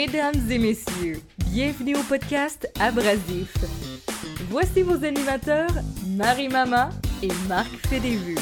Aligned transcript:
Mesdames 0.00 0.50
et 0.50 0.58
messieurs, 0.58 1.20
bienvenue 1.50 1.94
au 1.94 2.02
podcast 2.02 2.66
Abrasif. 2.80 3.54
Voici 4.48 4.80
vos 4.80 5.04
animateurs, 5.04 5.68
Marie-Mama 6.06 6.88
et 7.22 7.28
Marc 7.46 7.68
Fédévu. 7.86 8.34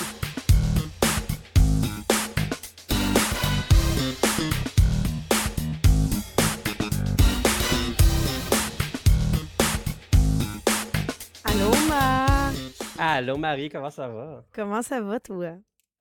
Allô, 11.43 11.71
Marc? 11.89 12.54
Allô 13.00 13.36
Marie, 13.36 13.68
comment 13.68 13.90
ça 13.90 14.07
va? 14.07 14.45
Comment 14.54 14.82
ça 14.82 15.00
va, 15.00 15.18
toi? 15.18 15.54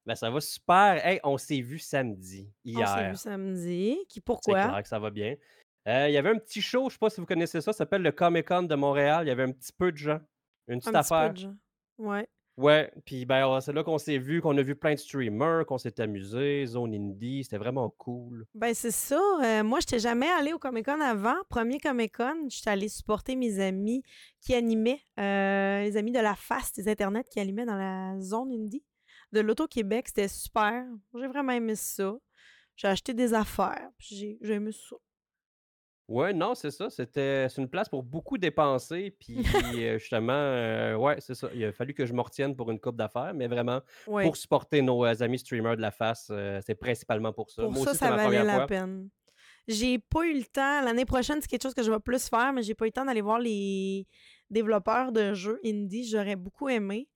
Ben, 0.08 0.16
ça 0.16 0.30
va 0.30 0.40
super. 0.40 1.06
Hey, 1.06 1.20
on 1.26 1.38
s'est 1.38 1.60
vu 1.60 1.78
samedi, 1.80 2.50
On 2.66 2.70
s'est 2.70 2.78
hier. 2.78 3.10
vu 3.12 3.18
samedi. 3.18 3.98
Qui, 4.08 4.16
C'est 4.16 4.22
pourquoi? 4.24 4.64
clair 4.68 4.82
que 4.82 4.88
ça 4.88 5.00
va 5.00 5.10
bien. 5.10 5.36
Euh, 5.88 6.08
il 6.08 6.14
y 6.14 6.18
avait 6.18 6.30
un 6.30 6.38
petit 6.38 6.62
show, 6.62 6.88
je 6.90 6.94
sais 6.94 6.98
pas 7.00 7.10
si 7.10 7.20
vous 7.20 7.28
connaissez 7.28 7.60
ça, 7.62 7.74
ça 7.74 7.80
s'appelle 7.80 8.02
le 8.02 8.12
Comic 8.14 8.48
Con 8.48 8.64
de 8.64 8.76
Montréal. 8.76 9.26
Il 9.26 9.28
y 9.28 9.32
avait 9.32 9.44
un 9.44 9.52
petit 9.52 9.74
peu 9.74 9.92
de 9.92 9.98
gens, 9.98 10.20
une 10.70 10.80
petite 10.80 10.96
Un 10.96 11.02
petit 11.02 11.10
peu 11.14 11.30
de 11.34 11.38
gens. 11.38 11.56
Ouais. 11.98 12.28
Ouais, 12.58 12.92
puis 13.06 13.26
ben, 13.26 13.60
c'est 13.62 13.72
là 13.72 13.84
qu'on 13.84 14.00
s'est 14.00 14.18
vu, 14.18 14.42
qu'on 14.42 14.58
a 14.58 14.62
vu 14.64 14.76
plein 14.76 14.94
de 14.94 15.00
streamers, 15.00 15.66
qu'on 15.68 15.78
s'est 15.78 16.00
amusé, 16.02 16.66
Zone 16.66 16.94
Indie, 16.96 17.44
c'était 17.44 17.58
vraiment 17.60 17.90
cool. 18.00 18.48
Ben, 18.56 18.74
c'est 18.74 18.90
ça. 18.92 19.20
euh, 19.44 19.64
moi, 19.64 19.80
je 19.80 19.86
n'étais 19.86 20.00
jamais 20.00 20.28
allée 20.28 20.54
au 20.54 20.58
Comic 20.58 20.86
Con 20.86 21.00
avant. 21.02 21.36
Premier 21.50 21.80
Comic 21.80 22.16
Con, 22.18 22.48
j'étais 22.50 22.72
allée 22.72 22.90
supporter 22.90 23.36
mes 23.36 23.60
amis 23.60 24.02
qui 24.42 24.56
animaient, 24.56 25.02
euh, 25.20 25.84
les 25.84 25.98
amis 25.98 26.12
de 26.12 26.20
la 26.20 26.36
face 26.36 26.72
des 26.74 26.88
Internets 26.90 27.26
qui 27.30 27.40
animaient 27.40 27.66
dans 27.66 27.76
la 27.76 28.20
zone 28.22 28.52
indie 28.52 28.84
de 29.32 29.40
l'Auto-Québec. 29.42 30.08
C'était 30.08 30.28
super. 30.28 30.86
J'ai 31.16 31.28
vraiment 31.28 31.54
aimé 31.54 31.76
ça. 31.76 32.16
J'ai 32.76 32.88
acheté 32.88 33.14
des 33.14 33.34
affaires. 33.34 33.90
puis 33.98 34.38
J'ai 34.42 34.54
aimé 34.54 34.72
ça. 34.72 34.96
Ouais, 36.10 36.32
non, 36.32 36.56
c'est 36.56 36.72
ça, 36.72 36.90
c'était 36.90 37.50
c'est 37.50 37.62
une 37.62 37.68
place 37.68 37.90
pour 37.90 38.02
beaucoup 38.02 38.38
dépenser, 38.38 39.14
puis 39.20 39.40
euh, 39.76 39.98
justement, 40.00 40.32
euh, 40.32 40.96
ouais, 40.96 41.18
c'est 41.20 41.36
ça. 41.36 41.50
Il 41.54 41.66
a 41.66 41.74
fallu 41.74 41.94
que 41.94 42.06
je 42.06 42.14
m'en 42.14 42.24
retienne 42.24 42.56
pour 42.56 42.72
une 42.72 42.80
coupe 42.80 42.96
d'affaires, 42.96 43.34
mais 43.34 43.48
vraiment, 43.48 43.82
Ouais. 44.08 44.24
pour 44.24 44.38
supporter 44.38 44.82
nos 44.82 45.04
euh, 45.04 45.14
amis 45.20 45.40
streamers 45.40 45.76
de 45.76 45.82
la 45.82 45.92
face, 45.92 46.30
euh, 46.32 46.62
c'est 46.66 46.76
principalement 46.76 47.34
pour 47.34 47.50
ça. 47.52 47.64
Pour 47.64 47.74
Moi 47.74 47.84
ça, 47.84 47.90
aussi, 47.92 48.00
ça 48.00 48.16
valait 48.16 48.42
la 48.42 48.54
fois. 48.56 48.68
peine. 48.68 49.10
J'ai 49.68 50.00
pas 50.00 50.26
eu 50.26 50.34
le 50.38 50.46
temps. 50.46 50.82
L'année 50.82 51.04
prochaine, 51.04 51.42
c'est 51.42 51.48
quelque 51.50 51.64
chose 51.64 51.74
que 51.74 51.84
je 51.84 51.92
vais 51.92 52.00
plus 52.00 52.30
faire, 52.30 52.54
mais 52.54 52.62
j'ai 52.64 52.74
pas 52.74 52.86
eu 52.86 52.88
le 52.88 52.94
temps 52.94 53.04
d'aller 53.04 53.20
voir 53.20 53.40
les 53.40 54.08
développeurs 54.50 55.12
de 55.12 55.34
jeux 55.34 55.60
indie. 55.66 56.08
J'aurais 56.08 56.38
beaucoup 56.38 56.70
aimé. 56.70 57.10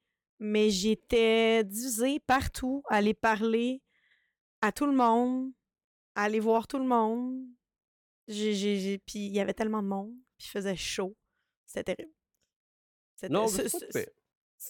Mais 0.44 0.72
j'étais 0.72 1.64
divisée 1.64 2.20
partout, 2.20 2.81
à 2.89 2.95
aller 2.95 3.14
parler 3.14 3.81
à 4.61 4.72
tout 4.72 4.88
le 4.88 4.92
monde, 4.92 5.52
à 6.16 6.23
aller 6.23 6.39
voir 6.39 6.67
tout 6.67 6.80
le 6.80 6.86
monde. 6.86 7.45
J'ai, 8.28 8.53
j'ai- 8.56 8.80
j'ai- 8.80 8.97
Puis 8.97 9.19
il 9.19 9.31
y 9.34 9.39
avait 9.39 9.53
tellement 9.53 9.84
de 9.84 9.88
monde, 9.88 10.12
puis 10.38 10.47
il 10.47 10.52
faisait 10.52 10.75
chaud. 10.75 11.16
C'était 11.67 11.95
terrible. 11.95 12.14
C'était- 13.16 13.31
Non, 13.34 13.47
ce- 13.69 13.78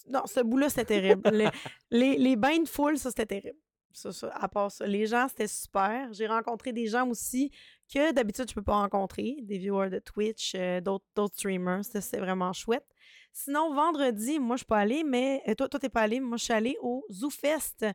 non, 0.10 0.26
ce 0.26 0.40
bout-là, 0.42 0.68
c'était 0.70 0.86
terrible. 0.86 1.30
Le- 1.32 1.50
les, 1.90 2.18
les 2.18 2.36
bains 2.36 2.60
de 2.60 2.68
foule, 2.68 2.98
ça, 2.98 3.10
c'était 3.10 3.26
terrible. 3.42 3.60
Ça, 3.94 4.12
ça, 4.12 4.28
à 4.30 4.48
part 4.50 4.72
ça. 4.72 4.86
Les 4.86 5.06
gens, 5.06 5.28
c'était 5.30 5.48
super. 5.48 6.12
J'ai 6.14 6.28
rencontré 6.28 6.72
des 6.74 6.88
gens 6.88 7.08
aussi 7.10 7.50
que 7.94 8.12
d'habitude, 8.14 8.50
je 8.50 8.54
peux 8.56 8.62
pas 8.62 8.76
rencontrer. 8.82 9.38
Des 9.42 9.58
viewers 9.58 9.90
de 9.90 10.00
Twitch, 10.00 10.54
euh, 10.56 10.80
d'autres 10.82 11.06
d'autres 11.16 11.36
streamers. 11.36 11.84
C'était 11.86 12.20
vraiment 12.20 12.52
chouette. 12.54 12.86
Sinon, 13.34 13.74
vendredi, 13.74 14.40
moi, 14.40 14.56
je 14.56 14.60
suis 14.60 14.66
pas 14.66 14.80
allée, 14.80 15.04
mais 15.04 15.42
euh, 15.48 15.56
toi, 15.56 15.70
toi, 15.70 15.80
t'es 15.80 15.90
pas 15.90 16.02
allée. 16.02 16.20
Moi, 16.20 16.38
je 16.38 16.44
suis 16.44 16.54
allée 16.54 16.78
au 16.82 17.06
ZooFest, 17.12 17.86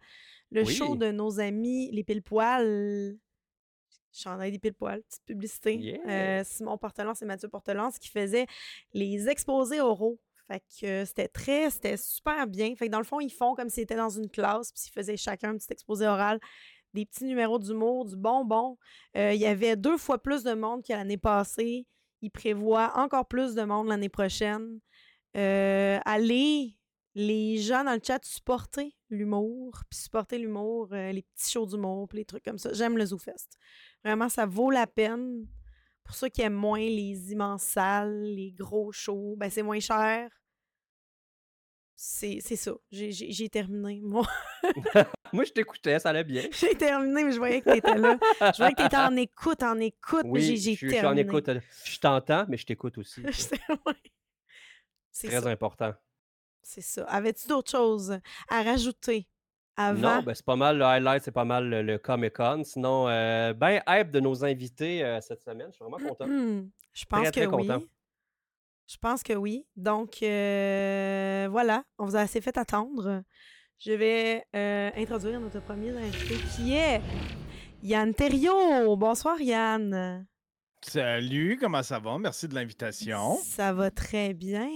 le 0.51 0.65
show 0.65 0.97
de 0.97 1.11
nos 1.11 1.41
amis, 1.41 1.91
les 1.93 2.05
pile-poils. 2.05 3.19
Chandail 4.13 4.51
des 4.51 4.59
pile-poils, 4.59 5.03
petite 5.03 5.25
publicité. 5.27 5.77
Yeah. 5.77 5.99
Euh, 6.09 6.45
Simon 6.45 6.79
Portelance 6.79 7.21
et 7.21 7.27
Mathieu 7.27 7.49
Portelance 7.49 7.99
qui 7.99 8.09
faisaient 8.09 8.47
les 8.95 9.29
exposés 9.29 9.81
oraux. 9.81 10.19
Fait 10.47 10.61
que 10.61 10.87
euh, 10.87 11.05
c'était 11.05 11.29
très, 11.29 11.71
c'était 11.71 11.97
super 11.97 12.47
bien. 12.47 12.75
Fait 12.77 12.87
que 12.87 12.93
dans 12.93 12.99
le 12.99 13.05
fond, 13.05 13.21
ils 13.21 13.33
font 13.33 13.55
comme 13.55 13.69
s'ils 13.69 13.83
étaient 13.83 13.97
dans 13.97 14.09
une 14.09 14.31
classe, 14.31 14.73
puis 14.73 14.85
ils 14.87 14.93
faisaient 14.93 15.17
chacun 15.17 15.51
un 15.51 15.59
petit 15.59 15.71
exposé 15.71 16.07
oral, 16.07 16.41
des 16.95 17.05
petits 17.05 17.25
numéros 17.25 17.59
d'humour, 17.59 18.07
du 18.07 18.17
bonbon. 18.17 18.79
Euh, 19.17 19.35
il 19.35 19.41
y 19.41 19.47
avait 19.47 19.77
deux 19.77 19.99
fois 19.99 20.19
plus 20.23 20.45
de 20.45 20.55
monde 20.55 20.83
que 20.83 20.93
l'année 20.93 21.19
passée. 21.19 21.87
Ils 22.23 22.31
prévoient 22.31 22.93
encore 22.97 23.27
plus 23.27 23.55
de 23.55 23.63
monde 23.63 23.89
l'année 23.89 24.09
prochaine. 24.09 24.81
Euh, 25.37 25.99
allez, 26.05 26.75
les 27.15 27.59
gens 27.59 27.85
dans 27.85 27.93
le 27.95 28.01
chat, 28.05 28.25
supporter 28.25 28.95
l'humour, 29.11 29.81
puis 29.91 29.99
supporter 29.99 30.39
l'humour, 30.39 30.89
euh, 30.93 31.13
les 31.13 31.23
petits 31.23 31.51
shows 31.53 31.67
d'humour, 31.67 32.09
puis 32.09 32.19
les 32.19 32.25
trucs 32.25 32.45
comme 32.45 32.59
ça. 32.59 32.73
J'aime 32.73 32.97
le 32.97 33.05
ZooFest. 33.07 33.57
Vraiment, 34.05 34.29
ça 34.29 34.47
vaut 34.47 34.71
la 34.71 34.87
peine. 34.87 35.47
Pour 36.05 36.15
ceux 36.15 36.29
qui 36.29 36.43
aiment 36.43 36.53
moins 36.55 36.79
les 36.79 37.33
immenses 37.33 37.65
salles, 37.65 38.23
les 38.23 38.53
gros 38.53 38.93
shows, 38.93 39.35
ben 39.37 39.51
c'est 39.51 39.63
moins 39.63 39.81
cher. 39.81 40.31
C'est 41.99 42.41
ça. 42.41 42.73
J'ai- 42.91 43.49
terminé. 43.49 44.01
Moi, 44.03 44.27
Moi, 45.33 45.45
je 45.45 45.53
t'écoutais, 45.53 45.99
ça 45.99 46.11
allait 46.11 46.25
bien. 46.25 46.45
j'ai 46.53 46.75
terminé, 46.77 47.25
mais 47.25 47.33
je 47.33 47.39
voyais 47.39 47.61
que 47.63 47.71
t'étais 47.73 47.97
là. 47.97 48.19
Je 48.41 48.57
voyais 48.59 48.75
que 48.75 48.83
t'étais 48.83 48.97
en 48.97 49.17
écoute, 49.17 49.63
en 49.63 49.79
écoute, 49.79 50.27
Oui, 50.27 50.43
j'ai 50.43 50.57
suis 50.57 50.75
je 50.75 50.77
suis 50.77 50.99
en 50.99 51.01
terminé. 51.01 51.23
écoute. 51.23 51.49
euh, 51.49 51.61
Je 51.85 51.99
t'entends, 51.99 52.45
mais 52.49 52.57
je 52.59 52.67
t'écoute 52.67 52.99
aussi. 52.99 53.23
C'est 55.19 55.29
Très 55.29 55.41
ça. 55.41 55.49
important. 55.49 55.95
C'est 56.63 56.83
ça. 56.83 57.05
Avais-tu 57.05 57.49
d'autres 57.49 57.71
choses 57.71 58.19
à 58.51 58.63
rajouter 58.63 59.27
avant? 59.75 60.17
Non, 60.17 60.23
ben, 60.23 60.35
c'est 60.35 60.45
pas 60.45 60.57
mal 60.57 60.77
le 60.77 60.85
highlight, 60.85 61.23
c'est 61.23 61.33
pas 61.33 61.47
mal 61.47 61.67
le, 61.71 61.81
le 61.81 61.97
Comic-Con. 61.97 62.65
Sinon, 62.65 63.09
euh, 63.09 63.55
ben 63.55 63.81
hype 63.89 64.11
de 64.11 64.21
nos 64.21 64.45
invités 64.45 65.03
euh, 65.03 65.19
cette 65.23 65.41
semaine. 65.43 65.69
Je 65.71 65.77
suis 65.77 65.85
vraiment 65.85 66.07
content. 66.07 66.27
Je 66.93 67.05
pense 67.07 67.31
Très, 67.31 67.31
que 67.31 67.47
très 67.47 67.57
oui. 67.57 67.69
Je 68.89 68.97
pense 68.99 69.23
que 69.23 69.33
oui. 69.33 69.67
Donc, 69.75 70.23
euh, 70.23 71.49
voilà, 71.51 71.83
on 71.99 72.05
vous 72.05 72.17
a 72.17 72.21
assez 72.21 72.43
fait 72.43 72.59
attendre. 72.59 73.23
Je 73.79 73.93
vais 73.93 74.45
euh, 74.55 74.91
introduire 74.97 75.41
notre 75.41 75.61
premier 75.61 75.97
invité 75.97 76.35
qui 76.55 76.75
est 76.75 77.01
Yann 77.83 78.13
Thériault. 78.13 78.95
Bonsoir, 78.99 79.41
Yann. 79.41 80.27
Salut, 80.89 81.59
comment 81.61 81.83
ça 81.83 81.99
va? 81.99 82.17
Merci 82.17 82.47
de 82.47 82.55
l'invitation. 82.55 83.37
Ça 83.43 83.73
va 83.73 83.91
très 83.91 84.33
bien. 84.35 84.69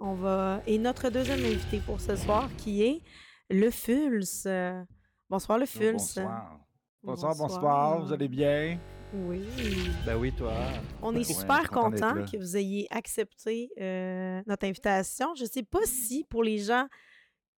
On 0.00 0.14
va... 0.14 0.62
Et 0.66 0.78
notre 0.78 1.10
deuxième 1.10 1.40
invité 1.44 1.80
pour 1.84 2.00
ce 2.00 2.16
soir 2.16 2.48
qui 2.56 2.82
est 2.82 3.02
le 3.50 3.70
Fulse. 3.70 4.48
Bonsoir, 5.28 5.58
le 5.58 5.66
Fulse. 5.66 5.92
Bonsoir. 6.16 6.60
Bonsoir, 7.02 7.36
bonsoir, 7.36 8.00
vous 8.04 8.12
allez 8.12 8.28
bien? 8.28 8.80
Oui. 9.12 9.42
Ben 10.06 10.16
oui, 10.16 10.32
toi. 10.32 10.54
On 11.02 11.14
est 11.14 11.18
Ouais, 11.18 11.24
super 11.24 11.68
content 11.68 11.90
d'être 11.90 12.08
content 12.20 12.30
que 12.32 12.36
vous 12.38 12.56
ayez 12.56 12.86
accepté 12.90 13.70
euh, 13.78 14.40
notre 14.46 14.66
invitation. 14.66 15.34
Je 15.34 15.42
ne 15.44 15.48
sais 15.48 15.62
pas 15.62 15.84
si 15.84 16.24
pour 16.24 16.42
les 16.42 16.56
gens 16.58 16.86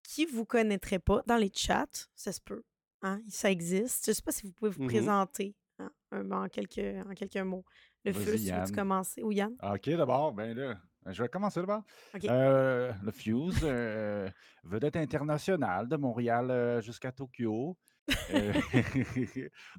qui 0.02 0.26
vous 0.26 0.44
connaîtraient 0.44 0.98
pas 0.98 1.22
dans 1.26 1.36
les 1.36 1.52
chats, 1.54 1.86
ça 2.16 2.32
se 2.32 2.40
peut, 2.40 2.64
hein, 3.02 3.20
ça 3.28 3.48
existe. 3.50 4.06
Je 4.06 4.10
ne 4.10 4.14
sais 4.14 4.22
pas 4.22 4.32
si 4.32 4.44
vous 4.46 4.52
pouvez 4.52 4.70
vous 4.72 4.82
Mhm. 4.82 4.88
présenter 4.88 5.54
hein, 5.78 5.90
en, 6.12 6.48
quelques, 6.48 6.78
en 7.08 7.14
quelques 7.14 7.36
mots. 7.36 7.64
Le 8.04 8.12
Vas-y, 8.12 8.24
Fus, 8.24 8.38
tu 8.38 8.44
Yann. 8.46 8.72
commencer? 8.72 9.22
Ou 9.22 9.32
Yann? 9.32 9.54
Ah, 9.60 9.74
OK, 9.74 9.88
d'abord, 9.90 10.32
ben 10.32 10.56
là, 10.56 10.76
je 11.06 11.22
vais 11.22 11.28
commencer 11.28 11.60
d'abord. 11.60 11.82
OK. 12.14 12.24
Euh, 12.24 12.92
le 13.02 13.10
Fuse, 13.10 13.60
euh, 13.62 14.28
vedette 14.64 14.96
internationale 14.96 15.88
de 15.88 15.96
Montréal 15.96 16.50
euh, 16.50 16.80
jusqu'à 16.80 17.12
Tokyo. 17.12 17.76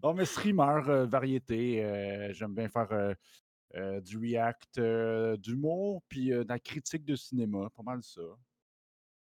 Non, 0.01 0.13
mais 0.16 0.25
streamer, 0.25 1.06
variété. 1.06 2.31
J'aime 2.34 2.53
bien 2.56 2.69
faire 2.69 3.16
du 4.01 4.17
react, 4.17 4.79
d'humour, 5.40 6.01
puis 6.07 6.29
de 6.29 6.45
la 6.47 6.59
critique 6.59 7.03
de 7.05 7.16
cinéma. 7.16 7.69
Pas 7.75 7.84
mal 7.84 8.01
ça. 8.03 8.22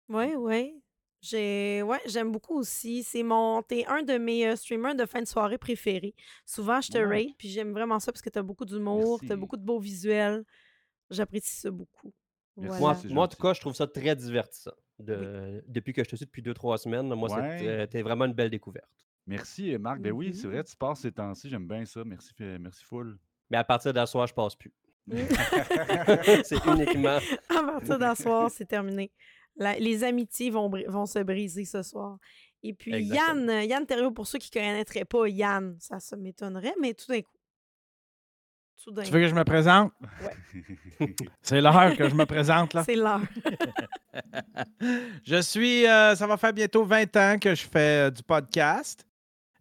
Oui, 0.09 0.33
oui. 0.35 0.81
J'ai 1.22 1.81
ouais, 1.83 2.00
j'aime 2.06 2.31
beaucoup 2.31 2.57
aussi. 2.57 3.04
C'est 3.04 3.24
mon 3.24 3.62
t'es 3.62 3.86
un 3.88 4.04
de 4.04 4.18
mes 4.18 4.48
euh, 4.48 4.56
streamers 4.56 4.95
de 4.95 5.06
fin 5.06 5.21
de 5.21 5.27
soirée 5.27 5.57
préférés. 5.57 6.16
Souvent, 6.45 6.80
je 6.80 6.89
te 6.92 6.98
Ouais. 6.98 7.24
rate, 7.25 7.36
puis 7.38 7.50
j'aime 7.50 7.71
vraiment 7.74 8.00
ça 8.00 8.12
parce 8.12 8.21
que 8.21 8.30
tu 8.30 8.39
as 8.39 8.44
beaucoup 8.44 8.63
d'humour, 8.66 9.19
tu 9.19 9.25
as 9.25 9.30
Merci. 9.30 9.39
beaucoup 9.39 9.57
de 9.57 9.63
beaux 9.66 9.80
visuels. 9.80 10.44
J'apprécie 11.10 11.56
ça 11.60 11.71
beaucoup. 11.71 12.13
Moi, 12.56 12.92
en 13.16 13.27
tout 13.27 13.38
cas, 13.42 13.54
je 13.54 13.62
trouve 13.62 13.74
ça 13.75 13.88
très 13.88 14.16
divertissant. 14.16 14.71
De, 15.00 15.63
Depuis 15.68 15.94
que 15.94 16.04
je 16.04 16.10
te 16.10 16.16
suis 16.18 16.25
depuis 16.25 16.42
deux, 16.42 16.54
trois 16.54 16.77
semaines, 16.77 17.07
moi, 17.16 17.30
c'est- 17.30 17.36
Ouais. 17.36 17.68
euh, 17.68 17.86
t'es 17.88 18.01
vraiment 18.01 18.25
une 18.25 18.33
belle 18.33 18.50
découverte. 18.50 18.89
Merci, 19.27 19.77
Marc. 19.77 20.00
Ben 20.01 20.12
oui, 20.12 20.33
c'est 20.33 20.48
Mhm. 20.48 20.54
vrai, 20.54 20.63
tu 20.63 20.75
passes 20.75 21.01
ces 21.01 21.12
temps-ci. 21.12 21.50
J'aime 21.50 21.68
bien 21.68 21.86
ça. 21.86 22.04
Merci, 22.04 22.33
merci 22.60 22.83
full. 22.83 23.18
Mais 23.50 23.57
à 23.57 23.63
partir 23.63 23.94
d'asseoir, 23.94 24.27
je 24.27 24.33
passe 24.33 24.56
plus. 24.56 24.74
C'est 26.44 26.65
uniquement. 26.65 27.19
À 27.50 27.63
partir 27.63 27.98
d'un 27.98 28.15
soir, 28.15 28.50
c'est 28.51 28.65
terminé. 28.65 29.12
La- 29.59 29.77
les 29.77 30.03
amitiés 30.03 30.50
vont, 30.50 30.69
vont 30.88 31.06
se 31.06 31.19
briser 31.19 31.65
ce 31.65 31.83
soir. 31.83 32.17
Et 32.63 32.73
puis 32.73 32.94
Exactement. 32.94 33.51
Yann, 33.51 33.69
Yann 33.69 33.85
Thériault, 33.85 34.11
pour 34.11 34.27
ceux 34.27 34.39
qui 34.39 34.50
ne 34.57 34.61
connaîtraient 34.61 35.06
pas 35.06 35.27
Yann, 35.27 35.75
ça, 35.79 36.00
ça 36.00 36.17
m'étonnerait, 36.17 36.73
mais 36.81 36.94
tout 36.94 37.06
d'un 37.11 37.21
coup. 37.21 37.29
Tout 38.83 38.91
d'un 38.91 39.03
Tu 39.03 39.09
coup. 39.09 39.15
veux 39.17 39.21
que 39.23 39.27
je 39.27 39.35
me 39.35 39.44
présente? 39.44 39.91
C'est 41.41 41.61
l'heure 41.61 41.95
que 41.97 42.09
je 42.09 42.15
me 42.15 42.25
présente, 42.25 42.73
là. 42.73 42.83
C'est 42.85 42.95
l'heure. 42.95 43.21
Je 45.25 45.41
suis, 45.41 45.88
euh, 45.88 46.15
ça 46.15 46.27
va 46.27 46.38
faire 46.38 46.53
bientôt 46.53 46.83
20 46.83 47.15
ans 47.17 47.38
que 47.39 47.55
je 47.55 47.63
fais 47.65 48.07
euh, 48.07 48.12
du 48.12 48.23
podcast. 48.23 49.05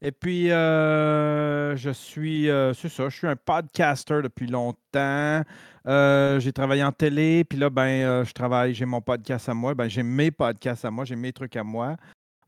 Et 0.00 0.12
puis, 0.12 0.52
euh, 0.52 1.74
je 1.76 1.90
suis, 1.90 2.48
euh, 2.48 2.72
c'est 2.72 2.88
ça, 2.88 3.08
je 3.08 3.16
suis 3.16 3.26
un 3.26 3.34
podcaster 3.34 4.20
depuis 4.22 4.46
longtemps. 4.46 5.42
Euh, 5.86 6.38
j'ai 6.38 6.52
travaillé 6.52 6.84
en 6.84 6.92
télé, 6.92 7.42
puis 7.44 7.58
là, 7.58 7.68
ben, 7.68 8.24
je 8.24 8.32
travaille, 8.32 8.74
j'ai 8.74 8.84
mon 8.84 9.00
podcast 9.00 9.48
à 9.48 9.54
moi. 9.54 9.74
Ben, 9.74 9.88
j'ai 9.88 10.04
mes 10.04 10.30
podcasts 10.30 10.84
à 10.84 10.90
moi, 10.90 11.04
j'ai 11.04 11.16
mes 11.16 11.32
trucs 11.32 11.56
à 11.56 11.64
moi. 11.64 11.96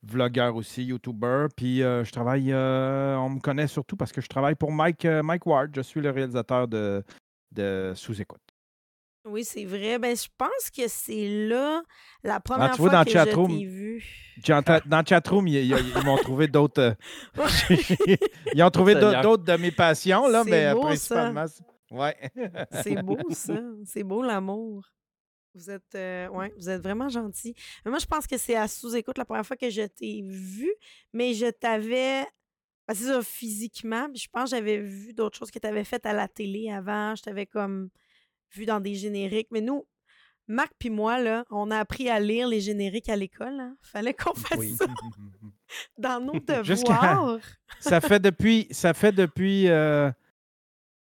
Vlogueur 0.02 0.54
aussi, 0.54 0.84
YouTuber. 0.84 1.46
Puis 1.56 1.78
je 1.78 2.10
travaille, 2.12 2.54
on 2.54 3.30
me 3.30 3.40
connaît 3.40 3.66
surtout 3.66 3.96
parce 3.96 4.12
que 4.12 4.20
je 4.20 4.28
travaille 4.28 4.54
pour 4.54 4.70
Mike, 4.72 5.04
Mike 5.04 5.46
Ward. 5.46 5.70
Je 5.74 5.80
suis 5.80 6.00
le 6.00 6.10
réalisateur 6.10 6.68
de, 6.68 7.02
de 7.52 7.92
Sous-Écoute. 7.96 8.49
Oui, 9.30 9.44
c'est 9.44 9.64
vrai. 9.64 9.98
Ben, 9.98 10.16
je 10.16 10.26
pense 10.36 10.70
que 10.74 10.88
c'est 10.88 11.46
là 11.48 11.82
la 12.22 12.40
première 12.40 12.66
Ah, 12.66 12.70
tu 12.74 12.78
vois, 12.82 12.90
fois 12.90 12.98
dans 12.98 13.04
que 13.04 13.10
je 13.10 13.56
t'ai 13.58 13.64
vu. 13.66 14.04
Dans, 14.46 14.98
le 15.00 15.04
chatroom, 15.06 15.46
ils, 15.48 15.56
ils- 15.56 15.92
ils 15.96 16.04
m'ont 16.04 16.16
trouvé 16.18 16.48
d'autres. 16.48 16.80
euh, 16.80 16.94
ils 18.54 18.62
ont 18.62 18.70
trouvé 18.70 18.94
d'autres 18.94 19.22
d'autres 19.22 19.44
de 19.44 19.56
mes 19.56 19.70
passions, 19.70 20.26
là, 20.28 20.42
C'est 20.44 20.50
mais 20.50 20.66
euh, 20.66 20.74
beau, 20.74 20.82
ça. 20.82 20.86
principalement. 20.88 21.46
c'est- 21.46 21.64
Ouais. 21.90 22.16
c'est 22.84 23.02
beau, 23.02 23.18
ça. 23.32 23.60
C'est 23.84 24.04
beau, 24.04 24.22
l'amour. 24.22 24.84
Vous 25.54 25.68
êtes, 25.70 25.94
euh, 25.96 26.28
ouais, 26.28 26.52
vous 26.56 26.68
êtes 26.70 26.80
vraiment 26.80 27.08
gentil. 27.08 27.54
Mais 27.84 27.90
moi, 27.90 27.98
je 27.98 28.06
pense 28.06 28.26
que 28.28 28.38
c'est 28.38 28.54
à 28.54 28.68
sous-écoute 28.68 29.18
la 29.18 29.24
première 29.24 29.44
fois 29.44 29.56
que 29.56 29.68
je 29.68 29.82
t'ai 29.82 30.22
vu, 30.24 30.72
mais 31.12 31.34
je 31.34 31.46
t'avais. 31.50 32.22
ben, 32.86 32.94
c'est 32.94 33.04
ça, 33.06 33.20
physiquement. 33.22 34.08
puis 34.08 34.20
je 34.22 34.28
pense 34.32 34.50
que 34.50 34.56
j'avais 34.56 34.78
vu 34.78 35.12
d'autres 35.12 35.36
choses 35.36 35.50
que 35.50 35.58
tu 35.58 35.66
avais 35.66 35.82
faites 35.82 36.06
à 36.06 36.12
la 36.12 36.28
télé 36.28 36.70
avant. 36.70 37.16
Je 37.16 37.22
t'avais 37.22 37.46
comme 37.46 37.90
vu 38.54 38.66
dans 38.66 38.80
des 38.80 38.94
génériques. 38.94 39.48
Mais 39.50 39.60
nous, 39.60 39.86
Marc 40.48 40.72
puis 40.78 40.90
moi, 40.90 41.18
là, 41.20 41.44
on 41.50 41.70
a 41.70 41.78
appris 41.78 42.08
à 42.10 42.18
lire 42.18 42.48
les 42.48 42.60
génériques 42.60 43.08
à 43.08 43.16
l'école. 43.16 43.60
Hein. 43.60 43.76
Fallait 43.82 44.14
qu'on 44.14 44.34
fasse 44.34 44.58
Oui. 44.58 44.74
ça 44.76 44.86
dans 45.96 46.20
nos 46.20 46.32
devoirs. 46.40 47.38
ça 47.78 48.00
fait 48.00 48.20
depuis. 48.20 48.66
Ça 48.70 48.92
fait 48.94 49.12
depuis. 49.12 49.68
euh, 49.68 50.10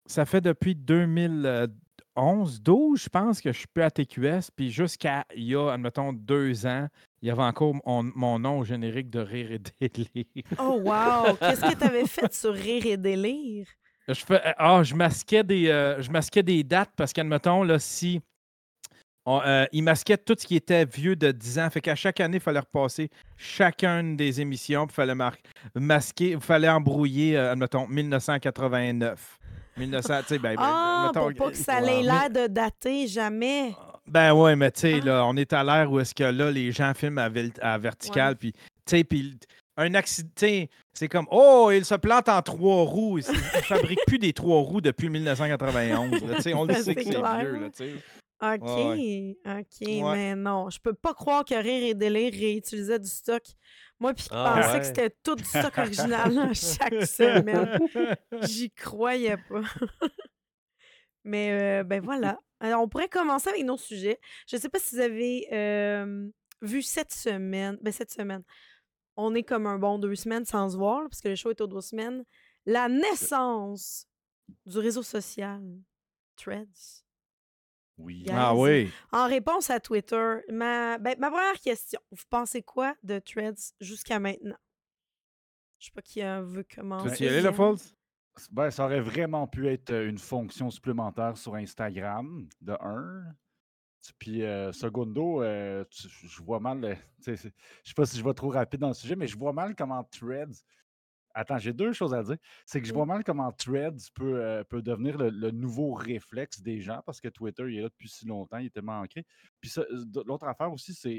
ça 0.06 0.24
fait 0.24 0.40
depuis 0.40 0.74
2011, 0.76 2.62
12, 2.62 3.02
je 3.02 3.08
pense, 3.08 3.40
que 3.40 3.52
je 3.52 3.58
suis 3.58 3.66
plus 3.66 3.82
à 3.82 3.90
TQS. 3.90 4.50
Puis 4.54 4.70
jusqu'à 4.70 5.26
il 5.34 5.44
y 5.44 5.54
a, 5.56 5.70
admettons, 5.72 6.12
deux 6.12 6.64
ans, 6.66 6.86
il 7.20 7.28
y 7.28 7.30
avait 7.30 7.42
encore 7.42 7.74
mon, 7.84 8.02
mon 8.14 8.38
nom 8.38 8.60
au 8.60 8.64
générique 8.64 9.10
de 9.10 9.18
Rire 9.20 9.50
et 9.52 9.58
Délire. 9.58 10.24
Oh, 10.60 10.80
wow! 10.84 11.34
Qu'est-ce 11.40 11.60
que 11.60 11.76
tu 11.76 11.84
avais 11.84 12.06
fait 12.06 12.32
sur 12.32 12.54
Rire 12.54 12.86
et 12.86 12.96
Délire? 12.96 13.66
Je 14.08 14.14
fais, 14.24 14.40
ah, 14.56 14.82
je 14.84 14.94
masquais 14.94 15.42
des, 15.42 15.68
euh, 15.68 16.00
je 16.00 16.10
masquais 16.10 16.42
des 16.42 16.62
dates 16.62 16.90
parce 16.96 17.12
qu'admettons, 17.12 17.62
là, 17.64 17.78
si. 17.78 18.20
on, 19.24 19.40
euh, 19.44 19.64
ils 19.72 19.82
masquaient 19.82 20.16
tout 20.18 20.36
ce 20.38 20.46
qui 20.46 20.54
était 20.56 20.84
vieux 20.84 21.16
de 21.16 21.32
10 21.32 21.58
ans. 21.58 21.68
Fait 21.70 21.80
qu'à 21.80 21.96
chaque 21.96 22.20
année, 22.20 22.36
il 22.36 22.40
fallait 22.42 22.60
repasser 22.60 23.08
chacune 23.36 24.16
des 24.16 24.40
émissions. 24.40 24.86
Il 24.88 24.92
fallait 24.92 25.14
mar- 25.16 25.34
masquer, 25.74 26.30
il 26.30 26.40
fallait 26.40 26.68
embrouiller, 26.68 27.36
euh, 27.36 27.52
admettons, 27.52 27.86
1989. 27.88 29.38
1900, 29.78 30.20
tu 30.20 30.26
sais, 30.28 30.38
ben, 30.38 30.54
ben, 30.54 30.62
Ah, 30.62 31.10
pour 31.12 31.32
pas 31.34 31.50
que 31.50 31.56
ça 31.56 31.80
euh, 31.82 31.86
ait 31.86 32.02
l'air 32.02 32.30
de 32.30 32.46
dater, 32.46 33.06
jamais. 33.08 33.74
Ben 34.06 34.32
ouais, 34.32 34.54
mais 34.56 34.70
tu 34.70 34.80
sais, 34.82 35.00
Ah. 35.02 35.04
là, 35.04 35.26
on 35.26 35.36
est 35.36 35.52
à 35.52 35.62
l'ère 35.64 35.90
où 35.90 35.98
est-ce 36.00 36.14
que 36.14 36.24
là, 36.24 36.50
les 36.50 36.70
gens 36.72 36.94
filment 36.94 37.18
à, 37.18 37.28
à 37.60 37.76
verticale, 37.76 38.36
puis, 38.36 38.52
tu 38.52 38.60
sais, 38.86 39.04
puis 39.04 39.36
un 39.76 39.94
accident, 39.94 40.30
tu 40.36 40.46
sais, 40.46 40.70
c'est 40.94 41.08
comme, 41.08 41.26
oh, 41.30 41.70
il 41.72 41.84
se 41.84 41.94
plante 41.96 42.28
en 42.28 42.40
trois 42.42 42.84
roues. 42.84 43.18
Ils 43.18 43.26
ne 43.28 43.34
fabriquent 43.62 44.06
plus 44.06 44.18
des 44.18 44.32
trois 44.32 44.60
roues 44.60 44.80
depuis 44.80 45.08
1991. 45.10 46.10
là, 46.26 46.36
tu 46.36 46.42
sais, 46.42 46.54
on 46.54 46.64
le 46.64 46.74
sait 46.74 46.94
que 46.94 47.02
c'est 47.02 47.10
vieux, 47.10 47.20
là, 47.20 47.70
tu 47.70 47.76
sais. 47.84 47.94
OK, 48.42 48.60
Ouais, 48.62 49.34
OK, 49.46 49.80
Ouais. 49.88 50.02
mais 50.14 50.34
non, 50.36 50.68
je 50.68 50.78
peux 50.78 50.92
pas 50.92 51.14
croire 51.14 51.42
que 51.44 51.54
Rire 51.54 51.88
et 51.90 51.94
Délire 51.94 52.32
réutilisait 52.32 52.98
du 52.98 53.08
stock. 53.08 53.42
Moi, 53.98 54.12
puis 54.12 54.24
qui 54.24 54.30
Ah, 54.32 54.56
pensais 54.56 54.72
ouais. 54.74 54.78
que 54.80 54.84
c'était 54.86 55.10
tout 55.22 55.34
du 55.36 55.44
stock 55.44 55.78
original 55.78 56.30
chaque 56.54 57.06
semaine. 57.06 57.78
J'y 58.42 58.70
croyais 58.70 59.38
pas. 59.48 59.62
mais 61.24 61.80
euh, 61.80 61.84
ben 61.84 62.02
voilà. 62.02 62.38
Alors, 62.60 62.82
on 62.82 62.88
pourrait 62.88 63.08
commencer 63.08 63.48
avec 63.50 63.64
nos 63.64 63.76
sujets. 63.76 64.18
Je 64.50 64.56
sais 64.56 64.68
pas 64.68 64.78
si 64.78 64.94
vous 64.96 65.00
avez 65.00 65.46
euh, 65.52 66.28
vu 66.62 66.82
cette 66.82 67.12
semaine. 67.12 67.78
Ben, 67.82 67.92
cette 67.92 68.10
semaine. 68.10 68.42
On 69.16 69.34
est 69.34 69.42
comme 69.42 69.66
un 69.66 69.78
bon 69.78 69.98
deux 69.98 70.14
semaines 70.14 70.44
sans 70.44 70.70
se 70.70 70.76
voir, 70.76 71.02
là, 71.02 71.08
parce 71.08 71.20
que 71.20 71.28
le 71.28 71.36
show 71.36 71.50
est 71.50 71.60
aux 71.60 71.66
deux 71.66 71.80
semaines. 71.80 72.24
La 72.66 72.88
naissance 72.88 74.06
du 74.66 74.78
réseau 74.78 75.02
social 75.02 75.62
Threads. 76.36 77.04
Oui. 77.98 78.24
Guys, 78.24 78.32
Ah 78.34 78.54
oui. 78.54 78.90
En 79.10 79.26
réponse 79.26 79.70
à 79.70 79.80
Twitter, 79.80 80.38
ma, 80.50 80.98
ben, 80.98 81.16
ma 81.18 81.30
première 81.30 81.58
question, 81.60 81.98
vous 82.10 82.24
pensez 82.28 82.62
quoi 82.62 82.94
de 83.02 83.18
Threads 83.18 83.72
jusqu'à 83.80 84.18
maintenant? 84.18 84.58
Je 85.78 85.86
sais 85.86 85.92
pas 85.92 86.02
qui 86.02 86.22
euh, 86.22 86.42
veut 86.42 86.64
commencer. 86.64 87.16
Tu 87.16 87.24
y 87.24 87.28
aller, 87.28 87.40
le? 87.40 87.52
Falls? 87.52 87.76
Ben, 88.50 88.70
ça 88.70 88.84
aurait 88.84 89.00
vraiment 89.00 89.46
pu 89.46 89.66
être 89.68 89.90
euh, 89.92 90.08
une 90.08 90.18
fonction 90.18 90.70
supplémentaire 90.70 91.38
sur 91.38 91.54
Instagram, 91.54 92.46
de 92.60 92.76
un. 92.80 93.24
Puis, 94.18 94.42
euh, 94.42 94.72
secondo, 94.72 95.42
euh, 95.42 95.84
tu- 95.90 96.08
je 96.08 96.42
vois 96.42 96.60
mal. 96.60 96.84
euh, 96.84 96.94
sais, 97.20 97.36
Je 97.36 97.88
sais 97.88 97.94
pas 97.94 98.06
si 98.06 98.18
je 98.18 98.24
vais 98.24 98.34
trop 98.34 98.50
rapide 98.50 98.80
dans 98.80 98.88
le 98.88 98.94
sujet, 98.94 99.16
mais 99.16 99.26
je 99.26 99.36
vois 99.38 99.52
mal 99.52 99.74
comment 99.76 100.02
Threads. 100.04 100.62
Attends, 101.34 101.58
j'ai 101.58 101.72
deux 101.74 101.92
choses 101.92 102.14
à 102.14 102.22
dire. 102.22 102.38
C'est 102.66 102.80
que 102.80 102.86
je 102.88 102.92
vois 102.94 103.06
mal 103.06 103.22
comment 103.24 103.52
Threads 103.52 104.10
peut, 104.14 104.42
euh, 104.42 104.64
peut 104.64 104.82
devenir 104.82 105.18
le, 105.18 105.30
le 105.30 105.50
nouveau 105.50 105.92
réflexe 105.94 106.62
des 106.62 106.80
gens 106.80 107.02
parce 107.04 107.20
que 107.20 107.28
Twitter, 107.28 107.64
il 107.68 107.78
est 107.78 107.82
là 107.82 107.88
depuis 107.90 108.08
si 108.08 108.26
longtemps, 108.26 108.58
il 108.58 108.66
est 108.66 108.70
tellement 108.70 109.00
ancré. 109.00 109.24
Puis, 109.60 109.70
l'autre 110.26 110.46
affaire 110.46 110.72
aussi, 110.72 110.94
c'est 110.94 111.14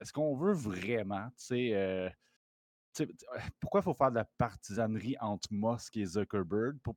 est-ce 0.00 0.12
qu'on 0.12 0.36
veut 0.36 0.52
vraiment, 0.52 1.28
tu 1.30 1.46
sais, 1.46 2.14
pourquoi 3.60 3.80
il 3.80 3.84
faut 3.84 3.94
faire 3.94 4.10
de 4.10 4.16
la 4.16 4.24
partisanerie 4.24 5.16
entre 5.20 5.48
Musk 5.52 5.96
et 5.96 6.04
Zuckerberg? 6.06 6.78
Pour- 6.82 6.96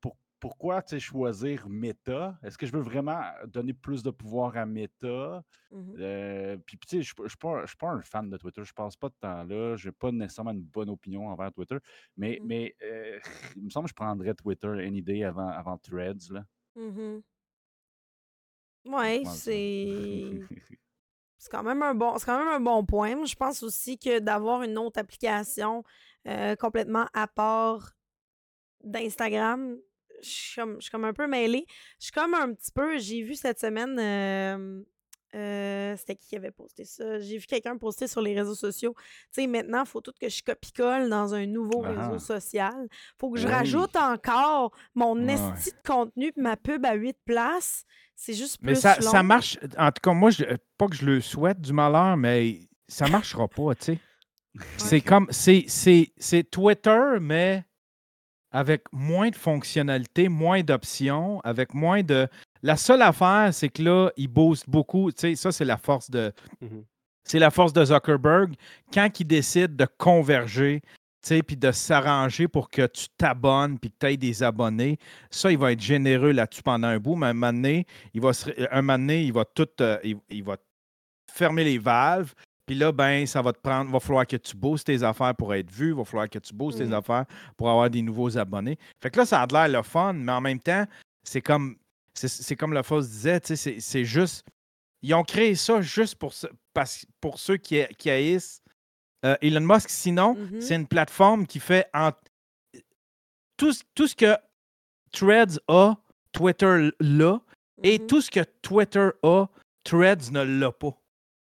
pour- 0.00 0.16
pourquoi 0.40 0.82
choisir 0.98 1.68
Meta? 1.68 2.38
Est-ce 2.42 2.56
que 2.56 2.66
je 2.66 2.72
veux 2.72 2.80
vraiment 2.80 3.20
donner 3.46 3.74
plus 3.74 4.02
de 4.02 4.10
pouvoir 4.10 4.56
à 4.56 4.64
Meta? 4.64 5.44
Mhm. 5.70 5.94
Euh, 5.98 6.56
puis, 6.56 6.78
tu 6.78 6.88
sais, 6.88 7.02
je 7.02 7.14
ne 7.22 7.28
suis 7.28 7.36
pas, 7.38 7.90
un 7.90 8.02
fan 8.02 8.30
de 8.30 8.36
Twitter. 8.38 8.64
Je 8.64 8.72
passe 8.72 8.96
pas 8.96 9.08
de 9.08 9.14
temps 9.20 9.44
là. 9.44 9.76
Je 9.76 9.88
n'ai 9.88 9.92
pas 9.92 10.10
nécessairement 10.10 10.52
une 10.52 10.62
bonne 10.62 10.88
opinion 10.88 11.28
envers 11.28 11.52
Twitter. 11.52 11.76
Mais, 12.16 12.40
mais 12.42 12.74
euh, 12.82 13.20
il 13.56 13.64
me 13.64 13.70
semble 13.70 13.84
que 13.84 13.90
je 13.90 13.94
prendrais 13.94 14.34
Twitter 14.34 14.68
any 14.68 15.02
day 15.02 15.22
avant, 15.22 15.48
avant 15.48 15.76
Threads. 15.78 16.30
Là. 16.30 16.44
Mhm. 16.74 17.22
Ouais, 18.86 19.22
c'est 19.26 20.40
c'est 21.38 21.50
quand 21.50 21.62
même 21.62 21.82
un 21.82 21.94
bon 21.94 22.16
c'est 22.16 22.24
quand 22.24 22.38
même 22.38 22.48
un 22.48 22.60
bon 22.60 22.84
point. 22.84 23.14
Moi, 23.14 23.26
je 23.26 23.34
pense 23.34 23.62
aussi 23.62 23.98
que 23.98 24.18
d'avoir 24.20 24.62
une 24.62 24.78
autre 24.78 24.98
application 24.98 25.84
euh, 26.26 26.56
complètement 26.56 27.06
à 27.12 27.26
part 27.26 27.92
d'Instagram, 28.82 29.76
je 30.22 30.28
suis 30.28 30.60
comme, 30.60 30.74
je 30.76 30.80
suis 30.82 30.90
comme 30.90 31.04
un 31.04 31.12
peu 31.12 31.26
mêlée. 31.26 31.64
Je 31.98 32.04
suis 32.06 32.12
comme 32.12 32.34
un 32.34 32.52
petit 32.52 32.72
peu, 32.72 32.98
j'ai 32.98 33.22
vu 33.22 33.34
cette 33.34 33.58
semaine, 33.60 33.98
euh, 33.98 34.82
euh, 35.36 35.96
c'était 35.96 36.16
qui 36.16 36.28
qui 36.28 36.36
avait 36.36 36.50
posté 36.50 36.84
ça? 36.84 37.20
J'ai 37.20 37.38
vu 37.38 37.46
quelqu'un 37.46 37.76
poster 37.76 38.08
sur 38.08 38.20
les 38.20 38.34
réseaux 38.34 38.54
sociaux. 38.56 38.94
Tu 39.32 39.42
sais, 39.42 39.46
maintenant, 39.46 39.84
il 39.84 39.88
faut 39.88 40.00
tout 40.00 40.12
que 40.20 40.28
je 40.28 40.42
copie-colle 40.42 41.08
dans 41.08 41.34
un 41.34 41.46
nouveau 41.46 41.84
Ah 41.84 41.90
réseau 42.08 42.18
social. 42.18 42.88
faut 43.18 43.30
que 43.30 43.38
je 43.38 43.46
Oui. 43.46 43.52
rajoute 43.52 43.94
encore 43.96 44.72
mon 44.94 45.28
esti 45.28 45.70
de 45.70 45.88
contenu 45.88 46.32
ma 46.36 46.56
pub 46.56 46.84
à 46.84 46.94
8 46.94 47.16
places. 47.24 47.84
C'est 48.16 48.34
juste 48.34 48.58
plus 48.58 48.66
Mais 48.66 48.74
ça, 48.74 48.96
long. 49.00 49.10
ça 49.10 49.22
marche. 49.22 49.56
En 49.78 49.92
tout 49.92 50.00
cas, 50.02 50.12
moi, 50.12 50.30
je, 50.30 50.44
pas 50.76 50.88
que 50.88 50.96
je 50.96 51.06
le 51.06 51.20
souhaite 51.20 51.60
du 51.60 51.72
malheur, 51.72 52.16
mais 52.16 52.58
ça 52.88 53.06
marchera 53.08 53.46
pas, 53.48 53.74
tu 53.76 53.84
sais. 53.84 53.98
C'est 54.78 55.00
comme. 55.00 55.28
C'est 55.30 56.50
Twitter, 56.50 57.18
mais 57.20 57.64
avec 58.52 58.82
moins 58.92 59.30
de 59.30 59.36
fonctionnalités, 59.36 60.28
moins 60.28 60.62
d'options, 60.62 61.40
avec 61.44 61.74
moins 61.74 62.02
de. 62.02 62.28
La 62.62 62.76
seule 62.76 63.02
affaire, 63.02 63.50
c'est 63.52 63.68
que 63.68 63.82
là, 63.82 64.10
il 64.16 64.28
booste 64.28 64.68
beaucoup. 64.68 65.10
Tu 65.12 65.20
sais, 65.20 65.34
ça, 65.36 65.52
c'est 65.52 65.64
la 65.64 65.76
force 65.78 66.10
de. 66.10 66.32
Mhm. 66.60 66.84
C'est 67.24 67.38
la 67.38 67.50
force 67.50 67.72
de 67.72 67.84
Zuckerberg. 67.84 68.54
Quand 68.92 69.20
il 69.20 69.26
décide 69.26 69.76
de 69.76 69.86
converger, 69.98 70.80
tu 70.82 70.88
sais, 71.22 71.42
puis 71.42 71.56
de 71.56 71.70
s'arranger 71.70 72.48
pour 72.48 72.70
que 72.70 72.86
tu 72.86 73.06
t'abonnes 73.16 73.78
puis 73.78 73.90
que 73.90 73.96
tu 74.00 74.06
aies 74.06 74.16
des 74.16 74.42
abonnés, 74.42 74.98
ça, 75.30 75.52
il 75.52 75.58
va 75.58 75.72
être 75.72 75.80
généreux 75.80 76.32
là-dessus 76.32 76.62
pendant 76.62 76.88
un 76.88 76.98
bout, 76.98 77.14
mais 77.16 77.26
un 77.26 77.32
moment 77.34 77.52
donné, 77.52 77.86
il 78.14 78.20
va, 78.20 78.32
se- 78.32 78.50
un 78.74 78.82
moment 78.82 78.98
donné, 78.98 79.22
il 79.24 79.32
va 79.32 79.44
tout, 79.44 79.68
euh, 79.80 79.98
il, 80.02 80.16
il 80.30 80.42
va 80.42 80.56
fermer 81.32 81.62
les 81.64 81.78
valves. 81.78 82.34
Puis 82.70 82.78
là, 82.78 82.92
ben, 82.92 83.26
ça 83.26 83.42
va 83.42 83.52
te 83.52 83.58
prendre, 83.58 83.90
va 83.90 83.98
falloir 83.98 84.24
que 84.24 84.36
tu 84.36 84.56
boostes 84.56 84.86
tes 84.86 85.02
affaires 85.02 85.34
pour 85.34 85.52
être 85.52 85.68
vu, 85.72 85.92
va 85.92 86.04
falloir 86.04 86.30
que 86.30 86.38
tu 86.38 86.54
boostes 86.54 86.78
tes 86.78 86.84
Mhm. 86.86 86.92
affaires 86.92 87.24
pour 87.56 87.68
avoir 87.68 87.90
des 87.90 88.00
nouveaux 88.00 88.38
abonnés. 88.38 88.78
Fait 89.02 89.10
que 89.10 89.18
là, 89.18 89.26
ça 89.26 89.42
a 89.42 89.46
l'air 89.48 89.80
le 89.80 89.82
fun, 89.82 90.12
mais 90.12 90.30
en 90.30 90.40
même 90.40 90.60
temps, 90.60 90.86
c'est 91.24 91.40
comme, 91.40 91.76
c'est, 92.14 92.54
comme 92.54 92.72
le 92.72 92.84
Foss 92.84 93.08
disait, 93.08 93.40
c'est, 93.42 94.04
juste, 94.04 94.46
ils 95.02 95.12
ont 95.14 95.24
créé 95.24 95.56
ça 95.56 95.80
juste 95.80 96.14
pour, 96.14 96.32
pour 97.20 97.40
ceux 97.40 97.56
qui, 97.56 97.84
qui 97.98 98.08
haïssent 98.08 98.62
euh, 99.24 99.34
Elon 99.42 99.62
Musk. 99.66 99.90
Sinon, 99.90 100.34
Mhm. 100.36 100.60
c'est 100.60 100.76
une 100.76 100.86
plateforme 100.86 101.48
qui 101.48 101.58
fait 101.58 101.88
en- 101.92 102.12
tout, 103.56 103.72
ce- 103.72 103.82
tout 103.96 104.06
ce 104.06 104.14
que 104.14 104.36
Threads 105.10 105.58
a, 105.66 105.96
Twitter 106.30 106.90
l'a, 107.00 107.40
et 107.82 107.98
Mhm. 107.98 108.06
tout 108.06 108.20
ce 108.20 108.30
que 108.30 108.44
Twitter 108.62 109.08
a, 109.24 109.46
Threads 109.82 110.30
ne 110.30 110.42
l'a 110.44 110.70
pas. 110.70 110.96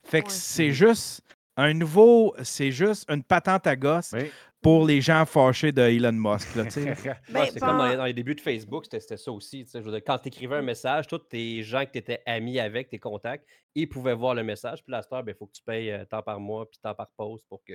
Fait 0.04 0.20
que 0.23 0.26
Ouais. 0.28 0.32
c'est 0.32 0.73
juste 0.73 1.23
un 1.56 1.73
nouveau, 1.75 2.34
c'est 2.42 2.73
juste 2.73 3.08
une 3.11 3.23
patente 3.23 3.66
à 3.66 3.76
gosse. 3.76 4.12
Oui. 4.12 4.30
pour 4.62 4.87
les 4.87 5.02
gens 5.02 5.26
fâchés 5.26 5.73
de 5.73 5.82
Elon 5.82 6.11
Musk. 6.12 6.54
Là, 6.54 6.64
tu 6.64 6.70
sais. 6.70 6.80
Ouais, 7.04 7.14
Ben, 7.28 7.46
c'est 7.52 7.61
comme 7.61 7.76
dans 7.76 7.82
pen- 7.82 7.90
les, 7.90 7.96
dans 7.99 8.04
les 8.06 8.14
débuts 8.14 8.34
de 8.34 8.40
Facebook, 8.40 8.84
c'était 8.84 8.99
c'était 9.00 9.18
ça 9.18 9.30
aussi. 9.30 9.62
tu 9.66 9.70
sais, 9.70 9.80
Je 9.80 9.84
veux 9.84 9.90
dire, 9.90 10.00
quand 10.06 10.16
tu 10.18 10.28
écrivais 10.28 10.56
un 10.56 10.62
message, 10.62 11.06
tous 11.06 11.18
tes 11.18 11.62
gens 11.62 11.84
que 11.84 11.90
tu 11.90 11.99
étais 11.99 12.23
amis 12.25 12.58
avec, 12.58 12.88
tes 12.88 12.99
contacts, 12.99 13.46
ils 13.75 13.87
pouvaient 13.87 14.14
voir 14.14 14.34
le 14.34 14.42
message. 14.42 14.82
Puis 14.82 14.90
là, 14.90 15.02
il 15.26 15.34
faut 15.34 15.44
que 15.46 15.52
tu 15.52 15.62
payes 15.62 15.90
euh, 15.92 16.06
tant 16.06 16.23
par 16.23 16.40
mois, 16.40 16.64
puis 16.64 16.78
tant 16.82 16.94
par 16.94 17.08
poste 17.14 17.44
pour 17.46 17.62
que, 17.62 17.75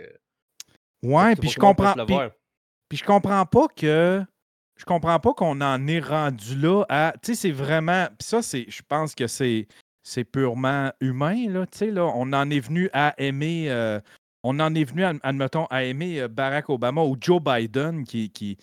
Ouais, 1.03 1.35
puis 1.35 1.49
je 1.49 1.59
comprends. 1.59 1.93
Puis 2.89 2.97
je 2.97 3.03
comprends 3.05 3.45
pas 3.45 3.67
que. 3.67 4.23
Je 4.75 4.85
comprends 4.85 5.19
pas 5.19 5.33
qu'on 5.35 5.61
en 5.61 5.87
est 5.87 5.99
rendu 5.99 6.55
là 6.55 6.85
à. 6.89 7.13
Tu 7.21 7.35
sais, 7.35 7.41
c'est 7.41 7.51
vraiment. 7.51 8.07
Puis 8.17 8.27
ça, 8.27 8.41
c'est. 8.41 8.65
Je 8.67 8.81
pense 8.81 9.13
que 9.13 9.27
c'est. 9.27 9.67
C'est 10.09 10.23
purement 10.23 10.91
humain, 11.01 11.47
là. 11.49 11.65
Tu 11.67 11.77
sais, 11.77 11.91
là. 11.91 12.05
On 12.15 12.33
en 12.33 12.49
est 12.49 12.59
venu 12.59 12.89
à 12.93 13.13
aimer. 13.17 13.65
euh, 13.69 13.99
on 14.43 14.59
en 14.59 14.73
est 14.73 14.83
venu, 14.85 15.03
ad- 15.03 15.19
admettons, 15.21 15.65
à 15.65 15.83
aimer 15.83 16.21
euh, 16.21 16.27
Barack 16.27 16.69
Obama 16.69 17.03
ou 17.03 17.15
Joe 17.19 17.41
Biden 17.41 18.03
qui. 18.05 18.29
qui 18.31 18.57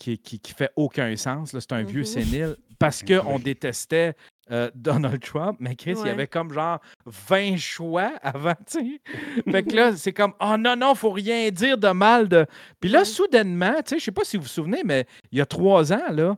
qui, 0.00 0.16
qui, 0.16 0.38
qui 0.38 0.52
fait 0.54 0.70
aucun 0.76 1.16
sens. 1.16 1.52
là, 1.52 1.60
C'est 1.60 1.72
un 1.72 1.82
vieux 1.82 2.02
Mhm. 2.02 2.06
sénile. 2.06 2.56
Parce 2.78 3.02
qu'on 3.02 3.40
détestait 3.40 4.14
euh, 4.52 4.70
Donald 4.76 5.20
Trump, 5.20 5.56
mais 5.58 5.74
Chris, 5.74 5.96
il 6.00 6.06
y 6.06 6.10
avait 6.10 6.28
comme 6.28 6.52
genre 6.52 6.78
20 7.04 7.56
choix 7.56 8.12
avant, 8.22 8.54
tu 8.70 8.78
sais. 8.78 9.00
Fait 9.50 9.64
que 9.64 9.74
là, 9.74 9.96
c'est 9.96 10.12
comme, 10.12 10.34
oh 10.40 10.54
non, 10.56 10.76
non, 10.76 10.94
faut 10.94 11.10
rien 11.10 11.50
dire 11.50 11.76
de 11.78 11.88
mal 11.88 12.28
de. 12.28 12.46
Puis 12.78 12.88
là, 12.90 13.00
Ouais. 13.00 13.04
soudainement, 13.04 13.74
tu 13.84 13.88
sais, 13.94 13.98
je 13.98 14.04
sais 14.04 14.12
pas 14.12 14.22
si 14.22 14.36
vous 14.36 14.44
vous 14.44 14.48
souvenez, 14.48 14.82
mais 14.84 15.04
il 15.32 15.38
y 15.38 15.40
a 15.40 15.46
trois 15.46 15.92
ans, 15.92 16.12
là, 16.12 16.36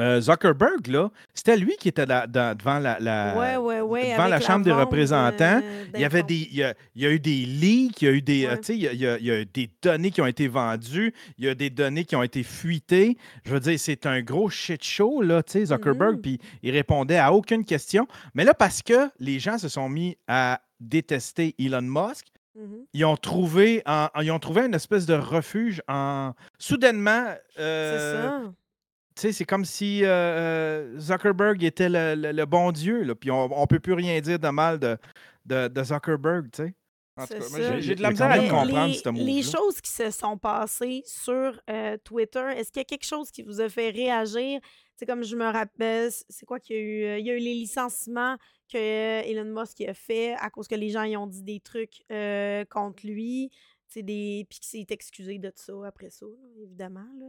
euh, 0.00 0.20
Zuckerberg, 0.20 0.86
là, 0.88 1.10
c'était 1.34 1.56
lui 1.56 1.76
qui 1.78 1.88
était 1.88 2.06
là- 2.06 2.26
dans- 2.26 2.56
devant 2.56 2.78
la, 2.78 2.98
la- 2.98 3.36
ouais, 3.38 3.56
ouais, 3.56 3.80
ouais. 3.80 4.12
devant 4.12 4.26
la 4.26 4.40
Chambre 4.40 4.64
des 4.64 4.70
vente, 4.72 4.80
représentants. 4.80 5.60
euh, 5.62 5.84
il 5.94 6.00
y 6.00 6.04
avait 6.04 6.22
des, 6.24 6.48
il 6.50 6.56
y 6.56 6.62
a, 6.64 6.74
il 6.96 7.02
y 7.02 7.06
a 7.06 7.10
eu 7.10 7.20
des 7.20 7.46
leaks, 7.46 8.02
il 8.02 8.04
y 8.04 8.08
a 8.08 8.12
eu 8.12 8.22
des, 8.22 8.46
euh, 8.46 8.50
Ouais. 8.50 8.58
tu 8.58 8.64
sais, 8.64 8.74
il 8.76 8.82
y 8.82 8.88
a, 8.88 8.92
il 8.92 9.00
y 9.00 9.06
a- 9.06 9.18
il 9.18 9.24
y 9.26 9.30
a 9.30 9.40
eu 9.40 9.46
des 9.46 9.70
données 9.82 10.10
qui 10.10 10.20
ont 10.20 10.26
été 10.26 10.48
vendues, 10.48 11.12
il 11.38 11.44
y 11.44 11.48
a 11.48 11.54
des 11.54 11.70
données 11.70 12.04
qui 12.04 12.16
ont 12.16 12.22
été 12.22 12.42
fuitées. 12.42 13.16
Je 13.44 13.52
veux 13.52 13.60
dire, 13.60 13.78
c'est 13.78 14.04
un 14.06 14.20
gros 14.22 14.50
shit 14.50 14.82
show, 14.84 15.22
là, 15.22 15.42
tu 15.42 15.52
sais, 15.52 15.66
Zuckerberg, 15.66 16.16
Mhm. 16.16 16.20
puis 16.22 16.38
il 16.62 16.70
répondait 16.72 17.18
à 17.18 17.32
aucune 17.32 17.64
question. 17.64 18.08
Mais 18.34 18.44
là, 18.44 18.54
parce 18.54 18.82
que 18.82 19.08
les 19.20 19.38
gens 19.38 19.58
se 19.58 19.68
sont 19.68 19.88
mis 19.88 20.16
à 20.26 20.60
détester 20.80 21.54
Elon 21.58 21.82
Musk, 21.82 22.26
Mhm. 22.56 22.84
ils 22.92 23.04
ont 23.04 23.16
trouvé, 23.16 23.82
en- 23.86 24.08
ils 24.22 24.30
ont 24.30 24.38
trouvé 24.38 24.62
une 24.66 24.74
espèce 24.74 25.06
de 25.06 25.14
refuge 25.14 25.82
en. 25.88 26.32
Soudainement, 26.58 27.24
C'est 27.56 27.62
euh, 27.62 28.38
sais, 29.22 29.32
c'est 29.32 29.44
comme 29.44 29.64
si 29.64 30.04
euh, 30.04 30.08
euh, 30.08 30.98
Zuckerberg 30.98 31.62
était 31.64 31.88
le, 31.88 32.14
le- 32.14 32.32
le 32.32 32.46
bon 32.46 32.72
Dieu, 32.72 33.02
là, 33.02 33.14
puis 33.14 33.30
on 33.30 33.48
ne 33.48 33.66
peut 33.66 33.80
plus 33.80 33.92
rien 33.94 34.20
dire 34.20 34.38
de 34.38 34.48
mal 34.48 34.78
de, 34.78 34.96
de, 35.46 35.68
de 35.68 35.82
Zuckerberg, 35.84 36.50
tu 36.52 36.64
sais. 36.64 36.74
J'ai- 37.80 37.94
de 37.94 38.02
la 38.02 38.10
misère 38.10 38.30
à 38.30 38.36
le 38.36 38.42
comprendre, 38.50 38.86
les, 38.92 38.98
ce 38.98 39.08
move 39.08 39.24
les 39.24 39.42
choses 39.44 39.80
qui 39.80 39.90
se 39.92 40.10
sont 40.10 40.36
passées 40.36 41.02
sur 41.06 41.60
euh, 41.70 41.96
Twitter, 42.02 42.44
est-ce 42.56 42.72
qu'il 42.72 42.80
y 42.80 42.82
a 42.82 42.84
quelque 42.84 43.06
chose 43.06 43.30
qui 43.30 43.42
vous 43.42 43.60
a 43.60 43.68
fait 43.68 43.90
réagir? 43.90 44.58
C'est 44.96 45.06
comme 45.06 45.22
je 45.22 45.36
me 45.36 45.44
rappelle, 45.44 46.10
c- 46.10 46.24
c'est 46.28 46.44
quoi 46.44 46.58
qu'il 46.58 46.74
y 46.74 46.78
a 46.80 46.82
eu? 46.82 47.04
euh, 47.04 47.18
Il 47.20 47.26
y 47.26 47.30
a 47.30 47.34
eu 47.34 47.38
les 47.38 47.54
licenciements 47.54 48.36
que 48.72 48.78
euh, 48.78 49.22
Elon 49.26 49.44
Musk 49.60 49.80
a 49.82 49.94
fait 49.94 50.34
à 50.40 50.50
cause 50.50 50.66
que 50.66 50.74
les 50.74 50.90
gens 50.90 51.04
y 51.04 51.16
ont 51.16 51.28
dit 51.28 51.42
des 51.44 51.60
trucs 51.60 52.02
euh, 52.10 52.64
contre 52.64 53.06
lui. 53.06 53.50
C'est 53.86 54.02
des. 54.02 54.44
Puis 54.50 54.58
qu'il 54.58 54.80
s'est 54.80 54.86
excusé 54.92 55.38
de 55.38 55.52
ça 55.54 55.72
après 55.86 56.10
ça, 56.10 56.26
là, 56.26 56.62
évidemment. 56.64 57.06
là. 57.20 57.26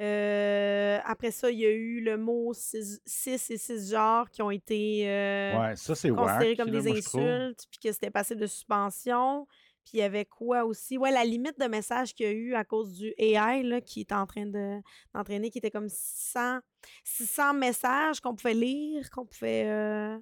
Euh, 0.00 0.98
après 1.04 1.30
ça, 1.30 1.50
il 1.50 1.58
y 1.58 1.66
a 1.66 1.70
eu 1.70 2.00
le 2.00 2.16
mot 2.16 2.52
6 2.54 3.00
et 3.26 3.38
6 3.58 3.90
genres 3.90 4.30
qui 4.30 4.42
ont 4.42 4.50
été 4.50 5.02
euh, 5.08 5.60
Ouais, 5.60 5.76
ça, 5.76 5.94
c'est 5.94 6.08
considérés 6.10 6.56
comme 6.56 6.70
là, 6.72 6.80
des 6.80 6.90
insultes, 6.90 7.66
puis 7.70 7.80
que 7.82 7.92
c'était 7.92 8.10
passible 8.10 8.40
de 8.40 8.46
suspension. 8.46 9.46
Puis 9.84 9.92
il 9.98 10.00
y 10.00 10.02
avait 10.02 10.24
quoi 10.26 10.64
aussi? 10.64 10.98
Ouais, 10.98 11.10
la 11.10 11.24
limite 11.24 11.58
de 11.58 11.66
messages 11.66 12.14
qu'il 12.14 12.26
y 12.26 12.28
a 12.28 12.32
eu 12.32 12.54
à 12.54 12.64
cause 12.64 12.92
du 12.92 13.12
AI 13.18 13.62
là, 13.62 13.80
qui 13.80 14.02
était 14.02 14.14
en 14.14 14.26
train 14.26 14.46
de- 14.46 14.80
d'entraîner, 15.14 15.50
qui 15.50 15.58
était 15.58 15.70
comme 15.70 15.88
600, 15.88 16.58
600 17.04 17.54
messages 17.54 18.20
qu'on 18.20 18.34
pouvait 18.34 18.54
lire, 18.54 19.08
qu'on 19.10 19.24
pouvait, 19.26 19.64
euh, 19.66 20.18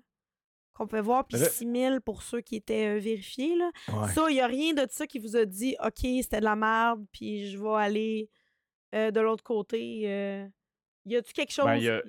qu'on 0.75 0.87
pouvait 0.87 1.03
voir, 1.03 1.25
puis 1.27 1.37
Mais 1.39 1.45
là- 1.45 1.51
6000 1.51 2.01
pour 2.05 2.23
ceux 2.23 2.41
qui 2.41 2.55
étaient 2.57 2.97
euh, 2.97 3.01
vérifiés. 3.01 3.57
Là. 3.57 3.71
Ouais. 3.93 4.09
Ça, 4.13 4.27
il 4.31 4.35
n'y 4.35 4.41
a 4.41 4.47
rien 4.47 4.75
de 4.75 4.87
ça 4.91 5.07
qui 5.09 5.19
vous 5.19 5.37
a 5.37 5.45
dit 5.45 5.77
OK, 5.85 5.99
c'était 6.23 6.39
de 6.41 6.45
la 6.45 6.57
merde, 6.57 7.05
puis 7.13 7.51
je 7.51 7.59
vais 7.59 7.75
aller 7.77 8.31
euh, 8.95 9.11
de 9.11 9.21
l'autre 9.21 9.45
côté. 9.45 10.03
euh. 10.07 10.47
Y 11.07 11.17
a-tu 11.17 11.33
quelque 11.33 11.53
chose? 11.53 11.65
Ben, 11.65 11.77
il 11.77 11.85
y 11.85 11.89
a, 11.91 12.03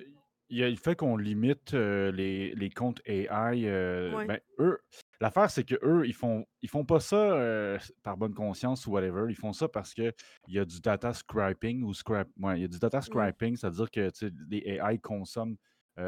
il 0.50 0.58
y 0.58 0.64
a 0.64 0.68
le 0.68 0.76
fait 0.76 0.96
qu'on 0.96 1.16
limite 1.16 1.74
euh, 1.74 2.10
les, 2.12 2.54
les 2.54 2.70
comptes 2.70 3.00
AI. 3.06 3.66
euh, 3.66 4.16
Ouais. 4.16 4.26
ben, 4.26 4.40
eux, 4.58 4.78
l'affaire, 5.20 5.50
c'est 5.50 5.64
que 5.64 5.76
eux, 5.82 6.06
ils 6.06 6.12
font, 6.14 6.44
ils 6.62 6.68
font 6.68 6.84
pas 6.84 7.00
ça 7.00 7.78
par 8.02 8.16
bonne 8.16 8.34
conscience 8.34 8.86
ou 8.86 8.90
whatever. 8.92 9.26
Ils 9.30 9.36
font 9.36 9.52
ça 9.52 9.68
parce 9.68 9.94
qu'il 9.94 10.12
y 10.48 10.58
a 10.58 10.64
du 10.64 10.80
data 10.80 11.14
scraping 11.14 11.82
ou 11.84 11.94
scrap. 11.94 12.28
Ouais, 12.38 12.58
il 12.58 12.62
y 12.62 12.64
a 12.64 12.68
du 12.68 12.78
data 12.78 13.00
scraping, 13.00 13.56
c'est-à-dire 13.56 13.90
que 13.90 14.10
les 14.50 14.58
AI 14.78 14.98
consomment 14.98 15.56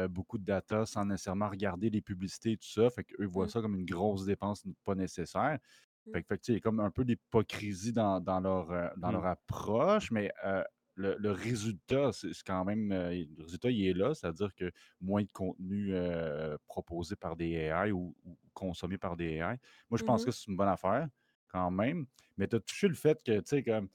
beaucoup 0.09 0.37
de 0.39 0.43
data 0.45 0.85
sans 0.85 1.05
nécessairement 1.05 1.49
regarder 1.49 1.89
les 1.89 2.01
publicités 2.01 2.53
et 2.53 2.57
tout 2.57 2.67
ça. 2.69 2.89
Fait 2.89 3.03
qu'eux 3.03 3.25
voient 3.27 3.45
Mm. 3.45 3.49
ça 3.49 3.61
comme 3.61 3.75
une 3.75 3.85
grosse 3.85 4.25
dépense 4.25 4.65
pas 4.83 4.95
nécessaire. 4.95 5.59
Mm. 6.05 6.11
Fait 6.13 6.23
que, 6.23 6.27
fait 6.27 6.47
il 6.49 6.53
y 6.55 6.57
a 6.57 6.59
comme 6.59 6.79
un 6.79 6.91
peu 6.91 7.05
d'hypocrisie 7.05 7.93
dans, 7.93 8.19
dans 8.21 8.39
leur, 8.39 8.71
euh, 8.71 8.89
dans 8.97 9.11
Mm. 9.11 9.11
leur 9.11 9.25
approche, 9.25 10.11
mais 10.11 10.31
euh, 10.45 10.63
le, 10.95 11.15
le 11.17 11.31
résultat, 11.31 12.11
c'est 12.13 12.29
quand 12.45 12.65
même. 12.65 12.91
euh, 12.91 13.11
le 13.37 13.43
résultat, 13.43 13.71
il 13.71 13.87
est 13.87 13.93
là, 13.93 14.13
c'est-à-dire 14.13 14.53
que 14.55 14.71
moins 15.01 15.23
de 15.23 15.31
contenu 15.31 15.93
euh, 15.95 16.57
proposé 16.67 17.15
par 17.15 17.35
des 17.35 17.51
AI 17.53 17.91
ou, 17.91 18.15
ou 18.25 18.37
consommé 18.53 18.97
par 18.97 19.15
des 19.17 19.33
AI. 19.37 19.57
Moi, 19.89 19.97
je 19.97 20.03
pense 20.03 20.23
Mhm. 20.23 20.25
que 20.25 20.31
c'est 20.31 20.47
une 20.49 20.57
bonne 20.57 20.67
affaire, 20.69 21.07
quand 21.47 21.71
même. 21.71 22.05
Mais 22.37 22.47
tu 22.47 22.55
as 22.57 22.59
touché 22.59 22.87
le 22.87 22.93
fait 22.95 23.21
que, 23.23 23.39
tu 23.39 23.43
sais, 23.47 23.63
comme. 23.63 23.89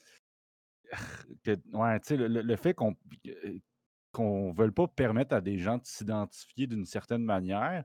que, 1.45 1.53
ouais, 1.73 2.01
tu 2.01 2.09
sais, 2.09 2.17
le, 2.17 2.57
fait 2.57 2.75
qu'on 2.75 2.97
qu'on 4.13 4.49
ne 4.53 4.57
veuille 4.57 4.71
pas 4.73 4.89
permettre 4.89 5.35
à 5.35 5.41
des 5.41 5.59
gens 5.59 5.79
de 5.79 5.85
s'identifier 5.85 6.67
d'une 6.67 6.87
certaine 6.87 7.23
manière, 7.25 7.85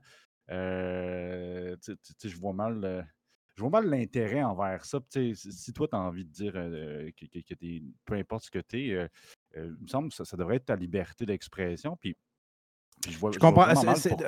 euh, 0.50 1.76
tu 1.82 1.94
sais, 2.18 2.28
je 2.28 2.36
vois 2.38 2.52
mal. 2.52 3.06
Euh, 3.54 3.56
je 3.56 3.60
vois 3.62 3.70
mal 3.70 3.86
l'intérêt 3.88 4.42
envers 4.42 4.84
ça. 4.84 5.00
Si 5.34 5.72
toi, 5.72 5.88
tu 5.88 5.96
as 5.96 6.00
envie 6.00 6.24
de 6.24 6.30
dire 6.30 6.52
euh, 6.56 7.10
que, 7.16 7.26
que- 7.26 7.40
que 7.40 7.54
t'es- 7.54 7.82
peu 8.04 8.14
importe 8.14 8.44
ce 8.44 8.50
que 8.50 8.58
tu 8.60 8.90
es, 8.92 9.08
il 9.56 9.76
me 9.80 9.86
semble 9.86 10.08
que 10.10 10.14
ça, 10.14 10.24
ça 10.24 10.36
devrait 10.36 10.56
être 10.56 10.66
ta 10.66 10.76
liberté 10.76 11.26
d'expression. 11.26 11.96
Puis, 11.96 12.16
je 13.08 13.18
vois, 13.18 13.30
Je 13.32 13.36
je 13.36 13.40
vois 13.40 13.54
comprends. 13.56 13.64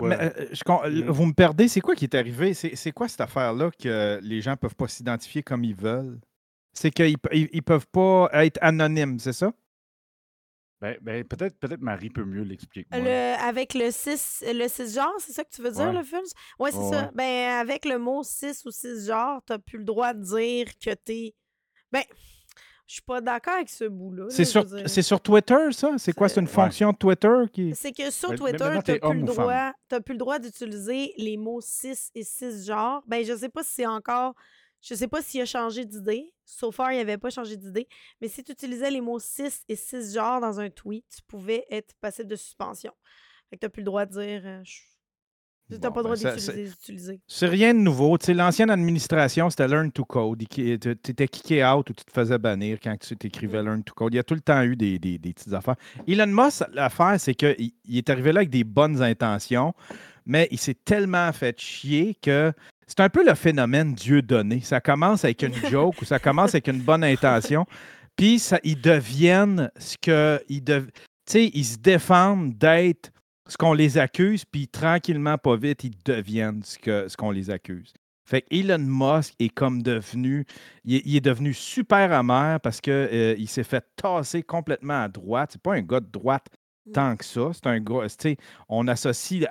mais, 0.02 0.21
euh, 0.21 0.47
je 0.52 0.62
Mhm. 0.90 1.11
Vous 1.11 1.26
me 1.26 1.33
perdez, 1.33 1.68
c'est 1.68 1.80
quoi 1.80 1.95
qui 1.95 2.04
est 2.04 2.14
arrivé? 2.14 2.54
C'est 2.54 2.92
quoi 2.92 3.09
cette 3.09 3.21
affaire-là 3.21 3.71
que 3.71 4.21
les 4.23 4.40
gens 4.40 4.56
peuvent 4.56 4.76
pas 4.76 4.88
s'identifier 4.88 5.42
comme 5.42 5.64
ils 5.64 5.75
veulent? 5.75 6.21
C'est 6.73 6.90
qu'ils 6.90 7.16
ils 7.33 7.62
peuvent 7.62 7.87
pas 7.90 8.28
être 8.33 8.59
anonymes, 8.61 9.18
c'est 9.18 9.33
ça? 9.33 9.52
Ben, 10.95 10.99
ben, 11.02 11.25
peut-être 11.25 11.59
peut 11.59 11.76
Marie 11.81 12.11
peut 12.11 12.25
mieux 12.25 12.43
l'expliquer 12.43 12.85
que 12.85 12.97
moi. 12.97 13.05
Le, 13.05 13.35
avec 13.45 13.75
le 13.75 13.90
6, 13.90 14.45
le 14.52 14.69
6 14.69 14.95
genres, 14.95 15.14
c'est 15.19 15.33
ça 15.33 15.43
que 15.45 15.50
tu 15.50 15.62
veux 15.62 15.71
dire, 15.73 15.87
Ouais. 15.87 15.93
le 15.93 16.02
Fulz? 16.05 16.33
Oui, 16.59 16.71
c'est 16.73 16.78
Ouais, 16.78 16.90
ça. 16.93 17.02
ouais. 17.02 17.11
Ben, 17.14 17.50
avec 17.61 17.85
le 17.85 17.99
mot 17.99 18.23
6 18.23 18.64
ou 18.66 18.71
6 18.71 19.07
genres, 19.07 19.40
t'as 19.47 19.59
plus 19.59 19.78
le 19.78 19.85
droit 19.85 20.12
de 20.14 20.23
dire 20.23 20.66
que 20.78 20.95
t'es. 20.95 21.35
Ben, 21.90 22.02
je 22.87 22.95
suis 22.95 23.02
pas 23.02 23.21
d'accord 23.21 23.55
avec 23.55 23.69
ce 23.69 23.85
bout-là. 23.85 24.26
C'est 24.28 24.45
sur, 24.45 24.64
sur 24.88 25.21
Twitter, 25.21 25.73
ça? 25.73 25.90
C'est 25.99 26.12
quoi? 26.12 26.28
C'est 26.28 26.38
une 26.40 26.47
Ouais. 26.47 26.52
fonction 26.52 26.93
de 26.93 26.97
Twitter 26.97 27.37
qui. 27.52 27.75
C'est 27.75 27.93
que 27.93 28.11
sur 28.12 28.31
mais 28.31 28.37
Twitter, 28.37 28.59
t'as 28.59 28.83
t'es 28.83 28.99
plus, 29.00 29.11
plus 30.05 30.12
le 30.14 30.19
droit 30.19 30.38
d'utiliser 30.38 31.12
les 31.16 31.37
mots 31.37 31.61
6 31.61 32.11
et 32.14 32.23
6 32.23 32.64
genres. 32.66 33.02
Ben, 33.07 33.25
je 33.25 33.35
sais 33.35 33.49
pas 33.49 33.64
si 33.64 33.73
c'est 33.75 33.87
encore. 33.87 34.35
Je 34.83 34.95
sais 34.95 35.09
pas 35.09 35.21
s'il 35.21 35.40
a 35.40 35.47
changé 35.47 35.85
d'idée. 35.85 36.33
So 36.49 36.71
far, 36.71 36.93
il 36.93 37.00
avait 37.00 37.19
pas 37.19 37.31
changé 37.31 37.57
d'idée. 37.57 37.88
Mais 38.21 38.29
si 38.29 38.43
tu 38.45 38.53
utilisais 38.53 38.91
les 38.91 39.00
mots 39.00 39.19
6 39.19 39.65
et 39.69 39.76
6 39.76 40.15
genres 40.15 40.41
dans 40.41 40.61
un 40.61 40.71
tweet, 40.71 41.05
tu 41.15 41.21
pouvais 41.26 41.65
être 41.71 41.95
passible 42.00 42.29
de 42.29 42.37
suspension. 42.37 42.93
Fait 43.50 43.57
que 43.57 43.61
t'as 43.62 43.69
plus 43.69 43.81
le 43.81 43.87
droit 43.87 44.07
de 44.07 44.12
dire. 44.12 44.43
euh, 44.45 44.61
je- 44.65 44.81
T'as 45.69 45.88
Bon, 45.88 45.95
pas 45.95 46.00
le 46.03 46.05
droit 46.17 46.17
ben, 46.33 46.38
ça- 46.38 46.53
d'utiliser. 46.53 47.21
C'est 47.26 47.49
rien 47.49 47.75
de 47.75 47.81
nouveau. 47.81 48.17
Tu 48.19 48.33
L'ancienne 48.33 48.71
administration, 48.71 49.50
c'était 49.50 49.67
Learn 49.67 49.91
to 49.91 50.05
Code. 50.05 50.45
Tu 50.49 50.71
étais 50.75 51.26
kické 51.26 51.65
out 51.65 51.91
ou 51.91 51.93
tu 51.93 52.05
te 52.05 52.12
faisais 52.12 52.38
bannir 52.38 52.79
quand 52.81 52.97
tu 52.97 53.17
t'écrivais. 53.17 53.65
Learn 53.65 53.83
to 53.83 53.93
Code. 53.93 54.15
Il 54.15 54.17
y 54.19 54.21
a 54.21 54.23
tout 54.23 54.35
le 54.37 54.41
temps 54.41 54.62
eu 54.62 54.76
des, 54.76 55.00
des- 55.00 55.19
des 55.19 55.33
petites 55.35 55.53
affaires. 55.53 55.75
Elon 56.07 56.29
Musk, 56.29 56.62
l'affaire, 56.73 57.17
c'est 57.19 57.35
qu'il 57.35 57.73
il 57.85 57.99
est 57.99 58.09
arrivé 58.09 58.31
là 58.31 58.38
avec 58.41 58.50
des 58.50 58.62
bonnes 58.62 59.03
intentions, 59.03 59.75
mais 60.25 60.47
il 60.53 60.59
s'est 60.59 60.75
tellement 60.85 61.33
fait 61.33 61.59
chier 61.61 62.15
que 62.23 62.53
c'est 62.87 63.00
un 63.00 63.09
peu 63.09 63.25
le 63.25 63.35
phénomène 63.35 63.95
Dieu 63.95 64.23
donné. 64.23 64.61
Ça 64.61 64.81
commence 64.81 65.25
avec 65.25 65.43
une 65.43 65.55
joke 65.71 66.00
ou 66.00 66.05
ça 66.05 66.19
commence 66.19 66.50
avec 66.50 66.69
une 66.69 66.81
bonne 66.81 67.05
intention, 67.05 67.66
puis 68.16 68.38
ça, 68.38 68.59
ils 68.64 68.81
deviennent 68.81 69.71
ce 69.78 69.97
que. 70.00 70.43
Ils 70.49 70.62
sais, 71.26 71.50
ils 71.52 71.64
se 71.64 71.78
défendent 71.78 72.57
d'être 72.57 73.11
ce 73.49 73.57
qu'on 73.57 73.73
les 73.73 73.99
accuse, 73.99 74.45
puis 74.45 74.69
tranquillement, 74.69 75.38
pas 75.38 75.57
vite, 75.57 75.85
ils 75.85 75.97
deviennent 76.05 76.62
ce 76.62 76.78
que 76.78 77.09
ce 77.09 77.16
qu'on 77.16 77.31
les 77.31 77.50
accuse. 77.50 77.93
Fait 78.28 78.43
que 78.43 78.49
Elon 78.50 78.78
Musk 78.78 79.35
est 79.38 79.50
comme 79.50 79.83
devenu, 79.83 80.45
il 80.85 80.97
est, 80.97 81.02
il 81.05 81.16
est 81.16 81.21
devenu 81.21 81.55
super 81.55 82.12
amer 82.12 82.61
parce 82.61 82.81
que 82.81 82.90
euh, 82.90 83.47
s'est 83.47 83.62
fait 83.62 83.85
tasser 83.95 84.43
complètement 84.43 85.05
à 85.05 85.09
droite. 85.09 85.50
C'est 85.52 85.62
pas 85.62 85.75
un 85.75 85.83
gars 85.83 86.00
de 86.00 86.11
droite 86.11 86.47
Mm. 86.87 86.93
tant 86.93 87.16
que 87.16 87.25
ça. 87.25 87.50
C'est 87.52 87.66
un 87.66 87.81
gars, 87.81 88.07
on 88.69 88.88
associe, 88.88 89.47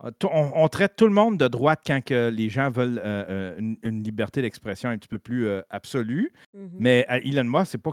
on, 0.00 0.52
on 0.54 0.68
traite 0.68 0.94
tout 0.96 1.06
le 1.06 1.12
monde 1.12 1.38
de 1.38 1.48
droite 1.48 1.80
quand 1.86 2.02
que 2.04 2.28
les 2.30 2.48
gens 2.48 2.70
veulent 2.70 2.98
euh, 3.04 3.24
euh, 3.28 3.58
une, 3.58 3.76
une 3.82 4.02
liberté 4.02 4.42
d'expression 4.42 4.88
un 4.90 4.96
petit 4.98 5.08
peu 5.08 5.18
plus 5.18 5.46
euh, 5.46 5.62
absolue. 5.70 6.32
Mhm. 6.54 6.70
Mais 6.78 7.06
Elon 7.08 7.44
Musk, 7.44 7.72
c'est 7.72 7.82
pas 7.82 7.90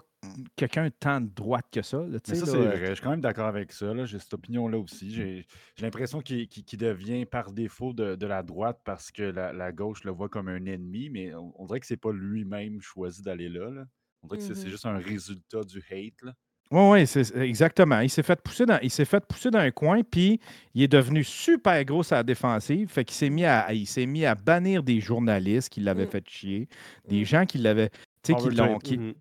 quelqu'un 0.56 0.90
tant 1.00 1.22
de 1.22 1.28
droite 1.28 1.66
que 1.72 1.82
ça. 1.82 1.98
là, 2.08 2.20
ça, 2.24 2.36
c'est 2.36 2.58
vrai. 2.58 2.86
Je 2.88 2.94
suis 2.94 3.04
quand 3.04 3.10
même 3.10 3.22
d'accord 3.22 3.48
avec 3.48 3.72
ça. 3.72 4.06
J'ai 4.06 4.20
cette 4.20 4.34
opinion-là 4.34 4.78
aussi. 4.78 5.12
J'ai 5.12 5.46
l'impression 5.82 6.22
qu'il 6.22 6.48
devient 6.78 7.26
par 7.26 7.52
défaut 7.52 7.94
de, 7.94 8.16
de 8.16 8.28
la 8.28 8.44
droite 8.44 8.80
parce 8.84 9.12
que 9.12 9.24
la, 9.24 9.52
la 9.54 9.72
gauche 9.72 10.04
le 10.04 10.12
voit 10.12 10.30
comme 10.30 10.48
un 10.48 10.66
ennemi, 10.66 11.10
mais 11.10 11.34
on, 11.34 11.54
on 11.62 11.66
dirait 11.66 11.80
que 11.80 11.88
c'est 11.88 11.98
pas 11.98 12.12
lui-même 12.14 12.82
choisi 12.82 13.22
d'aller 13.24 13.50
là, 13.50 13.70
là. 13.72 13.86
On 14.24 14.28
dirait 14.28 14.40
que 14.40 14.44
c'est- 14.56 14.64
Mhm. 14.66 14.70
juste 14.72 14.86
un 14.86 14.98
résultat 14.98 15.64
du 15.64 15.80
hate. 15.92 16.22
Là. 16.24 16.34
Oui, 16.72 16.82
oui, 17.02 17.08
c'est 17.08 17.36
exactement. 17.38 18.00
Il 18.00 18.10
s'est 18.10 18.24
fait 18.24 18.42
pousser 18.42 18.66
dans, 18.66 18.80
il 18.82 18.90
s'est 18.90 19.06
fait 19.06 19.24
pousser 19.26 19.52
dans 19.52 19.60
un 19.60 19.72
coin, 19.72 20.02
puis 20.04 20.40
il 20.74 20.82
est 20.84 20.88
devenu 20.88 21.24
super 21.24 21.84
gros 21.86 22.02
à 22.12 22.18
la 22.18 22.24
défensive. 22.24 22.90
Fait 22.90 23.06
qu'il 23.06 23.16
s'est 23.16 23.30
mis 23.30 23.46
à, 23.46 23.72
il 23.72 23.86
s'est 23.86 24.06
mis 24.08 24.26
à 24.26 24.34
bannir 24.36 24.82
des 24.82 25.00
journalistes 25.00 25.70
qui 25.70 25.80
l'avaient 25.82 26.06
Mm. 26.08 26.10
fait 26.10 26.30
chier, 26.30 26.68
des 27.08 27.22
Mm. 27.22 27.26
gens 27.26 27.46
qui 27.46 27.60
l'avaient, 27.60 27.90
tu 28.24 28.34
sais, 28.34 28.36
qui 28.36 28.50
l'ont, 28.56 28.80
qui- 28.80 28.98
Mhm. 28.98 29.14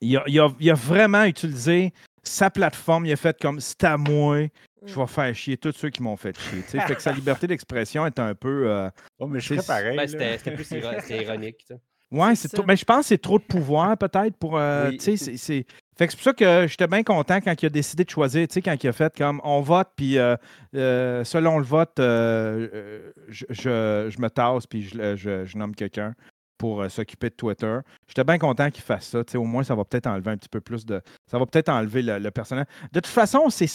il, 0.00 0.16
a, 0.16 0.22
il 0.28 0.38
a- 0.40 0.54
il 0.60 0.70
a 0.70 0.74
vraiment 0.74 1.24
utilisé 1.24 1.92
sa 2.22 2.48
plateforme. 2.48 3.06
Il 3.06 3.12
a 3.12 3.16
fait 3.16 3.36
comme 3.40 3.58
c'est 3.60 3.82
à 3.84 3.96
moi, 3.96 4.42
je 4.86 4.94
Mm. 4.94 5.00
vais 5.00 5.06
faire 5.08 5.34
chier 5.34 5.56
tous 5.56 5.72
ceux 5.72 5.90
qui 5.90 6.00
m'ont 6.02 6.16
fait 6.16 6.38
chier. 6.38 6.62
tu 6.62 6.68
sais. 6.68 6.80
fait 6.80 6.94
que 6.94 7.02
sa 7.02 7.12
liberté 7.12 7.48
d'expression 7.48 8.06
est 8.06 8.18
un 8.20 8.34
peu. 8.36 8.68
euh, 8.70 8.88
Oh, 9.18 9.26
mais 9.26 9.40
je 9.40 9.48
C'est- 9.48 9.62
serais 9.62 9.66
pareil. 9.82 9.96
Ben, 9.96 10.06
c'était 10.08 10.38
c'était 10.38 10.52
plus 10.52 10.70
ironique. 11.10 11.66
Ouais, 12.10 12.34
C'est 12.34 12.48
trop- 12.48 12.64
mais 12.66 12.76
je 12.76 12.84
pense 12.86 13.00
que 13.00 13.06
c'est 13.08 13.18
trop 13.18 13.38
de 13.38 13.44
pouvoir 13.44 13.96
peut-être 13.98 14.34
pour. 14.38 14.56
euh, 14.58 14.88
Oui. 14.90 14.96
tu 14.96 15.04
sais, 15.04 15.16
c'est- 15.16 15.36
c'est. 15.36 15.66
Fait 15.98 16.06
que 16.06 16.12
c'est 16.12 16.16
pour 16.16 16.24
ça 16.24 16.32
que 16.32 16.66
j'étais 16.68 16.86
bien 16.86 17.02
content 17.02 17.40
quand 17.40 17.60
il 17.60 17.66
a 17.66 17.68
décidé 17.70 18.04
de 18.04 18.10
choisir, 18.10 18.46
tu 18.48 18.54
sais, 18.54 18.62
quand 18.62 18.82
il 18.82 18.88
a 18.88 18.92
fait 18.92 19.14
comme 19.18 19.40
on 19.44 19.60
vote, 19.60 19.88
puis 19.96 20.16
euh, 20.16 20.36
euh, 20.74 21.22
selon 21.24 21.58
le 21.58 21.64
vote, 21.64 21.98
euh, 21.98 23.10
je, 23.28 23.44
je- 23.50 24.08
je 24.10 24.20
me 24.22 24.28
tasse, 24.30 24.66
puis 24.66 24.82
je, 24.82 25.16
je- 25.16 25.44
je 25.44 25.58
nomme 25.58 25.74
quelqu'un 25.74 26.14
pour 26.56 26.80
euh, 26.82 26.88
s'occuper 26.88 27.28
de 27.30 27.34
Twitter. 27.34 27.78
J'étais 28.06 28.24
bien 28.24 28.38
content 28.38 28.70
qu'il 28.70 28.82
fasse 28.84 29.08
ça. 29.08 29.22
tu 29.24 29.32
sais, 29.32 29.38
Au 29.38 29.44
moins, 29.44 29.62
ça 29.64 29.74
va 29.74 29.84
peut-être 29.84 30.06
enlever 30.06 30.30
un 30.30 30.36
petit 30.38 30.48
peu 30.48 30.60
plus 30.60 30.86
de. 30.86 31.02
Ça 31.30 31.38
va 31.38 31.44
peut-être 31.46 31.68
enlever 31.68 32.00
le, 32.02 32.18
le 32.18 32.30
personnage. 32.30 32.66
De 32.92 33.00
toute 33.00 33.06
façon, 33.12 33.50
c'est. 33.50 33.68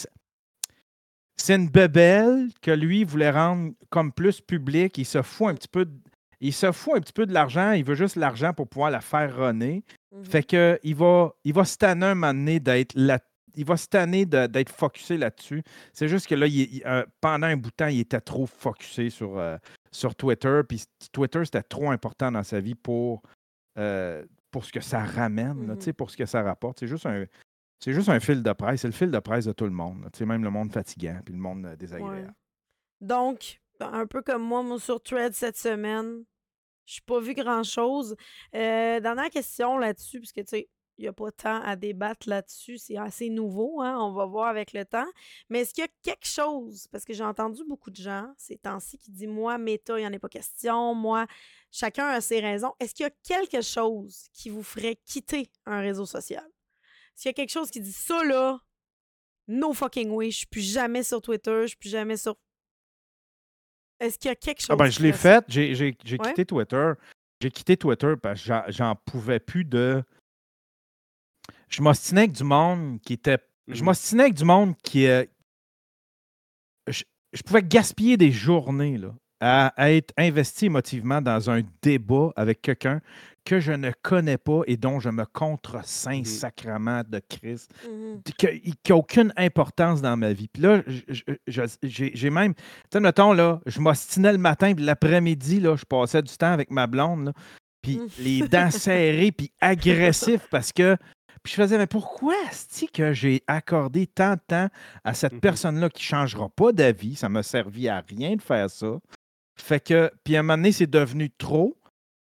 C'est 1.36 1.56
une 1.56 1.68
bebelle 1.68 2.48
que 2.62 2.70
lui 2.70 3.02
voulait 3.04 3.30
rendre 3.30 3.72
comme 3.90 4.12
plus 4.12 4.40
public. 4.40 4.96
Il 4.98 5.04
se 5.04 5.20
fout 5.22 5.48
un 5.48 5.54
petit 5.54 5.68
peu. 5.68 5.84
de- 5.84 5.92
Il 6.44 6.52
se 6.52 6.70
fout 6.72 6.94
un 6.96 7.00
petit 7.00 7.12
peu 7.12 7.24
de 7.26 7.32
l'argent. 7.32 7.72
Il 7.72 7.84
veut 7.84 7.94
juste 7.94 8.16
l'argent 8.16 8.52
pour 8.52 8.68
pouvoir 8.68 8.90
la 8.90 9.00
faire 9.00 9.34
runner. 9.34 9.82
Mhm. 10.12 10.24
Fait 10.24 10.42
que 10.42 10.78
il 10.82 10.94
va, 10.94 11.32
il 11.42 11.54
va 11.54 11.64
se 11.64 11.78
tanner 11.78 12.06
un 12.06 12.14
moment 12.14 12.34
donné 12.34 12.60
d'être 12.60 12.92
là. 12.94 13.18
Il 13.56 13.64
va 13.64 13.76
se 13.76 13.86
tanner 13.86 14.26
d'être 14.26 14.70
focusé 14.70 15.16
là-dessus. 15.16 15.62
C'est 15.92 16.08
juste 16.08 16.26
que 16.26 16.34
là, 16.34 16.46
il 16.46 16.82
euh, 16.86 17.04
pendant 17.20 17.46
un 17.46 17.56
bout 17.56 17.70
de 17.70 17.74
temps, 17.76 17.86
il 17.86 18.00
était 18.00 18.20
trop 18.20 18.46
focusé 18.46 19.10
sur, 19.10 19.38
euh, 19.38 19.56
sur 19.92 20.14
Twitter. 20.16 20.60
Puis 20.68 20.82
Twitter, 21.12 21.44
c'était 21.44 21.62
trop 21.62 21.90
important 21.90 22.30
dans 22.32 22.42
sa 22.42 22.60
vie 22.60 22.74
pour, 22.74 23.22
euh, 23.78 24.24
pour 24.50 24.64
ce 24.64 24.72
que 24.72 24.80
ça 24.80 25.04
ramène, 25.04 25.66
là, 25.66 25.74
Mhm. 25.74 25.92
pour 25.94 26.10
ce 26.10 26.16
que 26.16 26.26
ça 26.26 26.42
rapporte. 26.42 26.80
C'est 26.80 26.88
juste 26.88 27.06
un. 27.06 27.24
C'est 27.78 27.92
juste 27.92 28.08
un 28.08 28.20
fil 28.20 28.42
de 28.42 28.52
presse. 28.52 28.80
C'est 28.82 28.88
le 28.88 28.92
fil 28.92 29.10
de 29.10 29.18
presse 29.18 29.44
de 29.46 29.52
tout 29.52 29.64
le 29.64 29.70
monde. 29.70 30.02
là. 30.02 30.26
Même 30.26 30.42
le 30.44 30.50
monde 30.50 30.72
fatigant, 30.72 31.20
puis 31.24 31.32
le 31.34 31.40
monde 31.40 31.74
désagréable. 31.78 32.26
Ouais. 32.26 32.32
Donc, 33.00 33.60
un 33.80 34.06
peu 34.06 34.22
comme 34.22 34.42
moi, 34.42 34.62
moi 34.62 34.78
sur 34.78 35.02
Thread 35.02 35.32
cette 35.34 35.56
semaine, 35.56 36.24
je 36.86 36.96
n'ai 36.96 37.04
pas 37.06 37.20
vu 37.20 37.34
grand-chose. 37.34 38.16
Euh, 38.54 39.00
dernière 39.00 39.30
question 39.30 39.78
là-dessus, 39.78 40.18
puisque 40.18 40.40
tu 40.40 40.48
sais, 40.48 40.68
il 40.98 41.02
n'y 41.02 41.08
a 41.08 41.12
pas 41.12 41.32
tant 41.32 41.60
à 41.62 41.76
débattre 41.76 42.28
là-dessus, 42.28 42.78
c'est 42.78 42.96
assez 42.96 43.28
nouveau, 43.28 43.80
hein, 43.82 43.98
on 44.00 44.12
va 44.12 44.26
voir 44.26 44.48
avec 44.48 44.72
le 44.72 44.84
temps. 44.84 45.06
Mais 45.48 45.60
est-ce 45.60 45.74
qu'il 45.74 45.82
y 45.82 45.86
a 45.86 45.90
quelque 46.02 46.26
chose, 46.26 46.86
parce 46.92 47.04
que 47.04 47.12
j'ai 47.12 47.24
entendu 47.24 47.62
beaucoup 47.66 47.90
de 47.90 47.96
gens 47.96 48.32
ces 48.36 48.56
temps-ci 48.56 48.98
qui 48.98 49.10
disent 49.10 49.28
Moi, 49.28 49.58
méta, 49.58 49.98
il 49.98 50.02
n'y 50.02 50.06
en 50.06 50.12
a 50.12 50.18
pas 50.18 50.28
question, 50.28 50.94
moi, 50.94 51.26
chacun 51.72 52.06
a 52.06 52.20
ses 52.20 52.40
raisons. 52.40 52.72
Est-ce 52.78 52.94
qu'il 52.94 53.04
y 53.04 53.06
a 53.08 53.12
quelque 53.22 53.60
chose 53.60 54.28
qui 54.32 54.50
vous 54.50 54.62
ferait 54.62 54.96
quitter 55.04 55.50
un 55.66 55.80
réseau 55.80 56.06
social? 56.06 56.44
Est-ce 56.44 57.22
qu'il 57.22 57.28
y 57.30 57.30
a 57.30 57.34
quelque 57.34 57.50
chose 57.50 57.70
qui 57.70 57.80
dit 57.80 57.92
ça 57.92 58.22
là, 58.24 58.60
no 59.48 59.72
fucking 59.72 60.10
way, 60.10 60.30
je 60.30 60.38
suis 60.38 60.46
plus 60.46 60.72
jamais 60.72 61.02
sur 61.02 61.20
Twitter, 61.20 61.62
je 61.62 61.68
suis 61.68 61.76
plus 61.76 61.90
jamais 61.90 62.16
sur. 62.16 62.36
Est-ce 64.00 64.18
qu'il 64.18 64.28
y 64.28 64.32
a 64.32 64.36
quelque 64.36 64.60
chose 64.60 64.68
Ah 64.70 64.76
ben, 64.76 64.86
qui 64.88 64.92
je 64.96 65.02
l'ai 65.02 65.12
fait. 65.12 65.44
J'ai 65.48 65.74
j'ai- 65.74 65.96
j'ai 66.04 66.16
Ouais. 66.18 66.28
quitté 66.28 66.44
Twitter. 66.44 66.92
J'ai 67.40 67.50
quitté 67.50 67.76
Twitter 67.76 68.14
parce 68.22 68.40
que 68.40 68.46
j'en- 68.46 68.64
j'en 68.68 68.94
pouvais 68.96 69.40
plus 69.40 69.64
de. 69.64 70.02
Je 71.68 71.82
m'ostinais 71.82 72.22
avec 72.22 72.32
du 72.32 72.44
monde 72.44 73.00
qui 73.02 73.14
était. 73.14 73.38
Je 73.68 73.80
Mhm. 73.80 73.84
m'ostinais 73.86 74.22
avec 74.24 74.34
du 74.34 74.44
monde 74.44 74.74
qui. 74.82 75.06
euh, 75.06 75.24
Je, 76.86 77.02
je 77.32 77.42
pouvais 77.42 77.62
gaspiller 77.62 78.16
des 78.18 78.30
journées 78.30 78.98
là, 78.98 79.14
à, 79.40 79.68
à 79.82 79.90
être 79.90 80.12
investi 80.18 80.66
émotivement 80.66 81.22
dans 81.22 81.48
un 81.50 81.62
débat 81.80 82.30
avec 82.36 82.60
quelqu'un 82.60 83.00
que 83.44 83.60
je 83.60 83.72
ne 83.72 83.90
connais 84.02 84.38
pas 84.38 84.62
et 84.66 84.76
dont 84.76 85.00
je 85.00 85.08
me 85.10 85.24
contre-saint 85.26 86.18
Mhm. 86.18 86.24
sacrement 86.24 87.02
de 87.08 87.20
Christ 87.28 87.70
Mhm. 87.84 88.22
qui 88.38 88.74
n'a 88.88 88.96
aucune 88.96 89.32
importance 89.36 90.00
dans 90.02 90.16
ma 90.16 90.32
vie. 90.32 90.48
Puis 90.48 90.62
là, 90.62 90.82
j'ai 91.46 92.30
même, 92.30 92.54
tu 92.54 92.62
sais, 92.92 93.00
mettons, 93.00 93.32
là, 93.32 93.60
je 93.66 93.80
m'ostinais 93.80 94.32
le 94.32 94.38
matin, 94.38 94.74
puis 94.74 94.84
l'après-midi, 94.84 95.60
là, 95.60 95.76
je 95.76 95.84
passais 95.84 96.22
du 96.22 96.34
temps 96.36 96.52
avec 96.52 96.70
ma 96.70 96.86
blonde, 96.86 97.26
là, 97.26 97.32
puis 97.82 97.96
Mm. 97.98 98.06
les 98.18 98.40
dents 98.48 98.70
serrées, 98.88 99.32
puis 99.32 99.50
agressif, 99.60 100.46
parce 100.50 100.72
que, 100.72 100.96
puis 101.42 101.52
je 101.52 101.56
faisais, 101.62 101.76
mais 101.78 101.86
pourquoi 101.86 102.34
est-ce 102.50 102.86
que 102.86 103.12
j'ai 103.12 103.42
accordé 103.46 104.06
tant 104.06 104.34
de 104.34 104.40
temps 104.46 104.68
à 105.04 105.14
cette 105.14 105.34
Mhm. 105.34 105.40
personne-là 105.40 105.90
qui 105.90 106.02
ne 106.02 106.06
changera 106.06 106.48
pas 106.48 106.72
d'avis? 106.72 107.16
Ça 107.16 107.28
m'a 107.28 107.42
servi 107.42 107.88
à 107.88 108.00
rien 108.08 108.36
de 108.36 108.42
faire 108.42 108.70
ça. 108.70 108.98
Fait 109.56 109.80
que, 109.80 110.10
puis 110.24 110.36
à 110.36 110.40
un 110.40 110.42
moment 110.42 110.56
donné, 110.56 110.72
c'est 110.72 110.90
devenu 110.90 111.30
trop. 111.30 111.76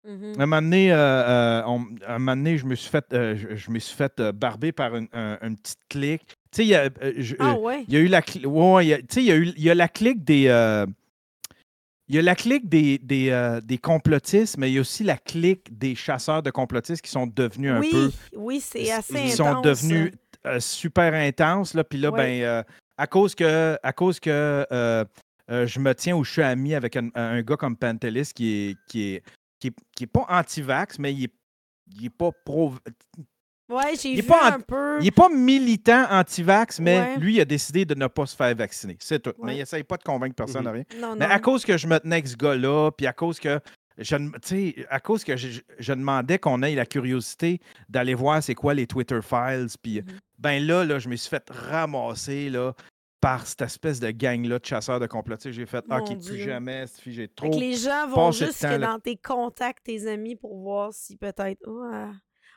À 0.09 0.42
un 0.42 0.47
moment 0.47 0.62
donné, 0.62 0.90
euh, 0.90 0.97
euh, 0.97 1.62
on- 1.66 1.87
à 2.07 2.14
un 2.14 2.18
moment 2.18 2.37
donné, 2.37 2.57
je 2.57 2.64
me 2.64 2.75
suis 2.75 2.88
fait, 2.90 3.05
euh, 3.12 3.37
je, 3.37 3.57
je 3.57 3.71
me 3.71 3.79
suis 3.79 3.94
fait 3.94 4.23
barber 4.35 4.73
par 4.73 4.97
une, 4.97 5.07
un- 5.12 5.37
une 5.42 5.57
petite 5.59 5.81
clique. 5.90 6.23
Tu 6.27 6.35
sais, 6.53 6.64
il 6.64 6.68
y 6.68 6.75
a, 6.75 6.88
je- 7.18 7.37
Ah 7.38 7.57
ouais. 7.59 7.85
il 7.87 7.92
y 7.92 7.97
a 7.99 8.01
eu 8.01 8.07
la 8.07 8.23
clique. 8.23 8.47
Ouais, 8.47 8.87
y 8.87 8.94
a- 8.94 8.99
y 9.16 9.31
a 9.31 9.37
eu 9.37 9.53
y 9.57 9.68
a 9.71 9.75
la 9.75 9.88
clique 9.88 10.25
des. 10.25 10.44
il 12.09 12.14
y 12.14 12.18
a 12.18 12.23
la 12.23 12.35
clique 12.35 12.66
des, 12.71 12.97
des, 12.99 13.59
des 13.62 13.77
complotistes, 13.77 14.57
mais 14.57 14.71
il 14.71 14.75
y 14.75 14.79
a 14.79 14.81
aussi 14.81 15.05
la 15.05 15.18
clique 15.18 15.77
des 15.79 15.94
chasseurs 15.94 16.42
de 16.42 16.51
complotistes 16.51 17.03
qui 17.03 17.11
sont 17.11 17.27
devenus 17.27 17.71
un 17.73 17.81
oui, 17.81 17.90
peu. 17.92 18.11
oui, 18.35 18.61
c'est 18.61 18.90
assez 18.90 19.12
Ils 19.12 19.33
intense. 19.33 19.37
sont 19.37 19.61
devenus 19.61 20.12
euh, 20.47 20.59
super 20.59 21.12
intenses. 21.12 21.75
Là, 21.75 21.85
puis 21.85 21.99
là, 21.99 22.11
Ouais. 22.11 22.40
ben, 22.40 22.64
à 22.97 23.07
cause 23.07 23.35
que, 23.35 23.77
à 23.83 23.92
cause 23.92 24.18
que 24.21 24.64
je 25.51 25.79
me 25.81 25.92
tiens 25.94 26.16
ou 26.16 26.25
je 26.25 26.33
suis 26.33 26.42
ami 26.42 26.75
avec 26.75 26.97
un, 26.97 27.11
un 27.14 27.42
gars 27.42 27.57
comme 27.57 27.77
Pantelis 27.77 28.31
qui 28.35 28.71
est, 28.71 28.77
qui 28.88 29.12
est, 29.14 29.23
qui 29.61 29.68
est, 29.68 29.75
qui 29.97 30.05
est 30.05 30.09
pas 30.09 30.27
anti-vax, 30.29 30.99
mais 30.99 31.12
il 31.14 31.25
est, 31.25 31.33
il 31.99 32.07
est 32.07 32.11
pas 32.11 32.31
pro. 32.44 32.75
Ouais, 33.71 33.94
j'ai 34.01 34.12
il 34.12 34.18
est 34.21 34.23
vu 34.23 34.29
pas 34.29 34.51
en- 34.51 34.55
un 34.55 34.61
peu. 34.61 34.97
Il 35.01 35.05
n'est 35.05 35.11
pas 35.11 35.29
militant 35.29 36.07
anti-vax, 36.11 36.81
mais 36.81 36.99
Ouais. 37.01 37.16
lui, 37.18 37.35
il 37.35 37.40
a 37.40 37.44
décidé 37.44 37.85
de 37.85 37.94
ne 37.94 38.07
pas 38.07 38.25
se 38.25 38.35
faire 38.35 38.55
vacciner. 38.55 38.97
C'est 39.01 39.21
tout. 39.23 39.35
Mais 39.42 39.57
il 39.57 39.59
n'essaye 39.59 39.83
pas 39.85 39.99
de 39.99 40.03
convaincre 40.05 40.35
personne 40.35 40.64
de 40.64 40.68
Mhm. 40.71 40.75
rien. 40.75 40.85
Non, 41.01 41.16
Mais 41.16 41.27
non. 41.27 41.33
à 41.35 41.38
cause 41.38 41.64
que 41.66 41.77
je 41.77 41.87
me 41.87 41.99
tenais 42.01 42.16
avec 42.16 42.29
ce 42.29 42.37
gars-là, 42.37 42.90
puis 42.97 43.07
à 43.07 43.12
cause 43.12 43.38
que 43.38 43.61
je, 43.99 44.16
ne- 44.16 44.31
tu 44.31 44.38
sais, 44.44 44.87
à 44.88 45.01
cause 45.01 45.23
que 45.23 45.37
je, 45.37 45.61
je 45.79 45.92
demandais 45.92 46.38
qu'on 46.38 46.62
ait 46.62 46.75
la 46.75 46.87
curiosité 46.87 47.61
d'aller 47.90 48.14
voir 48.14 48.42
c'est 48.42 48.55
quoi 48.55 48.73
les 48.73 48.87
Twitter 48.87 49.18
files, 49.23 49.66
puis 49.83 50.01
Mhm. 50.01 50.07
ben 50.38 50.64
là, 50.66 50.85
là, 50.85 50.99
je 50.99 51.09
me 51.11 51.16
suis 51.16 51.29
fait 51.29 51.44
ramasser 51.51 52.49
là, 52.49 52.73
par 53.20 53.46
cette 53.46 53.62
espèce 53.62 53.98
de 54.00 54.11
gang-là 54.11 54.59
de 54.59 54.64
chasseurs 54.64 55.00
de 55.00 55.07
complotistes. 55.07 55.52
J'ai 55.54 55.66
fait, 55.66 55.85
Mon 55.88 55.98
OK, 55.98 56.16
Dieu. 56.16 56.35
plus 56.35 56.42
jamais, 56.42 56.87
cette 56.87 57.00
fille, 57.00 57.12
j'ai 57.14 57.22
Fait 57.22 57.35
trop. 57.35 57.50
que 57.50 57.57
les 57.57 57.74
gens 57.74 58.07
vont 58.09 58.31
là. 58.78 58.78
dans 58.78 59.00
tes 59.00 59.16
contacts, 59.16 59.85
tes 59.85 60.07
amis, 60.07 60.37
pour 60.37 60.57
voir 60.59 60.92
si 60.92 61.16
peut-être. 61.16 61.59
Oh, 61.66 61.83
ah. 61.92 62.12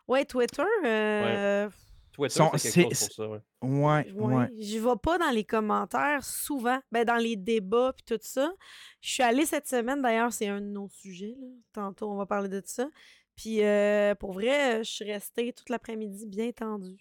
Ouais, 0.07 0.25
Twitter. 0.25 0.63
euh, 0.85 1.69
Twitter, 2.11 2.43
c'est 2.57 2.71
quelque 2.83 2.93
c'est- 2.95 3.05
chose 3.05 3.15
pour 3.15 3.25
ça. 3.25 3.29
ouais. 3.29 3.39
Ouais, 3.61 4.11
Ouais, 4.13 4.35
ouais. 4.35 4.47
Je 4.59 4.77
vais 4.79 4.95
pas 5.01 5.17
dans 5.17 5.29
les 5.29 5.45
commentaires 5.45 6.23
souvent, 6.25 6.79
ben 6.91 7.05
dans 7.05 7.15
les 7.15 7.35
débats 7.37 7.93
puis 7.95 8.03
tout 8.05 8.19
ça. 8.21 8.51
Je 8.99 9.09
suis 9.13 9.23
allée 9.23 9.45
cette 9.45 9.67
semaine, 9.67 10.01
d'ailleurs, 10.01 10.33
c'est 10.33 10.47
un 10.47 10.59
de 10.59 10.65
nos 10.67 10.89
sujets. 10.89 11.35
là. 11.39 11.47
Tantôt, 11.73 12.11
on 12.11 12.15
va 12.17 12.25
parler 12.25 12.49
de 12.49 12.61
ça. 12.65 12.87
Puis 13.35 13.63
euh, 13.63 14.13
pour 14.15 14.33
vrai, 14.33 14.83
je 14.83 14.89
suis 14.91 15.05
restée 15.05 15.53
toute 15.53 15.69
l'après-midi 15.69 16.25
bien 16.27 16.51
tendue. 16.51 16.97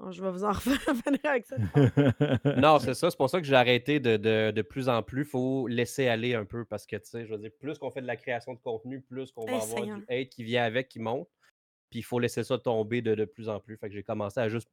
Bon, 0.00 0.10
je 0.12 0.22
vais 0.24 0.30
vous 0.30 0.44
en 0.44 0.52
revenir 0.52 1.20
avec 1.24 1.44
ça. 1.46 1.56
Non, 2.60 2.78
c'est 2.78 2.94
ça. 2.94 3.10
C'est 3.10 3.16
pour 3.16 3.28
ça 3.28 3.38
que 3.40 3.46
j'ai 3.46 3.54
arrêté 3.54 4.00
de, 4.00 4.16
de, 4.16 4.50
de 4.50 4.62
plus 4.62 4.88
en 4.88 5.02
plus. 5.02 5.22
Il 5.22 5.28
faut 5.28 5.66
laisser 5.68 6.08
aller 6.08 6.34
un 6.34 6.44
peu 6.46 6.64
parce 6.64 6.86
que, 6.86 6.96
tu 6.96 7.04
sais, 7.10 7.26
je 7.26 7.32
veux 7.34 7.38
dire, 7.38 7.50
plus 7.60 7.78
qu'on 7.78 7.90
fait 7.90 8.00
de 8.00 8.06
la 8.06 8.16
création 8.16 8.54
de 8.54 8.58
contenu, 8.60 9.00
plus 9.02 9.30
qu'on 9.32 9.44
va 9.44 9.58
avoir 9.62 9.82
du 9.98 10.04
hate 10.08 10.28
qui 10.30 10.42
vient 10.44 10.64
avec, 10.64 10.88
qui 10.88 11.00
monte. 11.00 11.28
Puis 11.90 11.98
il 12.00 12.02
faut 12.02 12.18
laisser 12.18 12.44
ça 12.44 12.56
tomber 12.58 13.02
de, 13.02 13.14
de 13.14 13.24
plus 13.26 13.48
en 13.48 13.60
plus. 13.60 13.76
Fait 13.76 13.88
que 13.88 13.94
j'ai 13.94 14.02
commencé 14.02 14.40
à 14.40 14.48
juste 14.48 14.70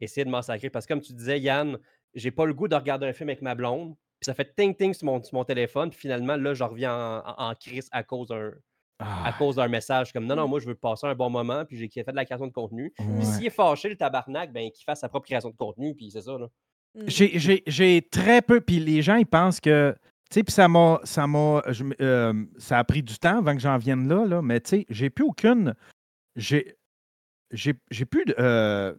essayer 0.00 0.24
de 0.24 0.30
m'en 0.30 0.42
sacrer. 0.42 0.70
Parce 0.70 0.86
que 0.86 0.92
comme 0.92 1.00
tu 1.02 1.12
disais, 1.12 1.40
Yann, 1.40 1.78
j'ai 2.14 2.30
pas 2.30 2.44
le 2.46 2.54
goût 2.54 2.68
de 2.68 2.76
regarder 2.76 3.06
un 3.06 3.12
film 3.12 3.30
avec 3.30 3.42
ma 3.42 3.54
blonde. 3.54 3.94
Puis 4.20 4.26
ça 4.26 4.34
fait 4.34 4.54
ting-ting 4.54 4.94
sur 4.94 5.06
mon, 5.06 5.22
sur 5.22 5.34
mon 5.34 5.44
téléphone. 5.44 5.90
Puis 5.90 5.98
finalement, 5.98 6.36
là, 6.36 6.54
je 6.54 6.62
reviens 6.62 6.94
en, 6.94 7.18
en- 7.30 7.50
en 7.50 7.54
crise 7.54 7.88
à 7.90 8.02
cause 8.04 8.28
d'un 8.28 8.52
à 8.98 9.26
Ah, 9.28 9.32
cause 9.38 9.56
d'un 9.56 9.68
message. 9.68 10.12
Comme 10.12 10.26
non, 10.26 10.36
non, 10.36 10.46
Mm. 10.46 10.50
moi, 10.50 10.60
je 10.60 10.66
veux 10.66 10.74
passer 10.74 11.06
un 11.06 11.14
bon 11.14 11.30
moment. 11.30 11.64
Puis 11.64 11.76
j'ai 11.76 11.88
fait 11.88 12.10
de 12.10 12.16
la 12.16 12.24
création 12.24 12.46
de 12.46 12.52
contenu. 12.52 12.92
Puis 12.96 13.24
s'il 13.26 13.46
est 13.46 13.50
fâché, 13.50 13.88
le 13.88 13.96
tabarnak, 13.96 14.52
ben 14.52 14.70
qu'il 14.70 14.84
fasse 14.84 15.00
sa 15.00 15.08
propre 15.08 15.26
création 15.26 15.50
de 15.50 15.56
contenu. 15.56 15.94
Puis 15.94 16.10
c'est 16.10 16.22
ça, 16.22 16.38
là. 16.38 16.46
Mm. 16.94 17.02
J'ai- 17.06 17.38
J'ai 17.38 17.62
j'ai 17.66 18.02
très 18.10 18.40
peu. 18.42 18.60
Puis 18.60 18.78
les 18.80 19.02
gens, 19.02 19.16
ils 19.16 19.26
pensent 19.26 19.60
que 19.60 19.94
Tu 20.28 20.34
sais, 20.40 20.42
puis 20.42 20.52
ça 20.52 20.66
m'a. 20.66 20.98
Ça 21.04 21.26
je 21.68 21.84
euh, 22.00 22.32
ça 22.58 22.78
a 22.80 22.84
pris 22.84 23.00
du 23.02 23.16
temps 23.16 23.38
avant 23.38 23.54
que 23.54 23.60
j'en 23.60 23.78
vienne 23.78 24.08
là, 24.08 24.24
là 24.26 24.42
mais 24.42 24.60
tu 24.60 24.70
sais, 24.70 24.86
j'ai 24.88 25.08
plus 25.08 25.24
aucune. 25.24 25.74
J'ai. 26.34 26.76
J'ai 27.52 27.74
j'ai 27.92 28.04
plus 28.06 28.24
de. 28.24 28.34
euh, 28.40 28.92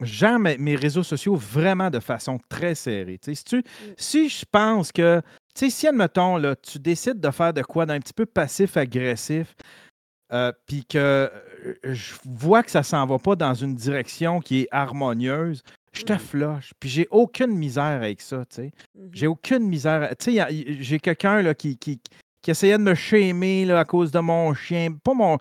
gère 0.00 0.38
mes, 0.38 0.56
réseaux 0.74 1.02
sociaux 1.02 1.34
vraiment 1.36 1.90
de 1.90 2.00
façon 2.00 2.38
très 2.48 2.74
serrée. 2.74 3.18
Tu 3.18 3.26
sais, 3.26 3.34
si, 3.34 3.44
tu- 3.44 3.64
si 3.98 4.28
je 4.30 4.44
pense 4.50 4.90
que. 4.90 5.20
Tu 5.54 5.66
sais, 5.66 5.70
si, 5.70 5.86
admettons, 5.86 6.36
là, 6.36 6.56
tu 6.56 6.78
décides 6.78 7.20
de 7.20 7.30
faire 7.30 7.52
de 7.52 7.62
quoi 7.62 7.86
d'un 7.86 8.00
petit 8.00 8.12
peu 8.12 8.26
passif-agressif, 8.26 9.54
euh, 10.32 10.52
puis 10.66 10.84
que 10.84 10.98
euh, 10.98 11.28
je 11.84 12.14
vois 12.24 12.62
que 12.62 12.70
ça 12.70 12.82
s'en 12.82 13.06
va 13.06 13.18
pas 13.18 13.36
dans 13.36 13.54
une 13.54 13.74
direction 13.74 14.40
qui 14.40 14.62
est 14.62 14.68
harmonieuse, 14.72 15.62
je 15.92 16.02
te 16.02 16.12
Mhm. 16.14 16.18
flush. 16.18 16.72
Puis 16.80 16.88
j'ai 16.88 17.06
aucune 17.10 17.52
misère 17.56 17.84
avec 17.84 18.20
ça, 18.20 18.44
tu 18.46 18.56
sais. 18.56 18.72
J'ai 19.12 19.26
aucune 19.28 19.68
misère. 19.68 20.10
Tu 20.18 20.32
sais, 20.36 20.76
j'ai 20.80 20.98
quelqu'un 20.98 21.54
qui, 21.54 21.76
qui, 21.78 22.00
qui 22.42 22.50
essayait 22.50 22.78
de 22.78 22.82
me 22.82 22.94
shamer 22.96 23.64
là, 23.64 23.78
à 23.78 23.84
cause 23.84 24.10
de 24.10 24.18
mon 24.18 24.54
chien. 24.54 24.88
Pas 25.04 25.14
mon. 25.14 25.38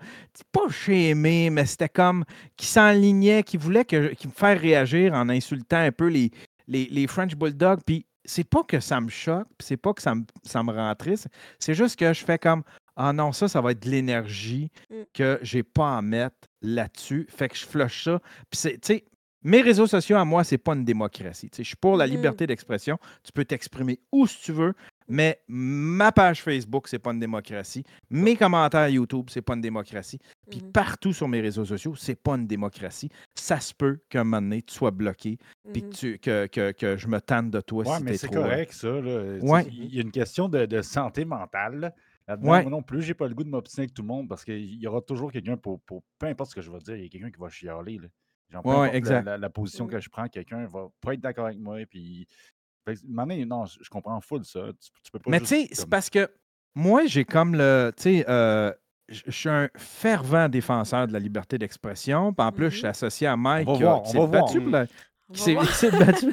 Pas 0.51 0.69
shamer, 0.69 1.49
mais 1.49 1.65
c'était 1.65 1.89
comme. 1.89 2.23
qui 2.55 2.67
s'enlignait, 2.67 3.41
qui 3.41 3.57
voulait 3.57 3.85
que, 3.85 4.13
qui 4.13 4.27
me 4.27 4.33
faire 4.33 4.59
réagir 4.59 5.13
en 5.13 5.27
insultant 5.29 5.77
un 5.79 5.91
peu 5.91 6.07
les, 6.07 6.29
les, 6.67 6.85
les 6.85 7.07
French 7.07 7.35
Bulldogs. 7.35 7.81
Puis 7.83 8.05
c'est 8.25 8.43
pas 8.47 8.63
que 8.63 8.79
ça 8.79 8.99
me 9.01 9.09
choque, 9.09 9.47
c'est 9.59 9.77
pas 9.77 9.93
que 9.93 10.01
ça 10.01 10.15
me, 10.15 10.23
ça 10.43 10.63
me 10.63 10.71
rend 10.71 10.93
triste. 10.95 11.27
C'est 11.59 11.73
juste 11.73 11.97
que 11.99 12.13
je 12.13 12.23
fais 12.23 12.37
comme. 12.37 12.63
Ah 12.95 13.11
non, 13.11 13.31
ça, 13.31 13.47
ça 13.47 13.59
va 13.59 13.71
être 13.71 13.81
de 13.83 13.89
l'énergie 13.89 14.69
Mm. 14.89 14.95
que 15.13 15.39
j'ai 15.41 15.63
pas 15.63 15.97
à 15.97 16.01
mettre 16.01 16.35
là-dessus. 16.61 17.25
Fait 17.29 17.49
que 17.49 17.55
je 17.57 17.65
flush 17.65 18.03
ça. 18.03 18.19
Puis 18.51 18.59
c'est, 18.59 18.73
tu 18.73 18.79
sais, 18.93 19.05
mes 19.43 19.61
réseaux 19.61 19.87
sociaux 19.87 20.15
à 20.17 20.23
moi, 20.25 20.43
c'est 20.43 20.57
pas 20.59 20.73
une 20.73 20.85
démocratie. 20.85 21.49
Tu 21.49 21.57
sais, 21.57 21.63
je 21.63 21.67
suis 21.69 21.75
pour 21.75 21.97
la 21.97 22.05
Mhm. 22.05 22.11
liberté 22.13 22.47
d'expression. 22.47 22.97
Tu 23.23 23.31
peux 23.31 23.43
t'exprimer 23.45 23.99
où 24.11 24.25
si 24.27 24.39
tu 24.41 24.51
veux, 24.53 24.73
mais 25.09 25.41
ma 25.47 26.11
page 26.11 26.41
Facebook, 26.43 26.87
c'est 26.87 26.99
pas 26.99 27.11
une 27.11 27.19
démocratie. 27.19 27.83
Mes 28.09 28.37
commentaires 28.37 28.87
YouTube, 28.87 29.25
c'est 29.29 29.41
pas 29.41 29.55
une 29.55 29.61
démocratie. 29.61 30.19
Puis 30.49 30.61
Mhm. 30.61 30.71
partout 30.71 31.13
sur 31.13 31.27
mes 31.27 31.39
réseaux 31.41 31.65
sociaux, 31.65 31.95
c'est 31.95 32.15
pas 32.21 32.35
une 32.35 32.47
démocratie. 32.47 33.09
Ça 33.35 33.59
se 33.59 33.73
peut 33.73 33.99
qu'à 34.09 34.21
un 34.21 34.23
moment 34.23 34.41
donné, 34.41 34.61
tu 34.61 34.73
sois 34.73 34.91
bloqué, 34.91 35.37
puis 35.71 35.81
que, 35.81 35.87
Mhm. 35.87 35.93
tu- 35.93 36.19
que, 36.19 36.47
que- 36.47 36.71
que 36.71 36.97
je 36.97 37.07
me 37.07 37.19
tente 37.21 37.49
de 37.49 37.61
toi 37.61 37.85
Ouais, 37.87 37.97
si 37.97 38.03
mais 38.03 38.11
t'es 38.11 38.17
c'est 38.17 38.27
trop. 38.27 38.37
euh, 38.39 38.43
correct, 38.43 38.73
ça. 38.73 38.87
là. 38.89 39.37
Ouais. 39.41 39.65
Il 39.71 39.95
y 39.95 39.99
a 39.99 40.01
une 40.01 40.11
question 40.11 40.49
de, 40.49 40.65
de 40.65 40.81
santé 40.81 41.25
mentale. 41.25 41.79
là. 41.79 41.93
Là-dedans, 42.27 42.51
Ouais. 42.51 42.61
moi 42.61 42.71
non 42.71 42.81
plus, 42.81 43.01
j'ai 43.01 43.13
pas 43.13 43.27
le 43.27 43.33
goût 43.35 43.43
de 43.43 43.49
m'obstiner 43.49 43.83
avec 43.83 43.93
tout 43.93 44.01
le 44.01 44.07
monde 44.07 44.29
parce 44.29 44.45
qu'il 44.45 44.75
y 44.81 44.87
aura 44.87 45.01
toujours 45.01 45.31
quelqu'un 45.31 45.57
pour, 45.57 45.81
pour- 45.81 46.03
Peu 46.19 46.27
importe 46.27 46.51
ce 46.51 46.55
que 46.55 46.61
je 46.61 46.71
vais 46.71 46.79
dire, 46.79 46.95
il 46.95 47.03
y 47.03 47.05
a 47.05 47.09
quelqu'un 47.09 47.29
qui 47.31 47.39
va 47.39 47.49
chialer. 47.49 47.97
Là. 47.97 48.07
Genre, 48.49 48.65
Ouais, 48.65 48.87
la- 48.87 48.95
exact. 48.95 49.25
La, 49.25 49.37
la 49.37 49.49
position 49.49 49.85
Mm. 49.85 49.89
que 49.89 49.99
je 49.99 50.09
prends, 50.09 50.27
quelqu'un 50.27 50.65
va 50.67 50.87
pas 51.01 51.13
être 51.15 51.21
d'accord 51.21 51.47
avec 51.47 51.59
moi. 51.59 51.77
Puis. 51.89 52.25
Fait 52.85 52.95
que, 52.95 52.99
à 52.99 53.03
un 53.03 53.07
moment 53.09 53.27
donné, 53.27 53.45
non, 53.45 53.65
je 53.65 53.77
je 53.81 53.89
comprends 53.89 54.19
full 54.21 54.43
ça. 54.45 54.67
Tu, 54.79 54.89
tu 55.03 55.11
peux 55.11 55.19
pas 55.19 55.31
Mais 55.31 55.39
tu 55.39 55.45
sais, 55.47 55.67
c'est 55.71 55.81
comme- 55.83 55.89
parce 55.89 56.09
que 56.09 56.29
moi, 56.75 57.05
j'ai 57.07 57.25
comme 57.25 57.55
le. 57.55 57.91
Tu 57.97 58.03
sais, 58.03 58.25
euh, 58.29 58.71
je 59.09 59.21
je 59.25 59.31
suis 59.31 59.49
un 59.49 59.69
fervent 59.75 60.47
défenseur 60.49 61.07
de 61.07 61.13
la 61.13 61.19
liberté 61.19 61.57
d'expression. 61.57 62.33
En 62.37 62.51
plus, 62.51 62.69
je 62.71 62.75
suis 62.77 62.83
Mhm. 62.85 62.89
associé 62.91 63.27
à 63.27 63.35
Mike 63.37 63.67
va 63.69 64.01
qui 64.03 64.11
s'est 64.11 64.27
battu 64.27 64.59
pour 64.61 64.69
la- 64.69 64.85
battu, 65.31 66.31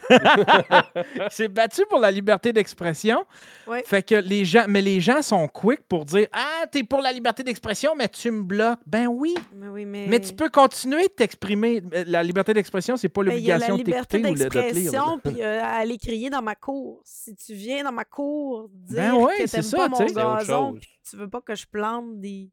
battu 1.49 1.83
pour 1.89 2.01
liberté 2.11 2.53
d'expression. 2.53 3.25
Ouais. 3.67 3.83
Fait 3.87 4.03
que 4.03 4.15
les 4.17 4.45
gens, 4.45 4.65
mais 4.69 4.83
les 4.83 5.01
gens 5.01 5.23
sont 5.23 5.49
quick 5.49 5.81
pour 5.89 6.05
dire 6.05 6.27
Ah, 6.33 6.67
t'es 6.71 6.83
pour 6.83 7.01
la 7.01 7.13
liberté 7.13 7.43
d'expression, 7.43 7.95
mais 7.97 8.09
tu 8.09 8.31
me 8.31 8.43
bloques. 8.43 8.81
Ben 8.87 9.07
oui. 9.07 9.35
Mais 9.55 9.69
oui, 9.69 9.85
mais... 9.87 10.07
Mais 10.09 10.21
tu 10.21 10.35
peux 10.35 10.49
continuer 10.51 11.05
de 11.05 11.13
t'exprimer. 11.13 11.83
Euh, 11.95 12.05
La 12.09 12.23
liberté 12.23 12.53
d'expression, 12.53 12.97
c'est 12.97 13.09
pas 13.09 13.23
Ben, 13.23 13.31
l'obligation 13.31 13.79
de 13.79 13.83
t'écouter 13.85 14.19
ou 14.27 14.35
de 14.35 14.45
te 14.49 14.75
lire. 14.75 15.17
puis 15.25 15.41
euh, 15.43 15.63
à 15.63 15.77
aller 15.77 15.97
crier 15.97 16.29
dans 16.29 16.43
ma 16.43 16.55
cour. 16.57 17.01
Si 17.05 17.35
tu 17.37 17.55
viens 17.55 17.85
dans 17.85 17.93
ma 17.93 18.05
cour 18.05 18.69
dire 18.71 18.97
Ben 18.97 19.15
ouais, 19.15 19.39
que 19.39 19.47
c'est 19.47 19.59
t'aimes 19.59 19.63
ça, 19.63 19.77
pas 19.89 19.97
tu 19.97 20.03
mon 20.15 20.35
gazon, 20.35 20.79
tu 21.09 21.17
veux 21.17 21.29
pas 21.29 21.41
que 21.41 21.55
je 21.55 21.67
plante 21.67 22.21
des... 22.21 22.51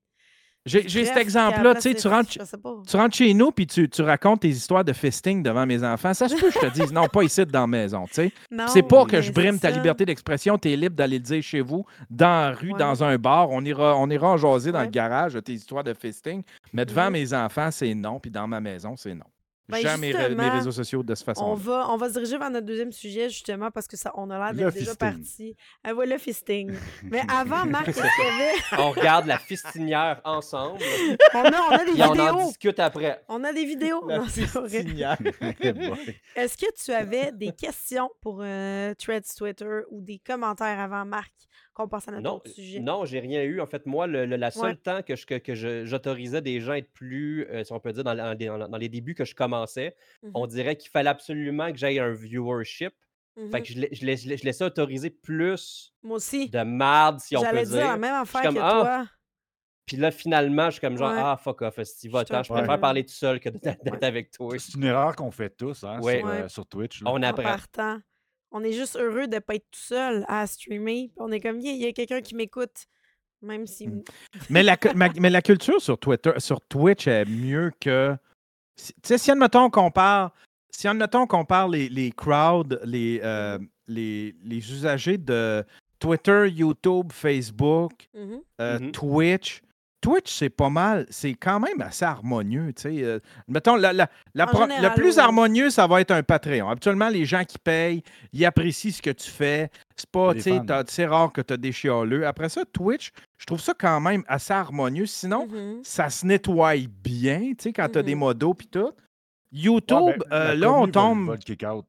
J'ai 0.68 1.06
cet 1.06 1.18
exemple-là. 1.18 1.76
Tu 1.76 1.82
sais, 1.82 1.94
tu 1.96 2.08
rentres, 2.08 2.30
tu 2.32 3.18
chez 3.18 3.34
nous 3.34 3.52
puis 3.52 3.66
tu, 3.66 3.90
tu 3.90 4.02
racontes 4.02 4.42
tes 4.42 4.50
histoires 4.50 4.84
de 4.84 4.94
fisting 4.94 5.42
devant 5.42 5.66
mes 5.66 5.84
enfants. 5.84 6.14
Ça 6.14 6.28
se 6.30 6.36
peut 6.36 6.48
que 6.48 6.54
je 6.54 6.60
te 6.60 6.74
dise 6.74 6.92
non, 6.94 7.08
pas 7.08 7.24
ici 7.24 7.46
dans 7.46 7.62
la 7.62 7.68
maison. 7.68 8.06
tu 8.08 8.14
sais. 8.14 8.32
C'est 8.68 8.84
pas 8.84 9.06
que 9.06 9.22
je 9.22 9.32
brime 9.32 9.60
ta 9.60 9.70
liberté 9.72 10.06
d'expression, 10.06 10.58
tu 10.58 10.72
es 10.72 10.76
libre 10.76 10.96
d'aller 10.96 11.18
le 11.18 11.24
dire 11.24 11.42
chez 11.44 11.62
vous, 11.62 11.86
dans 12.10 12.50
la 12.50 12.52
rue, 12.52 12.74
Ouais. 12.74 12.80
dans 12.80 13.04
un 13.04 13.18
bar. 13.18 13.50
On 13.52 13.64
ira, 13.64 13.96
on 13.98 14.10
ira 14.10 14.30
en 14.30 14.38
jaser 14.38 14.72
dans 14.72 14.82
le 14.82 14.88
garage 14.88 15.34
de 15.34 15.40
tes 15.40 15.54
histoires 15.54 15.84
de 15.84 15.94
fisting. 15.94 16.44
Mais 16.74 16.86
devant 16.86 17.10
mes 17.10 17.34
enfants, 17.34 17.70
c'est 17.72 17.94
non. 17.96 18.20
Puis 18.20 18.30
dans 18.32 18.48
ma 18.48 18.60
maison, 18.60 18.96
c'est 18.98 19.16
non. 19.16 19.24
Ben, 19.70 19.80
J'aime 19.82 20.00
mes, 20.00 20.12
ré- 20.14 20.30
mes 20.30 20.36
justement, 20.36 20.52
réseaux 20.54 20.72
sociaux 20.72 21.04
de 21.04 21.14
cette 21.14 21.28
On 21.28 21.34
façon. 21.34 21.54
va, 21.56 21.88
on 21.90 21.98
va 21.98 22.08
se 22.08 22.14
diriger 22.14 22.38
vers 22.38 22.50
notre 22.50 22.66
deuxième 22.66 22.92
sujet, 22.94 23.30
justement, 23.30 23.70
parce 23.70 23.86
que 23.88 23.98
ça, 23.98 24.12
on 24.16 24.30
a 24.30 24.38
l'air 24.38 24.54
d'être 24.54 24.74
déjà 24.80 24.96
parti. 24.96 25.56
Ah, 25.84 25.94
ouais, 25.94 26.06
le 26.06 26.18
fisting. 26.18 26.72
Mais 27.04 27.22
avant, 27.30 27.66
Marc, 27.66 27.90
est-ce 27.90 27.98
qu'il 28.02 28.06
y 28.06 28.28
avait... 28.44 28.54
On 28.82 28.92
regarde 28.92 29.26
la 29.26 29.38
fistinière 29.40 30.22
ensemble 30.24 30.80
On 31.34 31.40
a, 31.44 31.62
on 31.70 31.72
a 31.72 31.86
des 31.86 32.00
et 32.00 32.04
on 32.04 32.06
en 32.08 32.12
vidéos. 32.14 32.48
discute 32.48 32.80
après. 32.80 33.22
On 33.28 33.44
a 33.44 33.52
des 33.52 33.66
vidéos. 33.66 34.08
La 34.08 34.20
Non, 34.20 34.26
fistinière. 34.26 35.18
Est-ce 36.36 36.58
que 36.58 36.66
tu 36.84 36.92
avais 36.92 37.32
des 37.32 37.52
questions 37.52 38.10
pour 38.22 38.40
euh, 38.42 38.94
Threads 38.96 39.36
Twitter 39.38 39.82
ou 39.92 40.02
des 40.02 40.20
commentaires 40.26 40.80
avant 40.80 41.06
Marc 41.06 41.34
qu'on 41.78 41.88
passe 41.88 42.08
à 42.08 42.12
notre 42.12 42.24
Non, 42.24 42.36
autre 42.38 42.50
sujet? 42.50 42.80
non, 42.80 43.06
j'ai 43.06 43.20
rien 43.20 43.44
eu. 43.44 43.62
En 43.62 43.66
fait, 43.66 43.86
moi, 43.86 44.08
le, 44.08 44.26
le- 44.26 44.36
la 44.36 44.52
seule 44.52 44.64
Ouais. 44.72 44.76
temps 44.76 45.02
que 45.02 45.16
je- 45.16 45.26
que, 45.26 45.86
j'autorisais 45.86 46.42
des 46.42 46.60
gens 46.60 46.74
à 46.74 46.78
être 46.80 46.92
plus, 46.92 47.46
euh, 47.50 47.64
si 47.64 47.72
on 47.74 47.80
peut 47.80 47.94
dire, 47.94 48.04
dans, 48.04 48.16
dans- 48.16 48.68
dans 48.70 48.78
les 48.78 48.90
débuts 48.90 49.16
que 49.16 49.26
je 49.26 49.36
commençais, 49.36 49.96
on 50.34 50.48
dirait 50.48 50.76
qu'il 50.76 50.90
fallait 50.90 51.10
absolument 51.10 51.72
que 51.72 51.78
j'aie 51.78 52.00
un 52.00 52.12
viewership. 52.12 52.94
Fait 53.52 53.62
que 53.62 53.68
je, 53.68 53.80
l'ai- 53.80 53.90
je, 53.92 54.04
je 54.04 54.36
je 54.36 54.44
laissais 54.44 54.64
autoriser 54.64 55.12
plus 55.12 55.94
Moi 56.02 56.16
aussi. 56.18 56.50
de 56.50 56.64
marde, 56.64 57.20
si 57.20 57.38
on 57.38 57.42
peut 57.42 57.46
J'allais 57.46 57.64
dire. 57.66 57.72
dire 57.78 57.88
la 57.88 57.98
même 57.98 58.16
affaire 58.16 58.42
comme, 58.42 58.56
que 58.56 58.60
ah, 58.60 58.72
toi. 58.82 59.06
Puis 59.86 59.96
là, 59.98 60.10
finalement, 60.12 60.66
je 60.66 60.72
suis 60.72 60.82
comme 60.82 60.98
genre, 60.98 61.12
Ouais. 61.12 61.20
ah, 61.22 61.38
fuck 61.42 61.62
off, 61.62 61.80
si 61.84 62.10
va 62.10 62.24
Je 62.28 62.52
préfère 62.52 62.80
parler 62.80 63.06
tout 63.06 63.14
seul 63.14 63.40
que 63.40 63.50
d'être 63.50 64.04
avec 64.04 64.32
toi. 64.32 64.58
C'est 64.58 64.74
une 64.74 64.86
erreur 64.86 65.16
qu'on 65.16 65.30
fait 65.32 65.52
tous 65.56 65.84
hein, 65.84 66.02
Ouais. 66.02 66.18
sur, 66.20 66.28
euh, 66.28 66.48
sur 66.48 66.66
Twitch. 66.66 67.04
là. 67.04 67.12
On 67.12 67.14
En 67.18 67.22
apprend. 67.24 67.56
On 68.58 68.64
est 68.64 68.72
juste 68.74 68.96
heureux 68.96 69.28
de 69.28 69.36
ne 69.36 69.40
pas 69.40 69.56
être 69.56 69.68
tout 69.72 69.80
seul 69.80 70.26
à 70.28 70.48
streamer. 70.48 71.12
On 71.18 71.32
est 71.32 71.40
comme, 71.40 71.60
il 71.60 71.76
y 71.78 71.86
a 71.86 71.92
quelqu'un 71.94 72.22
qui 72.22 72.34
m'écoute. 72.36 72.88
Même 73.44 73.68
si. 73.68 73.88
Mm. 73.88 74.04
mais, 74.50 74.64
la, 74.64 74.78
ma- 74.96 75.10
mais 75.20 75.30
la 75.30 75.42
culture 75.44 75.80
sur 75.80 75.98
Twitter, 76.00 76.32
sur 76.40 76.60
Twitch 76.62 77.08
est 77.08 77.26
mieux 77.26 77.72
que. 77.80 78.16
Tu 78.76 78.94
sais, 79.04 79.18
si 79.20 79.30
admettons 79.32 79.70
qu'on 79.70 79.92
parle. 79.92 80.32
Si 80.72 80.88
admettons 80.88 81.26
qu'on 81.28 81.46
parle 81.46 81.74
les, 81.74 81.88
les 81.90 82.12
crowds, 82.12 82.80
les, 82.84 83.20
euh, 83.24 83.58
les, 83.88 84.36
les 84.44 84.58
usagers 84.72 85.18
de 85.18 85.64
Twitter, 86.00 86.48
YouTube, 86.50 87.12
Facebook, 87.12 87.92
Mhm. 88.16 88.42
euh, 88.62 88.80
Mhm. 88.80 88.92
Twitch. 88.92 89.62
Twitch, 90.08 90.34
c'est 90.34 90.50
pas 90.50 90.70
mal. 90.70 91.06
C'est 91.10 91.34
quand 91.34 91.60
même 91.60 91.82
assez 91.82 92.06
harmonieux. 92.06 92.72
tu 92.74 92.84
sais. 92.84 93.04
Euh, 93.04 93.20
mettons, 93.50 93.76
la, 93.76 93.92
la- 93.92 94.10
la 94.34 94.46
En 94.46 94.48
pro- 94.48 94.66
le 94.66 94.96
plus 94.96 95.16
oui. 95.16 95.20
harmonieux, 95.20 95.70
ça 95.70 95.86
va 95.86 96.00
être 96.00 96.12
un 96.12 96.24
Patreon. 96.24 96.70
Habituellement, 96.70 97.10
les 97.10 97.26
gens 97.26 97.44
qui 97.44 97.58
payent, 97.60 98.02
ils 98.32 98.46
apprécient 98.46 98.92
ce 98.92 99.02
que 99.02 99.10
tu 99.10 99.30
fais. 99.30 99.70
C'est 99.98 100.10
pas, 100.10 100.32
c'est 100.88 101.06
rare 101.06 101.34
que 101.34 101.42
tu 101.42 101.54
as 101.54 101.58
des 101.58 101.74
chialeux. 101.74 102.26
Après 102.26 102.48
ça, 102.48 102.64
Twitch, 102.72 103.12
je 103.38 103.46
trouve 103.46 103.60
ça 103.60 103.74
quand 103.78 104.00
même 104.00 104.24
assez 104.30 104.54
harmonieux. 104.54 105.08
Sinon, 105.08 105.46
Mhm. 105.48 105.80
ça 105.84 106.10
se 106.10 106.26
nettoie 106.26 106.76
bien, 107.04 107.40
tu 107.58 107.64
sais, 107.64 107.74
quand 107.74 107.90
tu 107.90 108.00
as 108.00 108.04
des 108.04 108.16
Mhm. 108.16 108.20
modos 108.20 108.54
puis 108.54 108.68
tout. 108.68 108.80
Ouais, 108.80 108.92
YouTube, 109.52 110.24
ben, 110.30 110.36
euh, 110.36 110.56
là, 110.56 110.72
on 110.72 110.88
tombe. 110.88 111.28
va 111.32 111.36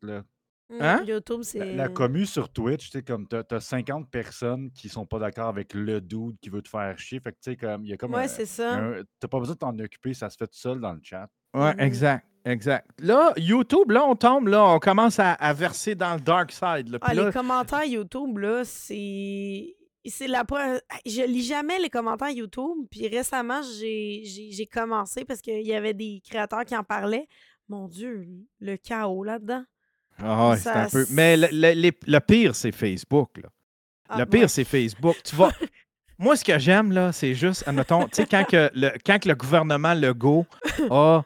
là. 0.03 0.23
Mm, 0.71 0.83
Hein? 0.83 1.05
YouTube, 1.07 1.41
c'est. 1.43 1.59
La, 1.61 1.73
la 1.75 1.89
commu 1.89 2.27
sur 2.27 2.51
Twitch, 2.51 2.87
tu 2.87 2.99
sais, 2.99 3.03
comme 3.03 3.27
t'as 3.27 3.43
as 3.51 3.61
50 3.61 4.11
personnes 4.11 4.71
qui 4.73 4.89
sont 4.91 5.07
pas 5.07 5.19
d'accord 5.19 5.49
avec 5.49 5.73
le 5.75 6.01
dude 6.01 6.39
qui 6.43 6.51
veut 6.51 6.61
te 6.63 6.69
faire 6.69 6.99
chier. 6.99 7.21
Fait 7.21 7.33
que, 7.33 7.39
tu 7.43 7.51
sais, 7.53 7.57
comme, 7.57 7.85
il 7.85 7.91
y 7.91 7.93
a 7.95 7.97
comme 7.97 8.13
Ouais, 8.15 8.25
un- 8.25 8.29
c'est 8.29 8.45
ça. 8.47 8.75
un- 8.77 9.03
T'as 9.19 9.29
pas 9.29 9.39
besoin 9.39 9.55
de 9.55 9.59
t'en 9.59 9.79
occuper, 9.79 10.13
ça 10.13 10.29
se 10.29 10.37
fait 10.37 10.47
tout 10.47 10.59
seul 10.59 10.79
dans 10.81 10.93
le 10.93 11.01
chat. 11.03 11.27
Ouais, 11.55 11.73
Mhm. 11.75 11.81
exact, 11.81 12.27
exact. 12.45 12.87
Là, 12.99 13.33
YouTube, 13.39 13.91
là, 13.91 14.05
on 14.05 14.15
tombe, 14.15 14.49
là, 14.49 14.63
on 14.67 14.79
commence 14.79 15.19
à, 15.19 15.33
à 15.33 15.53
verser 15.55 15.95
dans 15.95 16.15
le 16.15 16.21
dark 16.21 16.53
side. 16.53 16.89
là. 16.91 16.99
Ah, 17.01 17.09
Puis 17.09 17.17
là, 17.17 17.27
les 17.27 17.33
commentaires 17.33 17.85
YouTube, 17.85 18.37
là, 18.39 18.63
c'est. 18.65 19.75
C'est 20.05 20.29
la 20.29 20.45
pre- 20.45 20.81
Je 21.05 21.23
lis 21.23 21.43
jamais 21.43 21.79
les 21.79 21.91
commentaires 21.91 22.31
YouTube. 22.31 22.87
Puis 22.91 23.09
récemment, 23.09 23.61
j'ai 23.63 24.23
j'ai- 24.25 24.51
j'ai 24.53 24.67
commencé 24.67 25.25
parce 25.25 25.41
qu'il 25.43 25.67
y 25.67 25.75
avait 25.75 25.93
des 25.93 26.23
créateurs 26.27 26.65
qui 26.65 26.75
en 26.77 26.85
parlaient. 26.85 27.27
Mon 27.69 27.89
Dieu, 27.89 28.27
le 28.61 28.77
chaos 28.77 29.25
là-dedans. 29.25 29.65
Ah 30.23 30.55
c'est 30.59 30.69
un 30.71 30.89
peu. 30.89 31.07
Mais 31.11 31.37
le, 31.37 31.49
le- 31.53 31.91
le 32.07 32.19
pire, 32.21 32.55
c'est 32.55 32.73
Facebook. 32.73 33.31
Là. 33.43 33.49
Ah, 34.09 34.19
le 34.19 34.27
pire, 34.27 34.43
ouais. 34.43 34.49
c'est 34.49 34.65
Facebook. 34.65 35.17
Tu 35.25 35.37
vas. 35.37 35.51
Moi, 36.19 36.35
ce 36.37 36.45
que 36.45 36.59
j'aime, 36.59 36.91
là, 36.91 37.13
c'est 37.13 37.35
juste, 37.35 37.63
admettons, 37.67 38.05
tu 38.07 38.11
sais, 38.15 38.27
quand, 38.27 38.45
que 38.45 38.71
le, 38.75 38.91
quand 39.07 39.21
que 39.21 39.29
le 39.29 39.37
gouvernement 39.37 39.95
Legault 39.95 40.47
a 40.91 41.23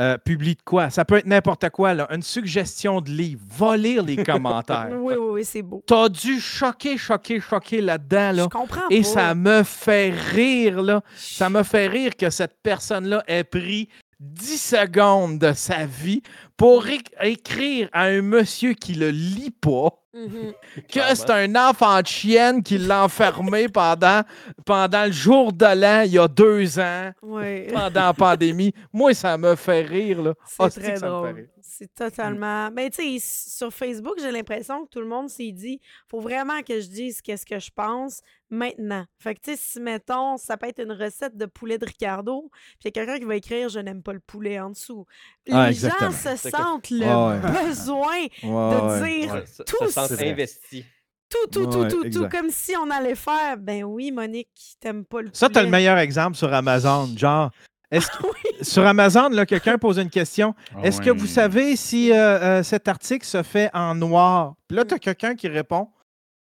euh, 0.00 0.16
publié 0.18 0.54
de 0.54 0.62
quoi, 0.64 0.90
ça 0.90 1.04
peut 1.04 1.16
être 1.16 1.26
n'importe 1.26 1.68
quoi, 1.70 1.92
là, 1.92 2.06
une 2.14 2.22
suggestion 2.22 3.00
de 3.00 3.10
livre, 3.10 3.42
va 3.48 3.76
lire 3.76 4.04
les 4.04 4.22
commentaires. 4.22 4.90
Oui, 4.92 5.14
oui, 5.18 5.26
oui, 5.32 5.44
c'est 5.44 5.62
beau. 5.62 5.82
T'as 5.86 6.08
dû 6.08 6.38
choquer, 6.40 6.96
choquer, 6.96 7.40
choquer 7.40 7.80
là-dedans, 7.80 8.30
Je 8.32 8.36
là. 8.42 8.48
comprends 8.48 8.88
Et 8.90 9.00
pas. 9.02 9.08
ça 9.08 9.34
me 9.34 9.64
fait 9.64 10.10
rire, 10.10 10.80
là. 10.82 11.02
Ça 11.16 11.50
me 11.50 11.64
fait 11.64 11.88
rire 11.88 12.16
que 12.16 12.30
cette 12.30 12.56
personne-là 12.62 13.24
ait 13.26 13.42
pris 13.42 13.88
10 14.22 14.56
secondes 14.58 15.38
de 15.38 15.52
sa 15.52 15.84
vie 15.84 16.22
pour 16.56 16.84
écrire 17.20 17.88
à 17.92 18.04
un 18.04 18.22
monsieur 18.22 18.72
qui 18.74 18.94
le 18.94 19.10
lit 19.10 19.50
pas 19.60 19.98
Mhm. 20.14 20.52
que 20.92 21.00
c'est 21.14 21.30
un 21.30 21.56
enfant 21.56 22.02
de 22.02 22.06
chienne 22.06 22.62
qui 22.62 22.76
l'a 22.76 23.04
enfermé 23.04 23.66
pendant, 23.72 24.20
pendant 24.66 25.06
le 25.06 25.10
jour 25.12 25.54
de 25.54 25.64
l'an, 25.64 26.02
il 26.04 26.12
y 26.12 26.18
a 26.18 26.28
deux 26.28 26.78
ans, 26.78 27.10
Ouais. 27.22 27.68
pendant 27.72 28.00
la 28.08 28.12
pandémie. 28.12 28.74
Moi, 28.92 29.14
ça 29.14 29.38
me 29.38 29.56
fait 29.56 29.80
rire. 29.80 30.20
Là. 30.22 30.34
C'est 30.46 30.56
Ah, 30.58 30.68
très 30.68 30.80
que 30.80 30.86
ça 30.86 30.92
me 30.92 30.98
fait 31.00 31.06
drôle. 31.32 31.48
C'est 31.74 31.94
totalement. 31.94 32.70
Mais 32.70 32.90
tu 32.90 33.18
sais, 33.18 33.50
sur 33.50 33.72
Facebook, 33.72 34.16
j'ai 34.20 34.30
l'impression 34.30 34.84
que 34.84 34.90
tout 34.90 35.00
le 35.00 35.06
monde 35.06 35.30
s'est 35.30 35.52
dit 35.52 35.80
faut 36.10 36.20
vraiment 36.20 36.60
que 36.62 36.78
je 36.80 36.86
dise 36.86 37.22
qu'est-ce 37.22 37.46
que 37.46 37.58
je 37.58 37.70
pense 37.74 38.20
maintenant. 38.50 39.06
Fait 39.18 39.34
que 39.34 39.40
tu 39.40 39.52
sais, 39.52 39.56
si 39.56 39.80
mettons, 39.80 40.36
ça 40.36 40.58
peut 40.58 40.66
être 40.68 40.82
une 40.82 40.92
recette 40.92 41.34
de 41.36 41.46
poulet 41.46 41.78
de 41.78 41.86
Ricardo, 41.86 42.50
puis 42.52 42.80
il 42.82 42.84
y 42.84 42.88
a 42.88 42.90
quelqu'un 42.90 43.18
qui 43.18 43.24
va 43.24 43.36
écrire 43.36 43.70
je 43.70 43.78
n'aime 43.78 44.02
pas 44.02 44.12
le 44.12 44.20
poulet 44.20 44.60
en 44.60 44.68
dessous. 44.70 45.06
Les 45.46 45.54
Ah, 45.54 45.72
gens 45.72 45.88
se 46.12 46.42
que- 46.42 46.50
sentent 46.50 46.90
le 46.90 47.06
ouais. 47.06 47.64
besoin 47.66 48.18
Ouais, 48.18 48.30
de 48.42 49.04
dire 49.06 49.34
Ouais, 49.34 49.44
tout, 49.66 49.86
se 49.86 49.90
sentent 49.92 50.20
investis. 50.22 50.84
tout, 51.30 51.46
tout, 51.50 51.66
tout, 51.66 51.78
Ouais, 51.78 51.88
tout, 51.88 52.00
tout, 52.02 52.06
exact. 52.06 52.32
comme 52.32 52.50
si 52.50 52.76
on 52.76 52.90
allait 52.90 53.14
faire 53.14 53.56
ben 53.56 53.82
oui, 53.84 54.12
Monique, 54.12 54.50
t'aimes 54.78 55.06
pas 55.06 55.22
le 55.22 55.28
poulet. 55.28 55.38
Ça, 55.38 55.48
tu 55.48 55.58
as 55.58 55.62
le 55.62 55.70
meilleur 55.70 55.96
exemple 55.96 56.36
sur 56.36 56.52
Amazon. 56.52 57.08
Genre, 57.16 57.50
est-ce 57.92 58.08
que- 58.08 58.64
sur 58.64 58.86
Amazon, 58.86 59.28
là, 59.28 59.46
quelqu'un 59.46 59.78
pose 59.78 59.98
une 59.98 60.10
question. 60.10 60.54
Ah 60.74 60.80
Est-ce 60.82 61.00
que 61.00 61.10
vous 61.10 61.26
savez 61.26 61.76
si 61.76 62.10
euh, 62.12 62.16
euh, 62.16 62.62
cet 62.62 62.88
article 62.88 63.24
se 63.26 63.42
fait 63.42 63.70
en 63.74 63.94
noir? 63.94 64.54
Puis 64.66 64.76
là, 64.76 64.84
tu 64.84 64.94
as 64.94 64.98
quelqu'un 64.98 65.34
qui 65.34 65.46
répond 65.48 65.88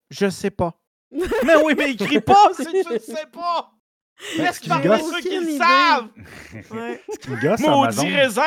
Je 0.09 0.29
sais 0.29 0.51
pas. 0.51 0.73
mais 1.11 1.55
oui, 1.63 1.73
mais 1.77 1.91
écris 1.91 2.21
pas 2.21 2.49
si 2.55 2.65
tu 2.65 2.93
ne 2.93 2.99
sais 2.99 3.25
pas. 3.31 3.71
Laisse 4.37 4.59
parler 4.67 4.87
gosse- 4.87 5.11
ceux 5.13 5.19
qui 5.21 5.39
le 5.39 5.57
savent. 5.57 6.07
Ouais. 6.71 7.01
Ce 7.11 7.17
qui 7.19 7.29
me 7.31 7.41
gosse, 7.41 7.63
Amazon, 7.63 8.03
Maudit 8.03 8.15
raisin. 8.15 8.41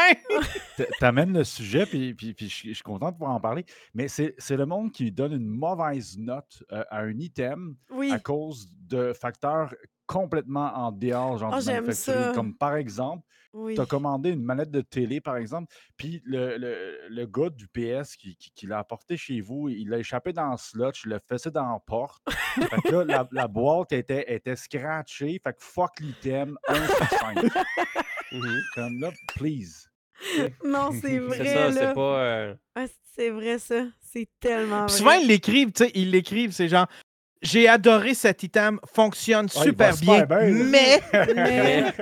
t'amènes 1.00 1.32
le 1.32 1.44
sujet, 1.44 1.86
puis, 1.86 2.14
puis, 2.14 2.34
puis 2.34 2.48
je 2.48 2.54
suis 2.54 2.68
je 2.70 2.74
suis 2.74 2.82
content 2.82 3.08
de 3.10 3.12
pouvoir 3.16 3.32
en 3.32 3.40
parler, 3.40 3.64
mais 3.94 4.08
c'est 4.08 4.34
le 4.50 4.66
monde 4.66 4.92
qui 4.92 5.10
donne 5.10 5.32
une 5.32 5.46
mauvaise 5.48 6.16
note 6.18 6.62
euh, 6.72 6.84
à 6.90 7.00
un 7.00 7.18
item 7.18 7.74
Oui. 7.90 8.10
à 8.12 8.18
cause 8.18 8.68
de 8.88 9.12
facteurs 9.12 9.74
complètement 10.06 10.70
en 10.74 10.92
dehors, 10.92 11.38
genre 11.38 11.54
Oh, 11.56 11.60
du 11.60 11.66
manufacturier. 11.66 12.32
Comme 12.34 12.54
par 12.54 12.76
exemple, 12.76 13.24
Oui. 13.56 13.76
tu 13.76 13.80
as 13.80 13.86
commandé 13.86 14.30
une 14.30 14.42
manette 14.42 14.70
de 14.70 14.80
télé, 14.80 15.20
par 15.20 15.36
exemple, 15.36 15.72
puis 15.96 16.20
le, 16.24 16.56
le, 16.58 16.98
le 17.08 17.26
gars 17.26 17.50
du 17.50 17.68
PS 17.68 18.16
qui, 18.16 18.36
qui- 18.36 18.50
qui 18.52 18.66
l'a 18.66 18.78
apporté 18.80 19.16
chez 19.16 19.40
vous, 19.40 19.68
il 19.68 19.88
l'a 19.88 19.98
échappé 19.98 20.32
dans 20.32 20.50
le 20.50 20.56
slot, 20.56 20.90
il 21.04 21.10
l'a 21.10 21.20
fessé 21.20 21.50
dans 21.52 21.72
la 21.72 21.78
porte. 21.78 22.22
fait 22.56 22.82
que 22.82 22.88
là, 22.96 23.04
la, 23.04 23.28
la 23.30 23.46
boîte 23.48 23.92
était, 23.92 24.24
était 24.34 24.56
scratchée. 24.56 25.40
Fait 25.42 25.52
que 25.52 25.62
fuck 25.62 26.00
l'item, 26.00 26.58
1 26.68 26.74
sur 26.86 27.08
5. 27.10 27.42
Mhm. 28.32 28.60
Comme 28.74 29.00
là, 29.00 29.10
please. 29.36 29.88
Non, 30.64 30.90
c'est 31.00 31.18
vrai. 31.18 31.36
C'est 31.38 31.54
ça, 31.54 31.72
c'est 31.72 31.94
pas. 31.94 32.18
euh, 32.24 32.54
Ah, 32.74 32.86
c'est 33.16 33.30
vrai, 33.30 33.58
ça. 33.60 33.84
C'est 34.00 34.28
tellement 34.40 34.86
Puis 34.86 34.94
vrai. 34.94 34.98
souvent, 34.98 35.12
ils 35.22 35.28
l'écrivent, 35.28 35.70
tu 35.72 35.84
sais, 35.84 35.92
ils 35.94 36.10
l'écrivent, 36.10 36.50
c'est 36.52 36.68
genre 36.68 36.86
J'ai 37.42 37.68
adoré 37.68 38.14
cet 38.14 38.42
item, 38.42 38.80
fonctionne 38.94 39.48
Ah, 39.54 39.62
super 39.62 39.96
bien, 39.98 40.24
mais, 40.26 41.00
Mais- 41.34 41.92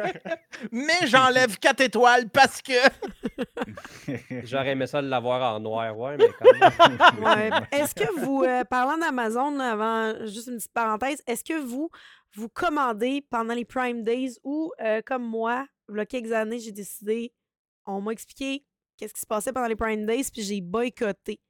mais 0.71 1.07
j'enlève 1.07 1.59
4 1.59 1.81
étoiles 1.81 2.29
parce 2.31 2.63
que. 2.63 2.73
J'aurais 4.45 4.71
aimé 4.71 4.87
ça 4.87 5.03
de 5.03 5.09
l'avoir 5.09 5.55
en 5.57 5.61
noir, 5.61 5.99
ouais, 5.99 6.17
mais 6.17 6.29
quand 6.39 6.53
même. 6.53 6.99
Ouais. 7.25 7.51
Est-ce 7.73 7.95
que 7.95 8.21
vous, 8.21 8.45
euh, 8.45 8.63
parlant 8.65 8.97
d'Amazon, 8.99 9.59
avant, 9.59 10.15
juste 10.27 10.47
une 10.49 10.57
petite 10.57 10.73
parenthèse, 10.73 11.23
est-ce 11.27 11.43
que 11.45 11.59
vous, 11.61 11.91
vous 12.35 12.49
commandez 12.49 13.27
pendant 13.29 13.55
les 13.55 13.65
Prime 13.65 14.03
Days 14.03 14.35
ou, 14.45 14.71
euh, 14.81 15.01
comme 15.05 15.25
moi, 15.25 15.67
il 15.91 15.97
y 15.97 16.01
a 16.01 16.07
quelques 16.07 16.33
années, 16.33 16.59
j'ai 16.61 16.73
décidé, 16.73 17.33
on 17.87 18.01
m'a 18.01 18.13
expliqué 18.13 18.65
qu'est-ce 18.97 19.13
qui 19.15 19.21
se 19.21 19.27
passait 19.27 19.53
pendant 19.53 19.67
les 19.67 19.77
Prime 19.77 20.07
Days, 20.07 20.29
puis 20.33 20.43
j'ai 20.43 20.61
boycotté 20.61 21.41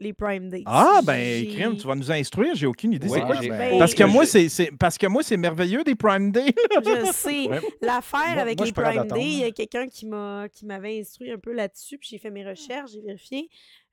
les 0.00 0.12
Prime 0.12 0.48
Days. 0.48 0.62
Ah, 0.66 1.00
ben, 1.04 1.46
crime, 1.48 1.76
tu 1.76 1.86
vas 1.86 1.94
nous 1.94 2.10
instruire, 2.12 2.54
j'ai 2.54 2.66
aucune 2.66 2.92
idée. 2.92 3.08
Ouais, 3.08 3.18
c'est 3.20 3.26
quoi? 3.26 3.40
j'ai- 3.40 3.48
Ben, 3.50 3.78
Parce 3.78 3.94
que 3.94 4.04
moi, 4.04 4.24
c'est 4.26 4.48
c'est- 4.48 4.70
parce 4.78 4.96
que 4.96 5.06
moi, 5.06 5.22
c'est 5.22 5.36
merveilleux 5.36 5.82
des 5.84 5.94
Prime 5.94 6.30
Day. 6.30 6.46
Je 6.84 7.10
sais. 7.12 7.48
Ouais. 7.48 7.60
L'affaire 7.82 8.20
Moi- 8.34 8.42
avec 8.42 8.58
moi, 8.58 8.66
les 8.66 8.72
Prime 8.72 9.06
Day, 9.08 9.20
il 9.24 9.38
y 9.40 9.44
a 9.44 9.50
quelqu'un 9.50 9.86
qui 9.88 10.06
m'a 10.06 10.46
qui 10.52 10.66
m'avait 10.66 11.00
instruit 11.00 11.30
un 11.32 11.38
peu 11.38 11.52
là-dessus, 11.52 11.98
puis 11.98 12.08
j'ai 12.12 12.18
fait 12.18 12.30
mes 12.30 12.46
recherches, 12.48 12.92
j'ai 12.92 13.00
vérifié. 13.00 13.48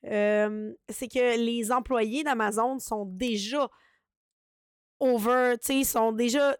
Euh, 0.05 0.71
c'est 0.89 1.07
que 1.07 1.37
les 1.43 1.71
employés 1.71 2.23
d'Amazon 2.23 2.77
sont 2.79 3.05
déjà 3.05 3.67
over, 4.99 5.55
tu 5.59 5.67
sais, 5.67 5.75
ils 5.79 5.85
sont 5.85 6.11
déjà, 6.11 6.55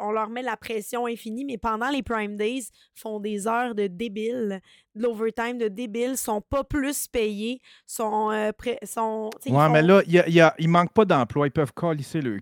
on 0.00 0.10
leur 0.10 0.30
met 0.30 0.42
la 0.42 0.56
pression 0.56 1.06
infinie, 1.06 1.44
mais 1.44 1.58
pendant 1.58 1.90
les 1.90 2.02
Prime 2.02 2.36
Days, 2.36 2.68
font 2.94 3.20
des 3.20 3.46
heures 3.46 3.74
de 3.74 3.86
débile, 3.86 4.60
de 4.94 5.02
l'overtime 5.02 5.58
de 5.58 5.68
débile, 5.68 6.16
sont 6.16 6.40
pas 6.40 6.64
plus 6.64 7.06
payés, 7.08 7.60
sont, 7.86 8.30
euh, 8.30 8.50
sont, 8.84 9.30
tu 9.34 9.42
sais, 9.42 9.50
ils 9.50 9.56
Ouais, 9.56 9.68
mais 9.68 9.82
là, 9.82 10.02
il 10.06 10.12
y 10.12 10.40
a, 10.40 10.54
y 10.58 10.66
manque 10.66 10.92
pas 10.92 11.04
d'emploi. 11.04 11.46
Ils 11.46 11.52
peuvent 11.52 11.72
calisser 11.74 12.20
le. 12.20 12.40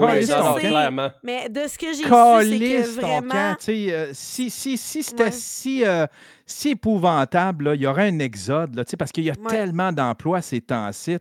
Oui, 0.00 0.60
clairement. 0.60 1.10
mais 1.22 1.48
de 1.48 1.66
ce 1.68 1.78
que 1.78 1.86
j'ai 1.88 1.94
su, 1.94 2.02
c'est 2.02 2.08
Calisse 2.08 2.96
que 2.96 3.00
ton 3.00 3.06
vraiment, 3.20 3.56
euh, 3.68 4.10
si 4.12 4.50
si, 4.50 4.76
si 4.78 5.02
c'était 5.02 5.24
Ouais. 5.24 5.30
si, 5.32 5.84
euh, 5.84 6.06
si 6.46 6.70
épouvantable, 6.70 7.64
là, 7.70 7.74
il 7.74 7.80
y 7.82 7.86
aurait 7.86 8.08
un 8.08 8.18
exode. 8.18 8.74
Là, 8.74 8.84
tu 8.84 8.90
sais, 8.90 8.96
parce 8.96 9.12
qu'il 9.12 9.24
y 9.24 9.30
a 9.30 9.34
Ouais. 9.38 9.48
tellement 9.50 9.92
d'emplois 9.92 10.42
ces 10.42 10.60
temps-ci. 10.60 11.18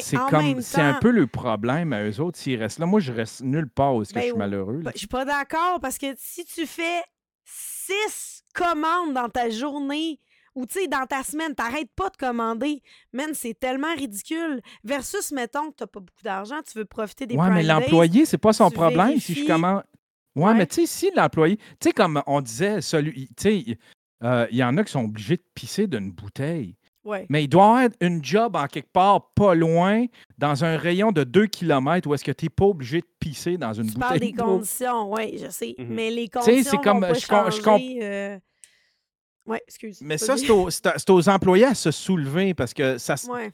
C'est 0.00 0.16
comme 0.30 0.60
c'est 0.60 0.80
un 0.80 0.94
peu 1.00 1.10
le 1.10 1.26
problème 1.26 1.92
à 1.92 2.02
eux 2.04 2.20
autres 2.20 2.38
s'ils 2.38 2.58
restent 2.60 2.78
là. 2.78 2.86
Moi, 2.86 3.00
je 3.00 3.12
reste 3.12 3.40
nulle 3.42 3.68
part 3.68 3.94
où 3.94 4.02
est-ce 4.02 4.10
que 4.10 4.14
Ben 4.16 4.22
je 4.22 4.28
suis 4.28 4.36
malheureux. 4.38 4.76
là. 4.76 4.82
Ben, 4.84 4.90
je 4.94 4.98
suis 4.98 5.06
pas 5.06 5.24
d'accord 5.24 5.78
parce 5.80 5.96
que 5.98 6.06
si 6.16 6.44
tu 6.44 6.66
fais 6.66 7.02
six 7.44 8.44
commandes 8.54 9.14
dans 9.14 9.28
ta 9.28 9.50
journée 9.50 10.20
ou 10.58 10.66
tu 10.66 10.80
sais, 10.80 10.88
dans 10.88 11.06
ta 11.06 11.22
semaine, 11.22 11.54
t'arrêtes 11.54 11.90
pas 11.94 12.10
de 12.10 12.16
commander, 12.16 12.82
man, 13.12 13.30
c'est 13.32 13.54
tellement 13.58 13.94
ridicule. 13.96 14.60
Versus, 14.84 15.30
mettons, 15.32 15.70
que 15.70 15.76
t'as 15.76 15.86
pas 15.86 16.00
beaucoup 16.00 16.22
d'argent, 16.24 16.56
tu 16.70 16.76
veux 16.78 16.84
profiter 16.84 17.26
des 17.26 17.34
Ouais, 17.36 17.42
Prime 17.42 17.54
mais 17.54 17.62
l'employé, 17.62 18.24
c'est 18.26 18.38
pas 18.38 18.52
son 18.52 18.68
tu 18.68 18.74
problème 18.74 19.18
si 19.20 19.34
je 19.34 19.46
commence. 19.46 19.82
Ouais, 20.36 20.44
Ouais. 20.46 20.54
mais 20.54 20.66
tu 20.66 20.74
sais, 20.76 20.86
si 20.86 21.10
l'employé. 21.16 21.56
Tu 21.56 21.64
sais, 21.84 21.92
comme 21.92 22.22
on 22.26 22.40
disait, 22.40 22.80
celui. 22.80 23.28
Tu 23.28 23.64
sais, 23.64 23.78
euh, 24.24 24.46
il 24.50 24.56
y 24.56 24.64
en 24.64 24.76
a 24.76 24.84
qui 24.84 24.92
sont 24.92 25.04
obligés 25.04 25.36
de 25.36 25.44
pisser 25.54 25.86
d'une 25.86 26.10
bouteille. 26.12 26.76
Ouais. 27.04 27.24
Mais 27.30 27.44
il 27.44 27.48
doit 27.48 27.62
y 27.62 27.84
avoir 27.84 27.88
une 28.02 28.22
job 28.22 28.54
en 28.56 28.66
quelque 28.66 28.92
part 28.92 29.30
pas 29.34 29.54
loin, 29.54 30.04
dans 30.36 30.64
un 30.64 30.76
rayon 30.76 31.10
de 31.10 31.24
2 31.24 31.46
km, 31.46 32.06
où 32.08 32.12
est-ce 32.14 32.24
que 32.24 32.32
tu 32.32 32.44
n'es 32.44 32.48
pas 32.50 32.66
obligé 32.66 33.00
de 33.00 33.06
pisser 33.18 33.56
dans 33.56 33.72
une 33.72 33.88
Tu 33.90 33.94
parles 33.98 34.14
bouteille 34.14 34.32
des 34.32 34.36
d'eau. 34.38 34.44
conditions, 34.44 35.12
oui, 35.14 35.38
je 35.42 35.48
sais. 35.48 35.74
Mhm. 35.78 35.86
Mais 35.88 36.10
les 36.10 36.24
sais, 36.24 36.28
conditions 36.28 36.62
c'est 36.70 36.76
vont 36.76 36.82
comme, 36.82 37.00
pas 37.00 37.14
je 37.14 37.26
com- 37.26 37.44
je 37.50 37.62
comp- 37.62 37.64
changer, 37.78 37.98
euh, 38.02 38.38
Ouais, 39.48 39.62
excuse. 39.66 40.00
Mais 40.02 40.18
ça, 40.18 40.36
c'est 40.36 40.50
aux, 41.10 41.28
employés 41.28 41.64
à 41.64 41.74
se 41.74 41.90
soulever 41.90 42.54
parce 42.54 42.74
que 42.74 42.98
ça, 42.98 43.14
Ouais. 43.28 43.50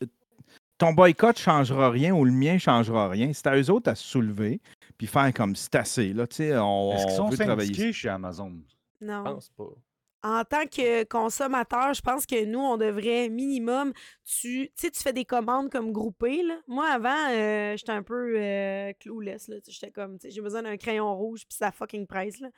ton 0.77 0.93
boycott 0.93 1.37
ne 1.37 1.41
changera 1.41 1.91
rien 1.91 2.15
ou 2.15 2.25
le 2.25 2.33
mien 2.33 2.55
ne 2.55 2.59
changera 2.59 3.09
rien. 3.09 3.33
C'est 3.33 3.47
à 3.47 3.57
eux 3.57 3.71
autres 3.71 3.91
à 3.91 3.95
se 3.95 4.05
soulever 4.05 4.61
puis 4.99 5.07
faire 5.07 5.33
comme 5.33 5.57
c'est 5.57 5.75
assez. 5.77 6.13
Là, 6.13 6.27
tu 6.27 6.37
sais, 6.37 6.57
on, 6.57 6.93
Est-ce 6.93 7.05
qu'ils 7.07 7.13
on 7.15 7.17
sont 7.17 7.29
veut 7.29 7.37
travailler. 7.37 7.67
syndiqués 7.69 7.93
chez 7.93 8.09
Amazon? 8.09 8.53
Non. 9.01 9.25
Je 9.27 9.33
pense 9.33 9.49
pas. 9.51 9.71
en 10.23 10.43
tant 10.45 10.65
que 10.67 11.05
consommateur, 11.05 11.93
je 11.95 12.01
pense 12.01 12.25
que 12.27 12.45
nous, 12.45 12.59
on 12.61 12.77
devrait 12.77 13.29
minimum, 13.29 13.93
tu 14.25 14.71
sais, 14.75 14.91
tu 14.91 15.01
fais 15.03 15.13
des 15.13 15.25
commandes 15.25 15.69
comme 15.71 15.93
groupées. 15.93 16.43
Là. 16.43 16.59
Moi, 16.67 16.87
avant, 16.89 17.29
euh, 17.31 17.77
j'étais 17.77 17.93
un 17.93 18.03
peu 18.03 18.35
euh, 18.39 18.93
clueless. 19.01 19.49
Là. 19.49 19.57
Tu 19.61 19.67
sais, 19.67 19.73
J'étais 19.73 19.91
comme, 19.93 20.17
j'ai 20.25 20.41
besoin 20.41 20.63
d'un 20.63 20.77
crayon 20.77 21.15
rouge, 21.15 21.45
puis 21.47 21.57
ça 21.57 21.71
fucking 21.73 22.07
presse. 22.07 22.41
Là. 22.41 22.49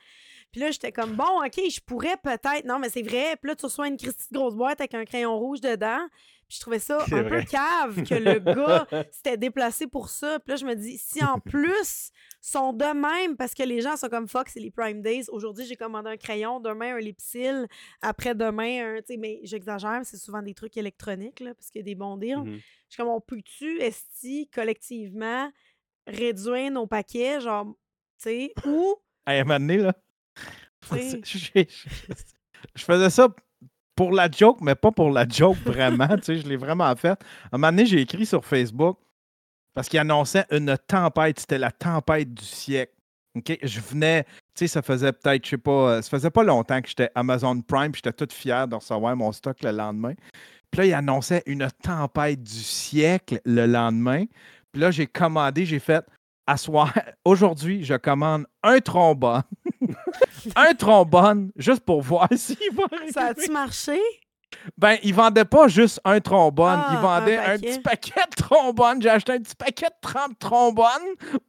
Puis 0.51 0.61
là, 0.61 0.71
j'étais 0.71 0.91
comme, 0.91 1.13
bon, 1.13 1.43
OK, 1.45 1.59
je 1.69 1.79
pourrais 1.81 2.17
peut-être. 2.17 2.65
Non, 2.65 2.79
mais 2.79 2.89
c'est 2.89 3.01
vrai. 3.01 3.35
Puis 3.41 3.49
là, 3.49 3.55
tu 3.55 3.65
reçois 3.65 3.87
une 3.87 3.97
Christie 3.97 4.27
de 4.31 4.37
grosse 4.37 4.55
boîte 4.55 4.79
avec 4.81 4.93
un 4.93 5.05
crayon 5.05 5.37
rouge 5.37 5.61
dedans. 5.61 6.07
Puis 6.47 6.57
je 6.57 6.61
trouvais 6.61 6.79
ça 6.79 7.03
un 7.11 7.23
peu 7.23 7.41
cave 7.43 8.03
que 8.03 8.15
le 8.15 8.39
gars 8.55 8.87
s'était 9.11 9.35
déplacé 9.35 9.85
pour 9.85 10.07
ça. 10.07 10.39
Puis 10.39 10.51
là, 10.51 10.55
je 10.55 10.65
me 10.65 10.75
dis, 10.75 10.97
si 10.97 11.23
en 11.23 11.39
plus 11.45 12.11
sont 12.39 12.71
de 12.71 12.85
même, 12.85 13.35
parce 13.35 13.53
que 13.53 13.63
les 13.63 13.81
gens 13.81 13.97
sont 13.97 14.07
comme 14.07 14.29
fuck, 14.29 14.47
c'est 14.47 14.61
les 14.61 14.71
Prime 14.71 15.01
Days. 15.01 15.25
Aujourd'hui, 15.29 15.65
j'ai 15.65 15.75
commandé 15.75 16.09
un 16.09 16.17
crayon, 16.17 16.61
demain 16.61 16.95
un 16.95 16.99
lipsil, 16.99 17.67
après-demain 18.01 18.95
un. 18.95 18.97
Tu 18.99 19.07
sais, 19.07 19.17
mais 19.17 19.41
j'exagère, 19.43 19.99
c'est 20.03 20.17
souvent 20.17 20.41
des 20.41 20.53
trucs 20.53 20.77
électroniques, 20.77 21.41
là, 21.41 21.53
parce 21.53 21.69
qu'il 21.69 21.79
y 21.79 21.83
a 21.83 21.85
des 21.85 21.95
bons 21.95 22.15
deals. 22.15 22.37
Mhm. 22.37 22.55
Je 22.55 22.93
suis 22.93 23.03
comme, 23.03 23.09
on 23.09 23.19
peut-tu, 23.19 23.81
esti, 23.81 24.49
collectivement, 24.53 25.51
réduire 26.05 26.71
nos 26.71 26.87
paquets, 26.87 27.41
genre, 27.41 27.65
tu 28.21 28.29
sais, 28.29 28.53
ou. 28.65 28.95
À 29.25 29.33
un 29.33 29.43
moment 29.43 29.59
donné, 29.59 29.77
là, 29.77 29.93
je 32.75 32.83
faisais 32.83 33.09
ça 33.09 33.27
pour 33.95 34.11
la 34.11 34.29
joke, 34.29 34.59
mais 34.61 34.75
pas 34.75 34.91
pour 34.91 35.09
la 35.09 35.27
joke 35.27 35.57
vraiment. 35.65 36.07
tu 36.17 36.23
sais, 36.23 36.37
je 36.37 36.47
l'ai 36.47 36.55
vraiment 36.55 36.95
fait. 36.95 37.09
À 37.09 37.17
un 37.51 37.57
moment 37.57 37.71
donné, 37.71 37.85
j'ai 37.85 38.01
écrit 38.01 38.25
sur 38.25 38.45
Facebook 38.45 38.97
parce 39.73 39.89
qu'il 39.89 39.99
annonçait 39.99 40.45
une 40.51 40.77
tempête. 40.87 41.39
C'était 41.39 41.57
la 41.57 41.71
tempête 41.71 42.33
du 42.33 42.45
siècle. 42.45 42.93
Je 43.61 43.79
venais, 43.79 44.23
tu 44.23 44.31
sais, 44.55 44.67
ça 44.67 44.81
faisait 44.81 45.11
peut-être, 45.11 45.45
je 45.45 45.51
sais 45.51 45.57
pas, 45.57 45.71
euh, 45.71 46.01
ça 46.01 46.09
faisait 46.09 46.31
pas 46.31 46.43
longtemps 46.43 46.81
que 46.81 46.87
j'étais 46.87 47.11
Amazon 47.13 47.61
Prime, 47.61 47.91
puis 47.91 48.01
j'étais 48.03 48.25
tout 48.25 48.33
fier 48.33 48.67
de 48.67 48.73
recevoir 48.73 49.15
mon 49.15 49.31
stock 49.31 49.61
le 49.61 49.71
lendemain. 49.71 50.13
Puis 50.71 50.79
là, 50.79 50.85
il 50.85 50.93
annonçait 50.93 51.43
une 51.45 51.67
tempête 51.83 52.41
du 52.41 52.63
siècle 52.63 53.39
le 53.45 53.67
lendemain. 53.67 54.25
Puis 54.71 54.81
là, 54.81 54.89
j'ai 54.89 55.05
commandé, 55.05 55.65
j'ai 55.65 55.79
fait, 55.79 56.03
à 56.47 56.57
soir, 56.57 56.93
aujourd'hui, 57.25 57.83
je 57.83 57.93
commande 57.95 58.45
un 58.63 58.79
trombone. 58.79 59.43
un 60.55 60.73
trombone, 60.73 61.51
juste 61.55 61.81
pour 61.81 62.01
voir 62.01 62.27
s'il 62.35 62.57
va 62.73 62.83
arriver. 62.91 63.11
ça 63.11 63.25
a-tu 63.27 63.51
marché? 63.51 63.99
Ben, 64.77 64.97
ils 65.03 65.13
vendaient 65.13 65.43
pas 65.45 65.67
juste 65.67 65.99
un 66.05 66.19
trombone, 66.21 66.79
Ah, 66.81 66.89
ils 66.93 66.99
vendaient 66.99 67.37
un 67.37 67.59
petit 67.59 67.79
paquet 67.79 68.21
de 68.31 68.35
trombones. 68.41 69.01
J'ai 69.01 69.09
acheté 69.09 69.33
un 69.33 69.39
petit 69.39 69.55
paquet 69.55 69.87
de 69.87 69.95
30 70.01 70.39
trombones 70.39 70.87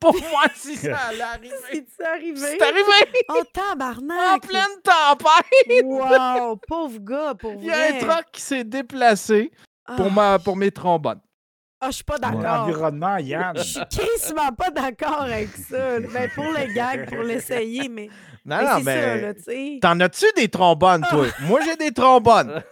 pour 0.00 0.12
voir 0.16 0.48
si 0.56 0.76
ça 0.76 0.96
allait 1.08 1.20
arriver. 1.22 1.54
C'est 1.96 2.04
arrivé? 2.04 2.36
C'est 2.36 2.60
arrivé 2.62 3.24
en 3.28 3.42
tabarnak! 3.52 4.42
pleine 4.42 4.62
tempête. 4.82 5.84
Wow! 5.84 6.56
Pauvre 6.66 6.98
gars, 6.98 7.34
pour 7.38 7.52
Il 7.54 7.64
y 7.66 7.70
a 7.70 7.76
un 7.86 7.90
vrai. 7.92 7.98
truck 8.00 8.24
qui 8.32 8.40
s'est 8.42 8.64
déplacé 8.64 9.52
pour, 9.96 10.06
Ah. 10.06 10.10
ma, 10.10 10.38
pour 10.40 10.56
mes 10.56 10.72
trombones. 10.72 11.20
Ah, 11.80 11.90
je 11.90 11.96
suis 11.96 12.04
pas 12.04 12.18
d'accord. 12.18 12.64
environnement, 12.64 13.16
Yann. 13.18 13.56
Je 13.56 13.62
suis 13.62 13.80
quasiment 13.88 14.52
pas 14.52 14.70
d'accord 14.70 15.22
avec 15.22 15.48
ça. 15.50 16.00
Ben, 16.00 16.28
pour 16.34 16.44
le 16.44 16.74
gag, 16.74 17.08
pour 17.08 17.22
l'essayer, 17.22 17.88
mais, 17.88 18.08
Non, 18.44 18.56
mais 18.58 18.64
non, 18.64 18.80
mais. 18.84 19.20
là, 19.20 19.34
tu 19.34 19.42
sais. 19.42 19.78
T'en 19.80 20.00
as-tu 20.00 20.24
des 20.36 20.48
trombones, 20.48 21.04
toi? 21.08 21.26
Moi, 21.42 21.60
j'ai 21.64 21.76
des 21.76 21.92
trombones. 21.92 22.62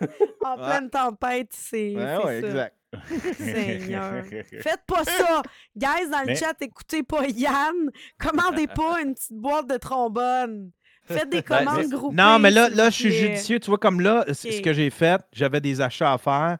En 0.45 0.57
pleine 0.57 0.91
tempête, 0.91 1.49
c'est 1.53 1.95
Ouais, 1.95 2.17
c'est 2.21 2.25
ouais, 2.27 2.41
ça. 2.41 2.47
exact. 2.49 2.75
Seigneur. 3.37 4.25
Faites 4.61 4.83
pas 4.87 5.05
ça! 5.05 5.43
Guys, 5.77 6.09
dans 6.11 6.21
le 6.21 6.27
Mais- 6.27 6.37
chat, 6.37 6.55
écoutez 6.61 7.03
pas 7.03 7.27
Yann. 7.27 7.91
Commandez 8.19 8.67
pas 8.67 9.01
une 9.03 9.15
petite 9.15 9.33
boîte 9.37 9.69
de 9.69 9.77
trombone. 9.77 10.71
Faites 11.05 11.29
des 11.31 11.43
Ben, 11.49 11.65
commandes 11.65 11.91
groupées. 11.91 12.17
Non, 12.17 12.39
mais 12.39 12.51
là, 12.51 12.69
là 12.71 12.91
je 12.91 12.95
suis 12.97 13.13
judicieux. 13.13 13.61
Tu 13.61 13.71
vois, 13.71 13.79
comme 13.79 14.01
là, 14.01 14.25
ce 14.33 14.61
que 14.61 14.73
j'ai 14.73 14.91
fait, 14.91 15.21
j'avais 15.33 15.61
des 15.61 15.81
achats 15.81 16.13
à 16.13 16.19
faire. 16.19 16.57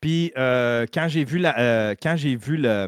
Puis 0.00 0.32
euh, 0.36 0.86
quand 0.92 1.08
j'ai 1.08 1.24
vu 1.24 1.38
la, 1.38 1.58
euh, 1.58 1.94
quand 2.00 2.16
j'ai 2.16 2.36
vu 2.36 2.56
le, 2.56 2.86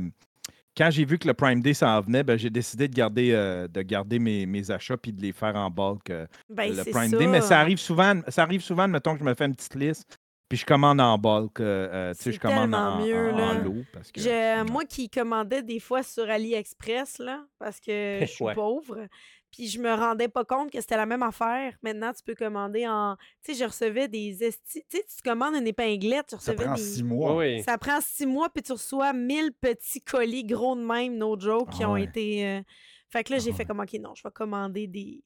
quand 0.77 0.91
j'ai 0.91 1.05
vu 1.05 1.19
que 1.19 1.27
le 1.27 1.35
Prime 1.35 1.61
Day 1.61 1.75
s'en 1.75 2.01
venait, 2.01 2.23
ben, 2.23 2.39
j'ai 2.39 2.51
décidé 2.51 2.87
de 2.89 2.95
garder, 2.95 3.33
euh, 3.33 3.67
de 3.69 3.83
garder 3.83 4.19
mes, 4.19 4.47
mes 4.47 4.71
achats 4.71 4.97
puis 4.97 5.13
de 5.13 5.21
les 5.21 5.33
faire 5.33 5.57
en 5.57 5.71
bulk 5.71 6.11
Ben, 6.49 6.75
le 6.75 6.85
Prime 6.91 7.11
ça. 7.11 7.17
Day. 7.19 7.27
Mais 7.27 7.41
ça 7.41 7.59
arrive 7.61 7.79
souvent, 7.79 8.21
ça 8.29 8.43
arrive 8.45 8.61
souvent, 8.63 8.87
mettons 8.89 9.15
que 9.15 9.21
je 9.21 9.25
me 9.25 9.35
fais 9.35 9.47
une 9.47 9.55
petite 9.57 9.75
liste, 9.75 10.17
puis 10.49 10.57
je 10.59 10.65
commande 10.65 11.01
en 11.01 11.19
bulk. 11.19 11.59
euh, 11.61 12.15
tu 12.15 12.23
sais, 12.23 12.33
je 12.33 12.39
commande 12.41 12.75
en, 12.75 13.05
mieux, 13.05 13.31
en- 13.33 13.61
lot. 13.63 13.85
Parce 13.93 14.13
que, 14.13 14.21
Je- 14.21 14.63
moi 14.71 14.85
qui 14.85 15.11
commandais 15.11 15.63
des 15.63 15.81
fois 15.81 16.03
sur 16.05 16.31
AliExpress, 16.31 17.19
là, 17.19 17.45
parce 17.59 17.81
que 17.81 18.19
je 18.21 18.27
suis 18.27 18.45
Ouais. 18.45 18.55
pauvre, 18.55 19.07
puis 19.53 19.69
je 19.69 19.81
me 19.81 19.93
rendais 19.93 20.29
pas 20.29 20.45
compte 20.45 20.71
que 20.71 20.81
c'était 20.81 20.97
la 20.97 21.07
même 21.07 21.23
affaire. 21.23 21.75
Maintenant, 21.83 22.13
tu 22.13 22.23
peux 22.23 22.35
commander 22.35 22.87
en... 22.87 23.17
Tu 23.45 23.53
sais, 23.55 23.59
je 23.61 23.65
recevais 23.69 24.09
des 24.09 24.43
esti... 24.45 24.85
Tu 24.89 24.99
sais, 24.99 25.05
tu 25.05 25.23
commandes 25.23 25.55
une 25.57 25.67
épinglette, 25.67 26.29
tu 26.29 26.37
Ça 26.37 26.53
recevais 26.53 26.65
prend 26.65 26.75
des... 26.75 26.81
six 26.83 27.03
mois. 27.03 27.37
Oui. 27.37 27.63
Ça 27.63 27.77
prend 27.79 28.01
six 28.01 28.27
mois, 28.27 28.49
puis 28.51 28.63
tu 28.63 28.73
reçois 28.73 29.13
1000 29.13 29.53
petits 29.61 30.01
colis 30.01 30.45
gros 30.45 30.77
de 30.77 30.83
même, 30.85 31.17
no 31.17 31.39
joke, 31.39 31.71
qui 31.71 31.83
Ah 31.85 31.91
ont 31.91 31.95
ouais. 31.95 32.05
été... 32.05 32.47
euh, 32.47 32.61
Fait 33.09 33.25
que 33.25 33.33
là, 33.33 33.39
j'ai 33.39 33.51
Ah 33.51 33.55
fait 33.55 33.63
ouais. 33.63 33.67
comme, 33.67 33.81
OK, 33.81 33.93
non, 34.01 34.15
je 34.15 34.23
vais 34.23 34.33
commander 34.33 34.87
des... 34.87 35.23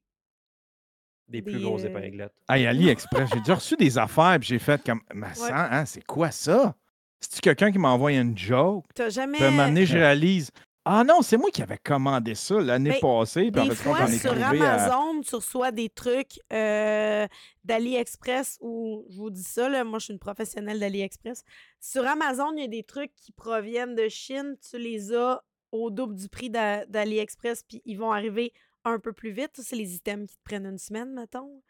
Des 1.27 1.41
plus 1.41 1.55
des, 1.55 1.63
grosses 1.63 1.85
euh, 1.85 1.89
épinglettes. 1.89 2.35
Hey, 2.49 2.67
AliExpress, 2.67 3.31
j'ai 3.33 3.39
déjà 3.41 3.55
reçu 3.55 3.77
des 3.77 3.97
affaires, 3.97 4.37
puis 4.39 4.49
j'ai 4.49 4.59
fait 4.59 4.83
comme, 4.85 5.01
mais 5.15 5.33
ça, 5.35 5.73
hein, 5.75 5.87
c'est 5.87 6.05
quoi 6.05 6.31
ça? 6.31 6.75
C'est-tu 7.19 7.41
quelqu'un 7.41 7.73
qui 7.73 7.79
m'envoie 7.79 8.13
une 8.13 8.37
joke? 8.37 8.85
T'as 8.95 9.09
jamais... 9.09 9.39
Puis 9.39 9.45
à 9.45 9.49
un 9.49 9.51
moment 9.53 9.69
donné, 9.69 9.87
je 9.87 9.97
réalise, 9.97 10.51
ah 10.87 11.03
non, 11.05 11.23
c'est 11.23 11.37
moi 11.37 11.51
qui 11.51 11.63
avais 11.63 11.79
commandé 11.79 12.35
ça 12.35 12.61
l'année 12.61 12.91
Ben, 12.91 13.01
passée. 13.01 13.51
Puis 13.51 13.61
en 13.61 13.65
Des 13.67 13.75
fait, 13.75 13.85
compte, 13.85 13.97
fois, 13.97 14.07
j'en 14.07 14.13
ai 14.13 14.19
sur 14.19 14.31
trouvé 14.33 14.45
à- 14.61 14.75
Amazon, 14.75 15.21
tu 15.23 15.35
reçois 15.35 15.73
des 15.73 15.89
trucs 15.89 16.39
euh, 16.53 17.27
d'AliExpress 17.65 18.59
où, 18.61 19.05
je 19.11 19.17
vous 19.17 19.31
dis 19.31 19.43
ça, 19.43 19.69
là, 19.69 19.83
moi, 19.85 19.99
je 19.99 20.05
suis 20.05 20.13
une 20.13 20.19
professionnelle 20.19 20.79
d'AliExpress. 20.81 21.43
Sur 21.81 22.07
Amazon, 22.07 22.53
il 22.57 22.61
y 22.63 22.65
a 22.65 22.69
des 22.69 22.83
trucs 22.85 23.15
qui 23.17 23.33
proviennent 23.33 23.95
de 23.95 24.09
Chine. 24.09 24.57
Tu 24.71 24.79
les 24.79 25.13
as 25.15 25.43
au 25.73 25.91
double 25.91 26.15
du 26.15 26.29
prix 26.29 26.51
d'A- 26.51 26.85
d'AliExpress, 26.87 27.63
puis 27.63 27.83
ils 27.85 27.99
vont 27.99 28.13
arriver 28.13 28.53
un 28.85 28.99
peu 28.99 29.13
plus 29.13 29.33
vite. 29.33 29.51
Ça, 29.57 29.63
c'est 29.63 29.77
les 29.77 29.95
items 29.97 30.29
qui 30.31 30.37
te 30.37 30.43
prennent 30.45 30.67
une 30.67 30.79
semaine, 30.79 31.13
mettons. 31.15 31.63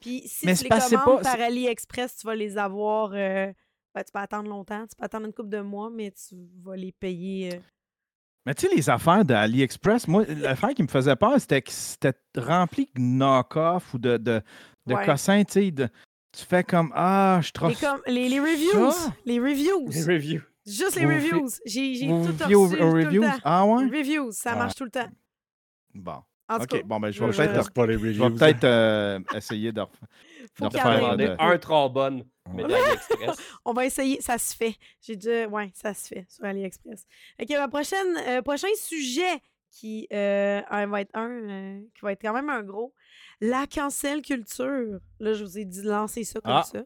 Puis 0.00 0.22
si 0.26 0.46
Mais 0.46 0.52
tu 0.52 0.58
c'est 0.58 0.62
les 0.64 0.68
parce 0.70 0.84
que 0.84 0.90
c'est 0.90 0.96
commandes 0.96 1.22
pas- 1.22 1.36
par 1.36 1.40
AliExpress, 1.40 2.16
tu 2.16 2.26
vas 2.26 2.34
les 2.34 2.56
avoir... 2.58 3.12
euh, 3.12 3.52
ben, 3.94 4.02
tu 4.02 4.10
peux 4.10 4.18
attendre 4.18 4.48
longtemps. 4.48 4.86
Tu 4.86 4.96
peux 4.96 5.04
attendre 5.04 5.26
une 5.26 5.32
couple 5.34 5.50
de 5.50 5.60
mois, 5.60 5.90
mais 5.90 6.10
tu 6.12 6.34
vas 6.64 6.74
les 6.76 6.92
payer... 6.92 7.54
euh, 7.54 7.58
Mais 8.46 8.54
tu 8.54 8.66
sais, 8.68 8.74
les 8.74 8.90
affaires 8.90 9.24
d'AliExpress, 9.24 10.08
moi, 10.08 10.24
l'affaire 10.28 10.70
qui 10.74 10.82
me 10.82 10.88
faisait 10.88 11.14
peur, 11.16 11.34
c'était 11.40 11.62
que 11.62 11.70
c'était 11.70 12.12
rempli 12.36 12.88
de 12.94 13.00
knock-off 13.00 13.94
ou 13.94 13.98
de, 13.98 14.16
de, 14.16 14.40
de 14.86 14.94
Ouais. 14.94 15.06
cossins, 15.06 15.44
tu 15.44 15.52
sais. 15.52 15.70
de- 15.70 15.88
Tu 16.36 16.44
fais 16.46 16.64
comme, 16.64 16.90
ah, 16.94 17.40
je 17.42 17.52
com- 17.52 18.00
les, 18.06 18.28
les 18.28 18.40
reviews! 18.40 18.90
ça? 18.90 19.12
Les 19.26 19.38
reviews! 19.38 19.88
Les 19.90 20.02
reviews. 20.02 20.40
Juste 20.66 20.96
les 20.96 21.04
Vous 21.04 21.12
reviews. 21.14 21.48
J'ai 21.66 21.98
tout 22.08 22.14
aux- 22.14 22.18
reçu 22.24 22.54
aux 22.56 22.66
tout 22.66 22.74
le 22.96 23.04
reviews? 23.04 23.22
temps. 23.22 23.38
Ah 23.44 23.66
ouais? 23.66 23.84
Reviews, 23.84 24.32
ça 24.32 24.52
Ah. 24.54 24.56
marche 24.56 24.74
tout 24.74 24.84
le 24.84 24.90
temps. 24.90 25.08
Bon. 25.94 26.16
En 26.48 26.56
tout 26.56 26.62
OK, 26.64 26.68
cas, 26.68 26.82
bon, 26.84 27.00
ben, 27.00 27.10
je 27.10 27.22
vais 27.24 27.30
peut-être 27.30 27.54
Laisse 27.56 27.70
pas 27.70 27.86
les 27.86 27.92
je 27.94 28.22
vais 28.22 28.30
peut-être 28.30 28.64
euh, 28.64 29.18
essayer 29.34 29.72
de 29.72 29.82
faut 30.54 30.64
un 31.38 31.58
trombone, 31.58 32.24
mais. 32.52 32.64
On 33.64 33.72
va 33.72 33.86
essayer, 33.86 34.20
ça 34.20 34.38
se 34.38 34.54
fait. 34.54 34.74
J'ai 35.00 35.16
déjà, 35.16 35.46
ouais, 35.48 35.70
ça 35.74 35.94
se 35.94 36.08
fait 36.08 36.26
sur 36.28 36.44
AliExpress. 36.44 37.06
Ok, 37.40 37.48
ma 37.50 37.68
prochaine, 37.68 38.16
euh, 38.28 38.42
prochain 38.42 38.68
sujet 38.76 39.40
qui 39.70 40.06
euh, 40.12 40.60
va 40.70 41.00
être 41.00 41.14
un, 41.16 41.30
euh, 41.30 41.80
qui 41.94 42.00
va 42.02 42.12
être 42.12 42.20
quand 42.20 42.34
même 42.34 42.50
un 42.50 42.62
gros, 42.62 42.92
la 43.40 43.66
cancel 43.66 44.20
culture. 44.20 44.98
Là, 45.20 45.32
je 45.32 45.44
vous 45.44 45.58
ai 45.58 45.64
dit 45.64 45.82
de 45.82 45.88
lancer 45.88 46.24
ça 46.24 46.40
comme 46.40 46.52
Ah. 46.52 46.62
ça. 46.62 46.82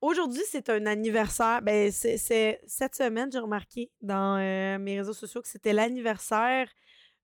Aujourd'hui, 0.00 0.42
c'est 0.46 0.68
un 0.70 0.86
anniversaire. 0.86 1.60
Ben, 1.62 1.90
c'est 1.90 2.16
c'est- 2.18 2.60
cette 2.66 2.94
semaine, 2.94 3.30
j'ai 3.32 3.38
remarqué 3.38 3.90
dans 4.02 4.38
euh, 4.38 4.78
mes 4.78 4.98
réseaux 4.98 5.12
sociaux 5.14 5.40
que 5.42 5.48
c'était 5.48 5.72
l'anniversaire 5.72 6.68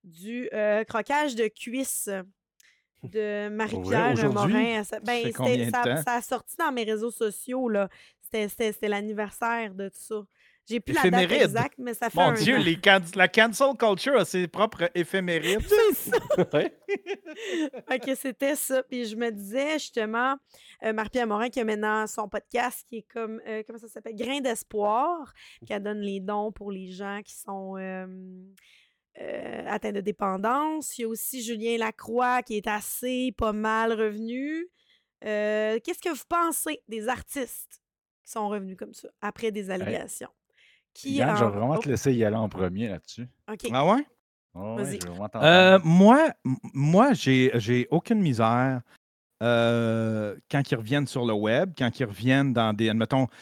du 0.05 0.49
euh, 0.53 0.83
croquage 0.85 1.35
de 1.37 1.49
cuisses 1.49 2.11
de 3.03 3.49
Marie-Pierre? 3.49 4.33
Morin. 4.33 4.85
Sa- 4.85 5.01
Ben, 5.01 5.31
ça, 5.33 6.03
ça 6.03 6.13
a 6.15 6.23
sorti 6.23 6.57
dans 6.57 6.73
mes 6.73 6.85
réseaux 6.85 7.11
sociaux. 7.11 7.69
là. 7.69 7.89
C'était- 8.33 8.89
l'anniversaire 8.89 9.75
de 9.75 9.89
tout 9.89 9.95
ça. 9.99 10.23
J'ai 10.69 10.79
plus 10.79 10.95
la 10.95 11.11
date 11.11 11.33
exacte, 11.33 11.75
mais 11.79 11.93
ça 11.93 12.09
fait 12.09 12.17
Mon 12.19 12.29
un 12.31 12.33
Dieu, 12.35 12.55
an. 12.57 12.61
les 12.63 12.81
can- 12.81 13.01
la 13.17 13.27
cancel 13.27 13.77
culture 13.77 14.17
a 14.17 14.25
ses 14.25 14.47
propres 14.47 14.89
éphémérides. 14.95 15.59
C'est 15.97 16.11
ça. 16.13 16.19
Que 17.99 18.15
c'était 18.15 18.55
ça. 18.55 18.83
Puis 18.85 19.07
je 19.07 19.17
me 19.17 19.31
disais 19.31 19.75
justement, 19.75 20.37
euh, 20.85 20.93
Marie-Pierre 20.93 21.27
Morin 21.27 21.49
qui 21.51 21.61
a 21.61 21.65
maintenant 21.65 22.07
son 22.07 22.29
podcast 22.29 22.85
qui 22.89 22.99
est 22.99 23.07
comme, 23.13 23.41
euh, 23.47 23.63
comment 23.67 23.79
ça 23.79 23.89
s'appelle? 23.89 24.15
Grain 24.15 24.41
d'espoir, 24.41 25.33
qui 25.67 25.79
donne 25.81 26.01
les 26.01 26.21
dons 26.21 26.53
pour 26.53 26.71
les 26.71 26.89
gens 26.93 27.21
qui 27.25 27.35
sont 27.35 27.77
euh, 27.77 28.07
euh, 29.21 29.65
atteints 29.69 29.93
de 29.93 30.01
dépendance. 30.01 30.97
Il 30.99 31.03
y 31.03 31.05
a 31.05 31.09
aussi 31.09 31.43
Julien 31.43 31.77
Lacroix 31.79 32.43
qui 32.43 32.57
est 32.57 32.67
assez 32.67 33.33
pas 33.37 33.53
mal 33.53 33.93
revenu. 33.93 34.69
Euh, 35.25 35.79
Qu'est-ce 35.85 36.01
que 36.01 36.09
vous 36.09 36.25
pensez 36.29 36.83
des 36.89 37.09
artistes 37.09 37.81
qui 38.25 38.33
sont 38.33 38.49
revenus 38.49 38.77
comme 38.77 38.95
ça 38.95 39.09
après 39.21 39.51
des 39.51 39.71
allégations? 39.71 40.31
Qui 40.95 41.15
Yann, 41.15 41.37
je 41.37 41.41
vais 41.41 41.47
en- 41.47 41.51
vraiment 41.51 41.75
Oh, 41.77 41.83
te 41.83 41.89
laisser 41.89 42.13
y 42.13 42.25
aller 42.25 42.37
en 42.37 42.49
premier 42.49 42.89
là-dessus. 42.89 43.27
OK. 43.51 43.69
Ah 43.73 43.87
ouais? 43.87 44.07
Oh, 44.55 44.77
ouais, 44.77 44.99
Euh, 45.37 45.79
moi, 45.83 46.31
moi 46.75 47.15
j'ai, 47.15 47.51
j'ai 47.55 47.87
aucune 47.91 48.21
misère 48.21 48.83
euh, 49.43 50.37
quand 50.51 50.71
ils 50.71 50.75
reviennent 50.77 51.07
sur 51.07 51.25
le 51.25 51.33
web, 51.33 51.73
quand 51.77 51.99
ils 51.99 52.05
reviennent 52.05 52.53
dans 52.53 52.73
des. 52.75 52.89
Admettons, 52.91 53.27
tu 53.27 53.33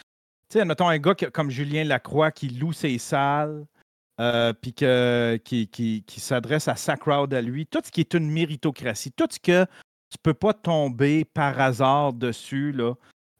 sais, 0.52 0.60
admettons 0.60 0.88
un 0.88 0.98
gars 0.98 1.14
que- 1.14 1.26
comme 1.26 1.50
Julien 1.50 1.84
Lacroix 1.84 2.30
qui 2.30 2.48
loue 2.48 2.72
ses 2.72 2.96
salles, 2.98 3.66
euh, 4.18 4.52
puis 4.52 4.72
que, 4.72 5.38
qui, 5.44 5.68
qui, 5.68 6.02
qui 6.06 6.20
s'adresse 6.20 6.68
à 6.68 6.76
sa 6.76 6.96
crowd 6.96 7.32
à 7.34 7.40
lui, 7.40 7.66
tout 7.66 7.80
ce 7.84 7.90
qui 7.90 8.00
est 8.00 8.14
une 8.14 8.30
méritocratie, 8.30 9.12
tout 9.12 9.28
ce 9.30 9.38
que 9.38 9.64
tu 10.10 10.18
peux 10.22 10.34
pas 10.34 10.52
tomber 10.52 11.24
par 11.24 11.60
hasard 11.60 12.12
dessus, 12.12 12.72
là. 12.72 12.94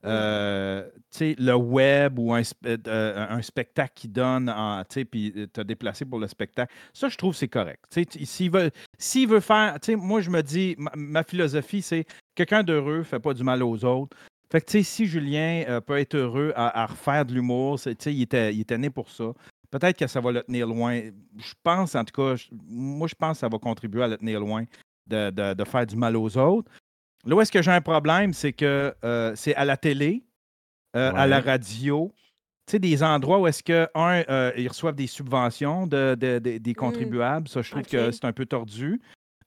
Euh, 0.06 0.88
le 1.20 1.52
web 1.52 2.18
ou 2.18 2.32
un, 2.32 2.40
euh, 2.64 3.26
un 3.28 3.42
spectacle 3.42 3.92
qui 3.94 4.08
donne, 4.08 4.50
puis 5.10 5.48
te 5.52 5.60
déplacer 5.60 6.06
pour 6.06 6.18
le 6.18 6.26
spectacle, 6.26 6.72
ça, 6.94 7.10
je 7.10 7.18
trouve 7.18 7.34
c'est 7.34 7.48
correct. 7.48 7.84
S'il 8.24 8.50
veut, 8.50 8.70
veut 9.28 9.40
faire, 9.40 9.76
moi, 9.98 10.22
je 10.22 10.30
me 10.30 10.42
dis, 10.42 10.74
ma, 10.78 10.90
ma 10.96 11.22
philosophie, 11.22 11.82
c'est 11.82 12.06
quelqu'un 12.34 12.62
d'heureux 12.62 13.02
fait 13.02 13.20
pas 13.20 13.34
du 13.34 13.44
mal 13.44 13.62
aux 13.62 13.84
autres. 13.84 14.16
Fait 14.50 14.62
que, 14.62 14.82
si 14.82 15.06
Julien 15.06 15.64
euh, 15.68 15.80
peut 15.82 15.98
être 15.98 16.14
heureux 16.14 16.52
à, 16.56 16.82
à 16.82 16.86
refaire 16.86 17.26
de 17.26 17.34
l'humour, 17.34 17.78
il 17.84 18.22
était, 18.22 18.54
il 18.54 18.60
était 18.62 18.78
né 18.78 18.88
pour 18.88 19.10
ça. 19.10 19.32
Peut-être 19.70 19.96
que 19.98 20.06
ça 20.06 20.20
va 20.20 20.32
le 20.32 20.42
tenir 20.42 20.66
loin. 20.66 21.00
Je 21.38 21.54
pense, 21.62 21.94
en 21.94 22.04
tout 22.04 22.12
cas, 22.20 22.36
je- 22.36 22.48
moi, 22.66 23.06
je 23.08 23.14
pense 23.14 23.36
que 23.36 23.40
ça 23.40 23.48
va 23.48 23.58
contribuer 23.58 24.02
à 24.02 24.08
le 24.08 24.16
tenir 24.16 24.40
loin 24.40 24.64
de, 25.06 25.30
de- 25.30 25.54
de 25.54 25.64
faire 25.64 25.86
du 25.86 25.96
mal 25.96 26.16
aux 26.16 26.36
autres. 26.36 26.70
Là 27.24 27.36
où 27.36 27.40
est-ce 27.40 27.52
que 27.52 27.62
j'ai 27.62 27.70
un 27.70 27.80
problème, 27.80 28.32
c'est 28.32 28.52
que 28.52 28.94
euh, 29.04 29.32
c'est 29.36 29.54
à 29.54 29.64
la 29.64 29.76
télé, 29.76 30.24
euh, 30.96 31.10
à 31.18 31.26
la 31.26 31.40
radio, 31.40 32.12
tu 32.66 32.72
sais, 32.72 32.78
des 32.78 33.02
endroits 33.02 33.38
où 33.40 33.46
est-ce 33.46 33.62
que, 33.62 33.88
un, 33.94 34.22
euh, 34.28 34.52
ils 34.56 34.68
reçoivent 34.68 34.94
des 34.96 35.06
subventions 35.06 35.86
de, 35.86 36.16
de- 36.18 36.38
de- 36.38 36.58
des 36.58 36.74
contribuables. 36.74 37.46
Ça, 37.48 37.62
je 37.62 37.70
trouve 37.70 37.82
que 37.90 38.10
c'est 38.12 38.24
un 38.24 38.32
peu 38.32 38.46
tordu. 38.46 39.00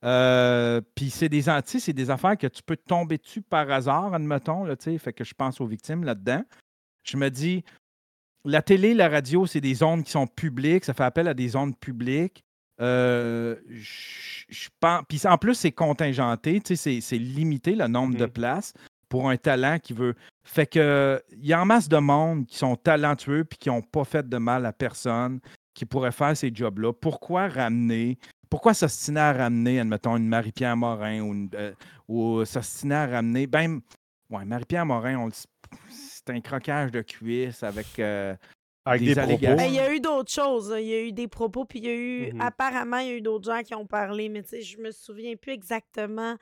Euh, 0.05 0.81
Puis 0.95 1.09
c'est 1.09 1.29
des, 1.29 1.41
sais, 1.43 1.61
c'est 1.79 1.93
des 1.93 2.09
affaires 2.09 2.37
que 2.37 2.47
tu 2.47 2.61
peux 2.61 2.75
tomber 2.77 3.17
dessus 3.17 3.41
par 3.41 3.69
hasard, 3.71 4.13
admettons. 4.13 4.65
Là, 4.65 4.75
tu 4.75 4.91
sais, 4.91 4.97
fait 4.97 5.13
que 5.13 5.23
je 5.23 5.33
pense 5.33 5.59
aux 5.61 5.65
victimes 5.65 6.03
là-dedans. 6.03 6.43
Je 7.03 7.17
me 7.17 7.29
dis, 7.29 7.63
la 8.45 8.61
télé, 8.61 8.93
la 8.93 9.09
radio, 9.09 9.45
c'est 9.45 9.61
des 9.61 9.73
zones 9.75 10.03
qui 10.03 10.11
sont 10.11 10.27
publiques. 10.27 10.85
Ça 10.85 10.93
fait 10.93 11.03
appel 11.03 11.27
à 11.27 11.33
des 11.33 11.49
zones 11.49 11.75
publiques. 11.75 12.43
Euh, 12.81 13.55
je 13.69 14.43
je 14.49 14.69
pense. 14.79 15.01
Puis 15.07 15.21
en 15.25 15.37
plus, 15.37 15.55
c'est 15.55 15.71
contingenté. 15.71 16.59
tu 16.61 16.75
sais, 16.75 16.99
C'est 17.01 17.17
limité 17.17 17.75
le 17.75 17.87
nombre 17.87 18.15
de 18.15 18.25
Mhm. 18.25 18.31
places 18.31 18.73
pour 19.09 19.29
un 19.29 19.37
talent 19.37 19.79
qui 19.79 19.93
veut. 19.93 20.15
Fait 20.43 20.67
que 20.67 21.21
il 21.31 21.45
y 21.45 21.53
a 21.53 21.61
en 21.61 21.65
masse 21.65 21.87
de 21.87 21.97
monde 21.97 22.45
qui 22.45 22.57
sont 22.57 22.75
talentueux 22.75 23.45
puis 23.45 23.57
qui 23.57 23.69
n'ont 23.69 23.81
pas 23.81 24.03
fait 24.03 24.27
de 24.27 24.37
mal 24.37 24.65
à 24.65 24.73
personne, 24.73 25.39
qui 25.73 25.85
pourraient 25.85 26.11
faire 26.11 26.35
ces 26.35 26.51
jobs-là. 26.53 26.93
Pourquoi 26.93 27.47
ramener 27.47 28.17
pourquoi 28.49 28.75
s'ostiner 28.75 29.19
à 29.19 29.33
ramener, 29.33 29.79
admettons, 29.79 30.15
une 30.15 30.27
Marie-Pierre 30.27 30.77
Morin 30.77 31.21
ou, 31.21 31.33
une, 31.33 31.49
euh, 31.55 31.73
ou 32.07 32.45
s'ostiner 32.45 32.93
à 32.93 33.07
ramener. 33.07 33.47
Ben, 33.47 33.81
ouais, 34.29 34.45
Marie-Pierre 34.45 34.85
Morin, 34.85 35.17
on 35.17 35.29
c'est 36.25 36.33
un 36.33 36.41
croquage 36.41 36.91
de 36.91 37.01
cuisse 37.01 37.63
avec. 37.63 37.99
Euh, 37.99 38.35
avec 38.85 39.01
des, 39.01 39.15
propos. 39.15 39.37
Ben, 39.37 39.65
il 39.65 39.75
y 39.75 39.79
a 39.79 39.93
eu 39.93 40.01
d'autres 40.01 40.31
choses. 40.31 40.73
Il 40.77 40.87
y 40.87 40.93
a 40.93 41.01
eu 41.01 41.13
des 41.13 41.29
propos, 41.29 41.63
puis 41.63 41.79
il 41.79 41.85
y 41.85 41.89
a 41.89 41.95
eu. 41.95 42.23
Mm-hmm. 42.25 42.41
Apparemment, 42.41 42.97
il 42.97 43.07
y 43.07 43.11
a 43.11 43.15
eu 43.15 43.21
d'autres 43.21 43.49
gens 43.49 43.63
qui 43.63 43.73
ont 43.75 43.85
parlé, 43.85 44.27
mais 44.27 44.43
tu 44.43 44.49
sais, 44.49 44.61
je 44.61 44.77
me 44.77 44.91
souviens 44.91 45.35
plus 45.37 45.53
exactement 45.53 46.35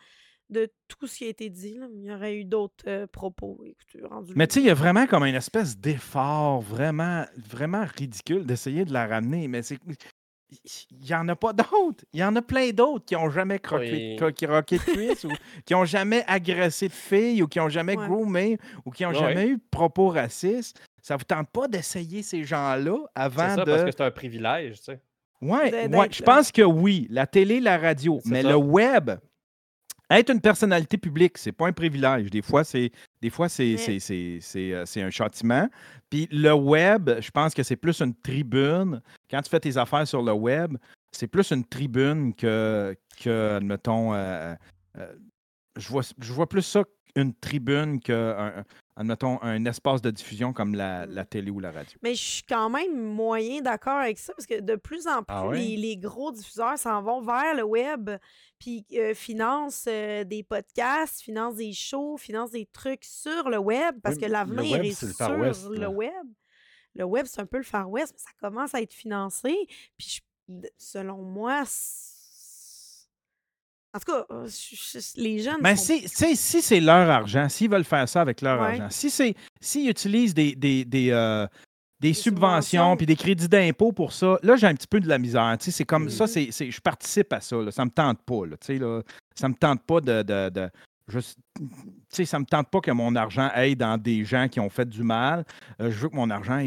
de 0.49 0.69
tout 0.88 1.07
ce 1.07 1.19
qui 1.19 1.25
a 1.25 1.27
été 1.27 1.49
dit. 1.49 1.75
Là. 1.75 1.88
Il 1.93 2.03
y 2.03 2.11
aurait 2.11 2.36
eu 2.36 2.43
d'autres 2.43 2.84
euh, 2.88 3.07
propos. 3.07 3.63
mais 4.36 4.47
tu 4.47 4.55
sais, 4.55 4.59
il 4.61 4.65
y 4.65 4.69
a 4.69 4.73
vraiment 4.73 5.05
comme 5.05 5.23
une 5.23 5.36
espèce 5.36 5.77
d'effort 5.77 6.61
vraiment, 6.61 7.25
vraiment 7.38 7.86
ridicule 7.97 8.45
d'essayer 8.45 8.86
de 8.86 8.93
la 8.93 9.07
ramener. 9.07 9.47
Mais 9.47 9.61
c'est 9.61 9.79
il 10.91 11.05
n'y 11.05 11.13
en 11.13 11.27
a 11.29 11.35
pas 11.35 11.53
d'autres. 11.53 12.03
Il 12.13 12.19
y 12.19 12.23
en 12.23 12.35
a 12.35 12.41
plein 12.41 12.71
d'autres 12.71 13.05
qui 13.05 13.13
n'ont 13.15 13.29
jamais 13.29 13.59
croqué, 13.59 14.17
qui 14.35 14.45
de 14.45 14.77
cuisse 14.79 15.23
ou 15.23 15.29
qui 15.65 15.73
n'ont 15.73 15.85
jamais 15.85 16.23
agressé 16.27 16.87
de 16.87 16.93
filles 16.93 17.41
ou 17.41 17.47
qui 17.47 17.59
n'ont 17.59 17.69
jamais 17.69 17.95
groomé 17.95 18.57
ou 18.85 18.91
qui 18.91 19.03
n'ont 19.03 19.13
jamais 19.13 19.47
eu 19.47 19.57
de 19.57 19.63
propos 19.71 20.09
racistes. 20.09 20.79
Ça 21.01 21.15
ne 21.15 21.19
vous 21.19 21.25
tente 21.25 21.49
pas 21.49 21.67
d'essayer 21.67 22.21
ces 22.21 22.43
gens-là 22.43 22.97
avant 23.15 23.49
C'est 23.49 23.55
ça, 23.55 23.65
parce 23.65 23.83
que 23.83 23.91
c'est 23.91 24.03
un 24.03 24.11
privilège, 24.11 24.77
tu 24.77 24.83
sais. 24.85 24.99
Oui, 25.41 25.57
ouais, 25.71 26.07
je 26.11 26.21
pense 26.21 26.51
que 26.51 26.61
oui. 26.61 27.07
La 27.09 27.25
télé, 27.25 27.59
la 27.59 27.79
radio. 27.79 28.19
Mais 28.25 28.43
le 28.43 28.55
web, 28.55 29.09
être 30.20 30.30
une 30.30 30.41
personnalité 30.41 30.97
publique, 30.97 31.38
c'est 31.38 31.51
pas 31.51 31.68
un 31.68 31.72
privilège. 31.72 32.30
Des 32.30 32.41
fois, 32.41 32.64
c'est 32.64 32.91
des 33.22 33.30
fois 33.30 33.49
c'est 33.49 33.76
euh, 34.55 34.86
un 34.97 35.09
châtiment. 35.09 35.70
Puis 36.09 36.28
le 36.32 36.53
web, 36.53 37.09
je 37.20 37.32
pense 37.32 37.53
que 37.53 37.64
c'est 37.64 37.76
plus 37.76 38.01
une 38.01 38.14
tribune. 38.16 39.01
Quand 39.30 39.41
tu 39.41 39.49
fais 39.49 39.59
tes 39.59 39.78
affaires 39.78 40.07
sur 40.07 40.22
le 40.22 40.34
web, 40.34 40.78
c'est 41.12 41.28
plus 41.28 41.51
une 41.51 41.66
tribune 41.66 42.34
que, 42.34 42.95
que 43.22 43.57
admettons, 43.57 44.14
euh, 44.14 44.53
euh, 44.97 45.14
je, 45.78 45.88
vois, 45.89 46.03
je 46.20 46.34
vois 46.34 46.47
plus 46.47 46.64
ça 46.64 46.84
une 47.16 47.34
tribune 47.34 47.99
qu'un 47.99 48.64
admettons, 48.95 49.41
un 49.41 49.65
espace 49.65 50.01
de 50.01 50.11
diffusion 50.11 50.53
comme 50.53 50.75
la, 50.75 51.25
télé 51.25 51.51
ou 51.51 51.59
la 51.59 51.71
radio. 51.71 51.97
Mais 52.01 52.15
je 52.15 52.23
suis 52.23 52.43
quand 52.43 52.69
même 52.69 52.95
moyen 52.95 53.61
d'accord 53.61 53.97
avec 53.97 54.17
ça 54.17 54.33
parce 54.33 54.45
que 54.45 54.59
de 54.59 54.75
plus 54.75 55.07
en 55.07 55.23
ah 55.27 55.45
plus, 55.49 55.57
les, 55.57 55.97
gros 55.97 56.31
diffuseurs 56.31 56.77
s'en 56.77 57.01
vont 57.01 57.21
vers 57.21 57.55
le 57.55 57.63
web 57.63 58.09
puis 58.59 58.85
euh, 58.93 59.13
financent 59.13 59.85
euh, 59.87 60.23
des 60.23 60.43
podcasts, 60.43 61.21
financent 61.21 61.55
des 61.55 61.73
shows, 61.73 62.17
financent 62.17 62.51
des 62.51 62.67
trucs 62.71 63.03
sur 63.03 63.49
le 63.49 63.57
web 63.57 63.95
parce 64.03 64.17
que 64.17 64.25
l'avenir 64.25 64.81
est, 64.81 64.91
sur 64.91 65.29
le 65.71 65.87
web. 65.87 66.27
Le 66.93 67.05
web, 67.05 67.25
c'est 67.25 67.39
un 67.39 67.45
peu 67.45 67.57
le 67.57 67.63
Far 67.63 67.89
West, 67.89 68.13
mais 68.13 68.19
ça 68.19 68.31
commence 68.39 68.75
à 68.75 68.81
être 68.81 68.93
financé. 68.93 69.55
Puis 69.97 70.19
selon 70.77 71.21
moi, 71.21 71.63
en 73.93 73.99
tout 73.99 74.11
cas, 74.11 74.25
euh, 74.31 74.47
les 75.17 75.39
jeunes. 75.39 75.57
Mais 75.61 75.75
si, 75.75 76.07
si 76.07 76.61
c'est 76.61 76.79
leur 76.79 77.09
argent, 77.09 77.49
s'ils 77.49 77.69
veulent 77.69 77.83
faire 77.83 78.07
ça 78.07 78.21
avec 78.21 78.41
leur 78.41 78.61
argent, 78.61 78.87
si 78.89 79.09
c'est 79.09 79.35
s'ils 79.59 79.89
utilisent 79.89 80.33
des, 80.33 80.55
des, 80.55 80.85
des, 80.85 81.09
euh, 81.11 81.45
des 81.99 82.13
subventions 82.13 82.95
puis 82.95 83.05
des 83.05 83.17
crédits 83.17 83.49
d'impôt 83.49 83.91
pour 83.91 84.13
ça, 84.13 84.37
là, 84.43 84.55
j'ai 84.55 84.67
un 84.67 84.73
petit 84.73 84.87
peu 84.87 85.01
de 85.01 85.09
la 85.09 85.17
misère. 85.17 85.57
C'est 85.59 85.83
comme 85.85 86.09
ça, 86.09 86.25
c'est, 86.25 86.51
je 86.51 86.81
participe 86.81 87.33
à 87.33 87.41
ça. 87.41 87.57
Là, 87.57 87.71
ça 87.71 87.83
me 87.83 87.91
tente 87.91 88.21
pas. 88.23 88.45
Là, 88.45 88.55
là, 88.79 89.01
ça 89.35 89.49
me 89.49 89.55
tente 89.55 89.83
pas 89.83 89.99
de. 89.99 90.23
de, 90.23 90.49
de 90.49 90.69
ça 92.09 92.39
me 92.39 92.45
tente 92.45 92.69
pas 92.69 92.79
que 92.79 92.91
mon 92.91 93.15
argent 93.15 93.49
aille 93.53 93.75
dans 93.75 93.97
des 93.97 94.23
gens 94.23 94.47
qui 94.47 94.61
ont 94.61 94.69
fait 94.69 94.87
du 94.87 95.03
mal. 95.03 95.43
Euh, 95.81 95.91
je 95.91 95.97
veux 95.99 96.09
que 96.09 96.15
mon 96.15 96.29
argent 96.29 96.59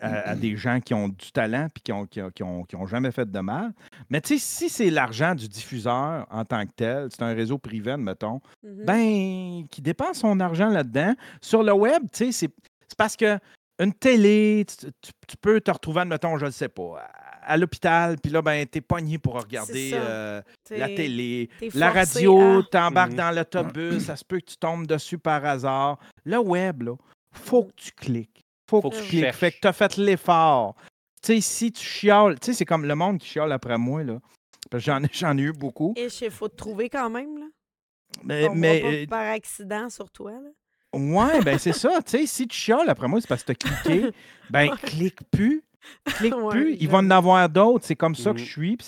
à, 0.00 0.34
des 0.34 0.56
gens 0.56 0.80
qui 0.80 0.94
ont 0.94 1.08
du 1.08 1.32
talent 1.32 1.66
et 1.66 1.80
qui 1.80 1.92
n'ont 1.92 2.06
qui 2.06 2.76
ont, 2.76 2.86
jamais 2.86 3.10
fait 3.10 3.30
de 3.30 3.40
mal. 3.40 3.72
Mais 4.10 4.20
tu 4.20 4.38
sais, 4.38 4.44
si 4.44 4.68
c'est 4.68 4.90
l'argent 4.90 5.34
du 5.34 5.48
diffuseur 5.48 6.26
en 6.30 6.44
tant 6.44 6.64
que 6.66 6.72
tel, 6.76 7.08
c'est 7.10 7.22
un 7.22 7.34
réseau 7.34 7.58
privé, 7.58 7.96
mettons, 7.96 8.40
mm-hmm. 8.64 8.84
ben, 8.84 9.68
qui 9.68 9.82
dépense 9.82 10.18
son 10.18 10.40
argent 10.40 10.68
là-dedans. 10.68 11.14
Sur 11.40 11.62
le 11.62 11.72
web, 11.72 12.02
tu 12.12 12.32
sais, 12.32 12.48
c'est 12.88 12.96
parce 12.96 13.16
que 13.16 13.38
une 13.78 13.92
télé, 13.92 14.64
tu, 14.68 15.36
peux 15.40 15.60
te 15.60 15.70
retrouver, 15.70 16.04
mettons, 16.04 16.38
je 16.38 16.46
ne 16.46 16.50
sais 16.50 16.68
pas, 16.68 17.08
à, 17.42 17.56
l'hôpital, 17.56 18.16
puis 18.22 18.30
là, 18.30 18.42
ben, 18.42 18.66
t'es 18.66 18.80
pogné 18.80 19.18
pour 19.18 19.40
regarder 19.40 19.92
euh, 19.94 20.40
la 20.70 20.86
télé. 20.86 21.48
La 21.74 21.90
radio, 21.90 22.62
tu 22.62 22.76
embarques 22.76 23.12
mm-hmm. 23.12 23.16
dans 23.16 23.30
l'autobus, 23.30 24.04
ça 24.04 24.16
se 24.16 24.24
peut 24.24 24.38
que 24.38 24.46
tu 24.46 24.56
tombes 24.56 24.86
dessus 24.86 25.18
par 25.18 25.44
hasard. 25.44 25.98
Le 26.24 26.38
web, 26.38 26.82
là, 26.82 26.94
faut 27.32 27.64
que 27.64 27.72
tu 27.74 27.90
cliques 27.92 28.41
faut, 28.80 28.90
que 28.90 28.96
tu 28.96 29.08
cliques. 29.08 29.32
Fait 29.32 29.52
que 29.52 29.58
tu 29.60 29.68
as 29.68 29.72
fait 29.72 29.96
l'effort. 29.96 30.74
Tu 31.22 31.34
sais, 31.34 31.40
si 31.40 31.72
tu 31.72 31.84
chiales, 31.84 32.38
tu 32.40 32.46
sais, 32.46 32.52
c'est 32.54 32.64
comme 32.64 32.84
le 32.84 32.94
monde 32.94 33.18
qui 33.18 33.28
chiale 33.28 33.52
après 33.52 33.78
moi, 33.78 34.02
là. 34.02 34.18
Parce 34.70 34.84
que 34.84 34.90
j'en 35.12 35.36
ai, 35.36 35.42
eu 35.42 35.52
beaucoup. 35.52 35.94
Et 35.96 36.08
il 36.20 36.30
faut 36.30 36.48
te 36.48 36.56
trouver 36.56 36.88
quand 36.88 37.10
même, 37.10 37.38
là. 37.38 37.46
Mais, 38.24 38.48
mais 38.54 38.80
pas 38.80 38.86
euh, 38.86 39.06
par 39.06 39.32
accident 39.32 39.88
sur 39.88 40.10
toi, 40.10 40.32
là. 40.32 40.50
Ouais, 40.94 41.42
ben 41.42 41.58
c'est 41.58 41.72
ça. 41.72 42.02
Tu 42.02 42.10
sais, 42.10 42.26
si 42.26 42.46
tu 42.46 42.56
chiales 42.56 42.88
après 42.88 43.08
moi, 43.08 43.20
c'est 43.20 43.28
parce 43.28 43.42
que 43.44 43.52
tu 43.52 43.68
as 43.68 43.70
cliqué. 43.70 44.10
Ben, 44.50 44.70
clique 44.76 45.20
plus. 45.30 45.62
Clique 46.04 46.34
plus. 46.50 46.76
Il 46.78 46.88
va 46.88 46.98
en 46.98 47.10
avoir 47.10 47.48
d'autres. 47.48 47.84
C'est 47.84 47.96
comme 47.96 48.14
ça 48.14 48.32
que 48.32 48.38
je 48.38 48.44
suis. 48.44 48.78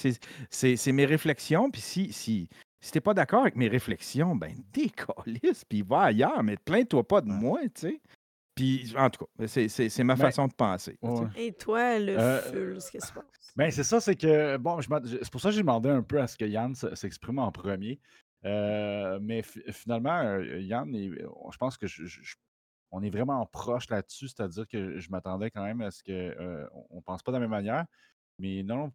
c'est, 0.50 0.76
c'est, 0.76 0.92
mes 0.92 1.06
réflexions. 1.06 1.70
Puis 1.70 1.80
si, 1.80 2.12
si, 2.12 2.48
si 2.80 2.92
t'es 2.92 3.00
pas 3.00 3.14
d'accord 3.14 3.42
avec 3.42 3.56
mes 3.56 3.68
réflexions, 3.68 4.36
ben 4.36 4.52
décalisse, 4.72 5.64
puis 5.68 5.82
va 5.82 6.02
ailleurs, 6.02 6.42
mais 6.42 6.56
plains-toi 6.56 7.02
pas 7.06 7.20
de 7.20 7.28
moi, 7.28 7.60
tu 7.74 7.88
sais. 7.88 8.00
Puis, 8.54 8.94
en 8.96 9.10
tout 9.10 9.24
cas, 9.24 9.46
c'est 9.46 10.04
ma 10.04 10.14
ben, 10.14 10.26
façon 10.26 10.46
de 10.46 10.52
penser. 10.52 10.96
Et 11.36 11.52
toi, 11.52 11.98
le 11.98 12.16
euh, 12.16 12.40
ful, 12.40 12.80
ce 12.80 12.90
qui 12.90 13.00
se 13.00 13.12
passe? 13.12 13.24
Ben, 13.56 13.70
c'est 13.70 13.82
ça, 13.82 14.00
c'est 14.00 14.14
que, 14.14 14.56
bon, 14.56 14.80
c'est 14.80 15.30
pour 15.30 15.40
ça 15.40 15.48
que 15.48 15.54
j'ai 15.54 15.62
demandé 15.62 15.88
un 15.88 16.02
peu 16.02 16.20
à 16.20 16.26
ce 16.26 16.36
que 16.36 16.44
Yann 16.44 16.74
s'exprime 16.74 17.38
en 17.38 17.50
premier. 17.50 18.00
Euh, 18.44 19.18
mais 19.20 19.42
finalement, 19.42 20.20
euh, 20.20 20.60
Yann, 20.60 20.92
je 20.94 21.56
pense 21.58 21.76
que 21.76 21.86
on 22.92 23.02
est 23.02 23.10
vraiment 23.10 23.44
proche 23.46 23.88
là-dessus, 23.90 24.28
c'est-à-dire 24.28 24.68
que 24.68 24.98
je 25.00 25.10
m'attendais 25.10 25.50
quand 25.50 25.64
même 25.64 25.80
à 25.80 25.90
ce 25.90 26.04
qu'on 26.04 26.96
ne 26.96 27.00
pense 27.00 27.22
pas 27.24 27.32
de 27.32 27.36
la 27.36 27.40
même 27.40 27.50
manière. 27.50 27.86
Mais 28.38 28.62
non, 28.62 28.92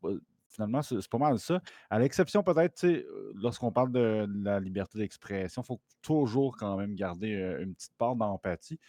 finalement, 0.48 0.82
c'est 0.82 1.06
pas 1.10 1.18
mal 1.18 1.38
ça. 1.38 1.62
À 1.90 2.00
l'exception 2.00 2.42
peut-être, 2.44 2.86
lorsqu'on 3.36 3.74
parle 3.74 3.92
de, 3.92 4.26
la 4.42 4.62
liberté 4.62 5.00
d'expression, 5.00 5.64
il 5.64 5.66
faut 5.66 5.82
toujours 6.02 6.56
quand 6.56 6.78
même 6.78 6.96
garder 6.96 7.58
une 7.60 7.74
petite 7.76 7.98
part 7.98 8.16
d'empathie 8.16 8.80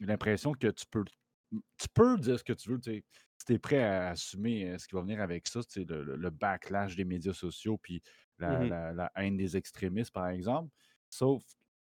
l'impression 0.00 0.52
que 0.52 0.68
tu 0.68 0.86
peux, 0.90 1.04
tu 1.50 1.88
peux 1.92 2.18
dire 2.18 2.38
ce 2.38 2.44
que 2.44 2.52
tu 2.52 2.70
veux. 2.70 2.80
Si 2.82 3.44
tu 3.46 3.52
es 3.52 3.58
prêt 3.58 3.82
à 3.82 4.10
assumer 4.10 4.78
ce 4.78 4.86
qui 4.86 4.94
va 4.94 5.02
venir 5.02 5.20
avec 5.20 5.46
ça, 5.46 5.60
c'est 5.68 5.88
le, 5.88 6.30
backlash 6.30 6.96
des 6.96 7.04
médias 7.04 7.32
sociaux 7.34 7.78
puis 7.78 8.02
mmh 8.38 8.68
la, 8.68 9.10
haine 9.16 9.36
des 9.36 9.56
extrémistes, 9.56 10.12
par 10.12 10.28
exemple. 10.28 10.70
Sauf, 11.08 11.42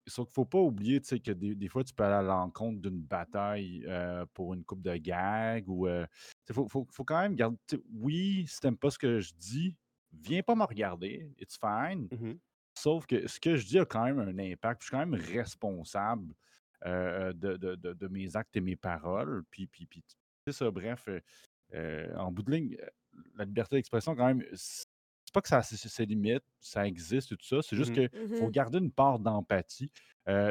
sauf 0.08 0.28
qu'il 0.28 0.32
ne 0.32 0.34
faut 0.34 0.46
pas 0.46 0.60
oublier 0.60 1.00
que 1.00 1.32
des, 1.32 1.68
fois, 1.68 1.84
tu 1.84 1.94
peux 1.94 2.04
aller 2.04 2.16
à 2.16 2.22
l'encontre 2.22 2.82
d'une 2.82 3.02
bataille 3.02 3.86
pour 4.34 4.54
une 4.54 4.64
coupe 4.64 4.82
de 4.82 4.96
gag 4.96 5.68
ou. 5.68 5.88
Il 5.88 6.08
faut, 6.54 6.68
faut, 6.68 7.04
quand 7.06 7.22
même 7.22 7.36
garder. 7.36 7.58
Oui, 7.94 8.46
si 8.48 8.60
tu 8.60 8.68
n'aimes 8.68 8.78
pas 8.78 8.90
ce 8.90 8.98
que 8.98 9.20
je 9.20 9.34
dis, 9.36 9.78
viens 10.12 10.42
pas 10.42 10.56
me 10.56 10.64
regarder. 10.64 11.32
It's 11.40 11.58
fine. 11.58 12.08
Mmh 12.12 12.34
sauf 12.74 13.06
que 13.06 13.28
ce 13.28 13.40
que 13.40 13.56
je 13.56 13.66
dis 13.66 13.80
a 13.80 13.86
quand 13.86 14.06
même 14.06 14.20
un 14.20 14.38
impact. 14.40 14.82
Je 14.82 14.88
suis 14.88 14.92
quand 14.92 15.06
même 15.06 15.14
responsable 15.14 16.34
euh, 16.86 17.34
de, 17.34 17.58
de, 17.58 18.08
mes 18.08 18.36
actes 18.36 18.56
et 18.58 18.62
mes 18.62 18.76
paroles. 18.76 19.44
Puis, 19.52 19.68
puis, 19.68 19.86
puis 19.86 20.04
c'est 20.46 20.54
ça, 20.54 20.72
bref, 20.72 21.06
euh, 21.08 21.20
euh, 21.74 22.16
en 22.16 22.32
bout 22.32 22.44
de 22.44 22.52
ligne, 22.52 22.78
la 23.36 23.46
liberté 23.46 23.76
d'expression, 23.76 24.16
quand 24.16 24.26
même, 24.26 24.44
c'est 24.54 24.86
pas 25.34 25.42
que 25.42 25.48
ça 25.48 25.60
a 25.60 25.64
ses 25.64 26.06
limites, 26.06 26.44
ça 26.60 26.86
existe 26.88 27.32
et 27.32 27.36
tout 27.38 27.46
ça, 27.46 27.62
c'est 27.62 27.76
juste 27.76 27.92
mmh 27.92 28.10
qu'il 28.10 28.38
faut 28.38 28.48
mmh 28.48 28.52
garder 28.52 28.78
une 28.80 28.92
part 28.92 29.20
d'empathie. 29.20 29.92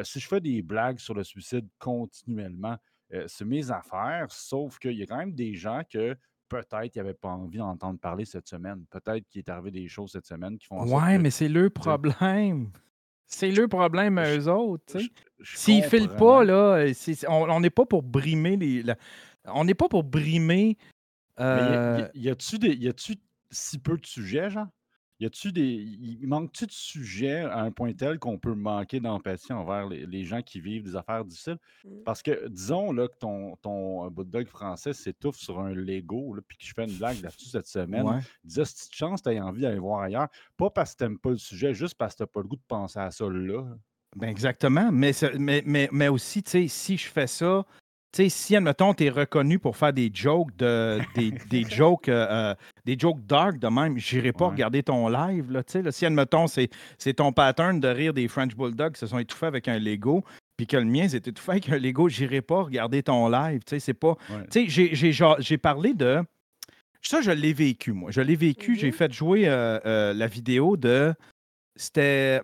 si 0.05 0.21
je 0.21 0.27
fais 0.29 0.41
des 0.41 0.63
blagues 0.63 0.99
sur 0.99 1.15
le 1.15 1.25
suicide 1.25 1.69
continuellement, 1.79 2.79
c'est 3.27 3.45
mes 3.45 3.71
affaires, 3.71 4.31
sauf 4.31 4.79
qu'il 4.79 4.93
y 4.93 5.03
a 5.03 5.07
quand 5.07 5.19
même 5.19 5.35
des 5.35 5.55
gens 5.55 5.83
que 5.91 6.17
peut-être 6.49 6.93
qu'ils 6.93 7.03
n'avaient 7.03 7.15
pas 7.15 7.29
envie 7.29 7.59
d'entendre 7.59 7.99
parler 7.99 8.25
cette 8.25 8.49
semaine. 8.49 8.85
Peut-être 8.91 9.27
qu'il 9.29 9.41
est 9.41 9.49
arrivé 9.49 9.71
des 9.71 9.89
choses 9.89 10.13
cette 10.13 10.27
semaine 10.27 10.59
qui 10.59 10.67
font 10.67 10.83
Ouais, 10.85 11.19
mais 11.19 11.31
c'est 11.31 11.49
le 11.49 11.71
problème. 11.71 12.71
C'est 13.31 13.51
le 13.51 13.69
problème 13.69 14.19
à 14.19 14.37
eux 14.37 14.49
autres. 14.49 14.99
S'ils 15.43 15.79
ne 15.79 15.89
filent 15.89 16.09
pas, 16.09 16.45
là, 16.45 16.85
on 17.29 17.61
n'est 17.61 17.71
pas 17.71 17.87
pour 17.87 18.03
brimer 18.03 18.57
les. 18.57 18.85
on 19.47 19.65
n'est 19.65 19.75
pas 19.75 19.89
pour 19.89 20.05
brimer. 20.05 20.77
Euh... 21.39 22.07
Y, 22.15 22.29
a-tu 22.29 23.15
si 23.51 23.79
peu 23.79 23.97
de 23.97 24.05
sujets, 24.05 24.51
genre? 24.51 24.67
Y 25.21 25.27
a-tu 25.27 25.53
des. 25.53 25.63
Il 25.63 26.27
manque-tu 26.27 26.67
de 26.67 26.73
sujets 26.73 27.41
à 27.41 27.61
un 27.61 27.71
point 27.71 27.93
tel 27.93 28.19
qu'on 28.19 28.39
peut 28.39 28.55
manquer 28.55 29.01
d'empathie 29.01 29.53
envers 29.53 29.87
les, 29.87 30.25
gens 30.25 30.41
qui 30.41 30.61
vivent 30.61 30.83
des 30.83 30.97
affaires 30.97 31.27
difficiles? 31.27 31.59
Mmh. 31.85 32.03
Parce 32.07 32.23
que, 32.23 32.49
disons 32.49 32.91
là, 32.91 33.07
que 33.07 33.17
ton, 33.19 33.55
ton 33.57 34.11
bulldog 34.11 34.47
français 34.47 34.95
s'étouffe 34.95 35.37
sur 35.37 35.61
un 35.61 35.75
Lego, 35.75 36.37
puis 36.49 36.57
que 36.57 36.65
je 36.65 36.73
fais 36.75 36.85
une 36.85 36.97
blague 36.97 37.21
là-dessus 37.23 37.51
cette 37.51 37.67
semaine. 37.67 38.07
Ouais. 38.07 38.21
Dis, 38.45 38.61
si 38.65 38.89
tu 38.89 38.97
chance, 38.97 39.23
tu 39.23 39.29
as 39.29 39.45
envie 39.45 39.61
d'aller 39.61 39.79
voir 39.79 40.01
ailleurs? 40.01 40.29
Pas 40.57 40.71
parce 40.71 40.93
que 40.95 40.99
tu 40.99 41.05
n'aimes 41.05 41.19
pas 41.19 41.31
le 41.31 41.39
sujet, 41.39 41.75
juste 41.75 41.97
parce 41.97 42.15
que 42.15 42.19
tu 42.19 42.23
n'as 42.23 42.29
pas 42.29 42.41
le 42.41 42.49
goût 42.49 42.57
de 42.57 42.63
penser 42.67 42.99
à 42.99 43.11
ça 43.11 43.29
là. 43.29 43.65
Ben 44.17 44.29
exactement. 44.29 44.91
Mais, 44.91 45.13
mais, 45.39 45.63
mais, 45.67 45.89
mais 45.93 46.09
aussi, 46.09 46.43
tu 46.43 46.51
sais, 46.51 46.69
si 46.69 46.97
je 46.97 47.09
fais 47.09 47.27
ça, 47.27 47.65
tu 48.13 48.25
sais, 48.25 48.29
si, 48.29 48.57
admettons, 48.57 48.93
tu 48.93 49.05
es 49.05 49.09
reconnu 49.09 49.61
pour 49.61 49.77
faire 49.77 49.93
des 49.93 50.11
jokes, 50.13 50.57
de, 50.57 50.99
des, 51.15 51.31
des 51.51 51.63
jokes, 51.63 52.09
euh, 52.09 52.27
euh, 52.29 52.55
des 52.85 52.99
jokes 52.99 53.25
dark 53.25 53.59
de 53.59 53.69
même, 53.69 53.99
j'irai 53.99 54.33
pas 54.33 54.49
regarder 54.49 54.83
ton 54.83 55.09
live. 55.09 55.53
Là, 55.53 55.63
là. 55.75 55.93
Si, 55.93 56.07
admettons, 56.07 56.47
c'est 56.49 57.15
ton 57.15 57.33
pattern 57.33 57.79
de 57.79 57.87
rire 57.87 58.13
des 58.13 58.27
French 58.27 58.57
Bulldogs 58.57 58.95
qui 58.95 59.01
se 59.01 59.07
sont 59.07 59.19
étouffés 59.19 59.47
avec 59.47 59.69
un 59.69 59.79
Lego, 59.79 60.25
puis 60.57 60.67
que 60.67 60.77
le 60.77 60.87
mien 60.87 61.09
s'est 61.09 61.19
étouffé 61.19 61.53
avec 61.53 61.69
un 61.69 61.79
Lego, 61.79 62.09
j'irai 62.09 62.43
pas 62.43 62.65
regarder 62.65 63.05
ton 63.05 63.29
live. 63.29 63.61
Tu 63.65 63.77
sais, 63.77 63.81
c'est 63.81 63.95
pas. 63.95 64.17
Tu 64.51 64.69
sais, 64.69 65.15
j'ai 65.39 65.59
parlé 65.59 65.95
de. 65.95 66.21
Ça, 67.03 67.23
je 67.23 67.31
l'ai 67.31 67.53
vécu, 67.53 67.93
moi. 67.93 68.11
Je 68.11 68.21
l'ai 68.21 68.37
vécu. 68.37 68.77
J'ai 68.77 68.91
mm-hmm. 68.91 68.93
fait 68.93 69.13
jouer 69.13 69.45
euh, 69.47 70.13
la 70.13 70.27
vidéo 70.27 70.77
de. 70.77 71.15
C'était. 71.77 72.43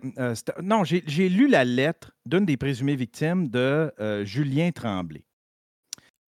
non, 0.63 0.85
j'ai 0.85 1.29
lu 1.29 1.49
la 1.49 1.65
lettre 1.65 2.13
d'une 2.25 2.45
des 2.45 2.55
présumées 2.55 2.95
victimes 2.95 3.49
de 3.49 3.91
Julien 4.23 4.71
Tremblay. 4.71 5.26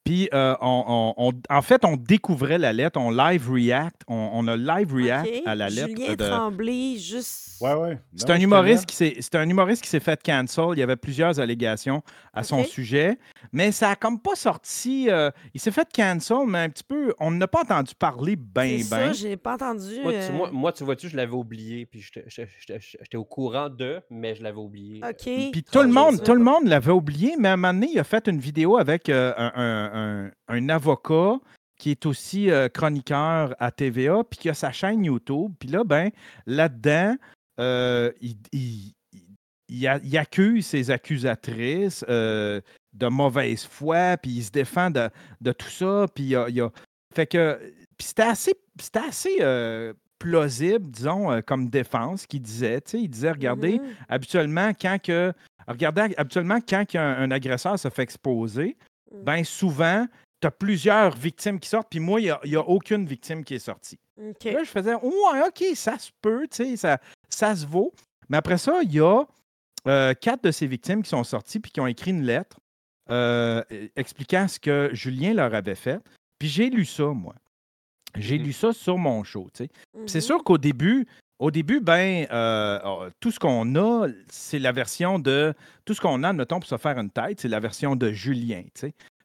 Puis, 0.05 0.28
euh, 0.34 0.57
on, 0.61 1.32
en 1.48 1.62
fait, 1.62 1.84
on 1.84 1.96
découvrait 1.96 2.59
la 2.59 2.72
lettre, 2.72 2.98
on 2.98 3.11
live 3.11 3.48
react, 3.50 4.03
on, 4.09 4.48
a 4.48 4.57
live 4.57 4.92
react 4.92 5.28
à 5.46 5.55
la 5.55 5.68
lettre. 5.68 5.88
Julien 5.88 6.14
de... 6.14 6.28
Tremblay, 6.28 6.96
juste. 6.98 7.61
Ouais, 7.61 7.74
ouais. 7.74 7.98
C'est 8.16 8.30
un, 8.30 8.40
humoriste 8.40 8.86
qui 8.86 8.96
s'est, 8.96 9.16
c'est 9.20 9.36
un 9.36 9.48
humoriste 9.48 9.82
qui 9.82 9.88
s'est 9.88 10.00
fait 10.00 10.20
cancel. 10.20 10.64
Il 10.72 10.80
y 10.80 10.82
avait 10.82 10.96
plusieurs 10.96 11.38
allégations 11.38 12.03
à 12.32 12.42
son 12.42 12.64
sujet, 12.64 13.18
mais 13.52 13.72
ça 13.72 13.90
a 13.90 13.96
comme 13.96 14.18
pas 14.18 14.34
sorti. 14.34 15.10
Euh, 15.10 15.30
il 15.54 15.60
s'est 15.60 15.70
fait 15.70 15.88
cancel, 15.94 16.38
mais 16.46 16.60
un 16.60 16.68
petit 16.70 16.84
peu. 16.84 17.14
On 17.18 17.30
n'a 17.30 17.46
pas 17.46 17.62
entendu 17.62 17.94
parler 17.94 18.36
ben, 18.36 18.78
ben. 18.78 18.82
ça, 18.84 19.12
j'ai 19.12 19.36
pas 19.36 19.54
entendu. 19.54 20.00
Moi, 20.02 20.12
tu, 20.12 20.18
euh, 20.18 20.50
moi, 20.52 20.72
tu 20.72 20.84
vois-tu, 20.84 21.08
je 21.08 21.16
l'avais 21.16 21.34
oublié, 21.34 21.86
puis 21.86 22.04
j'étais 22.28 23.16
au 23.16 23.24
courant 23.24 23.68
de, 23.68 24.00
mais 24.10 24.34
je 24.34 24.42
l'avais 24.42 24.58
oublié. 24.58 25.00
OK. 25.02 25.50
Puis 25.52 25.64
tout 25.70 25.82
le 25.82 25.88
monde, 25.88 26.22
tout 26.22 26.34
le 26.34 26.42
monde 26.42 26.66
l'avait 26.66 26.92
oublié, 26.92 27.34
mais 27.38 27.48
à 27.48 27.52
un 27.52 27.56
moment 27.56 27.74
donné, 27.74 27.90
il 27.92 27.98
a 27.98 28.04
fait 28.04 28.26
une 28.28 28.40
vidéo 28.40 28.76
avec 28.76 29.08
un 29.08 30.32
un, 30.48 30.68
avocat 30.68 31.38
qui 31.78 31.90
est 31.90 32.06
aussi 32.06 32.50
euh, 32.50 32.68
chroniqueur 32.68 33.54
à 33.58 33.70
TVA, 33.70 34.22
puis 34.28 34.38
qui 34.38 34.48
a 34.48 34.54
sa 34.54 34.70
chaîne 34.70 35.04
YouTube. 35.04 35.52
Puis 35.58 35.68
là, 35.68 35.84
ben, 35.84 36.10
là-dedans, 36.46 37.16
euh, 37.58 38.12
il, 38.20 38.92
il, 39.72 40.18
accuse 40.18 40.66
ses 40.66 40.90
accusatrices 40.90 42.04
euh, 42.08 42.60
de 42.92 43.06
mauvaise 43.06 43.64
foi, 43.64 44.16
puis 44.16 44.32
il 44.32 44.44
se 44.44 44.50
défend 44.50 44.90
de, 44.90 45.52
tout 45.52 45.70
ça. 45.70 46.06
Puis 46.14 46.24
il 46.24 46.60
a, 46.60 46.70
Fait 47.14 47.26
que. 47.26 47.58
c'était 47.98 48.22
assez, 48.22 48.54
assez 48.94 49.92
plausible, 50.18 50.90
disons, 50.90 51.40
comme 51.42 51.68
défense 51.68 52.26
qu'il 52.26 52.42
disait. 52.42 52.80
Il 52.92 53.08
disait, 53.08 53.32
regardez, 53.32 53.78
mm-hmm. 53.78 54.06
habituellement, 54.08 54.72
quand 54.80 54.98
que. 55.02 55.32
Regardez, 55.68 56.12
habituellement, 56.16 56.58
quand 56.68 56.84
un, 56.96 57.30
agresseur 57.30 57.78
se 57.78 57.88
fait 57.88 58.02
exposer, 58.02 58.76
mm. 59.12 59.22
ben 59.22 59.44
souvent, 59.44 60.06
tu 60.42 60.48
as 60.48 60.50
plusieurs 60.50 61.16
victimes 61.16 61.60
qui 61.60 61.68
sortent, 61.68 61.88
puis 61.88 62.00
moi, 62.00 62.20
il 62.20 62.34
n'y 62.44 62.56
a, 62.56 62.68
aucune 62.68 63.06
victime 63.06 63.44
qui 63.44 63.54
est 63.54 63.60
sortie. 63.60 63.98
Là, 64.18 64.64
je 64.64 64.68
faisais, 64.68 64.94
ouais, 64.94 65.42
OK, 65.46 65.64
ça 65.74 65.98
se 65.98 66.10
peut, 66.20 66.46
ça, 66.50 66.98
ça 67.28 67.56
se 67.56 67.64
vaut. 67.64 67.92
Mais 68.28 68.36
après 68.36 68.58
ça, 68.58 68.80
il 68.82 68.92
y 68.92 69.00
a 69.00 69.24
euh, 69.88 70.14
quatre 70.14 70.44
de 70.44 70.50
ces 70.50 70.66
victimes 70.66 71.02
qui 71.02 71.10
sont 71.10 71.24
sorties 71.24 71.60
puis 71.60 71.72
qui 71.72 71.80
ont 71.80 71.86
écrit 71.86 72.10
une 72.10 72.24
lettre 72.24 72.58
euh, 73.10 73.62
expliquant 73.96 74.46
ce 74.48 74.58
que 74.60 74.90
Julien 74.92 75.34
leur 75.34 75.54
avait 75.54 75.74
fait. 75.74 76.00
Puis 76.38 76.48
j'ai 76.48 76.70
lu 76.70 76.84
ça, 76.84 77.06
moi. 77.06 77.34
J'ai 78.16 78.38
mm-hmm. 78.38 78.42
lu 78.42 78.52
ça 78.52 78.72
sur 78.72 78.98
mon 78.98 79.24
show. 79.24 79.48
C'est 79.54 79.70
mm-hmm. 79.96 80.20
sûr 80.20 80.44
qu'au 80.44 80.58
début, 80.58 81.06
au 81.42 81.50
début, 81.50 81.80
ben, 81.80 82.26
euh, 82.30 82.78
oh, 82.84 83.06
tout 83.18 83.32
ce 83.32 83.40
qu'on 83.40 83.74
a, 83.74 84.06
c'est 84.28 84.60
la 84.60 84.70
version 84.70 85.18
de. 85.18 85.52
Tout 85.84 85.92
ce 85.94 86.00
qu'on 86.00 86.22
a, 86.22 86.32
mettons, 86.32 86.60
pour 86.60 86.68
se 86.68 86.76
faire 86.76 86.98
une 86.98 87.10
tête, 87.10 87.40
c'est 87.40 87.48
la 87.48 87.58
version 87.58 87.96
de 87.96 88.12
Julien. 88.12 88.62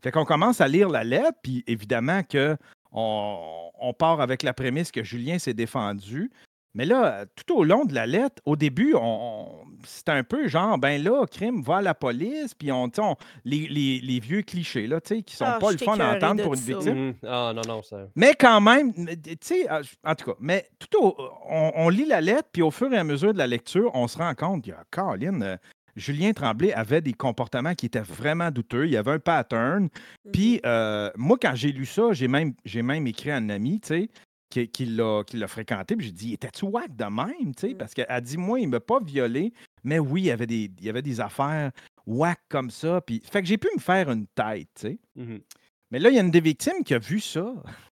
Fait 0.01 0.11
qu'on 0.11 0.25
commence 0.25 0.59
à 0.59 0.67
lire 0.67 0.89
la 0.89 1.03
lettre, 1.03 1.37
puis 1.43 1.63
évidemment 1.67 2.23
que 2.23 2.57
on, 2.91 3.93
part 3.97 4.21
avec 4.21 4.41
la 4.41 4.53
prémisse 4.53 4.91
que 4.91 5.03
Julien 5.03 5.37
s'est 5.37 5.53
défendu. 5.53 6.31
Mais 6.77 6.85
là, 6.85 7.25
tout 7.35 7.55
au 7.55 7.63
long 7.63 7.85
de 7.85 7.95
la 7.95 8.05
lettre, 8.05 8.39
au 8.45 8.55
début, 8.55 8.93
on, 8.93 9.47
c'est 9.83 10.09
un 10.09 10.23
peu 10.23 10.47
genre, 10.47 10.77
ben 10.77 11.01
là, 11.01 11.25
crime, 11.25 11.63
va 11.63 11.77
à 11.77 11.81
la 11.81 11.95
police, 11.95 12.53
puis 12.53 12.71
on, 12.71 12.91
on 12.99 13.15
les, 13.45 14.19
vieux 14.19 14.43
clichés, 14.43 14.85
là, 14.85 15.01
tu 15.01 15.15
sais, 15.15 15.23
qui 15.23 15.35
sont 15.35 15.45
ah, 15.47 15.57
pas 15.59 15.71
le 15.71 15.79
fun 15.79 15.99
à 15.99 16.15
entendre 16.15 16.43
pour 16.43 16.53
une 16.53 16.59
victime. 16.59 17.09
Mmh. 17.09 17.13
Ah 17.25 17.51
non, 17.55 17.63
non, 17.67 17.81
ça. 17.81 18.07
Mais 18.15 18.35
quand 18.35 18.61
même, 18.61 18.93
tu 18.93 19.37
sais, 19.41 19.65
ah, 19.67 19.81
en 20.03 20.13
tout 20.13 20.25
cas, 20.25 20.37
mais 20.39 20.69
tout 20.77 20.99
au, 21.03 21.17
on, 21.49 21.89
lit 21.89 22.05
la 22.05 22.21
lettre, 22.21 22.49
puis 22.53 22.61
au 22.61 22.69
fur 22.69 22.93
et 22.93 22.97
à 22.97 23.03
mesure 23.03 23.33
de 23.33 23.39
la 23.39 23.47
lecture, 23.47 23.89
on 23.95 24.07
se 24.07 24.19
rend 24.19 24.35
compte, 24.35 24.67
il 24.67 24.69
y 24.69 24.73
a 24.73 24.83
Caroline, 24.91 25.57
Julien 25.95 26.31
Tremblay 26.31 26.71
avait 26.73 27.01
des 27.01 27.13
comportements 27.13 27.73
qui 27.73 27.87
étaient 27.87 27.99
vraiment 28.01 28.51
douteux. 28.51 28.85
Il 28.85 28.91
y 28.91 28.97
avait 28.97 29.13
un 29.13 29.19
pattern. 29.19 29.89
Puis 30.31 30.55
mhm. 30.55 30.61
euh, 30.65 31.09
moi, 31.15 31.37
quand 31.41 31.55
j'ai 31.55 31.71
lu 31.71 31.87
ça, 31.87 32.13
j'ai 32.13 32.27
même, 32.27 32.53
j'ai 32.65 32.83
même 32.83 33.07
écrit 33.07 33.31
à 33.31 33.37
un 33.37 33.49
ami, 33.49 33.81
tu 33.81 33.87
sais, 33.87 34.09
qui, 34.49 34.67
qui 34.67 34.85
l'a, 34.85 35.23
fréquenté. 35.47 35.95
Puis 35.95 36.07
j'ai 36.07 36.11
dit, 36.11 36.33
était-tu 36.33 36.65
wack 36.65 36.95
de 36.95 37.05
même? 37.05 37.53
Sais, 37.57 37.69
mhm. 37.69 37.77
Parce 37.77 37.93
qu'elle 37.93 38.21
dit, 38.21 38.37
moi, 38.37 38.59
il 38.59 38.65
ne 38.65 38.71
m'a 38.71 38.79
pas 38.79 38.99
violé. 38.99 39.53
Mais 39.83 39.99
oui, 39.99 40.23
il 40.23 40.25
y 40.25 40.31
avait 40.31 40.47
des, 40.47 40.71
il 40.79 40.85
y 40.85 40.89
avait 40.89 41.01
des 41.01 41.19
affaires 41.19 41.71
wack 42.05 42.39
comme 42.49 42.69
ça. 42.69 43.01
Puis, 43.01 43.21
fait 43.29 43.41
que 43.41 43.47
j'ai 43.47 43.57
pu 43.57 43.67
me 43.75 43.81
faire 43.81 44.09
une 44.09 44.27
tête, 44.27 44.69
tu 44.75 44.81
sais. 44.81 44.99
Mhm. 45.15 45.39
Mais 45.91 45.99
là, 45.99 46.09
il 46.09 46.15
y 46.15 46.19
a 46.19 46.21
une 46.21 46.31
des 46.31 46.41
victimes 46.41 46.83
qui 46.83 46.93
a 46.93 46.99
vu 46.99 47.19
ça. 47.19 47.53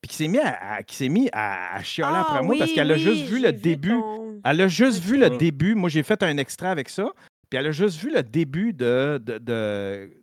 Puis 0.00 0.10
qui 0.10 0.16
s'est 0.16 0.28
mis 0.28 0.38
à, 0.38 0.82
qui 0.84 0.94
s'est 0.94 1.08
mis 1.08 1.28
à, 1.32 1.82
chialer 1.82 2.18
ah 2.18 2.26
après 2.28 2.42
moi 2.44 2.54
parce 2.56 2.72
qu'elle 2.72 2.92
a 2.92 2.96
juste 2.96 3.24
vu 3.24 3.42
le 3.42 3.52
début. 3.52 3.98
Elle 4.44 4.60
a 4.60 4.68
juste 4.68 5.02
vu 5.02 5.18
le 5.18 5.28
début. 5.30 5.74
Moi, 5.74 5.90
j'ai 5.90 6.04
fait 6.04 6.22
un 6.22 6.36
extrait 6.36 6.68
avec 6.68 6.88
ça. 6.88 7.10
Puis 7.50 7.58
elle 7.58 7.66
a 7.66 7.72
juste 7.72 7.98
vu 7.98 8.12
le 8.12 8.22
début 8.22 8.72
de, 8.72 9.20
de, 9.24 9.38
de, 9.38 10.17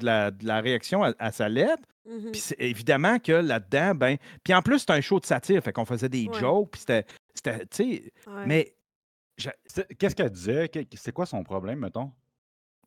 la, 0.00 0.60
réaction 0.60 1.02
à, 1.02 1.32
sa 1.32 1.48
lettre. 1.48 1.82
Mmh 2.06 2.30
puis 2.32 2.42
évidemment 2.58 3.18
que 3.18 3.32
là-dedans, 3.32 3.94
ben. 3.94 4.16
Puis 4.42 4.54
en 4.54 4.62
plus, 4.62 4.78
c'était 4.78 4.94
un 4.94 5.00
show 5.02 5.20
de 5.20 5.26
satire, 5.26 5.62
fait 5.62 5.72
qu'on 5.72 5.84
faisait 5.84 6.08
des 6.08 6.26
jokes, 6.32 6.70
puis 6.70 6.80
c'était. 6.80 7.04
Tu 7.42 7.50
sais. 7.70 8.12
Mais. 8.46 8.74
Qu'est-ce 9.98 10.16
qu'elle 10.16 10.30
disait? 10.30 10.70
C'est 10.94 11.12
quoi 11.12 11.26
son 11.26 11.44
problème, 11.44 11.80
mettons? 11.80 12.10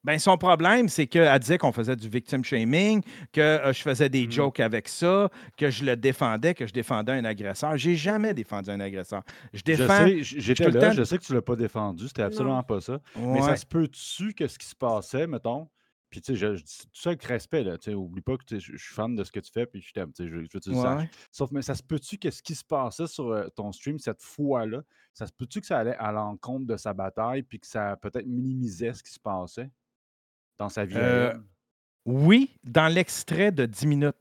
Ben, 0.04 0.18
son 0.18 0.38
problème, 0.38 0.90
c'est 0.90 1.06
qu'elle 1.06 1.38
disait 1.40 1.60
qu'on 1.60 1.72
faisait 1.72 1.96
du 1.96 2.10
victim 2.10 2.44
shaming, 2.44 3.04
que 3.32 3.42
euh, 3.42 3.72
je 3.72 3.82
faisais 3.82 4.10
des 4.10 4.26
mmh. 4.26 4.32
jokes 4.32 4.60
avec 4.60 4.88
ça, 4.88 5.30
que 5.58 5.70
je 5.70 5.86
le 5.86 5.96
défendais, 5.96 6.56
que 6.56 6.66
je 6.66 6.74
défendais 6.74 7.12
un 7.12 7.26
agresseur. 7.26 7.78
J'ai 7.78 7.96
jamais 7.96 8.34
défendu 8.34 8.72
un 8.72 8.80
agresseur. 8.80 9.22
Je 9.54 9.62
défends. 9.62 10.08
J'étais 10.22 10.72
là, 10.72 10.92
je 10.92 11.04
sais 11.04 11.18
que 11.20 11.24
tu 11.24 11.34
l'as 11.34 11.42
pas 11.42 11.56
défendu, 11.56 12.08
c'était 12.08 12.24
absolument 12.24 12.64
pas 12.64 12.82
ça. 12.82 13.00
Mais 13.16 13.42
ça 13.42 13.56
se 13.56 13.66
peut-tu 13.66 14.34
que 14.34 14.48
ce 14.48 14.58
qui 14.58 14.66
se 14.66 14.76
passait, 14.76 15.28
mettons, 15.28 15.68
puis 16.12 16.22
tu 16.22 16.34
sais, 16.34 16.36
je, 16.36 16.62
dis 16.62 16.78
tout 16.78 16.90
ça 16.94 17.10
avec 17.10 17.24
respect, 17.24 17.64
là, 17.64 17.78
tu 17.78 17.86
sais, 17.86 17.94
oublie 17.96 18.22
pas 18.22 18.38
que 18.38 18.44
je 18.60 18.78
suis 18.78 18.94
fan 18.94 19.16
de 19.16 19.24
ce 19.24 19.32
que 19.32 19.40
tu 19.40 19.52
fais, 19.52 19.66
puis 19.66 19.82
je 19.82 19.92
t'aime, 19.92 20.14
tu 20.14 20.24
sais, 20.24 20.30
je, 20.30 20.36
veux 20.36 20.48
que 20.48 20.58
tu 20.60 20.70
le 20.70 20.76
saches. 20.76 21.10
Sauf, 21.32 21.52
mais 21.52 21.64
ça 21.64 21.74
se 21.74 21.82
peut-tu 21.82 22.18
que 22.18 22.30
ce 22.30 22.44
qui 22.44 22.54
se 22.54 22.64
passait 22.64 23.08
sur 23.08 23.30
euh, 23.30 23.48
ton 23.56 23.72
stream 23.72 23.98
cette 23.98 24.22
fois-là, 24.22 24.84
ça 25.14 25.26
se 25.26 25.34
peut-tu 25.34 25.62
que 25.62 25.68
ça 25.68 25.80
allait 25.80 25.96
à 25.96 26.12
l'encontre 26.12 26.68
de 26.68 26.78
sa 26.78 26.94
bataille, 26.94 27.42
puis 27.42 27.60
que 27.60 27.68
ça 27.68 27.98
peut-être 27.98 28.28
minimisait 28.28 28.94
ce 28.94 29.02
qui 29.02 29.12
se 29.12 29.20
passait? 29.20 29.72
dans 30.62 30.70
sa 30.70 30.86
vie? 30.86 30.96
Euh, 30.96 31.34
oui, 32.06 32.56
dans 32.64 32.88
l'extrait 32.88 33.52
de 33.52 33.66
10 33.66 33.88
minutes. 33.88 34.16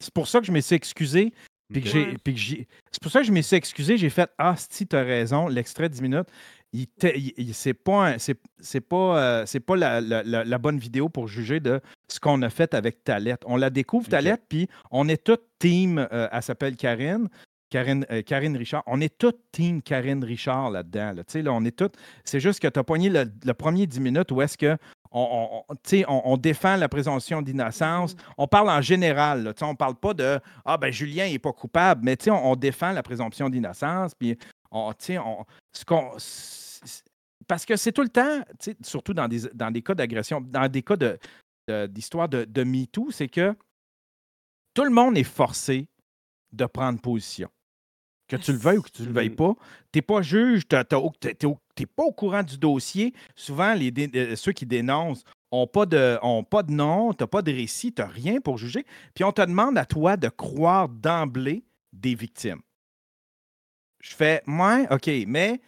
C'est 0.00 0.12
pour 0.12 0.28
ça 0.28 0.40
que 0.40 0.46
je 0.46 0.52
me 0.52 0.60
suis 0.60 0.74
excusé. 0.74 1.32
Puis 1.70 1.82
que 1.82 1.88
j'ai, 1.88 2.66
c'est 2.90 3.02
pour 3.02 3.12
ça 3.12 3.20
que 3.20 3.26
je 3.26 3.32
me 3.32 3.42
suis 3.42 3.56
excusé. 3.56 3.98
J'ai 3.98 4.08
fait 4.08 4.30
Ah, 4.38 4.54
si, 4.56 4.86
tu 4.86 4.96
as 4.96 5.02
raison, 5.02 5.48
l'extrait 5.48 5.90
de 5.90 5.94
10 5.94 6.02
minutes, 6.02 6.28
c'est 7.52 7.74
pas, 7.74 8.18
c'est, 8.18 8.80
pas, 8.80 9.18
euh, 9.18 9.46
c'est 9.46 9.60
pas 9.60 9.76
la, 9.76 10.58
bonne 10.58 10.78
vidéo 10.78 11.08
pour 11.08 11.28
juger 11.28 11.60
de 11.60 11.80
ce 12.08 12.20
qu'on 12.20 12.42
a 12.42 12.50
fait 12.50 12.74
avec 12.74 13.04
Talette. 13.04 13.42
On 13.46 13.56
la 13.56 13.70
découvre, 13.70 14.08
Talette, 14.08 14.42
puis 14.48 14.68
on 14.90 15.08
est 15.08 15.22
toute 15.22 15.44
team. 15.58 16.06
Euh, 16.12 16.28
elle 16.30 16.42
s'appelle 16.42 16.76
Karine. 16.76 17.28
Karine, 17.70 18.06
Karine, 18.24 18.56
Richard. 18.56 18.82
On 18.86 19.00
est 19.00 19.18
toute 19.18 19.40
team 19.52 19.82
Karine 19.82 20.24
Richard 20.24 20.70
là-dedans. 20.70 21.12
Là. 21.12 21.42
Là, 21.42 21.52
on 21.52 21.64
est. 21.64 21.84
C'est 22.24 22.40
juste 22.40 22.60
que 22.60 22.68
tu 22.68 22.78
as 22.78 22.84
poigné 22.84 23.10
le, 23.10 23.30
le, 23.44 23.54
premier 23.54 23.86
10 23.86 24.00
minutes 24.00 24.32
où 24.32 24.40
est-ce 24.40 24.56
que 24.56 24.78
on, 25.10 25.62
on, 26.08 26.36
défend 26.36 26.76
la 26.76 26.88
présomption 26.88 27.42
d'innocence. 27.42 28.14
Mm. 28.14 28.18
On 28.38 28.46
parle 28.46 28.70
en 28.70 28.82
général. 28.82 29.54
on 29.62 29.70
ne 29.70 29.76
parle 29.76 29.94
pas 29.94 30.14
de 30.14 30.38
Ah, 30.64 30.76
ben 30.76 30.92
Julien 30.92 31.28
n'est 31.28 31.38
pas 31.38 31.52
coupable, 31.52 32.02
mais 32.04 32.16
on, 32.28 32.56
défend 32.56 32.92
la 32.92 33.02
présomption 33.02 33.48
d'innocence. 33.48 34.14
Puis 34.14 34.36
on, 34.70 34.92
ce 35.00 35.84
qu'on. 35.84 36.16
Parce 37.46 37.64
que 37.64 37.76
c'est 37.76 37.92
tout 37.92 38.02
le 38.02 38.08
temps, 38.08 38.42
surtout 38.82 39.14
dans 39.14 39.28
des, 39.28 39.40
dans 39.54 39.70
des 39.70 39.82
cas 39.82 39.94
d'agression, 39.94 40.40
dans 40.40 40.68
des 40.68 40.82
cas 40.82 40.96
d'histoire 41.88 42.28
de, 42.28 42.44
de, 42.44 42.44
de 42.44 42.64
MeToo, 42.64 43.10
c'est 43.10 43.28
que 43.28 43.54
tout 44.74 44.84
le 44.84 44.90
monde 44.90 45.16
est 45.16 45.24
forcé 45.24 45.88
de 46.52 46.66
prendre 46.66 47.00
position. 47.00 47.48
Que 48.28 48.36
tu 48.36 48.52
le 48.52 48.58
veuilles 48.58 48.78
ou 48.78 48.82
que 48.82 48.90
tu 48.90 49.02
ne 49.02 49.06
le 49.08 49.14
veuilles 49.14 49.30
pas, 49.30 49.54
tu 49.90 49.98
n'es 49.98 50.02
pas 50.02 50.20
juge, 50.20 50.68
tu 50.68 50.76
n'es 50.76 51.86
pas 51.86 52.02
au 52.02 52.12
courant 52.12 52.42
du 52.42 52.58
dossier. 52.58 53.14
Souvent, 53.34 53.72
les 53.72 53.92
euh, 54.14 54.36
ceux 54.36 54.52
qui 54.52 54.66
dénoncent 54.66 55.24
n'ont 55.50 55.66
pas, 55.66 55.86
de, 55.86 56.18
ont 56.22 56.44
pas 56.44 56.62
de 56.62 56.70
nom, 56.70 57.14
tu 57.14 57.22
n'as 57.22 57.26
pas 57.26 57.40
de 57.40 57.50
récit, 57.50 57.92
tu 57.92 58.02
n'as 58.02 58.08
rien 58.08 58.40
pour 58.40 58.58
juger. 58.58 58.84
Puis 59.14 59.24
on 59.24 59.32
te 59.32 59.40
demande 59.40 59.78
à 59.78 59.86
toi 59.86 60.18
de 60.18 60.28
croire 60.28 60.90
d'emblée 60.90 61.64
des 61.94 62.14
victimes. 62.14 62.60
Je 64.02 64.14
fais, 64.14 64.42
moi, 64.46 64.80
OK, 64.90 65.10
mais 65.26 65.60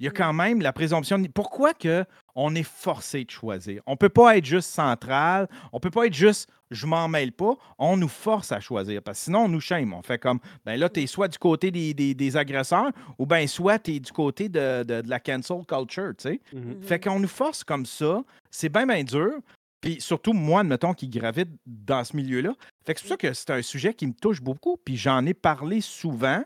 Il 0.00 0.04
y 0.04 0.06
a 0.06 0.10
Mm. 0.12 0.14
quand 0.16 0.32
même 0.32 0.60
la 0.62 0.72
présomption. 0.72 1.18
de- 1.18 1.26
Pourquoi 1.26 1.74
que 1.74 2.04
on 2.36 2.54
est 2.54 2.62
forcé 2.62 3.24
de 3.24 3.30
choisir? 3.32 3.82
On 3.84 3.92
ne 3.92 3.96
peut 3.96 4.08
pas 4.08 4.36
être 4.38 4.44
juste 4.44 4.70
central. 4.70 5.48
On 5.72 5.78
ne 5.78 5.80
peut 5.80 5.90
pas 5.90 6.06
être 6.06 6.14
juste 6.14 6.48
je 6.70 6.86
m'en 6.86 7.08
mêle 7.08 7.32
pas. 7.32 7.54
On 7.78 7.96
nous 7.96 8.06
force 8.06 8.52
à 8.52 8.60
choisir. 8.60 9.02
Parce 9.02 9.18
que 9.18 9.24
sinon, 9.24 9.46
on 9.46 9.48
nous 9.48 9.60
shame. 9.60 9.92
On 9.92 10.02
fait 10.02 10.18
comme 10.18 10.38
ben 10.64 10.78
là, 10.78 10.88
tu 10.88 11.00
es 11.02 11.08
soit 11.08 11.26
du 11.26 11.36
côté 11.38 11.72
des, 11.72 11.94
des- 11.94 12.14
des 12.14 12.36
agresseurs 12.36 12.92
ou 13.18 13.26
ben 13.26 13.48
soit 13.48 13.80
tu 13.80 13.94
es 13.94 13.98
du 13.98 14.12
côté 14.12 14.48
de, 14.48 14.84
de- 14.84 15.00
de 15.00 15.10
la 15.10 15.18
cancel 15.18 15.66
culture. 15.66 16.12
tu 16.16 16.28
sais. 16.28 16.40
Mhm. 16.52 16.80
Fait 16.82 17.00
qu'on 17.00 17.18
nous 17.18 17.26
force 17.26 17.64
comme 17.64 17.84
ça. 17.84 18.22
C'est 18.52 18.68
bien, 18.68 18.86
bien 18.86 19.02
dur. 19.02 19.32
Puis 19.80 20.00
surtout, 20.00 20.32
moi, 20.32 20.60
admettons, 20.60 20.94
qui 20.94 21.08
gravite 21.08 21.48
dans 21.66 22.04
ce 22.04 22.14
milieu-là. 22.14 22.52
Fait 22.86 22.94
que 22.94 23.00
c'est 23.00 23.06
pour 23.08 23.14
ça 23.14 23.16
que 23.16 23.32
c'est 23.32 23.50
un 23.50 23.62
sujet 23.62 23.94
qui 23.94 24.06
me 24.06 24.12
touche 24.12 24.40
beaucoup. 24.40 24.76
Puis 24.76 24.96
j'en 24.96 25.26
ai 25.26 25.34
parlé 25.34 25.80
souvent. 25.80 26.44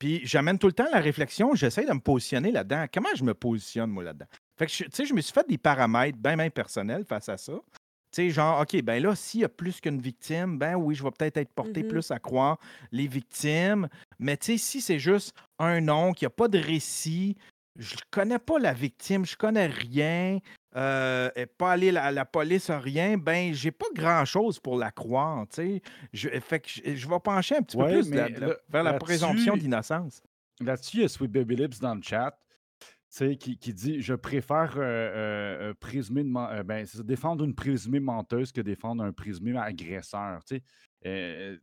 Puis 0.00 0.22
j'amène 0.24 0.58
tout 0.58 0.66
le 0.66 0.72
temps 0.72 0.88
la 0.90 0.98
réflexion. 0.98 1.54
J'essaie 1.54 1.84
de 1.84 1.92
me 1.92 2.00
positionner 2.00 2.50
là-dedans. 2.50 2.86
Comment 2.92 3.14
je 3.14 3.22
me 3.22 3.34
positionne, 3.34 3.90
moi, 3.90 4.02
là-dedans? 4.02 4.26
Fait 4.58 4.66
que, 4.66 4.72
tu 4.72 4.88
sais, 4.92 5.04
je 5.04 5.14
me 5.14 5.20
suis 5.20 5.32
fait 5.32 5.46
des 5.46 5.58
paramètres 5.58 6.18
bien, 6.18 6.36
bien 6.36 6.50
personnels 6.50 7.04
face 7.04 7.28
à 7.28 7.36
ça. 7.36 7.52
Tu 7.52 8.22
sais, 8.22 8.30
genre, 8.30 8.62
OK, 8.62 8.82
ben 8.82 9.00
là, 9.00 9.14
s'il 9.14 9.42
y 9.42 9.44
a 9.44 9.48
plus 9.48 9.80
qu'une 9.80 10.00
victime, 10.00 10.58
ben 10.58 10.74
oui, 10.74 10.94
je 10.96 11.04
vais 11.04 11.10
peut-être 11.10 11.36
être 11.36 11.52
porté 11.52 11.82
Mhm. 11.82 11.88
plus 11.88 12.10
à 12.10 12.18
croire 12.18 12.58
les 12.90 13.06
victimes. 13.06 13.88
Mais 14.18 14.36
tu 14.36 14.46
sais, 14.46 14.58
si 14.58 14.80
c'est 14.80 14.98
juste 14.98 15.34
un 15.58 15.80
nom, 15.80 16.12
qu'il 16.12 16.26
n'y 16.26 16.32
a 16.32 16.34
pas 16.34 16.48
de 16.48 16.58
récit, 16.58 17.36
je 17.78 17.94
connais 18.10 18.38
pas 18.38 18.58
la 18.58 18.72
victime, 18.72 19.24
je 19.24 19.36
connais 19.36 19.66
rien, 19.66 20.38
euh, 20.76 21.30
elle 21.34 21.42
est 21.42 21.46
pas 21.46 21.72
allé 21.72 21.96
à 21.96 22.12
la 22.12 22.24
police, 22.24 22.70
rien, 22.70 23.16
ben 23.18 23.52
j'ai 23.52 23.70
pas 23.72 23.86
grand-chose 23.94 24.58
pour 24.60 24.78
la 24.78 24.90
croire, 24.90 25.46
tu 25.48 25.56
sais. 25.56 25.82
Je, 26.12 26.28
fait 26.40 26.60
que 26.60 26.68
je, 26.68 26.94
je 26.94 27.08
vais 27.08 27.18
pencher 27.20 27.56
un 27.56 27.62
petit 27.62 27.76
peu 27.76 27.82
plus 28.02 28.10
la- 28.16 28.28
la- 28.40 28.56
vers 28.68 28.82
la 28.84 28.92
présomption 28.98 29.54
d'innocence. 29.56 30.22
Là-dessus, 30.60 30.96
il 30.98 31.02
y 31.02 31.04
a 31.04 31.08
Sweet 31.08 31.30
Baby 31.32 31.56
Lips 31.56 31.80
dans 31.80 31.94
le 31.94 32.02
chat 32.02 32.38
tu 32.80 32.86
sais, 33.08 33.36
qui, 33.36 33.58
qui 33.58 33.74
dit 33.74 34.00
Je 34.00 34.14
préfère 34.14 34.74
euh, 34.76 34.80
euh, 34.82 35.70
euh, 35.70 35.74
présumer 35.74 36.22
de 36.22 36.28
men- 36.28 36.48
euh, 36.52 36.62
ben, 36.62 36.86
ça, 36.86 37.02
défendre 37.02 37.44
une 37.44 37.54
présumée 37.56 37.98
menteuse 37.98 38.52
que 38.52 38.60
défendre 38.60 39.02
un 39.02 39.12
présumé 39.12 39.58
agresseur. 39.58 40.44
Tu 40.44 40.56
sais, 40.58 40.62
Euh, 41.06 41.56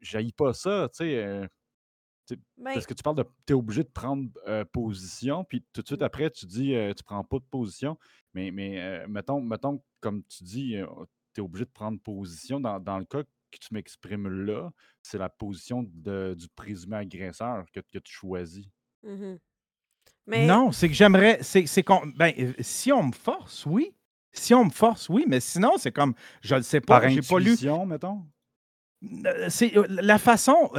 j'haïs 0.00 0.32
pas 0.32 0.52
ça. 0.52 0.88
Tu 0.92 1.04
sais, 1.04 1.48
Ben, 2.56 2.74
parce 2.74 2.86
que 2.86 2.94
tu 2.94 3.02
parles 3.02 3.16
de. 3.16 3.24
Tu 3.46 3.52
es 3.52 3.56
obligé 3.56 3.82
de 3.82 3.88
prendre 3.88 4.28
euh, 4.46 4.64
position, 4.64 5.44
puis 5.44 5.64
tout 5.72 5.82
de 5.82 5.86
suite 5.86 6.00
Mm. 6.00 6.04
après, 6.04 6.30
tu 6.30 6.46
dis 6.46 6.74
euh, 6.74 6.92
Tu 6.94 7.02
prends 7.04 7.24
pas 7.24 7.38
de 7.38 7.44
position. 7.50 7.98
Mais, 8.34 8.50
mais 8.50 8.80
euh, 8.80 9.06
mettons, 9.08 9.40
mettons, 9.40 9.82
comme 10.00 10.22
tu 10.24 10.44
dis, 10.44 10.76
tu 11.34 11.40
es 11.40 11.44
obligé 11.44 11.64
de 11.64 11.70
prendre 11.70 12.00
position. 12.00 12.60
Dans, 12.60 12.78
dans 12.80 12.98
le 12.98 13.04
cas 13.04 13.22
que 13.22 13.58
tu 13.58 13.74
m'exprimes 13.74 14.28
là, 14.28 14.70
c'est 15.02 15.18
la 15.18 15.28
position 15.28 15.84
de- 15.92 16.34
du 16.38 16.48
présumé 16.54 16.96
agresseur 16.98 17.64
que, 17.72 17.80
que 17.80 17.98
tu 17.98 18.12
choisis. 18.12 18.66
Mais 20.26 20.46
Non, 20.46 20.70
c'est 20.70 20.88
que 20.88 20.94
j'aimerais. 20.94 21.38
C'est, 21.42 21.82
qu'on- 21.82 22.06
ben, 22.14 22.32
si 22.60 22.92
on 22.92 23.04
me 23.04 23.12
force, 23.12 23.66
oui. 23.66 23.92
Si 24.32 24.54
on 24.54 24.66
me 24.66 24.70
force, 24.70 25.08
oui, 25.08 25.24
mais 25.26 25.40
sinon, 25.40 25.72
c'est 25.76 25.90
comme. 25.90 26.14
Je 26.40 26.54
le 26.54 26.62
sais 26.62 26.80
pas. 26.80 27.00
Par 27.00 27.10
J'ai 27.10 27.20
pas 27.22 27.40
lu. 27.40 27.56
mettons? 27.84 28.22
C'est 29.48 29.72
la 29.88 30.18
façon. 30.18 30.70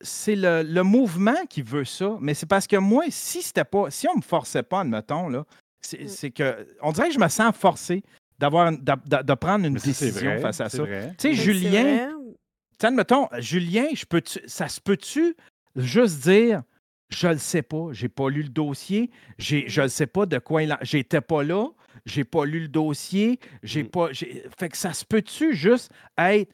C'est- 0.00 0.36
le, 0.36 0.62
le 0.62 0.82
mouvement 0.82 1.46
qui 1.48 1.62
veut 1.62 1.84
ça, 1.84 2.16
mais 2.20 2.34
c'est 2.34 2.46
parce 2.46 2.66
que 2.66 2.76
moi, 2.76 3.04
si 3.10 3.42
c'était 3.42 3.64
pas, 3.64 3.90
si 3.90 4.08
on 4.08 4.16
me 4.16 4.22
forçait 4.22 4.62
pas, 4.62 4.80
admettons 4.80 5.28
là, 5.28 5.44
c'est 5.80 6.04
Mm. 6.04 6.08
c'est 6.08 6.30
que 6.30 6.66
on 6.82 6.92
dirait 6.92 7.08
que 7.08 7.14
je 7.14 7.18
me 7.20 7.28
sens 7.28 7.54
forcé 7.56 8.02
d'avoir, 8.38 8.72
de 8.72 9.34
prendre 9.34 9.66
une 9.66 9.74
Mais 9.74 9.80
décision 9.80 10.30
vrai, 10.30 10.40
face 10.40 10.60
à 10.60 10.68
ça. 10.68 10.84
Tu 10.86 10.92
sais, 11.18 11.34
Julien, 11.34 12.10
admettons, 12.82 13.28
Julien, 13.38 13.86
je 13.94 14.04
peux 14.06 14.22
ça 14.46 14.68
se 14.68 14.80
peut-tu 14.80 15.36
juste 15.76 16.22
dire, 16.22 16.62
je 17.10 17.28
le 17.28 17.38
sais 17.38 17.62
pas, 17.62 17.88
j'ai 17.92 18.08
pas 18.08 18.30
lu 18.30 18.42
le 18.44 18.48
dossier, 18.48 19.10
j'ai, 19.38 19.68
je 19.68 19.82
le 19.82 19.88
sais 19.88 20.06
pas 20.06 20.26
de 20.26 20.38
quoi 20.38 20.62
il 20.62 20.72
en... 20.72 20.78
J'étais 20.82 21.20
pas 21.20 21.42
là, 21.42 21.66
j'ai 22.06 22.24
pas 22.24 22.44
lu 22.44 22.60
le 22.60 22.68
dossier, 22.68 23.38
j'ai 23.62 23.82
Mm. 23.82 23.88
pas... 23.90 24.12
j'ai- 24.12 24.44
Fait 24.58 24.68
que 24.68 24.76
ça 24.76 24.92
se 24.92 25.04
peut-tu 25.04 25.54
juste 25.54 25.90
être 26.18 26.50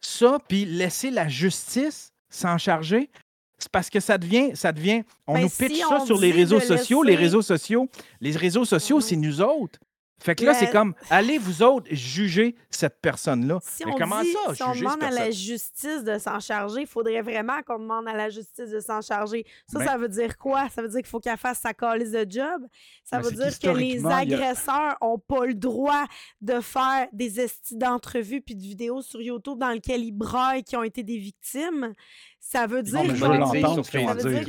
ça, 0.00 0.38
puis 0.48 0.64
laisser 0.64 1.10
la 1.10 1.28
justice 1.28 2.10
s'en 2.28 2.58
charger? 2.58 3.10
C'est 3.58 3.70
parce 3.70 3.90
que 3.90 3.98
ça 3.98 4.18
devient, 4.18 4.52
ça 4.54 4.72
devient, 4.72 5.02
on 5.26 5.34
Ben, 5.34 5.42
nous 5.42 5.48
si 5.48 5.64
pitch 5.64 5.80
ça 5.80 6.00
sur 6.00 6.18
les 6.18 6.30
réseaux 6.30 6.60
sociaux, 6.60 7.02
les 7.02 7.16
réseaux 7.16 7.42
sociaux, 7.42 7.88
les 8.20 8.30
réseaux 8.30 8.64
sociaux, 8.64 9.00
c'est 9.00 9.16
nous 9.16 9.40
autres. 9.40 9.80
Fait 10.20 10.34
que 10.34 10.44
là, 10.44 10.52
c'est 10.54 10.70
comme, 10.70 10.94
allez 11.10 11.38
vous 11.38 11.62
autres 11.62 11.86
juger 11.90 12.56
cette 12.70 13.00
personne-là. 13.00 13.58
Si 13.62 13.84
Mais 13.84 13.92
on 13.92 13.96
comment 13.96 14.20
dit, 14.20 14.32
ça, 14.32 14.54
si 14.54 14.62
on 14.64 14.72
demande 14.74 15.02
à 15.02 15.10
la 15.10 15.30
justice 15.30 16.02
de 16.02 16.18
s'en 16.18 16.40
charger, 16.40 16.80
il 16.80 16.86
faudrait 16.86 17.22
vraiment 17.22 17.62
qu'on 17.64 17.78
demande 17.78 18.08
à 18.08 18.14
la 18.14 18.28
justice 18.28 18.70
de 18.70 18.80
s'en 18.80 19.00
charger. 19.00 19.46
Ça, 19.70 19.78
Ben- 19.78 19.84
ça 19.86 19.96
veut 19.96 20.08
dire 20.08 20.36
quoi? 20.36 20.68
Ça 20.70 20.82
veut 20.82 20.88
dire 20.88 20.98
qu'il 20.98 21.06
faut 21.08 21.20
qu'elle 21.20 21.36
fasse 21.36 21.60
sa 21.60 21.72
calice 21.72 22.10
de 22.10 22.26
job? 22.28 22.62
Ça 23.04 23.18
Ben, 23.18 23.22
veut 23.28 23.30
dire 23.32 23.58
que 23.58 23.68
les 23.78 24.04
a- 24.04 24.16
agresseurs 24.16 24.96
ont 25.00 25.18
pas 25.18 25.46
le 25.46 25.54
droit 25.54 26.04
de 26.40 26.60
faire 26.60 27.06
des 27.12 27.40
estis 27.40 27.76
d'entrevues 27.76 28.40
puis 28.40 28.56
de 28.56 28.62
vidéos 28.62 29.02
sur 29.02 29.20
YouTube 29.22 29.58
dans 29.58 29.70
lesquelles 29.70 30.02
ils 30.02 30.12
braillent 30.12 30.64
qui 30.64 30.76
ont 30.76 30.82
été 30.82 31.02
des 31.02 31.18
victimes? 31.18 31.92
Ça 32.40 32.66
veut 32.66 32.82
dire 32.82 33.00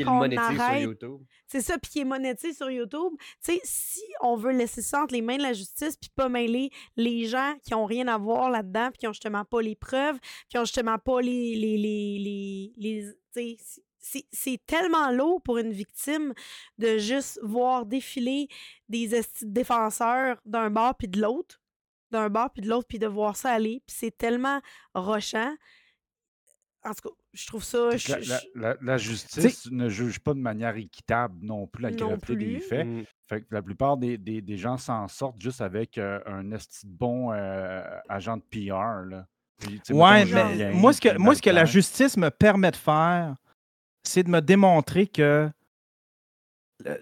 qu'on- 0.05 0.13
sur 0.37 0.61
arrête 0.61 0.81
YouTube. 0.83 1.19
c'est 1.47 1.61
ça, 1.61 1.77
puis 1.77 1.91
qui 1.91 1.99
est 1.99 2.05
monétisé 2.05 2.53
sur 2.53 2.69
YouTube. 2.69 3.13
Tu 3.43 3.53
sais, 3.53 3.59
si 3.63 4.01
on 4.21 4.35
veut 4.37 4.51
laisser 4.51 4.81
ça 4.81 5.03
entre 5.03 5.13
les 5.13 5.21
mains 5.21 5.37
de 5.37 5.41
la 5.43 5.53
justice, 5.53 5.97
puis 5.97 6.09
pas 6.15 6.29
mêler 6.29 6.69
les 6.95 7.25
gens 7.25 7.55
qui 7.63 7.73
ont 7.73 7.85
rien 7.85 8.07
à 8.07 8.17
voir 8.17 8.49
là-dedans, 8.49 8.89
puis 8.91 8.99
qui 8.99 9.07
ont 9.07 9.11
justement 9.13 9.43
pas 9.43 9.61
les 9.61 9.75
preuves, 9.75 10.17
qui 10.49 10.57
ont 10.57 10.63
justement 10.65 10.97
pas 10.97 11.21
les... 11.21 11.55
les, 11.55 11.77
les, 11.77 12.19
les, 12.19 12.73
les- 12.77 13.13
tu 13.33 13.57
sais, 13.99 14.25
c'est- 14.31 14.65
tellement 14.65 15.11
lourd 15.11 15.41
pour 15.41 15.57
une 15.57 15.71
victime 15.71 16.33
de 16.77 16.97
juste 16.99 17.39
voir 17.43 17.85
défiler 17.85 18.47
des 18.87 19.09
défenseurs 19.41 20.39
d'un 20.45 20.69
bord 20.69 20.95
puis 20.95 21.07
de 21.09 21.19
l'autre, 21.19 21.61
d'un 22.11 22.29
bord 22.29 22.49
puis 22.51 22.61
de 22.61 22.69
l'autre, 22.69 22.87
puis 22.87 22.97
de 22.99 23.07
voir 23.07 23.35
ça 23.35 23.51
aller, 23.51 23.83
puis 23.85 23.95
c'est 23.99 24.17
tellement 24.17 24.61
rochant. 24.95 25.53
En 26.85 26.93
tout 26.93 27.09
cas, 27.09 27.15
je 27.33 27.47
trouve 27.47 27.63
ça... 27.63 27.95
Je- 27.95 28.11
La, 28.11 28.19
je- 28.21 28.29
la- 28.29 28.41
la- 28.55 28.77
la 28.81 28.97
justice 28.97 29.69
ne 29.71 29.87
juge 29.89 30.19
pas 30.19 30.33
de 30.33 30.39
manière 30.39 30.75
équitable 30.75 31.35
non 31.41 31.67
plus 31.67 31.83
la 31.83 31.91
gravité 31.91 32.35
des 32.35 32.59
faits. 32.59 32.87
Mm. 32.87 33.03
Fait 33.27 33.41
que 33.41 33.47
la 33.51 33.61
plupart 33.61 33.97
des, 33.97 34.17
des- 34.17 34.41
des 34.41 34.57
gens 34.57 34.77
s'en 34.77 35.07
sortent 35.07 35.39
juste 35.41 35.61
avec 35.61 35.97
euh, 35.97 36.19
un 36.25 36.51
esti 36.51 36.87
de 36.87 36.91
bon 36.91 37.31
euh, 37.31 37.83
agent 38.09 38.37
de 38.37 38.43
PR. 38.49 39.05
Là. 39.09 39.27
Puis, 39.59 39.79
Ouais, 39.91 40.25
mettons, 40.25 40.49
mais 40.57 40.71
moi, 40.71 40.93
ce 40.93 41.01
que, 41.01 41.09
puis 41.09 41.17
moi, 41.19 41.35
ce 41.35 41.41
que 41.41 41.49
la 41.49 41.65
justice 41.65 42.17
me 42.17 42.29
permet 42.29 42.71
de 42.71 42.75
faire, 42.77 43.35
c'est 44.03 44.23
de 44.23 44.29
me 44.29 44.39
démontrer 44.41 45.05
que. 45.07 45.49
euh, 46.87 46.97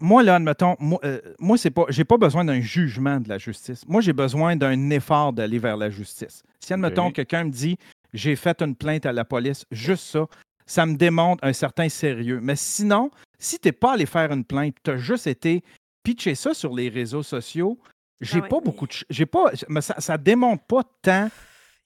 Moi, 0.00 0.22
là, 0.22 0.36
admettons, 0.36 0.74
moi, 0.80 0.98
euh, 1.04 1.20
moi 1.38 1.58
c'est 1.58 1.70
pas, 1.70 1.84
j'ai 1.90 2.04
pas 2.04 2.16
besoin 2.16 2.44
d'un 2.44 2.60
jugement 2.60 3.20
de 3.20 3.28
la 3.28 3.36
justice. 3.38 3.86
Moi, 3.86 4.00
j'ai 4.00 4.14
besoin 4.14 4.56
d'un 4.56 4.88
effort 4.90 5.32
d'aller 5.34 5.58
vers 5.58 5.76
la 5.76 5.90
justice. 5.90 6.42
Si, 6.60 6.72
admettons, 6.72 7.08
Ok. 7.08 7.14
quelqu'un 7.14 7.44
me 7.44 7.50
dit 7.50 7.76
j'ai 8.12 8.36
fait 8.36 8.60
une 8.62 8.74
plainte 8.76 9.06
à 9.06 9.12
la 9.12 9.24
police, 9.24 9.64
juste 9.70 10.04
ça, 10.04 10.26
ça 10.66 10.84
me 10.86 10.96
démontre 10.96 11.44
un 11.44 11.52
certain 11.52 11.88
sérieux. 11.88 12.40
Mais 12.42 12.56
sinon, 12.56 13.10
si 13.38 13.58
t'es 13.58 13.72
pas 13.72 13.92
allé 13.94 14.06
faire 14.06 14.30
une 14.32 14.44
plainte, 14.44 14.74
tu 14.82 14.90
as 14.90 14.96
juste 14.96 15.26
été 15.26 15.62
pitcher 16.02 16.34
ça 16.34 16.54
sur 16.54 16.74
les 16.74 16.88
réseaux 16.88 17.22
sociaux, 17.22 17.78
j'ai 18.20 18.38
Ah 18.38 18.42
ouais, 18.42 18.48
pas 18.48 18.60
beaucoup 18.60 18.86
de. 18.86 18.92
J'ai 19.10 19.26
pas. 19.26 19.52
Mais 19.68 19.80
ça, 19.80 19.94
ça 20.00 20.18
démontre 20.18 20.64
pas 20.64 20.82
tant. 21.02 21.28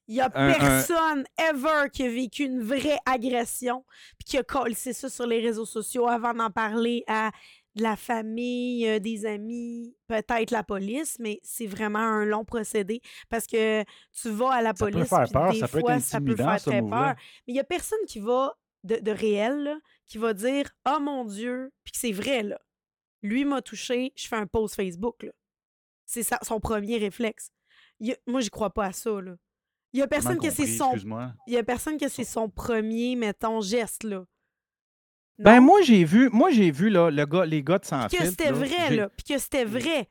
Il 0.08 0.14
n'y 0.14 0.20
a 0.20 0.30
un- 0.34 0.48
un- 0.48 0.54
personne 0.54 1.24
ever 1.38 1.88
qui 1.92 2.02
a 2.04 2.08
vécu 2.08 2.44
une 2.44 2.62
vraie 2.62 2.98
agression 3.06 3.84
puis 4.18 4.24
qui 4.26 4.38
a 4.38 4.42
collé 4.42 4.74
ça 4.74 5.08
sur 5.08 5.26
les 5.26 5.40
réseaux 5.40 5.64
sociaux 5.66 6.08
avant 6.08 6.34
d'en 6.34 6.50
parler 6.50 7.04
à 7.06 7.30
de 7.74 7.82
la 7.82 7.96
famille, 7.96 9.00
des 9.00 9.24
amis, 9.26 9.96
peut-être 10.06 10.50
la 10.50 10.62
police, 10.62 11.16
mais 11.18 11.40
c'est 11.42 11.66
vraiment 11.66 11.98
un 11.98 12.24
long 12.24 12.44
procédé 12.44 13.00
parce 13.28 13.46
que 13.46 13.82
tu 14.12 14.28
vas 14.30 14.52
à 14.52 14.62
la 14.62 14.74
Ça 14.74 14.86
peut 14.86 14.90
police 14.92 15.08
faire 15.08 15.28
peur, 15.32 15.52
des 15.52 15.58
ça 15.60 15.68
peut 15.68 15.78
être 15.78 15.84
fois, 15.86 16.00
ça 16.00 16.20
peut 16.20 16.36
faire 16.36 16.60
très 16.60 16.82
peur. 16.82 17.14
Mais 17.16 17.52
il 17.52 17.54
n'y 17.54 17.60
a 17.60 17.64
personne 17.64 18.04
qui 18.06 18.20
va, 18.20 18.54
de, 18.84 18.96
de 18.96 19.10
réel, 19.10 19.62
là, 19.62 19.78
qui 20.06 20.18
va 20.18 20.34
dire 20.34 20.70
«Oh 20.88 20.98
mon 21.00 21.24
Dieu!» 21.24 21.72
puis 21.84 21.92
que 21.92 21.98
c'est 21.98 22.12
vrai, 22.12 22.42
là. 22.42 22.60
Lui 23.22 23.44
m'a 23.44 23.62
touché, 23.62 24.12
je 24.16 24.26
fais 24.26 24.36
un 24.36 24.46
post 24.46 24.74
Facebook, 24.74 25.22
là. 25.22 25.32
C'est 26.04 26.26
son 26.42 26.60
premier 26.60 26.98
réflexe. 26.98 27.52
Il 28.00 28.16
moi, 28.26 28.40
j'y 28.40 28.50
crois 28.50 28.74
pas 28.74 28.86
à 28.86 28.92
ça, 28.92 29.20
là. 29.20 29.36
Il 29.94 30.00
y 30.00 30.02
a 30.02 30.08
personne 30.08 30.38
que 30.38 30.50
c'est 30.50 30.66
son 30.66 30.90
Excuse-moi. 30.92 31.32
il 31.46 31.54
y 31.54 31.58
a 31.58 31.62
personne 31.62 31.98
que 31.98 32.08
c'est 32.08 32.24
son 32.24 32.48
premier, 32.48 33.14
mettons, 33.14 33.60
geste, 33.60 34.04
là. 34.04 34.24
Ben 35.38 35.60
moi 35.60 35.80
j'ai 35.82 36.04
vu, 36.04 36.28
moi 36.30 36.50
j'ai 36.50 36.70
vu 36.70 36.90
là, 36.90 37.10
le 37.10 37.26
gars, 37.26 37.44
les 37.44 37.62
gars 37.62 37.78
de 37.78 37.84
sans 37.84 38.06
Puis 38.06 38.18
que 38.18 38.26
c'était 38.26 38.52
vrai, 38.52 38.94
là. 38.94 39.08
Puis 39.08 39.24
que 39.34 39.38
c'était 39.38 39.64
vrai. 39.64 40.08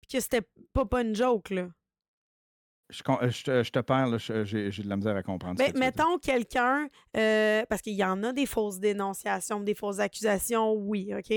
Puis 0.00 0.12
que 0.12 0.20
c'était 0.20 0.42
pas, 0.72 0.84
pas 0.84 1.02
une 1.02 1.14
joke, 1.14 1.50
là. 1.50 1.68
Je, 2.90 3.02
euh, 3.08 3.30
je 3.30 3.44
te, 3.44 3.62
je 4.18 4.44
je- 4.44 4.70
j'ai 4.70 4.82
de 4.82 4.88
la 4.88 4.96
misère 4.96 5.16
à 5.16 5.22
comprendre. 5.22 5.54
dire. 5.56 5.72
mettons 5.74 6.18
quelqu'un, 6.18 6.86
euh, 7.16 7.64
parce 7.68 7.80
qu'il 7.80 7.94
y 7.94 8.04
en 8.04 8.22
a 8.22 8.32
des 8.34 8.44
fausses 8.44 8.78
dénonciations, 8.78 9.60
des 9.60 9.74
fausses 9.74 10.00
accusations, 10.00 10.72
oui, 10.74 11.10
OK? 11.16 11.34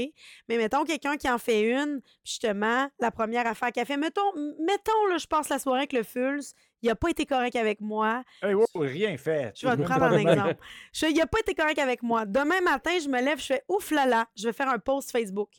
Mais 0.50 0.58
mettons 0.58 0.84
quelqu'un 0.84 1.16
qui 1.16 1.30
en 1.30 1.38
fait 1.38 1.62
une, 1.62 2.02
justement, 2.26 2.90
la 3.00 3.12
première 3.12 3.48
affaire 3.48 3.72
qu'il 3.72 3.82
a 3.82 3.86
fait, 3.86 3.96
mettons, 3.96 4.30
mettons 4.60 5.06
là, 5.10 5.18
je 5.18 5.26
passe 5.28 5.48
la 5.48 5.58
soirée 5.58 5.80
avec 5.80 5.94
le 5.94 6.04
Fulz, 6.04 6.54
il 6.82 6.90
n'a 6.90 6.96
pas 6.96 7.10
été 7.10 7.26
correct 7.26 7.56
avec 7.56 7.80
moi, 7.80 8.24
Hey, 8.44 8.54
wow, 8.54 8.66
rien 8.76 9.16
fait. 9.18 9.54
je 9.56 9.68
vais 9.68 9.78
te 9.78 9.82
prendre 9.84 10.04
un 10.04 10.18
exemple. 10.18 10.58
Je 10.94 11.00
fais, 11.00 11.12
il 11.12 11.18
n'a 11.18 11.28
pas 11.28 11.40
été 11.40 11.56
correct 11.56 11.80
avec 11.80 12.04
moi. 12.04 12.26
Demain 12.26 12.60
matin, 12.62 12.92
je 13.02 13.08
me 13.08 13.22
lève, 13.22 13.40
je 13.40 13.46
fais 13.46 13.64
ouf 13.70 13.92
là 13.92 14.06
là, 14.06 14.28
je 14.36 14.48
vais 14.48 14.54
faire 14.54 14.70
un 14.70 14.80
post 14.80 15.12
Facebook. 15.12 15.52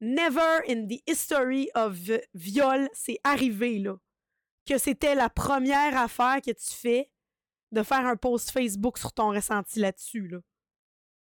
Never 0.00 0.60
in 0.68 0.86
the 0.86 1.00
history 1.08 1.70
of 1.74 1.96
viol, 2.34 2.88
c'est 2.92 3.18
arrivé 3.24 3.78
là. 3.78 3.96
Que 4.66 4.78
c'était 4.78 5.14
la 5.14 5.30
première 5.30 5.96
affaire 5.96 6.40
que 6.44 6.50
tu 6.50 6.74
fais 6.74 7.10
de 7.72 7.82
faire 7.82 8.04
un 8.06 8.16
post 8.16 8.50
Facebook 8.50 8.98
sur 8.98 9.12
ton 9.12 9.28
ressenti 9.30 9.78
là-dessus. 9.80 10.28
Là. 10.28 10.38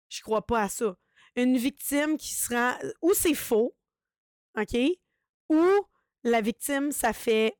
Je 0.08 0.20
crois 0.22 0.44
pas 0.46 0.62
à 0.62 0.68
ça. 0.68 0.96
Une 1.36 1.56
victime 1.56 2.16
qui 2.16 2.34
se 2.34 2.52
rend. 2.54 2.72
Ou 3.02 3.12
c'est 3.14 3.34
faux, 3.34 3.76
OK? 4.58 4.76
Ou 5.50 5.64
la 6.24 6.40
victime, 6.40 6.90
ça 6.90 7.12
fait 7.12 7.54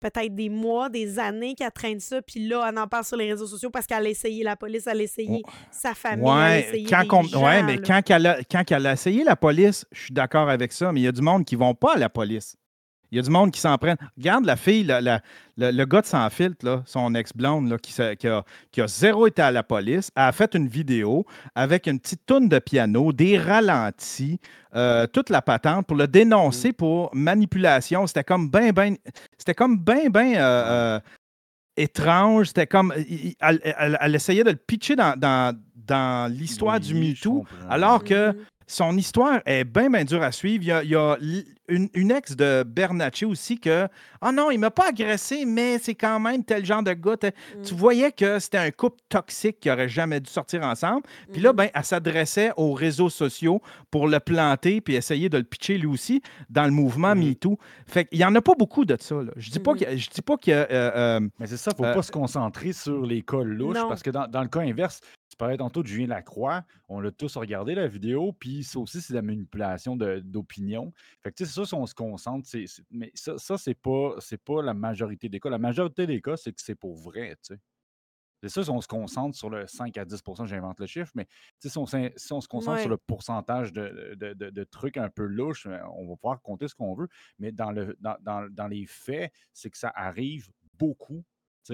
peut-être 0.00 0.34
des 0.34 0.50
mois, 0.50 0.90
des 0.90 1.18
années 1.18 1.54
qu'elle 1.54 1.72
traîne 1.72 1.98
ça, 2.00 2.20
puis 2.20 2.46
là, 2.46 2.66
elle 2.68 2.78
en 2.78 2.86
parle 2.86 3.04
sur 3.04 3.16
les 3.16 3.30
réseaux 3.32 3.46
sociaux 3.46 3.70
parce 3.70 3.86
qu'elle 3.86 4.04
a 4.06 4.08
essayé 4.10 4.44
la 4.44 4.54
police, 4.54 4.86
elle 4.86 5.00
a 5.00 5.02
essayé 5.02 5.42
sa 5.70 5.94
famille, 5.94 6.24
elle 6.26 6.30
a 6.30 6.36
Ouais, 6.50 6.60
essayé 6.68 6.86
quand 6.88 7.00
des 7.02 7.08
qu'on- 7.08 7.22
gens, 7.22 7.42
ouais, 7.44 7.62
mais 7.62 7.76
là. 7.76 7.82
quand 7.84 8.10
elle, 8.10 8.26
a, 8.26 8.44
quand 8.44 8.70
elle 8.70 8.86
a 8.86 8.92
essayé 8.92 9.24
la 9.24 9.34
police, 9.36 9.86
je 9.90 10.02
suis 10.04 10.12
d'accord 10.12 10.50
avec 10.50 10.72
ça, 10.72 10.92
mais 10.92 11.00
il 11.00 11.04
y 11.04 11.08
a 11.08 11.12
du 11.12 11.22
monde 11.22 11.44
qui 11.46 11.54
ne 11.56 11.60
vont 11.60 11.74
pas 11.74 11.94
à 11.94 11.98
la 11.98 12.10
police. 12.10 12.56
Il 13.12 13.16
y 13.16 13.18
a 13.18 13.22
du 13.22 13.30
monde 13.30 13.50
qui 13.52 13.60
s'en 13.60 13.76
prennent. 13.78 13.96
Regarde 14.16 14.44
la 14.44 14.56
fille, 14.56 14.84
la- 14.84 15.00
la- 15.00 15.20
le, 15.56 15.70
le 15.70 15.84
gars 15.84 16.00
de 16.02 16.06
sans 16.06 16.28
filtre, 16.30 16.64
là, 16.66 16.82
son 16.86 17.14
ex-blonde, 17.14 17.68
là, 17.70 17.78
qui, 17.78 18.00
a, 18.02 18.14
qui 18.72 18.80
a 18.80 18.86
zéro 18.86 19.26
été 19.26 19.42
à 19.42 19.50
la 19.50 19.62
police, 19.62 20.10
a 20.16 20.32
fait 20.32 20.54
une 20.54 20.68
vidéo 20.68 21.24
avec 21.54 21.86
une 21.86 21.98
petite 22.00 22.26
toune 22.26 22.48
de 22.48 22.58
piano, 22.58 23.12
des 23.12 23.38
ralentis, 23.38 24.38
euh, 24.74 25.06
toute 25.06 25.30
la 25.30 25.40
patente 25.42 25.86
pour 25.86 25.96
le 25.96 26.06
dénoncer 26.08 26.72
pour 26.72 27.10
manipulation. 27.14 28.06
C'était 28.06 28.24
comme 28.24 28.50
ben, 28.50 28.72
ben, 28.72 28.96
c'était 29.38 29.54
comme 29.54 29.78
ben, 29.78 30.08
ben 30.10 30.34
euh, 30.34 30.40
euh, 30.96 31.00
étrange. 31.76 32.48
C'était 32.48 32.66
comme, 32.66 32.92
il- 33.08 33.34
elle, 33.40 33.60
elle- 33.78 33.98
elle 34.00 34.14
essayait 34.14 34.44
de 34.44 34.50
le 34.50 34.56
pitcher 34.56 34.96
dans, 34.96 35.18
dans, 35.18 35.56
dans 35.74 36.30
l'histoire 36.32 36.80
du 36.80 36.94
MeToo, 36.94 37.44
alors 37.70 38.02
que 38.04 38.28
Mhm. 38.32 38.36
son 38.66 38.96
histoire 38.96 39.40
est 39.46 39.64
bien, 39.64 39.88
bien 39.90 40.04
dure 40.04 40.22
à 40.22 40.32
suivre. 40.32 40.62
Il 40.64 40.68
y 40.68 40.72
a, 40.72 40.82
il 40.82 40.90
y 40.90 40.96
a 40.96 41.16
l- 41.20 41.44
une, 41.68 41.88
une 41.94 42.10
ex 42.10 42.36
de 42.36 42.62
Bernacchi 42.64 43.24
aussi 43.24 43.58
que, 43.58 43.88
ah 44.20 44.32
non, 44.32 44.50
il 44.50 44.58
m'a 44.58 44.70
pas 44.70 44.88
agressé, 44.88 45.44
mais 45.44 45.78
c'est 45.78 45.94
quand 45.94 46.20
même 46.20 46.44
tel 46.44 46.64
genre 46.64 46.82
de 46.82 46.92
gars. 46.92 47.16
tel- 47.16 47.32
Tu 47.64 47.74
voyais 47.74 48.12
que 48.12 48.38
c'était 48.38 48.58
un 48.58 48.70
couple 48.70 48.98
toxique 49.08 49.60
qui 49.60 49.70
aurait 49.70 49.88
jamais 49.88 50.20
dû 50.20 50.30
sortir 50.30 50.62
ensemble. 50.62 51.02
Puis 51.32 51.40
là, 51.40 51.50
Mhm. 51.50 51.56
ben, 51.56 51.68
elle 51.74 51.84
s'adressait 51.84 52.52
aux 52.56 52.72
réseaux 52.72 53.10
sociaux 53.10 53.60
pour 53.90 54.08
le 54.08 54.20
planter 54.20 54.80
puis 54.80 54.94
essayer 54.94 55.28
de 55.28 55.38
le 55.38 55.44
pitcher 55.44 55.78
lui 55.78 55.86
aussi 55.86 56.22
dans 56.50 56.64
le 56.64 56.70
mouvement 56.70 57.14
Mhm. 57.14 57.28
MeToo. 57.28 57.58
Fait 57.86 58.04
qu'il 58.04 58.18
y 58.18 58.24
en 58.24 58.34
a 58.34 58.40
pas 58.40 58.54
beaucoup 58.58 58.84
de 58.84 58.96
ça. 59.00 59.16
là. 59.22 59.32
Je 59.36 59.50
dis 59.50 59.58
pas 59.60 59.72
Mhm. 59.72 59.78
que 59.80 59.96
je 59.96 60.08
dis 60.10 60.22
pas 60.22 60.36
que 60.36 60.50
euh, 60.50 60.66
euh, 60.70 61.20
Mais 61.38 61.46
c'est 61.46 61.56
ça, 61.56 61.70
il 61.72 61.80
ne 61.82 61.86
faut 61.86 61.90
Euh, 61.90 61.94
pas 61.94 62.02
se 62.02 62.12
concentrer 62.12 62.72
sur 62.72 63.04
les 63.06 63.22
cas 63.22 63.42
louches 63.42 63.76
Non. 63.76 63.88
parce 63.88 64.02
que 64.02 64.10
dans, 64.10 64.26
dans 64.28 64.42
le 64.42 64.48
cas 64.48 64.60
inverse, 64.60 65.00
tu 65.28 65.36
parlais 65.36 65.56
tantôt 65.56 65.82
de 65.82 65.88
Julien 65.88 66.06
Lacroix, 66.08 66.64
on 66.88 67.00
l'a 67.00 67.10
tous 67.10 67.36
regardé 67.36 67.74
la 67.74 67.88
vidéo, 67.88 68.32
puis 68.32 68.62
ça 68.64 68.78
aussi, 68.78 69.00
c'est 69.00 69.12
de 69.12 69.18
la 69.18 69.22
manipulation 69.22 69.96
d'opinion. 69.96 70.92
Fait 71.22 71.30
que 71.30 71.36
tu 71.36 71.44
sais, 71.44 71.50
c'est 71.50 71.60
ça, 71.60 71.64
si 71.66 71.74
on 71.74 71.86
se 71.86 71.94
concentre, 71.94 72.48
mais 72.90 73.10
ça, 73.14 73.38
ça 73.38 73.58
c'est 73.58 73.74
pas, 73.74 74.16
pas 74.44 74.62
la 74.62 74.74
majorité 74.74 75.28
des 75.28 75.40
cas. 75.40 75.50
La 75.50 75.58
majorité 75.58 76.06
des 76.06 76.20
cas, 76.20 76.36
c'est 76.36 76.52
que 76.52 76.62
c'est 76.62 76.74
pour 76.76 76.94
vrai, 76.96 77.36
tu 77.42 77.54
sais. 77.54 77.60
C'est 78.42 78.50
ça, 78.50 78.62
si 78.64 78.70
on 78.70 78.80
se 78.82 78.86
concentre 78.86 79.36
sur 79.36 79.48
le 79.48 79.66
5 79.66 79.96
à 79.96 80.04
10% 80.04 80.44
j'invente 80.46 80.78
le 80.78 80.86
chiffre, 80.86 81.10
mais 81.14 81.26
si 81.58 81.76
on, 81.78 81.86
s'in- 81.86 82.10
si 82.16 82.32
on 82.34 82.40
se 82.42 82.48
concentre 82.48 82.76
sur 82.82 82.90
le 82.90 82.98
pourcentage 82.98 83.72
de, 83.72 84.14
de- 84.14 84.34
de- 84.34 84.50
de 84.50 84.64
trucs 84.64 84.98
un 84.98 85.08
peu 85.08 85.24
louches, 85.24 85.66
euh, 85.66 85.78
on 85.96 86.06
va 86.06 86.16
pouvoir 86.16 86.42
compter 86.42 86.68
ce 86.68 86.74
qu'on 86.74 86.94
veut. 86.94 87.08
Mais 87.38 87.50
dans, 87.50 87.70
le, 87.72 87.96
dans, 87.98 88.16
dans- 88.20 88.48
dans 88.52 88.68
les 88.68 88.86
faits, 88.86 89.32
c'est 89.54 89.70
que 89.70 89.78
ça 89.78 89.90
arrive 89.94 90.50
beaucoup. 90.74 91.24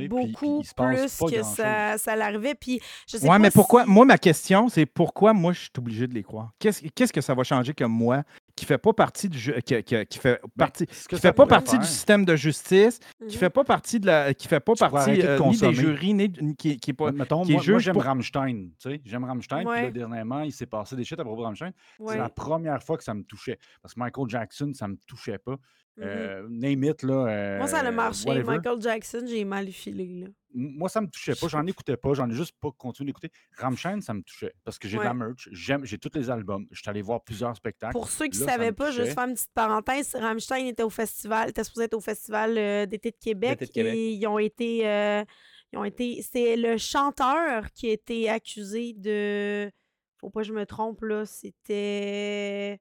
Beaucoup 0.08 0.62
plus 0.62 1.18
que 1.30 1.42
ça, 1.42 1.98
ça 1.98 2.16
l'arrivait. 2.16 2.54
Puis 2.54 2.80
je 3.08 3.16
sais 3.18 3.22
Ouais, 3.24 3.30
pas 3.30 3.38
mais 3.38 3.50
pourquoi? 3.50 3.84
si- 3.84 3.90
Moi, 3.90 4.04
ma 4.06 4.18
question, 4.18 4.68
c'est 4.68 4.86
pourquoi 4.86 5.32
moi, 5.32 5.52
je 5.52 5.60
suis 5.60 5.70
obligé 5.78 6.06
de 6.06 6.14
les 6.14 6.22
croire? 6.22 6.52
Qu'est-ce 6.58 6.82
qu'est-ce 6.94 7.12
que 7.12 7.20
ça 7.20 7.34
va 7.34 7.44
changer 7.44 7.74
que 7.74 7.84
moi, 7.84 8.22
qui 8.54 8.66
fait 8.66 8.78
pas 8.78 8.92
partie 8.92 9.28
du 9.28 9.38
jeu, 9.38 9.54
qui, 9.64 9.82
qui- 9.82 10.06
qui 10.06 10.18
fait 10.18 10.40
Ben, 10.56 10.66
partie, 10.66 10.86
qui 10.86 11.16
fait 11.18 11.32
pas 11.32 11.46
partie 11.46 11.78
du 11.78 11.86
système 11.86 12.24
de 12.24 12.36
justice, 12.36 12.98
qui 13.18 13.24
Mhm. 13.24 13.40
fait 13.40 13.50
pas 13.50 13.64
partie 13.64 13.98
de 13.98 14.06
la, 14.06 14.34
qui 14.34 14.46
fait 14.46 14.60
pas 14.60 14.74
Tu 14.74 14.80
partie 14.80 15.16
de 15.18 15.22
euh, 15.26 15.38
ni 15.40 15.56
des 15.58 15.72
jurys, 15.74 16.14
ni 16.14 16.28
ni- 16.40 16.56
qui, 16.56 16.76
qui 16.76 16.90
est 16.90 16.94
pas. 16.94 17.12
Mettons, 17.12 17.42
qui 17.44 17.52
est 17.52 17.66
moi, 17.66 17.78
j'aime 17.78 17.94
pour- 17.94 18.02
Rammstein, 18.04 18.68
tu 18.78 18.90
sais, 18.90 19.00
j'aime 19.04 19.24
Rammstein, 19.24 19.58
puis 19.58 19.64
là, 19.66 19.70
Ouais. 19.84 19.90
dernièrement, 19.90 20.40
il 20.42 20.52
s'est 20.52 20.66
passé 20.66 20.96
des 20.96 21.04
shit 21.04 21.18
à 21.18 21.24
propos 21.24 21.40
de 21.40 21.46
Rammstein. 21.46 21.72
Ouais. 21.98 22.12
C'est 22.12 22.18
la 22.18 22.28
première 22.28 22.82
fois 22.82 22.96
que 22.98 23.04
ça 23.04 23.14
me 23.14 23.22
touchait. 23.22 23.58
Parce 23.80 23.94
que 23.94 24.00
Michael 24.00 24.28
Jackson, 24.28 24.72
ça 24.74 24.86
me 24.86 24.96
touchait 25.06 25.38
pas. 25.38 25.56
Mhm. 25.96 26.04
Euh, 26.06 26.46
name 26.48 26.84
it, 26.84 27.02
là. 27.02 27.58
Moi, 27.58 27.66
ça 27.68 27.80
a 27.80 27.86
euh, 27.86 27.92
marché. 27.92 28.26
whatever. 28.26 28.56
Michael 28.56 28.80
Jackson, 28.80 29.24
j'ai 29.26 29.44
mal 29.44 29.68
filé. 29.68 30.22
Là. 30.22 30.28
Moi, 30.54 30.88
ça 30.88 31.00
me 31.00 31.06
touchait 31.06 31.34
pas. 31.34 31.48
J'en 31.48 31.66
écoutais 31.66 31.96
pas. 31.96 32.14
J'en 32.14 32.28
ai 32.30 32.34
juste 32.34 32.56
pas 32.60 32.70
continué 32.76 33.08
d'écouter. 33.08 33.30
Rammstein, 33.58 34.00
ça 34.00 34.14
me 34.14 34.22
touchait. 34.22 34.54
Parce 34.64 34.78
que 34.78 34.88
j'ai 34.88 34.98
de 34.98 35.02
la 35.02 35.14
merch. 35.14 35.48
J'aime, 35.52 35.84
j'ai 35.84 35.98
tous 35.98 36.10
les 36.14 36.30
albums. 36.30 36.66
Je 36.70 36.80
suis 36.80 36.88
allé 36.88 37.02
voir 37.02 37.22
plusieurs 37.22 37.54
spectacles. 37.56 37.92
Pour 37.92 38.08
ceux 38.08 38.28
qui 38.28 38.40
ne 38.40 38.46
savaient 38.46 38.72
pas, 38.72 38.90
juste 38.90 39.12
faire 39.12 39.24
une 39.24 39.34
petite 39.34 39.52
parenthèse, 39.52 40.14
Rammstein 40.14 40.66
était 40.66 40.82
au 40.82 40.90
festival, 40.90 41.50
était 41.50 41.64
supposé 41.64 41.84
être 41.84 41.94
au 41.94 42.00
festival 42.00 42.56
euh, 42.56 42.86
d'été 42.86 43.10
de 43.10 43.16
Québec, 43.16 43.58
D'été 43.58 43.66
de 43.66 43.72
Québec. 43.72 43.94
et 43.94 44.12
ils 44.12 44.26
ont 44.26 44.38
été, 44.38 44.88
euh, 44.88 45.24
ils 45.72 45.78
ont 45.78 45.84
été, 45.84 46.22
c'est 46.22 46.56
le 46.56 46.76
chanteur 46.78 47.70
qui 47.72 47.90
a 47.90 47.92
été 47.92 48.28
accusé 48.28 48.94
de, 48.94 49.70
faut 50.18 50.30
pas 50.30 50.40
que 50.40 50.46
je 50.48 50.52
me 50.52 50.66
trompe 50.66 51.02
là, 51.02 51.24
c'était 51.26 52.78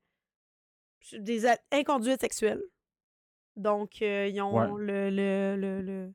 des 1.13 1.45
inconduites 1.71 2.21
sexuelles. 2.21 2.61
Donc 3.55 4.01
euh, 4.01 4.27
ils 4.27 4.41
ont 4.41 4.53
Ouais. 4.75 4.83
le, 4.83 5.09
le, 5.09 5.55
le, 5.57 5.81
le- 5.81 6.13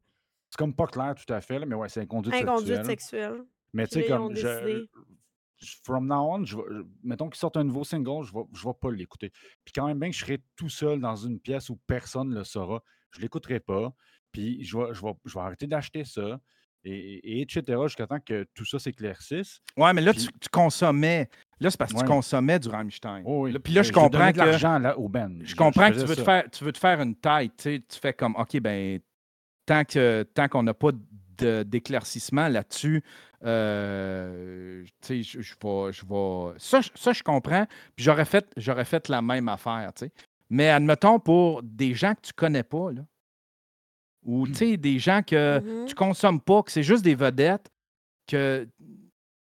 C'est 0.51 0.59
comme 0.59 0.75
pas 0.75 0.87
clair 0.87 1.15
tout 1.15 1.33
à 1.33 1.41
fait, 1.41 1.59
là, 1.59 1.67
mais 1.67 1.75
ouais, 1.75 1.89
c'est 1.89 2.01
inconduite 2.01 2.35
inconduite 2.35 2.85
sexuelle. 2.85 2.87
sexuelle. 3.35 3.45
Mais 3.73 3.85
Puis 3.85 3.93
tu 3.93 4.03
sais, 4.03 4.09
là, 4.09 4.17
ils 4.17 4.19
ont 4.21 4.27
comme. 4.29 4.37
Je, 4.37 4.47
décidé. 4.65 4.91
je- 5.59 5.77
from 5.85 6.07
now 6.07 6.35
on, 6.35 6.45
je 6.45 6.57
vais- 6.57 6.63
je- 6.71 6.83
mettons 7.03 7.29
qu'ils 7.29 7.39
sortent 7.39 7.57
un 7.59 7.65
nouveau 7.65 7.85
single, 7.85 8.25
je 8.25 8.33
vais, 8.33 8.45
je 8.55 8.65
vais 8.67 8.75
pas 8.81 8.91
l'écouter. 8.91 9.31
Puis 9.65 9.73
quand 9.75 9.87
même 9.87 9.99
bien 9.99 10.11
que 10.11 10.17
je 10.17 10.21
serai 10.21 10.43
tout 10.57 10.69
seul 10.69 11.01
dans 11.01 11.17
une 11.17 11.39
pièce 11.41 11.69
où 11.71 11.77
personne 11.87 12.31
ne 12.31 12.37
le 12.37 12.45
saura, 12.45 12.83
je 13.11 13.21
l'écouterai 13.21 13.61
pas. 13.61 13.93
Puis 14.33 14.63
je 14.65 14.77
vais, 14.79 14.93
je 14.95 15.03
vais, 15.03 15.13
je 15.25 15.35
vais 15.35 15.41
arrêter 15.41 15.67
d'acheter 15.67 16.05
ça. 16.05 16.41
Et, 16.89 17.39
et 17.39 17.41
etc. 17.43 17.63
jusqu'à 17.85 18.07
temps 18.07 18.21
que 18.25 18.47
tout 18.55 18.65
ça 18.65 18.79
s'éclaircisse. 18.79 19.59
Ouais, 19.77 19.93
mais 19.93 20.01
là, 20.03 20.13
Puis- 20.13 20.27
tu, 20.27 20.39
tu 20.41 20.49
consommais. 20.49 21.29
Là, 21.59 21.71
c'est 21.71 21.77
parce 21.79 21.93
que 21.93 21.99
tu 21.99 22.05
consommais 22.05 22.59
du 22.61 22.69
Rammstein. 22.69 23.23
Oh 23.25 23.43
oui. 23.45 23.53
Là, 23.53 23.59
Puis 23.59 23.73
là, 23.73 23.83
je 23.83 23.91
donnais 23.93 24.05
comprends 24.09 24.33
que. 24.33 24.37
l'argent 24.39 24.79
là, 24.79 24.97
au 24.99 25.09
Ben. 25.09 25.41
Je 25.43 25.57
comprends 25.57 25.91
que 25.91 25.99
tu 25.99 26.05
veux, 26.07 26.15
te 26.17 26.23
faire, 26.23 26.45
tu 26.51 26.63
veux 26.65 26.73
te 26.73 26.79
faire 26.79 27.01
une 27.01 27.17
tête. 27.17 27.53
Tu, 27.57 27.63
sais, 27.63 27.83
tu 27.89 27.99
fais 27.99 28.13
comme, 28.13 28.37
OK, 28.37 28.61
ben, 28.61 29.01
tant 29.65 29.83
que 29.85 30.23
tant 30.35 30.47
qu'on 30.49 30.63
n'a 30.63 30.75
pas 30.75 30.91
d'éclaircissement 31.39 32.49
là-dessus, 32.49 33.03
euh, 33.45 34.85
tu 35.03 35.23
sais, 35.23 35.23
je, 35.23 35.41
je 35.41 35.55
vais. 35.63 35.93
Je 35.93 36.03
vais 36.07 36.59
ça, 36.59 36.81
je- 36.81 36.91
ça, 36.95 37.13
je 37.13 37.23
comprends. 37.23 37.67
Puis 37.95 38.05
j'aurais 38.05 38.25
fait, 38.25 38.47
j'aurais 38.57 38.85
fait 38.85 39.09
la 39.09 39.23
même 39.23 39.49
affaire, 39.49 39.93
tu 39.95 40.07
sais. 40.07 40.13
Mais 40.51 40.69
admettons 40.69 41.19
pour 41.19 41.63
des 41.63 41.95
gens 41.95 42.15
que 42.15 42.21
tu 42.23 42.33
connais 42.33 42.63
pas, 42.63 42.93
là, 42.93 43.03
ou 44.27 44.47
tu 44.47 44.55
sais, 44.55 44.77
des 44.77 44.99
gens 44.99 45.23
que 45.23 45.61
Mhm. 45.61 45.87
tu 45.87 45.95
consommes 45.95 46.41
pas, 46.41 46.63
que 46.63 46.71
c'est 46.73 46.83
juste 46.83 47.03
des 47.05 47.15
vedettes, 47.15 47.71
que. 48.27 48.69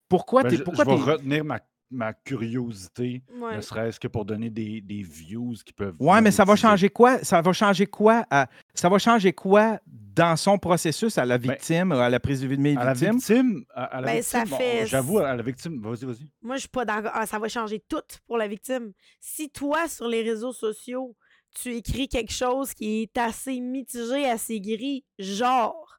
Pourquoi 0.09 0.43
Ben, 0.43 0.51
je, 0.57 0.63
Pourquoi 0.65 0.85
je 0.85 0.91
vais 0.91 1.13
retenir 1.13 1.45
ma, 1.45 1.61
ma 1.91 2.13
curiosité, 2.13 3.23
Ouais. 3.41 3.57
ne 3.57 3.61
serait-ce 3.61 4.01
que 4.01 4.09
pour 4.09 4.25
donner 4.25 4.51
des, 4.51 4.81
des 4.81 5.03
views 5.03 5.55
qui 5.65 5.73
peuvent. 5.73 5.95
Ouais, 6.01 6.21
mais 6.21 6.31
ça 6.33 6.45
va 6.45 6.57
changer 6.57 6.89
quoi? 6.89 7.23
Ça 7.23 7.41
va 7.41 7.53
changer 7.53 7.87
quoi? 7.87 8.25
à- 8.31 8.49
ça 8.75 8.89
va 8.89 8.99
changer 8.99 9.33
quoi 9.33 9.79
dans 9.87 10.37
son 10.37 10.59
processus 10.59 11.17
à 11.19 11.25
la 11.25 11.39
victime, 11.39 11.93
à 11.93 12.09
la 12.11 12.19
présumée 12.19 12.77
À 12.77 12.85
la 12.85 12.93
victime? 12.95 13.17
victime, 13.19 13.65
à, 13.73 13.85
à 13.85 14.01
la 14.01 14.07
Ben, 14.09 14.17
victime, 14.21 14.47
fait- 14.47 14.87
j'avoue, 14.87 15.19
à 15.19 15.35
la 15.37 15.43
victime, 15.43 15.81
vas-y, 15.81 16.05
vas-y. 16.05 16.27
Moi, 16.43 16.57
je 16.57 16.61
suis 16.61 16.69
pas 16.69 16.85
d'accord. 16.85 17.13
Ah, 17.15 17.27
ça 17.27 17.39
va 17.39 17.47
changer 17.49 17.79
tout 17.89 18.03
pour 18.27 18.37
la 18.37 18.49
victime. 18.49 18.93
Si 19.21 19.49
toi, 19.51 19.87
sur 19.89 20.09
les 20.09 20.23
réseaux 20.23 20.53
sociaux, 20.53 21.15
tu 21.55 21.75
écris 21.77 22.09
quelque 22.09 22.33
chose 22.33 22.75
qui 22.75 23.03
est 23.03 23.19
assez 23.19 23.61
mitigé, 23.61 24.27
assez 24.29 24.61
gris, 24.61 25.05
genre, 25.19 25.99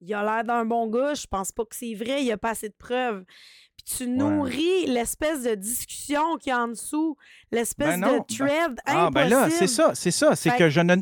il 0.00 0.12
a 0.14 0.22
l'air 0.22 0.44
d'un 0.44 0.64
bon 0.64 0.86
gars, 0.88 1.14
je 1.14 1.26
pense 1.26 1.52
pas 1.52 1.64
que 1.64 1.74
c'est 1.76 1.94
vrai, 1.94 2.22
il 2.22 2.26
y 2.26 2.32
a 2.32 2.38
pas 2.38 2.50
assez 2.50 2.68
de 2.68 2.74
preuves. 2.78 3.24
Puis 3.76 3.96
tu 3.96 4.06
nourris 4.08 4.86
l'espèce 4.86 5.42
de 5.42 5.54
discussion 5.54 6.36
qu'il 6.36 6.50
y 6.50 6.52
a 6.52 6.60
en 6.62 6.68
dessous, 6.68 7.16
l'espèce 7.50 7.98
Ben 7.98 8.18
de 8.18 8.34
thread 8.34 8.78
Ah, 8.84 9.06
impossible. 9.06 9.14
ben 9.14 9.28
là, 9.28 9.50
c'est 9.50 9.66
ça, 9.66 9.94
c'est 9.94 10.10
ça. 10.10 10.36
C'est 10.36 10.50
Fait 10.50 10.58
que 10.58 10.68
je 10.70 10.80
ne. 10.80 10.96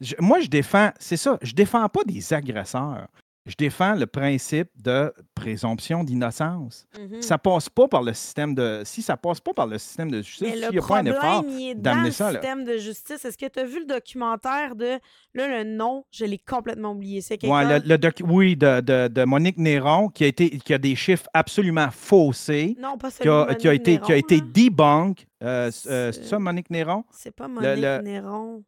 je- 0.00 0.14
moi, 0.20 0.40
je 0.40 0.48
défends. 0.48 0.90
C'est 0.98 1.16
ça. 1.18 1.38
Je 1.42 1.52
défends 1.52 1.86
pas 1.88 2.02
des 2.04 2.32
agresseurs. 2.32 3.08
Je 3.46 3.54
défends 3.56 3.94
le 3.94 4.06
principe 4.06 4.70
de 4.82 5.12
présomption 5.34 6.02
d'innocence. 6.02 6.86
Mhm. 6.98 7.20
Ça 7.20 7.36
passe 7.36 7.68
pas 7.68 7.86
par 7.88 8.02
le 8.02 8.14
système 8.14 8.54
de. 8.54 8.82
Si 8.84 9.02
ça 9.02 9.16
passe 9.18 9.38
pas 9.40 9.52
par 9.52 9.66
le 9.66 9.76
système 9.76 10.10
de 10.10 10.22
justice, 10.22 10.48
s'il 10.50 10.60
le 10.62 10.70
n'y 10.70 10.78
a 10.78 10.82
pas 10.82 10.98
un 11.00 11.04
effort. 11.04 11.42
d'amener 11.42 12.06
le 12.06 12.10
ça, 12.10 12.32
là. 12.32 12.40
système 12.40 12.64
de 12.64 12.78
justice. 12.78 13.22
Est-ce 13.24 13.36
que 13.36 13.46
tu 13.46 13.58
as 13.58 13.64
vu 13.64 13.80
le 13.80 13.86
documentaire 13.86 14.74
de... 14.74 14.98
Là, 15.34 15.62
le 15.62 15.64
nom, 15.64 16.04
je 16.10 16.24
l'ai 16.24 16.38
complètement 16.38 16.92
oublié. 16.92 17.20
C'est 17.20 17.42
Ouais, 17.44 17.80
le, 17.80 17.96
le 17.96 18.22
oui, 18.24 18.56
de, 18.56 18.80
de- 18.80 19.08
de 19.08 19.24
Monique 19.24 19.58
Néron, 19.58 20.08
qui 20.08 20.24
a, 20.24 20.28
été, 20.28 20.48
qui 20.58 20.72
a 20.72 20.78
des 20.78 20.96
chiffres 20.96 21.26
absolument 21.34 21.90
faussés, 21.90 22.76
Non, 22.80 22.96
pas 22.96 23.10
qui 23.10 23.28
a, 23.28 23.54
qui 23.56 23.68
a 23.68 23.74
été, 23.74 23.98
qui 23.98 24.12
a 24.12 24.14
Néron, 24.16 24.18
été 24.18 24.40
debunk. 24.40 25.26
Euh, 25.42 25.70
euh, 25.86 26.12
C'est- 26.12 26.24
ça, 26.24 26.38
Monique 26.38 26.70
Néron? 26.70 27.04
C'est 27.10 27.34
pas 27.34 27.48
Monique 27.48 27.68
le- 27.82 28.00
Néron. 28.00 28.64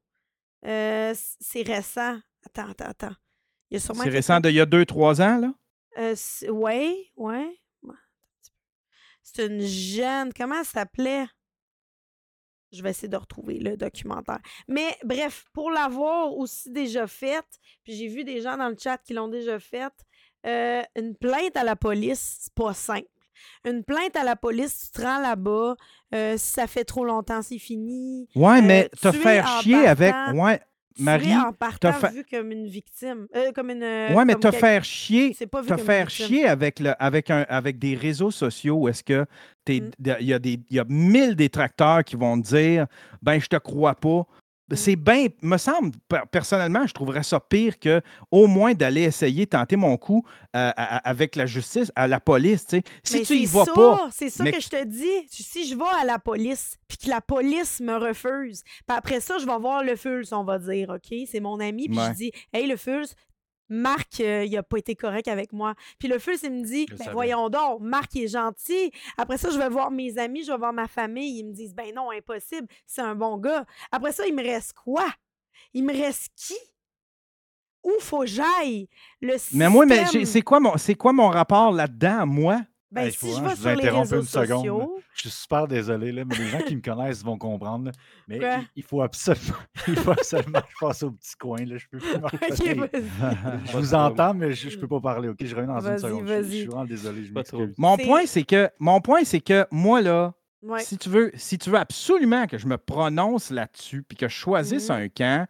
Euh, 0.67 1.15
c'est 1.41 1.63
récent. 1.63 2.19
Attends, 2.45 2.71
attends, 2.71 2.85
attends. 2.91 3.15
C'est 3.71 4.11
récent 4.11 4.41
d'il 4.41 4.53
y 4.55 4.61
a 4.61 4.67
deux, 4.67 4.85
trois 4.85 5.21
ans, 5.21 5.39
là? 5.39 5.53
Euh, 5.99 6.15
ouais, 6.51 6.95
ouais. 7.17 7.59
Ouais. 7.83 7.95
C'est 9.23 9.47
une 9.47 9.63
jeune. 9.63 10.33
Comment 10.33 10.59
elle 10.61 10.65
s'appelait? 10.65 11.27
Je 12.73 12.83
vais 12.83 12.91
essayer 12.91 13.09
de 13.09 13.17
retrouver 13.17 13.59
le 13.59 13.77
documentaire. 13.77 14.41
Mais 14.69 14.97
bref, 15.05 15.47
pour 15.53 15.71
l'avoir 15.71 16.35
aussi 16.37 16.71
déjà 16.71 17.07
faite, 17.07 17.47
puis 17.85 17.95
j'ai 17.95 18.09
vu 18.09 18.25
des 18.25 18.41
gens 18.41 18.57
dans 18.57 18.69
le 18.69 18.77
chat 18.79 18.99
qui 18.99 19.15
l'ont 19.15 19.29
déjà 19.29 19.59
faite, 19.59 19.95
euh, 20.47 20.83
une 20.97 21.17
plainte 21.17 21.57
à 21.57 21.65
la 21.65 21.77
police, 21.77 22.39
c'est 22.41 22.55
pas 22.55 22.75
simple. 22.75 23.07
Une 23.65 23.85
plainte 23.85 24.17
à 24.17 24.25
la 24.25 24.37
police, 24.37 24.91
tu 24.91 24.91
te 25.01 25.03
rends 25.07 25.21
là-bas, 25.21 25.77
euh, 26.15 26.37
si 26.37 26.53
ça 26.53 26.67
fait 26.67 26.85
trop 26.85 27.05
longtemps, 27.05 27.41
c'est 27.43 27.59
fini. 27.59 28.29
Ouais, 28.35 28.61
mais 28.63 28.91
Euh, 28.93 29.11
te 29.11 29.17
faire 29.17 29.47
chier 29.63 29.87
avec. 29.87 30.15
Ouais, 30.35 30.61
Marie, 30.99 31.37
en 31.37 31.53
partant 31.53 31.93
fa- 31.93 32.09
vu 32.11 32.25
comme 32.31 32.51
une 32.53 32.67
victime. 32.67 33.27
Euh, 33.35 33.53
comme 33.53 33.71
une. 33.71 33.83
euh, 33.83 34.13
ouais, 34.15 34.25
mais 34.25 34.35
te 34.35 34.51
faire 34.51 34.85
chier. 34.85 35.35
Te 35.35 35.77
faire 35.77 36.09
chier 36.11 36.47
avec, 36.47 36.81
le, 36.81 36.95
avec, 37.03 37.31
un, 37.31 37.45
avec 37.49 37.79
des 37.79 37.95
réseaux 37.95 38.31
sociaux 38.31 38.77
où 38.77 38.89
est-ce 38.89 39.03
que 39.05 39.27
Mm. 39.69 39.91
il 40.21 40.27
y, 40.27 40.33
a 40.33 40.39
des- 40.39 40.61
y 40.71 40.79
a 40.79 40.85
mille 40.89 41.35
détracteurs 41.35 42.05
qui 42.05 42.15
vont 42.15 42.41
te 42.41 42.47
dire 42.47 42.87
ben 43.21 43.41
je 43.41 43.47
te 43.49 43.57
crois 43.57 43.95
pas. 43.97 44.23
Mm. 44.71 44.77
C'est 44.77 44.97
bien, 44.97 45.27
me 45.43 45.57
semble, 45.59 45.93
per- 46.09 46.23
personnellement, 46.31 46.87
je 46.87 46.93
trouverais 46.93 47.23
ça 47.23 47.39
pire 47.39 47.79
que 47.79 48.01
au 48.31 48.47
moins 48.49 48.75
d'aller 48.75 49.03
essayer, 49.03 49.47
tenter 49.47 49.77
mon 49.77 49.97
coup 49.97 50.25
euh, 50.57 50.71
à- 50.77 51.09
avec 51.09 51.37
la 51.37 51.47
justice, 51.47 51.93
à 51.95 52.09
la 52.09 52.19
police. 52.19 52.67
tu 52.67 52.77
sais. 52.79 52.83
Si 53.05 53.19
Mais 53.19 53.23
tu 53.25 53.35
y 53.37 53.47
c'est 53.47 53.57
vas 53.59 53.65
ça, 53.65 53.73
pas, 53.73 54.09
C'est 54.13 54.31
ça 54.31 54.43
mais- 54.45 54.53
que 54.53 54.61
je 54.61 54.69
te 54.69 54.85
dis. 54.85 55.27
Si 55.31 55.69
je 55.69 55.77
vais 55.77 55.85
à 56.01 56.05
la 56.05 56.19
police, 56.19 56.77
puis 56.89 56.99
que 56.99 57.09
la 57.09 57.21
police 57.21 57.81
me 57.81 57.95
refuse, 57.97 58.63
puis 58.65 58.97
après 58.97 59.21
ça, 59.21 59.39
je 59.39 59.47
vais 59.47 59.59
voir 59.59 59.85
le 59.85 59.95
Fulz, 59.95 60.33
on 60.33 60.43
va 60.45 60.59
dire, 60.59 60.89
OK? 60.91 61.17
C'est 61.31 61.41
mon 61.41 61.61
ami, 61.61 61.89
puis 61.89 61.99
Ouais. 61.99 62.07
je 62.09 62.13
dis, 62.15 62.33
Hey, 62.53 62.67
le 62.67 62.77
Fulz, 62.77 63.15
Marc, 63.69 64.21
euh, 64.21 64.45
il 64.45 64.57
a 64.57 64.63
pas 64.63 64.79
été 64.79 64.95
correct 64.95 65.29
avec 65.29 65.53
moi. 65.53 65.75
Puis 65.99 66.09
le 66.09 66.19
Fulz, 66.19 66.43
il 66.45 66.53
me 66.53 66.65
dit, 66.65 66.87
ben 66.97 67.13
voyons 67.13 67.49
donc, 67.49 67.81
Marc, 67.81 68.15
il 68.15 68.25
est 68.25 68.29
gentil. 68.29 68.91
Après 69.19 69.39
ça, 69.39 69.51
je 69.51 69.59
vais 69.59 69.69
voir 69.69 69.91
mes 69.91 70.19
amis, 70.19 70.45
je 70.45 70.53
vais 70.53 70.59
voir 70.59 70.73
ma 70.73 70.87
famille. 70.89 71.39
Ils 71.41 71.45
me 71.45 71.53
disent, 71.53 71.75
ben 71.75 71.95
non, 71.95 72.11
impossible, 72.11 72.69
c'est 72.87 73.03
un 73.03 73.15
bon 73.15 73.39
gars. 73.39 73.65
Après 73.91 74.13
ça, 74.13 74.27
il 74.27 74.35
me 74.35 74.43
reste 74.43 74.73
quoi? 74.75 75.07
Il 75.75 75.85
me 75.85 75.93
reste 75.93 76.31
qui? 76.37 76.55
Où 77.83 77.93
faut 78.01 78.21
que 78.21 78.27
j'aille? 78.27 78.89
Le 79.21 79.37
mais 79.53 79.69
moi, 79.69 79.87
mais 79.87 80.05
c'est 80.27 80.43
quoi, 80.43 80.61
mon- 80.61 80.77
c'est 80.77 80.95
quoi 80.95 81.13
mon 81.13 81.29
rapport 81.29 81.71
là-dedans, 81.73 82.27
moi? 82.27 82.61
Ben, 82.93 83.07
Hey, 83.07 83.11
si 83.13 83.19
faut 83.19 83.27
je 83.27 83.33
vraiment 83.33 83.49
vais 83.49 83.55
je 83.55 83.57
vous 83.57 83.63
sur 83.63 83.71
les 83.71 83.77
interrompe 83.83 84.03
réseaux 84.05 84.21
une 84.21 84.27
seconde, 84.27 84.67
là. 84.79 84.87
Je 85.15 85.21
suis 85.23 85.31
super 85.31 85.67
désolé, 85.67 86.13
là, 86.13 86.25
mais 86.25 86.37
les 86.37 86.47
gens 86.49 86.61
qui 86.61 86.77
me 86.77 86.81
connaissent 86.81 87.25
vont 87.25 87.37
comprendre. 87.37 87.87
là. 87.87 87.93
Mais 88.29 88.39
Quoi? 88.39 88.57
il, 88.59 88.69
il 88.77 88.83
faut 88.85 89.03
absolument, 89.03 89.57
il 89.89 89.97
faut 89.97 90.11
absolument 90.13 90.61
que 90.61 90.67
je 90.71 90.87
passe 90.87 91.03
au 91.03 91.11
petit 91.11 91.37
coin. 91.37 91.65
Là. 91.65 91.77
Je 91.79 91.87
peux 91.91 91.99
plus 91.99 92.15
Ok, 92.15 92.77
vas-y. 92.93 93.67
Je 93.73 93.77
vous 93.77 93.95
entends, 93.95 94.35
mais 94.35 94.53
je, 94.53 94.71
je 94.71 94.79
peux 94.79 94.87
pas 94.89 95.01
parler. 95.01 95.29
Ok, 95.29 95.39
je 95.45 95.55
reviens 95.57 95.73
dans 95.75 95.81
une 95.81 95.87
Vas-y, 95.97 96.01
seconde. 96.01 96.27
Je, 96.29 96.33
je 96.35 96.41
vas-y. 96.41 96.51
suis 96.59 96.67
vraiment 96.67 96.85
désolé. 96.85 97.25
Je 97.25 97.33
Pas 97.33 97.43
trop. 97.43 97.59
m'excuse. 97.59 97.77
Mon 97.79 97.97
C'est- 97.97 98.05
point, 98.05 98.27
c'est 98.27 98.43
que 98.45 98.71
mon 98.79 99.01
point, 99.01 99.25
c'est 99.25 99.41
que 99.41 99.67
moi, 99.73 100.01
là, 100.01 100.33
Ouais. 100.63 100.81
si 100.81 100.97
tu 100.99 101.09
veux, 101.09 101.31
si 101.35 101.59
tu 101.59 101.71
veux 101.71 101.79
absolument 101.79 102.47
que 102.47 102.57
je 102.59 102.67
me 102.67 102.79
prononce 102.79 103.51
là-dessus 103.51 104.03
puis 104.03 104.17
que 104.17 104.27
je 104.29 104.35
choisisse 104.35 104.89
Mhm. 104.91 104.97
un 104.97 105.09
camp, 105.09 105.47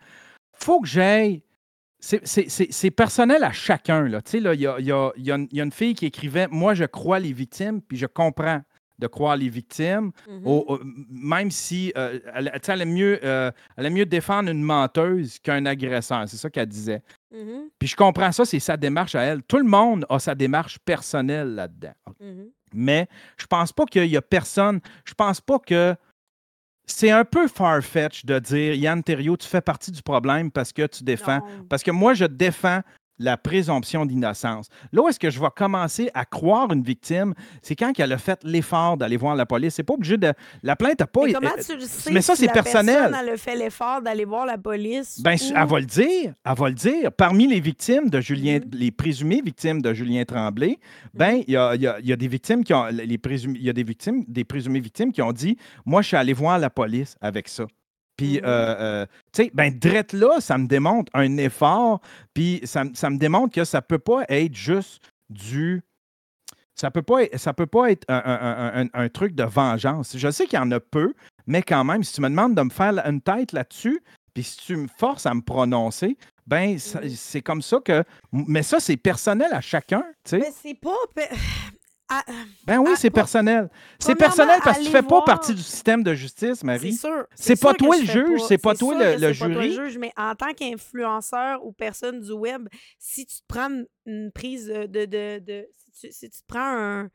faut 0.54 0.80
que 0.80 0.88
j'aille. 0.88 1.42
C'est- 1.98 2.90
personnel 2.90 3.42
à 3.44 3.52
chacun. 3.52 4.02
là. 4.08 4.22
Tu 4.22 4.32
sais, 4.32 4.40
là, 4.40 4.54
Il 4.54 4.60
y 4.60 4.66
a, 4.66 4.76
il 4.78 4.86
y 4.86 4.92
a- 4.92 5.12
il 5.16 5.24
y 5.26 5.32
a 5.32 5.36
une- 5.36 5.48
il 5.50 5.56
y 5.58 5.60
a 5.60 5.64
une 5.64 5.72
fille 5.72 5.94
qui 5.94 6.06
écrivait 6.06 6.46
Moi, 6.48 6.74
je 6.74 6.84
crois 6.84 7.18
les 7.18 7.32
victimes, 7.32 7.80
puis 7.80 7.96
je 7.96 8.06
comprends 8.06 8.60
de 8.98 9.06
croire 9.08 9.36
les 9.36 9.50
victimes, 9.50 10.10
Mhm. 10.26 10.46
au- 10.46 10.64
au- 10.68 10.80
même 11.10 11.50
si 11.50 11.92
euh, 11.98 12.18
elle, 12.34 12.50
elle 12.66 12.80
aime 12.80 12.92
mieux, 12.94 13.20
euh, 13.24 13.50
elle 13.76 13.86
aime 13.86 13.92
mieux 13.94 14.06
défendre 14.06 14.50
une 14.50 14.62
menteuse 14.62 15.38
qu'un 15.38 15.66
agresseur. 15.66 16.26
C'est 16.28 16.38
ça 16.38 16.48
qu'elle 16.48 16.66
disait. 16.68 17.02
Mhm, 17.30 17.68
Puis 17.78 17.88
je 17.88 17.96
comprends 17.96 18.32
ça, 18.32 18.46
c'est 18.46 18.58
sa 18.60 18.76
démarche 18.78 19.14
à 19.14 19.20
elle. 19.22 19.42
Tout 19.42 19.58
le 19.58 19.64
monde 19.64 20.06
a 20.08 20.18
sa 20.18 20.34
démarche 20.34 20.78
personnelle 20.78 21.54
là-dedans. 21.54 21.92
mhm. 22.20 22.46
Mais 22.74 23.06
je 23.38 23.46
pense 23.46 23.72
pas 23.72 23.84
qu'il 23.84 24.06
y 24.06 24.16
a 24.16 24.22
personne. 24.22 24.80
Je 25.04 25.14
pense 25.14 25.40
pas 25.40 25.58
que. 25.58 25.94
C'est 26.86 27.10
un 27.10 27.24
peu 27.24 27.48
far-fetch 27.48 28.24
de 28.24 28.38
dire 28.38 28.74
Yann 28.74 29.02
Terriot, 29.02 29.36
tu 29.36 29.48
fais 29.48 29.60
partie 29.60 29.90
du 29.90 30.02
problème 30.02 30.50
parce 30.50 30.72
que 30.72 30.86
tu 30.86 31.02
défends. 31.02 31.38
Non. 31.38 31.64
Parce 31.68 31.82
que 31.82 31.90
moi, 31.90 32.14
je 32.14 32.24
défends 32.24 32.80
la 33.18 33.36
présomption 33.36 34.04
d'innocence. 34.06 34.68
Là 34.92 35.02
où 35.02 35.08
est-ce 35.08 35.18
que 35.18 35.30
je 35.30 35.40
vais 35.40 35.46
commencer 35.54 36.10
à 36.14 36.24
croire 36.24 36.72
une 36.72 36.82
victime, 36.82 37.34
c'est 37.62 37.74
quand 37.76 37.92
elle 37.98 38.12
a 38.12 38.18
fait 38.18 38.38
l'effort 38.44 38.96
d'aller 38.96 39.16
voir 39.16 39.34
la 39.36 39.46
police. 39.46 39.74
C'est 39.74 39.82
pas 39.82 39.94
obligé 39.94 40.16
de. 40.16 40.32
La 40.62 40.76
plainte 40.76 41.00
n'a 41.00 41.06
pas. 41.06 41.20
Mais 41.24 41.30
été- 41.30 41.38
comment 41.40 41.50
tu 41.64 41.74
le 41.76 41.80
sais 41.80 42.12
mais 42.12 42.20
ça, 42.22 42.34
si 42.36 42.42
c'est 42.42 42.52
personnel. 42.52 42.96
personne, 43.10 43.18
elle 43.22 43.28
a 43.34 43.36
fait 43.36 43.56
l'effort 43.56 44.02
d'aller 44.02 44.24
voir 44.24 44.46
la 44.46 44.58
police? 44.58 45.20
Ben, 45.22 45.34
ou- 45.34 45.52
elle 45.56 45.66
va 45.66 45.80
le 45.80 45.86
dire. 45.86 46.34
Elle 46.44 46.54
va 46.54 46.68
le 46.68 46.74
dire. 46.74 47.12
Parmi 47.12 47.46
les 47.46 47.60
victimes 47.60 48.08
de 48.10 48.20
Julien, 48.20 48.58
Mhm. 48.58 48.70
les 48.72 48.90
présumées 48.90 49.40
victimes 49.42 49.80
de 49.82 49.92
Julien 49.94 50.24
Tremblay, 50.24 50.78
ben, 51.14 51.42
il 51.46 51.52
y 51.54 51.56
a, 51.56 51.74
il 51.74 51.82
y 51.82 51.86
a- 51.86 51.98
il 52.00 52.06
y 52.06 52.12
a 52.12 52.16
des 52.16 52.28
victimes 52.28 52.62
qui 52.64 52.74
ont, 52.74 52.86
les 52.86 53.18
présumées, 53.18 53.58
il 53.58 53.64
y 53.64 53.70
a 53.70 53.72
des 53.72 53.82
victimes, 53.84 54.24
des 54.28 54.44
présumées 54.44 54.80
victimes 54.80 55.12
qui 55.12 55.22
ont 55.22 55.32
dit, 55.32 55.56
moi, 55.84 56.02
je 56.02 56.08
suis 56.08 56.16
allé 56.16 56.32
voir 56.32 56.58
la 56.58 56.70
police 56.70 57.16
avec 57.20 57.48
ça. 57.48 57.64
Puis, 58.16 58.38
Mhm. 58.38 58.42
euh, 58.44 58.76
euh, 58.78 59.06
tu 59.32 59.44
sais, 59.44 59.50
ben, 59.54 59.76
drette 59.78 60.12
là, 60.12 60.40
ça 60.40 60.56
me 60.58 60.66
démontre 60.66 61.10
un 61.14 61.36
effort, 61.36 62.00
puis 62.34 62.60
ça, 62.64 62.84
me- 62.84 62.94
ça 62.94 63.10
me 63.10 63.18
démontre 63.18 63.54
que 63.54 63.64
ça 63.64 63.82
peut 63.82 63.98
pas 63.98 64.24
être 64.28 64.54
juste 64.54 65.02
du. 65.28 65.82
Ça 66.74 66.90
peut 66.90 67.02
pas 67.02 67.20
ça 67.36 67.54
peut 67.54 67.66
pas 67.66 67.90
être 67.90 68.04
un, 68.08 68.22
un- 68.24 68.82
un- 68.84 68.88
un 68.92 69.08
truc 69.08 69.34
de 69.34 69.44
vengeance. 69.44 70.16
Je 70.16 70.30
sais 70.30 70.46
qu'il 70.46 70.58
y 70.58 70.62
en 70.62 70.70
a 70.72 70.80
peu, 70.80 71.14
mais 71.46 71.62
quand 71.62 71.84
même, 71.84 72.04
si 72.04 72.14
tu 72.14 72.20
me 72.20 72.28
demandes 72.28 72.54
de 72.54 72.62
me 72.62 72.70
faire 72.70 72.92
une 73.06 73.20
tête 73.22 73.52
là-dessus, 73.52 74.02
puis 74.34 74.42
si 74.42 74.58
tu 74.58 74.76
me 74.76 74.86
forces 74.98 75.24
à 75.26 75.32
me 75.34 75.40
prononcer, 75.40 76.18
ben 76.46 76.72
Mhm. 76.74 77.08
c'est 77.10 77.40
comme 77.42 77.62
ça 77.62 77.78
que. 77.84 78.04
Mais 78.32 78.62
ça, 78.62 78.78
c'est 78.80 78.96
personnel 78.98 79.48
à 79.52 79.60
chacun, 79.62 80.04
tu 80.24 80.30
sais. 80.30 80.38
Mais 80.38 80.52
c'est 80.62 80.78
pas... 80.78 80.96
Ah, 82.08 82.22
Ben 82.66 82.78
oui, 82.78 82.90
ah, 82.92 82.96
c'est 82.96 83.10
pas- 83.10 83.22
personnel. 83.22 83.68
C'est 83.98 84.14
personnel 84.14 84.60
parce 84.62 84.78
que 84.78 84.84
tu 84.84 84.90
fais 84.90 85.02
pas 85.02 85.22
partie 85.22 85.54
du 85.54 85.62
système 85.62 86.04
de 86.04 86.14
justice, 86.14 86.58
c'est 86.60 86.64
Marie. 86.64 86.92
sûr. 86.94 87.26
C'est 87.34 87.60
pas 87.60 87.72
que 87.72 87.78
toi 87.78 87.96
le 87.96 88.04
juge, 88.04 88.40
c'est 88.46 88.58
pas 88.58 88.74
toi 88.76 88.94
le- 88.94 89.18
c'est 89.18 89.26
pas 89.26 89.32
jury. 89.32 89.72
juge, 89.72 89.98
mais 89.98 90.12
en 90.16 90.34
tant 90.36 90.52
qu'influenceur 90.54 91.64
ou 91.64 91.72
personne 91.72 92.20
du 92.20 92.30
web, 92.32 92.68
si 92.98 93.26
tu 93.26 93.36
te 93.38 93.44
prends 93.48 93.68
une- 94.06 94.30
prise 94.32 94.66
de... 94.68 94.86
de, 94.86 95.04
de- 95.04 95.38
de- 95.40 95.68
si, 95.76 95.90
tu, 96.08 96.12
si 96.12 96.30
tu 96.30 96.38
te 96.42 96.46
prends 96.46 96.60
un, 96.60 97.10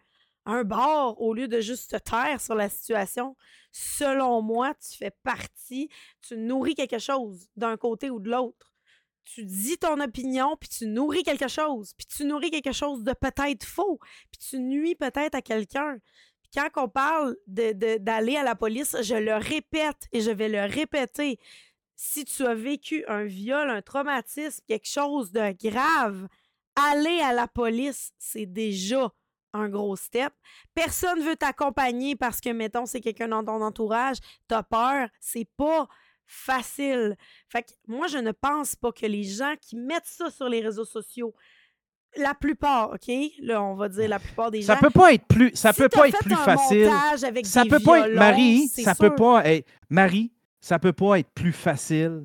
un 0.45 0.63
bord 0.65 1.21
au 1.21 1.33
lieu 1.33 1.47
de 1.47 1.61
juste 1.61 1.91
te 1.91 1.97
taire 1.97 2.41
sur 2.41 2.55
la 2.55 2.67
situation, 2.67 3.35
selon 3.71 4.41
moi, 4.41 4.73
tu 4.73 4.97
fais 4.97 5.11
partie, 5.23 5.89
tu 6.27 6.35
nourris 6.35 6.75
quelque 6.75 6.99
chose 6.99 7.47
d'un 7.55 7.77
côté 7.77 8.09
ou 8.09 8.19
de 8.19 8.29
l'autre. 8.29 8.70
Tu 9.23 9.45
dis 9.45 9.77
ton 9.77 9.99
opinion, 10.01 10.57
puis 10.59 10.69
tu 10.69 10.87
nourris 10.87 11.23
quelque 11.23 11.47
chose, 11.47 11.93
puis 11.97 12.05
tu 12.07 12.25
nourris 12.25 12.51
quelque 12.51 12.73
chose 12.73 13.03
de 13.03 13.13
peut-être 13.13 13.63
faux, 13.63 13.99
puis 14.31 14.39
tu 14.49 14.59
nuis 14.59 14.95
peut-être 14.95 15.35
à 15.35 15.41
quelqu'un. 15.41 15.97
Quand 16.53 16.67
on 16.75 16.89
parle 16.89 17.37
d'aller 17.47 18.35
à 18.35 18.43
la 18.43 18.55
police, 18.55 18.97
je 19.01 19.15
le 19.15 19.35
répète 19.35 20.07
et 20.11 20.19
je 20.19 20.31
vais 20.31 20.49
le 20.49 20.61
répéter. 20.61 21.39
Si 21.95 22.25
tu 22.25 22.45
as 22.45 22.55
vécu 22.55 23.05
un 23.07 23.23
viol, 23.23 23.69
un 23.69 23.81
traumatisme, 23.81 24.61
quelque 24.67 24.89
chose 24.89 25.31
de 25.31 25.55
grave, 25.63 26.27
aller 26.75 27.19
à 27.21 27.31
la 27.31 27.47
police, 27.47 28.11
c'est 28.17 28.47
déjà 28.47 29.13
un 29.53 29.69
gros 29.69 29.95
step. 29.95 30.33
Personne 30.73 31.21
veut 31.21 31.35
t'accompagner 31.35 32.15
parce 32.15 32.41
que, 32.41 32.49
mettons, 32.49 32.85
c'est 32.85 33.01
quelqu'un 33.01 33.27
dans 33.27 33.43
ton 33.43 33.61
entourage, 33.61 34.17
t'as 34.47 34.63
peur, 34.63 35.09
c'est 35.19 35.47
pas 35.57 35.87
facile. 36.31 37.15
Fait 37.49 37.63
que 37.63 37.71
moi, 37.87 38.07
je 38.07 38.17
ne 38.17 38.31
pense 38.31 38.75
pas 38.75 38.91
que 38.91 39.05
les 39.05 39.23
gens 39.23 39.53
qui 39.61 39.75
mettent 39.75 40.05
ça 40.05 40.29
sur 40.31 40.47
les 40.47 40.61
réseaux 40.61 40.85
sociaux, 40.85 41.35
la 42.15 42.33
plupart, 42.33 42.91
OK? 42.91 43.13
Là, 43.41 43.61
on 43.61 43.75
va 43.75 43.89
dire 43.89 44.07
la 44.09 44.19
plupart 44.19 44.49
des 44.49 44.61
Ça 44.61 44.75
gens. 44.75 44.79
peut 44.79 44.89
pas 44.89 45.13
être 45.13 45.25
plus, 45.27 45.51
ça 45.53 45.73
si 45.73 45.81
peut 45.81 45.89
pas 45.89 46.07
être 46.07 46.19
plus 46.19 46.35
facile. 46.35 46.89
avec 47.23 47.45
Ça 47.45 47.63
des 47.63 47.69
peut 47.69 47.79
pas 47.79 48.07
être 48.07 48.15
Marie, 48.15 48.67
ça 48.67 48.93
sûr. 48.93 49.09
peut 49.09 49.15
pas 49.15 49.45
être 49.45 49.67
Marie, 49.89 50.31
ça 50.59 50.79
peut 50.79 50.93
pas 50.93 51.19
être 51.19 51.29
plus 51.33 51.53
facile 51.53 52.23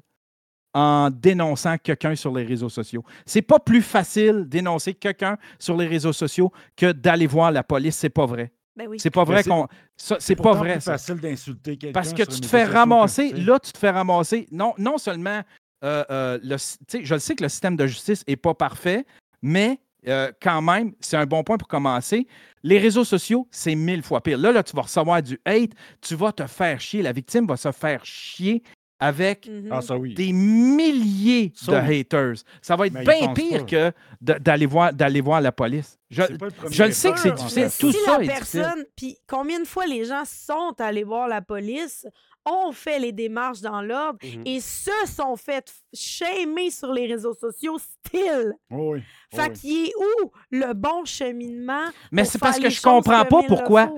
en 0.72 1.10
dénonçant 1.10 1.78
quelqu'un 1.78 2.14
sur 2.14 2.32
les 2.34 2.44
réseaux 2.44 2.68
sociaux. 2.68 3.02
C'est 3.24 3.42
pas 3.42 3.58
plus 3.58 3.82
facile 3.82 4.44
d'énoncer 4.46 4.94
quelqu'un 4.94 5.38
sur 5.58 5.76
les 5.76 5.86
réseaux 5.86 6.12
sociaux 6.12 6.52
que 6.76 6.92
d'aller 6.92 7.26
voir 7.26 7.50
la 7.50 7.62
police, 7.62 7.96
c'est 7.96 8.10
pas 8.10 8.26
vrai. 8.26 8.52
Ben 8.76 8.86
oui. 8.88 8.98
C'est 9.00 9.10
pas 9.10 9.24
vrai 9.24 9.42
c'est- 9.42 9.48
qu'on 9.50 9.66
c'est 9.96 10.36
pas 10.36 10.52
vrai 10.52 10.80
ça. 10.80 10.92
facile 10.92 11.16
d'insulter 11.16 11.76
quelqu'un. 11.76 11.92
Parce 11.94 12.12
que 12.12 12.22
tu 12.22 12.40
te 12.40 12.46
fais 12.46 12.66
que, 12.66 12.72
ramasser, 12.72 13.32
là, 13.32 13.58
tu 13.58 13.72
te 13.72 13.78
fais 13.78 13.90
ramasser. 13.90 14.46
Non, 14.52 14.74
non 14.78 14.98
seulement, 14.98 15.40
euh, 15.82 16.04
euh, 16.10 16.38
le, 16.42 16.56
tu 16.56 16.64
sais, 16.88 17.04
je 17.04 17.14
le 17.14 17.20
sais 17.20 17.34
que 17.34 17.42
le 17.42 17.48
système 17.48 17.76
de 17.76 17.86
justice 17.86 18.22
n'est 18.28 18.36
pas 18.36 18.54
parfait, 18.54 19.06
mais 19.40 19.80
euh, 20.08 20.30
quand 20.40 20.60
même, 20.62 20.92
c'est 21.00 21.16
un 21.16 21.26
bon 21.26 21.42
point 21.42 21.56
pour 21.56 21.68
commencer. 21.68 22.26
Les 22.62 22.78
réseaux 22.78 23.04
sociaux, 23.04 23.48
c'est 23.50 23.74
mille 23.74 24.02
fois 24.02 24.20
pire. 24.22 24.38
Là, 24.38 24.52
là, 24.52 24.62
tu 24.62 24.76
vas 24.76 24.82
recevoir 24.82 25.22
du 25.22 25.40
hate, 25.44 25.70
tu 26.00 26.14
vas 26.14 26.32
te 26.32 26.46
faire 26.46 26.80
chier. 26.80 27.02
La 27.02 27.12
victime 27.12 27.46
va 27.46 27.56
se 27.56 27.72
faire 27.72 28.04
chier 28.04 28.62
avec 28.98 29.46
Mhm. 29.48 29.68
Ah, 29.70 29.80
ça 29.82 29.96
oui. 29.96 30.14
des 30.14 30.32
milliers 30.32 31.52
Ça, 31.54 31.80
de 31.82 31.86
oui. 31.88 32.00
haters. 32.00 32.34
Ça 32.62 32.76
va 32.76 32.86
être 32.86 32.94
Mais 32.94 33.04
bien 33.04 33.32
pire 33.34 33.60
pas. 33.60 33.64
que 33.64 33.92
d'aller 34.20 34.66
voir, 34.66 34.92
d'aller 34.92 35.20
voir 35.20 35.40
la 35.40 35.52
police. 35.52 35.98
Je, 36.10 36.22
le 36.22 36.86
le 36.86 36.92
sais 36.92 37.12
que 37.12 37.18
c'est 37.18 37.32
difficile. 37.34 37.68
Tout 37.78 37.92
si 37.92 37.98
ça 38.04 38.18
la 38.18 38.24
est 38.24 38.26
personne, 38.26 38.84
puis 38.96 39.18
combien 39.26 39.60
de 39.60 39.66
fois 39.66 39.86
les 39.86 40.04
gens 40.04 40.22
sont 40.24 40.74
allés 40.78 41.04
voir 41.04 41.28
la 41.28 41.42
police, 41.42 42.06
ont 42.48 42.70
fait 42.70 43.00
les 43.00 43.10
démarches 43.10 43.60
dans 43.60 43.82
l'ordre 43.82 44.18
Mhm. 44.22 44.42
et 44.46 44.60
se 44.60 44.90
sont 45.06 45.36
fait 45.36 45.68
shamer 45.92 46.70
sur 46.70 46.92
les 46.92 47.06
réseaux 47.06 47.34
sociaux 47.34 47.76
still. 47.78 48.52
Oh, 48.70 48.92
oui. 48.94 49.02
Fait 49.34 49.48
oui. 49.50 49.52
qu'il 49.58 49.86
est 49.88 49.92
où 49.96 50.30
le 50.52 50.72
bon 50.72 51.04
cheminement? 51.04 51.86
Mais 52.12 52.22
pour 52.22 52.30
c'est 52.32 52.38
parce 52.38 52.52
faire 52.54 52.62
que 52.62 52.68
les 52.68 52.70
je 52.70 52.76
choses 52.80 52.84
comprends 52.84 53.24
pas 53.24 53.42
pourquoi. 53.42 53.92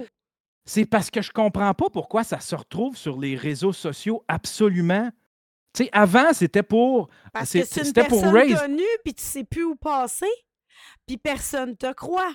C'est 0.69 0.85
parce 0.85 1.11
que 1.11 1.23
je 1.23 1.31
comprends 1.33 1.73
pas 1.73 1.89
pourquoi 1.91 2.25
ça 2.25 2.41
se 2.41 2.55
retrouve 2.55 2.97
sur 2.97 3.19
les 3.19 3.37
réseaux 3.37 3.73
sociaux 3.73 4.23
absolument. 4.29 5.11
Tu 5.73 5.85
sais, 5.85 5.91
avant, 5.93 6.33
c'était 6.33 6.63
pour. 6.63 7.09
Parce 7.33 7.51
c'est- 7.51 7.61
que 7.63 7.67
c'est 7.69 7.81
une 7.81 7.87
c'était 7.87 8.05
pour 8.05 8.21
personne 8.21 8.55
connue, 8.57 8.83
puis 9.05 9.15
tu 9.15 9.23
sais 9.23 9.45
plus 9.45 9.65
où 9.65 9.77
passer, 9.77 10.27
puis 11.07 11.17
personne 11.17 11.77
te 11.77 11.93
croit. 11.93 12.33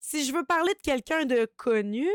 Si 0.00 0.24
je 0.24 0.32
veux 0.32 0.44
parler 0.44 0.72
de 0.74 0.80
quelqu'un 0.82 1.24
de 1.24 1.48
connu 1.56 2.06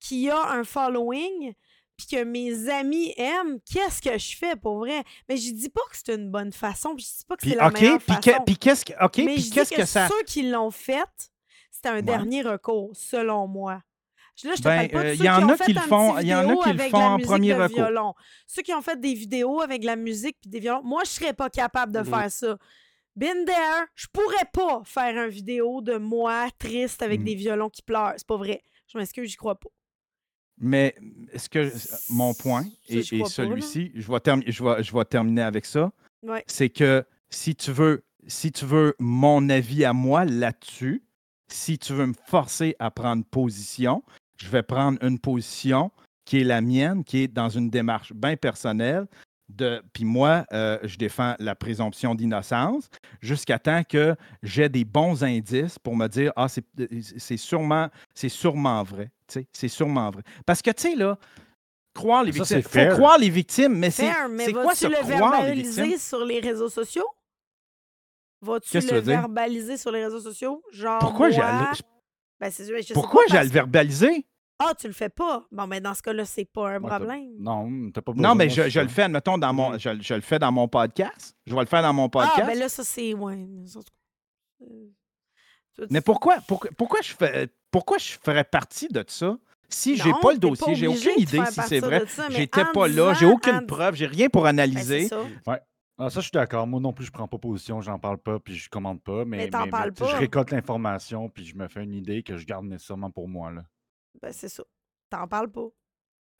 qui 0.00 0.28
a 0.28 0.50
un 0.52 0.64
following, 0.64 1.54
puis 1.96 2.06
que 2.06 2.24
mes 2.24 2.68
amis 2.68 3.12
aiment, 3.16 3.58
qu'est-ce 3.70 4.02
que 4.02 4.18
je 4.18 4.36
fais 4.36 4.56
pour 4.56 4.78
vrai? 4.78 5.02
Mais 5.28 5.36
je 5.36 5.52
dis 5.52 5.68
pas 5.70 5.80
que 5.90 5.96
c'est 5.96 6.14
une 6.14 6.30
bonne 6.30 6.52
façon, 6.52 6.94
puis 6.94 7.04
je 7.10 7.18
dis 7.18 7.24
pas 7.26 7.36
que 7.36 7.42
c'est 7.48 7.54
la 7.54 7.70
meilleure 7.70 7.98
puis 7.98 8.06
façon. 8.14 8.20
que- 8.38 8.44
puis 8.44 8.56
qu'est-ce 8.58 8.84
que, 8.84 8.92
OK, 9.04 9.16
mais 9.18 9.36
je 9.38 9.42
dis 9.42 9.50
que, 9.50 9.74
que 9.74 9.84
ça. 9.86 10.08
ceux 10.08 10.22
qui 10.24 10.42
l'ont 10.50 10.70
fait, 10.70 11.08
c'était 11.70 11.88
un 11.88 11.94
Ouais. 11.96 12.02
dernier 12.02 12.42
recours, 12.42 12.90
selon 12.94 13.46
moi. 13.46 13.82
Là, 14.44 14.52
je 14.54 14.58
te 14.58 14.62
Ben, 14.64 14.76
parle 14.76 14.88
pas 14.90 15.04
de 15.10 15.14
ceux 15.16 15.24
y 15.24 15.28
en 15.30 15.38
qui 15.38 15.44
ont 15.44 15.48
a 15.48 15.56
fait 15.56 15.64
qui 15.64 15.72
le 15.72 15.78
un 15.78 15.82
font- 15.82 16.14
petit 16.14 16.26
y 16.26 16.34
en 16.34 16.38
a 16.38 16.42
vidéo 16.42 16.58
qui 16.62 16.68
le 16.68 16.74
avec 16.80 16.90
font 16.90 16.98
la 16.98 17.10
en 17.10 17.18
premier 17.18 17.48
de 17.54 17.54
recours. 17.54 17.76
violon. 17.76 18.14
Ceux 18.46 18.62
qui 18.62 18.72
ont 18.74 18.82
fait 18.82 19.00
des 19.00 19.14
vidéos 19.14 19.60
avec 19.60 19.84
la 19.84 19.96
musique 19.96 20.36
puis 20.40 20.50
des 20.50 20.60
violons. 20.60 20.82
Moi, 20.84 21.02
je 21.04 21.10
serais 21.10 21.32
pas 21.32 21.50
capable 21.50 21.92
de 21.92 21.98
Mhm. 22.00 22.04
faire 22.04 22.30
ça. 22.30 22.58
Been 23.16 23.44
there, 23.44 23.86
je 23.96 24.06
pourrais 24.12 24.44
pas 24.52 24.82
faire 24.84 25.24
une 25.24 25.30
vidéo 25.30 25.80
de 25.80 25.96
moi 25.96 26.48
triste 26.58 27.02
avec 27.02 27.18
Mhm. 27.20 27.26
des 27.26 27.34
violons 27.34 27.68
qui 27.68 27.82
pleurent. 27.82 28.14
C'est 28.16 28.26
pas 28.26 28.36
vrai. 28.36 28.62
Je 28.86 28.96
m'excuse, 28.96 29.28
j'y 29.28 29.36
crois 29.36 29.58
pas. 29.58 29.68
Mais 30.60 30.94
est-ce 31.32 31.48
que 31.48 31.72
mon 32.12 32.34
point, 32.34 32.64
et, 32.88 33.02
celui-ci, 33.02 33.92
je 33.94 34.10
vais, 34.10 34.18
je, 34.46 34.64
vais, 34.64 34.82
je 34.82 34.92
vais 34.96 35.04
terminer 35.04 35.42
avec 35.42 35.64
ça, 35.66 35.92
Ouais. 36.22 36.42
c'est 36.46 36.68
que 36.68 37.04
si 37.30 37.54
tu 37.54 37.70
veux, 37.70 38.04
si 38.26 38.50
tu 38.50 38.64
veux 38.64 38.94
mon 38.98 39.48
avis 39.50 39.84
à 39.84 39.92
moi 39.92 40.24
là-dessus, 40.24 41.02
si 41.48 41.78
tu 41.78 41.92
veux 41.92 42.06
me 42.06 42.14
forcer 42.26 42.74
à 42.78 42.90
prendre 42.90 43.24
position, 43.24 44.02
je 44.38 44.48
vais 44.48 44.62
prendre 44.62 44.98
une 45.04 45.18
position 45.18 45.90
qui 46.24 46.40
est 46.40 46.44
la 46.44 46.60
mienne, 46.60 47.04
qui 47.04 47.24
est 47.24 47.28
dans 47.28 47.48
une 47.48 47.70
démarche 47.70 48.12
bien 48.12 48.36
personnelle. 48.36 49.06
De, 49.48 49.82
puis 49.94 50.04
moi, 50.04 50.44
euh, 50.52 50.78
je 50.82 50.98
défends 50.98 51.34
la 51.38 51.54
présomption 51.54 52.14
d'innocence 52.14 52.90
jusqu'à 53.22 53.58
temps 53.58 53.82
que 53.82 54.14
j'ai 54.42 54.68
des 54.68 54.84
bons 54.84 55.24
indices 55.24 55.78
pour 55.78 55.96
me 55.96 56.06
dire 56.06 56.32
ah 56.36 56.48
c'est 56.48 56.64
c'est 57.16 57.38
sûrement 57.38 57.88
c'est 58.14 58.28
sûrement 58.28 58.82
vrai, 58.82 59.10
tu 59.26 59.40
sais, 59.40 59.46
c'est 59.50 59.68
sûrement 59.68 60.10
vrai. 60.10 60.22
Parce 60.44 60.60
que 60.60 60.70
tu 60.70 60.82
sais 60.82 60.94
là, 60.94 61.18
croire 61.94 62.24
les 62.24 62.32
Ça, 62.32 62.42
victimes, 62.42 62.62
fair. 62.62 62.90
faut 62.92 62.96
croire 62.98 63.16
les 63.18 63.30
victimes, 63.30 63.74
mais 63.74 63.90
c'est 63.90 64.12
quoi 64.52 64.64
vas-tu 64.66 64.80
ça 64.80 64.88
le 64.90 64.96
croire 64.96 65.44
les 65.46 65.52
victimes? 65.54 65.72
verbaliser 65.76 65.98
sur 65.98 66.24
les 66.26 66.40
réseaux 66.40 66.68
sociaux? 66.68 67.06
Vas-tu 68.42 68.70
Qu'est-ce 68.70 68.86
que 68.86 68.90
tu 68.90 68.94
le 68.96 69.00
verbaliser 69.00 69.76
sur 69.78 69.90
les 69.90 70.04
réseaux 70.04 70.20
sociaux? 70.20 70.62
Genre, 70.72 71.00
Pourquoi 71.00 71.30
j'ai 71.30 71.38
moi... 71.38 71.46
à- 71.46 71.72
Ben, 72.40 72.50
c'est- 72.50 72.64
je 72.82 72.92
pourquoi 72.94 73.22
j'ai 73.28 73.36
à 73.38 73.44
le 73.44 73.50
verbaliser? 73.50 74.26
Ah, 74.60 74.72
tu 74.78 74.88
le 74.88 74.92
fais 74.92 75.08
pas? 75.08 75.46
Bon, 75.52 75.66
mais 75.68 75.80
dans 75.80 75.94
ce 75.94 76.02
cas-là, 76.02 76.24
c'est 76.24 76.44
pas 76.44 76.70
un 76.70 76.80
Ouais, 76.82 76.88
t'as- 76.88 76.96
problème. 76.98 77.30
Non, 77.38 77.90
t'as 77.92 78.00
pas 78.02 78.12
besoin. 78.12 78.28
Non, 78.30 78.34
mais 78.34 78.48
je, 78.50 78.80
le 78.80 78.88
fais, 78.88 79.02
admettons, 79.02 79.38
dans 79.38 79.52
mon, 79.52 79.70
Mhm. 79.70 79.78
je, 79.78 79.90
je 80.00 80.14
le 80.14 80.20
fais 80.20 80.38
dans 80.40 80.50
mon 80.50 80.66
podcast. 80.66 81.36
Je 81.46 81.54
vais 81.54 81.60
le 81.60 81.66
faire 81.66 81.82
dans 81.82 81.92
mon 81.92 82.08
podcast. 82.08 82.34
Ah, 82.42 82.46
ben 82.46 82.58
là, 82.58 82.68
ça, 82.68 82.82
c'est. 82.82 83.14
Ouais. 83.14 83.38
mais 85.90 86.00
pourquoi, 86.00 86.38
pourquoi, 86.46 86.70
pourquoi, 86.76 87.00
je 87.02 87.14
fais, 87.14 87.48
pourquoi 87.70 87.98
je 87.98 88.16
ferais 88.22 88.44
partie 88.44 88.88
de 88.88 89.04
ça 89.06 89.36
si 89.68 89.96
j'ai 89.96 90.12
pas 90.20 90.32
le 90.32 90.38
dossier? 90.38 90.74
J'ai 90.74 90.88
aucune 90.88 91.18
idée 91.20 91.40
si 91.50 91.60
c'est 91.68 91.80
vrai. 91.80 92.02
J'étais 92.30 92.64
pas 92.74 92.88
là, 92.88 93.14
j'ai 93.14 93.26
aucune 93.26 93.54
en- 93.56 93.66
preuve, 93.66 93.94
j'ai 93.94 94.06
rien 94.06 94.28
pour 94.28 94.42
Ben, 94.42 94.48
c'est 94.48 94.62
analyser. 94.62 95.08
ça. 95.08 95.20
Ah, 95.98 96.10
ça, 96.10 96.20
je 96.20 96.26
suis 96.26 96.32
d'accord. 96.32 96.66
Moi 96.66 96.78
non 96.80 96.92
plus, 96.92 97.06
je 97.06 97.10
prends 97.10 97.26
pas 97.26 97.38
position, 97.38 97.80
j'en 97.80 97.98
parle 97.98 98.18
pas, 98.18 98.38
puis 98.38 98.54
je 98.54 98.68
commande 98.70 99.02
pas. 99.02 99.24
Mais, 99.24 99.50
t'en 99.50 99.68
parles 99.68 99.92
tu 99.92 100.04
sais, 100.04 100.08
Je 100.10 100.14
pas. 100.14 100.18
récolte 100.20 100.50
l'information, 100.52 101.28
puis 101.28 101.44
je 101.44 101.56
me 101.56 101.66
fais 101.68 101.82
une 101.82 101.92
idée 101.94 102.22
que 102.22 102.36
je 102.36 102.46
garde 102.46 102.66
nécessairement 102.66 103.10
pour 103.10 103.28
moi. 103.28 103.50
Là. 103.50 103.64
Ben, 104.22 104.32
c'est 104.32 104.48
ça. 104.48 104.62
T'en 105.10 105.26
parles 105.26 105.50
pas. 105.50 105.66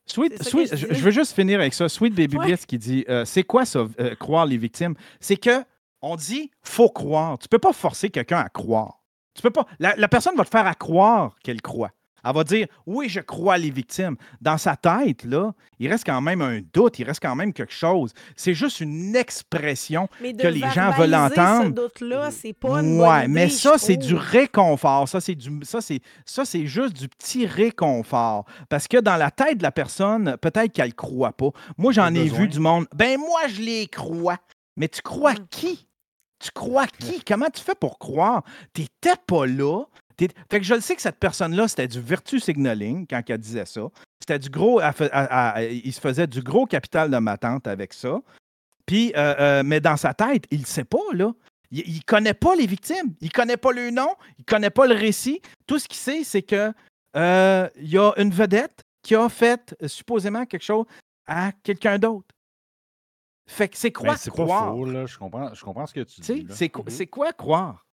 Sweet, 0.07 0.33
C'est 0.39 0.39
ça 0.39 0.45
que 0.45 0.51
Sweet- 0.51 0.71
je 0.71 0.77
je, 0.77 0.87
disais. 0.87 0.99
je 0.99 1.05
veux 1.05 1.11
juste 1.11 1.33
finir 1.35 1.59
avec 1.61 1.75
ça. 1.75 1.89
Sweet 1.89 2.15
Baby 2.15 2.39
Ouais. 2.39 2.47
Bliss 2.47 2.65
qui 2.67 2.79
dit 2.79 3.05
euh, 3.09 3.25
C'est 3.25 3.43
quoi 3.43 3.65
ça, 3.65 3.87
euh, 4.01 4.15
croire 4.15 4.47
les 4.47 4.57
victimes 4.57 4.95
C'est 5.21 5.37
que 5.37 5.65
on 6.01 6.15
dit 6.17 6.51
faut 6.63 6.89
croire. 6.89 7.39
Tu 7.39 7.49
peux 7.49 7.59
pas 7.59 7.73
forcer 7.73 8.09
quelqu'un 8.11 8.39
à 8.39 8.49
croire. 8.49 9.03
Tu 9.35 9.43
peux 9.43 9.51
pas. 9.51 9.67
La, 9.81 9.95
la 9.97 10.09
personne 10.09 10.37
va 10.37 10.45
te 10.45 10.51
faire 10.51 10.67
à 10.67 10.75
croire 10.75 11.37
qu'elle 11.43 11.61
croit. 11.61 11.91
Elle 12.25 12.35
va 12.35 12.45
dire 12.45 12.66
oui, 12.87 13.09
je 13.09 13.21
crois 13.21 13.59
les 13.59 13.71
victimes. 13.71 14.16
Dans 14.41 14.59
sa 14.59 14.77
tête, 14.77 15.25
là, 15.25 15.53
il 15.79 15.89
reste 15.89 16.05
quand 16.05 16.21
même 16.21 16.43
un 16.43 16.61
doute, 16.73 16.99
il 16.99 17.05
reste 17.05 17.21
quand 17.23 17.35
même 17.37 17.53
quelque 17.53 17.73
chose. 17.73 18.12
C'est 18.37 18.55
juste 18.55 18.81
une 18.81 19.14
expression. 19.16 20.09
Mais 20.21 20.33
de 20.33 20.43
Que 20.43 20.49
les 20.49 20.61
gens 20.61 20.91
veulent 20.93 21.11
verbaliser 21.11 21.35
ce 21.35 21.41
entendre. 21.41 21.71
doute-là, 21.75 22.31
c'est 22.31 22.53
pas 22.53 22.81
une 22.83 23.01
Ouais, 23.01 23.07
bonne 23.07 23.19
idée, 23.25 23.29
mais 23.33 23.49
ça, 23.49 23.79
c'est 23.79 23.97
du 23.97 24.14
réconfort. 24.14 25.09
Ça, 25.09 25.21
c'est 25.21 25.35
du, 25.35 25.61
ça, 25.62 25.81
c'est, 25.81 26.01
ça, 26.25 26.45
c'est 26.45 26.66
juste 26.66 26.95
du 26.97 27.09
petit 27.09 27.47
réconfort. 27.47 28.45
Parce 28.69 28.89
que 28.89 28.99
dans 28.99 29.16
la 29.16 29.31
tête 29.31 29.59
de 29.59 29.62
la 29.62 29.73
personne, 29.73 30.37
peut-être 30.41 30.73
qu'elle 30.73 30.89
ne 30.89 30.93
croit 30.93 31.33
pas. 31.33 31.51
Moi, 31.77 31.93
j'en 31.93 32.14
ai 32.14 32.25
besoin. 32.25 32.39
vu 32.41 32.49
du 32.49 32.61
monde. 32.61 32.87
Ben, 32.95 33.19
moi, 33.19 33.41
je 33.49 33.61
les 33.62 33.87
crois. 33.87 34.39
Mais 34.77 34.89
tu 34.89 35.03
crois 35.03 35.33
Mm. 35.35 35.47
qui? 35.51 35.89
Tu 36.41 36.51
crois 36.55 36.87
qui? 36.87 37.21
Comment 37.25 37.49
tu 37.53 37.62
fais 37.62 37.75
pour 37.75 37.99
croire? 37.99 38.43
T'étais 38.73 39.16
pas 39.27 39.45
là. 39.47 39.83
Fait 40.19 40.59
que 40.59 40.62
je 40.66 40.75
le 40.75 40.81
sais 40.81 40.97
que 40.97 41.03
cette 41.03 41.19
personne-là, 41.21 41.69
c'était 41.69 41.87
du 41.89 42.01
virtue 42.01 42.41
signaling 42.41 43.07
quand 43.07 43.23
elle 43.29 43.39
disait 43.39 43.66
ça. 43.66 43.83
C'était 44.21 44.39
du 44.39 44.51
gros. 44.51 44.81
elle 44.81 44.91
fe- 44.91 45.09
elle- 45.12 45.29
elle- 45.64 45.73
il 45.85 45.93
se 45.93 46.01
faisait 46.01 46.27
du 46.27 46.43
gros 46.43 46.66
capital 46.66 47.11
de 47.11 47.19
ma 47.19 47.37
tante 47.39 47.66
avec 47.69 47.93
ça. 47.93 48.21
Puis, 48.87 49.12
euh, 49.16 49.35
euh, 49.39 49.62
mais 49.64 49.81
dans 49.81 49.97
sa 49.97 50.14
tête, 50.14 50.45
il 50.51 50.61
ne 50.61 50.64
sait 50.66 50.85
pas, 50.85 50.99
là. 51.12 51.33
Il 51.71 51.95
ne 51.97 52.01
connaît 52.07 52.35
pas 52.35 52.55
les 52.57 52.66
victimes. 52.66 53.14
Il 53.21 53.27
ne 53.27 53.31
connaît 53.33 53.57
pas 53.59 53.73
le 53.73 53.91
nom. 53.91 54.09
Il 54.39 54.43
ne 54.43 54.45
connaît 54.45 54.71
pas 54.71 54.87
le 54.87 54.95
récit. 54.95 55.41
Tout 55.66 55.79
ce 55.79 55.87
qu'il 55.87 55.99
sait, 55.99 56.25
c'est 56.25 56.43
que 56.43 56.73
euh, 57.16 57.69
il 57.77 57.89
y 57.91 57.99
a 57.99 58.12
une 58.16 58.31
vedette 58.31 58.83
qui 59.03 59.14
a 59.14 59.29
fait 59.29 59.77
supposément 59.87 60.47
quelque 60.47 60.62
chose 60.64 60.87
à 61.27 61.53
quelqu'un 61.62 61.99
d'autre. 61.99 62.27
Fait 63.51 63.69
que 63.69 63.77
c'est 63.77 63.93
quoi 63.93 64.11
Mais 64.12 64.16
c'est 64.19 64.31
pas 64.31 64.43
croire? 64.45 64.73
faux, 64.73 64.85
là. 64.85 65.07
Je 65.07 65.16
comprends, 65.19 65.55
je 65.55 65.62
comprends 65.64 65.87
ce 65.87 65.95
que 65.95 66.01
tu 66.01 66.21
dis. 66.21 66.43
là. 66.43 66.55
c'est 66.55 66.69
quoi, 66.69 66.85
Mhm. 66.85 66.91
c'est 66.91 67.07
quoi 67.07 67.33
croire? 67.33 67.87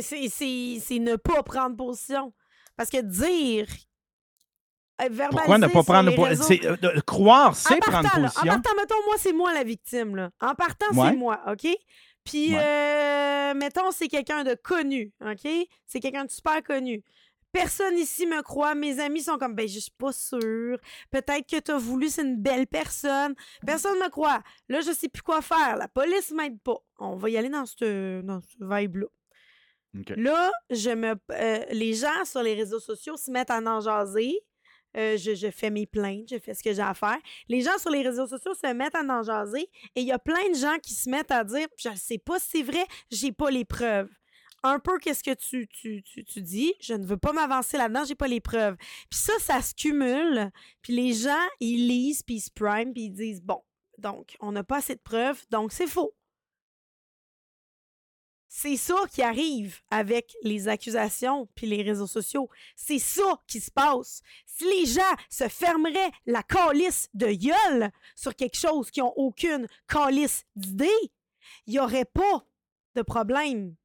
C'est- 0.00 0.98
ne 0.98 1.16
pas 1.16 1.42
prendre 1.42 1.76
position. 1.76 2.32
Parce 2.76 2.90
que 2.90 3.00
dire. 3.02 3.66
euh, 5.02 5.08
Pourquoi 5.30 5.58
ne 5.58 5.66
pas 5.66 5.82
prendre 5.82 6.10
les 6.10 6.16
po- 6.16 6.22
réseaux- 6.24 6.44
c'est, 6.44 6.64
euh, 6.66 6.76
Croire, 7.06 7.54
c'est 7.56 7.78
prendre 7.80 8.02
partant, 8.02 8.20
là, 8.20 8.28
en 8.28 8.30
position. 8.30 8.52
partant, 8.52 8.70
mettons, 8.76 9.04
moi, 9.06 9.14
c'est 9.18 9.32
moi 9.32 9.54
la 9.54 9.64
victime. 9.64 10.16
Là. 10.16 10.30
En 10.40 10.54
partant, 10.54 10.86
Ouais. 10.94 11.10
c'est 11.10 11.16
moi, 11.16 11.40
OK? 11.46 11.66
Puis, 12.24 12.54
Ouais. 12.54 12.62
euh, 12.62 13.54
mettons, 13.54 13.90
c'est 13.92 14.08
quelqu'un 14.08 14.44
de 14.44 14.54
connu, 14.54 15.12
OK? 15.24 15.48
C'est 15.86 16.00
quelqu'un 16.00 16.26
de 16.26 16.30
super 16.30 16.62
connu. 16.62 17.02
Personne 17.52 17.98
ici 17.98 18.26
me 18.26 18.42
croit. 18.42 18.74
Mes 18.76 19.00
amis 19.00 19.22
sont 19.22 19.36
comme, 19.38 19.54
ben, 19.56 19.66
je 19.66 19.80
suis 19.80 19.90
pas 19.98 20.12
sûre. 20.12 20.78
Peut-être 21.10 21.48
que 21.50 21.58
tu 21.58 21.70
as 21.72 21.78
voulu, 21.78 22.08
c'est 22.08 22.22
une 22.22 22.36
belle 22.36 22.66
personne. 22.68 23.34
Personne 23.66 23.98
me 23.98 24.08
croit. 24.08 24.40
Là, 24.68 24.82
je 24.82 24.92
sais 24.92 25.08
plus 25.08 25.22
quoi 25.22 25.40
faire. 25.42 25.76
La 25.76 25.88
police 25.88 26.30
m'aide 26.30 26.60
pas. 26.60 26.76
On 26.98 27.16
va 27.16 27.28
y 27.30 27.36
aller 27.36 27.48
dans 27.48 27.66
ce 27.66 28.20
dans 28.20 28.40
ce 28.40 28.56
vibe-là. 28.60 29.06
Là, 29.92 30.52
je 30.70 30.90
me, 30.90 31.14
euh, 31.32 31.64
les 31.70 31.94
gens 31.94 32.24
sur 32.24 32.42
les 32.42 32.54
réseaux 32.54 32.80
sociaux 32.80 33.16
se 33.16 33.30
mettent 33.30 33.50
à 33.50 33.58
en 33.58 33.80
jaser. 33.80 34.38
Euh, 34.96 35.16
je, 35.16 35.50
fais 35.52 35.70
mes 35.70 35.86
plaintes, 35.86 36.28
je 36.30 36.38
fais 36.38 36.52
ce 36.52 36.62
que 36.62 36.72
j'ai 36.72 36.82
à 36.82 36.94
faire. 36.94 37.18
Les 37.48 37.60
gens 37.60 37.78
sur 37.78 37.90
les 37.90 38.02
réseaux 38.02 38.26
sociaux 38.26 38.54
se 38.54 38.72
mettent 38.72 38.96
à 38.96 39.02
en 39.02 39.22
jaser 39.22 39.68
et 39.94 40.00
il 40.00 40.06
y 40.06 40.12
a 40.12 40.18
plein 40.18 40.48
de 40.50 40.56
gens 40.56 40.78
qui 40.82 40.94
se 40.94 41.08
mettent 41.08 41.30
à 41.30 41.44
dire 41.44 41.68
Je 41.78 41.90
ne 41.90 41.96
sais 41.96 42.18
pas 42.18 42.40
si 42.40 42.48
c'est 42.50 42.62
vrai, 42.62 42.84
j'ai 43.10 43.30
pas 43.30 43.50
les 43.50 43.64
preuves. 43.64 44.08
Un 44.62 44.78
peu 44.78 44.98
qu'est-ce 44.98 45.22
que 45.22 45.34
tu, 45.34 45.68
tu, 45.68 46.02
tu, 46.02 46.42
dis, 46.42 46.74
je 46.80 46.92
ne 46.92 47.06
veux 47.06 47.16
pas 47.16 47.32
m'avancer 47.32 47.78
là-dedans, 47.78 48.04
j'ai 48.04 48.14
pas 48.14 48.28
les 48.28 48.40
preuves. 48.40 48.76
Puis 49.08 49.18
ça, 49.18 49.32
ça 49.38 49.62
se 49.62 49.74
cumule. 49.74 50.50
Puis 50.82 50.94
les 50.94 51.14
gens, 51.14 51.46
ils 51.60 51.88
lisent, 51.88 52.22
puis 52.22 52.36
ils 52.36 52.40
se 52.40 52.50
prime, 52.50 52.92
puis 52.92 53.04
ils 53.04 53.10
disent 53.10 53.42
Bon, 53.42 53.62
donc, 53.98 54.36
on 54.40 54.52
n'a 54.52 54.64
pas 54.64 54.78
assez 54.78 54.96
de 54.96 55.00
preuves, 55.00 55.42
donc 55.50 55.72
c'est 55.72 55.86
faux. 55.86 56.14
C'est 58.52 58.76
ça 58.76 58.96
qui 59.12 59.22
arrive 59.22 59.78
avec 59.92 60.34
les 60.42 60.66
accusations 60.66 61.48
puis 61.54 61.68
les 61.68 61.82
réseaux 61.82 62.08
sociaux. 62.08 62.48
C'est 62.74 62.98
ça 62.98 63.38
qui 63.46 63.60
se 63.60 63.70
passe. 63.70 64.22
Si 64.44 64.64
les 64.64 64.86
gens 64.86 65.00
se 65.30 65.46
fermeraient 65.48 66.10
la 66.26 66.42
calice 66.42 67.08
de 67.14 67.28
gueule 67.28 67.92
sur 68.16 68.34
quelque 68.34 68.56
chose 68.56 68.90
qui 68.90 68.98
n'ont 68.98 69.12
aucune 69.14 69.68
calice 69.88 70.42
d'idée, 70.56 70.90
il 71.68 71.74
n'y 71.74 71.78
aurait 71.78 72.04
pas 72.04 72.44
de 72.96 73.02
problème. 73.02 73.76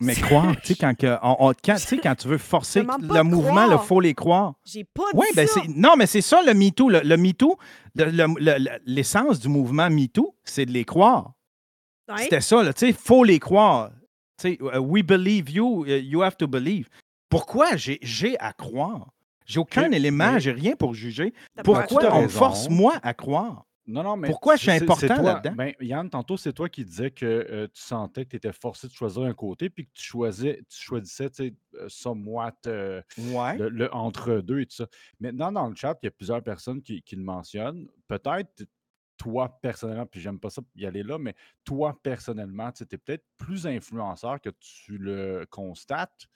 Mais 0.00 0.14
croire, 0.14 0.54
tu 0.60 0.68
sais, 0.68 0.74
quand, 0.74 0.94
que- 0.94 1.16
on- 1.22 1.36
on- 1.38 1.54
quand, 1.64 1.76
tu 1.76 1.82
sais, 1.86 1.98
quand 1.98 2.14
tu 2.16 2.28
veux 2.28 2.36
forcer 2.38 2.80
le 2.82 3.22
mouvement, 3.22 3.64
il 3.80 3.86
faut 3.86 4.00
les 4.00 4.12
croire. 4.14 4.54
J'ai 4.66 4.84
pas 4.84 5.04
dit 5.12 5.18
Oui, 5.18 5.26
ben 5.34 5.46
ça. 5.46 5.60
Non, 5.68 5.94
mais 5.96 6.06
c'est 6.06 6.20
ça 6.20 6.42
le 6.42 6.52
MeToo. 6.52 6.90
Le, 6.90 7.00
le 7.00 7.16
MeToo, 7.16 7.56
le- 7.94 8.10
le- 8.10 8.58
le- 8.58 8.78
l'essence 8.84 9.38
du 9.40 9.48
mouvement 9.48 9.88
MeToo, 9.88 10.36
c'est 10.44 10.66
de 10.66 10.72
les 10.72 10.84
croire. 10.84 11.32
Ouais. 12.08 12.22
C'était 12.24 12.40
ça, 12.40 12.62
là, 12.62 12.72
tu 12.72 12.86
sais, 12.86 12.92
faut 12.92 13.24
les 13.24 13.38
croire. 13.38 13.90
Tu 14.38 14.48
sais, 14.54 14.58
uh, 14.60 14.78
we 14.78 15.02
believe 15.02 15.48
you, 15.50 15.84
uh, 15.86 15.98
you 16.00 16.22
have 16.22 16.36
to 16.36 16.46
believe. 16.46 16.88
Pourquoi 17.28 17.76
j'ai 17.76 17.98
j'ai 18.02 18.38
à 18.38 18.52
croire? 18.52 19.10
J'ai 19.46 19.60
aucun 19.60 19.88
Mais- 19.88 19.96
élément, 19.96 20.38
j'ai 20.38 20.52
rien 20.52 20.74
pour 20.76 20.94
juger. 20.94 21.32
Pourquoi 21.62 22.14
on 22.14 22.28
force, 22.28 22.68
moi, 22.68 22.94
à 23.02 23.14
croire? 23.14 23.64
Non, 23.86 24.02
non, 24.02 24.16
mais. 24.16 24.28
Pourquoi 24.28 24.56
je 24.56 24.62
suis 24.62 24.70
important 24.70 25.06
toi- 25.16 25.22
là-dedans? 25.34 25.54
Ben, 25.56 25.74
Yann, 25.80 26.08
tantôt, 26.08 26.38
c'est 26.38 26.54
toi 26.54 26.70
qui 26.70 26.84
disais 26.86 27.10
que 27.10 27.26
euh, 27.26 27.66
tu 27.72 27.82
sentais 27.82 28.24
que 28.24 28.30
tu 28.30 28.36
étais 28.36 28.52
forcé 28.52 28.88
de 28.88 28.92
choisir 28.94 29.24
un 29.24 29.34
côté, 29.34 29.68
puis 29.68 29.84
que 29.84 29.90
tu, 29.92 30.02
choisais, 30.04 30.62
tu 30.70 30.82
choisissais, 30.82 31.28
tu 31.28 31.36
sais, 31.36 31.54
euh, 31.74 31.86
somewhat 31.88 32.54
euh, 32.66 33.02
Ouais. 33.18 33.58
le, 33.58 33.68
le 33.68 33.94
entre-deux 33.94 34.60
et 34.60 34.66
tout 34.66 34.76
ça. 34.76 34.86
Maintenant, 35.20 35.52
dans 35.52 35.68
le 35.68 35.74
chat, 35.74 35.98
il 36.02 36.06
y 36.06 36.08
a 36.08 36.12
plusieurs 36.12 36.42
personnes 36.42 36.80
qui, 36.80 37.02
qui 37.02 37.14
le 37.16 37.22
mentionnent. 37.24 37.86
Peut-être 38.08 38.64
toi 39.16 39.58
personnellement, 39.62 40.06
puis 40.06 40.20
j'aime 40.20 40.40
pas 40.40 40.50
ça 40.50 40.62
y 40.76 40.86
aller 40.86 41.02
là, 41.02 41.18
mais 41.18 41.34
toi 41.64 41.98
personnellement, 42.02 42.72
tu 42.72 42.84
es 42.84 42.98
peut-être 42.98 43.24
plus 43.36 43.66
influenceur 43.66 44.40
que 44.40 44.50
tu 44.60 44.98
le 44.98 45.46
constates. 45.50 46.26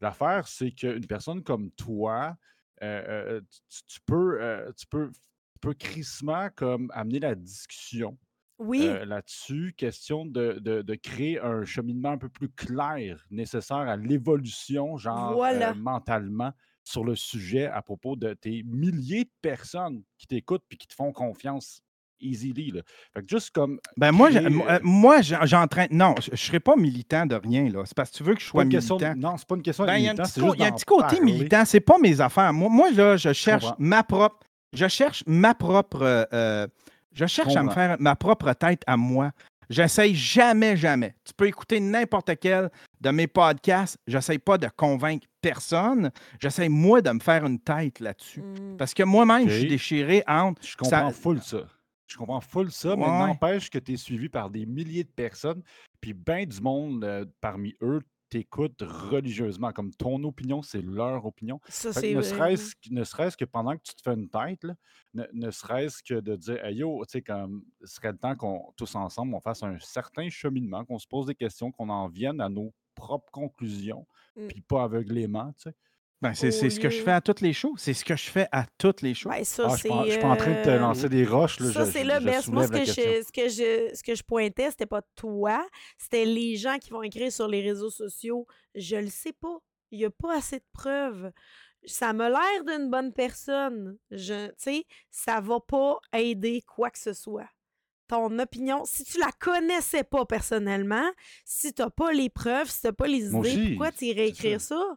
L'affaire, 0.00 0.46
c'est 0.48 0.72
qu'une 0.72 1.06
personne 1.06 1.42
comme 1.42 1.70
toi, 1.72 2.36
euh, 2.82 3.38
euh, 3.38 3.40
tu, 3.70 3.82
tu 3.86 4.00
peux, 4.06 4.42
euh, 4.42 4.72
tu 4.76 4.86
peux, 4.86 5.10
tu 5.10 5.60
peux 5.60 5.74
crissement 5.74 6.50
comme 6.54 6.90
amener 6.94 7.20
la 7.20 7.34
discussion 7.34 8.18
Oui, 8.58 8.82
euh, 8.82 9.04
là-dessus. 9.04 9.74
Question 9.76 10.26
de, 10.26 10.54
de- 10.60 10.82
de 10.82 10.94
créer 10.94 11.40
un 11.40 11.64
cheminement 11.64 12.10
un 12.10 12.18
peu 12.18 12.28
plus 12.28 12.50
clair, 12.50 13.24
nécessaire 13.30 13.78
à 13.78 13.96
l'évolution, 13.96 14.96
genre 14.98 15.40
Voilà. 15.40 15.74
mentalement, 15.74 16.52
sur 16.84 17.04
le 17.04 17.16
sujet 17.16 17.66
à 17.66 17.82
propos 17.82 18.16
de 18.16 18.34
tes 18.34 18.62
milliers 18.64 19.24
de 19.24 19.32
personnes 19.42 20.04
qui 20.18 20.26
t'écoutent 20.26 20.64
puis 20.68 20.78
qui 20.78 20.86
te 20.86 20.94
font 20.94 21.12
confiance 21.12 21.82
easily. 22.20 22.70
Là. 22.70 22.80
Fait 23.14 23.22
que 23.22 23.28
juste 23.28 23.50
comme. 23.50 23.78
Ben 23.96 24.12
moi, 24.12 24.30
j'ai- 24.30 24.38
créer, 24.40 24.50
moi, 24.50 24.66
euh, 24.70 24.78
moi, 24.82 25.20
j'entraîne. 25.22 25.88
Non, 25.90 26.14
je 26.22 26.30
ne 26.30 26.36
serai 26.36 26.60
pas 26.60 26.76
militant 26.76 27.26
de 27.26 27.34
rien, 27.36 27.68
là. 27.68 27.82
C'est 27.84 27.96
parce 27.96 28.10
que 28.10 28.16
tu 28.16 28.22
veux 28.22 28.34
que 28.34 28.40
je 28.40 28.46
sois 28.46 28.64
question 28.66 28.96
de- 28.96 29.04
militant. 29.04 29.30
non, 29.30 29.36
c'est 29.36 29.46
pas 29.48 29.54
une 29.56 29.62
question 29.62 29.84
de 29.84 29.88
Ben, 29.90 29.96
il 29.98 30.04
y 30.04 30.06
a 30.08 30.10
un 30.10 30.12
militant, 30.14 30.22
petit, 30.24 30.32
c'est 30.32 30.40
co- 30.40 30.46
juste 30.46 30.56
il 30.58 30.62
y 30.62 30.64
a 30.64 30.68
un 30.68 30.72
petit 30.72 30.84
côté 30.84 31.02
parler. 31.16 31.20
militant, 31.20 31.64
c'est 31.64 31.80
pas 31.80 31.98
mes 31.98 32.20
affaires. 32.20 32.52
Moi, 32.52 32.68
moi 32.68 32.90
là, 32.90 33.16
je 33.16 33.32
cherche 33.32 33.66
ma 33.78 34.02
propre. 34.02 34.40
Je 34.72 34.88
cherche 34.88 35.22
ma 35.26 35.54
propre. 35.54 36.26
euh, 36.32 36.66
je 37.12 37.26
cherche 37.26 37.56
à 37.56 37.62
me 37.62 37.70
faire 37.70 37.96
ma 37.98 38.14
propre 38.16 38.52
tête 38.52 38.82
à 38.86 38.96
moi. 38.96 39.30
J'essaye 39.68 40.14
jamais, 40.14 40.76
jamais. 40.76 41.16
Tu 41.24 41.32
peux 41.34 41.48
écouter 41.48 41.80
n'importe 41.80 42.30
quel 42.40 42.70
de 43.00 43.10
mes 43.10 43.26
podcasts. 43.26 43.98
J'essaye 44.06 44.38
pas 44.38 44.58
de 44.58 44.68
convaincre 44.76 45.26
personne. 45.40 46.12
J'essaye, 46.40 46.68
moi, 46.68 47.00
de 47.02 47.10
me 47.10 47.18
faire 47.18 47.44
une 47.44 47.58
tête 47.58 47.98
là-dessus. 47.98 48.42
Mm. 48.42 48.76
Parce 48.78 48.94
que 48.94 49.02
moi-même, 49.02 49.48
je 49.48 49.58
suis 49.58 49.68
déchiré 49.68 50.22
entre. 50.28 50.62
Je 50.64 50.76
comprends 50.76 51.10
Ça- 51.10 51.20
full 51.20 51.42
ça. 51.42 51.58
Je 52.06 52.16
comprends 52.16 52.40
full 52.40 52.70
ça, 52.70 52.94
mais 52.96 53.04
n'empêche 53.28 53.68
que 53.70 53.78
tu 53.78 53.92
es 53.92 53.96
suivi 53.96 54.28
par 54.28 54.50
des 54.50 54.64
milliers 54.66 55.04
de 55.04 55.10
personnes, 55.10 55.62
puis 56.00 56.12
bien 56.14 56.44
du 56.46 56.60
monde 56.60 57.04
euh, 57.04 57.24
parmi 57.40 57.74
eux 57.82 58.00
t'écoute 58.28 58.82
religieusement. 58.82 59.72
Comme 59.72 59.92
ton 59.94 60.22
opinion, 60.24 60.60
c'est 60.60 60.82
leur 60.82 61.24
opinion. 61.26 61.60
Ça, 61.68 61.92
c'est 61.92 62.14
ne 62.14 62.22
serait-ce 62.22 62.74
que- 62.74 62.92
ne 62.92 63.04
serait-ce 63.04 63.36
que 63.36 63.44
pendant 63.44 63.76
que 63.76 63.82
tu 63.82 63.94
te 63.94 64.02
fais 64.02 64.14
une 64.14 64.28
tête, 64.28 64.64
là, 64.64 64.74
ne, 65.14 65.24
ne 65.32 65.50
serait-ce 65.52 66.02
que 66.02 66.14
de 66.18 66.34
dire 66.34 66.64
Hey, 66.64 66.76
yo, 66.78 67.04
tu 67.06 67.12
sais, 67.12 67.22
comme 67.22 67.64
ce 67.82 67.94
serait 67.94 68.10
le 68.12 68.18
temps 68.18 68.34
qu'on 68.34 68.72
tous 68.76 68.94
ensemble 68.96 69.32
on 69.34 69.40
fasse 69.40 69.62
un 69.62 69.78
certain 69.78 70.28
cheminement, 70.28 70.84
qu'on 70.84 70.98
se 70.98 71.06
pose 71.06 71.26
des 71.26 71.36
questions, 71.36 71.70
qu'on 71.70 71.88
en 71.88 72.08
vienne 72.08 72.40
à 72.40 72.48
nos 72.48 72.72
propres 72.96 73.30
conclusions, 73.30 74.06
Mm. 74.36 74.46
puis 74.48 74.60
pas 74.60 74.82
aveuglément, 74.84 75.52
tu 75.52 75.70
sais. 75.70 75.74
Ben, 76.28 76.34
c'est 76.34 76.70
ce 76.70 76.80
que 76.80 76.90
je 76.90 77.02
fais 77.02 77.10
à 77.12 77.20
toutes 77.20 77.40
les 77.40 77.52
shows. 77.52 77.74
C'est 77.78 77.94
ce 77.94 78.04
que 78.04 78.16
je 78.16 78.30
fais 78.30 78.46
à 78.52 78.66
toutes 78.78 79.02
les 79.02 79.14
shows. 79.14 79.30
Ça, 79.44 79.64
Ah, 79.66 79.76
je 79.76 79.82
c'est. 79.82 80.10
suis 80.10 80.20
pas- 80.20 80.26
en 80.28 80.36
train 80.36 80.50
de 80.58 80.64
te 80.64 80.68
euh, 80.70 80.78
lancer 80.78 81.08
des 81.08 81.24
roches. 81.24 81.60
Là, 81.60 81.72
Ça, 81.72 81.84
je- 81.84 81.90
c'est 81.90 82.02
je- 82.04 82.08
le 82.08 82.14
je 82.20 82.24
best. 82.24 82.48
Moi, 82.48 82.66
ce 82.66 82.72
que, 82.72 82.76
question. 82.76 83.02
je, 83.04 83.22
ce, 83.22 83.32
que 83.32 83.48
je, 83.48 83.94
ce 83.96 84.02
que 84.02 84.14
je 84.14 84.22
pointais, 84.22 84.70
c'était 84.70 84.86
pas 84.86 85.02
toi, 85.16 85.66
c'était 85.98 86.24
les 86.24 86.56
gens 86.56 86.78
qui 86.78 86.90
vont 86.90 87.02
écrire 87.02 87.32
sur 87.32 87.48
les 87.48 87.62
réseaux 87.62 87.90
sociaux. 87.90 88.46
Je 88.74 88.96
le 88.96 89.08
sais 89.08 89.32
pas. 89.32 89.58
Il 89.90 89.98
n'y 89.98 90.04
a 90.04 90.10
pas 90.10 90.36
assez 90.36 90.58
de 90.58 90.64
preuves. 90.72 91.30
Ça 91.84 92.12
m'a 92.12 92.28
l'air 92.28 92.64
d'une 92.66 92.90
bonne 92.90 93.12
personne. 93.12 93.96
Je, 94.10 94.48
tu 94.48 94.52
sais, 94.58 94.84
ça 95.10 95.40
va 95.40 95.60
pas 95.60 95.98
aider 96.12 96.62
quoi 96.66 96.90
que 96.90 96.98
ce 96.98 97.12
soit. 97.12 97.48
Ton 98.08 98.38
opinion, 98.38 98.84
si 98.84 99.04
tu 99.04 99.18
la 99.18 99.30
connaissais 99.38 100.04
pas 100.04 100.24
personnellement, 100.26 101.08
si 101.44 101.72
tu 101.72 101.82
pas 101.96 102.12
les 102.12 102.28
preuves, 102.30 102.70
si 102.70 102.80
tu 102.82 102.92
pas 102.92 103.06
les 103.06 103.28
Moi 103.30 103.46
idées, 103.46 103.58
aussi, 103.60 103.68
pourquoi 103.70 103.92
tu 103.92 104.04
irais 104.06 104.28
écrire 104.28 104.60
ça? 104.60 104.96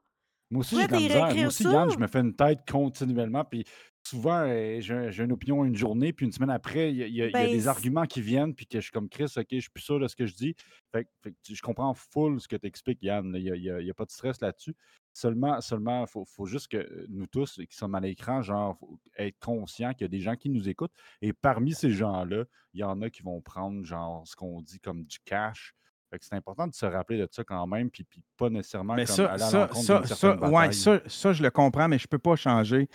Moi 0.52 0.62
aussi, 0.62 0.76
j'ai 0.82 0.88
de 0.88 0.91
la 0.91 0.97
misère. 1.08 1.20
Moi 1.36 1.47
aussi, 1.47 1.64
ça? 1.64 1.72
Yann, 1.72 1.91
je 1.91 1.97
me 2.00 2.08
fais 2.08 2.20
une 2.22 2.36
tête 2.36 2.60
continuellement. 2.70 3.45
Puis 3.45 3.64
souvent, 4.04 4.43
euh, 4.47 4.80
j'ai 4.82 5.24
une 5.24 5.32
opinion 5.32 5.64
une 5.66 5.76
journée, 5.76 6.12
puis 6.14 6.26
une 6.26 6.32
semaine 6.32 6.50
après, 6.50 6.91
il 6.91 6.95
y 6.95 7.00
y 7.00 7.04
a- 7.04 7.08
il 7.08 7.16
y 7.16 7.22
a 7.24 7.30
Ben, 7.32 7.52
des 7.52 7.68
arguments 7.68 8.06
qui 8.06 8.22
viennent, 8.22 8.56
puis 8.56 8.66
que 8.66 8.80
je 8.80 8.84
suis 8.86 8.91
comme 8.91 9.10
Chris, 9.10 9.26
OK, 9.38 9.45
je 9.52 9.60
suis 9.60 9.70
plus 9.70 9.84
sûr 9.84 10.00
de 10.00 10.08
ce 10.08 10.16
que 10.16 10.26
je 10.26 10.34
dis. 10.34 10.56
Fait, 10.91 11.08
je 11.47 11.62
comprends 11.62 11.93
full 11.93 12.39
ce 12.41 12.47
que 12.47 12.56
tu 12.56 12.66
expliques, 12.66 13.04
Yann. 13.04 13.32
Il 13.36 13.43
n'y 13.62 13.70
a, 13.70 13.76
a 13.76 13.93
pas 13.93 14.06
de 14.06 14.12
stress 14.12 14.41
là-dessus. 14.41 14.76
Seulement, 15.14 15.60
seulement, 15.62 16.06
faut, 16.08 16.26
faut 16.26 16.45
juste 16.45 16.70
que 16.70 16.78
euh, 16.78 17.06
nous 17.10 17.28
tous 17.28 17.56
qui 17.70 17.76
sommes 17.76 17.93
à 17.93 18.00
l'écran, 18.00 18.41
genre, 18.41 18.78
faut 18.80 19.00
être 19.18 19.38
conscients 19.39 19.91
qu'il 19.93 20.02
y 20.04 20.06
a 20.06 20.08
des 20.08 20.22
gens 20.22 20.36
qui 20.36 20.50
nous 20.50 20.68
écoutent. 20.70 20.93
Et 21.22 21.34
parmi 21.34 21.74
ces 21.74 21.91
gens-là, 21.91 22.45
il 22.74 22.80
y 22.80 22.84
en 22.84 23.02
a 23.02 23.10
qui 23.10 23.22
vont 23.22 23.41
prendre, 23.41 23.84
genre, 23.86 24.26
ce 24.28 24.36
qu'on 24.36 24.62
dit 24.62 24.80
comme 24.80 25.04
du 25.04 25.20
cash. 25.26 25.76
C'est 26.22 26.36
important 26.36 26.68
de 26.68 26.74
se 26.74 26.86
rappeler 26.86 27.18
de 27.18 27.28
ça 27.32 27.43
quand 27.43 27.66
même, 27.68 27.89
puis, 27.89 28.03
puis 28.03 28.22
pas 28.38 28.49
nécessairement 28.49 28.95
Mais 28.95 29.05
comme 29.05 29.16
ça, 29.16 29.32
aller 29.32 29.43
à 29.43 29.47
ça, 29.47 29.70
ça, 29.74 30.05
ça, 30.05 30.36
ouais, 30.49 30.72
ça, 30.72 30.99
ça, 31.07 31.34
je 31.34 31.43
le 31.43 31.51
comprends, 31.51 31.88
mais 31.88 31.99
je 31.99 32.07
peux 32.07 32.18
pas 32.18 32.36
changer. 32.36 32.88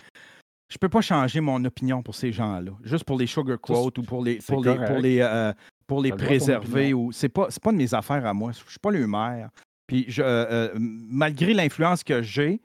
Je 0.67 0.77
peux 0.77 0.89
pas 0.89 1.01
changer 1.01 1.41
mon 1.41 1.63
opinion 1.63 2.01
pour 2.01 2.15
ces 2.15 2.31
gens-là. 2.31 2.71
Juste 2.83 3.03
pour 3.03 3.17
les 3.19 3.27
sugar 3.27 3.59
quotes 3.61 3.97
ou 3.99 4.01
pour 4.03 4.23
les, 4.23 4.37
pour 4.37 4.63
les, 4.63 4.75
pour 4.87 4.97
les, 4.97 5.19
euh, 5.21 5.53
pour 5.87 6.01
les 6.01 6.09
préserver. 6.27 6.93
ou 6.93 7.11
C'est 7.11 7.29
pas, 7.29 7.47
pas 7.61 7.71
de 7.71 7.77
mes 7.77 7.93
affaires 7.93 8.25
à 8.25 8.33
moi. 8.33 8.51
Je 8.51 8.57
suis 8.71 8.79
pas 8.79 8.91
le 8.91 9.05
maire. 9.05 9.49
Puis 9.87 10.05
je, 10.07 10.23
euh, 10.23 10.45
euh, 10.49 10.73
malgré 10.75 11.53
l'influence 11.53 12.03
que 12.03 12.23
j'ai, 12.23 12.59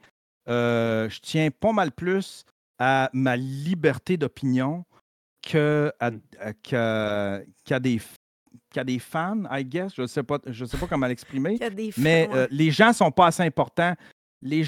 euh, 0.49 1.07
je 1.09 1.19
tiens 1.19 1.49
pas 1.51 1.71
mal 1.71 1.91
plus 1.91 2.43
à 2.79 3.11
ma 3.13 3.35
liberté 3.37 4.17
d'opinion 4.17 4.83
que 5.47 5.91
à, 5.99 6.09
à- 6.39 6.53
qu'à- 6.53 7.41
qu'à 7.63 7.79
des, 7.79 8.01
f- 8.71 8.73
qu'à 8.73 8.83
des 8.83 8.99
fans, 8.99 9.43
I 9.51 9.63
guess. 9.65 9.93
Je 9.95 10.05
sais 10.07 10.23
pas, 10.23 10.39
je 10.47 10.65
sais 10.65 10.77
pas 10.77 10.87
comment 10.87 11.07
l'exprimer. 11.07 11.55
Y 11.61 11.63
a 11.63 11.69
Mais 11.97 12.29
euh, 12.33 12.47
les 12.51 12.71
gens 12.71 12.93
sont 12.93 13.11
pas 13.11 13.27
assez 13.27 13.43
importants. 13.43 13.93
Les. 14.41 14.63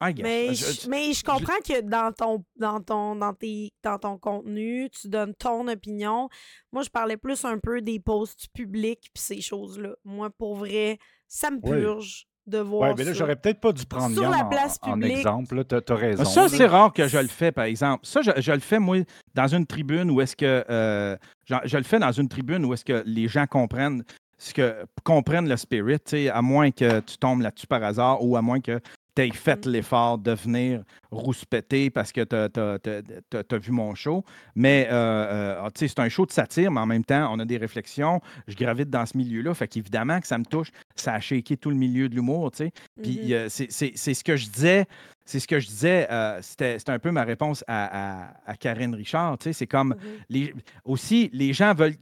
I 0.00 0.14
guess. 0.14 0.22
Mais 0.22 0.54
Je- 0.54 0.82
je, 0.82 0.88
mais 0.88 1.12
je 1.12 1.24
comprends 1.24 1.58
que 1.64 1.80
dans 1.80 2.12
ton 2.12 2.44
dans 2.54 2.80
ton 2.80 3.16
dans 3.16 3.34
tes 3.34 3.72
dans 3.82 3.98
ton 3.98 4.16
contenu, 4.16 4.88
tu 4.90 5.08
donnes 5.08 5.34
ton 5.34 5.66
opinion. 5.66 6.28
Moi, 6.70 6.82
je 6.84 6.88
parlais 6.88 7.16
plus 7.16 7.44
un 7.44 7.58
peu 7.58 7.82
des 7.82 7.98
posts 7.98 8.46
publics 8.54 9.10
puis 9.12 9.22
ces 9.22 9.40
choses-là. 9.40 9.96
Moi, 10.04 10.30
pour 10.30 10.54
vrai, 10.54 10.98
ça 11.26 11.50
me 11.50 11.58
Oui. 11.62 11.80
purge 11.80 12.26
de 12.48 12.58
voir 12.58 12.90
Ouais, 12.90 12.94
mais 12.98 13.04
là, 13.04 13.12
j'aurais 13.12 13.36
peut-être 13.36 13.60
pas 13.60 13.72
dû 13.72 13.84
prendre 13.86 14.14
Sur 14.14 14.28
la 14.30 14.38
en- 14.44 14.48
place 14.48 14.78
en, 14.82 14.92
publique. 14.94 15.18
exemple. 15.18 15.64
Tu 15.64 15.92
as, 15.92 15.94
raison. 15.96 16.24
Ça, 16.24 16.48
c'est 16.48 16.66
rare 16.66 16.92
que 16.92 17.06
je 17.06 17.18
le 17.18 17.28
fais, 17.28 17.52
par 17.52 17.64
exemple. 17.64 18.04
Ça, 18.06 18.22
je, 18.22 18.30
je 18.40 18.52
le 18.52 18.60
fais, 18.60 18.78
moi, 18.78 18.98
dans 19.34 19.46
une 19.48 19.66
tribune 19.66 20.10
où 20.10 20.20
est-ce 20.20 20.36
que. 20.36 20.64
euh, 20.70 21.16
je 21.64 21.76
le 21.76 21.82
fais 21.84 21.98
dans 21.98 22.12
une 22.12 22.28
tribune 22.28 22.64
où 22.64 22.74
est-ce 22.74 22.84
que 22.84 23.02
les 23.06 23.28
gens 23.28 23.46
comprennent 23.46 24.02
ce 24.40 24.54
que 24.54 24.84
comprennent 25.02 25.48
le 25.48 25.56
spirit, 25.56 25.98
à 26.32 26.42
moins 26.42 26.70
que 26.70 27.00
tu 27.00 27.18
tombes 27.18 27.40
là-dessus 27.40 27.66
par 27.66 27.82
hasard 27.82 28.22
ou 28.24 28.36
à 28.36 28.42
moins 28.42 28.60
que 28.60 28.78
tu 29.18 29.26
aies 29.26 29.32
fait 29.32 29.66
l'effort 29.66 30.18
de 30.18 30.32
venir 30.32 30.82
rouspéter 31.10 31.90
parce 31.90 32.12
que 32.12 32.22
tu 32.22 32.36
as, 32.36 33.58
vu 33.58 33.72
mon 33.72 33.94
show. 33.94 34.24
Mais, 34.54 34.86
euh, 34.90 35.64
euh, 35.64 35.68
sais, 35.74 35.88
c'est 35.88 35.98
un 35.98 36.08
show 36.08 36.24
de 36.26 36.30
satire, 36.30 36.70
mais 36.70 36.80
en 36.80 36.86
même 36.86 37.04
temps, 37.04 37.28
on 37.32 37.38
a 37.38 37.44
des 37.44 37.56
réflexions. 37.56 38.20
Je 38.46 38.54
gravite 38.54 38.90
dans 38.90 39.04
ce 39.06 39.16
milieu-là. 39.16 39.54
Fait 39.54 39.66
qu'évidemment 39.66 40.20
que 40.20 40.26
ça 40.26 40.38
me 40.38 40.44
touche. 40.44 40.70
Ça 40.94 41.14
a 41.14 41.20
shaké 41.20 41.56
tout 41.56 41.70
le 41.70 41.76
milieu 41.76 42.08
de 42.08 42.14
l'humour, 42.14 42.50
euh, 42.60 43.48
c'est- 43.48 43.70
ce 44.14 44.24
que 44.24 44.36
je 44.36 44.48
disais. 44.48 44.86
C'est 45.24 45.40
ce 45.40 45.48
que 45.48 45.58
je 45.58 45.66
disais. 45.66 46.06
euh, 46.10 46.38
C'était 46.40 46.78
un 46.88 46.98
peu 46.98 47.10
ma 47.10 47.24
réponse 47.24 47.64
à, 47.66 48.28
à- 48.28 48.34
à 48.46 48.56
Karine 48.56 48.94
Richard. 48.94 49.36
C'est 49.40 49.66
comme 49.66 49.88
Mhm. 49.90 49.96
les, 50.30 50.54
aussi, 50.84 51.28
les 51.32 51.52
gens 51.52 51.74
veulent. 51.74 51.96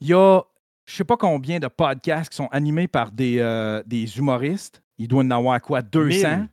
Il 0.00 0.08
y 0.08 0.14
a 0.14 0.42
je 0.86 0.96
sais 0.96 1.04
pas 1.04 1.16
combien 1.16 1.60
de 1.60 1.68
podcasts 1.68 2.30
qui 2.30 2.36
sont 2.36 2.48
animés 2.50 2.88
par 2.88 3.12
des, 3.12 3.38
euh, 3.38 3.80
des 3.86 4.18
humoristes. 4.18 4.82
Il 5.00 5.08
doit 5.08 5.22
en 5.22 5.30
avoir 5.30 5.60
quoi, 5.62 5.80
200? 5.82 6.36
Mille. 6.36 6.48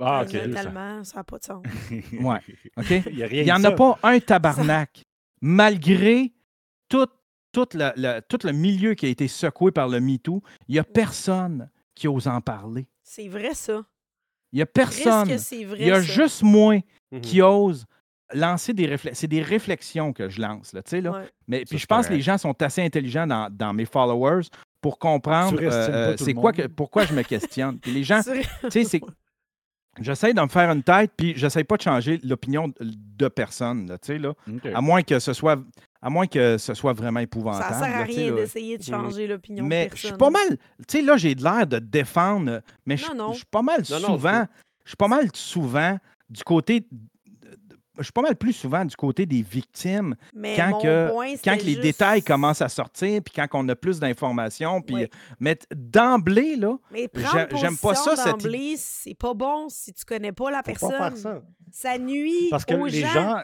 Ah, 0.00 0.22
ok. 0.24 0.32
200. 0.32 0.52
tellement, 0.62 1.04
ça 1.04 1.16
n'a 1.18 1.24
pas 1.24 1.38
de 1.38 1.44
sens. 1.44 1.62
Ouais. 2.20 2.40
OK? 2.76 2.90
Il 3.12 3.44
n'y 3.44 3.52
en 3.52 3.62
a 3.62 3.70
pas 3.70 3.98
un 4.02 4.18
tabarnak. 4.18 5.02
Malgré 5.40 6.32
tout, 6.88 7.06
tout, 7.52 7.66
le, 7.74 7.92
le- 7.96 8.20
tout 8.28 8.38
le 8.44 8.52
milieu 8.52 8.94
qui 8.94 9.06
a 9.06 9.08
été 9.08 9.28
secoué 9.28 9.70
par 9.70 9.88
le 9.88 10.00
MeToo, 10.00 10.42
il 10.68 10.72
n'y 10.72 10.78
a 10.78 10.84
personne 10.84 11.68
qui 11.94 12.08
ose 12.08 12.26
en 12.26 12.40
parler. 12.40 12.88
C'est 13.02 13.28
vrai, 13.28 13.54
ça. 13.54 13.82
Il 14.52 14.56
n'y 14.56 14.62
a 14.62 14.66
personne. 14.66 15.28
que 15.28 15.38
c'est 15.38 15.64
vrai, 15.64 15.78
Il 15.80 15.86
y 15.86 15.90
a 15.90 15.96
ça. 15.96 16.00
juste 16.02 16.42
moi 16.42 16.80
Mhm. 17.12 17.20
qui 17.20 17.42
ose 17.42 17.84
lancer 18.34 18.72
des 18.72 18.86
réflexions. 18.86 19.20
C'est 19.20 19.26
des 19.28 19.42
réflexions 19.42 20.12
que 20.14 20.28
je 20.30 20.40
lance, 20.40 20.72
là, 20.72 20.82
tu 20.82 20.90
sais, 20.90 21.00
là. 21.02 21.10
Ouais. 21.12 21.28
Mais 21.46 21.64
puis 21.68 21.76
je 21.78 21.86
pense 21.86 22.08
que 22.08 22.14
les 22.14 22.22
gens 22.22 22.38
sont 22.38 22.60
assez 22.62 22.82
intelligents 22.82 23.26
dans, 23.26 23.48
dans 23.54 23.74
mes 23.74 23.84
followers 23.84 24.46
pour 24.82 24.98
comprendre 24.98 25.58
euh, 25.62 25.70
euh, 25.70 26.16
c'est 26.18 26.34
quoi 26.34 26.52
que, 26.52 26.66
pourquoi 26.66 27.06
je 27.06 27.14
me 27.14 27.22
questionne? 27.22 27.78
Puis 27.78 27.92
les 27.92 28.04
gens, 28.04 28.20
tu 28.22 28.70
sais, 28.70 28.84
c'est. 28.84 29.00
J'essaie 30.00 30.32
de 30.32 30.40
me 30.40 30.48
faire 30.48 30.70
une 30.70 30.82
tête, 30.82 31.12
puis 31.14 31.34
j'essaie 31.36 31.64
pas 31.64 31.76
de 31.76 31.82
changer 31.82 32.18
l'opinion 32.24 32.72
de- 32.80 33.28
personne, 33.28 33.86
là, 33.88 33.98
tu 33.98 34.06
sais, 34.06 34.18
là. 34.18 34.32
À 34.74 34.80
moins 34.80 35.02
que 35.02 35.18
ce 35.18 35.34
soit, 35.34 35.58
à 36.00 36.08
moins 36.08 36.26
que 36.26 36.56
ce 36.56 36.72
soit 36.72 36.94
vraiment 36.94 37.20
épouvantable. 37.20 37.74
Ça 37.74 37.80
sert 37.84 37.96
à 37.98 38.02
rien 38.02 38.32
d'essayer 38.34 38.78
de 38.78 38.82
changer 38.82 39.26
l'opinion 39.26 39.64
de 39.64 39.68
Mais 39.68 39.90
je 39.94 40.06
suis 40.06 40.16
pas 40.16 40.30
mal. 40.30 40.56
Tu 40.88 40.98
sais, 40.98 41.02
là, 41.02 41.18
j'ai 41.18 41.34
de 41.34 41.42
l'air 41.44 41.66
de 41.66 41.78
défendre, 41.78 42.62
mais 42.86 42.96
je 42.96 43.06
Non, 43.08 43.14
non. 43.14 43.32
je 43.32 43.36
suis 43.38 43.44
pas 43.50 43.60
mal 43.60 43.82
Non, 43.90 44.00
non, 44.00 44.06
souvent. 44.06 44.46
Je 44.84 44.90
suis 44.90 44.96
pas 44.96 45.08
mal 45.08 45.28
souvent 45.34 45.98
du 46.30 46.42
côté. 46.42 46.86
Je 47.98 48.04
suis 48.04 48.12
pas 48.12 48.22
mal 48.22 48.36
plus 48.36 48.54
souvent 48.54 48.84
du 48.86 48.96
côté 48.96 49.26
des 49.26 49.42
victimes 49.42 50.16
Mais 50.34 50.56
quand 50.56 50.70
mon 50.70 50.78
que- 50.80 51.10
point, 51.10 51.32
quand 51.44 51.56
que 51.58 51.62
les 51.62 51.72
juste- 51.72 51.80
détails 51.82 52.22
commencent 52.22 52.62
à 52.62 52.68
sortir, 52.70 53.20
puis 53.22 53.34
quand 53.34 53.46
on 53.52 53.68
a 53.68 53.76
plus 53.76 54.00
d'informations. 54.00 54.80
Puis, 54.80 54.94
Ouais. 54.94 55.10
Mais 55.40 55.58
d'emblée, 55.74 56.56
là, 56.56 56.78
j'aime 57.54 57.76
pas 57.76 57.94
ça, 57.94 58.16
cette 58.16 58.26
d'emblée, 58.38 58.74
c'est 58.78 59.14
pas 59.14 59.34
bon 59.34 59.68
si 59.68 59.92
tu 59.92 60.04
connais 60.06 60.32
pas 60.32 60.50
la 60.50 60.58
Faut 60.58 60.62
personne. 60.64 60.90
pas 60.92 61.10
faire 61.10 61.16
ça. 61.18 61.42
Ça 61.70 61.98
nuit 61.98 62.48
Parce 62.50 62.64
que 62.64 62.74
aux 62.74 62.86
les 62.86 63.00
gens. 63.00 63.36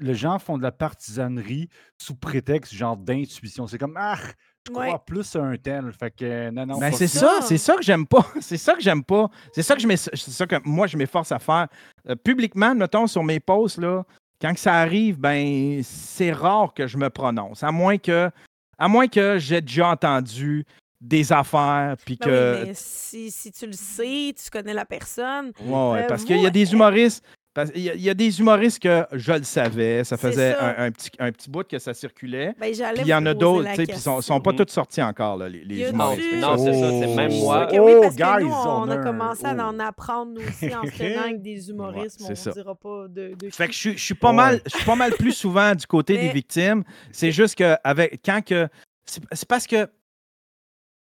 les 0.00 0.14
gens 0.14 0.38
font 0.38 0.56
de 0.58 0.62
la 0.62 0.72
partisanerie 0.72 1.68
sous 1.98 2.14
prétexte 2.14 2.72
genre 2.74 2.96
d'intuition. 2.96 3.66
C'est 3.66 3.78
comme 3.78 3.96
ah, 3.98 4.18
je 4.66 4.72
crois 4.72 4.86
Ouais. 4.92 4.98
plus 5.06 5.36
à 5.36 5.42
un 5.42 5.56
tel. 5.56 5.92
Fait 5.92 6.10
que 6.10 6.50
non, 6.50 6.66
non. 6.66 6.78
Ben, 6.78 6.92
c'est 6.92 7.06
ça. 7.06 7.40
c'est 7.42 7.58
ça 7.58 7.76
que 7.76 7.82
j'aime 7.82 8.06
pas. 8.06 8.26
C'est 8.40 8.56
ça 8.56 8.74
que 8.74 8.80
j'aime 8.82 9.04
pas. 9.04 9.28
C'est 9.52 9.62
ça 9.62 9.74
que 9.74 9.80
je 9.82 9.96
c'est 9.96 10.30
ça 10.30 10.46
que 10.46 10.56
moi 10.64 10.86
je 10.86 10.96
m'efforce 10.96 11.32
à 11.32 11.38
faire. 11.38 11.68
Euh, 12.08 12.14
publiquement, 12.16 12.74
mettons 12.74 13.06
sur 13.06 13.22
mes 13.22 13.40
posts 13.40 13.78
là, 13.78 14.04
quand 14.40 14.52
que 14.54 14.60
ça 14.60 14.74
arrive, 14.74 15.18
ben 15.18 15.80
c'est 15.82 16.32
rare 16.32 16.72
que 16.74 16.86
je 16.86 16.96
me 16.98 17.10
prononce, 17.10 17.62
à 17.62 17.70
moins 17.72 17.98
que 17.98 18.30
à 18.78 18.88
moins 18.88 19.06
que 19.06 19.38
j'ai 19.38 19.60
déjà 19.60 19.88
entendu 19.88 20.64
des 21.00 21.32
affaires 21.32 21.96
puis 22.04 22.16
Ben 22.18 22.26
que 22.26 22.54
oui, 22.60 22.64
mais 22.68 22.72
si, 22.74 23.30
si 23.30 23.52
tu 23.52 23.66
le 23.66 23.72
sais, 23.74 24.34
tu 24.42 24.50
connais 24.50 24.72
la 24.72 24.86
personne. 24.86 25.52
Ouais, 25.62 26.00
Euh, 26.02 26.06
parce 26.08 26.24
qu'il 26.24 26.40
y 26.40 26.46
a 26.46 26.50
des 26.50 26.72
humoristes 26.72 27.22
parce- 27.22 27.43
il 27.74 27.82
y, 27.82 27.90
a- 27.90 27.94
il 27.94 28.00
y 28.00 28.10
a 28.10 28.14
des 28.14 28.40
humoristes 28.40 28.80
que 28.82 29.06
je 29.12 29.32
le 29.32 29.44
savais, 29.44 30.02
ça 30.04 30.16
faisait 30.16 30.52
ça. 30.52 30.66
un, 30.80 30.86
un 30.86 30.90
petit 30.90 31.10
un 31.18 31.30
petit 31.30 31.48
bout 31.48 31.66
que 31.66 31.78
ça 31.78 31.94
circulait. 31.94 32.54
Ben, 32.58 32.72
il 32.98 33.06
y 33.06 33.14
en 33.14 33.24
a 33.26 33.34
d'autres, 33.34 33.68
tu 33.70 33.76
sais, 33.76 33.82
puis 33.86 33.96
ils 33.96 34.00
sont, 34.00 34.20
sont 34.20 34.40
pas 34.40 34.52
tous 34.52 34.68
sortis 34.72 35.02
encore 35.02 35.36
là, 35.36 35.48
les, 35.48 35.88
humoristes. 35.90 36.34
Non, 36.40 36.56
c'est 36.58 36.72
ça, 36.72 36.90
c'est 36.90 37.14
même 37.14 37.30
Oh. 37.32 37.40
moi. 37.44 37.68
Oui, 37.72 37.92
parce 38.02 38.14
Oh, 38.14 38.38
que 38.38 38.42
nous, 38.42 38.50
on, 38.52 38.82
on 38.82 38.90
a 38.90 38.96
commencé 38.98 39.44
à 39.46 39.54
oh. 39.56 39.60
en 39.62 39.78
apprendre 39.78 40.32
nous 40.32 40.40
aussi 40.40 40.74
en 40.74 40.84
se 40.84 40.90
tenant 40.98 41.22
avec 41.22 41.42
des 41.42 41.70
humoristes, 41.70 42.20
Ouais, 42.22 42.26
mais 42.30 42.34
c'est 42.34 42.48
on 42.50 42.52
ça. 42.54 42.58
ne 42.58 42.62
dira 42.62 42.74
pas 42.74 43.06
de, 43.08 43.34
de 43.34 43.50
Fait 43.50 43.66
que 43.68 43.72
je 43.72 43.78
suis, 43.78 43.92
je 43.98 44.02
suis 44.04 44.14
pas 44.14 44.30
Ouais. 44.30 44.36
mal, 44.36 44.60
je 44.66 44.76
suis 44.76 44.84
pas 44.84 44.96
mal 44.96 45.12
plus 45.12 45.32
souvent 45.32 45.74
du 45.74 45.86
côté 45.86 46.16
des 46.18 46.30
victimes. 46.30 46.82
C'est 47.12 47.30
juste 47.32 47.56
que 47.56 47.76
avec 47.84 48.20
quand 48.24 48.44
que 48.44 48.68
c'est 49.06 49.46
parce 49.48 49.66
que 49.66 49.86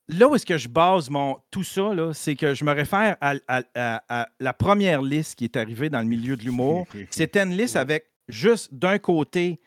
là 0.08 0.28
où 0.28 0.34
est-ce 0.34 0.46
que 0.46 0.58
je 0.58 0.68
base 0.68 1.08
mon 1.10 1.38
tout 1.50 1.64
ça 1.64 1.94
là, 1.94 2.12
c'est 2.12 2.34
que 2.36 2.54
je 2.54 2.64
me 2.64 2.72
réfère 2.72 3.16
à, 3.20 3.34
à- 3.48 3.62
à- 3.74 4.02
à 4.22 4.28
la 4.40 4.52
première 4.52 5.02
liste 5.02 5.36
qui 5.36 5.44
est 5.44 5.56
arrivée 5.56 5.88
dans 5.90 6.00
le 6.00 6.06
milieu 6.06 6.36
de 6.36 6.42
l'humour. 6.44 6.86
C'était 7.10 7.42
une 7.42 7.56
liste 7.56 7.76
avec 7.76 8.06
juste 8.28 8.72
d'un 8.74 8.98
côté 8.98 9.60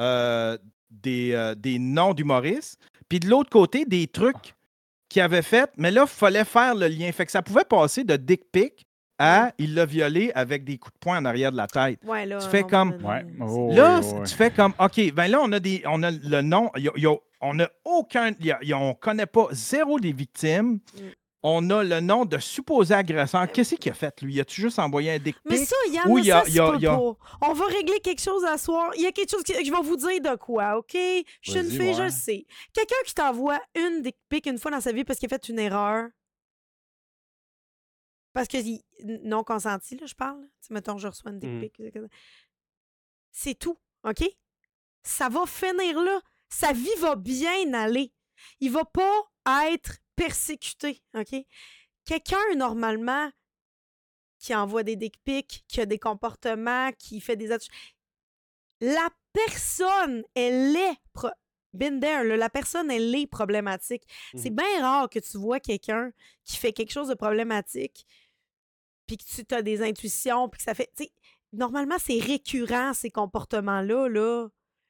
euh, 0.00 0.58
des, 0.90 1.32
euh, 1.32 1.54
des 1.54 1.78
noms 1.78 2.14
d'humoristes, 2.14 2.78
puis 3.08 3.20
de 3.20 3.28
l'autre 3.28 3.50
côté 3.50 3.84
des 3.84 4.06
trucs 4.06 4.54
qu'il 5.08 5.22
avait 5.22 5.42
fait, 5.42 5.70
mais 5.76 5.90
là, 5.90 6.02
il 6.06 6.08
fallait 6.08 6.44
faire 6.44 6.74
le 6.74 6.88
lien. 6.88 7.10
Fait 7.12 7.26
que 7.26 7.32
ça 7.32 7.42
pouvait 7.42 7.64
passer 7.64 8.02
de 8.04 8.16
dick 8.16 8.42
pic 8.50 8.84
à 9.18 9.52
il 9.58 9.74
l'a 9.74 9.86
violé 9.86 10.32
avec 10.34 10.64
des 10.64 10.76
coups 10.78 10.94
de 10.94 10.98
poing 10.98 11.18
en 11.18 11.24
arrière 11.24 11.52
de 11.52 11.56
la 11.56 11.68
tête. 11.68 12.00
Ouais, 12.04 12.26
là, 12.26 12.38
tu 12.38 12.48
fais 12.48 12.64
comme- 12.64 12.94
Ouais. 13.04 13.24
Oh, 13.40 13.70
Là, 13.72 14.00
ouais. 14.00 14.24
tu 14.26 14.34
fais 14.34 14.50
comme, 14.50 14.72
OK, 14.80 15.12
ben 15.12 15.28
là, 15.28 15.38
on 15.42 15.52
a, 15.52 15.60
des, 15.60 15.82
on 15.86 16.02
a 16.02 16.10
le 16.10 16.42
nom, 16.42 16.70
il 16.76 16.84
y 16.84 16.88
a- 16.88 16.92
il 16.96 17.02
y 17.04 17.06
a- 17.06 17.14
on 17.44 17.54
n'a 17.54 17.70
aucun, 17.84 18.32
il 18.40 18.46
y 18.46 18.52
a- 18.52 18.58
il 18.62 18.68
y 18.68 18.72
a- 18.72 18.78
on 18.78 18.94
connaît 18.94 19.26
pas 19.26 19.48
zéro 19.52 20.00
des 20.00 20.12
victimes. 20.12 20.80
Mm. 20.94 21.00
On 21.46 21.68
a 21.68 21.84
le 21.84 22.00
nom 22.00 22.24
de 22.24 22.38
supposé 22.38 22.94
agresseur. 22.94 23.46
Qu'est-ce 23.52 23.74
qu'il 23.74 23.92
a 23.92 23.94
fait, 23.94 24.22
lui? 24.22 24.40
A-tu 24.40 24.62
juste 24.62 24.78
envoyé 24.78 25.10
un 25.12 25.18
dick 25.18 25.36
Mais 25.44 25.58
ça, 25.58 25.76
Yann, 25.92 26.04
il 26.16 26.24
y 26.24 26.32
a- 26.32 26.40
ça 26.42 26.48
il 26.48 26.54
y 26.54 26.58
a- 26.58 26.72
il 26.76 26.80
y 26.80 26.86
a-. 26.86 26.98
On 26.98 27.52
va 27.52 27.66
régler 27.66 28.00
quelque 28.00 28.22
chose 28.22 28.46
à 28.46 28.56
soir. 28.56 28.92
Il 28.96 29.02
y 29.02 29.06
a 29.06 29.12
quelque 29.12 29.30
chose 29.30 29.42
que 29.42 29.52
je 29.52 29.70
vais 29.70 29.82
vous 29.82 29.96
dire 29.96 30.22
de 30.22 30.36
quoi, 30.36 30.78
OK? 30.78 30.94
Je 30.94 31.50
suis 31.50 31.60
une 31.60 31.68
fille, 31.68 31.92
je 31.92 31.98
ouais. 31.98 32.04
le 32.06 32.10
sais. 32.10 32.46
Quelqu'un 32.72 32.96
qui 33.04 33.12
t'envoie 33.14 33.60
une 33.74 34.00
dick 34.00 34.16
pic 34.30 34.46
une 34.46 34.56
fois 34.58 34.70
dans 34.70 34.80
sa 34.80 34.92
vie 34.92 35.04
parce 35.04 35.18
qu'il 35.18 35.26
a 35.26 35.36
fait 35.36 35.48
une 35.50 35.58
erreur. 35.58 36.08
Parce 38.32 38.48
que 38.48 38.56
il- 38.56 38.82
non 39.22 39.44
consenti, 39.44 39.96
là, 39.96 40.06
je 40.06 40.14
parle. 40.14 40.40
Tu 40.66 40.72
mettons, 40.72 40.96
je 40.98 41.08
reçois 41.08 41.30
une 41.30 41.38
dick 41.38 41.72
pic. 41.72 41.82
C'est 43.32 43.54
tout, 43.54 43.76
OK? 44.04 44.24
Ça 45.02 45.28
va 45.28 45.44
finir 45.46 46.00
là. 46.00 46.20
Sa 46.58 46.72
vie 46.72 46.94
va 47.00 47.16
bien 47.16 47.72
aller. 47.74 48.12
Il 48.60 48.70
va 48.70 48.84
pas 48.84 49.24
être 49.72 49.98
persécuté, 50.16 51.02
OK? 51.14 51.34
Quelqu'un, 52.04 52.54
normalement, 52.56 53.30
qui 54.38 54.54
envoie 54.54 54.82
des 54.82 54.96
dick 54.96 55.16
pics, 55.24 55.64
qui 55.68 55.80
a 55.80 55.86
des 55.86 55.98
comportements, 55.98 56.92
qui 56.98 57.20
fait 57.20 57.36
des. 57.36 57.48
La 58.80 59.08
personne, 59.32 60.22
elle 60.34 60.76
est. 60.76 60.96
Pro... 61.12 61.28
Been 61.72 61.98
there, 61.98 62.22
là, 62.24 62.36
la 62.36 62.50
personne, 62.50 62.88
elle 62.88 63.12
est 63.16 63.26
problématique. 63.26 64.04
C'est 64.36 64.50
Mhm. 64.50 64.56
bien 64.56 64.80
rare 64.82 65.10
que 65.10 65.18
tu 65.18 65.38
vois 65.38 65.58
quelqu'un 65.58 66.12
qui 66.44 66.56
fait 66.56 66.72
quelque 66.72 66.92
chose 66.92 67.08
de 67.08 67.14
problématique, 67.14 68.06
puis 69.08 69.16
que 69.16 69.24
tu 69.24 69.54
as 69.54 69.62
des 69.62 69.82
intuitions, 69.82 70.48
puis 70.48 70.58
que 70.58 70.64
ça 70.64 70.74
fait. 70.74 70.88
Normalement, 71.52 71.96
c'est 71.98 72.20
récurrent, 72.20 72.94
ces 72.94 73.10
comportements-là. 73.10 74.08
Là. 74.08 74.48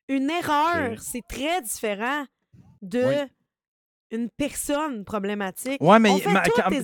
Une 0.09 0.31
erreur, 0.31 1.01
c'est 1.01 1.22
très 1.28 1.62
différent 1.62 2.24
de 2.82 3.02
Oui. 3.05 3.14
une 4.10 4.28
personne 4.36 5.05
problématique. 5.05 5.81
Ouais, 5.81 5.98
mais, 5.98 6.10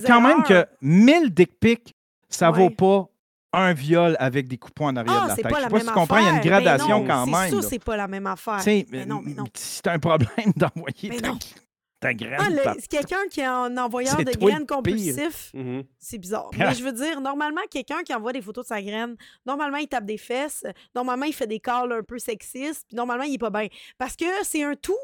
quand, 0.07 0.21
même 0.21 0.43
que 0.43 0.53
erreurs. 0.53 0.65
1000 0.81 1.29
dick 1.33 1.59
pics, 1.59 1.93
ça 2.29 2.49
vaut 2.51 2.63
Ouais. 2.65 2.69
pas 2.71 3.07
un 3.53 3.73
viol 3.73 4.15
avec 4.19 4.47
des 4.47 4.57
coups 4.57 4.71
de 4.71 4.75
poing 4.75 4.89
en 4.91 4.95
arrière 4.95 5.13
Ah, 5.19 5.23
de 5.23 5.27
la 5.29 5.35
c'est 5.35 5.41
tête. 5.43 5.51
pas 5.51 5.57
Je 5.57 5.63
la 5.63 5.67
sais 5.67 5.73
pas 5.73 5.79
si 5.81 5.85
tu 5.87 5.91
comprends, 5.93 6.17
il 6.17 6.23
y 6.23 6.27
a 6.27 6.29
une. 6.29 6.35
Ben 6.37 6.41
gradation 6.47 6.99
non, 6.99 7.05
quand 7.07 7.25
c'est 7.25 7.31
même. 7.31 7.49
sûr, 7.49 7.61
là. 7.61 7.67
c'est 7.69 7.83
pas 7.83 7.97
la 7.97 8.07
même 8.07 8.27
affaire. 8.27 8.59
Mais 8.65 9.05
non. 9.05 9.23
c'est 9.53 9.87
un 9.87 9.99
problème 9.99 10.29
d'envoyer 10.55 11.21
ta, 12.01 12.13
graine. 12.13 12.37
Ah, 12.39 12.49
le- 12.49 12.79
c'est 12.79 12.87
quelqu'un 12.89 13.25
qui 13.29 13.39
est 13.39 13.45
un 13.45 13.77
envoyeur 13.77 14.15
C'est 14.17 14.25
de 14.25 14.31
graines 14.37 14.65
compulsif. 14.67 15.51
Mhm. 15.53 15.83
C'est 15.99 16.17
bizarre. 16.17 16.49
Mais 16.57 16.73
je 16.75 16.83
veux 16.83 16.91
dire, 16.91 17.21
normalement, 17.21 17.61
quelqu'un 17.69 18.03
qui 18.03 18.13
envoie 18.13 18.33
des 18.33 18.41
photos 18.41 18.65
de 18.65 18.67
sa 18.69 18.81
graine, 18.81 19.15
normalement, 19.45 19.77
il 19.77 19.87
tape 19.87 20.05
des 20.05 20.17
fesses, 20.17 20.65
normalement, 20.95 21.25
il 21.25 21.33
fait 21.33 21.47
des 21.47 21.59
calls 21.59 21.91
un 21.93 22.03
peu 22.03 22.19
sexistes, 22.19 22.85
puis 22.87 22.95
normalement, 22.97 23.23
il 23.23 23.35
est 23.35 23.37
pas 23.37 23.49
bien. 23.49 23.67
Parce 23.97 24.15
que 24.15 24.25
c'est 24.43 24.63
un 24.63 24.75
tout. 24.75 24.97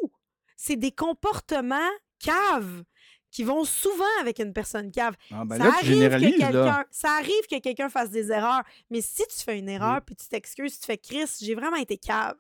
C'est 0.56 0.76
des 0.76 0.91
comportements 0.91 1.78
caves 2.19 2.84
qui 3.30 3.44
vont 3.44 3.65
souvent 3.65 4.03
avec 4.22 4.40
une 4.40 4.53
personne 4.53 4.90
cave. 4.90 5.14
Ah, 5.32 5.44
ben 5.45 5.57
ça, 5.57 5.65
là, 5.65 5.74
arrive 5.76 5.99
que 5.99 6.40
là. 6.40 6.48
quelqu'un, 6.48 6.86
ça 6.90 7.11
arrive 7.19 7.48
que 7.52 7.60
quelqu'un 7.60 7.90
fasse 7.90 8.10
des 8.10 8.32
erreurs, 8.32 8.64
mais 8.90 9.02
si 9.02 9.22
tu 9.28 9.44
fais 9.44 9.60
une 9.60 9.69
erreur, 9.69 9.98
Mm. 9.98 10.02
puis 10.06 10.15
tu 10.15 10.28
t'excuses, 10.28 10.80
tu 10.80 10.86
fais 10.86 10.98
Chris, 10.98 11.26
j'ai 11.41 11.53
vraiment 11.53 11.76
été 11.78 11.98
cave. 11.98 12.36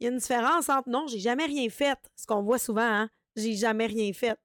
Il 0.00 0.04
y 0.04 0.08
a 0.08 0.10
une 0.12 0.18
différence 0.18 0.68
entre 0.68 0.88
non, 0.90 1.06
j'ai 1.06 1.20
jamais 1.20 1.46
rien 1.46 1.70
fait, 1.70 1.98
ce 2.16 2.26
qu'on 2.26 2.42
voit 2.42 2.58
souvent, 2.58 2.82
hein, 2.82 3.08
j'ai 3.36 3.54
jamais 3.54 3.86
rien 3.86 4.12
fait. 4.12 4.38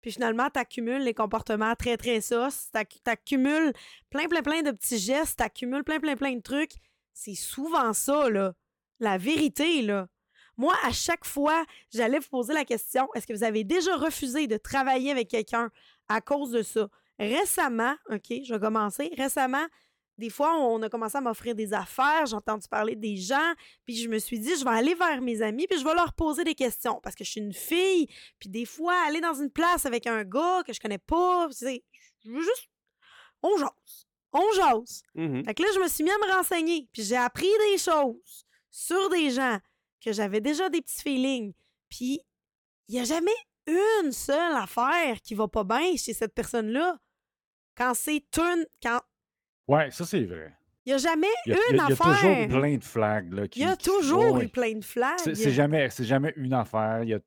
Puis 0.00 0.12
finalement, 0.12 0.50
tu 0.50 0.60
accumules 0.60 1.02
les 1.02 1.14
comportements 1.14 1.74
très, 1.74 1.96
très 1.96 2.20
sauce, 2.20 2.68
tu 2.72 3.10
accumules 3.10 3.72
plein, 4.10 4.28
plein, 4.28 4.42
plein 4.42 4.62
de 4.62 4.70
petits 4.70 4.98
gestes, 4.98 5.38
tu 5.38 5.44
accumules 5.44 5.82
plein, 5.82 5.98
plein, 5.98 6.14
plein 6.14 6.34
de 6.34 6.42
trucs. 6.42 6.72
C'est 7.14 7.34
souvent 7.34 7.92
ça, 7.92 8.28
là. 8.28 8.52
La 9.00 9.16
vérité, 9.16 9.80
là. 9.82 10.08
Moi, 10.56 10.74
à 10.84 10.92
chaque 10.92 11.24
fois, 11.24 11.64
j'allais 11.92 12.18
vous 12.18 12.28
poser 12.28 12.52
la 12.52 12.64
question 12.64 13.08
est-ce 13.14 13.26
que 13.26 13.32
vous 13.32 13.44
avez 13.44 13.64
déjà 13.64 13.96
refusé 13.96 14.46
de 14.46 14.56
travailler 14.56 15.10
avec 15.10 15.28
quelqu'un 15.28 15.70
à 16.08 16.20
cause 16.20 16.50
de 16.50 16.62
ça? 16.62 16.88
Récemment, 17.18 17.94
OK, 18.10 18.26
je 18.44 18.52
vais 18.52 18.60
commencer. 18.60 19.10
Récemment, 19.16 19.64
des 20.16 20.30
fois, 20.30 20.56
on 20.56 20.80
a 20.82 20.88
commencé 20.88 21.16
à 21.18 21.20
m'offrir 21.20 21.54
des 21.54 21.72
affaires, 21.72 22.26
j'ai 22.26 22.36
entendu 22.36 22.68
parler 22.68 22.94
des 22.94 23.16
gens, 23.16 23.54
puis 23.84 23.96
je 23.96 24.08
me 24.08 24.18
suis 24.18 24.38
dit, 24.38 24.56
je 24.56 24.64
vais 24.64 24.70
aller 24.70 24.94
vers 24.94 25.20
mes 25.20 25.42
amis, 25.42 25.66
puis 25.66 25.78
je 25.78 25.84
vais 25.84 25.94
leur 25.94 26.12
poser 26.12 26.44
des 26.44 26.54
questions, 26.54 27.00
parce 27.02 27.14
que 27.14 27.24
je 27.24 27.30
suis 27.30 27.40
une 27.40 27.52
fille, 27.52 28.06
puis 28.38 28.48
des 28.48 28.64
fois, 28.64 28.94
aller 29.06 29.20
dans 29.20 29.34
une 29.34 29.50
place 29.50 29.86
avec 29.86 30.06
un 30.06 30.24
gars 30.24 30.62
que 30.66 30.72
je 30.72 30.80
connais 30.80 30.98
pas, 30.98 31.48
je 31.50 32.30
veux 32.30 32.42
juste... 32.42 32.68
On 33.42 33.58
jase. 33.58 34.06
On 34.32 34.52
jase. 34.52 35.02
Mhm. 35.14 35.44
Fait 35.44 35.54
que 35.54 35.62
là, 35.62 35.68
je 35.74 35.80
me 35.80 35.88
suis 35.88 36.02
mis 36.02 36.10
à 36.10 36.18
me 36.18 36.32
renseigner, 36.36 36.88
puis 36.92 37.02
j'ai 37.02 37.16
appris 37.16 37.50
des 37.70 37.78
choses 37.78 38.46
sur 38.70 39.08
des 39.10 39.30
gens 39.30 39.58
que 40.00 40.12
j'avais 40.12 40.40
déjà 40.40 40.68
des 40.68 40.82
petits 40.82 41.02
feelings. 41.02 41.52
Puis 41.88 42.20
il 42.88 42.94
n'y 42.94 43.00
a 43.00 43.04
jamais 43.04 43.30
une 43.66 44.12
seule 44.12 44.54
affaire 44.56 45.20
qui 45.22 45.34
va 45.34 45.48
pas 45.48 45.64
bien 45.64 45.96
chez 45.96 46.12
cette 46.12 46.34
personne-là. 46.34 46.98
Quand 47.76 47.94
c'est 47.94 48.26
une. 48.36 48.66
Quand. 48.82 49.00
Ouais, 49.68 49.90
ça, 49.90 50.04
c'est 50.04 50.24
vrai. 50.24 50.52
Il 50.86 50.90
n'y 50.90 50.94
a 50.94 50.98
jamais 50.98 51.26
Il 51.46 51.52
y 51.52 51.54
a, 51.54 51.56
une 51.56 51.62
il 51.70 51.76
y 51.76 51.80
a- 51.80 51.84
il 51.84 51.88
y 51.88 51.92
a 51.92 51.94
affaire. 51.94 52.20
toujours 52.20 52.60
plein 52.60 52.76
de 52.76 52.84
flags. 52.84 53.32
Là, 53.32 53.44
Il 53.54 53.62
y 53.62 53.64
a 53.64 53.76
toujours 53.76 54.32
ouais, 54.34 54.44
eu 54.44 54.48
plein 54.48 54.74
de 54.74 54.84
flags. 54.84 55.18
C'est 55.18 55.34
c'est 55.34 55.50
jamais, 55.52 55.88
c'est 55.88 56.04
jamais 56.04 56.32
une 56.36 56.52
affaire. 56.52 57.02
Il 57.02 57.08
y 57.08 57.14
a- 57.14 57.20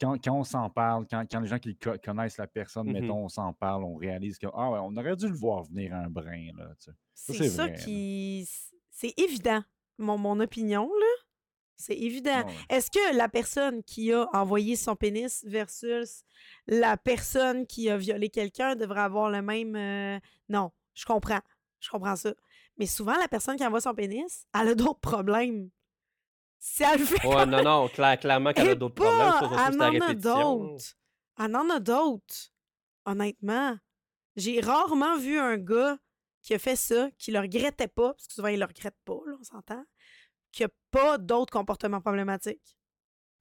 quand, 0.00 0.16
quand 0.22 0.32
on 0.38 0.44
s'en 0.44 0.70
parle, 0.70 1.04
quand, 1.10 1.24
quand 1.28 1.40
les 1.40 1.48
gens 1.48 1.58
qui 1.58 1.76
co- 1.76 1.96
connaissent 2.04 2.36
la 2.38 2.46
personne, 2.46 2.86
Mhm. 2.86 2.92
mettons, 3.00 3.24
on 3.24 3.28
s'en 3.28 3.52
parle, 3.52 3.82
on 3.84 3.96
réalise 3.96 4.38
que 4.38 4.46
ah 4.54 4.70
ouais, 4.70 4.78
on 4.82 4.96
aurait 4.96 5.16
dû 5.16 5.26
le 5.28 5.34
voir 5.34 5.64
venir 5.64 5.92
un 5.94 6.08
brin. 6.08 6.50
Là, 6.56 6.68
tu 6.78 6.84
sais. 6.84 6.96
C'est 7.14 7.32
c'est 7.34 7.48
ça 7.48 7.62
vrai, 7.64 7.72
là. 7.72 7.78
qui. 7.78 8.48
C'est 8.90 9.14
évident. 9.18 9.62
mon, 9.98 10.18
mon 10.18 10.38
opinion, 10.40 10.86
là. 10.88 11.22
C'est 11.76 11.96
évident. 11.96 12.42
Ah 12.44 12.46
ouais. 12.46 12.52
Est-ce 12.76 12.90
que 12.90 13.16
la 13.16 13.28
personne 13.28 13.82
qui 13.82 14.12
a 14.12 14.28
envoyé 14.32 14.76
son 14.76 14.94
pénis 14.94 15.44
versus 15.46 16.22
la 16.68 16.96
personne 16.96 17.66
qui 17.66 17.90
a 17.90 17.96
violé 17.96 18.28
quelqu'un 18.28 18.76
devrait 18.76 19.00
avoir 19.00 19.30
le 19.30 19.42
même. 19.42 19.74
euh, 19.76 20.18
Non, 20.48 20.70
je 20.94 21.04
comprends. 21.04 21.40
Je 21.84 21.90
comprends 21.90 22.16
ça. 22.16 22.32
Mais 22.78 22.86
souvent, 22.86 23.14
la 23.16 23.28
personne 23.28 23.56
qui 23.56 23.66
envoie 23.66 23.80
son 23.80 23.94
pénis, 23.94 24.46
elle 24.54 24.68
a 24.68 24.74
d'autres 24.74 25.00
problèmes. 25.00 25.70
Si 26.58 26.82
elle 26.82 27.00
le 27.00 27.04
fait. 27.04 27.26
Ouais, 27.26 27.44
non, 27.46 27.62
non, 27.62 27.86
cla- 27.88 28.16
clairement 28.18 28.52
qu'elle 28.52 28.70
a 28.70 28.74
d'autres 28.74 28.94
problèmes. 28.94 29.32
Elle 29.42 29.72
c'est 29.72 29.78
la 29.78 29.86
en 29.88 30.00
a 30.10 30.14
d'autres. 30.14 30.84
Elle 31.38 31.56
en 31.56 31.70
a 31.70 31.80
d'autres. 31.80 32.34
Honnêtement. 33.04 33.76
J'ai 34.36 34.60
rarement 34.60 35.18
vu 35.18 35.38
un 35.38 35.58
gars 35.58 35.98
qui 36.40 36.54
a 36.54 36.58
fait 36.58 36.76
ça, 36.76 37.10
qui 37.18 37.32
le 37.32 37.40
regrettait 37.40 37.86
pas, 37.88 38.14
parce 38.14 38.26
que 38.26 38.34
souvent 38.34 38.48
il 38.48 38.58
le 38.58 38.64
regrette 38.66 38.96
pas, 39.04 39.20
là, 39.26 39.34
on 39.38 39.44
s'entend, 39.44 39.84
qui 40.52 40.64
a 40.64 40.68
pas 40.90 41.18
d'autres 41.18 41.52
comportements 41.52 42.00
problématiques. 42.00 42.76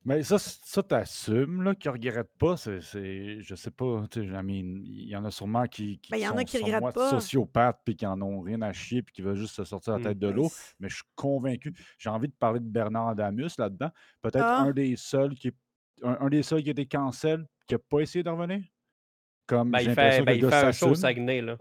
Mais 0.06 0.22
ça, 0.24 0.38
c- 0.38 0.60
ça 0.64 0.84
t'assumes, 0.84 1.62
là, 1.64 1.76
qu'ils 1.76 1.92
regrettent 1.92 2.38
pas. 2.38 2.58
C'est, 2.58 2.82
c'est- 2.82 3.40
je 3.42 3.56
sais 3.56 3.72
pas, 3.72 4.04
tu 4.12 4.20
sais, 4.22 4.26
I 4.28 4.32
mean, 4.32 4.82
il 4.84 5.08
y 5.08 5.16
en 5.16 5.24
a 5.24 5.32
sûrement 5.32 5.66
qui, 5.66 5.98
qui 6.00 6.12
Ben, 6.12 6.18
il 6.18 6.24
y 6.24 6.28
en 6.28 6.36
a 6.36 6.40
sont, 6.40 6.44
qui 6.46 6.58
sont 6.58 6.64
regrettent 6.66 6.82
moite 6.82 6.96
pas. 6.96 7.10
sociopathes 7.10 7.80
puis 7.86 7.96
qui 7.96 8.06
en 8.06 8.22
ont 8.22 8.42
rien 8.42 8.62
à 8.64 8.74
chier 8.74 9.02
puis 9.02 9.14
qui 9.14 9.22
veulent 9.22 9.38
juste 9.38 9.56
se 9.56 9.64
sortir 9.64 9.94
la 9.94 10.00
Mm. 10.00 10.04
tête 10.04 10.20
de 10.20 10.28
Ben, 10.28 10.36
l'eau. 10.36 10.50
Mais 10.80 10.90
je 10.90 10.96
suis 10.96 11.04
convaincu. 11.16 11.74
J'ai 11.98 12.10
envie 12.10 12.28
de 12.28 12.34
parler 12.34 12.60
de 12.60 12.66
Bernard 12.68 13.08
Adamus 13.10 13.52
là-dedans. 13.58 13.90
Peut-être 14.22 14.44
Ah. 14.46 14.60
un 14.62 14.72
des 14.72 14.96
seuls 14.98 15.36
qui 15.36 15.48
est- 15.50 15.58
un, 16.04 16.18
un 16.20 16.30
des 16.30 16.44
seuls 16.44 16.62
qui 16.64 16.70
a 16.70 16.72
été 16.72 16.86
cancel, 16.86 17.46
qui 17.68 17.76
a 17.76 17.80
pas 17.80 18.00
essayé 18.02 18.24
de 18.24 18.30
revenir? 18.30 18.62
Comme 19.46 19.72
Ben, 19.72 19.78
j'ai 19.80 19.84
il 19.86 19.88
l'impression 19.90 20.12
fait, 20.12 20.20
que 20.22 20.26
ben, 20.26 20.32
le 20.34 20.38
il 20.38 20.42
gars 20.42 20.50
fait 20.62 20.66
un 20.68 20.72
show 20.74 20.86
au 20.88 20.90
s'assume. 20.96 21.02
Saguenay, 21.02 21.42
là. 21.42 21.58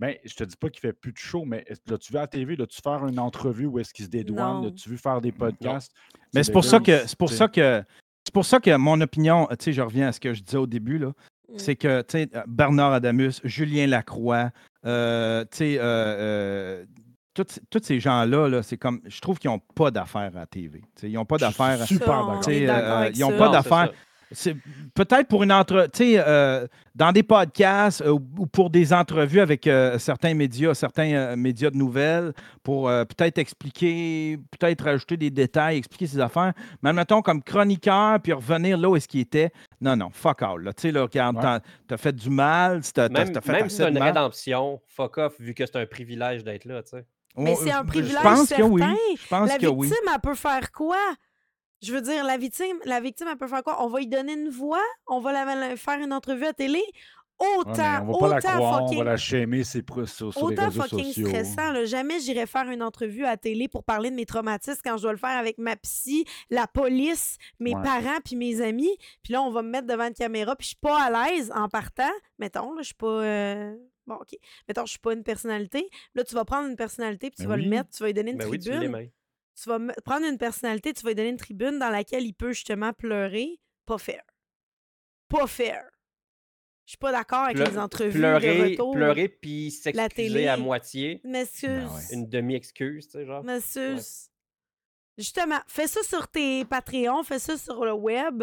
Ben, 0.00 0.16
je 0.24 0.34
te 0.34 0.44
dis 0.44 0.56
pas 0.56 0.68
qu'il 0.68 0.80
fait 0.80 0.92
plus 0.92 1.12
de 1.12 1.18
show, 1.18 1.44
mais 1.44 1.64
l'as-tu 1.86 2.12
vu 2.12 2.18
à 2.18 2.22
la 2.22 2.26
TV? 2.26 2.56
L'as-tu 2.56 2.80
faire 2.82 3.06
une 3.06 3.18
entrevue 3.18 3.66
où 3.66 3.78
est-ce 3.78 3.92
qu'il 3.94 4.04
se 4.04 4.10
dédouane? 4.10 4.64
L'as-tu 4.64 4.88
vu 4.88 4.98
faire 4.98 5.20
des 5.20 5.32
podcasts? 5.32 5.92
Mais 6.34 6.42
C'est 6.42 6.52
pour 6.52 6.64
ça 6.64 6.80
que 6.80 7.06
c'est 7.06 7.16
pour 7.18 7.28
tu 7.30 7.36
ça 7.36 7.48
que 7.48 7.82
c'est 8.24 8.32
pour 8.34 8.44
ça 8.44 8.60
que 8.60 8.74
mon 8.76 9.00
opinion, 9.00 9.46
tu 9.50 9.56
sais, 9.60 9.72
je 9.72 9.82
reviens 9.82 10.08
à 10.08 10.12
ce 10.12 10.20
que 10.20 10.32
je 10.34 10.42
disais 10.42 10.58
au 10.58 10.66
début 10.66 10.98
là, 10.98 11.12
Mm. 11.48 11.58
c'est 11.58 11.76
que 11.76 12.00
tu 12.02 12.18
sais 12.18 12.30
Bernard 12.46 12.94
Adamus, 12.94 13.40
Julien 13.44 13.86
Lacroix, 13.86 14.50
euh, 14.86 15.42
tu 15.50 15.56
sais, 15.58 15.78
euh, 15.78 15.82
euh, 15.84 16.84
tous 17.34 17.80
ces 17.82 17.98
gens-là, 18.00 18.48
là, 18.48 18.62
c'est 18.62 18.76
comme, 18.78 19.00
je 19.06 19.20
trouve 19.20 19.38
qu'ils 19.38 19.50
n'ont 19.50 19.58
pas 19.74 19.90
d'affaires 19.90 20.30
à 20.34 20.40
la 20.40 20.46
TV. 20.46 20.80
Tu 20.80 20.86
sais, 20.96 21.10
Ils 21.10 21.14
n'ont 21.14 21.24
pas 21.24 21.38
d'affaires. 21.38 21.82
super 21.86 22.26
d'accord. 22.26 22.40
Tu 22.44 22.68
euh, 22.68 23.10
ils 23.14 23.24
ont 23.24 23.30
ça. 23.30 23.36
pas 23.38 23.48
d'affaires. 23.50 23.92
C'est 24.34 24.56
peut-être 24.94 25.28
pour 25.28 25.42
une 25.42 25.52
entre, 25.52 25.88
tu 25.92 25.98
sais, 26.12 26.14
euh, 26.18 26.66
dans 26.94 27.12
des 27.12 27.22
podcasts 27.22 28.00
euh, 28.02 28.10
ou 28.10 28.46
pour 28.46 28.70
des 28.70 28.92
entrevues 28.92 29.40
avec 29.40 29.66
euh, 29.66 29.98
certains 29.98 30.34
médias, 30.34 30.74
certains 30.74 31.12
euh, 31.12 31.36
médias 31.36 31.70
de 31.70 31.76
nouvelles, 31.76 32.32
pour 32.62 32.88
euh, 32.88 33.04
peut-être 33.04 33.38
expliquer, 33.38 34.38
peut-être 34.58 34.84
rajouter 34.84 35.16
des 35.16 35.30
détails, 35.30 35.78
expliquer 35.78 36.06
ses 36.06 36.20
affaires. 36.20 36.52
Mais 36.82 36.90
admettons 36.90 37.22
comme 37.22 37.42
chroniqueur, 37.42 38.20
puis 38.20 38.32
revenir 38.32 38.76
là 38.78 38.90
où 38.90 38.96
est-ce 38.96 39.08
qu'il 39.08 39.20
était. 39.20 39.50
Non, 39.80 39.96
non, 39.96 40.10
fuck 40.12 40.42
all. 40.42 40.62
Tu 40.76 40.82
sais, 40.82 40.92
là, 40.92 41.02
regarde, 41.02 41.36
Ouais. 41.36 41.58
t'as 41.88 41.96
fait 41.96 42.12
du 42.14 42.30
mal, 42.30 42.80
t'as 42.82 43.08
t'as- 43.08 43.24
Même, 43.24 43.32
t'as 43.32 43.40
fait 43.40 43.52
même 43.52 43.68
si 43.70 43.76
c'est 43.76 43.88
une 43.88 43.94
mal. 43.98 44.02
rédemption, 44.08 44.80
fuck 44.88 45.18
off, 45.18 45.34
vu 45.40 45.54
que 45.54 45.64
c'est 45.66 45.76
un 45.76 45.86
privilège 45.86 46.44
d'être 46.44 46.64
là, 46.64 46.82
tu 46.82 46.90
sais. 46.90 47.04
Mais 47.36 47.52
On- 47.52 47.56
c'est 47.56 47.72
un 47.72 47.80
je- 47.82 47.86
privilège 47.86 48.18
Je 48.18 48.22
pense 48.22 48.48
que 48.52 48.62
oui. 48.62 48.80
certain. 48.82 48.96
Je 49.22 49.28
pense 49.28 49.48
La 49.48 49.58
que 49.58 49.66
oui. 49.66 49.86
victime, 49.88 50.08
elle 50.14 50.20
peut 50.20 50.34
faire 50.34 50.70
quoi? 50.70 50.96
Je 51.82 51.92
veux 51.92 52.00
dire, 52.00 52.24
la 52.24 52.36
victime, 52.36 52.76
la 52.84 53.00
victime, 53.00 53.26
elle 53.30 53.36
peut 53.38 53.48
faire 53.48 53.62
quoi? 53.62 53.84
On 53.84 53.88
va 53.88 53.98
lui 53.98 54.06
donner 54.06 54.34
une 54.34 54.48
voix? 54.50 54.82
On 55.06 55.20
va 55.20 55.32
la, 55.32 55.54
la- 55.54 55.76
faire 55.76 55.98
une 55.98 56.12
entrevue 56.12 56.46
à 56.46 56.52
télé? 56.52 56.82
Ouais, 57.40 57.48
Autant, 57.58 57.72
on 58.06 58.12
va 58.12 58.18
pas 58.20 58.28
la 58.28 58.36
autant 58.36 58.48
croire, 58.56 58.82
on 58.82 58.86
fucking, 58.86 58.98
va 58.98 59.04
la 59.04 59.16
shamer 59.16 59.64
c'est 59.64 59.84
sur, 60.06 60.28
les 60.28 60.42
autant 60.42 60.64
réseaux 60.66 60.82
fucking 60.82 61.04
sociaux. 61.06 61.26
stressant. 61.26 61.72
là. 61.72 61.84
Jamais 61.86 62.20
j'irai 62.20 62.46
faire 62.46 62.70
une 62.70 62.84
entrevue 62.84 63.24
à 63.24 63.36
télé 63.36 63.66
pour 63.66 63.82
parler 63.82 64.10
de 64.10 64.14
mes 64.14 64.26
traumatismes 64.26 64.80
quand 64.84 64.96
je 64.96 65.02
dois 65.02 65.10
le 65.12 65.18
faire 65.18 65.36
avec 65.36 65.58
ma 65.58 65.74
psy, 65.74 66.24
la 66.50 66.68
police, 66.68 67.38
mes 67.58 67.74
Ouais. 67.74 67.82
parents 67.82 68.20
puis 68.24 68.36
mes 68.36 68.60
amis. 68.60 68.96
Puis 69.24 69.32
là, 69.32 69.42
on 69.42 69.50
va 69.50 69.62
me 69.62 69.70
mettre 69.70 69.88
devant 69.88 70.06
une 70.06 70.14
caméra 70.14 70.54
puis 70.54 70.66
je 70.66 70.68
suis 70.68 70.76
pas 70.80 71.02
à 71.02 71.30
l'aise 71.30 71.50
en 71.52 71.68
partant. 71.68 72.12
Mettons, 72.38 72.74
là, 72.74 72.82
je 72.82 72.86
suis 72.86 72.94
pas... 72.94 73.06
euh, 73.08 73.74
Bon, 74.06 74.14
OK. 74.16 74.36
Mettons, 74.68 74.84
je 74.84 74.90
suis 74.90 74.98
pas 75.00 75.12
une 75.12 75.22
personnalité. 75.24 75.88
Là, 76.14 76.22
tu 76.22 76.34
vas 76.36 76.44
prendre 76.44 76.68
une 76.68 76.76
personnalité 76.76 77.28
puis 77.30 77.36
tu 77.38 77.42
Ben 77.42 77.48
vas 77.48 77.54
oui. 77.56 77.64
le 77.64 77.70
mettre, 77.70 77.90
tu 77.90 78.02
vas 78.04 78.06
lui 78.06 78.14
donner 78.14 78.30
une 78.32 78.38
Ben 78.38 78.48
oui, 78.48 78.58
tu 78.58 78.68
tribune 78.70 78.80
l'es, 78.82 78.88
même. 78.88 79.08
Tu 79.60 79.68
vas 79.68 79.78
prendre 80.04 80.26
une 80.26 80.38
personnalité, 80.38 80.92
tu 80.92 81.02
vas 81.02 81.10
lui 81.10 81.14
donner 81.16 81.28
une 81.30 81.36
tribune 81.36 81.78
dans 81.78 81.90
laquelle 81.90 82.24
il 82.24 82.34
peut 82.34 82.52
justement 82.52 82.92
pleurer. 82.92 83.60
Pas 83.86 83.98
fair. 83.98 84.22
Pas 85.28 85.46
fair. 85.46 85.82
Je 86.84 86.92
suis 86.92 86.98
pas 86.98 87.12
d'accord 87.12 87.44
avec 87.44 87.56
Pleu- 87.56 87.66
les 87.66 87.78
entrevues 87.78 88.12
de 88.12 88.18
Pleurer, 88.18 88.70
retour. 88.72 88.92
pleurer 88.94 89.28
puis 89.28 89.70
s'excuser 89.70 90.48
à 90.48 90.56
moitié. 90.56 91.20
M'excuse. 91.24 91.68
Ben 91.68 91.88
ouais. 91.94 92.02
Une 92.12 92.28
demi-excuse, 92.28 93.06
tu 93.06 93.12
sais, 93.12 93.24
genre. 93.26 93.44
M'excuse. 93.44 94.28
Justement, 95.18 95.60
fais 95.68 95.86
ça 95.86 96.02
sur 96.02 96.26
tes 96.28 96.64
Patreons, 96.64 97.22
fais 97.22 97.38
ça 97.38 97.56
sur 97.56 97.84
le 97.84 97.92
web. 97.92 98.42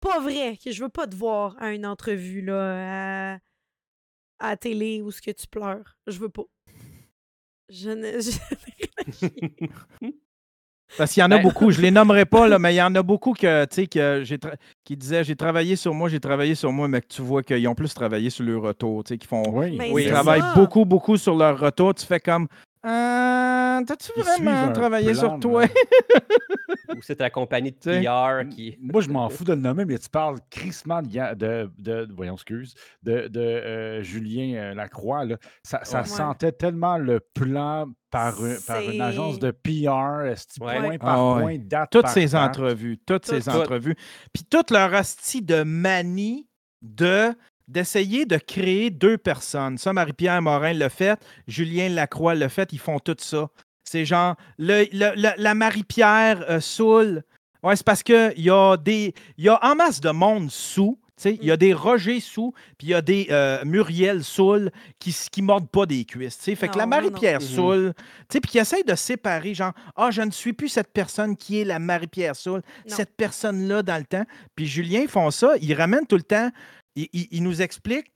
Pas 0.00 0.20
vrai 0.20 0.56
que 0.62 0.70
je 0.70 0.82
veux 0.84 0.88
pas 0.90 1.06
te 1.08 1.16
voir 1.16 1.56
à 1.60 1.72
une 1.72 1.84
entrevue 1.86 2.42
là, 2.42 3.32
à, 3.34 3.38
à 4.38 4.50
la 4.50 4.56
télé 4.56 5.02
où 5.02 5.10
ce 5.10 5.20
que 5.20 5.30
tu 5.32 5.46
pleures. 5.48 5.96
Je 6.06 6.18
veux 6.18 6.28
pas. 6.28 6.44
Je 7.70 7.90
ne. 7.90 8.20
je- 8.20 10.10
Parce 10.96 11.12
qu'il 11.12 11.20
y 11.20 11.24
en 11.24 11.30
a 11.30 11.36
Ben- 11.36 11.42
beaucoup, 11.42 11.70
je 11.70 11.82
les 11.82 11.90
nommerai 11.90 12.24
pas, 12.24 12.48
là, 12.48 12.58
mais 12.58 12.72
il 12.72 12.78
y 12.78 12.82
en 12.82 12.94
a 12.94 13.02
beaucoup 13.02 13.34
que, 13.34 13.64
tu 13.66 13.74
sais, 13.74 13.86
que 13.86 14.22
j'ai 14.24 14.38
qui 14.84 14.96
disaient 14.96 15.22
j'ai 15.22 15.36
travaillé 15.36 15.76
sur 15.76 15.92
moi, 15.92 16.08
j'ai 16.08 16.18
travaillé 16.20 16.54
sur 16.54 16.72
moi, 16.72 16.88
mais 16.88 17.02
que 17.02 17.08
tu 17.08 17.20
vois 17.20 17.42
qu'ils 17.42 17.68
ont 17.68 17.74
plus 17.74 17.92
travaillé 17.92 18.30
sur 18.30 18.44
leur 18.44 18.62
retour, 18.62 19.04
tu 19.04 19.08
sais, 19.14 19.18
qui 19.18 19.26
font. 19.26 19.42
Oui, 19.52 19.76
Mais 19.78 19.90
Oui, 19.92 20.02
Ils 20.02 20.06
c'est 20.06 20.12
travaillent 20.12 20.40
ça. 20.40 20.54
beaucoup, 20.54 20.86
beaucoup 20.86 21.16
sur 21.18 21.36
leur 21.36 21.58
retour. 21.60 21.94
Tu 21.94 22.06
fais 22.06 22.20
comme 22.20 22.48
Euh, 22.86 23.82
T'as-tu 23.84 24.12
vraiment 24.20 24.72
travaillé 24.72 25.12
plan, 25.12 25.20
sur 25.20 25.40
toi? 25.40 25.64
Ou 26.96 27.02
c'est 27.02 27.16
ta 27.16 27.28
compagnie 27.30 27.70
de 27.72 27.76
PR 27.78 28.48
qui. 28.48 28.76
Moi, 28.80 29.02
je 29.02 29.08
m'en 29.10 29.28
fous 29.28 29.44
de 29.44 29.52
le 29.52 29.60
nommer, 29.60 29.84
mais 29.84 29.98
tu 29.98 30.08
parles 30.08 30.38
crissement 30.50 31.02
de, 31.02 31.70
de, 31.78 32.08
voyons, 32.14 32.34
excuse, 32.34 32.74
de, 33.02 33.28
de 33.28 33.40
euh, 33.40 34.02
Julien 34.02 34.54
euh, 34.56 34.74
Lacroix. 34.74 35.24
Là. 35.24 35.36
Ça, 35.62 35.80
ça 35.84 36.00
Ouais. 36.00 36.06
sentait 36.06 36.52
tellement 36.52 36.96
le 36.98 37.20
plan 37.20 37.86
par, 38.10 38.40
un- 38.42 38.56
par 38.66 38.80
une 38.80 39.00
agence 39.00 39.38
de 39.38 39.50
PR, 39.50 40.26
esti, 40.30 40.60
Ouais. 40.62 40.78
point 40.80 40.98
par 40.98 41.18
Ah 41.18 41.34
ouais. 41.34 41.42
point, 41.42 41.58
date 41.58 41.90
Toutes 41.90 42.02
par 42.02 42.10
ces 42.12 42.26
date. 42.28 42.48
entrevues, 42.50 42.98
toutes 43.06 43.26
ces 43.26 43.48
entrevues. 43.48 43.96
Puis 44.32 44.44
toute 44.44 44.70
leur 44.70 44.92
hostie 44.94 45.42
de 45.42 45.62
manie 45.62 46.48
de 46.82 47.32
d'essayer 47.68 48.24
de 48.26 48.36
créer 48.38 48.90
deux 48.90 49.18
personnes. 49.18 49.78
Ça, 49.78 49.92
Marie-Pierre 49.92 50.40
Morin 50.42 50.72
l'a 50.72 50.88
fait, 50.88 51.20
Julien 51.46 51.88
Lacroix 51.90 52.34
l'a 52.34 52.48
fait, 52.48 52.72
ils 52.72 52.78
font 52.78 52.98
tout 52.98 53.16
ça. 53.18 53.48
C'est 53.84 54.04
genre, 54.04 54.34
le, 54.58 54.84
le- 54.92 55.14
le- 55.16 55.34
la 55.42 55.54
Marie-Pierre 55.54 56.44
euh, 56.50 56.60
Soul, 56.60 57.22
ouais, 57.62 57.76
c'est 57.76 57.84
parce 57.86 58.02
qu'il 58.02 58.32
y 58.36 58.50
a 58.50 58.76
des. 58.76 59.14
Il 59.36 59.44
y 59.44 59.48
a 59.48 59.58
en 59.64 59.74
masse 59.74 60.00
de 60.00 60.10
monde 60.10 60.50
sous. 60.50 60.98
tu 61.16 61.22
sais, 61.22 61.38
Il 61.40 61.46
y 61.46 61.50
a 61.50 61.56
des 61.56 61.72
Roger 61.72 62.20
sous, 62.20 62.52
puis 62.76 62.88
il 62.88 62.90
y 62.90 62.94
a 62.94 63.00
des 63.02 63.28
euh, 63.30 63.64
Muriel 63.64 64.22
Soul 64.22 64.70
qui 64.98 65.16
qui 65.32 65.40
mordent 65.42 65.70
pas 65.70 65.86
des 65.86 66.04
cuisses. 66.04 66.36
tu 66.38 66.44
sais. 66.44 66.54
Fait 66.54 66.68
que 66.68 66.76
la. 66.76 66.84
Marie-Pierre 66.86 67.40
Mhm. 67.40 67.46
Soul, 67.46 67.92
tu 67.96 68.02
sais, 68.34 68.40
puis 68.40 68.50
qui 68.52 68.58
essaye 68.58 68.84
de 68.84 68.94
séparer, 68.94 69.54
genre, 69.54 69.72
ah, 69.96 70.10
je 70.10 70.20
ne 70.22 70.30
suis 70.30 70.52
plus 70.52 70.68
cette 70.68 70.92
personne 70.92 71.34
qui 71.36 71.60
est 71.60 71.64
la 71.64 71.78
Marie-Pierre 71.78 72.36
Soul, 72.36 72.60
cette 72.86 73.16
personne-là 73.16 73.82
dans 73.82 73.96
le 73.98 74.04
temps. 74.04 74.24
Puis 74.54 74.66
Julien, 74.66 75.00
ils 75.00 75.08
font 75.08 75.30
ça, 75.30 75.54
ils 75.62 75.74
ramènent 75.74 76.06
tout 76.06 76.16
le 76.16 76.22
temps, 76.22 76.50
ils 77.12 77.42
nous 77.42 77.60
expliquent 77.62 78.12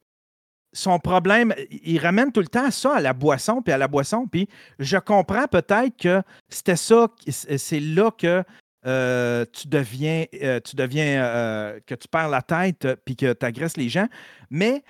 son 0.74 0.98
problème, 0.98 1.54
ils 1.70 1.98
ramènent 1.98 2.32
tout 2.32 2.40
le 2.40 2.46
temps 2.48 2.70
ça 2.70 2.96
à 2.96 3.00
la 3.00 3.12
boisson, 3.12 3.60
puis 3.60 3.72
à 3.74 3.78
la 3.78 3.88
boisson. 3.88 4.26
Puis 4.26 4.48
je 4.78 4.96
comprends 4.96 5.46
peut-être 5.46 5.96
que 5.98 6.22
c'était 6.48 6.76
ça, 6.76 7.09
c'est 7.28 7.80
là 7.80 8.10
que 8.10 8.42
euh, 8.86 9.44
tu 9.52 9.68
deviens, 9.68 10.24
euh, 10.42 10.60
tu 10.60 10.74
deviens, 10.74 11.22
euh, 11.22 11.78
que 11.86 11.94
tu 11.94 12.09
perds 12.09 12.30
la 12.30 12.40
tête, 12.42 12.88
puis 13.04 13.14
que 13.16 13.32
tu 13.34 13.46
agresses 13.46 13.76
les 13.76 13.88
gens. 13.90 14.09
Mais 14.50 14.82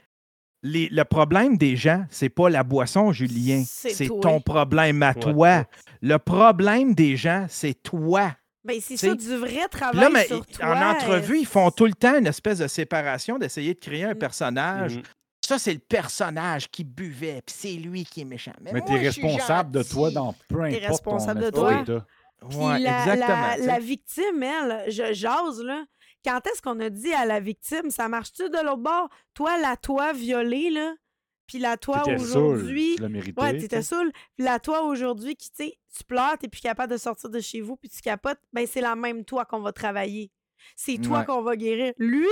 les- 0.63 0.89
le 0.89 1.03
problème 1.05 1.59
des 1.59 1.75
gens, 1.77 2.05
c'est 2.11 2.29
pas 2.31 2.49
la 2.49 2.63
boisson, 2.63 3.13
Julien. 3.13 3.63
C'est 3.67 4.09
ton 4.21 4.41
problème 4.41 5.03
à 5.03 5.09
Ouais. 5.09 5.21
toi. 5.21 5.65
Le 6.01 6.17
problème 6.19 6.95
des 6.95 7.17
gens, 7.17 7.47
c'est 7.51 7.75
toi. 7.83 8.35
Ben, 8.65 8.79
c'est 8.81 8.97
ça, 8.97 9.15
du 9.15 9.37
vrai 9.37 9.67
travail 9.69 10.01
là, 10.01 10.09
mais 10.11 10.27
sur 10.27 10.47
toi. 10.47 10.67
en 10.67 10.91
entrevue, 10.91 11.39
ils 11.41 11.47
font 11.47 11.71
tout 11.71 11.87
le 11.87 11.95
temps 11.95 12.17
une 12.19 12.27
espèce 12.29 12.59
de 12.59 12.69
séparation, 12.69 13.39
d'essayer 13.39 13.75
de 13.75 13.81
créer 13.81 14.05
un 14.05 14.15
Mm. 14.15 14.19
personnage. 14.19 14.97
Mhm. 14.97 15.03
Ça, 15.45 15.59
c'est 15.59 15.73
le 15.73 15.81
personnage 15.81 16.71
qui 16.71 16.85
buvait, 16.85 17.43
puis 17.45 17.55
c'est 17.59 17.73
lui 17.73 18.05
qui 18.05 18.21
est 18.21 18.25
méchant. 18.25 18.53
Mais, 18.61 18.71
Mais 18.73 18.79
moi, 18.81 18.89
tu 18.89 18.95
es 18.95 19.05
je 19.05 19.11
suis 19.11 19.23
responsable 19.23 19.73
de 19.73 19.83
toi 19.83 20.11
dans 20.13 20.35
peu 20.49 20.57
T'es 20.71 20.85
importe 20.87 21.05
ton 21.05 21.11
responsable 21.17 21.41
de 21.41 21.51
toi. 21.51 21.83
Puis 21.85 22.57
Ouais, 22.59 22.79
la, 22.79 23.01
exactement. 23.01 23.27
la- 23.27 23.57
la 23.59 23.79
victime, 23.81 24.43
elle, 24.43 24.85
je 24.89 25.13
jase, 25.13 25.61
là. 25.63 25.85
Quand 26.25 26.41
est-ce 26.47 26.63
qu'on 26.63 26.79
a 26.79 26.89
dit 26.91 27.13
à 27.13 27.25
la 27.25 27.41
victime, 27.41 27.91
ça 27.91 28.09
marche-tu 28.09 28.49
de 28.49 28.65
l'autre 28.65 28.83
bord? 28.83 29.09
Toi, 29.35 29.59
la 29.61 29.77
toi 29.77 30.13
violée, 30.13 30.71
là, 30.71 30.93
puis 31.53 31.59
la 31.63 31.77
toi 31.77 32.03
aujourd'hui... 32.09 32.97
tu 32.97 33.09
mérité. 33.09 33.41
Ouais, 33.41 33.53
tu 33.55 33.61
t'étais 33.61 33.83
saoul. 33.83 34.11
Puis 34.37 34.45
la 34.45 34.59
toi 34.59 34.83
aujourd'hui 34.83 35.37
qui, 35.37 35.51
tu 35.51 35.65
sais, 35.65 35.79
tu 35.95 36.05
pleures, 36.05 36.39
t'es 36.39 36.49
plus 36.49 36.61
capable 36.63 36.91
de 36.93 36.97
sortir 36.97 37.29
de 37.29 37.41
chez 37.41 37.61
vous, 37.61 37.77
puis 37.77 37.91
tu 37.91 38.01
capotes, 38.01 38.39
ben 38.55 38.67
c'est 38.67 38.81
la 38.81 38.97
même 38.97 39.25
toi 39.25 39.45
qu'on 39.45 39.61
va 39.61 39.73
travailler. 39.73 40.31
C'est 40.77 40.97
toi 40.97 41.19
Ouais. 41.19 41.25
qu'on 41.27 41.43
va 41.43 41.57
guérir. 41.57 41.93
Lui, 41.99 42.27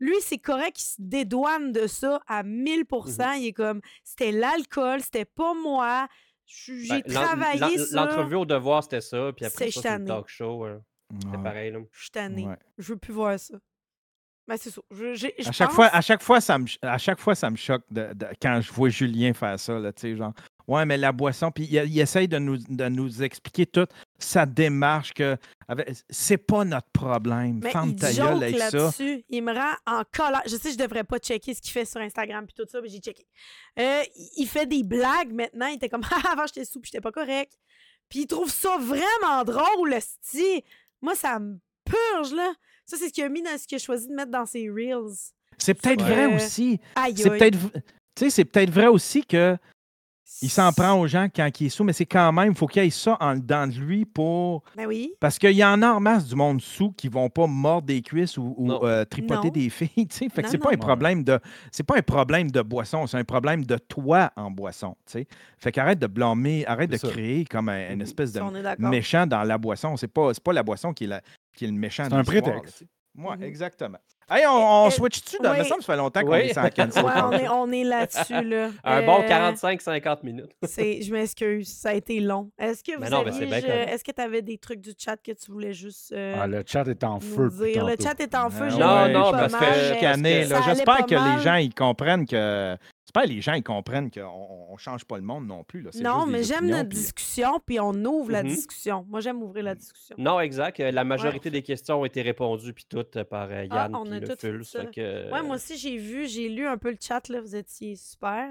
lui 0.00 0.16
c'est 0.22 0.38
correct 0.38 0.76
qu'il 0.76 0.86
se 0.86 0.96
dédouane 0.98 1.70
de 1.70 1.86
ça 1.86 2.20
à 2.26 2.42
1000% 2.42 3.36
Mmh 3.36 3.38
Il 3.40 3.46
est 3.46 3.52
comme, 3.52 3.80
c'était 4.02 4.32
l'alcool, 4.32 5.02
c'était 5.02 5.26
pas 5.26 5.54
moi. 5.54 6.08
J'ai 6.46 6.88
Ben, 6.88 7.02
l'en- 7.08 7.22
travaillé 7.22 7.78
ça. 7.78 8.04
L'entrevue 8.06 8.36
au 8.36 8.44
devoir, 8.44 8.82
c'était 8.82 9.00
ça. 9.00 9.30
Puis 9.36 9.44
après 9.46 9.66
C'est 9.66 9.70
ça, 9.70 9.80
c'est 9.82 9.88
le 9.90 9.94
tanné. 9.96 10.06
talk 10.08 10.28
show. 10.28 10.64
hein. 10.64 10.82
C'était 11.12 11.36
Ouais. 11.36 11.42
pareil. 11.42 11.70
Là. 11.72 11.78
Je 11.92 12.00
suis 12.02 12.10
tannée. 12.10 12.46
Ouais. 12.46 12.56
Je 12.78 12.92
veux 12.92 12.98
plus 12.98 13.12
voir 13.12 13.38
ça. 13.38 13.54
Ben, 14.46 14.56
c'est 14.58 14.70
ça. 14.70 14.80
Je, 14.90 15.14
j'ai- 15.14 15.34
je 15.38 15.48
À 15.48 15.52
chaque, 15.52 15.68
pense- 15.68 15.74
fois, 15.76 15.86
à, 15.86 16.00
chaque 16.02 16.22
fois, 16.22 16.40
ça 16.40 16.58
me, 16.58 16.66
à 16.82 16.98
chaque 16.98 17.18
fois, 17.18 17.34
ça 17.34 17.50
me 17.50 17.56
choque 17.56 17.84
de- 17.90 18.12
de- 18.14 18.26
quand 18.42 18.60
je 18.60 18.70
vois 18.72 18.90
Julien 18.90 19.32
faire 19.32 19.58
ça. 19.58 19.78
Là, 19.78 19.90
tu 19.92 20.02
sais, 20.02 20.16
genre, 20.16 20.34
ouais, 20.68 20.84
mais 20.84 20.98
la 20.98 21.12
boisson, 21.12 21.50
puis 21.50 21.64
il, 21.64 21.74
il 21.86 21.98
essaye 21.98 22.28
de 22.28 22.38
nous, 22.38 22.58
de 22.58 22.88
nous 22.88 23.22
expliquer 23.22 23.64
toute 23.64 23.90
sa 24.18 24.44
démarche 24.44 25.14
que 25.14 25.38
c'est 26.10 26.36
pas 26.36 26.64
notre 26.66 26.90
problème. 26.92 27.60
Mais 27.62 27.70
il 27.86 27.96
ta 27.96 28.12
gueule 28.12 28.42
avec 28.42 28.58
ça. 28.58 28.90
Il 29.30 29.42
me 29.42 29.54
rend 29.54 29.74
en 29.86 30.02
colère. 30.12 30.42
Je 30.46 30.56
sais, 30.56 30.72
je 30.72 30.78
devrais 30.78 31.04
pas 31.04 31.18
checker 31.18 31.54
ce 31.54 31.62
qu'il 31.62 31.72
fait 31.72 31.86
sur 31.86 32.00
Instagram 32.02 32.44
puis 32.46 32.54
tout 32.54 32.68
ça, 32.70 32.82
mais 32.82 32.88
j'ai 32.90 32.98
checké. 32.98 33.26
Euh, 33.78 34.02
il- 34.36 34.46
fait 34.46 34.66
des 34.66 34.82
blagues 34.82 35.32
maintenant. 35.32 35.68
Il 35.68 35.76
était 35.76 35.88
comme 35.88 36.02
Ah, 36.28 36.32
avant 36.32 36.46
j'étais 36.46 36.66
sous 36.66 36.80
puis 36.80 36.90
j'étais 36.92 37.00
pas 37.02 37.12
correct. 37.12 37.52
Puis 38.10 38.20
il 38.20 38.26
trouve 38.26 38.50
ça 38.50 38.76
vraiment 38.78 39.42
drôle, 39.44 39.96
sti. 40.00 40.62
Moi, 41.00 41.14
ça 41.14 41.38
me 41.38 41.58
purge, 41.86 42.34
là. 42.34 42.52
Ça, 42.86 42.96
c'est 42.98 43.08
ce 43.08 43.12
qu'il 43.12 43.24
a 43.24 43.28
mis 43.28 43.42
dans 43.42 43.56
ce 43.58 43.66
qu'il 43.66 43.76
a 43.76 43.78
choisi 43.78 44.08
de 44.08 44.14
mettre 44.14 44.30
dans 44.30 44.46
ses 44.46 44.68
Reels. 44.68 45.14
C'est 45.58 45.74
peut-être 45.74 46.04
Ouais. 46.04 46.26
vrai 46.26 46.34
aussi. 46.36 46.80
Aïe, 46.96 47.14
C'est 47.16 47.30
aïe. 47.30 47.38
peut-être 47.38 47.56
v- 47.56 47.70
tu 47.74 47.80
sais, 48.24 48.30
c'est 48.30 48.44
peut-être 48.44 48.70
vrai 48.70 48.86
aussi 48.88 49.24
que 49.24 49.56
il 50.42 50.50
s'en 50.50 50.72
prend 50.72 50.98
aux 50.98 51.06
gens 51.06 51.28
quand 51.34 51.48
il 51.60 51.66
est 51.66 51.70
sous, 51.70 51.84
mais 51.84 51.92
c'est 51.92 52.06
quand 52.06 52.32
même, 52.32 52.50
il 52.52 52.56
faut 52.56 52.66
qu'il 52.66 52.82
y 52.82 52.86
ait 52.86 52.90
ça 52.90 53.16
en 53.20 53.36
dedans 53.36 53.66
de 53.68 53.74
lui 53.74 54.04
pour. 54.04 54.62
Ben 54.76 54.86
oui. 54.86 55.12
Parce 55.20 55.38
qu'il 55.38 55.52
y 55.52 55.64
en 55.64 55.80
a 55.82 55.92
en 55.92 56.00
masse 56.00 56.26
du 56.26 56.34
monde 56.34 56.60
sous 56.60 56.90
qui 56.92 57.08
vont 57.08 57.28
pas 57.30 57.46
mordre 57.46 57.86
des 57.86 58.02
cuisses 58.02 58.36
ou, 58.36 58.54
euh, 58.82 59.04
tripoter 59.04 59.46
Non. 59.48 59.52
des 59.52 59.70
filles. 59.70 60.08
tu 60.08 60.16
sais. 60.16 60.28
Fait 60.28 60.42
que 60.42 60.48
c'est 60.50 60.58
pas 60.58 60.70
non, 60.70 60.74
un 60.74 60.78
problème 60.78 61.22
de. 61.22 61.38
C'est 61.70 61.84
pas 61.84 61.96
un 61.98 62.02
problème 62.02 62.50
de 62.50 62.62
boisson, 62.62 63.06
c'est 63.06 63.16
un 63.18 63.24
problème 63.24 63.64
de 63.64 63.76
toi 63.76 64.32
en 64.36 64.50
boisson. 64.50 64.96
tu 65.06 65.12
sais. 65.12 65.26
Fait 65.58 65.70
qu'arrête 65.70 65.98
de 66.00 66.06
blâmer, 66.08 66.66
arrête 66.66 66.90
de 66.90 66.96
ça. 66.96 67.08
créer 67.08 67.44
comme 67.44 67.68
un- 67.68 67.92
une 67.92 68.02
espèce 68.02 68.32
de 68.32 68.40
méchant 68.90 69.26
dans 69.26 69.44
la 69.44 69.56
boisson. 69.56 69.96
C'est 69.96 70.08
pas, 70.08 70.34
c'est 70.34 70.42
pas 70.42 70.52
la 70.52 70.62
boisson 70.64 70.92
qui 70.92 71.04
est, 71.04 71.08
la- 71.08 71.22
qui 71.54 71.64
est 71.64 71.68
le 71.68 71.74
méchant. 71.74 72.04
C'est 72.08 72.14
un 72.14 72.24
prétexte. 72.24 72.78
sais. 72.78 72.88
Ouais, 73.16 73.36
Mhm. 73.36 73.42
exactement. 73.44 73.98
Hey, 74.30 74.46
on, 74.46 74.84
on 74.84 74.86
Euh, 74.86 74.90
switch-tu? 74.90 75.36
de- 75.38 75.48
ouais. 75.48 75.58
me 75.58 75.64
semble 75.64 75.80
que 75.80 75.84
ça 75.84 75.92
fait 75.92 75.98
longtemps 75.98 76.20
qu'on 76.22 76.30
Oui. 76.32 76.38
est 76.38 76.54
sans 76.54 76.68
cancel 76.70 77.04
Ouais, 77.04 77.12
on 77.22 77.32
est, 77.32 77.48
on 77.48 77.70
est 77.72 77.84
là-dessus, 77.84 78.42
là. 78.48 78.70
Un 78.84 79.02
bon 79.02 79.20
Euh, 79.22 79.28
45-50 79.28 80.22
minutes. 80.22 80.50
C'est, 80.62 81.02
je 81.02 81.12
m'excuse, 81.12 81.68
ça 81.68 81.90
a 81.90 81.92
été 81.94 82.20
long. 82.20 82.50
Est-ce 82.58 82.82
que 82.82 82.96
vous 82.96 83.04
aviez, 83.14 83.60
je- 83.60 83.66
est-ce 83.92 84.02
que 84.04 84.12
tu 84.12 84.20
avais 84.22 84.42
des 84.42 84.58
trucs 84.58 84.80
du 84.80 84.92
chat 84.96 85.16
que 85.16 85.32
tu 85.32 85.50
voulais 85.52 85.72
juste 85.74 86.12
euh, 86.12 86.34
Ah, 86.40 86.46
le 86.46 86.62
chat 86.66 86.86
est 86.88 87.04
en 87.04 87.20
feu. 87.20 87.48
dire? 87.50 87.84
Le 87.84 87.96
chat 88.02 88.18
est 88.20 88.34
en 88.34 88.50
feu. 88.50 88.64
Ah 88.66 88.70
j'ai 88.70 88.78
Non, 88.78 89.08
non, 89.24 89.30
parce 89.32 89.52
mal, 89.52 89.60
que- 90.00 90.04
allait 90.04 90.44
J'espère 90.64 91.06
que 91.06 91.14
les 91.36 91.42
gens 91.42 91.56
ils 91.56 91.74
comprennent 91.74 92.26
que. 92.26 92.76
J'espère 93.06 93.24
que 93.24 93.28
les 93.36 93.42
gens 93.42 93.52
ils 93.52 93.62
comprennent 93.62 94.10
qu'on 94.10 94.66
on 94.70 94.76
change 94.76 95.04
pas 95.04 95.16
le 95.16 95.22
monde 95.22 95.46
non 95.46 95.62
plus. 95.62 95.82
Là. 95.82 95.90
C'est 95.92 96.02
Non, 96.02 96.26
mais 96.26 96.42
j'aime 96.42 96.66
notre 96.66 96.88
puis- 96.88 96.98
discussion, 96.98 97.60
puis 97.64 97.78
on 97.78 97.92
ouvre 97.92 98.32
la 98.32 98.42
Mhm. 98.42 98.48
discussion. 98.48 99.04
Moi, 99.08 99.20
j'aime 99.20 99.40
ouvrir 99.42 99.62
la 99.64 99.74
discussion. 99.76 100.16
Non, 100.18 100.40
exact. 100.40 100.78
La 100.80 101.04
majorité 101.04 101.48
des 101.50 101.62
questions 101.62 102.00
ont 102.00 102.04
été 102.06 102.22
répondues, 102.22 102.72
puis 102.72 102.86
toutes 102.88 103.16
euh, 103.16 103.24
par 103.24 103.48
euh, 103.50 103.66
Ah, 103.70 103.84
Yann 103.84 103.94
on 103.94 104.10
a 104.22 104.36
fait 104.36 104.62
ça. 104.64 104.86
que, 104.86 105.30
Ouais, 105.32 105.42
moi 105.42 105.56
aussi, 105.56 105.76
j'ai 105.76 105.96
vu, 105.96 106.26
j'ai 106.28 106.48
lu 106.48 106.66
un 106.66 106.78
peu 106.78 106.90
le 106.90 106.96
chat, 107.00 107.28
là. 107.28 107.40
Vous 107.40 107.54
étiez 107.56 107.96
super. 107.96 108.48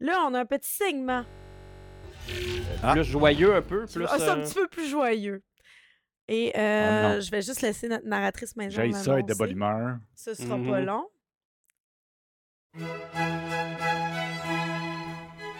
Là, 0.00 0.24
on 0.28 0.34
a 0.34 0.40
un 0.40 0.44
petit 0.46 0.70
segment. 0.70 1.24
euh, 2.84 2.92
Plus 2.92 3.04
joyeux 3.04 3.54
un 3.54 3.62
peu, 3.62 3.86
plus... 3.86 4.06
Ah, 4.08 4.16
c'est 4.18 4.28
un 4.28 4.38
euh, 4.38 4.44
petit 4.44 4.54
peu 4.54 4.66
plus 4.68 4.88
joyeux. 4.88 5.42
Et 6.28 6.52
Ah, 6.54 6.58
euh, 6.58 7.14
non. 7.16 7.20
je 7.20 7.30
vais 7.30 7.42
juste 7.42 7.60
laisser 7.62 7.86
notre 7.88 8.06
narratrice 8.06 8.56
maison. 8.56 8.80
J'ai 8.82 8.92
ça 8.92 9.18
être 9.18 9.26
de 9.26 9.34
bonne 9.34 9.50
humeur. 9.50 9.98
Ce 10.14 10.32
sera 10.34 10.56
pas 10.56 10.80
Mhm. 10.80 10.84
long. 10.86 11.06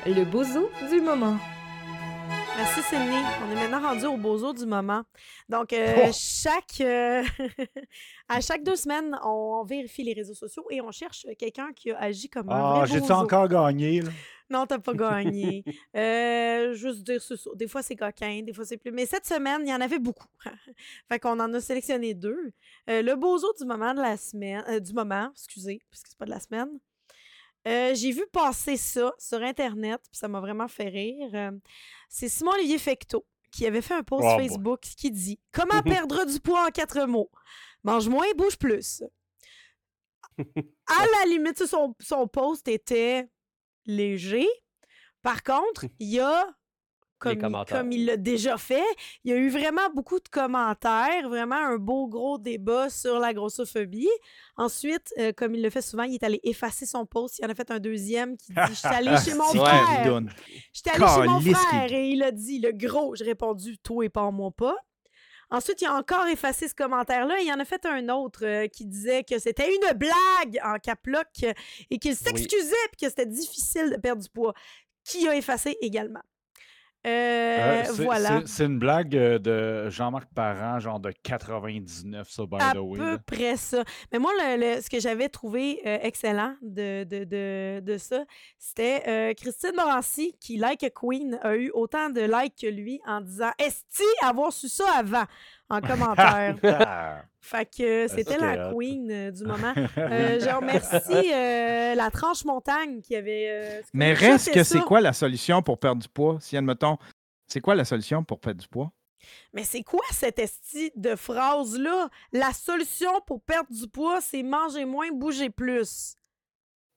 Le 0.07 0.25
bozo 0.25 0.71
du 0.91 1.01
moment. 1.01 1.39
Merci 2.57 2.83
Sydney. 2.83 3.23
On 3.45 3.51
est 3.51 3.55
maintenant 3.57 3.81
rendu 3.89 4.07
au 4.07 4.17
bozo 4.17 4.53
du 4.53 4.65
moment. 4.65 5.03
Donc, 5.49 5.73
euh, 5.73 6.07
Oh! 6.07 6.11
chaque, 6.13 6.81
euh, 6.81 7.23
à 8.29 8.41
chaque 8.41 8.63
deux 8.63 8.77
semaines, 8.77 9.19
on 9.25 9.65
vérifie 9.65 10.05
les 10.05 10.13
réseaux 10.13 10.35
sociaux 10.35 10.65
et 10.71 10.81
on 10.81 10.91
cherche 10.93 11.27
quelqu'un 11.39 11.73
qui 11.75 11.91
a 11.91 11.99
agi 12.01 12.29
comme 12.29 12.49
un 12.51 12.81
Ah, 12.83 12.85
j'ai-tu 12.87 13.01
bozo. 13.01 13.15
encore 13.15 13.49
gagné? 13.49 14.03
Là? 14.03 14.11
Non, 14.51 14.67
t'as 14.67 14.79
pas 14.79 14.95
gagné. 14.95 15.65
Euh, 15.97 16.75
juste 16.75 17.03
dire 17.03 17.21
ça. 17.21 17.35
Des 17.57 17.67
fois, 17.67 17.83
c'est 17.83 17.97
coquin, 17.97 18.43
des 18.43 18.53
fois, 18.53 18.65
c'est 18.65 18.77
plus. 18.77 18.93
Mais 18.93 19.07
cette 19.07 19.27
semaine, 19.27 19.63
il 19.65 19.69
y 19.71 19.75
en 19.75 19.81
avait 19.81 19.99
beaucoup. 19.99 20.29
fait 21.09 21.19
qu'on 21.19 21.39
en 21.41 21.53
a 21.55 21.61
sélectionné 21.61 22.15
deux. 22.15 22.53
Le 22.87 23.15
bozo 23.15 23.53
du 23.59 23.65
moment 23.67 23.95
de 23.95 24.01
la 24.01 24.17
semaine. 24.17 24.63
du 24.81 24.93
moment, 24.93 25.29
excusez, 25.33 25.81
puisque 25.91 26.09
c'est 26.09 26.19
pas 26.19 26.25
de 26.27 26.31
la 26.31 26.41
semaine. 26.41 26.69
Euh, 27.67 27.95
J'ai 27.95 28.13
vu 28.13 28.25
passer 28.33 28.77
ça 28.77 29.13
sur 29.19 29.43
Internet, 29.43 30.01
puis 30.11 30.19
ça 30.19 30.29
m'a 30.29 30.41
vraiment 30.41 30.69
fait 30.69 30.89
rire. 30.89 31.31
Euh, 31.35 31.51
c'est 32.09 32.29
Simon-Olivier 32.29 32.79
Fecteau 32.79 33.27
qui 33.51 33.67
avait 33.67 33.83
fait 33.83 33.95
un 33.95 34.03
post 34.03 34.25
Oh 34.27 34.37
boy. 34.37 34.49
Facebook 34.49 34.81
qui 34.81 35.11
dit 35.11 35.41
Comment 35.53 35.83
perdre 35.83 36.25
du 36.27 36.41
poids 36.41 36.67
en 36.67 36.71
quatre 36.71 37.07
mots? 37.07 37.31
Mange 37.83 38.09
moins, 38.09 38.27
bouge 38.37 38.59
plus. 38.59 39.03
À 40.39 40.43
la 41.25 41.27
limite, 41.29 41.65
son, 41.65 41.95
son 42.01 42.27
post 42.27 42.67
était 42.69 43.29
léger. 43.87 44.49
Par 45.23 45.43
contre, 45.43 45.87
il 45.99 46.09
y 46.09 46.21
a, 46.21 46.47
comme, 47.25 47.33
il- 47.33 47.41
commentaires. 47.41 47.79
comme 47.79 47.93
il 47.93 48.05
l'a 48.07 48.17
déjà 48.17 48.57
fait, 48.57 48.85
il 49.25 49.31
y 49.31 49.35
a 49.35 49.37
eu 49.37 49.49
vraiment 49.49 49.91
beaucoup 49.95 50.19
de 50.21 50.29
commentaires, 50.29 51.29
vraiment 51.29 51.57
un 51.57 51.77
beau 51.79 52.07
gros 52.07 52.39
débat 52.39 52.89
sur 52.91 53.19
la 53.19 53.35
grossophobie. 53.35 54.09
Ensuite, 54.57 55.13
euh, 55.19 55.33
comme 55.37 55.55
il 55.55 55.63
le 55.63 55.71
fait 55.71 55.83
souvent, 55.83 56.05
il 56.05 56.15
est 56.15 56.23
allé 56.23 56.41
effacer 56.45 56.87
son 56.87 57.07
post. 57.07 57.39
Il 57.41 57.47
en 57.47 57.49
a 57.49 57.55
fait 57.55 57.71
un 57.71 57.81
deuxième 57.81 58.37
qui 58.37 58.53
dit 58.53 58.59
Je 58.69 58.75
suis 58.75 58.87
allé 58.89 59.11
chez 59.25 59.35
mon 59.35 59.45
frère. 59.65 60.05
Allée 60.91 60.99
chez 61.23 61.29
mon 61.29 61.41
frère 61.55 61.93
et 61.93 62.09
il 62.11 62.23
a 62.23 62.31
dit 62.31 62.61
le 62.61 62.73
gros. 62.73 63.15
J'ai 63.17 63.25
répondu 63.25 63.79
toi 63.79 64.05
et 64.05 64.09
pas 64.09 64.31
moi 64.31 64.51
pas. 64.51 64.77
Ensuite, 65.51 65.83
il 65.83 65.87
a 65.87 65.95
encore 65.95 66.27
effacé 66.27 66.69
ce 66.69 66.75
commentaire-là. 66.75 67.37
Il 67.41 67.53
en 67.53 67.61
a 67.61 67.65
fait 67.65 67.85
un 67.87 68.09
autre 68.09 68.45
euh, 68.45 68.67
qui 68.67 68.87
disait 68.87 69.23
que 69.23 69.39
c'était 69.39 69.69
une 69.73 69.97
blague 69.97 70.59
en 70.65 70.79
caploc 70.79 71.27
et 71.91 71.99
qu'il 71.99 72.17
s'excusait 72.17 72.75
puis 72.91 73.03
que 73.03 73.09
c'était 73.09 73.27
difficile 73.27 73.91
de 73.91 73.97
perdre 74.01 74.23
du 74.23 74.29
poids. 74.31 74.55
Qui 75.05 75.29
a 75.29 75.37
effacé 75.37 75.77
également. 75.83 76.23
Euh, 77.07 77.11
Euh, 77.11 77.83
c'est- 77.85 78.03
voilà. 78.05 78.41
c'est- 78.41 78.47
C'est 78.47 78.65
une 78.67 78.79
blague 78.79 79.15
euh, 79.17 79.39
de 79.39 79.91
Jean-Marc 79.91 80.29
Parent, 80.35 80.79
genre 80.81 81.01
de 81.01 81.13
99, 81.23 82.29
ça, 82.31 82.45
by 82.47 82.57
À 82.61 82.73
the 82.73 82.79
way. 82.79 82.99
peu 82.99 83.11
là. 83.13 83.19
près 83.19 83.57
ça. 83.57 83.85
Mais 84.13 84.19
moi, 84.19 84.31
le- 84.39 84.57
le- 84.77 84.81
ce 84.81 84.89
que 84.89 84.99
j'avais 85.01 85.29
trouvé 85.29 85.81
euh, 85.87 85.99
excellent 86.03 86.55
de, 86.63 87.05
de, 87.05 87.25
de, 87.25 87.81
de 87.81 87.99
ça, 87.99 88.25
c'était 88.59 89.03
euh, 89.07 89.35
Christine 89.35 89.73
Morancy, 89.77 90.35
qui, 90.41 90.57
like 90.57 90.83
a 90.83 90.91
Queen, 90.91 91.39
a 91.43 91.57
eu 91.57 91.71
autant 91.75 92.09
de 92.11 92.23
likes 92.23 92.57
que 92.63 92.67
lui 92.69 93.01
en 93.07 93.21
disant 93.21 93.51
Esti, 93.59 94.03
avoir 94.23 94.53
su 94.53 94.69
ça 94.69 94.85
avant? 94.97 95.25
En 95.71 95.81
commentaire. 95.83 96.57
Ah. 96.63 97.23
fait 97.41 97.65
que 97.67 98.09
c'était 98.09 98.33
C'était 98.33 98.39
la. 98.39 98.73
Queen 98.73 99.11
euh, 99.11 99.31
du 99.31 99.45
moment. 99.45 99.73
Euh, 99.99 100.41
je 100.41 100.55
remercie 100.55 101.33
euh, 101.33 101.95
la 101.95 102.11
tranche 102.11 102.45
montagne 102.45 103.01
qui 103.01 103.17
avait. 103.17 103.47
euh, 103.49 103.83
Mais 103.93 104.13
reste 104.13 104.53
que 104.53 104.63
c'est 104.65 104.81
quoi 104.81 105.01
la 105.01 105.13
solution 105.13 105.63
pour 105.63 105.79
perdre 105.79 106.03
du 106.03 106.09
poids? 106.09 106.39
Si, 106.41 106.57
admettons, 106.57 106.99
c'est 107.47 107.61
quoi 107.61 107.75
la 107.75 107.85
solution 107.85 108.23
pour 108.25 108.41
perdre 108.41 108.61
du 108.61 108.69
poids? 108.69 108.93
Mais 109.55 109.65
c'est 109.65 109.83
quoi 109.83 110.03
cette 110.11 110.39
esti 110.39 110.93
de 110.97 111.17
phrase-là? 111.17 112.09
La 112.33 112.53
solution 112.53 113.11
pour 113.27 113.41
perdre 113.41 113.71
du 113.71 113.89
poids, 113.89 114.21
c'est 114.21 114.43
manger 114.43 114.85
moins, 114.85 115.09
bouger 115.13 115.49
plus. 115.49 116.15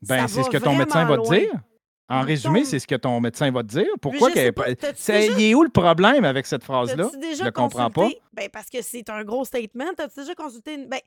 Ben, 0.02 0.28
c'est 0.28 0.44
ce 0.44 0.50
que 0.50 0.58
ton 0.58 0.76
médecin 0.76 1.06
va 1.06 1.18
te 1.18 1.30
dire. 1.30 1.52
En 2.10 2.22
résumé, 2.22 2.64
c'est 2.64 2.80
ce 2.80 2.88
que 2.88 2.96
ton 2.96 3.20
médecin 3.20 3.52
va 3.52 3.64
te 3.64 3.68
dire. 3.68 3.86
Pourquoi 4.02 4.30
je 4.30 4.36
sais 4.36 4.54
qu'elle- 4.54 4.78
c'est- 4.96 5.20
déjà- 5.28 5.34
Il 5.40 5.42
est 5.44 5.54
où 5.56 5.64
le 5.64 5.70
problème 5.70 6.24
avec 6.24 6.46
cette 6.46 6.64
phrase-là? 6.64 7.10
Je 7.14 7.44
le 7.44 7.52
comprends 7.52 7.90
pas. 7.92 8.08
Ben, 8.34 8.48
parce 8.52 8.70
que 8.70 8.82
c'est 8.82 9.10
un 9.10 9.24
gros 9.26 9.44
statement. 9.44 9.86
T'as-tu 9.96 10.22
déjà 10.22 10.34
consulté 10.34 10.76
une... 10.76 10.88
Ben, 10.88 11.00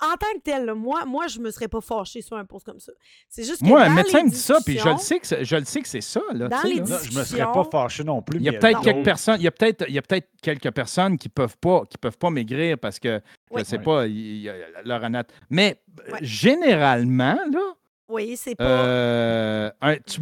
en 0.00 0.12
tant 0.16 0.32
que 0.34 0.40
tel, 0.44 0.64
là, 0.66 0.74
moi, 0.74 1.04
moi, 1.06 1.26
je 1.28 1.38
me 1.40 1.50
serais 1.50 1.66
pas 1.68 1.80
fâchée 1.80 2.20
sur 2.20 2.36
un 2.36 2.44
post 2.44 2.66
comme 2.66 2.78
ça. 2.80 2.92
C'est 3.28 3.42
juste 3.44 3.60
que 3.60 3.64
Moi, 3.64 3.80
dans 3.84 3.90
un 3.90 3.94
médecin 3.94 4.18
les 4.18 4.24
me 4.24 4.30
dit 4.30 4.36
ça, 4.36 4.58
puis 4.64 4.78
je 4.78 4.88
le 4.88 4.98
sais 4.98 5.18
que 5.20 5.26
c'est, 5.26 5.44
je 5.44 5.56
le 5.56 5.64
sais 5.64 5.80
que 5.80 5.88
c'est 5.88 6.00
ça. 6.00 6.20
Là, 6.32 6.48
Dans 6.48 6.56
tu 6.60 6.62
sais, 6.62 6.68
les 6.74 6.80
là. 6.80 6.84
Non, 6.88 6.96
je 7.10 7.18
me 7.18 7.24
serais 7.24 7.52
pas 7.52 7.64
fâché 7.70 8.04
non 8.04 8.20
plus. 8.22 8.38
Il 8.38 8.44
y 8.44 8.48
a 8.48 8.52
peut-être 8.52 8.80
quelques 8.82 9.04
personnes, 9.04 9.36
il 9.40 9.44
y 9.44 9.48
a 9.48 9.52
peut-être, 9.52 9.84
il 9.88 9.94
y 9.94 9.98
a 9.98 10.02
peut-être 10.02 10.28
quelques 10.42 10.70
personnes 10.72 11.16
qui 11.16 11.28
peuvent 11.28 11.56
pas, 11.58 11.82
qui 11.88 11.96
peuvent 11.98 12.18
pas 12.18 12.30
maigrir 12.30 12.76
parce 12.78 12.98
que 12.98 13.20
je 13.50 13.56
Oui. 13.56 13.64
sais 13.64 13.78
Ouais. 13.78 13.82
pas, 13.84 14.06
il- 14.06 14.42
il 14.44 14.52
leur 14.84 15.02
anat. 15.04 15.24
Mais 15.50 15.80
Ouais. 16.12 16.18
généralement 16.22 17.38
là, 17.52 17.74
Oui, 18.14 18.34
c'est 18.36 18.54
pas... 18.54 18.64
euh, 18.64 19.70
un, 19.82 19.96
tu 19.96 20.20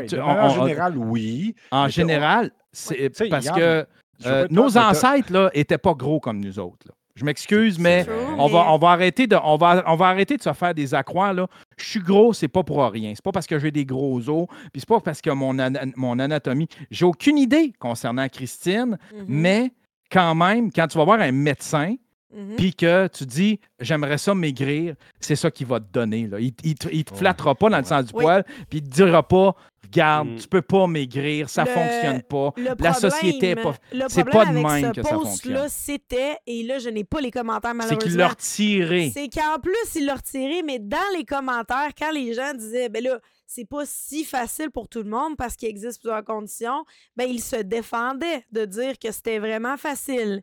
tu- 0.00 0.06
tu- 0.06 0.20
on- 0.20 0.64
générale, 0.66 0.96
oui. 0.96 1.54
en 1.70 1.84
mais 1.84 1.90
général, 1.90 2.50
c'est 2.72 3.10
Tu 3.10 3.14
sais, 3.14 3.28
parce 3.28 3.44
Yann, 3.46 3.54
que 3.56 3.86
Je 4.20 4.28
euh, 4.28 4.42
pas 4.46 4.54
nos 4.54 4.70
te- 4.70 4.78
ancêtres 4.78 5.32
là 5.32 5.50
étaient 5.52 5.78
pas 5.78 5.92
gros 5.94 6.20
comme 6.20 6.40
nous 6.40 6.58
autres. 6.58 6.86
là. 6.88 6.94
Je 7.16 7.24
m'excuse, 7.24 7.78
mais 7.78 8.04
on 8.38 8.48
va, 8.48 8.62
mais- 8.64 8.68
on 8.70 8.78
va 8.78 8.88
arrêter 8.90 9.26
de, 9.28 9.36
on 9.44 9.56
va, 9.56 9.84
on 9.86 9.94
va 9.94 10.06
arrêter 10.08 10.36
de 10.36 10.42
se 10.42 10.52
faire 10.52 10.74
des 10.74 10.94
accroires 10.94 11.32
là. 11.32 11.46
Je 11.76 11.84
suis 11.84 12.00
gros, 12.00 12.32
c'est 12.32 12.48
pas 12.48 12.64
pour 12.64 12.82
rien. 12.90 13.12
C'est 13.14 13.22
pas 13.22 13.30
parce 13.30 13.46
que 13.46 13.56
j'ai 13.58 13.70
des 13.70 13.84
gros 13.84 14.18
os, 14.28 14.46
puis 14.72 14.80
c'est 14.80 14.88
pas 14.88 14.98
parce 15.00 15.20
que 15.20 15.30
mon, 15.30 15.56
ana- 15.60 15.84
mon 15.96 16.18
anatomie. 16.18 16.66
J'ai 16.90 17.04
aucune 17.04 17.38
idée 17.38 17.72
concernant 17.78 18.28
Christine, 18.28 18.98
Mhm, 19.12 19.24
mais 19.28 19.70
quand 20.10 20.34
même, 20.34 20.72
quand 20.72 20.88
tu 20.88 20.98
vas 20.98 21.04
voir 21.04 21.20
un 21.20 21.30
médecin, 21.30 21.94
Mhm. 22.34 22.56
puis 22.56 22.74
que 22.74 23.06
tu 23.08 23.24
dis 23.26 23.60
j'aimerais 23.78 24.18
ça 24.18 24.34
maigrir, 24.34 24.94
c'est 25.20 25.36
ça 25.36 25.50
qu'il 25.50 25.66
va 25.66 25.80
te 25.80 25.92
donner. 25.92 26.26
Là. 26.26 26.40
Il, 26.40 26.52
il 26.64 26.74
te- 26.74 26.88
il 26.92 27.04
te 27.04 27.12
Ouais. 27.12 27.18
flattera 27.18 27.54
pas 27.54 27.70
dans 27.70 27.76
le 27.78 27.82
Ouais. 27.82 27.88
sens 27.88 28.04
du 28.06 28.12
Oui. 28.14 28.22
poil, 28.24 28.44
puis 28.68 28.78
il 28.78 28.82
te 28.82 28.88
dira 28.88 29.22
pas 29.26 29.54
regarde, 29.84 30.28
Mm. 30.30 30.36
tu 30.38 30.48
peux 30.48 30.62
pas 30.62 30.86
maigrir, 30.88 31.48
ça 31.50 31.64
Le- 31.64 31.70
fonctionne 31.70 32.22
pas. 32.22 32.52
La 32.56 32.74
problème- 32.74 32.94
société 32.94 33.50
est 33.50 33.56
pas- 33.56 33.74
le 33.92 34.04
c'est 34.08 34.24
problème 34.24 34.62
pas 34.62 34.74
de 34.76 34.80
même 34.82 34.94
ce 34.94 35.00
que 35.00 35.06
ça 35.06 35.14
fonctionne. 35.14 35.68
c'était, 35.68 36.36
et 36.46 36.62
là, 36.64 36.78
je 36.78 36.88
n'ai 36.88 37.04
pas 37.04 37.20
les 37.20 37.30
commentaires 37.30 37.70
C'est 37.72 37.76
malheureusement. 37.76 38.08
qu'il 38.08 38.16
l'a 38.16 38.28
retiré. 38.28 39.10
C'est 39.14 39.28
qu'en 39.28 39.60
plus, 39.60 39.94
il 39.94 40.06
l'a 40.06 40.14
retiré, 40.16 40.62
mais 40.64 40.78
dans 40.80 40.96
les 41.16 41.24
commentaires, 41.24 41.90
quand 41.96 42.10
les 42.10 42.32
gens 42.32 42.54
disaient, 42.54 42.88
ben 42.88 43.04
là, 43.04 43.20
c'est 43.46 43.68
pas 43.68 43.82
si 43.84 44.24
facile 44.24 44.70
pour 44.70 44.88
tout 44.88 45.02
le 45.02 45.10
monde 45.10 45.36
parce 45.36 45.54
qu'il 45.54 45.68
existe 45.68 46.00
plusieurs 46.00 46.24
conditions, 46.24 46.84
ben 47.14 47.28
il 47.30 47.40
se 47.40 47.56
défendait 47.56 48.44
de 48.50 48.64
dire 48.64 48.98
que 48.98 49.12
c'était 49.12 49.38
vraiment 49.38 49.76
facile. 49.76 50.40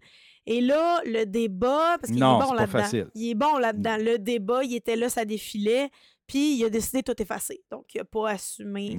Et 0.51 0.59
là, 0.61 0.99
le 1.05 1.23
débat, 1.25 1.97
parce 1.99 2.07
qu'il 2.11 2.17
est 2.17 2.19
Non, 2.19 2.39
bon 2.39 2.41
c'est 2.41 2.49
pas 2.49 2.55
là-dedans. 2.61 2.79
facile. 2.79 3.07
Il 3.15 3.29
est 3.29 3.35
bon 3.35 3.57
là-dedans. 3.57 3.97
Le 3.99 4.17
débat, 4.19 4.63
il 4.63 4.75
était 4.75 4.95
là, 4.97 5.07
ça 5.07 5.23
défilait, 5.23 5.89
puis 6.27 6.55
il 6.57 6.65
a 6.65 6.69
décidé 6.69 7.01
de 7.01 7.13
tout 7.13 7.21
effacer. 7.21 7.61
Donc, 7.71 7.85
il 7.93 7.99
n'a 7.99 8.03
pas 8.03 8.31
assumé. 8.31 8.97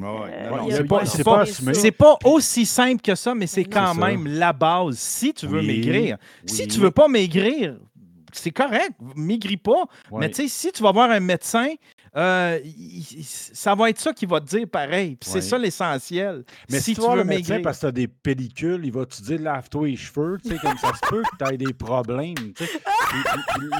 C'est 1.04 1.92
pas- 1.92 2.18
aussi 2.24 2.66
simple 2.66 3.02
que 3.02 3.14
ça, 3.14 3.34
mais 3.34 3.46
c'est 3.46 3.64
quand 3.64 3.92
C'est 3.94 4.00
ça. 4.00 4.06
même 4.06 4.26
la 4.26 4.52
base. 4.52 4.98
Si 4.98 5.32
tu 5.34 5.46
veux 5.46 5.60
Oui, 5.60 5.66
maigrir, 5.66 6.16
si 6.46 6.66
tu 6.66 6.78
veux 6.80 6.90
pas 6.90 7.08
maigrir, 7.08 7.78
c'est 8.32 8.50
correct, 8.50 8.92
maigris 9.16 9.56
pas. 9.56 9.84
Ouais. 10.10 10.20
Mais 10.20 10.28
tu 10.30 10.36
sais, 10.42 10.48
si 10.48 10.72
tu 10.72 10.82
vas 10.82 10.92
voir 10.92 11.10
un 11.10 11.20
médecin, 11.20 11.68
euh, 12.16 12.58
il- 12.64 13.24
ça 13.24 13.74
va 13.74 13.88
être 13.90 13.98
ça 14.00 14.12
qui 14.12 14.26
va 14.26 14.40
te 14.40 14.46
dire 14.46 14.66
pareil. 14.68 15.16
Puis 15.16 15.30
Ouais. 15.30 15.40
C'est 15.40 15.48
ça 15.48 15.56
l'essentiel. 15.58 16.44
Mais 16.70 16.78
si, 16.78 16.94
si, 16.94 16.94
tu 16.94 17.00
veux 17.00 17.16
le 17.16 17.24
médecin 17.24 17.54
maigrir. 17.54 17.62
parce 17.62 17.78
que 17.78 17.80
tu 17.82 17.86
as 17.86 17.92
des 17.92 18.08
pellicules, 18.08 18.80
il 18.84 18.92
va 18.92 19.06
te 19.06 19.22
dire 19.22 19.40
lave-toi 19.40 19.88
les 19.88 19.96
cheveux, 19.96 20.38
tu 20.42 20.50
sais, 20.50 20.58
comme 20.58 20.76
ça 20.78 20.92
se 20.94 21.08
peut 21.08 21.22
que 21.22 21.44
tu 21.44 21.54
aies 21.54 21.56
des 21.56 21.72
problèmes. 21.72 22.34
tu 22.54 22.64
sais. 22.66 22.80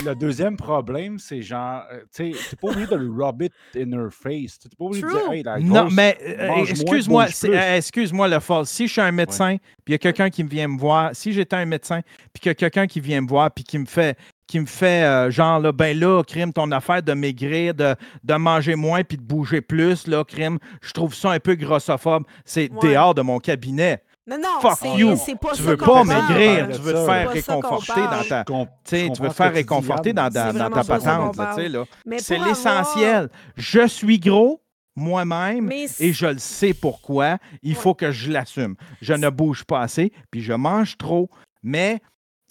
Le 0.05 0.15
deuxième 0.15 0.57
problème, 0.57 1.19
c'est 1.19 1.43
genre, 1.43 1.83
euh, 1.93 2.01
tu 2.15 2.33
sais, 2.33 2.39
t'es 2.51 2.57
pas 2.57 2.69
obligé 2.69 2.87
de 2.87 2.97
le 2.97 3.11
rub 3.11 3.43
it 3.43 3.53
in 3.77 3.93
her 3.93 4.09
face. 4.11 4.59
Tu 4.59 4.69
n'es 4.69 4.77
pas 4.79 4.85
obligé 4.85 5.03
de 5.03 5.09
True. 5.09 5.21
dire, 5.21 5.33
hey, 5.33 5.43
la 5.43 5.59
Non, 5.59 5.81
grosse, 5.83 5.95
mais 5.95 6.19
euh, 6.23 6.65
excuse-moi, 6.67 7.27
euh, 7.45 7.77
excuse-moi 7.77 8.29
le 8.29 8.41
false. 8.41 8.71
Si 8.71 8.87
je 8.87 8.93
suis 8.93 9.01
un 9.01 9.13
médecin, 9.13 9.57
puis 9.85 9.89
il 9.89 9.93
y 9.93 9.95
a 9.95 9.99
quelqu'un 9.99 10.31
qui 10.31 10.45
me 10.45 10.49
vient 10.49 10.69
me 10.69 10.79
voir, 10.79 11.11
si 11.15 11.33
j'étais 11.33 11.57
un 11.57 11.65
médecin, 11.67 12.01
puis 12.33 12.41
qu'il 12.41 12.51
y 12.51 12.53
a 12.53 12.55
quelqu'un 12.55 12.87
qui 12.87 13.01
vient 13.01 13.21
me 13.21 13.29
voir, 13.29 13.51
puis 13.51 13.65
qui 13.65 13.79
me 13.79 13.87
fait, 13.87 14.17
qui 14.53 14.61
me 14.61 14.67
fait 14.67 15.03
euh, 15.03 15.31
genre, 15.31 15.61
là, 15.61 15.73
ben 15.73 15.99
là, 15.99 16.23
crime, 16.23 16.53
ton 16.53 16.71
affaire 16.73 17.03
de 17.03 17.15
maigrir, 17.15 17.73
de, 17.73 17.95
de 18.23 18.35
manger 18.35 18.75
moins, 18.75 19.03
puis 19.03 19.17
de 19.17 19.23
bouger 19.23 19.63
plus, 19.63 20.07
là, 20.07 20.25
crime, 20.25 20.59
je 20.83 20.93
trouve 20.93 21.15
ça 21.15 21.31
un 21.31 21.41
peu 21.41 21.55
grossophobe. 21.55 22.25
C'est 22.45 22.71
Ouais. 22.71 22.91
dehors 22.91 23.15
de 23.15 23.23
mon 23.23 23.39
cabinet. 23.39 24.03
Non, 24.27 24.37
non, 24.37 24.61
Fuck 24.61 24.79
c'est 25.17 25.39
pas 25.41 25.53
Tu 25.55 25.63
ça 25.63 25.71
veux 25.71 25.77
pas 25.79 26.05
maigrir, 26.05 26.69
tu 26.71 26.81
veux 26.83 26.93
te 26.93 27.05
faire 27.07 27.31
réconforter 27.31 28.01
dans 28.03 28.25
ta. 28.29 28.45
Tu 28.45 29.23
veux 29.23 29.29
te 29.31 29.35
faire 29.35 29.53
réconforter 29.55 30.13
dans, 30.13 30.29
ta 30.31 30.53
patente, 30.85 31.35
C'est 32.19 32.35
avoir- 32.35 32.49
l'essentiel. 32.49 33.31
Je 33.57 33.87
suis 33.89 34.19
gros 34.19 34.61
moi-même 34.95 35.73
et 35.73 36.13
je 36.13 36.27
le 36.27 36.39
sais 36.39 36.75
pourquoi. 36.75 37.39
Il 37.63 37.71
Ouais. 37.75 37.81
faut 37.81 37.95
que 37.95 38.13
je 38.13 38.31
l'assume. 38.31 38.77
Je 39.01 39.15
ne 39.15 39.31
bouge 39.31 39.65
pas 39.65 39.81
assez, 39.81 40.13
puis 40.31 40.43
je 40.43 40.53
mange 40.53 40.99
trop. 40.99 41.31
Mais 41.63 42.01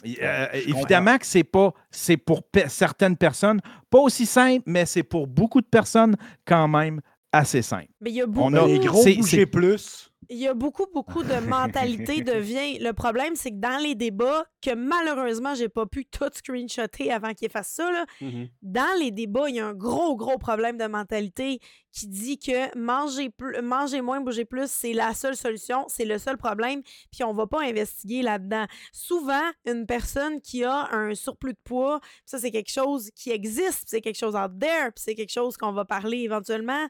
euh, 0.05 0.47
évidemment 0.53 1.17
que 1.17 1.25
c'est 1.25 1.43
pas, 1.43 1.73
c'est 1.89 2.17
pour 2.17 2.43
pe- 2.43 2.67
certaines 2.67 3.17
personnes 3.17 3.59
pas 3.89 3.99
aussi 3.99 4.25
simple, 4.25 4.63
mais 4.65 4.85
c'est 4.85 5.03
pour 5.03 5.27
beaucoup 5.27 5.61
de 5.61 5.67
personnes 5.67 6.15
quand 6.45 6.67
même 6.67 7.01
assez 7.31 7.61
simple. 7.61 7.87
Mais 8.01 8.09
il 8.11 8.15
y 8.15 8.21
a 8.21 8.25
beaucoup, 8.25 8.47
On 8.47 8.53
a- 8.53 8.67
Les 8.67 8.79
gros 8.79 9.03
bouger 9.03 9.21
c'est- 9.23 9.45
plus. 9.45 10.10
Il 10.31 10.37
y 10.37 10.47
a 10.47 10.53
beaucoup, 10.53 10.85
beaucoup 10.93 11.23
de 11.23 11.33
mentalité 11.49 12.21
devient. 12.23 12.79
Le 12.79 12.93
problème, 12.93 13.35
c'est 13.35 13.51
que 13.51 13.57
dans 13.59 13.77
les 13.83 13.95
débats, 13.95 14.45
que 14.61 14.73
malheureusement, 14.73 15.53
j'ai 15.55 15.69
pas 15.69 15.85
pu 15.85 16.05
tout 16.05 16.29
screenshotter 16.33 17.11
avant 17.11 17.33
qu'il 17.33 17.49
fasse 17.49 17.69
ça, 17.69 17.91
là, 17.91 18.05
Mhm. 18.21 18.47
dans 18.61 18.99
les 18.99 19.11
débats, 19.11 19.49
il 19.49 19.55
y 19.55 19.59
a 19.59 19.67
un 19.67 19.73
gros, 19.73 20.15
gros 20.15 20.37
problème 20.37 20.77
de 20.77 20.85
mentalité 20.85 21.59
qui 21.91 22.07
dit 22.07 22.39
que 22.39 22.77
manger, 22.77 23.29
plus, 23.29 23.61
manger 23.61 23.99
moins, 24.01 24.21
bouger 24.21 24.45
plus, 24.45 24.71
c'est 24.71 24.93
la 24.93 25.13
seule 25.13 25.35
solution, 25.35 25.85
c'est 25.89 26.05
le 26.05 26.17
seul 26.17 26.37
problème, 26.37 26.81
puis 27.11 27.23
on 27.25 27.33
va 27.33 27.47
pas 27.47 27.61
investiguer 27.63 28.21
là-dedans. 28.21 28.65
Souvent, 28.93 29.41
une 29.65 29.85
personne 29.85 30.39
qui 30.41 30.63
a 30.63 30.87
un 30.93 31.13
surplus 31.15 31.53
de 31.53 31.59
poids, 31.63 31.99
ça, 32.25 32.39
c'est 32.39 32.51
quelque 32.51 32.71
chose 32.71 33.09
qui 33.15 33.31
existe, 33.31 33.83
c'est 33.87 33.99
quelque 33.99 34.17
chose 34.17 34.35
out 34.35 34.57
there, 34.59 34.91
puis 34.95 35.03
c'est 35.03 35.15
quelque 35.15 35.33
chose 35.33 35.57
qu'on 35.57 35.73
va 35.73 35.83
parler 35.83 36.19
éventuellement, 36.19 36.87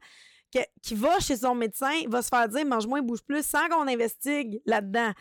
que- 0.54 0.60
qui 0.82 0.96
va 0.96 1.20
chez 1.20 1.38
son 1.38 1.56
médecin, 1.56 1.92
va 2.08 2.22
se 2.22 2.30
faire 2.30 2.48
dire 2.50 2.66
mange 2.66 2.88
moins, 2.88 3.02
bouge 3.02 3.22
plus, 3.24 3.46
sans 3.46 3.68
qu'on 3.70 3.88
investigue 3.88 4.62
là-dedans. 4.66 5.12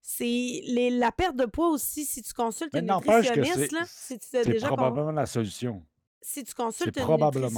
C'est 0.00 0.24
les- 0.66 0.90
la 0.90 1.10
perte 1.10 1.34
de 1.36 1.46
poids 1.46 1.68
aussi, 1.70 2.04
si 2.04 2.22
tu 2.22 2.32
consultes 2.32 2.72
Mais 2.72 2.80
une 2.80 2.86
nutritionniste, 3.34 3.72
si 3.86 4.18
C'est 4.20 4.66
probablement 4.76 5.10
la 5.12 5.26
solution. 5.26 5.84
si 6.22 6.44
tu 6.44 6.54
consultes 6.54 6.96
une 6.96 7.02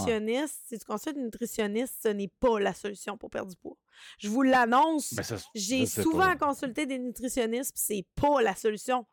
nutritionniste, 0.07 0.61
si 0.67 0.79
tu 0.79 0.85
consultes 0.87 1.17
une 1.17 1.25
nutritionniste, 1.25 1.95
ce 2.03 2.09
n'est 2.09 2.29
pas 2.41 2.59
la 2.59 2.73
solution 2.73 3.19
pour 3.19 3.29
perdre 3.29 3.51
du 3.51 3.57
poids. 3.57 3.77
Je 4.19 4.29
vous 4.31 4.43
l'annonce. 4.43 5.13
Ben, 5.15 5.23
J'ai 5.55 5.85
souvent 6.03 6.37
pas. 6.37 6.47
consulté 6.47 6.87
des 6.87 6.99
nutritionnistes, 6.99 7.73
c'est 7.77 8.07
pas 8.15 8.41
la 8.41 8.55
solution. 8.55 9.05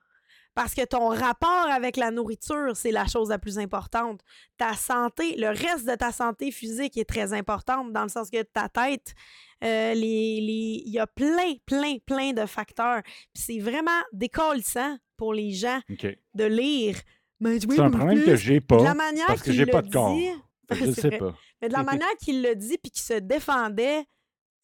Parce 0.56 0.73
que 0.73 0.86
ton 0.86 1.10
rapport 1.10 1.68
avec 1.69 1.98
la 1.98 2.11
nourriture, 2.11 2.76
c'est 2.76 2.91
la 2.91 3.06
chose 3.07 3.30
la 3.30 3.38
plus 3.38 3.60
importante. 3.60 4.22
Ta 4.57 4.73
santé, 4.73 5.36
le 5.38 5.49
reste 5.49 5.86
de 5.88 5.95
ta 5.95 6.11
santé 6.11 6.49
physique 6.49 6.98
est 6.98 7.03
très 7.07 7.34
importante 7.34 7.91
dans 7.91 8.03
le 8.03 8.10
sens 8.10 8.30
que 8.30 8.41
ta 8.41 8.69
tête, 8.69 9.14
euh, 9.64 9.94
les, 9.94 10.40
les- 10.41 10.84
il 10.86 10.91
y 10.94 10.99
a 10.99 11.07
plein, 11.07 11.56
plein, 11.65 11.98
plein 12.06 12.32
de 12.32 12.45
facteurs. 12.45 13.02
Puis 13.34 13.44
c'est 13.45 13.60
vraiment 13.60 14.02
décollissant 14.14 14.98
pour 15.18 15.34
les 15.34 15.52
gens 15.52 15.80
de 16.34 16.45
lire. 16.45 16.98
Ben, 17.41 17.60
tu 17.60 17.68
C'est 17.69 17.82
un 17.82 17.91
problème 17.91 18.18
plus. 18.19 18.26
que 18.26 18.36
j'ai 18.38 18.56
la 18.56 18.61
pas. 18.61 18.94
manière 18.94 19.27
parce 19.27 19.41
que 19.44 19.52
j'ai 19.52 19.65
pas 19.65 19.82
de 19.82 19.91
corps. 19.91 20.15
dit, 20.15 20.30
Je 20.72 20.91
sais 20.91 21.18
pas. 21.18 21.36
mais 21.61 21.68
de 21.68 21.73
la 21.73 21.84
manière 21.91 22.15
qu'il 22.22 22.41
le 22.41 22.56
dit 22.56 22.77
puis 22.82 22.91
qu'il 22.91 23.03
se 23.03 23.15
défendait, 23.19 24.06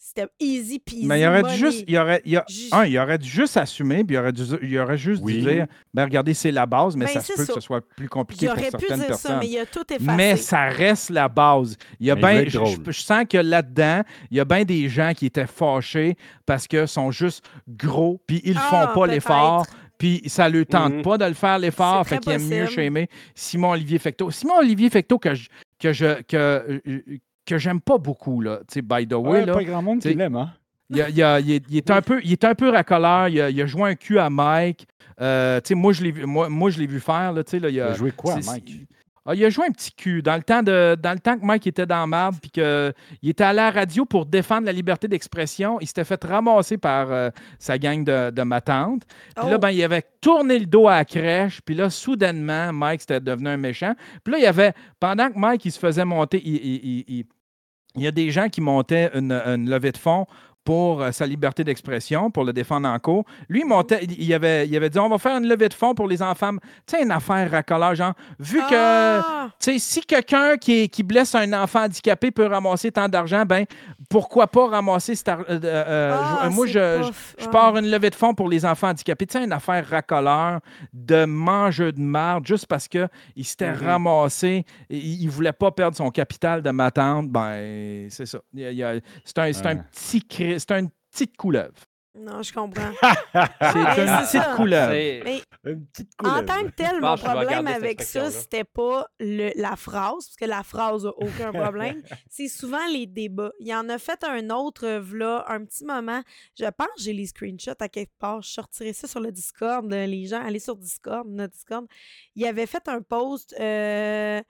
c'était 0.03 0.27
easy 0.39 0.79
peasy. 0.79 1.05
Mais 1.05 1.21
il 1.21 1.27
aurait 1.27 1.43
dû 1.43 1.55
juste, 1.55 1.83
il 1.87 1.95
aurait, 1.97 2.21
il 2.25 2.35
a- 2.35 2.43
Juste- 2.49 2.73
un, 2.73 2.85
il 2.85 2.97
aurait 2.97 3.19
dû 3.19 3.29
juste 3.29 3.55
assumer, 3.55 4.03
puis 4.03 4.15
il 4.15 4.19
aurait, 4.19 4.31
dû, 4.33 4.41
il 4.63 4.79
aurait 4.79 4.97
juste 4.97 5.21
Oui. 5.23 5.35
dû 5.35 5.41
dire, 5.41 5.67
ben 5.93 6.05
regardez, 6.05 6.33
c'est 6.33 6.51
la 6.51 6.65
base, 6.65 6.95
mais 6.95 7.05
Ben, 7.05 7.11
ça 7.13 7.21
se 7.21 7.27
c'est 7.27 7.35
peut 7.35 7.45
ça. 7.45 7.53
que 7.53 7.59
ce 7.59 7.65
soit 7.65 7.81
plus 7.95 8.09
compliqué 8.09 8.45
Il 8.47 8.49
pour 8.49 8.57
aurait 8.57 8.65
pu 8.65 8.71
certaines 8.79 8.97
dire 8.97 9.07
personnes. 9.07 9.31
ça, 9.33 9.39
mais 9.39 9.47
il 9.47 9.59
a 9.59 9.65
tout 9.67 9.85
effacé. 9.93 10.17
Mais 10.17 10.35
ça 10.37 10.65
reste 10.65 11.11
la 11.11 11.29
base. 11.29 11.77
Il 11.99 12.07
y 12.07 12.11
a 12.11 12.15
Mais 12.15 12.21
il 12.21 12.25
veut 12.25 12.33
ben, 12.33 12.41
être 12.47 12.49
je, 12.49 12.57
drôle. 12.57 12.77
je- 12.87 12.91
je 12.91 13.01
sens 13.01 13.25
que 13.29 13.37
là-dedans, 13.37 14.01
il 14.31 14.37
y 14.37 14.39
a 14.39 14.45
bien 14.45 14.63
des 14.65 14.89
gens 14.89 15.13
qui 15.15 15.27
étaient 15.27 15.45
fâchés 15.47 16.15
parce 16.47 16.67
qu'ils 16.67 16.87
sont 16.87 17.11
juste 17.11 17.45
gros, 17.67 18.19
puis 18.25 18.41
ils 18.43 18.53
ne 18.55 18.59
Ah, 18.59 18.69
font 18.69 18.77
pas 18.87 18.93
peut-être. 19.05 19.11
l'effort, 19.13 19.67
puis 19.99 20.23
ça 20.25 20.49
ne 20.49 20.57
leur 20.57 20.65
tente 20.65 20.93
Mhm. 20.95 21.01
pas 21.03 21.19
de 21.19 21.25
le 21.25 21.35
faire 21.35 21.59
l'effort, 21.59 22.03
C'est 22.05 22.15
fait 22.15 22.21
très 22.21 22.37
qu'il 22.37 22.41
aime 22.41 22.49
mieux 22.49 22.65
possible. 22.65 22.83
shamer 22.85 23.07
Simon-Olivier 23.35 23.99
Fecteau. 23.99 24.31
Simon-Olivier 24.31 24.89
Fecteau 24.89 25.19
que 25.19 25.35
je, 25.35 25.47
que 25.79 25.93
je, 25.93 26.21
que, 26.23 26.35
euh, 26.37 26.79
que 27.51 27.57
j'aime 27.59 27.81
pas 27.81 27.97
beaucoup, 27.97 28.41
là, 28.41 28.59
tu 28.67 28.75
sais, 28.75 28.81
by 28.81 29.07
the 29.07 29.13
way, 29.13 29.29
Ouais, 29.41 29.45
là. 29.45 29.53
pas 29.53 29.63
grand 29.63 29.81
monde 29.81 29.99
qui 29.99 30.13
l'aime, 30.13 30.35
hein? 30.35 30.51
Il, 30.89 31.01
a- 31.01 31.09
il 31.09 31.23
a- 31.23 31.39
il 31.39 31.51
est, 31.51 31.63
il 31.69 31.77
est 31.77 31.89
un 31.91 32.01
peu, 32.01 32.19
il 32.23 32.31
est 32.33 32.43
un 32.43 32.53
peu 32.55 32.69
racoleur. 32.69 33.29
Il 33.29 33.39
a, 33.39 33.49
il 33.49 33.61
a 33.61 33.65
joué 33.65 33.89
un 33.91 33.95
cul 33.95 34.19
à 34.19 34.29
Mike. 34.29 34.85
Euh, 35.21 35.61
tu 35.61 35.69
sais, 35.69 35.75
moi, 35.75 35.93
je 35.93 36.03
l'ai 36.03 36.11
vu, 36.11 36.25
moi, 36.25 36.49
moi, 36.49 36.69
je 36.69 36.79
l'ai 36.79 36.87
vu 36.87 36.99
faire. 36.99 37.31
Là, 37.31 37.43
tu 37.43 37.51
sais, 37.51 37.59
là, 37.59 37.69
il, 37.69 37.75
Il 37.75 37.81
a, 37.81 37.93
joué 37.93 38.11
quoi, 38.11 38.41
c'est- 38.41 38.49
Mike? 38.51 38.81
Ah, 39.23 39.35
il 39.35 39.45
a 39.45 39.49
joué 39.51 39.67
un 39.67 39.71
petit 39.71 39.91
cul 39.93 40.23
dans 40.23 40.35
le 40.35 40.41
temps, 40.41 40.63
de, 40.63 40.97
dans 40.99 41.13
le 41.13 41.19
temps 41.19 41.37
que 41.37 41.45
Mike 41.45 41.67
était 41.67 41.85
dans 41.85 42.07
marde 42.07 42.37
puis 42.41 42.49
qu'il 42.49 42.93
était 43.29 43.43
à 43.43 43.53
la 43.53 43.69
radio 43.69 44.03
pour 44.03 44.25
défendre 44.25 44.65
la 44.65 44.71
liberté 44.71 45.07
d'expression. 45.07 45.77
Il 45.79 45.85
s'était 45.85 46.03
fait 46.05 46.21
ramasser 46.23 46.79
par 46.79 47.11
euh, 47.11 47.29
sa 47.59 47.77
gang 47.77 48.03
de, 48.03 48.31
de 48.31 48.41
ma 48.41 48.61
tante. 48.61 49.03
Puis 49.35 49.47
là, 49.47 49.57
Oh. 49.57 49.59
ben, 49.59 49.69
il 49.69 49.83
avait 49.83 50.03
tourné 50.21 50.57
le 50.57 50.65
dos 50.65 50.87
à 50.87 50.95
la 50.97 51.05
crèche. 51.05 51.61
Puis 51.63 51.75
là, 51.75 51.91
soudainement, 51.91 52.73
Mike 52.73 53.01
c'était 53.01 53.19
devenu 53.19 53.49
un 53.49 53.57
méchant. 53.57 53.93
Puis 54.23 54.31
là, 54.33 54.39
il 54.39 54.43
y 54.43 54.47
avait, 54.47 54.73
pendant 54.99 55.29
que 55.29 55.37
Mike 55.37 55.65
il 55.65 55.71
se 55.71 55.79
faisait 55.79 56.03
monter, 56.03 56.41
il, 56.43 57.25
il- 57.95 58.03
y 58.03 58.07
a 58.07 58.11
des 58.11 58.31
gens 58.31 58.49
qui 58.49 58.61
montaient 58.61 59.09
une, 59.13 59.31
une 59.31 59.69
levée 59.69 59.91
de 59.91 59.97
fonds 59.97 60.25
pour 60.63 61.01
euh, 61.01 61.11
sa 61.11 61.25
liberté 61.25 61.63
d'expression, 61.63 62.29
pour 62.29 62.43
le 62.43 62.53
défendre 62.53 62.87
en 62.87 62.99
cours. 62.99 63.25
Lui, 63.49 63.61
il 63.61 63.65
montait, 63.65 63.99
il, 64.03 64.21
il 64.21 64.33
avait, 64.33 64.67
il 64.67 64.75
avait 64.77 64.89
dit 64.89 64.99
on 64.99 65.09
va 65.09 65.17
faire 65.17 65.37
une 65.37 65.47
levée 65.47 65.69
de 65.69 65.73
fonds 65.73 65.95
pour 65.95 66.07
les 66.07 66.21
enfants. 66.21 66.51
Tu 66.85 66.95
sais, 66.97 67.03
une 67.03 67.11
affaire 67.11 67.49
racoleur, 67.49 67.95
genre, 67.95 68.13
vu 68.39 68.59
que. 68.69 68.75
Ah! 68.75 69.49
Tu 69.59 69.71
sais, 69.73 69.79
si 69.79 70.01
quelqu'un 70.01 70.57
qui, 70.57 70.87
qui 70.89 71.03
blesse 71.03 71.33
un 71.35 71.51
enfant 71.53 71.83
handicapé 71.85 72.31
peut 72.31 72.45
ramasser 72.45 72.91
tant 72.91 73.07
d'argent, 73.09 73.43
ben 73.45 73.65
pourquoi 74.09 74.47
pas 74.47 74.67
ramasser 74.67 75.15
cet 75.15 75.29
argent? 75.29 75.45
Ah, 75.63 76.49
moi, 76.51 76.65
c'est 76.67 76.73
je, 76.73 77.11
je, 77.39 77.45
ah. 77.45 77.49
pars 77.49 77.77
une 77.77 77.89
levée 77.89 78.09
de 78.09 78.15
fonds 78.15 78.33
pour 78.33 78.49
les 78.49 78.65
enfants 78.65 78.89
handicapés. 78.89 79.25
Tu 79.25 79.37
sais, 79.37 79.43
une 79.43 79.51
affaire 79.51 79.87
racoleur 79.89 80.59
de 80.93 81.25
mangeux 81.25 81.91
de 81.91 81.99
marde 82.01 82.45
juste 82.45 82.67
parce 82.67 82.87
qu'il 82.87 83.09
s'était 83.43 83.71
Mhm. 83.71 83.85
ramassé, 83.87 84.65
il, 84.89 85.23
il 85.23 85.29
voulait 85.29 85.53
pas 85.53 85.71
perdre 85.71 85.95
son 85.97 86.09
capital 86.11 86.61
de 86.61 86.69
ma 86.71 86.91
tante. 86.91 87.29
Ben, 87.29 88.07
c'est 88.09 88.25
ça. 88.25 88.39
C'est 88.53 89.37
un, 89.39 89.53
c'est 89.53 89.65
un 89.65 89.75
petit 89.77 90.21
cri- 90.21 90.50
c'est 90.59 90.71
une 90.71 90.89
petite 91.11 91.35
couleuvre. 91.37 91.73
Non, 92.13 92.41
je 92.43 92.51
comprends. 92.51 92.91
C'est 93.61 93.73
Mais 93.73 93.83
une 94.11 94.25
petite 94.25 94.45
Mais 95.63 95.71
Une 95.71 95.85
petite 95.85 96.09
en 96.19 96.23
couleuvre. 96.25 96.45
tant 96.45 96.63
que 96.65 96.71
tel, 96.71 96.99
mon 96.99 97.15
problème 97.15 97.67
avec 97.67 98.01
ça, 98.01 98.29
c'était 98.31 98.65
pas 98.65 99.07
le- 99.21 99.51
la 99.55 99.77
phrase, 99.77 100.25
parce 100.27 100.35
que 100.35 100.43
la 100.43 100.61
phrase 100.63 101.05
a 101.05 101.11
aucun 101.15 101.53
problème. 101.53 102.01
c'est 102.29 102.49
souvent 102.49 102.85
les 102.91 103.05
débats. 103.07 103.53
Il 103.61 103.67
y 103.69 103.73
en 103.73 103.87
a 103.87 103.97
fait 103.97 104.21
un 104.25 104.49
autre, 104.49 104.85
euh, 104.85 104.99
v'là, 104.99 105.45
un 105.47 105.63
petit 105.63 105.85
moment. 105.85 106.21
Je 106.59 106.65
pense 106.65 106.87
que 106.97 107.01
j'ai 107.01 107.13
les 107.13 107.27
screenshots 107.27 107.79
à 107.79 107.87
quelque 107.87 108.11
part. 108.19 108.41
Je 108.41 108.49
sortirai 108.49 108.91
ça 108.91 109.07
sur 109.07 109.21
le 109.21 109.31
Discord. 109.31 109.91
euh, 109.93 110.05
Les 110.05 110.25
gens, 110.25 110.43
allez 110.45 110.59
sur 110.59 110.75
Discord, 110.75 111.25
notre 111.29 111.53
Discord. 111.53 111.87
Il 112.35 112.45
avait 112.45 112.65
fait 112.67 112.85
un 112.89 113.01
post. 113.01 113.55
euh, 113.57 114.41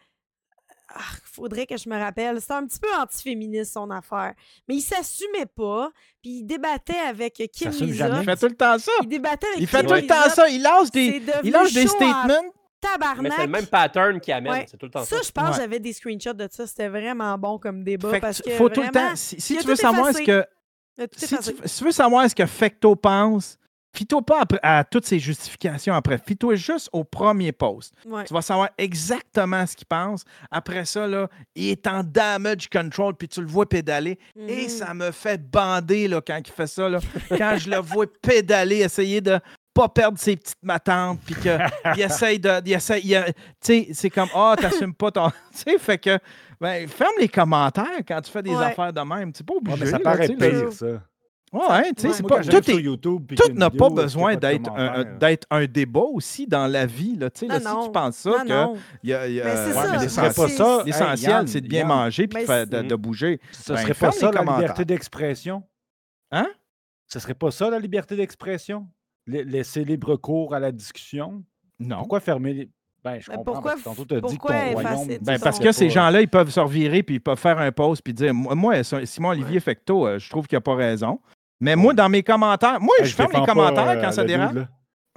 ah, 0.96 1.16
faudrait 1.24 1.66
que 1.66 1.78
je 1.78 1.90
me 1.90 1.98
rappelle. 1.98 2.40
C'était 2.40 2.54
un 2.54 2.66
petit 2.66 2.80
peu 2.80 2.88
antiféministe, 3.00 3.74
son 3.74 3.90
affaire. 3.90 4.34
Mais 4.68 4.76
il 4.76 4.82
s'assumait 4.82 5.46
pas. 5.46 5.92
Puis 6.22 6.40
il 6.40 6.44
débattait 6.44 7.00
avec 7.08 7.34
Kim 7.52 7.72
jamais. 7.72 8.20
Il 8.20 8.26
fait 8.26 8.36
tout 8.36 8.48
le 8.48 8.56
temps 8.56 8.78
ça. 8.78 8.92
Il 9.02 9.08
débattait 9.08 9.48
avec 9.48 9.60
Il 9.60 9.68
fait 9.68 9.80
Kim 9.80 9.88
tout 9.88 9.94
le 9.96 10.08
temps 10.08 10.30
ça. 10.30 10.50
Il 10.50 10.62
lance 10.64 10.92
des, 10.92 11.22
il 11.44 11.52
lance 11.52 11.74
des 11.74 11.88
statements. 11.88 12.28
Mais 12.28 12.52
Tabarnak. 12.82 13.34
c'est 13.36 13.46
le 13.46 13.52
même 13.52 13.68
pattern 13.68 14.20
qui 14.20 14.32
amène. 14.32 14.54
Ouais. 14.54 14.66
C'est 14.70 14.78
tout 14.78 14.88
le 14.88 14.92
temps 14.92 15.04
ça. 15.04 15.18
Ça, 15.18 15.22
je 15.24 15.32
pense 15.32 15.50
Ouais. 15.50 15.62
j'avais 15.62 15.80
des 15.80 15.94
screenshots 15.94 16.34
de 16.34 16.48
ça. 16.50 16.66
C'était 16.66 16.88
vraiment 16.88 17.38
bon 17.38 17.60
comme 17.60 17.84
débat. 17.84 18.10
Fait 18.10 18.20
parce 18.20 18.42
que 18.42 18.50
faut 18.52 18.70
tout 18.70 18.82
le 18.82 18.90
temps. 18.90 19.16
Si, 19.16 19.38
tu 19.38 19.66
veux 19.66 19.76
savoir 19.76 20.14
ce 20.14 20.22
que 20.22 20.46
si 21.16 21.38
tu, 21.38 21.54
si 21.66 21.78
tu 21.78 21.84
veux 21.84 21.92
savoir 21.92 22.30
ce 22.30 22.36
que 22.36 22.46
Fecto 22.46 22.96
pense, 22.96 23.58
fie-toi 23.94 24.22
pas 24.22 24.42
après- 24.42 24.60
à 24.64 24.84
toutes 24.84 25.06
ces 25.06 25.20
justifications 25.20 25.94
après. 25.94 26.18
Fie-toi 26.18 26.56
juste 26.56 26.90
au 26.94 27.04
premier 27.04 27.52
post. 27.52 27.94
Ouais. 28.06 28.24
Tu 28.26 28.34
vas 28.34 28.42
savoir 28.42 28.70
exactement 28.78 29.66
ce 29.66 29.76
qu'il 29.76 29.88
pense. 29.88 30.24
Après 30.50 30.86
ça, 30.86 31.08
là, 31.08 31.28
il 31.56 31.70
est 31.70 31.88
en 31.88 32.04
damage 32.04 32.70
control, 32.70 33.16
puis 33.16 33.28
tu 33.28 33.42
le 33.42 33.48
vois 33.48 33.68
pédaler. 33.68 34.18
Et 34.48 34.64
Mhm. 34.64 34.70
ça 34.70 34.94
me 34.94 35.12
fait 35.12 35.42
bander 35.50 36.08
là, 36.08 36.22
quand 36.26 36.40
il 36.46 36.52
fait 36.52 36.68
ça. 36.68 36.88
Là. 36.90 37.00
quand 37.30 37.56
je 37.58 37.70
le 37.70 37.78
vois 37.78 38.06
pédaler, 38.22 38.78
essayer 38.78 39.22
de 39.22 39.40
pas 39.74 39.88
perdre 39.88 40.18
ses 40.20 40.36
petites 40.36 40.62
matantes, 40.64 41.20
puis 41.26 41.34
qu'il 41.36 41.42
essaye 41.98 42.40
de. 42.40 42.62
il 42.66 42.74
essaye- 42.74 43.02
tu 43.04 43.34
sais, 43.62 43.88
c'est 43.94 44.10
comme, 44.10 44.28
ah, 44.36 44.56
t'assumes 44.60 44.94
pas 44.94 45.12
ton. 45.12 45.30
tu 45.54 45.60
sais, 45.60 45.78
fait 45.80 45.98
que, 45.98 46.20
ben, 46.60 46.88
ferme 46.90 47.14
les 47.20 47.30
commentaires 47.30 47.86
quand 48.08 48.20
tu 48.22 48.30
fais 48.32 48.44
des 48.44 48.50
Ouais. 48.54 48.66
affaires 48.66 48.92
de 48.92 49.02
même. 49.02 49.32
C'est 49.34 49.46
pas 49.46 49.54
Ouais, 49.54 49.60
obligé. 49.62 49.80
mais 49.86 49.86
ça 49.92 49.98
là, 49.98 50.04
paraît 50.04 50.28
tu 50.28 50.36
là. 50.36 50.50
pire, 50.50 50.74
ça. 50.74 50.86
Ouais, 51.54 51.92
tu 51.94 52.04
sais, 52.04 52.08
Ouais. 52.08 52.14
c'est 52.14 52.24
pas. 52.28 52.40
Tout 52.42 52.72
YouTube, 52.72 53.34
tout 53.36 53.52
n'a 53.54 53.70
pas 53.70 53.90
vidéo, 53.90 54.04
besoin 54.04 54.36
d'être 54.38 54.70
un, 54.70 54.88
commentaires. 54.88 55.18
d'être 55.18 55.48
un 55.52 55.66
débat 55.66 56.00
aussi 56.14 56.48
dans 56.48 56.66
la 56.68 56.86
vie. 56.86 57.18
Là, 57.18 57.30
tu 57.30 57.42
sais, 57.42 57.48
là, 57.48 57.60
Non, 57.60 57.70
si 57.70 57.76
non. 57.76 57.86
tu 57.88 57.92
penses 57.92 58.16
ça, 58.16 58.30
Non, 58.30 58.38
que 58.44 58.48
non. 58.50 58.78
il 59.04 59.10
y 59.10 59.14
a, 59.14 59.28
il 59.28 59.34
y 59.34 59.42
a- 59.42 59.44
Mais 59.44 59.56
c'est 59.58 59.78
ouais, 59.78 60.08
ça, 60.08 60.22
pas 60.34 60.48
ça. 60.48 60.84
L'essentiel, 60.86 61.48
c'est 61.50 61.60
de 61.62 61.68
bien 61.68 61.80
Yann, 61.80 61.88
manger 61.90 62.28
puis 62.28 62.46
de, 62.46 62.96
bouger. 62.96 63.42
Ce 63.52 63.74
Ben, 63.74 63.80
serait 63.82 63.94
pas 63.94 64.12
ça 64.14 64.32
la 64.32 64.42
liberté 64.44 64.86
d'expression? 64.86 65.64
Hein? 66.32 66.48
Ce 67.08 67.20
serait 67.20 67.34
pas 67.34 67.52
ça 67.52 67.70
la 67.70 67.80
liberté 67.80 68.16
d'expression? 68.16 68.88
La- 69.28 69.44
Laisser 69.44 69.84
libre 69.84 70.16
cours 70.16 70.56
à 70.56 70.60
la 70.60 70.72
discussion? 70.72 71.44
Non. 71.80 71.98
Pourquoi 71.98 72.22
fermer 72.22 72.54
les. 72.54 72.70
Ben, 73.04 73.20
je 73.20 73.30
Ben, 73.30 73.38
comprends, 73.38 73.54
pourquoi 73.54 73.72
parce 73.72 73.82
que 73.84 73.90
tantôt, 73.90 74.06
tu 74.06 74.14
as 74.14 74.18
dit 74.18 74.22
que 74.22 74.28
pourquoi 74.30 74.56
ton 74.56 74.80
effacer, 74.80 74.96
royaume... 75.04 75.18
Ben, 75.24 75.40
parce 75.40 75.60
que 75.60 75.72
ces 75.72 75.88
pas- 75.88 75.92
gens-là, 75.92 76.22
ils 76.22 76.28
peuvent 76.30 76.50
se 76.52 76.60
revirer 76.60 77.02
puis 77.04 77.16
ils 77.16 77.20
peuvent 77.20 77.38
faire 77.38 77.58
un 77.60 77.72
post 77.72 78.04
puis 78.04 78.14
dire 78.14 78.34
Moi, 78.34 78.54
moi, 78.56 78.84
Simon 78.84 79.30
Olivier 79.30 79.60
Fecto, 79.60 80.06
euh, 80.08 80.20
je 80.20 80.30
trouve 80.30 80.48
qu'il 80.48 80.56
n'a 80.56 80.62
pas 80.62 80.76
raison. 80.76 81.20
Mais 81.62 81.76
moi, 81.76 81.94
dans 81.94 82.10
mes 82.10 82.24
commentaires, 82.24 82.82
moi, 82.82 82.96
je 83.04 83.14
ferme 83.14 83.32
les 83.34 83.40
pas, 83.40 83.46
commentaires 83.46 83.88
euh, 83.90 84.02
quand 84.02 84.12
ça 84.12 84.24
le 84.24 84.28
dude, 84.28 84.38
dérape. 84.38 84.68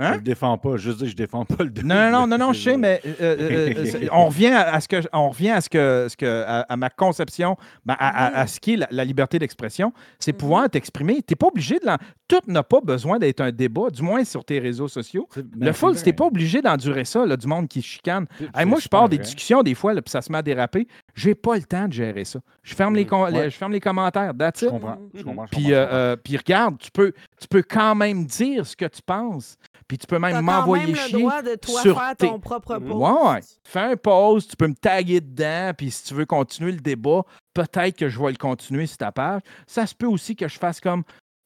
Hein? 0.01 0.11
Je 0.15 0.17
le 0.17 0.23
défends 0.23 0.59
pas. 0.59 0.77
Je 0.77 0.91
dis, 0.91 1.09
je 1.09 1.15
défends 1.15 1.45
pas 1.45 1.63
le 1.63 1.71
dude, 1.71 1.87
Non, 1.87 1.95
non, 1.95 2.11
non, 2.11 2.27
non, 2.27 2.39
non, 2.47 2.53
je 2.53 2.61
sais, 2.63 2.77
mais 2.77 3.01
euh, 3.21 3.73
euh, 3.81 4.09
on 4.13 4.27
revient 4.27 4.49
à, 4.49 4.81
ce 4.81 4.89
que, 4.89 4.97
on 5.13 5.29
revient 5.31 5.51
à 5.53 5.61
ce 5.61 5.69
que, 5.69 6.09
ce 6.11 6.17
que 6.17 6.43
à, 6.45 6.63
à 6.63 6.77
ma 6.77 6.91
conception, 6.91 7.57
ben, 7.87 7.95
à, 8.01 8.27
à- 8.27 8.41
à 8.41 8.47
ce 8.49 8.59
qui 8.59 8.73
est 8.73 8.77
la, 8.77 8.89
la 8.91 9.05
liberté 9.05 9.39
d'expression, 9.39 9.93
c'est 10.19 10.33
Mhm. 10.33 10.39
pouvoir 10.39 10.69
t'exprimer. 10.69 11.15
Tu 11.23 11.27
n'es 11.31 11.37
pas 11.37 11.47
obligé 11.47 11.79
de 11.79 11.87
l'en... 11.87 11.97
Tout 12.27 12.41
n'a 12.49 12.65
pas 12.65 12.81
besoin 12.81 13.21
d'être 13.21 13.41
un 13.41 13.53
débat, 13.53 13.89
du 13.91 14.03
moins 14.03 14.25
sur 14.25 14.45
tes 14.45 14.59
réseaux 14.59 14.89
sociaux. 14.89 15.29
C'est- 15.33 15.43
Le 15.43 15.47
ben, 15.67 15.73
full, 15.73 15.95
c'est 15.95 16.03
tu 16.03 16.09
n'es 16.09 16.13
pas 16.15 16.25
obligé 16.27 16.61
d'endurer 16.61 17.05
ça, 17.05 17.25
là, 17.25 17.37
du 17.37 17.47
monde 17.47 17.69
qui 17.69 17.81
se 17.81 17.87
chicane. 17.87 18.27
Hey, 18.53 18.67
moi, 18.67 18.81
je 18.81 18.89
pars 18.89 19.09
des 19.09 19.19
discussions 19.19 19.63
des 19.63 19.75
fois, 19.75 19.95
là, 19.95 20.03
puis 20.03 20.11
ça 20.11 20.23
se 20.23 20.33
met 20.33 20.39
à 20.39 20.43
déraper. 20.43 20.89
J'ai 21.15 21.35
pas 21.35 21.55
le 21.57 21.63
temps 21.63 21.87
de 21.87 21.93
gérer 21.93 22.25
ça. 22.25 22.41
Je 22.63 22.75
ferme, 22.75 22.95
les, 22.97 23.05
Mm. 23.05 23.29
les- 23.33 23.51
je 23.51 23.57
ferme 23.57 23.73
les 23.73 23.81
commentaires. 23.81 24.33
That's 24.37 24.61
Je 24.61 24.67
it. 24.67 24.71
comprends. 24.73 24.99
Je 25.15 25.23
comprends. 25.23 25.47
je 25.47 25.51
Puis, 25.51 25.63
comprends, 25.65 25.77
euh, 25.79 25.87
euh, 25.93 26.17
puis 26.17 26.37
regarde, 26.37 26.79
tu 26.79 26.91
peux, 26.91 27.13
tu 27.41 27.47
peux 27.49 27.63
quand 27.63 27.95
même 27.95 28.25
dire 28.25 28.67
ce 28.67 28.75
que 28.77 28.87
tu 28.87 29.01
penses. 29.03 29.57
Puis 29.87 29.99
tu 29.99 30.07
peux 30.07 30.19
même 30.19 30.41
m'envoyer 30.41 30.95
chier. 30.95 31.21
droit 31.21 31.43
de 31.43 31.57
toi 31.57 31.83
sur 31.83 32.01
faire 32.01 32.17
tes- 32.17 32.27
ton 32.27 32.41
propre 32.41 32.79
post. 32.79 32.91
Ouais, 32.95 33.31
ouais. 33.35 33.41
Fais 33.65 33.81
un 33.81 33.97
pause, 33.97 34.49
tu 34.49 34.57
peux 34.57 34.67
me 34.67 34.75
taguer 34.75 35.21
dedans, 35.21 35.73
puis 35.77 35.91
si 35.91 36.05
tu 36.05 36.15
veux 36.15 36.25
continuer 36.25 36.73
le 36.73 36.81
débat, 36.81 37.21
peut-être 37.53 37.95
que 37.99 38.09
je 38.09 38.19
vais 38.19 38.31
le 38.31 38.39
continuer 38.39 38.87
sur 38.87 38.97
ta 38.97 39.13
page. 39.13 39.43
Ça 39.67 39.87
se 39.87 39.95
peut 39.95 40.07
aussi 40.07 40.35
que 40.35 40.49
je 40.49 40.59
fasse 40.59 40.81
comme 40.81 41.03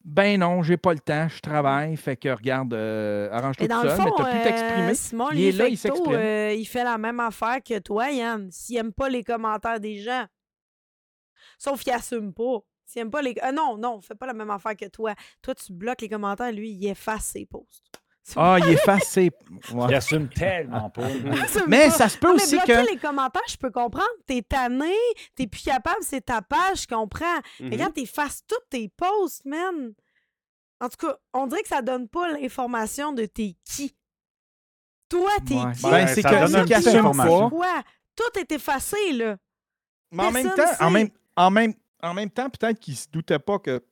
ben 0.09 0.40
non, 0.40 0.62
j'ai 0.62 0.78
pas 0.78 0.94
le 0.94 1.01
temps, 1.01 1.28
je 1.28 1.39
travaille, 1.40 1.94
fait 1.97 2.16
que 2.16 2.30
regarde, 2.30 2.72
euh, 2.72 3.28
arrange-toi 3.30 3.68
tout 3.68 3.89
seul, 3.89 3.98
mais 3.98 4.10
t'as 4.16 4.30
pu 4.30 4.36
euh, 4.39 4.43
t'exprimer. 4.43 4.94
Simon, 4.94 5.28
Il 5.32 5.40
est 5.43 5.52
là, 5.52 5.68
il 5.68 5.76
s'exprime. 5.76 6.14
euh, 6.14 6.52
il 6.55 6.64
fait 6.64 6.82
la 6.82 6.97
même 6.97 7.20
affaire 7.20 7.59
que 7.62 7.78
toi, 7.78 8.10
Yann. 8.10 8.51
S'il 8.51 8.78
aime 8.78 8.93
pas 8.93 9.10
les 9.10 9.22
commentaires 9.22 9.78
des 9.80 9.98
gens. 9.98 10.24
Sauf 11.59 11.82
qu'il 11.82 11.93
assume 11.93 12.32
pas. 12.32 12.60
S'il 12.86 13.02
aime 13.02 13.10
pas 13.10 13.20
les. 13.20 13.35
Ah 13.43 13.52
non, 13.52 13.76
non, 13.76 14.01
fait 14.01 14.14
pas 14.14 14.26
la 14.26 14.32
même 14.32 14.51
affaire 14.51 14.76
que 14.76 14.86
toi. 14.86 15.14
Toi, 15.43 15.55
tu 15.55 15.72
bloques 15.74 16.01
les 16.01 16.09
commentaires, 16.09 16.52
lui, 16.52 16.70
il 16.70 16.86
efface 16.89 17.24
ses 17.24 17.44
posts. 17.44 17.85
Ah, 18.36 18.56
il 18.60 18.68
efface 18.70 19.05
ses. 19.09 19.30
Ouais. 19.72 19.86
Il 19.88 19.94
assume 19.94 20.28
tellement 20.28 20.88
pas. 20.90 21.02
Mais 21.68 21.84
pas. 21.86 21.90
ça 21.90 22.09
se 22.09 22.16
peut 22.18 22.28
mais 22.34 22.42
aussi 22.42 22.59
que. 22.60 22.90
les 22.92 22.96
commentaires, 22.98 23.42
je 23.48 23.56
peux 23.56 23.70
comprendre. 23.70 24.06
T'es 24.26 24.42
tanné, 24.42 24.94
t'es 25.34 25.46
plus 25.46 25.62
capable, 25.62 25.98
c'est 26.02 26.24
ta 26.24 26.42
page, 26.42 26.82
je 26.82 26.86
comprends. 26.86 27.24
Mhm. 27.60 27.68
Mais 27.68 27.70
Regarde, 27.76 27.94
t'effaces 27.94 28.42
tous 28.46 28.56
tes 28.70 28.88
posts, 28.88 29.44
man. 29.44 29.92
En 30.80 30.88
tout 30.88 30.96
cas, 31.06 31.16
on 31.34 31.46
dirait 31.48 31.62
que 31.62 31.68
ça 31.68 31.82
donne 31.82 32.09
pas 32.09 32.30
l'information 32.32 33.12
de 33.12 33.24
t'es 33.26 33.56
qui. 33.64 33.94
Toi, 35.09 35.30
t'es 35.46 35.55
Ouais. 35.55 35.72
qui? 35.72 35.82
Ben, 35.82 36.06
c'est 36.06 36.22
ça 36.22 36.30
que- 36.30 36.74
assume 36.74 37.16
pas. 37.16 37.48
Quoi? 37.48 37.82
Tout 38.14 38.38
est 38.38 38.52
effacé, 38.52 39.12
là. 39.12 39.36
Mais 40.12 40.24
en 40.24 40.30
même 40.30 40.50
temps, 40.55 40.62
en 40.80 40.90
même, 40.90 41.09
en 41.36 41.50
même, 41.50 41.74
en 42.02 42.14
même 42.14 42.30
temps, 42.30 42.48
peut-être 42.50 42.78
qu'il 42.78 42.96
se 42.96 43.09
doutait 43.10 43.38
pas 43.38 43.59
que 43.59 43.82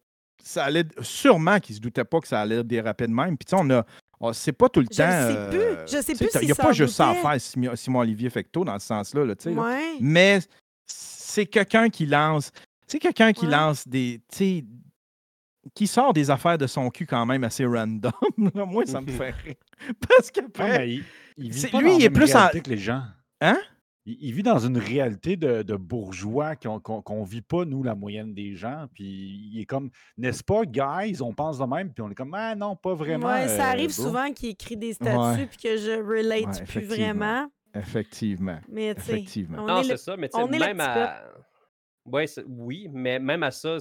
ça 0.43 0.65
allait. 0.65 0.85
Sûrement 1.01 1.59
qu'il 1.61 1.75
se 1.75 1.81
doutait 1.81 2.05
pas 2.05 2.21
que 2.21 2.29
ça 2.29 2.41
allait 2.41 2.63
déraper 2.65 3.07
de 3.07 3.13
même. 3.13 3.37
Puis 3.37 3.47
tu 3.47 3.57
sais, 3.57 3.63
on 3.63 3.69
a. 3.71 3.85
on- 4.21 4.33
C'est 4.33 4.53
pas 4.53 4.69
tout 4.69 4.81
le 4.81 4.87
Je 4.91 4.97
temps. 4.97 5.11
sais 5.11 5.49
plus. 5.51 5.59
euh, 5.61 5.87
Je 5.87 5.97
sais 6.03 6.13
tu 6.13 6.17
sais, 6.19 6.27
plus 6.29 6.43
Il 6.43 6.47
n'y 6.47 6.53
a 6.53 6.55
pas 6.55 6.73
juste 6.73 6.95
ça 6.95 7.11
à 7.11 7.15
faire, 7.15 7.41
Simon- 7.41 7.77
Simon-Olivier 7.77 8.31
Fecto, 8.31 8.65
dans 8.65 8.79
ce 8.79 8.87
sens-là. 8.87 9.25
Là, 9.25 9.35
tu 9.37 9.45
sais, 9.45 9.55
là. 9.55 9.63
Ouais. 9.63 9.97
Mais 10.01 10.41
c'est 10.87 11.47
quelqu'un 11.47 11.89
qui 11.89 12.07
lance. 12.07 12.51
C'est 12.87 12.99
quelqu'un 12.99 13.33
qui 13.33 13.47
Ouais. 13.47 13.53
lance 13.53 13.87
des. 13.87 14.21
tu 14.31 14.37
sais, 14.37 14.65
qui 15.75 15.87
sort 15.89 16.13
des 16.13 16.31
affaires 16.31 16.57
de 16.59 16.67
son 16.69 16.89
cul 16.91 17.07
quand 17.07 17.27
même 17.27 17.43
assez 17.45 17.67
random. 17.67 18.13
Moi, 18.55 18.87
ça 18.87 19.01
me 19.01 19.07
fait 19.11 19.31
rire. 19.33 19.55
Parce 20.09 20.31
mais 20.59 20.91
il, 20.95 21.05
il 21.39 21.53
vit 21.53 21.67
pas 21.67 21.81
lui, 21.81 21.91
dans 21.91 21.97
il 21.99 22.05
est 22.05 22.11
plus 22.11 22.35
en- 22.37 22.49
que 22.49 22.71
les 22.71 22.79
gens. 22.79 23.03
Hein? 23.41 23.59
Il, 24.07 24.17
il 24.21 24.33
vit 24.33 24.43
dans 24.43 24.59
une 24.59 24.79
réalité 24.79 25.37
de, 25.37 25.63
de 25.63 25.77
bourgeois 25.77 26.57
qu'on 26.57 26.81
qu'on 26.81 27.23
vit 27.25 27.43
pas, 27.43 27.65
nous, 27.65 27.83
la 27.83 27.95
moyenne 27.95 28.33
des 28.33 28.55
gens. 28.55 28.87
Puis 28.95 29.05
il 29.53 29.61
est 29.61 29.67
comme, 29.67 29.91
n'est-ce 30.17 30.43
pas, 30.43 30.65
guys, 30.65 31.21
on 31.21 31.35
pense 31.35 31.59
de 31.59 31.65
même, 31.65 31.93
puis 31.93 32.03
on 32.03 32.11
est 32.11 32.15
comme, 32.15 32.33
ah 32.35 32.55
non, 32.55 32.77
pas 32.77 32.95
vraiment. 32.95 33.27
Ouais, 33.27 33.49
ça 33.49 33.67
euh, 33.69 33.73
arrive 33.73 33.95
bro. 33.95 34.07
souvent 34.07 34.33
qu'il 34.33 34.51
écrit 34.51 34.77
des 34.77 34.93
statuts 34.95 35.19
Ouais. 35.41 35.47
puis 35.47 35.59
que 35.59 35.77
je 35.77 36.01
relate 36.03 36.57
Ouais, 36.61 36.65
plus 36.65 36.85
vraiment. 36.87 37.51
Effectivement. 37.75 38.59
Mais 38.71 38.95
tu 38.95 39.03
sais, 39.03 39.13
Effectivement. 39.13 39.59
on 39.61 39.67
Non, 39.67 39.81
est 39.81 39.85
c'est 39.85 39.97
ça, 39.99 40.17
mais 40.17 40.29
tu 40.31 40.39
sais, 40.39 40.43
on 40.43 40.51
est 40.51 40.59
le 40.59 40.65
même 40.65 40.81
à. 40.81 41.23
Ouais, 42.07 42.25
oui, 42.47 42.89
mais 42.93 43.19
même 43.19 43.43
à 43.43 43.51
ça, 43.51 43.77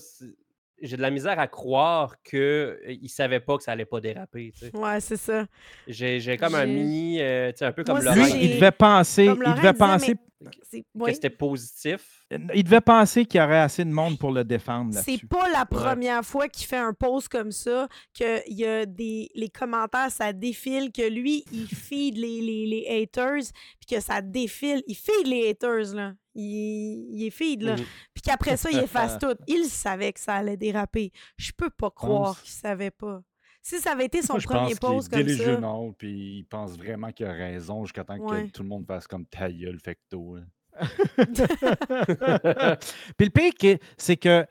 j'ai 0.81 0.97
de 0.97 1.01
la 1.01 1.09
misère 1.09 1.39
à 1.39 1.47
croire 1.47 2.21
qu'il 2.23 2.77
ne 3.01 3.07
savait 3.07 3.39
pas 3.39 3.57
que 3.57 3.63
ça 3.63 3.71
allait 3.71 3.85
pas 3.85 4.01
déraper. 4.01 4.51
tu 4.53 4.65
sais. 4.65 4.75
Ouais, 4.75 4.99
c'est 4.99 5.17
ça. 5.17 5.45
J'ai 5.87 6.19
j'ai 6.19 6.37
comme 6.37 6.55
un 6.55 6.65
mini. 6.65 7.21
euh, 7.21 7.51
tu 7.51 7.59
sais, 7.59 7.65
un 7.65 7.71
peu 7.71 7.83
comme 7.83 8.01
Moi 8.01 8.15
Laurent. 8.15 8.27
Lui, 8.33 8.45
il 8.45 8.55
devait 8.55 8.71
penser. 8.71 9.25
Il 9.25 9.35
devait 9.35 9.53
disait, 9.55 9.73
penser. 9.73 10.15
Que 10.15 10.77
oui. 10.95 11.13
c'était 11.13 11.29
positif. 11.29 12.24
Il 12.53 12.63
devait 12.63 12.81
penser 12.81 13.25
qu'il 13.25 13.39
y 13.39 13.43
aurait 13.43 13.59
assez 13.59 13.83
de 13.85 13.89
monde 13.91 14.17
pour 14.19 14.31
le 14.31 14.43
défendre 14.43 14.93
C'est 14.93 15.25
pas 15.27 15.49
la 15.49 15.65
première 15.65 16.23
fois 16.25 16.47
qu'il 16.47 16.65
fait 16.67 16.77
un 16.77 16.93
post 16.93 17.29
comme 17.29 17.51
ça, 17.51 17.87
qu'il 18.13 18.41
y 18.47 18.65
a 18.65 18.85
des 18.85 19.29
les 19.35 19.49
commentaires, 19.49 20.11
ça 20.11 20.33
défile, 20.33 20.91
que 20.91 21.07
lui, 21.07 21.43
il 21.51 21.67
feed 21.67 22.17
les, 22.17 22.41
les, 22.41 22.65
les 22.65 22.85
haters, 23.03 23.43
puis 23.79 23.95
que 23.95 24.01
ça 24.01 24.21
défile. 24.21 24.83
Il 24.87 24.95
feed 24.95 25.27
les 25.27 25.49
haters, 25.49 25.93
là. 25.95 26.13
Il, 26.33 27.07
il 27.13 27.25
est 27.25 27.29
feed, 27.31 27.61
là. 27.61 27.75
Puis 28.13 28.21
qu'après 28.23 28.57
ça, 28.57 28.69
il 28.71 28.79
efface 28.79 29.17
tout. 29.19 29.35
Il 29.47 29.65
savait 29.65 30.11
que 30.13 30.19
ça 30.19 30.35
allait 30.35 30.57
déraper. 30.57 31.11
Je 31.37 31.51
peux 31.55 31.69
pas 31.69 31.89
croire 31.91 32.41
qu'il 32.41 32.51
savait 32.51 32.91
pas. 32.91 33.21
Si 33.61 33.79
ça 33.79 33.93
avait 33.93 34.05
été 34.05 34.21
son 34.21 34.33
Moi, 34.33 34.41
premier 34.43 34.75
post 34.75 35.09
comme 35.09 35.27
ça. 35.27 35.93
puis 35.97 36.37
il 36.37 36.43
pense 36.43 36.77
vraiment 36.77 37.11
qu'il 37.11 37.25
a 37.25 37.31
raison 37.33 37.83
jusqu'à 37.83 38.03
temps 38.03 38.17
Ouais. 38.17 38.45
que 38.45 38.51
tout 38.51 38.61
le 38.61 38.69
monde 38.69 38.85
fasse 38.85 39.07
comme 39.07 39.25
ta 39.25 39.51
gueule, 39.51 39.79
fecto. 39.79 40.35
hein. 40.35 40.45
Puis 43.17 43.25
le 43.25 43.29
pire, 43.29 43.77
c'est 43.97 44.17
que 44.17 44.45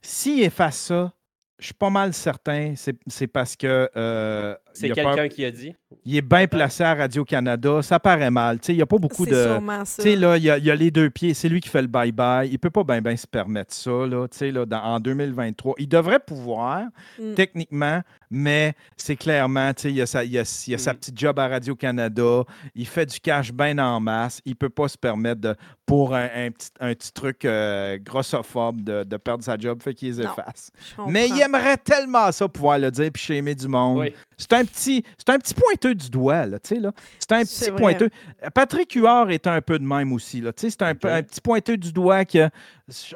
s'il 0.00 0.42
efface 0.42 0.78
ça, 0.78 1.12
je 1.58 1.66
suis 1.66 1.74
pas 1.74 1.90
mal 1.90 2.12
certain, 2.14 2.74
c'est 2.76 2.96
c'est 3.06 3.26
parce 3.26 3.56
que. 3.56 3.90
euh, 3.96 4.54
C'est 4.72 4.88
peur- 4.88 5.16
quelqu'un 5.16 5.28
qui 5.28 5.44
a 5.44 5.50
dit? 5.50 5.74
il 6.04 6.16
est 6.16 6.22
bien 6.22 6.46
placé 6.46 6.84
à 6.84 6.94
Radio-Canada. 6.94 7.82
Ça 7.82 7.98
paraît 7.98 8.30
mal. 8.30 8.60
Tu 8.60 8.66
sais, 8.66 8.72
il 8.74 8.76
n'y 8.76 8.82
a 8.82 8.86
pas 8.86 8.98
beaucoup 8.98 9.24
C'est 9.24 9.32
de. 9.32 9.42
sûrement 9.42 9.84
ça. 9.84 10.02
Tu 10.02 10.10
sais, 10.10 10.16
là, 10.16 10.36
il 10.36 10.44
y, 10.44 10.50
a, 10.50 10.58
il 10.58 10.64
y 10.64 10.70
a 10.70 10.76
les 10.76 10.90
deux 10.92 11.10
pieds. 11.10 11.34
C'est 11.34 11.48
lui 11.48 11.60
qui 11.60 11.68
fait 11.68 11.82
le 11.82 11.88
bye-bye. 11.88 12.48
Il 12.50 12.58
peut 12.60 12.70
pas 12.70 12.84
bien 12.84 13.00
ben 13.02 13.16
se 13.16 13.26
permettre 13.26 13.74
ça, 13.74 13.90
là, 13.90 14.28
tu 14.28 14.38
sais, 14.38 14.50
là, 14.52 14.64
dans- 14.66 14.82
en 14.82 15.00
2023. 15.00 15.74
Il 15.78 15.88
devrait 15.88 16.20
pouvoir, 16.20 16.82
Mm. 17.18 17.34
techniquement, 17.34 18.02
mais 18.30 18.74
c'est 18.96 19.16
clairement, 19.16 19.72
tu 19.74 19.82
sais, 19.82 19.90
il 19.90 19.96
y 19.96 20.02
a, 20.02 20.06
sa, 20.06 20.22
il 20.24 20.38
a- 20.38 20.64
il 20.68 20.74
a 20.74 20.78
sa 20.78 20.92
Mm. 20.92 20.96
petite 20.96 21.18
job 21.18 21.38
à 21.40 21.48
Radio-Canada. 21.48 22.44
Il 22.76 22.86
fait 22.86 23.06
du 23.06 23.18
cash 23.18 23.52
bien 23.52 23.78
en 23.78 23.98
masse. 23.98 24.40
Il 24.44 24.54
peut 24.54 24.68
pas 24.70 24.86
se 24.88 24.96
permettre, 24.96 25.40
de, 25.40 25.54
pour 25.88 26.14
un, 26.14 26.28
un 26.34 26.50
petit, 26.50 26.68
un 26.80 26.94
petit 26.94 27.12
truc 27.12 27.46
euh, 27.46 27.96
grossophobe, 27.98 28.82
de, 28.82 29.04
de 29.04 29.16
perdre 29.16 29.42
sa 29.42 29.56
job. 29.56 29.82
Fait 29.82 29.94
qu'il 29.94 30.14
les 30.14 30.22
Non. 30.22 30.32
efface. 30.32 30.70
Je 30.78 31.02
Mais 31.10 31.28
il 31.30 31.40
aimerait 31.40 31.78
tellement 31.78 32.30
ça 32.30 32.46
pouvoir 32.46 32.78
le 32.78 32.90
dire 32.90 33.10
puis 33.10 33.22
chez 33.22 33.40
du 33.54 33.68
monde. 33.68 34.00
Oui. 34.00 34.14
C'est 34.36 34.52
un 34.52 34.64
petit, 34.66 35.02
c'est 35.16 35.30
un 35.30 35.38
petit 35.38 35.54
pointeux 35.54 35.94
du 35.94 36.10
doigt, 36.10 36.44
là, 36.46 36.58
tu 36.60 36.74
sais, 36.74 36.80
là. 36.80 36.92
C'est 37.18 37.32
un 37.32 37.44
C'est 37.44 37.64
petit 37.64 37.70
vrai. 37.70 37.80
pointeux. 37.80 38.10
Patrick 38.54 38.92
Huard 38.92 39.30
est 39.30 39.46
un 39.46 39.62
peu 39.62 39.78
de 39.78 39.84
même 39.84 40.12
aussi, 40.12 40.42
là. 40.42 40.52
Tu 40.52 40.68
sais, 40.68 40.70
c'est 40.70 40.82
un, 40.82 40.94
petit 40.94 41.40
pointeux 41.40 41.78
du 41.78 41.90
doigt 41.90 42.24
que, 42.26 42.48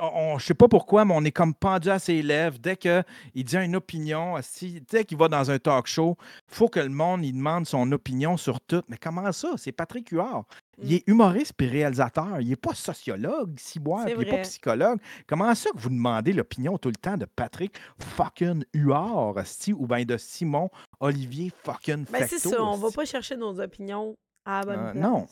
on, 0.00 0.38
je 0.38 0.46
sais 0.46 0.54
pas 0.54 0.66
pourquoi, 0.66 1.04
mais 1.04 1.14
on 1.14 1.24
est 1.24 1.30
comme 1.30 1.54
pendu 1.54 1.90
à 1.90 1.98
ses 1.98 2.22
lèvres. 2.22 2.56
Dès 2.58 2.76
qu'il 2.76 3.04
dit 3.36 3.56
une 3.56 3.76
opinion, 3.76 4.36
si, 4.40 4.82
dès 4.90 5.04
qu'il 5.04 5.18
va 5.18 5.28
dans 5.28 5.50
un 5.50 5.58
talk 5.58 5.86
show, 5.86 6.16
faut 6.48 6.68
que 6.68 6.80
le 6.80 6.88
monde, 6.88 7.24
il 7.24 7.34
demande 7.34 7.66
son 7.66 7.90
opinion 7.92 8.36
sur 8.36 8.60
tout. 8.60 8.82
Mais 8.88 8.96
comment 8.96 9.30
ça? 9.30 9.50
C'est 9.56 9.72
Patrick 9.72 10.08
Huard. 10.10 10.44
Il 10.82 10.94
est 10.94 11.04
humoriste 11.08 11.52
puis 11.56 11.68
réalisateur. 11.68 12.40
Il 12.40 12.48
n'est 12.48 12.56
pas 12.56 12.74
sociologue, 12.74 13.58
ciboire, 13.58 14.08
il 14.08 14.18
n'est 14.18 14.24
pas 14.30 14.38
psychologue. 14.42 14.98
Comment 15.26 15.54
ça 15.54 15.70
que 15.70 15.78
vous 15.78 15.90
demandez 15.90 16.32
l'opinion 16.32 16.76
tout 16.78 16.88
le 16.88 16.96
temps 16.96 17.16
de 17.16 17.24
Patrick 17.24 17.76
fucking 18.00 18.64
Huard, 18.74 19.34
ou 19.78 19.86
bien 19.86 20.04
de 20.04 20.16
Simon 20.16 20.70
Olivier 21.00 21.52
fucking 21.64 22.04
Ben, 22.10 22.26
c'est 22.26 22.38
ça, 22.38 22.62
on 22.62 22.76
va 22.76 22.90
pas 22.90 23.04
chercher 23.04 23.36
nos 23.36 23.60
opinions 23.60 24.16
à 24.44 24.60
la 24.60 24.66
bonne 24.66 24.86
Euh, 24.86 24.92
place. 24.92 25.02
non. 25.02 25.26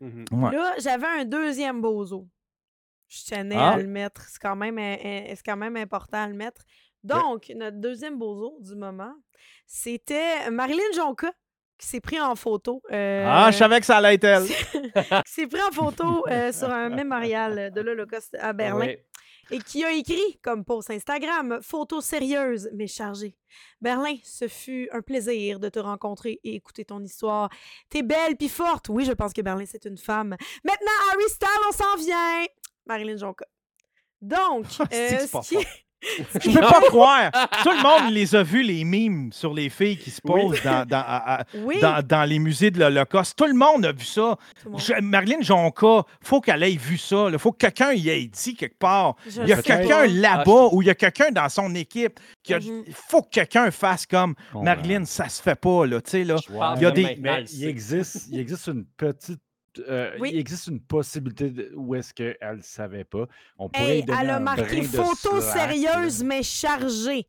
Mhm. 0.00 0.24
Ouais. 0.32 0.52
Là, 0.52 0.74
j'avais 0.78 1.06
un 1.06 1.24
deuxième 1.24 1.80
bozo. 1.80 2.28
Je 3.08 3.24
tenais 3.24 3.56
Ah. 3.56 3.70
à 3.70 3.76
le 3.78 3.86
mettre. 3.86 4.22
C'est 4.28 4.38
quand, 4.40 4.54
même, 4.56 4.76
c'est 4.78 5.42
quand 5.44 5.56
même 5.56 5.76
important 5.76 6.18
à 6.24 6.28
le 6.28 6.34
mettre. 6.34 6.62
Donc, 7.04 7.50
notre 7.56 7.78
deuxième 7.78 8.18
bozo 8.18 8.58
du 8.60 8.74
moment, 8.74 9.14
c'était 9.66 10.50
Marilyn 10.50 10.82
Jonca 10.94 11.32
qui 11.78 11.86
s'est 11.86 12.00
pris 12.00 12.20
en 12.20 12.34
photo. 12.34 12.82
euh, 12.92 13.24
Ah, 13.26 13.50
je 13.50 13.56
savais 13.56 13.80
que 13.80 13.86
ça 13.86 13.98
allait 13.98 14.14
être 14.14 14.24
elle. 14.24 14.46
qui 15.24 15.32
s'est 15.32 15.46
pris 15.46 15.62
en 15.62 15.70
photo 15.72 16.24
euh, 16.28 16.52
sur 16.52 16.70
un 16.70 16.88
mémorial 16.88 17.72
de 17.72 17.80
l'Holocauste 17.80 18.36
à 18.40 18.52
Berlin 18.52 18.94
et 19.50 19.58
qui 19.60 19.82
a 19.84 19.92
écrit 19.92 20.38
comme 20.42 20.62
post 20.64 20.90
Instagram 20.90 21.60
Photo 21.62 22.00
sérieuse 22.02 22.68
mais 22.74 22.86
chargée. 22.86 23.34
Berlin, 23.80 24.14
ce 24.22 24.46
fut 24.48 24.88
un 24.92 25.00
plaisir 25.00 25.58
de 25.58 25.68
te 25.70 25.78
rencontrer 25.78 26.38
et 26.44 26.56
écouter 26.56 26.84
ton 26.84 27.02
histoire. 27.02 27.48
T'es 27.88 28.02
belle 28.02 28.36
puis 28.36 28.48
forte. 28.50 28.88
Oui, 28.90 29.04
je 29.06 29.12
pense 29.12 29.32
que 29.32 29.40
Berlin, 29.40 29.64
c'est 29.66 29.86
une 29.86 29.96
femme. 29.96 30.36
Maintenant, 30.64 30.92
Harry 31.12 31.28
Styles, 31.28 31.48
on 31.68 31.72
s'en 31.72 31.96
vient. 31.96 32.44
Marilyn 32.86 33.16
Jonca. 33.16 33.46
Donc, 34.20 34.66
euh, 34.92 35.18
ce 35.26 35.48
qui. 35.48 35.56
Je 36.40 36.50
peux 36.52 36.60
pas 36.60 36.80
croire. 36.88 37.30
Tout 37.62 37.70
le 37.70 37.82
monde 37.82 38.12
les 38.12 38.34
a 38.36 38.42
vus, 38.42 38.62
les 38.62 38.84
mimes 38.84 39.32
sur 39.32 39.52
les 39.52 39.68
filles 39.68 39.96
qui 39.98 40.10
se 40.10 40.20
Oui. 40.24 40.42
posent 40.42 40.62
dans, 40.62 40.86
dans, 40.86 40.98
à- 40.98 41.40
à- 41.40 41.44
Oui, 41.54 41.80
dans- 41.80 42.02
dans 42.06 42.24
les 42.24 42.38
musées 42.38 42.70
de 42.70 42.78
l'Holocauste. 42.78 43.36
Tout 43.36 43.46
le 43.46 43.54
monde 43.54 43.84
a 43.84 43.92
vu 43.92 44.04
ça. 44.04 44.36
Je- 44.76 45.00
Marilyn 45.00 45.40
Jonca, 45.40 46.02
faut 46.22 46.40
qu'elle 46.40 46.62
ait 46.62 46.76
vu 46.76 46.98
ça. 46.98 47.26
Il 47.32 47.38
faut 47.38 47.52
que 47.52 47.58
quelqu'un 47.58 47.92
y 47.92 48.08
ait 48.10 48.26
dit 48.26 48.54
quelque 48.54 48.78
part. 48.78 49.16
je 49.28 49.42
Il 49.42 49.48
y 49.48 49.52
a 49.52 49.60
quelqu'un 49.60 50.06
là-bas 50.06 50.68
ou 50.72 50.82
il 50.82 50.86
y 50.86 50.90
a 50.90 50.94
quelqu'un 50.94 51.30
dans 51.30 51.48
son 51.48 51.74
équipe. 51.74 52.20
qui 52.44 52.54
a- 52.54 52.60
Mhm. 52.60 52.84
Il 52.86 52.94
faut 52.94 53.22
que 53.22 53.28
quelqu'un 53.30 53.70
fasse 53.70 54.06
comme 54.06 54.34
Comprends. 54.52 54.64
Marilyn, 54.64 55.04
ça 55.04 55.28
se 55.28 55.42
fait 55.42 55.54
pas. 55.60 55.84
Là, 55.86 56.00
tu 56.00 56.10
sais, 56.10 56.24
là. 56.24 56.36
Il 56.76 56.82
y 56.82 56.86
a 56.86 56.90
des- 56.90 57.16
Mais 57.20 57.44
il 57.52 57.64
existe, 57.64 58.28
il 58.30 58.38
existe 58.40 58.68
une 58.68 58.84
petite. 58.96 59.40
Euh, 59.88 60.16
Oui. 60.20 60.30
Il 60.32 60.38
existe 60.38 60.66
une 60.68 60.80
possibilité 60.80 61.50
de- 61.50 61.72
où 61.74 61.94
est-ce 61.94 62.12
qu'elle 62.14 62.36
ne 62.56 62.62
savait 62.62 63.04
pas. 63.04 63.26
On 63.58 63.68
pourrait 63.68 63.98
Hey, 63.98 64.04
elle 64.20 64.30
a 64.30 64.40
marqué 64.40 64.82
photo 64.82 65.40
sérieuse 65.40 66.22
mais 66.24 66.42
chargée. 66.42 67.28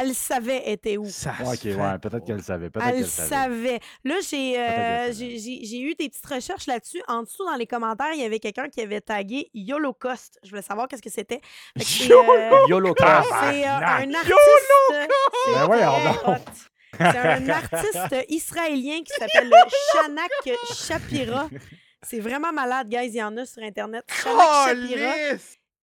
Elle 0.00 0.14
savait 0.14 0.70
était 0.70 0.96
où. 0.98 1.04
Ça 1.06 1.32
Ouais, 1.40 1.46
se 1.46 1.50
ok, 1.50 1.58
fait 1.62 1.74
ouais, 1.74 1.98
peut-être 1.98 2.24
qu'elle 2.24 2.36
le 2.36 2.42
savait. 2.42 2.70
Peut-être 2.70 2.86
Elle 2.94 3.04
savait. 3.08 3.28
savait. 3.28 3.80
Là, 4.04 4.14
j'ai 4.30 4.56
euh, 4.56 5.12
j'ai- 5.12 5.80
eu 5.80 5.96
des 5.96 6.08
petites 6.08 6.24
recherches 6.26 6.68
là-dessus. 6.68 7.02
En 7.08 7.22
dessous, 7.24 7.44
dans 7.44 7.56
les 7.56 7.66
commentaires, 7.66 8.12
il 8.14 8.20
y 8.20 8.24
avait 8.24 8.38
quelqu'un 8.38 8.68
qui 8.68 8.80
avait 8.82 9.00
tagué 9.00 9.50
Yolocost. 9.52 10.38
Je 10.44 10.50
voulais 10.50 10.62
savoir 10.62 10.86
qu'est-ce 10.86 11.02
que 11.02 11.10
c'était. 11.10 11.40
Euh, 11.76 11.82
YOLO 12.68 12.94
C'est 12.96 13.04
euh, 13.04 13.08
Tabarnak! 13.08 14.08
un 14.08 14.14
artiste. 14.14 15.10
Ben 15.54 15.66
voyons 15.66 15.90
très 15.90 16.24
donc. 16.34 16.69
C'est 16.96 17.04
un 17.18 17.48
artiste 17.48 18.16
israélien 18.28 18.98
qui 19.02 19.12
s'appelle 19.18 19.50
Shanak 19.92 20.30
Shapira. 20.74 21.48
C'est 22.02 22.20
vraiment 22.20 22.52
malade, 22.52 22.88
guys. 22.88 23.08
Il 23.08 23.16
y 23.16 23.22
en 23.22 23.36
a 23.36 23.44
sur 23.46 23.62
Internet. 23.62 24.04
Shanak 24.10 24.36
Shapira. 24.88 25.12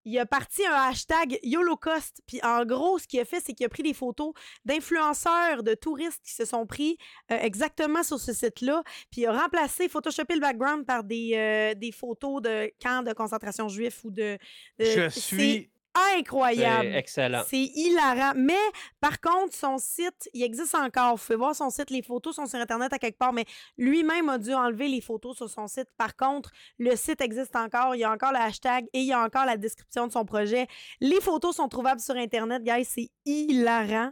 Il 0.09 0.17
a 0.21 0.25
parti 0.25 0.65
un 0.65 0.73
hashtag 0.89 1.37
YOLOCOST. 1.43 2.23
Puis 2.29 2.41
en 2.45 2.65
gros, 2.65 2.97
ce 2.99 3.09
qu'il 3.09 3.19
a 3.19 3.25
fait, 3.25 3.41
c'est 3.45 3.53
qu'il 3.55 3.67
a 3.67 3.69
pris 3.69 3.83
des 3.83 3.93
photos 3.93 4.33
d'influenceurs, 4.65 5.63
de 5.65 5.75
touristes 5.75 6.23
qui 6.25 6.33
se 6.33 6.45
sont 6.45 6.65
pris 6.67 6.97
euh, 7.33 7.39
exactement 7.41 8.03
sur 8.05 8.21
ce 8.21 8.33
site-là. 8.33 8.83
Puis 9.11 9.23
il 9.23 9.27
a 9.27 9.33
remplacé, 9.33 9.89
photoshopé 9.89 10.35
le 10.35 10.41
background 10.41 10.87
par 10.87 11.03
des, 11.03 11.33
euh, 11.35 11.75
des 11.75 11.91
photos 11.93 12.41
de 12.43 12.71
camps 12.81 13.03
de 13.03 13.13
concentration 13.13 13.69
juifs 13.69 14.05
ou 14.05 14.11
de. 14.11 14.39
de- 14.79 14.85
Je 14.85 15.09
suis. 15.09 15.71
Incroyable. 16.17 16.89
C'est 16.93 16.99
excellent. 16.99 17.43
C'est 17.49 17.71
hilarant. 17.75 18.33
Mais 18.37 18.55
par 19.01 19.21
contre, 19.21 19.55
son 19.55 19.79
site, 19.79 20.29
il 20.35 20.43
existe 20.43 20.75
encore. 20.75 21.17
Vous 21.17 21.23
pouvez 21.25 21.37
voir 21.37 21.55
son 21.55 21.71
site. 21.71 21.91
Les 21.91 22.03
photos 22.03 22.37
sont 22.37 22.47
sur 22.47 22.59
Internet 22.59 22.93
à 22.93 22.99
quelque 22.99 23.19
part, 23.19 23.33
mais 23.33 23.45
lui-même 23.79 24.29
a 24.29 24.39
dû 24.39 24.53
enlever 24.55 24.89
les 24.89 25.01
photos 25.01 25.37
sur 25.37 25.49
son 25.51 25.67
site. 25.67 25.89
Par 25.97 26.17
contre, 26.17 26.51
le 26.79 26.95
site 26.97 27.21
existe 27.21 27.57
encore. 27.57 27.95
Il 27.95 28.01
y 28.01 28.05
a 28.05 28.13
encore 28.13 28.33
le 28.33 28.39
hashtag 28.39 28.87
et 28.93 29.01
il 29.01 29.07
y 29.07 29.13
a 29.13 29.21
encore 29.23 29.45
la 29.45 29.57
description 29.57 30.07
de 30.07 30.13
son 30.13 30.25
projet. 30.25 30.67
Les 31.01 31.21
photos 31.21 31.57
sont 31.57 31.69
trouvables 31.69 32.01
sur 32.01 32.15
Internet, 32.17 32.63
guys. 32.63 32.85
C'est 32.85 33.11
hilarant. 33.25 34.11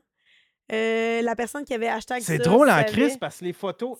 Euh, 0.72 1.20
la 1.20 1.36
personne 1.36 1.64
qui 1.64 1.74
avait 1.74 1.88
hashtag 1.88 2.22
C'est 2.22 2.38
ça 2.38 2.42
drôle 2.42 2.70
en 2.70 2.76
savait. 2.76 2.90
crise 2.92 3.16
parce 3.18 3.38
que 3.40 3.44
les 3.44 3.52
photos, 3.52 3.98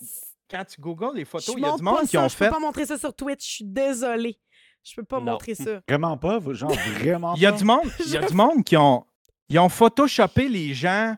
quand 0.51 0.65
tu 0.65 0.81
googles 0.81 1.15
les 1.15 1.27
photos, 1.27 1.55
Je 1.55 1.59
il 1.59 1.63
y 1.63 1.67
a 1.67 1.77
du 1.77 1.83
monde 1.83 2.07
qui 2.09 2.17
ont 2.17 2.27
Je 2.29 2.37
peux 2.37 2.45
fait. 2.47 2.51
pas 2.51 2.59
montrer 2.59 2.87
ça 2.87 2.97
sur 2.97 3.15
Twitch. 3.15 3.47
Je 3.47 3.55
suis 3.57 3.65
désolée. 3.67 4.39
Je 4.85 4.95
peux 4.97 5.05
pas 5.05 5.19
Non. 5.21 5.33
montrer 5.33 5.55
ça. 5.55 5.81
Vraiment 5.89 6.17
pas, 6.19 6.39
genre 6.53 6.71
vraiment 7.01 7.35
Il 7.37 7.43
y 7.43 7.47
a 7.47 7.53
pas? 7.53 7.59
du 7.59 7.65
monde, 7.65 7.91
il 8.07 8.13
y 8.13 8.17
a 8.17 8.23
du 8.29 8.35
monde 8.35 8.63
qui 8.65 8.77
ont, 8.77 9.05
ils 9.49 9.59
ont 9.59 9.69
photoshopé 9.69 10.49
les 10.49 10.75
gens. 10.75 11.17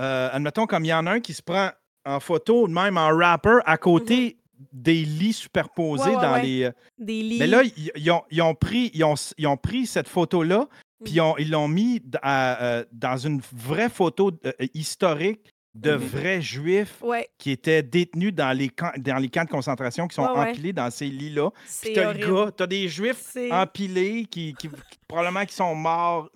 euh, 0.00 0.30
admettons, 0.32 0.66
comme 0.66 0.84
il 0.84 0.88
y 0.88 0.94
en 0.94 1.06
a 1.06 1.12
un 1.12 1.20
qui 1.20 1.34
se 1.34 1.42
prend 1.42 1.70
en 2.06 2.18
photo, 2.18 2.66
même 2.66 2.96
en 2.96 3.14
rapper, 3.16 3.58
à 3.66 3.76
côté 3.76 4.38
des 4.72 5.04
lits 5.04 5.32
superposés 5.34 6.04
Ouais, 6.10 6.16
ouais, 6.16 6.22
dans 6.22 6.32
ouais. 6.34 6.42
les. 6.42 6.62
euh, 6.64 6.72
Des 6.98 7.22
lits. 7.22 7.38
Mais 7.38 7.46
là, 7.46 7.62
ils, 7.62 7.92
ils 7.96 8.10
ont, 8.10 8.22
ils 8.30 8.40
ont 8.42 8.54
pris, 8.54 8.90
ils, 8.94 9.04
ont, 9.04 9.14
ils 9.36 9.46
ont 9.46 9.56
pris 9.58 9.86
cette 9.86 10.08
photo-là, 10.08 10.66
puis 11.04 11.14
ils 11.14 11.20
Mhm. 11.20 11.34
ils 11.38 11.50
l'ont 11.50 11.68
mis 11.68 12.00
à, 12.22 12.62
euh, 12.64 12.84
dans 12.92 13.16
une 13.18 13.40
vraie 13.52 13.90
photo 13.90 14.30
euh, 14.46 14.52
historique 14.72 15.51
de 15.74 15.92
Mhm. 15.92 15.98
vrais 15.98 16.42
juifs 16.42 16.98
Ouais, 17.02 17.28
qui 17.38 17.50
étaient 17.50 17.82
détenus 17.82 18.34
dans 18.34 18.56
les 18.56 18.68
camps, 18.68 18.92
dans 18.98 19.16
les 19.16 19.28
camps 19.30 19.44
de 19.44 19.50
concentration 19.50 20.06
qui 20.06 20.14
sont 20.14 20.22
Ouais, 20.24 20.38
ouais. 20.38 20.50
empilés 20.50 20.72
dans 20.72 20.90
ces 20.90 21.06
lits-là. 21.06 21.50
Puis 21.50 21.62
c'est 21.66 21.92
t'as 21.94 22.12
le 22.12 22.18
gars, 22.26 22.50
t'as 22.54 22.66
des 22.66 22.88
juifs 22.88 23.22
C'est- 23.32 23.50
empilés 23.50 24.26
qui, 24.30 24.54
qui- 24.54 24.68
qui- 24.68 24.98
probablement 25.08 25.44
qui 25.46 25.54
sont 25.54 25.74
morts, 25.74 26.28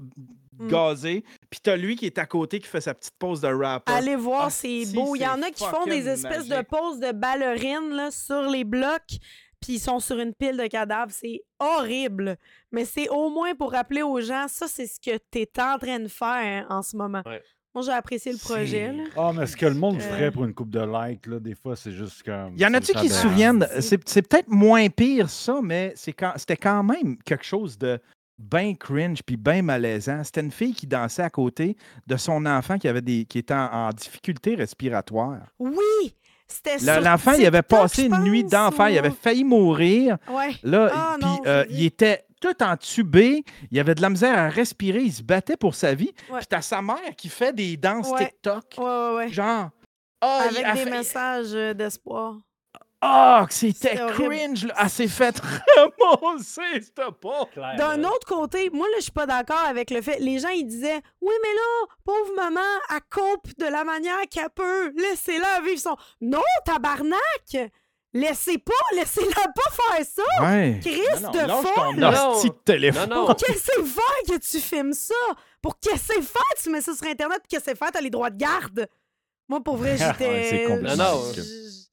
Mm. 0.58 0.68
gazés. 0.68 1.24
Puis 1.50 1.60
t'as 1.62 1.76
lui 1.76 1.96
qui 1.96 2.06
est 2.06 2.16
à 2.18 2.24
côté 2.24 2.60
qui 2.60 2.66
fait 2.66 2.80
sa 2.80 2.94
petite 2.94 3.14
pose 3.18 3.42
de 3.42 3.48
rapper. 3.48 3.92
Allez 3.92 4.16
voir, 4.16 4.44
Ah, 4.46 4.50
c'est 4.50 4.86
si, 4.86 4.94
beau. 4.94 5.14
Il 5.14 5.20
y 5.20 5.26
en 5.26 5.42
a 5.42 5.50
qui 5.50 5.62
font 5.64 5.84
des 5.84 6.08
espèces 6.08 6.48
de 6.48 6.62
poses 6.62 6.98
de 6.98 7.12
ballerines 7.12 7.90
là, 7.90 8.10
sur 8.10 8.40
les 8.48 8.64
blocs, 8.64 9.18
puis 9.60 9.74
ils 9.74 9.78
sont 9.80 10.00
sur 10.00 10.18
une 10.18 10.32
pile 10.32 10.56
de 10.56 10.66
cadavres. 10.66 11.12
C'est 11.12 11.42
horrible. 11.58 12.38
Mais 12.72 12.86
c'est 12.86 13.08
au 13.10 13.28
moins 13.28 13.54
pour 13.54 13.72
rappeler 13.72 14.00
aux 14.02 14.20
gens, 14.22 14.46
ça, 14.48 14.66
c'est 14.66 14.86
ce 14.86 14.98
que 14.98 15.18
tu 15.30 15.40
es 15.40 15.60
en 15.60 15.76
train 15.78 15.98
de 16.00 16.08
faire 16.08 16.64
en 16.70 16.80
ce 16.80 16.96
moment. 16.96 17.22
Ouais. 17.26 17.42
Moi, 17.76 17.84
j'ai 17.84 17.92
apprécié 17.92 18.32
le 18.32 18.38
projet. 18.38 18.90
Ah, 19.18 19.32
mais 19.36 19.44
ce 19.46 19.54
que 19.54 19.66
le 19.66 19.74
monde 19.74 19.96
Euh. 19.96 20.00
ferait 20.00 20.30
pour 20.30 20.46
une 20.46 20.54
coupe 20.54 20.70
de 20.70 20.80
likes, 20.80 21.26
là, 21.26 21.38
des 21.38 21.54
fois, 21.54 21.76
c'est 21.76 21.92
juste 21.92 22.22
comme. 22.22 22.56
Y 22.56 22.64
en 22.64 22.72
a-tu 22.72 22.94
qui 22.94 23.10
se 23.10 23.20
souviennent? 23.20 23.68
c'est- 23.80 23.98
peut-être 24.26 24.48
moins 24.48 24.88
pire 24.88 25.28
ça, 25.28 25.60
mais 25.62 25.92
c'est 25.94 26.14
quand- 26.14 26.32
c'était 26.36 26.56
quand 26.56 26.82
même 26.82 27.18
quelque 27.22 27.44
chose 27.44 27.76
de 27.76 28.00
bien 28.38 28.72
cringe 28.74 29.22
puis 29.22 29.36
bien 29.36 29.60
malaisant. 29.60 30.24
C'était 30.24 30.40
une 30.40 30.52
fille 30.52 30.72
qui 30.72 30.86
dansait 30.86 31.20
à 31.20 31.28
côté 31.28 31.76
de 32.06 32.16
son 32.16 32.46
enfant 32.46 32.78
qui 32.78 32.88
avait 32.88 33.02
des 33.02 33.26
qui 33.26 33.40
était 33.40 33.52
en, 33.52 33.68
en 33.70 33.90
difficulté 33.90 34.54
respiratoire. 34.54 35.40
Oui! 35.58 36.14
C'était 36.48 36.78
L'enfant, 37.02 37.32
il 37.32 37.44
avait 37.44 37.60
passé 37.60 38.04
une 38.04 38.22
nuit 38.22 38.44
d'enfer, 38.44 38.88
il 38.88 38.96
avait 38.96 39.10
failli 39.10 39.44
mourir. 39.44 40.16
Ouais. 40.30 40.54
Là, 40.62 40.88
Ah, 40.94 41.16
puis 41.20 41.28
non, 41.28 41.40
euh, 41.46 41.64
il 41.68 41.84
était 41.84 42.24
tout 42.54 42.62
entubé, 42.64 43.44
il 43.70 43.78
avait 43.80 43.94
de 43.94 44.02
la 44.02 44.10
misère 44.10 44.38
à 44.38 44.48
respirer, 44.48 45.00
il 45.00 45.12
se 45.12 45.22
battait 45.22 45.56
pour 45.56 45.74
sa 45.74 45.94
vie. 45.94 46.12
Ouais. 46.30 46.38
Puis 46.38 46.46
t'as 46.48 46.62
sa 46.62 46.82
mère 46.82 47.14
qui 47.16 47.28
fait 47.28 47.52
des 47.52 47.76
danses 47.76 48.10
Ouais. 48.10 48.26
TikTok, 48.28 48.64
Ouais, 48.78 48.84
ouais, 48.84 49.14
ouais. 49.16 49.28
genre. 49.28 49.70
Avec 50.20 50.64
des 50.74 50.80
fait- 50.84 50.90
messages 50.90 51.54
euh, 51.54 51.74
d'espoir. 51.74 52.36
Ah, 53.02 53.44
que 53.46 53.52
c'était 53.54 53.94
cringe. 53.94 54.64
Là. 54.66 54.74
Elle 54.80 54.90
s'est 54.90 55.06
fait 55.06 55.40
ramasser, 56.00 56.62
c'était 56.80 57.02
pas. 57.20 57.44
Claire, 57.52 57.76
D'un 57.76 58.02
autre 58.04 58.26
côté, 58.26 58.70
moi, 58.70 58.86
là, 58.88 58.94
je 58.96 59.02
suis 59.02 59.12
pas 59.12 59.26
d'accord 59.26 59.64
avec 59.68 59.90
le 59.90 60.00
fait. 60.00 60.18
Les 60.18 60.38
gens, 60.38 60.48
ils 60.48 60.64
disaient 60.66 61.00
Oui, 61.20 61.32
mais 61.42 61.54
là, 61.54 61.94
pauvre 62.04 62.34
maman, 62.34 62.60
elle 62.90 63.00
coupe 63.12 63.56
de 63.58 63.66
la 63.66 63.84
manière 63.84 64.18
qu'elle 64.30 64.48
peut. 64.50 64.92
Laissez-la 64.96 65.60
vivre 65.60 65.78
son. 65.78 65.96
Non, 66.22 66.42
tabarnak! 66.64 67.70
Laissez 68.18 68.58
pas, 68.58 68.72
laissez-la 68.94 69.34
pas 69.54 69.70
faire 69.70 70.06
ça! 70.06 70.42
Ouais. 70.42 70.80
Christ 70.82 71.22
Non, 71.22 71.32
non, 71.32 71.60
de 71.62 71.66
folle! 71.66 71.74
ton 71.74 71.92
Non. 72.00 72.50
téléphone. 72.64 73.08
Non, 73.10 73.16
non. 73.16 73.26
Pour 73.26 73.36
qu'est-ce 73.36 73.66
que 73.76 73.84
faire 73.84 74.22
que 74.28 74.38
tu 74.38 74.58
filmes 74.60 74.92
ça? 74.92 75.14
Pour 75.60 75.78
qu'est-ce 75.78 76.08
que 76.14 76.22
faire 76.22 76.42
tu 76.62 76.70
mets 76.70 76.80
ça 76.80 76.94
sur 76.94 77.06
Internet? 77.06 77.40
Puis 77.42 77.48
qu'est-ce 77.50 77.70
que 77.72 77.76
faire 77.76 77.90
t'as 77.92 78.00
les 78.00 78.10
droits 78.10 78.30
de 78.30 78.38
garde? 78.38 78.88
Moi, 79.48 79.60
pour 79.62 79.76
vrai, 79.76 79.96
j'étais. 79.98 80.28
Ouais, 80.28 80.46
c'est 80.50 81.42
je- 81.42 81.86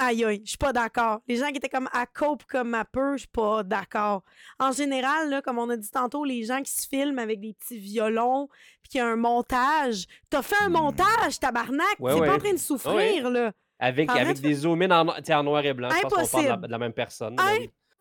Aïe, 0.00 0.24
aïe, 0.24 0.40
je 0.44 0.50
suis 0.50 0.58
pas 0.58 0.72
d'accord. 0.72 1.18
Les 1.26 1.34
gens 1.36 1.48
qui 1.50 1.56
étaient 1.56 1.68
comme 1.68 1.88
à 1.92 2.06
cope 2.06 2.44
comme 2.44 2.72
à 2.74 2.84
peu, 2.84 3.14
je 3.14 3.22
suis 3.22 3.28
pas 3.28 3.64
d'accord. 3.64 4.22
En 4.60 4.70
général, 4.70 5.28
là, 5.28 5.42
comme 5.42 5.58
on 5.58 5.68
a 5.70 5.76
dit 5.76 5.90
tantôt, 5.90 6.24
les 6.24 6.44
gens 6.44 6.62
qui 6.62 6.70
se 6.70 6.86
filment 6.86 7.18
avec 7.18 7.40
des 7.40 7.52
petits 7.52 7.78
violons, 7.80 8.48
puis 8.82 8.90
qu'il 8.92 8.98
y 8.98 9.02
a 9.02 9.06
un 9.08 9.16
montage. 9.16 10.06
T'as 10.30 10.42
fait 10.42 10.54
un 10.62 10.68
Hmm. 10.68 10.72
montage, 10.74 11.40
tabarnak! 11.40 11.96
Ouais, 11.98 12.14
T'es 12.14 12.20
ouais. 12.20 12.26
pas 12.28 12.34
en 12.36 12.38
train 12.38 12.52
de 12.52 12.58
souffrir, 12.58 13.28
là. 13.28 13.50
Avec, 13.78 14.10
Arrête 14.10 14.22
avec 14.22 14.36
de 14.38 14.42
des 14.42 14.54
zoom 14.54 14.82
in 14.82 14.90
en, 14.90 15.08
en 15.08 15.42
noir 15.44 15.64
et 15.64 15.72
blanc. 15.72 15.88
Je 15.90 16.00
pense 16.02 16.12
qu'on 16.12 16.42
parle 16.42 16.42
de 16.42 16.48
la, 16.48 16.54
Impossible. 16.54 16.66
de 16.66 16.72
la 16.72 16.78
même 16.78 16.92
personne. 16.92 17.36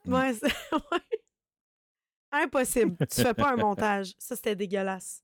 Ouais. 0.05 0.33
Impossible. 2.31 2.95
Tu 3.07 3.21
fais 3.21 3.33
pas 3.33 3.51
un 3.51 3.57
montage. 3.57 4.13
Ça, 4.17 4.35
c'était 4.37 4.55
dégueulasse. 4.55 5.21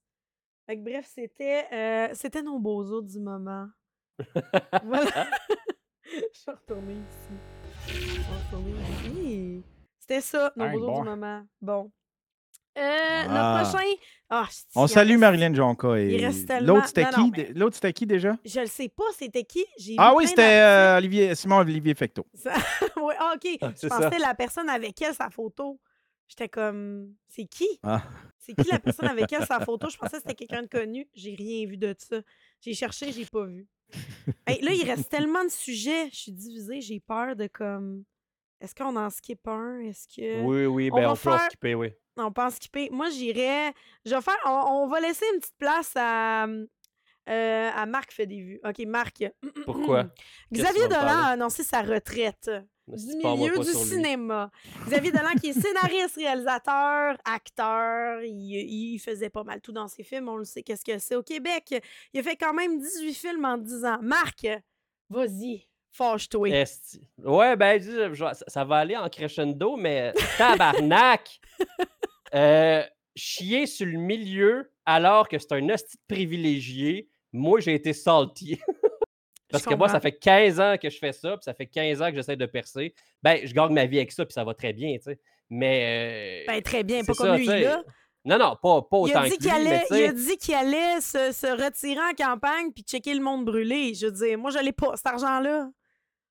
Fait 0.66 0.76
que 0.76 0.82
bref, 0.82 1.06
c'était 1.14 1.66
euh, 1.72 2.08
c'était 2.14 2.42
nos 2.42 2.58
beaux 2.58 2.82
os 2.92 3.04
du 3.04 3.18
moment. 3.20 3.68
voilà. 4.84 5.26
Je 6.04 6.38
suis 6.38 6.50
retournée 6.50 6.94
ici. 6.94 7.34
Je 7.86 7.92
suis 7.92 8.22
retournée 8.22 8.74
ici. 8.80 9.62
C'était 9.98 10.20
ça, 10.20 10.52
nos 10.56 10.68
beaux 10.70 10.80
os 10.84 10.86
bon. 10.86 11.02
du 11.02 11.08
moment. 11.08 11.46
Bon. 11.62 11.92
Euh, 12.76 12.80
Ah. 13.28 13.60
Notre 13.62 13.70
prochain. 13.70 13.86
Ah, 14.30 14.48
On 14.74 14.86
salue 14.86 15.16
Marilyn 15.16 15.54
Jonca. 15.54 15.94
Et... 15.96 16.14
il 16.14 16.24
reste 16.24 16.48
tellement- 16.48 16.74
L'autre, 16.74 16.88
c'était 16.88 17.08
qui? 17.10 17.30
mais- 17.30 17.52
L'autre, 17.54 17.74
c'était 17.76 17.92
qui 17.92 18.06
déjà? 18.06 18.36
Je 18.44 18.60
le 18.60 18.66
sais 18.66 18.88
pas, 18.88 19.04
c'était 19.16 19.44
qui? 19.44 19.64
J'ai 19.78 19.94
Ah 19.98 20.12
oui, 20.14 20.26
c'était 20.26 20.60
euh, 20.60 20.96
Olivier, 20.98 21.34
Simon 21.36 21.58
Olivier 21.58 21.94
Fecto. 21.94 22.26
Ça- 22.34 22.52
ouais, 23.00 23.14
ah, 23.18 23.34
ok. 23.36 23.58
Ah, 23.60 23.70
Je 23.80 23.86
pensais 23.86 24.10
ça. 24.10 24.18
la 24.18 24.34
personne 24.34 24.68
avec 24.68 25.00
elle, 25.02 25.14
sa 25.14 25.30
photo. 25.30 25.78
J'étais 26.26 26.48
comme, 26.48 27.14
c'est 27.28 27.44
qui? 27.44 27.68
Ah. 27.82 28.02
C'est 28.38 28.54
qui 28.54 28.68
la 28.70 28.78
personne 28.80 29.06
avec 29.08 29.30
elle, 29.32 29.46
sa 29.46 29.60
photo? 29.60 29.88
Je 29.90 29.96
pensais 29.98 30.16
que 30.16 30.22
c'était 30.26 30.34
quelqu'un 30.46 30.62
de 30.62 30.68
connu. 30.86 31.06
J'ai 31.14 31.34
rien 31.34 31.66
vu 31.66 31.76
de 31.76 31.94
ça. 31.98 32.16
J'ai 32.60 32.74
cherché, 32.74 33.12
j'ai 33.12 33.26
pas 33.26 33.44
vu. 33.44 33.68
Hey, 34.46 34.60
là, 34.62 34.72
il 34.72 34.82
reste 34.84 35.08
tellement 35.10 35.44
de 35.44 35.50
sujets. 35.50 36.08
Je 36.10 36.16
suis 36.16 36.32
divisée, 36.32 36.80
j'ai 36.80 36.98
peur 37.00 37.36
de 37.36 37.46
comme. 37.46 38.04
Est-ce 38.60 38.74
qu'on 38.74 38.96
en 38.96 39.10
skip 39.10 39.46
un? 39.48 39.80
Est-ce 39.80 40.06
que. 40.08 40.42
Oui, 40.42 40.66
oui, 40.66 40.90
on 40.92 40.96
ben 40.96 41.10
on, 41.10 41.16
peut 41.16 41.30
en 41.30 41.38
skipper, 41.38 41.74
oui. 41.74 41.92
On 42.16 42.32
peut 42.32 42.42
en 42.42 42.50
skipper. 42.50 42.88
Moi, 42.90 43.10
j'irais. 43.10 43.72
Je 44.04 44.14
vais 44.14 44.22
faire. 44.22 44.38
On, 44.46 44.84
on 44.84 44.88
va 44.88 45.00
laisser 45.00 45.24
une 45.34 45.40
petite 45.40 45.56
place 45.58 45.92
à. 45.96 46.46
euh, 46.46 47.70
à 47.74 47.86
Marc 47.86 48.12
fait 48.12 48.26
des 48.26 48.40
vues. 48.40 48.60
OK, 48.64 48.78
Marc. 48.86 49.24
Pourquoi? 49.64 50.06
Xavier 50.52 50.88
Dolan 50.88 51.22
a 51.24 51.26
annoncé 51.32 51.62
sa 51.62 51.82
retraite 51.82 52.50
du 52.86 53.16
milieu 53.16 53.58
du 53.58 53.72
cinéma. 53.72 54.50
Xavier 54.86 55.10
Dolan, 55.10 55.32
qui 55.40 55.48
est 55.48 55.52
scénariste, 55.60 56.16
réalisateur, 56.16 57.16
acteur, 57.24 58.22
il, 58.22 58.94
il 58.94 58.98
faisait 58.98 59.30
pas 59.30 59.42
mal 59.42 59.60
tout 59.62 59.72
dans 59.72 59.88
ses 59.88 60.04
films, 60.04 60.28
on 60.28 60.36
le 60.36 60.44
sait 60.44 60.62
qu'est-ce 60.62 60.84
que 60.84 60.98
c'est 60.98 61.16
au 61.16 61.22
Québec. 61.22 61.74
Il 62.12 62.20
a 62.20 62.22
fait 62.22 62.36
quand 62.36 62.52
même 62.52 62.78
18 62.78 63.14
films 63.14 63.44
en 63.46 63.56
10 63.56 63.84
ans. 63.86 63.98
Marc, 64.02 64.46
vas-y, 65.08 65.66
fâche-toi. 65.96 66.48
Esti. 66.50 67.08
Ouais, 67.22 67.56
ben, 67.56 67.80
je- 67.80 68.12
je- 68.12 68.24
ça, 68.34 68.44
ça 68.46 68.64
va 68.64 68.76
aller 68.78 68.96
en 68.96 69.08
crescendo, 69.08 69.76
mais 69.76 70.12
tabarnak! 70.38 71.40
Euh, 72.34 72.82
chier 73.14 73.64
sur 73.66 73.86
le 73.86 73.96
milieu 73.96 74.68
alors 74.84 75.28
que 75.28 75.38
c'est 75.38 75.52
un 75.52 75.68
hostie 75.68 75.96
de 75.98 76.14
privilégié, 76.14 77.08
moi, 77.32 77.60
j'ai 77.60 77.74
été 77.74 77.92
salty. 77.92 78.58
Parce 79.52 79.64
que 79.64 79.74
moi, 79.76 79.88
ça 79.88 80.00
fait 80.00 80.18
15 80.18 80.58
ans 80.58 80.74
que 80.82 80.90
je 80.90 80.98
fais 80.98 81.12
ça, 81.12 81.30
puis 81.36 81.44
ça 81.44 81.54
fait 81.54 81.66
15 81.66 82.02
ans 82.02 82.10
que 82.10 82.16
j'essaie 82.16 82.34
de 82.34 82.46
percer. 82.46 82.92
Ben, 83.22 83.46
je 83.46 83.54
gagne 83.54 83.72
ma 83.72 83.86
vie 83.86 83.98
avec 83.98 84.10
ça, 84.10 84.24
puis 84.26 84.32
ça 84.32 84.42
va 84.42 84.52
très 84.52 84.72
bien, 84.72 84.96
tu 84.96 85.04
sais. 85.04 85.20
Mais. 85.48 86.42
euh, 86.48 86.52
Ben, 86.52 86.60
très 86.60 86.82
bien, 86.82 87.04
pas 87.04 87.14
comme 87.14 87.26
ça, 87.44 87.56
lui, 87.56 87.62
là. 87.62 87.84
Non, 88.24 88.36
non, 88.38 88.56
pas, 88.60 88.82
pas 88.82 88.96
Il 89.06 89.10
autant 89.10 89.20
a 89.20 89.28
dit 89.28 89.36
que 89.36 89.42
qu'il 89.42 89.50
allait, 89.50 89.84
il 89.92 90.04
a 90.06 90.12
dit 90.12 90.36
qu'il 90.38 90.54
allait 90.54 91.00
se, 91.00 91.30
se 91.30 91.46
retirer 91.46 92.00
en 92.00 92.14
campagne 92.16 92.72
puis 92.72 92.82
checker 92.82 93.14
le 93.14 93.20
monde 93.20 93.44
brûlé. 93.44 93.94
Je 93.94 94.06
veux 94.06 94.12
dire, 94.12 94.36
moi, 94.38 94.50
je 94.50 94.58
l'ai 94.58 94.72
pas, 94.72 94.96
cet 94.96 95.06
argent-là. 95.06 95.68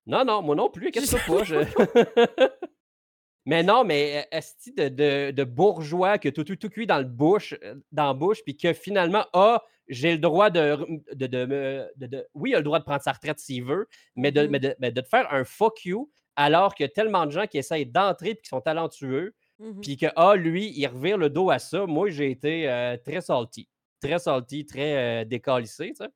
Non, 0.06 0.26
non, 0.26 0.42
moi 0.42 0.56
non 0.56 0.70
plus, 0.70 0.92
qu'est-ce 0.92 1.16
que 1.16 1.28
pas? 1.28 1.44
je- 1.44 1.56
mais 3.46 3.64
non, 3.64 3.84
mais 3.84 4.20
euh, 4.34 4.38
esti 4.38 4.72
de, 4.74 4.88
de, 4.90 5.32
de 5.32 5.44
bourgeois 5.44 6.18
que 6.18 6.30
tout, 6.30 6.44
tout, 6.44 6.56
tout 6.56 6.70
cuit 6.70 6.88
dans 6.88 6.98
le 7.00 7.04
bouche, 7.06 7.54
euh, 7.64 7.76
dans 7.92 8.08
la 8.08 8.14
bouche, 8.14 8.44
puis 8.44 8.56
que 8.56 8.74
finalement, 8.74 9.26
ah, 9.34 9.64
j'ai 9.90 10.14
le 10.14 10.18
droit 10.18 10.50
de, 10.50 10.78
de, 11.14 11.28
de 11.28 11.46
me- 11.46 11.92
de- 11.98 12.08
de- 12.08 12.28
Oui, 12.34 12.52
il 12.52 12.56
a 12.56 12.60
le 12.60 12.64
droit 12.64 12.80
de 12.80 12.86
prendre 12.86 13.02
sa 13.02 13.12
retraite 13.12 13.40
s'il 13.40 13.64
veut, 13.66 13.88
mais 14.16 14.32
de, 14.32 14.44
Mhm. 14.44 14.50
mais 14.52 14.60
de, 14.60 14.76
mais 14.80 14.92
de 14.92 15.02
te 15.02 15.08
faire 15.08 15.32
un 15.34 15.44
fuck 15.44 15.84
you 15.86 16.10
alors 16.36 16.74
qu'il 16.74 16.86
y 16.86 16.88
a 16.88 16.90
tellement 16.90 17.26
de 17.26 17.32
gens 17.32 17.46
qui 17.48 17.58
essayent 17.58 17.86
d'entrer 17.86 18.34
puis 18.36 18.44
qui 18.44 18.50
sont 18.50 18.62
talentueux, 18.62 19.36
Mhm. 19.60 19.82
puis 19.82 19.98
que, 19.98 20.08
ah, 20.16 20.36
lui, 20.36 20.72
il 20.76 20.88
revire 20.88 21.18
le 21.18 21.30
dos 21.30 21.50
à 21.50 21.60
ça. 21.60 21.86
Moi, 21.86 22.10
j'ai 22.10 22.32
été 22.32 22.70
euh, 22.70 22.98
très 22.98 23.22
salty. 23.22 23.68
Très 24.02 24.20
salty, 24.20 24.66
très 24.66 25.22
euh, 25.22 25.26
décalissé, 25.26 25.90
tu 25.90 25.96
sais. 26.04 26.10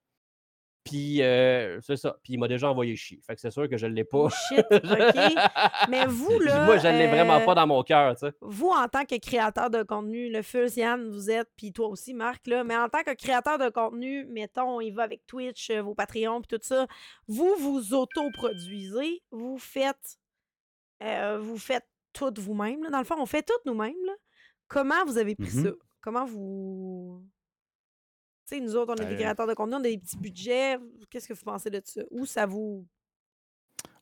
Puis, 0.87 1.21
euh, 1.21 1.79
c'est 1.81 1.95
ça. 1.97 2.17
Puis, 2.23 2.33
il 2.33 2.37
m'a 2.39 2.47
déjà 2.47 2.69
envoyé 2.69 2.95
chier. 2.95 3.19
Fait 3.25 3.35
que 3.35 3.41
c'est 3.41 3.51
sûr 3.51 3.67
que 3.69 3.77
je 3.77 3.85
ne 3.85 3.93
l'ai 3.93 4.03
pas. 4.03 4.17
Oh 4.17 4.29
shit, 4.29 4.59
OK. 4.71 5.89
Mais 5.89 6.05
vous, 6.07 6.39
là, 6.39 6.65
Moi, 6.65 6.77
je 6.77 6.87
ne 6.87 6.97
l'ai 6.97 7.07
vraiment 7.07 7.37
euh, 7.37 7.45
pas 7.45 7.55
dans 7.55 7.67
mon 7.67 7.83
cœur, 7.83 8.15
tu 8.15 8.27
sais. 8.27 8.33
Vous, 8.41 8.69
en 8.69 8.87
tant 8.87 9.05
que 9.05 9.17
créateur 9.19 9.69
de 9.69 9.83
contenu, 9.83 10.29
le 10.29 10.41
feu, 10.41 10.67
Yann, 10.75 11.09
vous 11.09 11.29
êtes, 11.29 11.49
puis 11.55 11.71
toi 11.73 11.87
aussi, 11.87 12.13
Marc, 12.13 12.47
là, 12.47 12.63
mais 12.63 12.75
en 12.77 12.89
tant 12.89 13.03
que 13.03 13.13
créateur 13.13 13.57
de 13.57 13.69
contenu, 13.69 14.25
mettons, 14.27 14.81
il 14.81 14.91
va 14.91 15.03
avec 15.03 15.25
Twitch, 15.27 15.69
euh, 15.69 15.81
vos 15.81 15.93
Patreons, 15.95 16.41
puis 16.41 16.57
tout 16.57 16.63
ça, 16.63 16.87
vous 17.27 17.53
vous 17.59 17.93
autoproduisez, 17.93 19.21
vous 19.31 19.57
faites, 19.57 20.17
euh, 21.03 21.37
vous 21.39 21.57
faites 21.57 21.85
tout 22.13 22.33
vous-même, 22.37 22.83
là. 22.83 22.89
Dans 22.89 22.99
le 22.99 23.03
fond, 23.05 23.15
on 23.19 23.25
fait 23.25 23.43
tout 23.45 23.53
nous-mêmes, 23.65 23.93
là. 24.05 24.13
Comment 24.67 25.05
vous 25.05 25.17
avez 25.17 25.35
pris 25.35 25.55
Mhm. 25.55 25.63
ça? 25.65 25.69
Comment 26.01 26.25
vous... 26.25 27.21
Tu 28.47 28.55
sais, 28.55 28.61
nous 28.61 28.75
autres, 28.75 28.93
on 28.97 29.01
est 29.03 29.05
des 29.07 29.13
Euh, 29.15 29.17
créateurs 29.17 29.47
de 29.47 29.53
contenu, 29.53 29.75
on 29.75 29.79
a 29.79 29.81
des 29.83 29.97
petits 29.97 30.17
budgets. 30.17 30.77
Qu'est-ce 31.09 31.27
que 31.27 31.33
vous 31.33 31.43
pensez 31.43 31.69
de 31.69 31.81
ça? 31.83 32.01
Ou 32.11 32.25
ça 32.25 32.45
vous... 32.45 32.85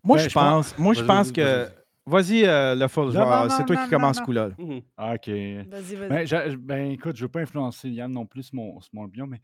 Moi, 0.04 0.18
Ben, 0.18 0.30
je 0.30 0.34
pense- 0.34 0.72
pense, 0.74 0.78
moi, 0.78 0.94
je 0.94 1.04
pense 1.04 1.32
que. 1.32 1.68
Vas-y, 2.08 2.46
euh, 2.46 2.76
le 2.76 2.88
full. 2.88 3.12
C'est 3.12 3.18
toi 3.18 3.48
non, 3.76 3.84
qui 3.84 3.90
commence 3.90 4.18
ce 4.18 4.22
coup-là. 4.22 4.50
là. 4.50 4.54
Mhm. 4.60 4.82
Ah, 4.96 5.14
OK. 5.16 5.28
Vas-y, 5.28 5.96
vas-y. 5.96 6.28
Ben, 6.28 6.56
ben, 6.58 6.92
écoute, 6.92 7.16
je 7.16 7.24
ne 7.24 7.26
veux 7.28 7.32
pas 7.32 7.40
influencer 7.40 7.90
Yann 7.90 8.12
non 8.12 8.28
plus, 8.28 8.44
c'est 8.44 8.54
mon, 8.54 8.78
mon 8.94 9.06
opinion, 9.06 9.26
mais 9.26 9.40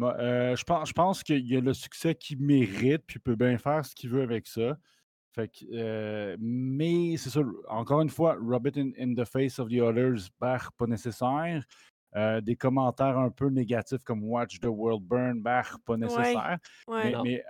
euh, 0.00 0.54
je 0.54 0.62
pense, 0.62 0.88
je 0.88 0.92
pense 0.92 1.24
qu'il 1.24 1.44
y 1.44 1.56
a 1.56 1.60
le 1.60 1.74
succès 1.74 2.14
qu'il 2.14 2.40
mérite, 2.40 3.02
puis 3.04 3.16
il 3.16 3.20
peut 3.20 3.34
bien 3.34 3.58
faire 3.58 3.84
ce 3.84 3.96
qu'il 3.96 4.10
veut 4.10 4.22
avec 4.22 4.46
ça. 4.46 4.78
Fait 5.34 5.48
que, 5.48 5.64
euh, 5.72 6.36
mais 6.38 7.16
c'est 7.16 7.30
ça, 7.30 7.40
encore 7.68 8.00
une 8.00 8.08
fois, 8.10 8.38
rub 8.40 8.68
it 8.68 8.76
in, 8.78 8.90
in 8.96 9.12
the 9.14 9.24
face 9.28 9.58
of 9.58 9.68
the 9.68 9.80
others, 9.80 10.28
bah, 10.40 10.58
pas 10.78 10.86
nécessaire. 10.86 11.64
Euh, 12.14 12.40
des 12.40 12.56
commentaires 12.56 13.18
un 13.18 13.30
peu 13.30 13.48
négatifs 13.48 14.02
comme 14.04 14.22
Watch 14.24 14.60
the 14.60 14.66
World 14.66 15.02
Burn, 15.04 15.40
bah, 15.42 15.62
pas 15.84 15.96
nécessaire. 15.96 16.58
Ouais. 16.88 17.04
Mais, 17.04 17.10
Non. 17.12 17.22
mais, 17.24 17.44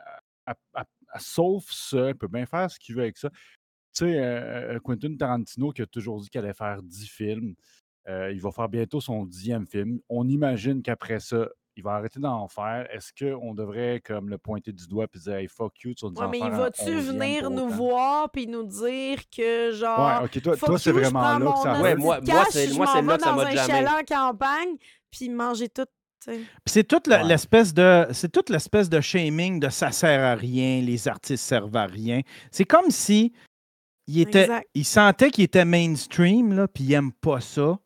à- 0.46 0.54
à- 0.74 0.84
à- 1.12 1.18
sauf 1.18 1.70
ça, 1.70 2.08
il 2.08 2.14
peut 2.16 2.26
bien 2.28 2.46
faire 2.46 2.70
ce 2.70 2.78
qu'il 2.78 2.94
veut 2.96 3.02
avec 3.02 3.16
ça. 3.16 3.30
Tu 3.30 4.04
sais, 4.04 4.18
euh, 4.18 4.74
euh, 4.76 4.80
Quentin 4.80 5.16
Tarantino 5.16 5.70
qui 5.72 5.82
a 5.82 5.86
toujours 5.86 6.20
dit 6.20 6.28
qu'il 6.28 6.40
allait 6.40 6.52
faire 6.54 6.82
10 6.82 7.06
films, 7.08 7.54
euh, 8.08 8.32
il 8.32 8.40
va 8.40 8.50
faire 8.50 8.68
bientôt 8.68 9.00
son 9.00 9.24
dixième 9.24 9.66
film. 9.66 10.00
On 10.08 10.26
imagine 10.28 10.82
qu'après 10.82 11.20
ça, 11.20 11.48
il 11.76 11.82
va 11.82 11.92
arrêter 11.92 12.18
d'en 12.18 12.48
faire. 12.48 12.86
Est-ce 12.90 13.12
qu'on 13.12 13.54
devrait 13.54 14.00
comme 14.04 14.28
le 14.30 14.38
pointer 14.38 14.72
du 14.72 14.86
doigt 14.88 15.06
et 15.14 15.18
dire 15.18 15.34
hey, 15.34 15.46
fuck 15.48 15.78
you, 15.82 15.94
tu 15.94 16.06
vas 16.06 16.10
nous 16.10 16.16
Ouais, 16.18 16.24
en 16.24 16.28
mais 16.30 16.38
faire 16.38 16.48
il 16.48 16.52
va-tu 16.54 16.90
venir 17.00 17.50
nous 17.50 17.68
voir 17.68 18.30
puis 18.30 18.46
nous 18.46 18.64
dire 18.64 19.18
que, 19.34 19.72
genre, 19.72 20.20
Ouais, 20.20 20.24
ok, 20.24 20.42
toi, 20.42 20.56
toi 20.56 20.78
c'est 20.78 20.92
vraiment 20.92 21.20
là 21.22 21.38
mon 21.38 21.52
que 21.52 21.58
ça 21.58 21.80
Ouais, 21.82 21.94
moi- 21.94 22.20
moi, 22.20 22.44
c'est- 22.50 22.66
là 22.66 22.86
que 22.86 22.86
ça 23.22 23.30
dans 23.30 23.36
m'a 23.36 23.46
un 23.46 23.54
jamais. 23.54 23.88
en 23.88 24.04
campagne 24.06 24.76
puis 25.10 25.28
manger 25.28 25.68
tout. 25.68 25.84
Puis 26.24 26.44
C'est 26.66 26.82
toute 26.84 27.06
Ouais. 27.06 27.22
l'espèce 27.22 27.72
de 27.72 28.06
c'est 28.10 28.32
toute 28.32 28.50
l'espèce 28.50 28.88
de 28.88 29.00
shaming 29.00 29.60
de 29.60 29.68
ça 29.68 29.92
sert 29.92 30.24
à 30.24 30.34
rien, 30.34 30.80
les 30.80 31.06
artistes 31.06 31.44
servent 31.44 31.76
à 31.76 31.86
rien. 31.86 32.20
C'est 32.50 32.64
comme 32.64 32.90
si 32.90 33.32
il 34.08 34.20
était 34.22 34.40
Exact. 34.42 34.68
il 34.74 34.84
sentait 34.84 35.30
qu'il 35.30 35.44
était 35.44 35.64
mainstream 35.64 36.52
là, 36.52 36.66
puis 36.66 36.84
il 36.84 36.92
aime 36.94 37.12
pas 37.12 37.40
ça. 37.40 37.78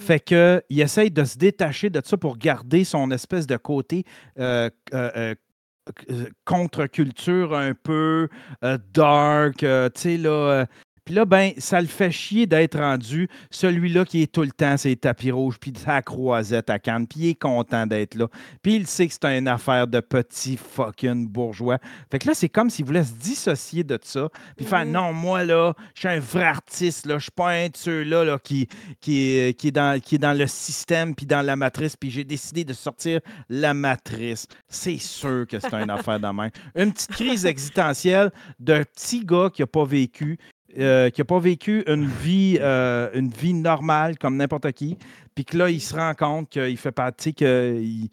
Fait 0.00 0.18
que 0.18 0.62
il 0.70 0.80
essaye 0.80 1.10
de 1.10 1.24
se 1.24 1.36
détacher 1.36 1.90
de 1.90 2.00
ça 2.02 2.16
pour 2.16 2.38
garder 2.38 2.84
son 2.84 3.10
espèce 3.10 3.46
de 3.46 3.58
côté 3.58 4.04
euh, 4.38 4.70
euh, 4.94 5.34
euh, 6.10 6.26
contre-culture 6.46 7.54
un 7.54 7.74
peu 7.74 8.28
dark, 8.94 9.58
tu 9.58 9.66
sais 9.94 10.16
là. 10.16 10.64
Puis 11.10 11.16
là, 11.16 11.24
ben, 11.24 11.50
ça 11.58 11.80
le 11.80 11.88
fait 11.88 12.12
chier 12.12 12.46
d'être 12.46 12.78
rendu 12.78 13.28
celui-là 13.50 14.04
qui 14.04 14.22
est 14.22 14.30
tout 14.30 14.42
le 14.42 14.52
temps, 14.52 14.76
c'est 14.76 14.94
tapis 14.94 15.32
rouge, 15.32 15.56
puis 15.58 15.72
sa 15.76 16.02
croisette 16.02 16.70
à 16.70 16.78
Cannes, 16.78 17.08
puis 17.08 17.18
il 17.18 17.28
est 17.30 17.34
content 17.34 17.84
d'être 17.84 18.14
là. 18.14 18.28
Puis 18.62 18.76
il 18.76 18.86
sait 18.86 19.08
que 19.08 19.14
c'est 19.14 19.36
une 19.36 19.48
affaire 19.48 19.88
de 19.88 19.98
petit 19.98 20.56
fucking 20.56 21.26
bourgeois. 21.26 21.78
Fait 22.12 22.20
que 22.20 22.28
là, 22.28 22.34
c'est 22.34 22.48
comme 22.48 22.70
s'il 22.70 22.84
voulait 22.84 23.02
se 23.02 23.14
dissocier 23.14 23.82
de 23.82 23.98
ça, 24.00 24.28
puis 24.56 24.64
faire 24.64 24.84
Mhm. 24.84 24.92
non, 24.92 25.12
moi, 25.12 25.42
là, 25.42 25.74
je 25.94 25.98
suis 25.98 26.08
un 26.08 26.20
vrai 26.20 26.44
artiste, 26.44 27.06
là, 27.06 27.18
je 27.18 27.24
suis 27.24 27.32
pas 27.32 27.50
un 27.50 27.66
de 27.66 27.76
ceux-là 27.76 28.24
là, 28.24 28.38
qui, 28.38 28.68
qui, 29.00 29.32
est, 29.32 29.58
qui, 29.58 29.66
est 29.66 29.72
dans, 29.72 30.00
qui 30.00 30.14
est 30.14 30.18
dans 30.18 30.38
le 30.38 30.46
système, 30.46 31.16
puis 31.16 31.26
dans 31.26 31.44
la 31.44 31.56
matrice, 31.56 31.96
puis 31.96 32.12
j'ai 32.12 32.22
décidé 32.22 32.62
de 32.62 32.72
sortir 32.72 33.18
la 33.48 33.74
matrice. 33.74 34.46
C'est 34.68 34.98
sûr 34.98 35.44
que 35.48 35.58
c'est 35.58 35.74
une 35.74 35.90
affaire 35.90 36.20
de 36.20 36.28
même. 36.28 36.50
Une 36.76 36.92
petite 36.92 37.10
crise 37.10 37.46
existentielle 37.46 38.30
d'un 38.60 38.84
petit 38.84 39.24
gars 39.24 39.50
qui 39.52 39.62
n'a 39.62 39.66
pas 39.66 39.84
vécu, 39.84 40.38
euh, 40.78 41.10
qui 41.10 41.20
n'a 41.20 41.24
pas 41.24 41.38
vécu 41.38 41.82
une 41.86 42.06
vie, 42.06 42.58
euh, 42.60 43.10
une 43.14 43.28
vie 43.30 43.54
normale 43.54 44.18
comme 44.18 44.36
n'importe 44.36 44.70
qui, 44.72 44.96
puis 45.34 45.44
que 45.44 45.56
là, 45.56 45.68
il 45.70 45.80
se 45.80 45.94
rend 45.94 46.14
compte 46.14 46.48
qu'il 46.50 46.76
fait 46.76 46.92
partie, 46.92 47.34
qu'il 47.34 48.08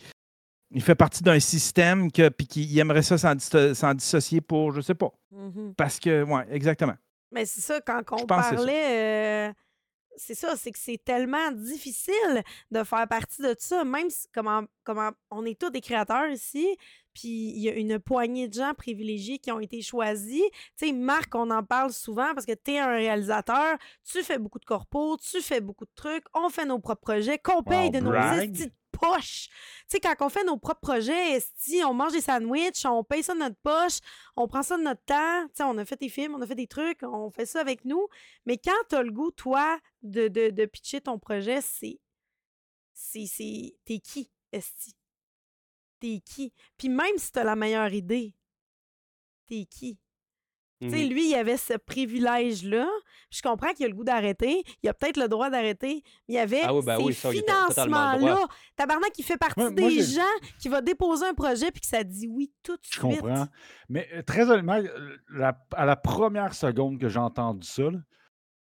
il 0.72 0.82
fait 0.82 0.96
partie 0.96 1.24
d'un 1.24 1.40
système, 1.40 2.12
que, 2.12 2.28
puis 2.30 2.46
qu'il 2.46 2.78
aimerait 2.80 3.02
ça 3.02 3.18
s'en 3.18 3.36
disso- 3.36 3.74
s'en 3.74 3.94
dissocier 3.94 4.42
pour, 4.42 4.74
je 4.74 4.82
sais 4.82 4.96
pas. 4.96 5.12
Mhm. 5.32 5.74
Parce 5.78 5.98
que, 6.00 6.24
ouais, 6.24 6.44
exactement. 6.52 6.96
Mais 7.32 7.46
c'est 7.46 7.62
ça, 7.62 7.80
quand 7.82 8.02
on 8.12 8.26
parlait, 8.26 9.50
euh, 9.50 9.54
c'est 10.18 10.36
ça, 10.36 10.56
c'est 10.58 10.72
que 10.72 10.80
c'est 10.80 11.02
tellement 11.04 11.52
difficile 11.52 12.44
de 12.72 12.84
faire 12.84 13.08
partie 13.08 13.42
de 13.42 13.56
ça, 13.58 13.84
même 13.84 14.10
si, 14.10 14.28
comment, 14.34 14.64
comment 14.84 15.12
on 15.32 15.46
est 15.46 15.60
tous 15.60 15.70
des 15.70 15.82
créateurs 15.82 16.28
ici, 16.30 16.78
puis 17.14 17.30
il 17.56 17.60
y 17.60 17.70
a 17.70 17.74
une 17.74 17.98
poignée 18.00 18.48
de 18.48 18.54
gens 18.54 18.74
privilégiés 18.76 19.40
qui 19.40 19.52
ont 19.52 19.60
été 19.60 19.82
choisis. 19.82 20.44
Tu 20.78 20.88
sais, 20.88 20.92
Marc, 20.92 21.34
on 21.34 21.50
en 21.50 21.64
parle 21.64 21.92
souvent 21.92 22.34
parce 22.34 22.46
que 22.46 22.52
tu 22.54 22.72
es 22.74 22.80
un 22.80 22.88
réalisateur, 22.92 23.78
tu 24.04 24.22
fais 24.24 24.38
beaucoup 24.38 24.60
de 24.60 24.66
corpos, 24.66 25.18
tu 25.18 25.42
fais 25.42 25.62
beaucoup 25.62 25.86
de 25.86 25.92
trucs, 25.96 26.26
on 26.34 26.50
fait 26.50 26.66
nos 26.66 26.80
propres 26.80 27.02
projets, 27.02 27.40
qu'on 27.40 27.64
paye 27.64 27.86
Wow, 27.86 27.92
de 27.92 28.00
nos 28.00 28.12
brag. 28.12 28.52
de 28.52 28.72
poche. 29.00 29.48
Tu 29.50 29.86
sais, 29.90 30.00
quand 30.00 30.16
on 30.22 30.30
fait 30.30 30.44
nos 30.44 30.58
propres 30.58 30.82
projets, 30.82 31.32
esti, 31.34 31.84
on 31.86 31.94
mange 31.94 32.12
des 32.14 32.22
sandwichs, 32.22 32.86
on 32.86 33.04
paye 33.04 33.24
ça 33.24 33.34
de 33.34 33.40
notre 33.40 33.56
poche, 33.58 34.00
on 34.36 34.48
prend 34.48 34.64
ça 34.64 34.78
de 34.78 34.84
notre 34.84 35.04
temps. 35.06 35.48
Tu 35.48 35.56
sais, 35.56 35.64
on 35.64 35.78
a 35.78 35.86
fait 35.86 36.00
des 36.00 36.10
films, 36.10 36.36
on 36.36 36.42
a 36.42 36.48
fait 36.48 36.56
des 36.56 36.68
trucs, 36.68 37.04
on 37.04 37.30
fait 37.30 37.46
ça 37.46 37.60
avec 37.62 37.86
nous. 37.86 38.08
Mais 38.46 38.58
quand 38.58 38.72
tu 38.90 38.96
as 38.96 39.04
le 39.04 39.12
goût, 39.12 39.32
toi, 39.32 39.80
de, 40.02 40.28
de, 40.28 40.50
de 40.50 40.66
pitcher 40.66 41.02
ton 41.02 41.20
projet, 41.20 41.62
c'est. 41.62 42.00
C'est. 42.94 43.26
c'est- 43.28 43.76
T'es 43.86 44.00
qui, 44.00 44.30
Esti? 44.52 44.96
T'es 46.00 46.22
qui? 46.26 46.54
Puis 46.78 46.90
même 46.90 47.18
si 47.18 47.32
t'as 47.32 47.44
la 47.44 47.56
meilleure 47.56 47.94
idée, 47.94 48.34
t'es 49.48 49.66
qui? 49.66 49.98
Tu 50.80 50.90
sais, 50.92 51.04
Mhm. 51.06 51.10
lui, 51.10 51.30
il 51.30 51.36
avait 51.36 51.58
ce 51.58 51.74
privilège-là. 51.74 52.88
Puis 53.30 53.40
Je 53.44 53.48
comprends 53.48 53.74
qu'il 53.74 53.86
a 53.86 53.90
le 53.90 53.94
goût 53.96 54.04
d'arrêter. 54.04 54.64
Il 54.84 54.90
a 54.90 54.94
peut-être 54.94 55.18
le 55.18 55.28
droit 55.28 55.50
d'arrêter. 55.50 56.04
Mais 56.28 56.34
il 56.34 56.36
y 56.36 56.40
avait 56.40 56.62
Ah 56.64 56.74
oui, 56.74 56.82
ben 56.86 56.98
ces 56.98 57.04
oui, 57.04 57.14
financements-là. 57.14 58.48
Tabarnak, 58.76 59.12
il 59.18 59.24
fait 59.24 59.38
partie 59.38 59.60
moi, 59.60 59.72
des 59.72 60.02
gens 60.02 60.22
qui 60.60 60.70
va 60.70 60.82
déposer 60.82 61.26
un 61.26 61.34
projet 61.34 61.72
puis 61.72 61.82
que 61.82 61.88
ça 61.88 62.04
dit 62.04 62.28
oui 62.28 62.52
tout 62.64 62.76
de 62.76 62.82
Je 62.84 62.90
suite. 63.00 63.02
comprends. 63.02 63.48
Mais 63.90 64.08
euh, 64.14 64.22
très 64.24 64.50
honnêtement, 64.50 64.78
euh, 64.78 65.18
la- 65.30 65.60
à 65.74 65.86
la 65.86 65.96
première 65.96 66.54
seconde 66.54 67.00
que 67.00 67.10
j'ai 67.10 67.20
entendu 67.20 67.68
ça, 67.68 67.84
là, 67.84 68.00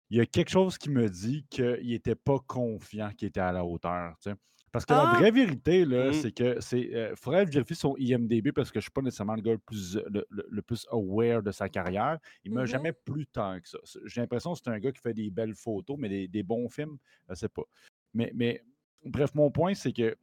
il 0.09 0.17
y 0.17 0.21
a 0.21 0.25
quelque 0.25 0.49
chose 0.49 0.77
qui 0.77 0.89
me 0.89 1.09
dit 1.09 1.45
qu'il 1.49 1.87
n'était 1.87 2.15
pas 2.15 2.37
confiant 2.47 3.09
qu'il 3.17 3.27
était 3.27 3.39
à 3.39 3.51
la 3.51 3.65
hauteur. 3.65 4.13
tu 4.21 4.29
sais. 4.29 4.35
Parce 4.75 4.85
que 4.85 4.93
la 4.93 5.05
Ah! 5.05 5.15
vraie 5.17 5.31
vérité, 5.31 5.85
là, 5.85 6.07
Mhm. 6.07 6.13
c'est 6.13 6.31
que 6.33 6.59
c'est. 6.59 6.81
Il 6.81 7.13
faudrait 7.15 7.45
vérifier 7.45 7.77
son 7.77 7.95
IMDB 7.97 8.51
parce 8.51 8.71
que 8.71 8.73
je 8.73 8.79
ne 8.79 8.89
suis 8.89 8.91
pas 8.91 9.01
nécessairement 9.01 9.35
le 9.35 9.41
gars 9.41 9.53
le 9.53 9.57
plus, 9.57 9.95
le, 9.95 10.25
le- 10.29 10.45
le 10.49 10.61
plus 10.61 10.85
aware 10.91 11.41
de 11.41 11.51
sa 11.51 11.69
carrière. 11.69 12.19
Il 12.43 12.51
ne 12.51 12.55
m'a 12.55 12.61
Mhm. 12.63 12.67
jamais 12.67 12.91
plus 12.91 13.25
tant 13.25 13.57
que 13.61 13.69
ça. 13.69 13.77
J'ai 14.03 14.19
l'impression 14.19 14.51
que 14.51 14.59
c'est 14.61 14.69
un 14.69 14.77
gars 14.79 14.91
qui 14.91 14.99
fait 14.99 15.13
des 15.13 15.29
belles 15.29 15.55
photos, 15.55 15.95
mais 15.97 16.09
des, 16.09 16.27
des 16.27 16.43
bons 16.43 16.67
films, 16.67 16.97
je 17.27 17.31
ne 17.31 17.35
sais 17.35 17.47
pas. 17.47 17.61
Mais, 18.13 18.31
mais 18.35 18.65
bref, 19.05 19.33
mon 19.33 19.49
point, 19.49 19.73
c'est 19.75 19.93
que 19.93 20.17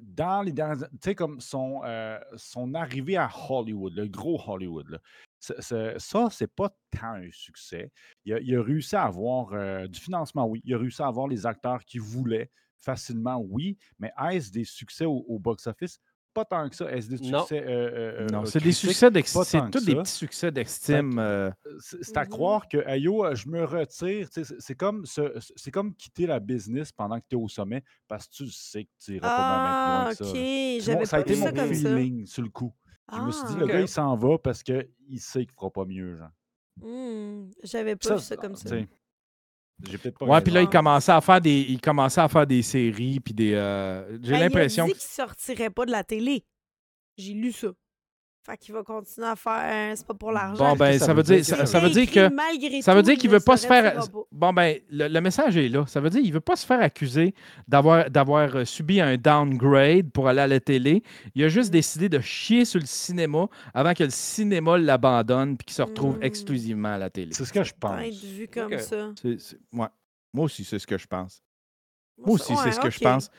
dans 0.00 0.40
les 0.40 0.52
dernières. 0.52 0.88
Tu 0.92 0.96
sais, 1.02 1.14
comme 1.14 1.38
son, 1.42 1.82
euh, 1.84 2.18
son 2.36 2.72
arrivée 2.72 3.18
à 3.18 3.28
Hollywood, 3.50 3.92
le 3.94 4.08
gros 4.08 4.40
Hollywood, 4.46 4.88
là, 4.88 4.98
c'est- 5.38 5.60
c'est- 5.60 5.98
ça, 5.98 6.28
c'est 6.30 6.50
pas 6.54 6.70
tant 6.90 7.12
un 7.14 7.30
succès. 7.30 7.92
Il 8.24 8.32
a, 8.32 8.40
il 8.40 8.56
a 8.56 8.62
réussi 8.62 8.96
à 8.96 9.02
avoir 9.04 9.52
euh, 9.52 9.86
du 9.86 10.00
financement, 10.00 10.46
oui. 10.46 10.62
Il 10.64 10.72
a 10.74 10.78
réussi 10.78 11.02
à 11.02 11.08
avoir 11.08 11.28
les 11.28 11.44
acteurs 11.46 11.84
qu'il 11.84 12.00
voulait 12.00 12.50
facilement, 12.80 13.38
oui. 13.48 13.76
Mais 13.98 14.12
est-ce 14.30 14.50
des 14.50 14.64
succès 14.64 15.04
au, 15.04 15.24
au 15.28 15.38
box-office? 15.38 15.98
Pas 16.32 16.44
tant 16.44 16.68
que 16.68 16.76
ça. 16.76 16.88
Est-ce 16.92 17.08
des 17.08 17.28
Non. 17.28 17.40
succès. 17.40 17.60
euh, 17.60 18.20
euh, 18.20 18.26
Non, 18.30 18.42
euh, 18.42 18.44
c'est 18.44 18.62
des 18.62 18.70
succès 18.70 19.10
pas 19.10 19.20
c'est 19.44 19.68
tous 19.70 19.84
des 19.84 19.96
petits 19.96 20.12
succès 20.12 20.52
d'estime. 20.52 21.18
euh, 21.18 21.50
C'est 21.80 22.16
à 22.16 22.24
croire 22.24 22.68
que, 22.68 22.78
Ayo, 22.86 23.34
je 23.34 23.48
me 23.48 23.64
retire. 23.64 24.28
C'est 24.30 24.74
comme, 24.76 25.04
comme 25.72 25.92
quitter 25.96 26.26
la 26.26 26.38
business 26.38 26.92
pendant 26.92 27.18
que 27.18 27.24
tu 27.28 27.34
es 27.36 27.38
au 27.40 27.48
sommet 27.48 27.82
parce 28.06 28.28
que 28.28 28.32
tu 28.44 28.46
sais 28.50 28.84
que 28.84 28.90
tu 29.04 29.12
n'iras 29.14 29.28
pas 29.28 29.38
mal 29.38 29.70
Ah, 29.72 30.02
loin 30.04 30.10
que 30.10 30.24
ça. 30.24 30.92
ok. 30.92 31.04
ça 31.06 31.16
a 31.16 31.22
pas 31.22 31.28
été 31.28 31.36
mon 31.40 31.46
ça 31.46 31.52
comme 31.52 31.74
ça. 31.74 31.96
feeling 31.96 32.26
sur 32.26 32.42
le 32.44 32.48
coup. 32.50 32.72
Je 33.12 33.20
me 33.22 33.30
suis 33.32 33.46
dit, 33.48 33.56
le 33.56 33.64
Ah. 33.64 33.72
gars, 33.72 33.80
il 33.80 33.88
s'en 33.88 34.16
va 34.16 34.38
parce 34.38 34.62
qu'il 34.62 34.86
sait 35.18 35.44
qu'il 35.44 35.52
fera 35.56 35.68
pas 35.72 35.84
mieux. 35.84 36.14
Genre. 36.14 36.30
Hmm, 36.80 37.50
J'avais 37.64 37.96
pas 37.96 38.06
Ça, 38.08 38.14
vu 38.14 38.20
ça 38.22 38.36
comme 38.36 38.54
ça. 38.54 38.76
J'ai 39.88 39.98
peut-être 39.98 40.18
pas 40.18 40.26
Ouais, 40.26 40.40
puis 40.40 40.52
là, 40.52 40.62
il 40.62 40.68
commençait 40.68 41.12
à 41.12 41.20
faire 41.20 41.40
des, 41.40 41.60
il 41.68 41.80
commençait 41.80 42.20
à 42.20 42.28
faire 42.28 42.46
des 42.46 42.62
séries, 42.62 43.20
puis 43.20 43.34
des. 43.34 43.54
euh, 43.54 44.18
J'ai 44.22 44.32
Ben, 44.32 44.40
l'impression 44.40 44.86
Il 44.86 44.90
a 44.90 44.94
dit 44.94 45.00
qu'il 45.00 45.08
sortirait 45.08 45.70
pas 45.70 45.86
de 45.86 45.90
la 45.90 46.04
télé. 46.04 46.44
J'ai 47.16 47.32
lu 47.34 47.52
ça. 47.52 47.68
Fait 48.50 48.56
qu'il 48.56 48.74
va 48.74 48.82
continuer 48.82 49.28
à 49.28 49.36
faire. 49.36 49.96
C'est 49.96 50.06
pas 50.06 50.14
pour 50.14 50.32
l'argent. 50.32 50.70
Bon, 50.70 50.74
ben, 50.76 50.98
ça 50.98 51.14
veut 51.14 51.22
dire, 51.22 51.44
ça, 51.44 51.66
ça? 51.66 51.78
veut 51.78 51.90
dire 51.90 52.10
que. 52.10 52.28
Malgré 52.34 52.82
Ça 52.82 52.94
veut 52.96 53.02
dire 53.02 53.14
il 53.14 53.18
qu'il 53.18 53.30
ne 53.30 53.36
veut 53.36 53.44
pas 53.44 53.56
se 53.56 53.64
faire. 53.66 54.00
Bon, 54.32 54.52
ben, 54.52 54.76
le, 54.90 55.06
le 55.06 55.20
message 55.20 55.56
est 55.56 55.68
là. 55.68 55.86
Ça 55.86 56.00
veut 56.00 56.10
dire 56.10 56.20
qu'il 56.20 56.32
veut 56.32 56.40
pas 56.40 56.56
se 56.56 56.66
faire 56.66 56.80
accuser 56.80 57.32
d'avoir, 57.68 58.10
d'avoir 58.10 58.56
euh, 58.56 58.64
subi 58.64 59.00
un 59.00 59.16
downgrade 59.16 60.10
pour 60.10 60.26
aller 60.26 60.40
à 60.40 60.48
la 60.48 60.58
télé. 60.58 61.02
Il 61.36 61.44
a 61.44 61.48
juste 61.48 61.68
Mm. 61.68 61.72
décidé 61.72 62.08
de 62.08 62.18
chier 62.18 62.64
sur 62.64 62.80
le 62.80 62.86
cinéma 62.86 63.46
avant 63.72 63.94
que 63.94 64.02
le 64.02 64.10
cinéma 64.10 64.76
l'abandonne 64.78 65.56
puis 65.56 65.66
qu'il 65.66 65.74
se 65.76 65.82
retrouve 65.82 66.18
Mm. 66.18 66.22
exclusivement 66.24 66.94
à 66.94 66.98
la 66.98 67.08
télé. 67.10 67.32
C'est 67.32 67.44
ce 67.44 67.52
que 67.52 67.62
je 67.62 67.72
pense. 67.78 68.00
vu 68.24 68.48
comme 68.48 68.76
ça. 68.78 69.12
Ouais. 69.72 69.86
Moi 70.34 70.44
aussi, 70.46 70.64
c'est 70.64 70.78
ce 70.80 70.86
que 70.88 70.98
je 70.98 71.06
pense. 71.06 71.40
Moi 72.18 72.34
aussi, 72.34 72.54
c'est 72.56 72.72
ce 72.72 72.80
que 72.80 72.90
je 72.90 72.98
pense. 72.98 73.30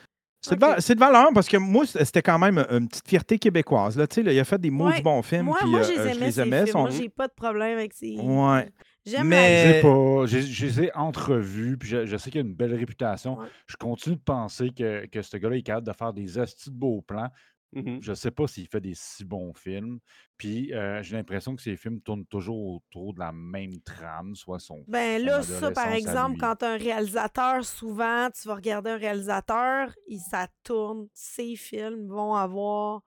C'est 0.42 0.58
de, 0.94 0.98
valeur 0.98 1.28
parce 1.32 1.48
que 1.48 1.56
moi, 1.56 1.84
c'était 1.86 2.20
quand 2.20 2.38
même 2.38 2.58
une 2.68 2.88
petite 2.88 3.08
fierté 3.08 3.38
québécoise. 3.38 3.96
Là. 3.96 4.08
Tu 4.08 4.16
sais, 4.16 4.22
là, 4.24 4.32
il 4.32 4.40
a 4.40 4.44
fait 4.44 4.60
des 4.60 4.70
mots 4.70 4.88
Ouais. 4.88 4.96
du 4.96 5.02
bons 5.02 5.22
films. 5.22 5.46
Moi, 5.46 5.56
puis, 5.60 5.70
moi 5.70 5.80
euh, 5.80 5.84
je 5.84 5.90
les 5.92 5.98
euh, 5.98 6.42
aimais, 6.42 6.66
films. 6.66 6.80
Moi, 6.80 6.90
j'ai 6.90 7.08
pas 7.08 7.28
de 7.28 7.32
problème 7.32 7.78
avec 7.78 7.92
ces. 7.92 8.16
Ouais. 8.18 8.68
J'aime 9.06 9.28
Mais- 9.28 9.62
Je 9.62 9.68
la... 9.68 9.74
sais 9.74 9.82
pas. 9.82 10.26
Je, 10.26 10.38
je 10.40 10.66
les 10.66 10.82
ai 10.82 10.96
entrevus, 10.96 11.76
puis 11.78 11.88
je, 11.88 12.06
je 12.06 12.16
sais 12.16 12.30
qu'il 12.30 12.40
a 12.40 12.44
une 12.44 12.54
belle 12.54 12.74
réputation. 12.74 13.38
Ouais. 13.38 13.46
Je 13.66 13.76
continue 13.76 14.16
de 14.16 14.20
penser 14.20 14.70
que, 14.70 15.06
que 15.06 15.22
ce 15.22 15.36
gars-là 15.36 15.56
est 15.56 15.62
capable 15.62 15.86
de 15.86 15.92
faire 15.92 16.12
des 16.12 16.38
astuces 16.38 16.70
de 16.70 16.76
beaux 16.78 17.02
plans. 17.02 17.28
Mhm. 17.74 17.98
Je 18.02 18.12
sais 18.12 18.30
pas 18.30 18.46
s'il 18.46 18.66
fait 18.68 18.80
des 18.80 18.94
si 18.94 19.24
bons 19.24 19.52
films. 19.54 19.98
Puis 20.36 20.74
euh, 20.74 21.02
j'ai 21.02 21.16
l'impression 21.16 21.56
que 21.56 21.62
ses 21.62 21.76
films 21.76 22.00
tournent 22.02 22.26
toujours 22.26 22.76
autour 22.76 23.14
de 23.14 23.20
la 23.20 23.32
même 23.32 23.80
trame, 23.80 24.34
soit 24.34 24.58
son. 24.58 24.84
Ben 24.88 25.18
son 25.20 25.26
là, 25.26 25.42
ça, 25.42 25.70
par 25.70 25.92
exemple, 25.92 26.36
quand 26.38 26.62
un 26.62 26.76
réalisateur, 26.76 27.64
souvent, 27.64 28.28
tu 28.30 28.46
vas 28.46 28.56
regarder 28.56 28.90
un 28.90 28.96
réalisateur, 28.98 29.88
il, 30.06 30.20
ça 30.20 30.48
tourne, 30.62 31.06
ses 31.14 31.56
films 31.56 32.08
vont 32.08 32.34
avoir. 32.34 33.00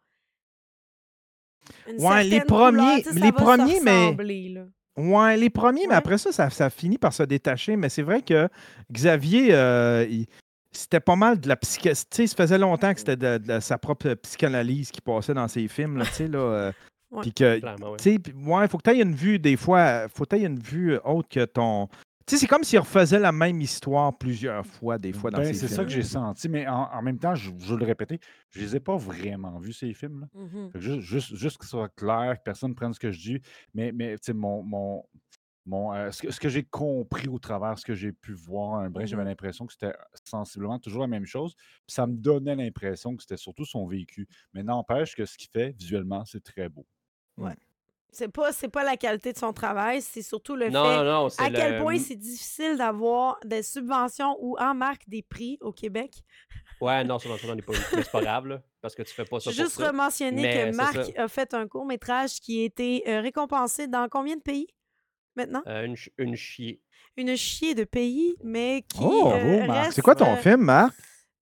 Une 1.88 2.00
Ouais, 2.04 2.24
les 2.24 2.42
couleur, 2.42 2.46
premiers- 2.72 3.04
les 3.14 3.32
premiers, 3.32 3.80
mais- 3.82 4.16
là. 4.54 4.66
Ouais, 4.98 5.36
les 5.36 5.50
premiers, 5.50 5.88
mais 5.88 5.96
après 5.96 6.18
ça, 6.18 6.32
ça, 6.32 6.50
ça 6.50 6.70
finit 6.70 6.98
par 6.98 7.12
se 7.12 7.24
détacher. 7.24 7.76
Mais 7.76 7.90
c'est 7.90 8.02
vrai 8.04 8.22
que 8.22 8.48
Xavier, 8.92 9.54
euh, 9.54 10.06
il- 10.10 10.28
c'était 10.78 11.00
pas 11.00 11.16
mal 11.16 11.40
de 11.40 11.48
la 11.48 11.56
psycho... 11.56 11.90
Tu 11.90 11.96
sais, 12.12 12.28
ça 12.28 12.36
faisait 12.36 12.58
longtemps 12.58 12.94
que 12.94 13.00
c'était 13.00 13.18
de, 13.18 13.38
de 13.38 13.60
sa 13.60 13.78
propre 13.78 14.14
psychanalyse 14.16 14.92
qui 14.92 15.02
passait 15.02 15.34
dans 15.34 15.48
ses 15.48 15.68
films, 15.68 15.98
là, 15.98 16.06
tu 16.06 16.12
sais, 16.14 16.28
là. 16.28 16.40
euh, 16.40 16.72
Ouais. 17.12 17.22
Puis 17.22 17.34
que, 17.34 17.60
tu 17.98 18.04
sais, 18.04 18.20
ouais, 18.46 18.68
faut 18.68 18.78
que 18.80 18.90
tu 18.90 18.98
aies 18.98 19.02
une 19.02 19.14
vue, 19.16 19.38
des 19.40 19.56
fois, 19.56 20.08
faut 20.10 20.26
que 20.26 20.36
tu 20.36 20.44
une 20.44 20.60
vue 20.60 20.98
autre 21.06 21.30
que 21.30 21.46
ton... 21.46 21.88
Tu 22.28 22.34
sais, 22.36 22.38
c'est 22.38 22.48
comme 22.48 22.64
s'il 22.64 22.80
refaisait 22.80 23.20
la 23.20 23.32
même 23.32 23.62
histoire 23.62 24.18
plusieurs 24.18 24.66
fois, 24.66 24.98
des 24.98 25.14
fois, 25.14 25.30
dans 25.30 25.38
Ben, 25.38 25.46
ses 25.46 25.54
c'est 25.54 25.68
films. 25.68 25.78
ça 25.78 25.84
que 25.86 25.92
j'ai 25.92 26.02
senti, 26.04 26.50
mais 26.50 26.68
en, 26.68 26.90
en 26.92 27.02
même 27.04 27.20
temps, 27.20 27.36
je, 27.36 27.52
je 27.60 27.72
veux 27.74 27.78
le 27.80 27.86
répéter, 27.86 28.20
je 28.50 28.60
les 28.60 28.76
ai 28.76 28.80
pas 28.80 28.98
vraiment 28.98 29.60
vus, 29.60 29.74
ces 29.74 29.94
films-là. 29.94 30.28
Mhm. 30.34 30.72
Que 30.74 30.80
juste, 30.80 31.00
juste, 31.02 31.36
juste 31.36 31.58
que 31.60 31.66
ce 31.66 31.72
soit 31.72 31.90
clair, 31.96 32.36
que 32.40 32.44
personne 32.44 32.72
ne 32.72 32.76
prenne 32.76 32.94
ce 32.94 33.00
que 33.00 33.12
je 33.12 33.20
dis. 33.20 33.42
Mais, 33.76 33.92
mais 33.94 34.14
tu 34.18 34.24
sais, 34.24 34.34
mon, 34.34 34.64
mon, 34.64 35.04
mon, 35.66 35.94
euh, 35.94 36.12
ce 36.12 36.22
que, 36.24 36.32
ce 36.32 36.40
que 36.40 36.50
j'ai 36.50 36.64
compris 36.64 37.28
au 37.28 37.40
travers, 37.40 37.78
ce 37.80 37.86
que 37.86 37.96
j'ai 37.96 38.12
pu 38.12 38.34
voir 38.34 38.76
un 38.76 38.90
brin, 38.90 39.06
j'avais 39.06 39.24
Mhm. 39.24 39.30
l'impression 39.30 39.66
que 39.66 39.74
c'était 39.74 39.94
sensiblement 40.24 40.80
toujours 40.80 41.02
la 41.02 41.08
même 41.08 41.26
chose. 41.26 41.56
Puis 41.56 41.94
ça 41.96 42.08
me 42.08 42.16
donnait 42.16 42.56
l'impression 42.56 43.16
que 43.16 43.22
c'était 43.24 43.38
surtout 43.38 43.66
son 43.66 43.88
vécu. 43.88 44.28
Mais 44.54 44.64
n'empêche 44.64 45.16
que 45.16 45.26
ce 45.26 45.38
qu'il 45.38 45.50
fait 45.50 45.72
visuellement, 45.78 46.24
c'est 46.26 46.44
très 46.44 46.70
beau. 46.70 46.86
C'est 48.12 48.30
pas, 48.30 48.54
c'est 48.54 48.70
pas 48.70 48.84
la 48.86 48.96
qualité 48.96 49.34
de 49.34 49.38
son 49.38 49.52
travail, 49.52 50.02
c'est 50.02 50.22
surtout 50.22 50.56
le 50.56 50.72
Non, 50.72 50.84
fait 50.84 51.04
non, 51.04 51.28
à 51.38 51.50
quel 51.52 51.76
point 51.76 51.98
c'est 52.00 52.16
difficile 52.16 52.78
d'avoir 52.78 53.38
des 53.44 53.62
subventions 53.62 54.38
ou 54.40 54.56
en 54.58 54.74
marque 54.74 55.10
des 55.10 55.22
prix 55.22 55.58
au 55.60 55.74
Québec. 55.74 56.24
Ouais, 56.82 57.04
non, 57.04 57.20
ça, 57.20 57.30
non, 57.30 57.38
ça, 57.38 57.48
n'en 57.48 57.58
est 57.58 57.62
pas 57.62 57.74
c'est 57.74 58.12
pas 58.12 58.22
grave, 58.22 58.48
là, 58.48 58.62
parce 58.82 58.96
que 58.96 59.04
tu 59.04 59.14
fais 59.14 59.26
pas 59.26 59.40
ça 59.40 59.52
pour 59.52 59.54
Juste 59.56 59.80
mentionner 59.94 60.44
Mais 60.44 60.72
que 60.72 60.76
Marc 60.76 61.12
a 61.18 61.28
fait 61.28 61.54
un 61.54 61.68
court 61.68 61.86
métrage 61.86 62.40
qui 62.40 62.62
a 62.62 62.66
été 62.66 63.04
euh, 63.10 63.22
récompensé 63.22 63.88
dans 63.88 64.08
combien 64.10 64.36
de 64.36 64.42
pays? 64.42 64.68
Maintenant? 65.36 65.62
Euh, 65.68 65.86
une, 65.86 65.96
ch- 65.96 66.12
une 66.18 66.36
chier. 66.36 66.82
Une 67.18 67.36
chier 67.38 67.76
de 67.76 67.84
pays, 67.86 68.36
mais 68.44 68.84
qui. 68.88 69.00
Oh, 69.02 69.28
euh, 69.28 69.30
bravo, 69.40 69.68
Marc. 69.68 69.84
reste, 69.86 69.96
C'est 69.96 70.02
quoi 70.02 70.16
ton 70.16 70.34
euh, 70.34 70.38
film, 70.38 70.62
Marc? 70.62 70.94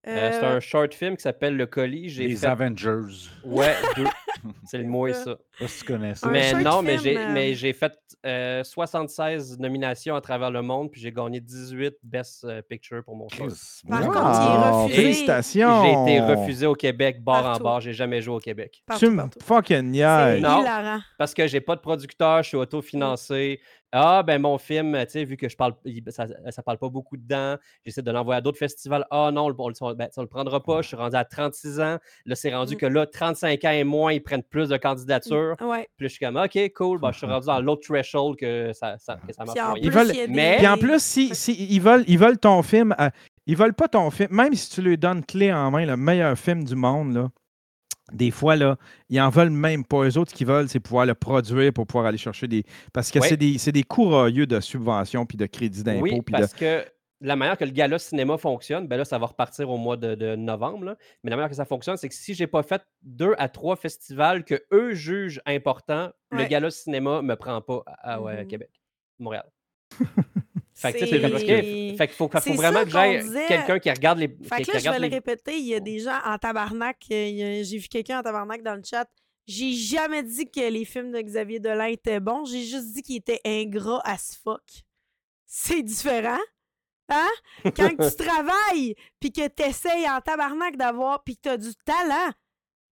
Euh, 0.06 0.30
c'est 0.32 0.44
un 0.44 0.60
short 0.60 0.92
film 0.92 1.16
qui 1.16 1.22
s'appelle 1.22 1.56
Le 1.56 1.66
Colis. 1.66 2.10
J'ai 2.10 2.28
Les 2.28 2.36
fait... 2.36 2.46
Avengers. 2.46 3.30
Ouais, 3.42 3.74
deux. 3.96 4.04
C'est 4.66 4.76
le 4.78 4.84
moi, 4.84 5.12
ça. 5.14 5.24
ça. 5.24 5.38
Je 5.58 5.58
sais 5.58 5.64
pas 5.64 5.68
si 5.68 5.78
tu 5.80 5.84
connais 5.92 6.14
ça. 6.14 6.28
Mais 6.28 6.52
non, 6.62 6.82
mais 6.82 6.98
j'ai, 6.98 7.16
euh, 7.16 7.28
mais 7.32 7.54
j'ai 7.54 7.72
fait 7.72 7.92
euh, 8.26 8.64
76 8.64 9.58
nominations 9.58 10.16
à 10.16 10.20
travers 10.20 10.50
le 10.50 10.62
monde, 10.62 10.90
puis 10.90 11.00
j'ai 11.00 11.12
gagné 11.12 11.40
18 11.40 11.94
Best 12.02 12.44
euh, 12.44 12.62
Picture 12.62 13.02
pour 13.04 13.16
mon. 13.16 13.26
Chris, 13.28 13.46
Par 13.88 14.00
wow. 14.00 14.12
contre, 14.12 14.40
il 14.40 14.46
est 14.46 14.70
refusé. 14.70 15.02
Félicitations! 15.02 15.84
J'ai 15.84 16.12
été 16.12 16.20
refusé 16.20 16.66
au 16.66 16.74
Québec, 16.74 17.22
Partout. 17.24 17.60
en 17.60 17.64
bar. 17.64 17.80
J'ai 17.80 17.92
jamais 17.92 18.20
joué 18.20 18.34
au 18.34 18.40
Québec. 18.40 18.82
partout, 18.86 19.06
Tu 19.06 19.10
me 19.12 19.22
fucking 19.42 19.90
niaises. 19.90 20.42
Non. 20.42 20.60
hilarant. 20.62 21.00
Parce 21.18 21.34
que 21.34 21.46
j'ai 21.46 21.60
pas 21.60 21.76
de 21.76 21.80
producteur, 21.80 22.42
je 22.42 22.48
suis 22.48 22.56
autofinancé. 22.56 23.60
Ah, 23.96 24.24
ben 24.24 24.40
mon 24.42 24.58
film, 24.58 24.98
tu 25.04 25.10
sais, 25.12 25.24
vu 25.24 25.36
que 25.36 25.48
je 25.48 25.56
parle, 25.56 25.74
il- 25.84 26.02
ça, 26.08 26.26
ça 26.50 26.62
parle 26.64 26.78
pas 26.78 26.88
beaucoup 26.88 27.16
dedans, 27.16 27.54
j'essaie 27.84 28.02
de 28.02 28.10
l'envoyer 28.10 28.38
à 28.38 28.40
d'autres 28.40 28.58
festivals. 28.58 29.06
Ah 29.08 29.30
non, 29.32 29.44
on, 29.44 29.48
le- 29.50 29.54
on 29.60 29.68
le- 29.90 29.94
ben, 29.94 30.08
on 30.16 30.20
le 30.22 30.26
prendra 30.26 30.60
pas. 30.60 30.82
Je 30.82 30.88
suis 30.88 30.96
rendu 30.96 31.14
à 31.14 31.24
36 31.24 31.78
ans. 31.78 31.98
Là, 32.26 32.34
c'est 32.34 32.52
rendu 32.52 32.74
Mm. 32.74 32.78
que 32.78 32.86
là, 32.86 33.06
35 33.06 33.64
ans 33.64 33.70
et 33.70 33.84
moins, 33.84 34.12
ils 34.12 34.20
prennent 34.20 34.42
plus 34.42 34.68
de 34.68 34.76
candidatures. 34.76 35.43
Ouais. 35.60 35.88
Puis 35.96 36.04
là, 36.04 36.08
je 36.08 36.08
suis 36.08 36.18
comme, 36.24 36.36
OK, 36.36 36.72
cool. 36.76 37.00
Ben, 37.00 37.12
je 37.12 37.18
suis 37.18 37.26
rendu 37.26 37.46
dans 37.46 37.60
l'autre 37.62 37.82
threshold 37.86 38.36
que 38.36 38.72
ça, 38.72 38.96
ça, 38.98 39.18
que 39.26 39.32
ça 39.32 39.44
marche 39.44 39.58
Puis 39.58 39.62
en. 39.66 39.74
Ils 39.76 39.90
plus, 39.90 39.98
veulent- 39.98 40.12
des- 40.12 40.28
mais- 40.28 40.56
Puis 40.58 40.66
en 40.66 40.76
plus, 40.78 41.02
si, 41.02 41.34
si 41.34 41.52
ils, 41.70 41.80
veulent, 41.80 42.04
ils 42.06 42.18
veulent 42.18 42.38
ton 42.38 42.62
film, 42.62 42.94
euh, 43.00 43.10
ils 43.46 43.56
veulent 43.56 43.74
pas 43.74 43.88
ton 43.88 44.10
film, 44.10 44.28
même 44.32 44.54
si 44.54 44.70
tu 44.70 44.82
lui 44.82 44.96
donnes 44.98 45.24
clé 45.24 45.52
en 45.52 45.70
main, 45.70 45.84
le 45.86 45.96
meilleur 45.96 46.38
film 46.38 46.64
du 46.64 46.74
monde, 46.74 47.14
là, 47.14 47.28
des 48.12 48.30
fois, 48.30 48.54
là, 48.54 48.76
ils 49.08 49.18
en 49.20 49.30
veulent 49.30 49.48
même 49.50 49.84
pas. 49.84 50.04
Eux 50.06 50.18
autres, 50.18 50.30
ce 50.30 50.36
qu'ils 50.36 50.46
veulent, 50.46 50.68
c'est 50.68 50.80
pouvoir 50.80 51.06
le 51.06 51.14
produire 51.14 51.72
pour 51.72 51.86
pouvoir 51.86 52.06
aller 52.06 52.18
chercher 52.18 52.46
des. 52.46 52.62
Parce 52.92 53.10
que 53.10 53.18
Ouais. 53.18 53.28
c'est 53.28 53.36
des, 53.38 53.56
c'est 53.58 53.72
des 53.72 53.82
courroyeux 53.82 54.46
de 54.46 54.60
subventions 54.60 55.24
puis 55.24 55.38
de 55.38 55.46
crédits 55.46 55.82
d'impôt. 55.82 56.02
Oui, 56.02 56.20
puis 56.20 56.34
de- 56.34 56.38
parce 56.40 56.52
que 56.52 56.84
la 57.20 57.36
manière 57.36 57.56
que 57.56 57.64
le 57.64 57.70
gala 57.70 57.98
cinéma 57.98 58.36
fonctionne, 58.38 58.86
ben 58.86 58.96
là, 58.96 59.04
ça 59.04 59.18
va 59.18 59.26
repartir 59.26 59.70
au 59.70 59.76
mois 59.78 59.96
de, 59.96 60.14
de 60.14 60.34
novembre. 60.36 60.84
là. 60.84 60.96
Mais 61.22 61.30
la 61.30 61.36
manière 61.36 61.48
que 61.50 61.56
ça 61.56 61.64
fonctionne, 61.64 61.96
c'est 61.96 62.08
que 62.08 62.14
si 62.14 62.34
j'ai 62.34 62.46
pas 62.46 62.62
fait 62.62 62.82
deux 63.02 63.34
à 63.38 63.48
trois 63.48 63.76
festivals 63.76 64.44
que 64.44 64.62
eux 64.72 64.92
jugent 64.94 65.40
importants, 65.46 66.10
le 66.30 66.44
gala 66.44 66.70
cinéma 66.70 67.22
me 67.22 67.34
prend 67.36 67.60
pas 67.62 67.82
à, 67.86 68.14
à- 68.14 68.20
ouais, 68.20 68.36
à 68.38 68.42
Mhm. 68.42 68.48
Québec, 68.48 68.70
Montréal. 69.18 69.44
Fait 70.76 70.92
que, 70.92 70.98
c'est 71.06 71.06
fait 71.96 72.06
qu'il 72.08 72.16
faut, 72.16 72.28
faut 72.28 72.54
vraiment 72.54 72.82
que 72.82 72.90
j'aille 72.90 73.20
disait. 73.22 73.46
quelqu'un 73.46 73.78
qui 73.78 73.88
regarde 73.90 74.18
les. 74.18 74.26
Fait 74.26 74.64
que 74.64 74.72
là, 74.72 74.78
je 74.80 74.90
vais 74.90 74.98
le 75.08 75.14
répéter, 75.14 75.56
il 75.56 75.66
y 75.66 75.74
a 75.76 75.78
des 75.78 76.00
gens 76.00 76.18
en 76.24 76.36
tabarnak. 76.36 76.96
a- 77.12 77.62
J'ai 77.62 77.78
vu 77.78 77.86
quelqu'un 77.86 78.18
en 78.18 78.22
tabarnak 78.24 78.60
dans 78.64 78.74
le 78.74 78.82
chat. 78.84 79.08
J'ai 79.46 79.72
jamais 79.72 80.24
dit 80.24 80.50
que 80.50 80.68
les 80.68 80.84
films 80.84 81.12
de 81.12 81.20
Xavier 81.20 81.60
Dolan 81.60 81.84
étaient 81.84 82.18
bons. 82.18 82.44
J'ai 82.46 82.64
juste 82.64 82.92
dit 82.92 83.02
qu'ils 83.02 83.18
étaient 83.18 83.40
ingrats 83.44 84.00
as 84.04 84.36
fuck. 84.42 84.62
C'est 85.46 85.82
différent. 85.84 86.40
Hein? 87.08 87.28
Quand 87.76 87.90
tu 87.96 88.16
travailles, 88.24 88.94
puis 89.20 89.30
que 89.32 89.46
tu 89.48 89.62
essayes 89.62 90.08
en 90.08 90.20
tabarnak 90.20 90.76
d'avoir, 90.76 91.22
puis 91.22 91.36
que 91.36 91.42
tu 91.42 91.48
as 91.50 91.56
du 91.56 91.74
talent, 91.84 92.30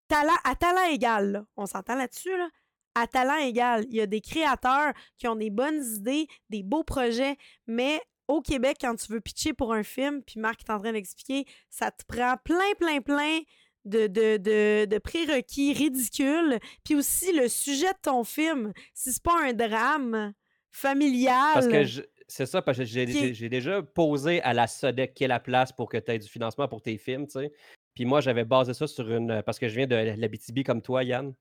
talent 0.09 0.37
à 0.45 0.55
talent 0.55 0.85
égal, 0.91 1.33
là. 1.33 1.45
on 1.57 1.67
s'entend 1.67 1.95
là-dessus, 1.95 2.37
là? 2.37 2.49
à 2.95 3.07
talent 3.07 3.37
égal. 3.39 3.87
Il 3.89 3.97
y 3.97 4.03
a 4.03 4.07
des 4.07 4.21
créateurs 4.21 4.93
qui 5.17 5.27
ont 5.27 5.37
des 5.37 5.49
bonnes 5.49 5.83
idées, 5.95 6.27
des 6.51 6.63
beaux 6.63 6.85
projets, 6.85 7.37
mais 7.67 8.03
au 8.29 8.43
Québec, 8.43 8.77
quand 8.83 8.95
tu 8.97 9.11
veux 9.11 9.21
pitcher 9.23 9.55
pour 9.55 9.73
un 9.73 9.83
film, 9.83 10.23
puis 10.23 10.39
Marc 10.39 10.61
est 10.61 10.71
en 10.71 10.79
train 10.79 10.93
d'expliquer, 10.93 11.47
ça 11.71 11.91
te 11.91 12.05
prend 12.07 12.37
plein, 12.45 12.73
plein, 12.79 13.01
plein 13.01 13.41
de, 13.87 14.07
de, 14.09 14.37
de, 14.37 14.85
de 14.85 14.99
prérequis 14.99 15.73
ridicules. 15.73 16.59
Puis 16.85 16.95
aussi, 16.95 17.33
le 17.33 17.49
sujet 17.49 17.93
de 17.95 17.99
ton 18.03 18.25
film, 18.25 18.75
si 18.93 19.11
c'est 19.13 19.23
pas 19.23 19.41
un 19.43 19.55
drame 19.55 20.35
familial... 20.71 21.55
Parce 21.55 21.69
que 21.69 21.85
je- 21.85 22.03
c'est 22.33 22.47
ça, 22.47 22.63
parce 22.63 22.79
que 22.79 22.85
j'ai 22.85 23.07
j'ai- 23.07 23.35
j'ai 23.35 23.49
déjà 23.49 23.83
posé 23.83 24.41
à 24.43 24.53
la 24.55 24.67
SODEC 24.67 25.15
qui 25.15 25.25
est 25.25 25.29
la 25.29 25.41
place 25.41 25.73
pour 25.73 25.89
que 25.89 25.99
tu 25.99 26.11
aies 26.13 26.19
du 26.19 26.29
financement 26.29 26.69
pour 26.69 26.81
tes 26.83 26.97
films, 26.99 27.27
tu 27.27 27.33
sais. 27.41 27.53
Puis 27.95 28.05
moi, 28.07 28.21
j'avais 28.21 28.45
basé 28.45 28.73
ça 28.75 28.87
sur 28.87 29.11
une. 29.11 29.43
Parce 29.45 29.59
que 29.59 29.69
je 29.69 29.75
viens 29.77 29.87
de 29.87 29.95
l'Abitibi 30.17 30.65
comme 30.65 30.81
toi, 30.83 31.05
Yann. 31.05 31.35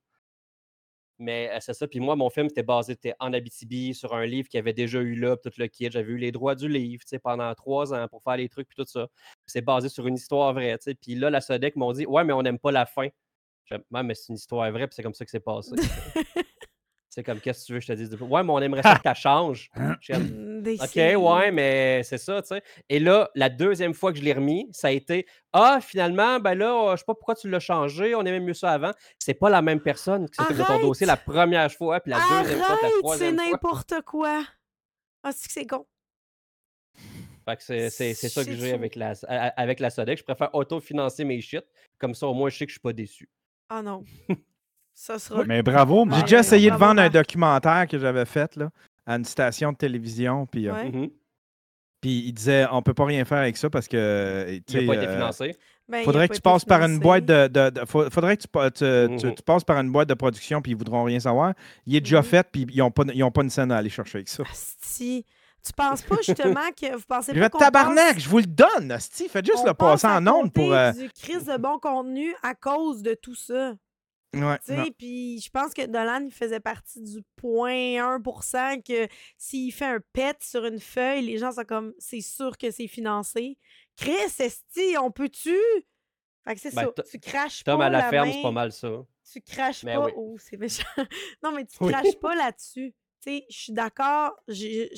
Mais 1.18 1.50
euh, 1.52 1.58
c'est 1.62 1.74
ça. 1.74 1.88
Puis 1.88 2.00
moi, 2.00 2.16
mon 2.16 2.30
film 2.30 2.48
était 2.48 2.64
basé 2.64 2.94
était 2.94 3.14
en 3.20 3.32
Abitibi 3.32 3.94
sur 3.94 4.14
un 4.16 4.26
livre 4.26 4.50
qui 4.50 4.58
avait 4.58 4.74
déjà 4.74 5.00
eu 5.00 5.16
là, 5.16 5.38
tout 5.38 5.52
le 5.58 5.68
kit. 5.68 5.90
J'avais 5.92 6.12
eu 6.12 6.18
les 6.18 6.32
droits 6.32 6.56
du 6.56 6.68
livre, 6.68 7.04
tu 7.04 7.10
sais, 7.10 7.20
pendant 7.20 7.54
trois 7.54 7.94
ans 7.94 8.08
pour 8.10 8.24
faire 8.24 8.38
les 8.38 8.50
trucs, 8.50 8.68
puis 8.68 8.76
tout 8.76 8.90
ça. 8.90 9.08
Puis 9.08 9.46
c'est 9.46 9.62
basé 9.62 9.88
sur 9.88 10.08
une 10.08 10.16
histoire 10.16 10.52
vraie, 10.54 10.78
tu 10.80 10.86
sais. 10.86 10.96
Puis 10.96 11.16
là, 11.16 11.30
la 11.30 11.40
SODEC 11.40 11.76
m'ont 11.76 11.94
dit 11.94 12.06
Ouais, 12.08 12.24
mais 12.24 12.34
on 12.34 12.42
n'aime 12.42 12.60
pas 12.60 12.72
la 12.72 12.86
fin. 12.86 13.08
Je 13.66 13.76
dis, 13.76 13.84
Ouais, 13.92 14.04
mais 14.04 14.16
c'est 14.16 14.30
une 14.30 14.36
histoire 14.36 14.70
vraie, 14.72 14.88
puis 14.88 14.96
c'est 14.96 15.04
comme 15.04 15.14
ça 15.14 15.24
que 15.24 15.32
c'est 15.32 15.40
passé. 15.40 15.72
c'est 17.10 17.24
comme, 17.24 17.40
qu'est-ce 17.40 17.62
que 17.62 17.66
tu 17.68 17.74
veux, 17.74 17.80
je 17.82 17.88
te 17.88 17.94
dise. 17.94 18.14
Ouais, 18.20 18.44
mais 18.44 18.52
on 18.52 18.60
aimerait 18.60 18.82
ça 18.84 18.96
que 18.96 19.04
ça 19.04 19.14
change. 19.14 19.70
Des 20.62 20.82
OK, 20.82 20.88
séries. 20.90 21.16
ouais, 21.16 21.52
mais 21.52 22.04
c'est 22.04 22.18
ça, 22.18 22.42
tu 22.42 22.50
sais. 22.50 22.62
Et 22.90 23.00
là, 23.00 23.30
la 23.36 23.50
deuxième 23.50 23.94
fois 23.94 24.12
que 24.14 24.18
je 24.20 24.24
l'ai 24.24 24.34
remis, 24.34 24.68
ça 24.72 24.88
a 24.88 24.92
été 24.92 25.26
Ah, 25.54 25.80
finalement, 25.82 26.40
ben 26.40 26.54
là, 26.56 26.72
euh, 26.90 26.92
je 26.92 26.98
sais 26.98 27.06
pas 27.06 27.14
pourquoi 27.16 27.36
tu 27.36 27.50
l'as 27.50 27.60
changé, 27.60 28.16
on 28.16 28.22
aimait 28.22 28.40
mieux 28.40 28.54
ça 28.54 28.72
avant. 28.72 28.92
C'est 29.20 29.34
pas 29.34 29.50
la 29.50 29.62
même 29.62 29.82
personne 29.82 30.30
qui 30.30 30.36
s'occupe 30.36 30.58
de 30.58 30.64
ton 30.64 30.80
dossier 30.80 31.06
la 31.06 31.18
première 31.18 31.72
fois, 31.72 32.00
puis 32.00 32.12
la 32.12 32.20
deuxième 32.44 32.60
fois, 32.60 32.78
puis 32.78 32.84
la 32.88 32.90
c'est 32.94 33.00
troisième 33.00 33.36
fois. 33.38 33.46
n'importe 33.52 33.94
quoi. 34.06 34.44
Ah, 35.24 35.32
c'est 35.34 35.48
que 35.48 35.54
c'est 35.54 35.66
con? 35.68 35.86
Fait 37.46 37.56
que 37.58 37.64
c'est 37.64 37.90
c'est- 37.90 38.14
c'est 38.14 38.30
ça 38.30 38.46
que 38.46 38.52
C'est 38.52 38.58
j'ai 38.58 38.74
avec 38.74 38.96
la, 38.96 39.14
avec 39.58 39.80
la 39.80 39.90
Sodec. 39.90 40.20
Je 40.20 40.24
préfère 40.24 40.54
autofinancer 40.54 41.24
mes 41.26 41.42
shit. 41.42 41.64
Comme 41.98 42.14
ça, 42.14 42.28
au 42.28 42.34
moins, 42.34 42.50
je 42.50 42.58
sais 42.58 42.66
que 42.66 42.70
je 42.70 42.76
suis 42.76 42.80
pas 42.82 42.94
déçu. 42.94 43.28
Ah 43.70 43.82
non. 43.82 44.04
Ça 44.94 45.18
sera... 45.18 45.44
Mais 45.46 45.64
bravo, 45.64 46.04
J'ai 46.04 46.10
Marc. 46.10 46.22
déjà 46.24 46.40
essayé 46.40 46.70
de 46.70 46.76
vendre 46.76 47.02
un 47.02 47.10
documentaire 47.10 47.88
que 47.88 47.98
j'avais 47.98 48.26
fait 48.26 48.56
là, 48.58 48.70
à 49.06 49.15
une 49.15 49.26
station 49.26 49.72
de 49.72 49.78
télévision. 49.78 50.45
Puis, 50.45 50.68
euh, 50.68 50.73
Ouais. 50.73 50.91
Mhm. 50.91 51.10
puis 52.02 52.23
il 52.28 52.34
disait 52.34 52.65
on 52.72 52.82
peut 52.82 52.94
pas 52.94 53.06
rien 53.06 53.26
faire 53.26 53.40
avec 53.40 53.57
ça 53.57 53.69
parce 53.69 53.88
que. 53.88 53.98
euh, 53.98 54.60
Il 54.69 54.82
n'a 54.82 54.88
pas 54.88 54.95
été 54.95 55.07
euh, 55.07 55.14
financé. 55.15 55.56
Ben, 55.88 56.03
Faudrait 56.06 56.30
que 56.30 56.36
tu 56.36 56.41
passes 56.41 56.64
par 56.64 56.82
une 56.84 56.99
boîte 56.99 57.26
de. 57.26 57.48
de- 57.48 57.69
de- 57.69 57.86
faut- 57.86 58.10
faudrait 58.10 58.38
que 58.38 58.44
tu, 58.44 58.48
pa- 58.48 58.72
tu- 58.72 59.44
passes 59.44 59.64
par 59.65 59.78
une 59.80 59.91
boîte 59.91 60.07
de 60.07 60.14
production 60.14 60.61
puis 60.61 60.72
ils 60.72 60.78
voudront 60.78 61.03
rien 61.03 61.19
savoir. 61.19 61.53
Il 61.86 61.95
est 61.95 61.99
déjà 62.02 62.19
Mhm. 62.19 62.23
fait 62.26 62.48
puis 62.52 62.65
ils 62.72 62.78
n'ont 62.78 62.91
pas, 62.91 63.03
ils 63.14 63.23
ont 63.23 63.32
pas 63.32 63.44
une 63.44 63.49
scène 63.49 63.72
à 63.72 63.78
aller 63.78 63.90
chercher 63.90 64.19
avec 64.19 64.30
ça. 64.30 64.44
Asti. 64.49 65.26
Tu 65.64 65.73
penses 65.73 66.02
pas 66.02 66.15
justement 66.26 66.72
que 66.76 66.95
vous 66.95 67.03
pensez 67.07 67.34
Je 67.36 67.40
pas 67.40 67.49
tabarnak, 67.49 68.19
je 68.19 68.28
vous 68.28 68.40
le 68.40 68.45
donne, 68.48 68.91
Asti. 68.91 69.28
Faites 69.30 69.45
juste 69.45 69.60
on 69.64 69.68
le 69.68 69.73
passe 69.76 70.02
passer 70.02 70.07
en 70.18 70.26
ondes 70.28 70.52
pour. 70.52 70.73
euh, 70.73 70.91
du 70.94 71.07
crise 71.10 71.45
de 71.45 71.57
bon 71.57 71.78
contenu 71.78 72.34
à 72.41 72.56
cause 72.56 73.03
de 73.03 73.14
tout 73.14 73.36
ça. 73.36 73.73
Ouais, 74.34 74.60
Tu 74.66 74.72
non. 74.74 74.86
sais, 74.86 74.91
puis 74.91 75.40
je 75.41 75.49
pense 75.49 75.74
que 75.74 75.86
Dolan, 75.86 76.22
il 76.26 76.32
faisait 76.34 76.60
partie 76.60 77.02
du 77.02 77.22
0.1% 77.41 78.82
que 78.84 79.08
s'il 79.38 79.72
fait 79.74 79.86
un 79.86 79.99
pet 80.14 80.38
sur 80.44 80.66
une 80.66 80.80
feuille, 80.80 81.24
les 81.26 81.38
gens 81.38 81.52
sont 81.52 81.64
comme, 81.66 81.94
c'est 81.98 82.22
sûr 82.22 82.58
que 82.58 82.72
c'est 82.72 82.88
financé. 82.88 83.58
Chris, 83.98 84.14
esti, 84.40 84.95
on 84.99 85.12
peut-tu? 85.12 85.58
Fait 86.44 86.56
que 86.56 86.62
c'est 86.62 86.74
Ben, 86.74 86.91
ça. 86.95 87.03
Tu 87.03 87.20
craches 87.20 87.64
Tom 87.64 87.80
pas 87.80 87.86
à 87.86 87.90
la 87.90 87.99
la 87.99 88.10
ferme, 88.10 88.28
main, 88.28 88.34
c'est 88.34 88.41
pas 88.41 88.52
mal 88.52 88.72
ça. 88.72 88.90
Tu 89.32 89.41
craches 89.41 89.84
Mais 89.84 89.95
pas. 89.95 90.06
oui. 90.06 90.12
Oh, 90.16 90.38
c'est 90.40 90.58
méchant. 90.58 90.84
non, 91.44 91.52
mais 91.52 91.66
tu 91.66 91.78
Oui. 91.82 91.91
craches 91.91 92.16
pas 92.20 92.36
là-dessus. 92.36 92.94
Tu 93.22 93.30
sais, 93.38 93.45
je 93.49 93.58
suis 93.58 93.74
d'accord. 93.74 94.32
Il 94.48 94.90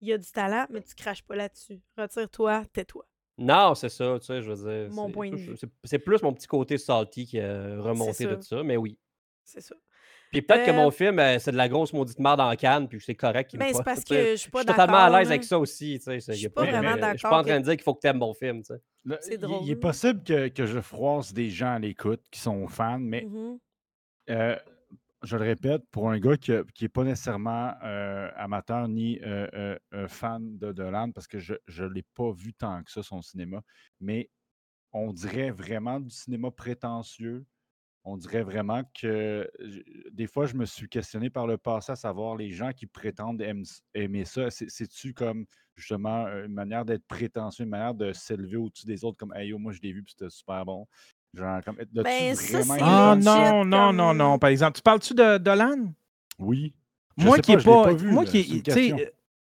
y 0.00 0.12
a 0.12 0.18
du 0.18 0.30
talent, 0.32 0.66
mais 0.70 0.82
tu 0.82 0.94
craches 0.96 1.22
pas 1.22 1.36
là-dessus. 1.36 1.80
Retire-toi, 1.96 2.64
tais-toi. 2.72 3.06
Non, 3.38 3.74
c'est 3.74 3.88
ça, 3.88 4.18
tu 4.20 4.26
sais, 4.26 4.42
je 4.42 4.52
veux 4.52 4.70
dire. 4.86 4.94
Mon 4.94 5.06
c'est- 5.06 5.12
point 5.12 5.30
de 5.30 5.36
c'est- 5.36 5.42
vue. 5.44 5.56
c'est- 5.56 5.70
C'est 5.84 5.98
plus 5.98 6.22
mon 6.22 6.32
petit 6.32 6.46
côté 6.46 6.76
salty 6.78 7.26
qui 7.26 7.40
a 7.40 7.80
remonté 7.80 8.26
de 8.26 8.40
ça. 8.40 8.56
ça, 8.58 8.62
mais 8.62 8.76
oui. 8.76 8.98
C'est 9.44 9.60
ça. 9.60 9.74
Puis 10.30 10.40
peut-être 10.40 10.64
que 10.64 10.70
Euh, 10.70 10.74
mon 10.74 10.90
film, 10.90 11.18
euh, 11.18 11.38
c'est 11.38 11.52
de 11.52 11.56
la 11.58 11.68
grosse 11.68 11.92
maudite 11.92 12.18
merde 12.18 12.40
en 12.40 12.54
canne, 12.56 12.88
puis 12.88 12.98
c'est 13.04 13.14
correct 13.14 13.50
qu'il 13.50 13.58
me 13.58 13.64
Ben, 13.64 13.68
c'est 13.68 13.72
poste, 13.74 13.84
parce 13.84 14.04
que 14.04 14.14
je 14.14 14.36
suis 14.36 14.46
Je 14.46 14.50
pas 14.50 14.60
suis 14.60 14.66
d'accord. 14.66 14.84
totalement 14.86 15.04
à 15.14 15.18
l'aise 15.20 15.28
avec 15.28 15.44
ça 15.44 15.58
aussi, 15.58 15.98
tu 15.98 16.04
sais. 16.04 16.20
c'est- 16.20 16.32
Je 16.32 16.38
suis 16.38 16.46
a 16.46 16.50
pas 16.50 16.64
pas- 16.64 16.70
vraiment 16.70 16.82
mais, 16.82 16.88
euh, 16.88 16.94
Je 16.94 17.00
suis 17.18 17.22
d'accord 17.22 17.30
pas 17.30 17.38
en 17.40 17.44
train 17.44 17.60
de 17.60 17.64
dire 17.64 17.72
qu'il 17.74 17.82
faut 17.82 17.94
que 17.94 18.00
tu 18.00 18.06
aimes 18.06 18.18
mon 18.18 18.32
film, 18.32 18.62
tu 18.62 18.74
sais. 18.74 19.18
C'est 19.20 19.36
drôle, 19.38 19.62
Il 19.64 19.70
est 19.70 19.76
possible 19.76 20.22
que, 20.22 20.48
que 20.48 20.64
je 20.64 20.80
froisse 20.80 21.34
des 21.34 21.50
gens 21.50 21.74
à 21.74 21.78
l'écoute 21.78 22.22
qui 22.30 22.40
sont 22.40 22.66
fans, 22.68 22.98
mais 22.98 23.26
euh, 24.30 24.56
je 25.22 25.36
le 25.36 25.42
répète, 25.44 25.82
pour 25.90 26.10
un 26.10 26.18
gars 26.18 26.36
qui 26.36 26.52
n'est 26.52 26.88
pas 26.88 27.04
nécessairement 27.04 27.74
euh, 27.82 28.30
amateur 28.36 28.88
ni 28.88 29.18
euh, 29.22 29.46
euh, 29.54 29.78
euh, 29.94 30.08
fan 30.08 30.58
de 30.58 30.72
Dolan, 30.72 31.12
parce 31.12 31.26
que 31.26 31.38
je 31.38 31.54
ne 31.54 31.86
l'ai 31.88 32.04
pas 32.14 32.32
vu 32.32 32.52
tant 32.54 32.82
que 32.82 32.90
ça, 32.90 33.02
son 33.02 33.22
cinéma, 33.22 33.62
mais 34.00 34.30
on 34.92 35.12
dirait 35.12 35.50
vraiment 35.50 36.00
du 36.00 36.10
cinéma 36.10 36.50
prétentieux. 36.50 37.46
On 38.04 38.16
dirait 38.16 38.42
vraiment 38.42 38.82
que 39.00 39.48
des 40.12 40.26
fois, 40.26 40.46
je 40.46 40.54
me 40.56 40.66
suis 40.66 40.88
questionné 40.88 41.30
par 41.30 41.46
le 41.46 41.56
passé 41.56 41.92
à 41.92 41.96
savoir 41.96 42.36
les 42.36 42.50
gens 42.50 42.72
qui 42.72 42.86
prétendent 42.86 43.40
aime- 43.42 43.62
aimer 43.94 44.24
ça. 44.24 44.50
c'est- 44.50 44.68
C'est-tu 44.68 45.14
comme 45.14 45.46
justement 45.76 46.26
une 46.26 46.52
manière 46.52 46.84
d'être 46.84 47.06
prétentieux, 47.06 47.64
une 47.64 47.70
manière 47.70 47.94
de 47.94 48.12
s'élever 48.12 48.56
au-dessus 48.56 48.86
des 48.86 49.04
autres, 49.04 49.16
comme 49.18 49.32
hey, 49.34 49.48
yo, 49.50 49.58
moi 49.58 49.72
je 49.72 49.80
l'ai 49.82 49.92
vu 49.92 50.02
puis 50.02 50.14
c'était 50.18 50.30
super 50.30 50.64
bon. 50.64 50.86
Genre, 51.34 51.60
comme, 51.64 51.76
Ben, 51.92 52.34
ça, 52.34 52.58
vraiment 52.60 52.76
Ah 52.82 53.16
non, 53.16 53.64
non, 53.64 53.92
non, 53.92 54.12
non. 54.14 54.38
Par 54.38 54.50
exemple, 54.50 54.72
tu 54.76 54.82
parles-tu 54.82 55.14
de 55.14 55.38
Dolan? 55.38 55.92
Oui. 56.38 56.74
Je 57.16 57.24
Moi 57.26 57.38
qui 57.38 57.56
l'ai 57.56 57.62
pas. 57.62 57.84
pas 57.84 57.92
vu, 57.94 58.10
moi 58.10 58.24
là, 58.24 58.30
qui. 58.30 58.62
Tu 58.62 58.70
sais. 58.70 58.92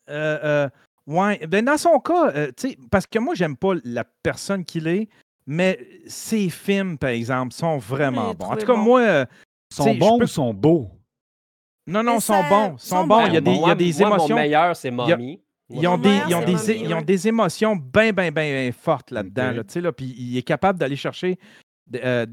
euh, 0.09 0.39
euh, 0.43 0.69
ouais. 1.07 1.45
Ben 1.47 1.63
dans 1.63 1.77
son 1.77 1.99
cas, 1.99 2.31
euh, 2.35 2.47
tu 2.55 2.69
sais, 2.71 2.77
parce 2.91 3.05
que 3.07 3.19
moi, 3.19 3.33
j'aime 3.35 3.55
pas 3.55 3.73
la 3.83 4.03
personne 4.03 4.63
qu'il 4.65 4.87
est, 4.87 5.07
mais 5.45 5.79
ses 6.07 6.49
films, 6.49 6.97
par 6.97 7.11
exemple, 7.11 7.53
sont 7.53 7.77
vraiment 7.77 8.33
bons. 8.33 8.45
En 8.45 8.55
tout 8.57 8.65
cas, 8.65 8.73
bon. 8.75 8.77
moi. 8.83 9.01
euh, 9.01 9.25
Sont 9.71 9.93
bons 9.95 10.17
peux- 10.17 10.23
ou 10.23 10.27
sont 10.27 10.53
beaux? 10.53 10.89
Non, 11.87 12.01
non, 12.03 12.19
sont 12.19 12.41
bons. 12.49 12.75
Ils 12.75 12.79
sont 12.79 13.05
bons. 13.07 13.25
Il 13.27 13.33
y 13.33 13.37
a 13.37 13.41
des, 13.41 13.51
il 13.51 13.55
y 13.57 13.63
a 13.63 13.65
Moi- 13.67 13.75
des 13.75 13.93
moi, 13.99 14.07
émotions. 14.09 14.35
Mon 14.35 14.41
meilleur, 14.41 14.75
c'est 14.75 14.87
y 14.87 14.91
a- 14.91 14.93
Mommy. 14.93 15.41
Ils 15.71 15.87
ont, 15.87 15.97
des, 15.99 16.09
meilleur, 16.09 16.27
ils, 16.29 16.35
ont 16.35 16.39
c'est 16.39 16.45
des, 16.73 16.79
Mommy, 16.79 16.89
ils 16.89 16.93
ont 16.95 17.01
des 17.03 17.27
émotions 17.27 17.75
bien, 17.75 18.11
bien, 18.11 18.31
bien 18.31 18.71
fortes 18.71 19.11
là-dedans. 19.11 19.49
Ok. 19.51 19.55
là, 19.57 19.63
tu 19.65 19.73
sais, 19.73 19.81
là, 19.81 19.91
puis 19.91 20.15
il 20.17 20.35
est 20.37 20.41
capable 20.41 20.79
d'aller 20.79 20.95
chercher 20.95 21.37
euh, 21.95 22.25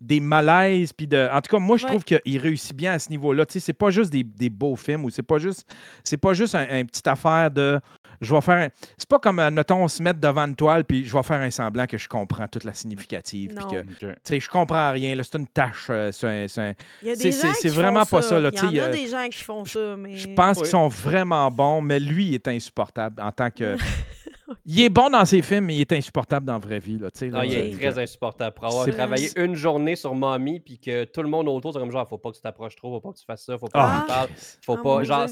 des 0.00 0.20
malaises. 0.20 0.92
Puis 0.92 1.06
de... 1.06 1.28
En 1.32 1.40
tout 1.40 1.50
cas, 1.56 1.58
moi, 1.58 1.76
je 1.76 1.84
Ouais. 1.84 1.90
trouve 1.90 2.04
qu'il 2.04 2.38
réussit 2.38 2.74
bien 2.76 2.92
à 2.92 2.98
ce 2.98 3.08
niveau-là. 3.10 3.46
Tu 3.46 3.54
sais, 3.54 3.60
c'est 3.60 3.72
pas 3.72 3.90
juste 3.90 4.10
des, 4.10 4.22
des 4.24 4.50
beaux 4.50 4.76
films 4.76 5.04
ou 5.04 5.10
c'est 5.10 5.22
pas 5.22 5.38
juste, 5.38 5.66
c'est 6.04 6.16
pas 6.18 6.34
juste 6.34 6.54
un, 6.54 6.66
un 6.70 6.84
petite 6.84 7.06
affaire 7.06 7.50
de. 7.50 7.80
Je 8.22 8.34
vais 8.34 8.40
faire. 8.40 8.56
un- 8.56 8.68
C'est 8.96 9.08
pas 9.08 9.18
comme, 9.18 9.38
euh, 9.40 9.50
notons, 9.50 9.86
se 9.88 10.02
mettre 10.02 10.18
devant 10.20 10.46
une 10.46 10.56
toile 10.56 10.84
puis 10.86 11.04
je 11.04 11.12
vais 11.14 11.22
faire 11.22 11.40
un 11.40 11.50
semblant 11.50 11.86
que 11.86 11.98
je 11.98 12.08
comprends 12.08 12.48
toute 12.48 12.64
la 12.64 12.72
significative. 12.72 13.52
puis 13.54 13.64
que, 13.66 13.82
tu 13.82 14.06
sais, 14.24 14.40
je 14.40 14.48
comprends 14.48 14.90
rien. 14.92 15.14
là, 15.14 15.22
C'est 15.22 15.36
une 15.36 15.46
tâche. 15.46 15.86
euh, 15.90 16.10
c'est 16.12 17.68
vraiment 17.68 18.06
pas 18.06 18.22
ça, 18.22 18.38
là, 18.40 18.48
Il 18.52 18.56
y 18.56 18.58
tu 18.58 18.68
sais, 18.68 18.80
en 18.80 18.84
a 18.84 18.88
euh, 18.88 18.92
des 18.92 19.06
gens 19.08 19.28
qui 19.30 19.42
font 19.44 19.64
ça, 19.66 19.96
mais... 19.98 20.16
Je 20.16 20.28
pense 20.28 20.56
Oui. 20.56 20.62
qu'ils 20.62 20.70
sont 20.70 20.88
vraiment 20.88 21.50
bons, 21.50 21.82
mais 21.82 22.00
lui, 22.00 22.28
il 22.28 22.34
est 22.34 22.48
insupportable 22.48 23.20
en 23.20 23.32
tant 23.32 23.50
que. 23.50 23.76
il 24.68 24.80
est 24.80 24.88
bon 24.88 25.08
dans 25.08 25.24
ses 25.24 25.40
films, 25.42 25.66
mais 25.66 25.76
il 25.76 25.80
est 25.82 25.92
insupportable 25.92 26.44
dans 26.44 26.54
la 26.54 26.58
vraie 26.58 26.80
vie. 26.80 26.98
Là, 26.98 27.08
Ah, 27.34 27.46
il 27.46 27.54
est 27.54 27.70
très 27.78 27.98
insupportable. 27.98 28.54
Pour 28.54 28.66
avoir 28.66 28.84
C'est- 28.84 28.92
travaillé 28.92 29.30
une 29.36 29.54
journée 29.54 29.94
sur 29.96 30.14
Mommy, 30.14 30.60
puis 30.60 30.78
que 30.78 31.04
tout 31.04 31.22
le 31.22 31.28
monde 31.28 31.48
autour, 31.48 31.72
c'est 31.72 31.78
comme 31.78 31.90
genre, 31.92 32.08
faut 32.08 32.18
pas 32.18 32.30
que 32.30 32.36
tu 32.36 32.42
t'approches 32.42 32.74
trop, 32.76 32.90
faut 32.94 33.00
pas 33.00 33.12
que 33.12 33.18
tu 33.18 33.24
fasses 33.24 33.44
ça, 33.44 33.56
faut 33.58 33.68
pas 33.68 33.80
Ah, 33.80 33.96
que 33.96 34.00
tu 34.02 34.06
parles, 34.08 34.28
faut 34.64 34.72
Ah, 34.78 34.82
pas. 34.82 34.98
mon 34.98 35.04
Genre, 35.04 35.26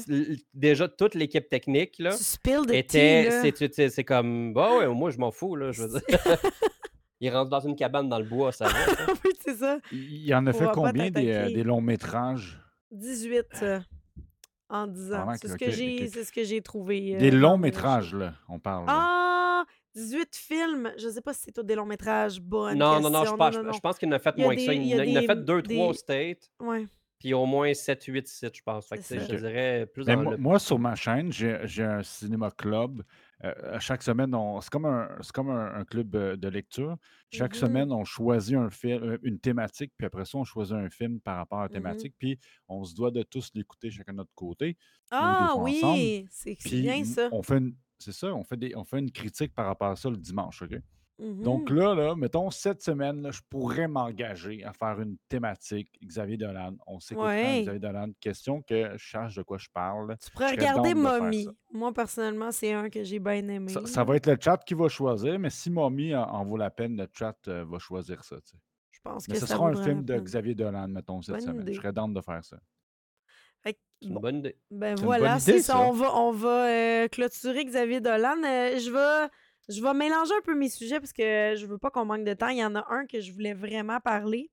déjà, 0.53 0.87
toute 0.87 1.15
l'équipe 1.15 1.49
technique, 1.49 1.95
là, 1.99 2.11
Tu 2.15 2.23
spills 2.23 2.65
de 2.65 2.73
était. 2.73 3.23
tea, 3.23 3.29
là. 3.29 3.41
C'est 3.41 3.51
tu 3.51 3.67
sais, 3.73 3.89
c'est 3.89 4.03
comme, 4.03 4.53
bah 4.53 4.77
ouais, 4.77 4.87
moi, 4.87 5.11
je 5.11 5.17
m'en 5.17 5.31
fous, 5.31 5.55
là, 5.55 5.71
je 5.71 5.83
veux 5.83 5.89
dire. 5.99 5.99
il 7.19 7.29
rentre 7.29 7.49
dans 7.49 7.59
une 7.59 7.75
cabane 7.75 8.07
dans 8.09 8.19
le 8.19 8.25
bois, 8.25 8.51
ça 8.51 8.65
va. 8.65 8.71
ça. 8.71 9.05
oui, 9.25 9.31
c'est 9.43 9.55
ça. 9.55 9.79
Il 9.91 10.25
y 10.25 10.33
en 10.33 10.45
a 10.47 10.51
On 10.51 10.53
fait 10.53 10.65
pas 10.65 10.71
combien 10.73 11.11
des, 11.11 11.31
euh, 11.31 11.51
des 11.51 11.63
longs 11.63 11.81
métrages? 11.81 12.59
18 12.91 13.45
euh, 13.63 13.79
en 14.69 14.87
10 14.87 15.13
ans. 15.13 15.27
C'est 15.41 15.47
ce 15.49 15.55
que 15.57 15.69
j'ai 15.71 16.03
ok. 16.03 16.09
c'est 16.13 16.23
ce 16.23 16.31
que 16.31 16.43
j'ai 16.43 16.61
trouvé. 16.61 17.15
euh, 17.15 17.19
Des 17.19 17.31
dans 17.31 17.37
longs 17.37 17.57
métrages, 17.57 18.13
là, 18.13 18.33
on 18.49 18.59
parle. 18.59 18.85
Ah! 18.87 19.63
18 19.95 20.35
films. 20.35 20.91
Je 20.97 21.07
sais 21.07 21.21
pas 21.21 21.33
si 21.33 21.43
c'est 21.45 21.51
tous 21.53 21.63
des 21.63 21.75
longs 21.75 21.85
métrages. 21.85 22.41
Bonne 22.41 22.77
non, 22.77 22.99
non, 22.99 23.09
non, 23.09 23.23
je 23.23 23.33
pense, 23.33 23.55
non, 23.55 23.63
non, 23.63 23.71
je 23.71 23.79
pense 23.79 23.97
qu'il 23.97 24.09
en 24.09 24.11
a 24.11 24.19
fait 24.19 24.37
moins 24.37 24.53
que 24.55 24.61
ça. 24.61 24.73
Il, 24.73 24.93
en 24.95 24.99
a- 24.99 25.05
il 25.05 25.13
en 25.13 25.17
a 25.17 25.21
des- 25.21 25.27
fait 25.27 25.45
2-3 25.45 25.87
au 25.89 25.93
State, 25.93 26.49
Ouais. 26.59 26.85
puis 27.17 27.33
au 27.33 27.45
moins 27.45 27.73
7-8 27.73 28.27
sites, 28.27 28.57
je 28.57 28.61
pense. 28.61 28.87
Fait 28.87 28.97
que, 28.97 29.03
je 29.03 29.35
dirais 29.37 29.85
plus 29.93 30.03
dans 30.05 30.17
moi, 30.21 30.31
le. 30.33 30.37
moi, 30.37 30.59
sur 30.59 30.79
ma 30.79 30.95
chaîne, 30.95 31.31
j'ai 31.31 31.59
j'ai 31.63 31.83
un 31.83 32.03
cinéma 32.03 32.51
club. 32.51 33.03
Euh, 33.43 33.79
chaque 33.79 34.01
semaine, 34.01 34.33
on- 34.33 34.61
c'est 34.61 34.69
comme, 34.69 34.85
un, 34.85 35.09
c'est 35.21 35.31
comme 35.33 35.49
un, 35.49 35.75
un 35.75 35.83
club 35.85 36.15
euh, 36.15 36.37
de 36.37 36.47
lecture. 36.47 36.95
Chaque 37.29 37.53
Mhm. 37.53 37.59
semaine, 37.59 37.91
on 37.91 38.05
choisit 38.05 38.55
un 38.55 38.69
film, 38.69 39.03
euh, 39.03 39.17
une 39.23 39.39
thématique, 39.39 39.91
puis 39.97 40.05
après 40.07 40.23
ça, 40.25 40.37
on 40.37 40.43
choisit 40.45 40.73
un 40.75 40.89
film 40.89 41.19
par 41.19 41.37
rapport 41.37 41.59
à 41.59 41.63
la 41.63 41.67
Mhm. 41.67 41.73
thématique, 41.73 42.15
puis 42.17 42.39
on 42.69 42.83
se 42.85 42.95
doit 42.95 43.11
de 43.11 43.23
tous 43.23 43.51
l'écouter 43.53 43.91
chacun 43.91 44.13
de 44.13 44.17
notre 44.17 44.33
côté. 44.35 44.77
Ah 45.11 45.53
ensemble. 45.55 45.63
oui! 45.63 46.27
C'est 46.59 46.81
bien 46.81 47.03
ça. 47.03 47.27
on 47.31 47.43
fait 47.43 47.57
une, 47.57 47.75
c'est 47.99 48.13
ça, 48.13 48.33
on 48.33 48.43
fait, 48.43 48.57
des, 48.57 48.75
on 48.75 48.83
fait 48.85 48.99
une 48.99 49.11
critique 49.11 49.53
par 49.53 49.65
rapport 49.67 49.89
à 49.89 49.95
ça 49.97 50.09
le 50.09 50.17
dimanche, 50.17 50.61
OK? 50.61 50.75
Donc 51.17 51.69
Mhm. 51.71 51.77
là, 51.77 51.95
là, 51.95 52.15
mettons, 52.15 52.49
cette 52.51 52.81
semaine, 52.81 53.21
là, 53.21 53.31
je 53.31 53.39
pourrais 53.49 53.87
m'engager 53.87 54.65
à 54.65 54.73
faire 54.73 54.99
une 54.99 55.15
thématique 55.29 55.89
Xavier 56.03 56.35
Dolan. 56.35 56.75
On 56.87 56.99
s'écoute 56.99 57.23
Ouais. 57.23 57.61
Xavier 57.61 57.79
Dolan. 57.79 58.09
Question 58.19 58.61
que 58.61 58.97
je 58.97 59.09
sache 59.11 59.35
de 59.35 59.43
quoi 59.43 59.57
je 59.57 59.69
parle. 59.73 60.17
Tu 60.21 60.29
pourrais 60.31 60.49
je 60.49 60.55
regarder 60.55 60.93
Mommy. 60.93 61.47
Moi, 61.71 61.93
personnellement, 61.93 62.51
c'est 62.51 62.73
un 62.73 62.89
que 62.89 63.01
j'ai 63.03 63.19
bien 63.19 63.47
aimé. 63.47 63.71
Ça, 63.71 63.85
ça 63.85 64.03
va 64.03 64.17
être 64.17 64.27
le 64.27 64.37
chat 64.39 64.57
qui 64.65 64.73
va 64.73 64.89
choisir, 64.89 65.39
mais 65.39 65.49
si 65.49 65.71
Mommy 65.71 66.13
en, 66.13 66.23
en 66.23 66.43
vaut 66.43 66.57
la 66.57 66.69
peine, 66.69 66.97
le 66.97 67.07
chat 67.13 67.37
euh, 67.47 67.63
va 67.65 67.79
choisir 67.79 68.21
ça. 68.23 68.35
tu 68.41 68.49
sais. 68.51 68.57
Je 68.91 68.99
pense 69.01 69.27
Mais 69.29 69.35
que 69.35 69.39
ce 69.39 69.45
ça 69.45 69.55
sera 69.55 69.69
un 69.69 69.83
film 69.83 70.03
de. 70.03 70.19
Xavier 70.19 70.53
Dolan, 70.55 70.87
mettons, 70.89 71.21
cette 71.21 71.35
Bonne 71.35 71.41
semaine. 71.45 71.61
idée. 71.61 71.73
Je 71.75 71.79
serais 71.79 71.93
down 71.93 72.13
de 72.13 72.19
faire 72.21 72.43
ça. 72.43 72.57
Fait 73.63 73.77
une 74.01 74.15
bonne 74.15 74.37
idée. 74.39 74.57
ben 74.69 74.95
voilà, 74.95 75.39
c'est 75.39 75.59
ça. 75.61 75.79
On 75.79 75.91
va, 75.93 76.13
on 76.17 76.31
va 76.31 76.67
euh, 76.67 77.07
clôturer 77.07 77.63
Xavier 77.65 78.01
Dolan. 78.01 78.35
Euh, 78.43 78.77
je 78.79 78.91
vais. 78.91 79.29
Je 79.67 79.81
vais 79.81 79.93
mélanger 79.93 80.33
un 80.33 80.41
peu 80.41 80.55
mes 80.55 80.69
sujets 80.69 80.99
parce 80.99 81.13
que 81.13 81.55
je 81.57 81.65
veux 81.65 81.77
pas 81.77 81.89
qu'on 81.89 82.05
manque 82.05 82.23
de 82.23 82.33
temps. 82.33 82.49
Il 82.49 82.57
y 82.57 82.63
en 82.65 82.75
a 82.75 82.85
un 82.89 83.05
que 83.05 83.19
je 83.19 83.31
voulais 83.31 83.53
vraiment 83.53 83.99
parler. 83.99 84.51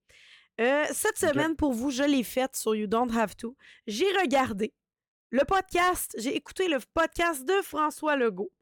Euh, 0.61 0.85
cette 0.93 1.19
semaine, 1.19 1.57
pour 1.57 1.73
vous, 1.73 1.91
je 1.91 2.03
l'ai 2.03 2.23
faite 2.23 2.57
sur 2.57 2.75
You 2.75 2.87
Don't 2.87 3.11
Have 3.17 3.35
To. 3.37 3.57
J'ai 3.87 4.11
regardé 4.21 4.73
le 5.31 5.45
podcast, 5.45 6.15
j'ai 6.19 6.37
écouté 6.37 6.69
le 6.69 6.79
podcast 6.95 7.45
de 7.47 7.55
François 7.63 8.17
Legault. 8.17 8.53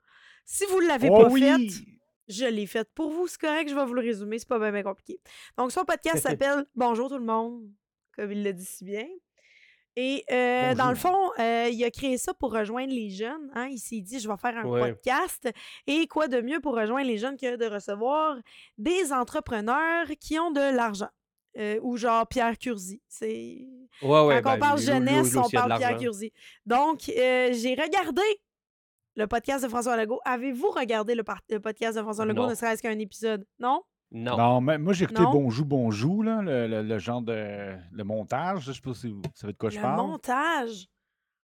Si 0.45 0.65
vous 0.67 0.81
ne 0.81 0.87
l'avez 0.89 1.09
Oh 1.11 1.23
pas 1.23 1.29
oui! 1.29 1.41
fait, 1.41 1.85
je 2.29 2.45
l'ai 2.47 2.67
faite 2.67 2.91
pour 2.95 3.11
vous. 3.11 3.27
C'est 3.27 3.41
correct, 3.41 3.69
je 3.69 3.75
vais 3.75 3.85
vous 3.85 3.95
le 3.95 4.01
résumer. 4.03 4.39
C'est 4.39 4.49
pas 4.49 4.59
bien, 4.59 4.71
bien 4.73 4.83
compliqué. 4.85 5.21
Donc, 5.59 5.73
son 5.73 5.85
podcast 5.85 6.23
s'appelle 6.23 6.65
Bonjour 6.77 7.09
tout 7.09 7.19
le 7.19 7.25
monde, 7.25 7.69
comme 8.17 8.31
il 8.33 8.43
le 8.45 8.53
dit 8.53 8.65
si 8.65 8.85
bien. 8.85 9.07
Et 9.97 10.25
euh, 10.31 10.75
dans 10.75 10.89
le 10.91 10.95
fond, 10.97 11.17
euh, 11.39 11.69
il 11.71 11.83
a 11.85 11.91
créé 11.91 12.17
ça 12.17 12.33
pour 12.33 12.53
rejoindre 12.53 12.93
les 12.93 13.11
jeunes. 13.11 13.51
hein. 13.55 13.67
Il 13.69 13.79
s'est 13.79 14.01
dit, 14.01 14.21
je 14.21 14.29
vais 14.29 14.37
faire 14.37 14.57
un 14.57 14.65
Ouais. 14.65 14.93
podcast. 14.93 15.49
Et 15.87 16.07
quoi 16.07 16.29
de 16.29 16.41
mieux 16.41 16.61
pour 16.61 16.75
rejoindre 16.77 17.07
les 17.07 17.19
jeunes 17.19 17.37
que 17.37 17.57
de 17.57 17.67
recevoir 17.67 18.37
des 18.79 19.13
entrepreneurs 19.13 20.07
qui 20.21 20.39
ont 20.39 20.51
de 20.53 20.75
l'argent. 20.75 21.09
Euh, 21.59 21.81
ou 21.83 21.97
genre 21.97 22.27
Pierre 22.29 22.57
Curzi. 22.57 23.03
C'est 23.09 23.67
Ouais, 24.03 24.21
ouais. 24.25 24.41
quand 24.41 24.51
on 24.51 24.55
ben, 24.55 24.59
parle 24.61 24.79
lui- 24.79 24.87
lui- 24.87 24.93
lui 24.93 25.07
jeunesse, 25.09 25.37
on 25.37 25.51
parle 25.51 25.77
Pierre. 25.79 25.99
Curzi. 25.99 26.33
Donc, 26.65 27.01
j'ai 27.07 27.77
regardé 27.77 28.23
le 29.17 29.27
podcast 29.27 29.65
de 29.65 29.69
François 29.69 29.97
Legault. 29.97 30.21
Avez-vous 30.25 30.71
regardé 30.71 31.17
le, 31.17 31.25
podcast 31.59 31.97
de 31.99 32.03
François 32.03 32.25
Legault, 32.25 32.43
Non. 32.45 32.51
ne 32.51 32.55
serait-ce 32.55 32.81
qu'un 32.81 32.97
épisode? 33.01 33.45
Non? 33.59 33.83
Non. 34.13 34.37
Non, 34.37 34.61
mais 34.61 34.77
moi 34.79 34.93
j'ai 34.93 35.05
écouté 35.05 35.23
Non. 35.23 35.31
Bonjour, 35.33 35.67
Bonjour, 35.67 36.25
là, 36.25 36.43
le, 36.43 36.67
le- 36.67 36.83
le 36.83 36.99
genre 36.99 37.23
de 37.23 37.77
le 37.93 38.05
montage. 38.05 38.65
Je 38.65 38.73
sais 38.73 38.81
pas 38.81 38.93
si 38.95 39.09
vous 39.11 39.23
savez 39.35 39.53
de 39.53 39.59
quoi 39.59 39.71
je 39.71 39.77
le 39.77 39.83
parle. 39.83 39.97
montage? 40.07 40.89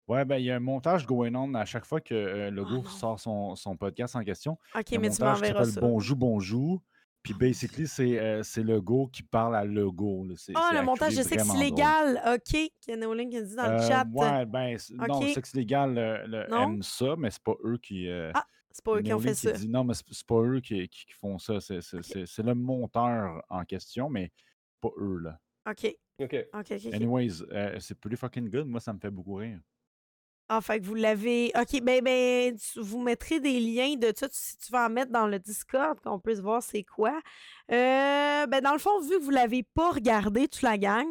Ouais, 0.09 0.25
ben 0.25 0.39
il 0.39 0.47
y 0.47 0.51
a 0.51 0.57
un 0.57 0.61
montage 0.61 1.07
going 1.07 1.35
on 1.37 1.55
à 1.55 1.65
chaque 1.65 1.85
fois 1.85 2.01
que 2.01 2.13
euh, 2.15 2.51
Legault 2.51 2.83
non. 2.83 2.85
sort 2.85 3.21
son, 3.21 3.55
son 3.55 3.77
podcast 3.77 4.17
en 4.17 4.25
question. 4.25 4.59
OK, 4.75 4.91
Il 4.91 4.95
y 4.95 4.97
a 4.97 4.99
un 4.99 5.03
mais 5.03 5.11
tu 5.11 5.23
montage 5.23 5.37
qui 5.37 5.43
m'enverras 5.43 5.59
s'appelle 5.65 5.75
ça. 5.75 5.81
Bonjour, 5.81 6.17
Bonjour. 6.17 6.83
Puis 7.23 7.35
basically, 7.35 7.87
c'est 7.87 8.19
euh, 8.19 8.43
c'est 8.43 8.63
Legault 8.65 9.07
qui 9.13 9.23
parle 9.23 9.55
à 9.55 9.63
Legault. 9.65 10.25
là. 10.25 10.35
C'est- 10.39 10.55
Ah, 10.57 10.69
c'est 10.73 10.79
le 10.79 10.83
montage, 10.85 11.13
je 11.13 11.21
acculé 11.21 11.23
sais 11.23 11.37
que 11.37 11.43
c'est 11.43 11.49
vraiment 11.49 11.55
drôle. 11.55 12.15
légal. 12.17 12.35
OK. 12.35 12.71
Ken 12.85 13.05
Rowling 13.05 13.31
qui 13.31 13.37
a 13.37 13.43
dit 13.43 13.55
dans 13.57 13.63
le 13.67 13.73
Euh, 13.75 13.89
chat. 13.89 14.07
ouais, 14.11 14.47
ben, 14.47 14.79
c- 14.79 14.95
non, 14.97 15.19
ok. 15.21 15.29
Sexe 15.29 15.55
légal 15.55 15.95
le, 15.95 16.27
le 16.27 16.47
Non? 16.51 16.63
aime 16.63 16.83
ça, 16.83 17.15
mais 17.19 17.31
c'est 17.31 17.43
pas 17.43 17.55
eux 17.65 17.77
qui. 17.77 18.09
euh, 18.09 18.33
Ah, 18.35 18.45
c'est 18.71 18.85
pas 18.85 18.97
eux 18.97 19.03
qui 19.03 19.13
ont 19.13 19.19
fait 19.21 19.35
ça. 19.35 19.53
dit 19.53 19.69
non, 19.69 19.85
mais 19.85 19.95
c'est 19.95 20.27
pas 20.27 20.41
eux 20.43 20.61
qui, 20.61 20.89
qui- 20.89 21.07
qui 21.07 21.13
font 21.15 21.39
ça. 21.39 21.61
C'est 21.61 22.43
le 22.43 22.55
monteur 22.55 23.43
en 23.49 23.65
question, 23.65 24.09
mais 24.09 24.31
pas 24.81 24.91
eux, 24.99 25.19
là. 25.19 25.39
OK. 25.69 25.95
OK. 26.21 26.37
Anyways, 26.93 27.43
euh, 27.51 27.77
c'est 27.81 27.99
pretty 27.99 28.17
fucking 28.17 28.51
good. 28.51 28.67
Moi, 28.67 28.81
ça 28.81 28.93
me 28.93 28.99
fait 28.99 29.11
beaucoup 29.11 29.35
rire. 29.37 29.59
Ah, 30.53 30.61
fait 30.61 30.81
que 30.81 30.85
vous 30.85 30.97
l'avez. 30.97 31.53
OK, 31.57 31.81
ben, 31.83 32.03
ben 32.03 32.57
tu- 32.57 32.81
vous 32.81 33.01
mettrez 33.01 33.39
des 33.41 33.61
liens 33.61 33.95
de 33.95 34.13
ça 34.15 34.27
si 34.33 34.57
tu 34.59 34.73
vas 34.73 34.87
en 34.87 34.91
mettre 34.91 35.13
dans 35.13 35.27
le 35.29 35.39
Discord, 35.39 35.99
qu'on 36.01 36.19
puisse 36.19 36.41
voir 36.41 36.61
c'est 36.63 36.83
quoi. 36.83 37.13
Euh, 37.71 38.47
ben, 38.47 38.61
dans 38.61 38.73
le 38.73 38.79
fond, 38.79 39.01
vu 39.01 39.19
que 39.19 39.23
vous 39.23 39.31
l'avez 39.31 39.63
pas 39.63 39.93
regardé, 39.93 40.49
toute 40.49 40.63
la 40.63 40.77
gang, 40.77 41.07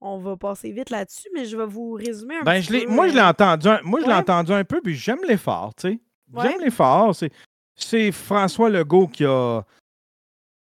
on 0.00 0.18
va 0.18 0.36
passer 0.36 0.70
vite 0.70 0.90
là-dessus, 0.90 1.28
mais 1.34 1.46
je 1.46 1.56
vais 1.56 1.64
vous 1.66 1.92
résumer 1.92 2.36
un 2.36 2.42
Ben, 2.42 2.60
petit 2.60 2.66
je 2.68 2.72
l'ai- 2.74 2.84
peu, 2.84 2.92
moi, 2.92 3.08
je 3.08 3.14
l'ai 3.14 3.20
euh, 3.20 3.28
entendu, 3.28 3.68
un- 3.68 3.80
moi, 3.84 4.00
je 4.00 4.04
l'ai 4.06 4.12
Ouais. 4.12 4.18
entendu 4.18 4.52
un 4.52 4.64
peu, 4.64 4.82
puis 4.82 4.94
j'aime 4.94 5.20
l'effort, 5.26 5.74
tu 5.74 5.88
sais. 5.92 6.00
Ouais. 6.32 6.42
J'aime 6.48 6.60
l'effort. 6.60 7.14
C'est, 7.14 7.30
c'est 7.76 8.12
François 8.12 8.70
Legault 8.70 9.08
qui 9.08 9.24
a. 9.24 9.62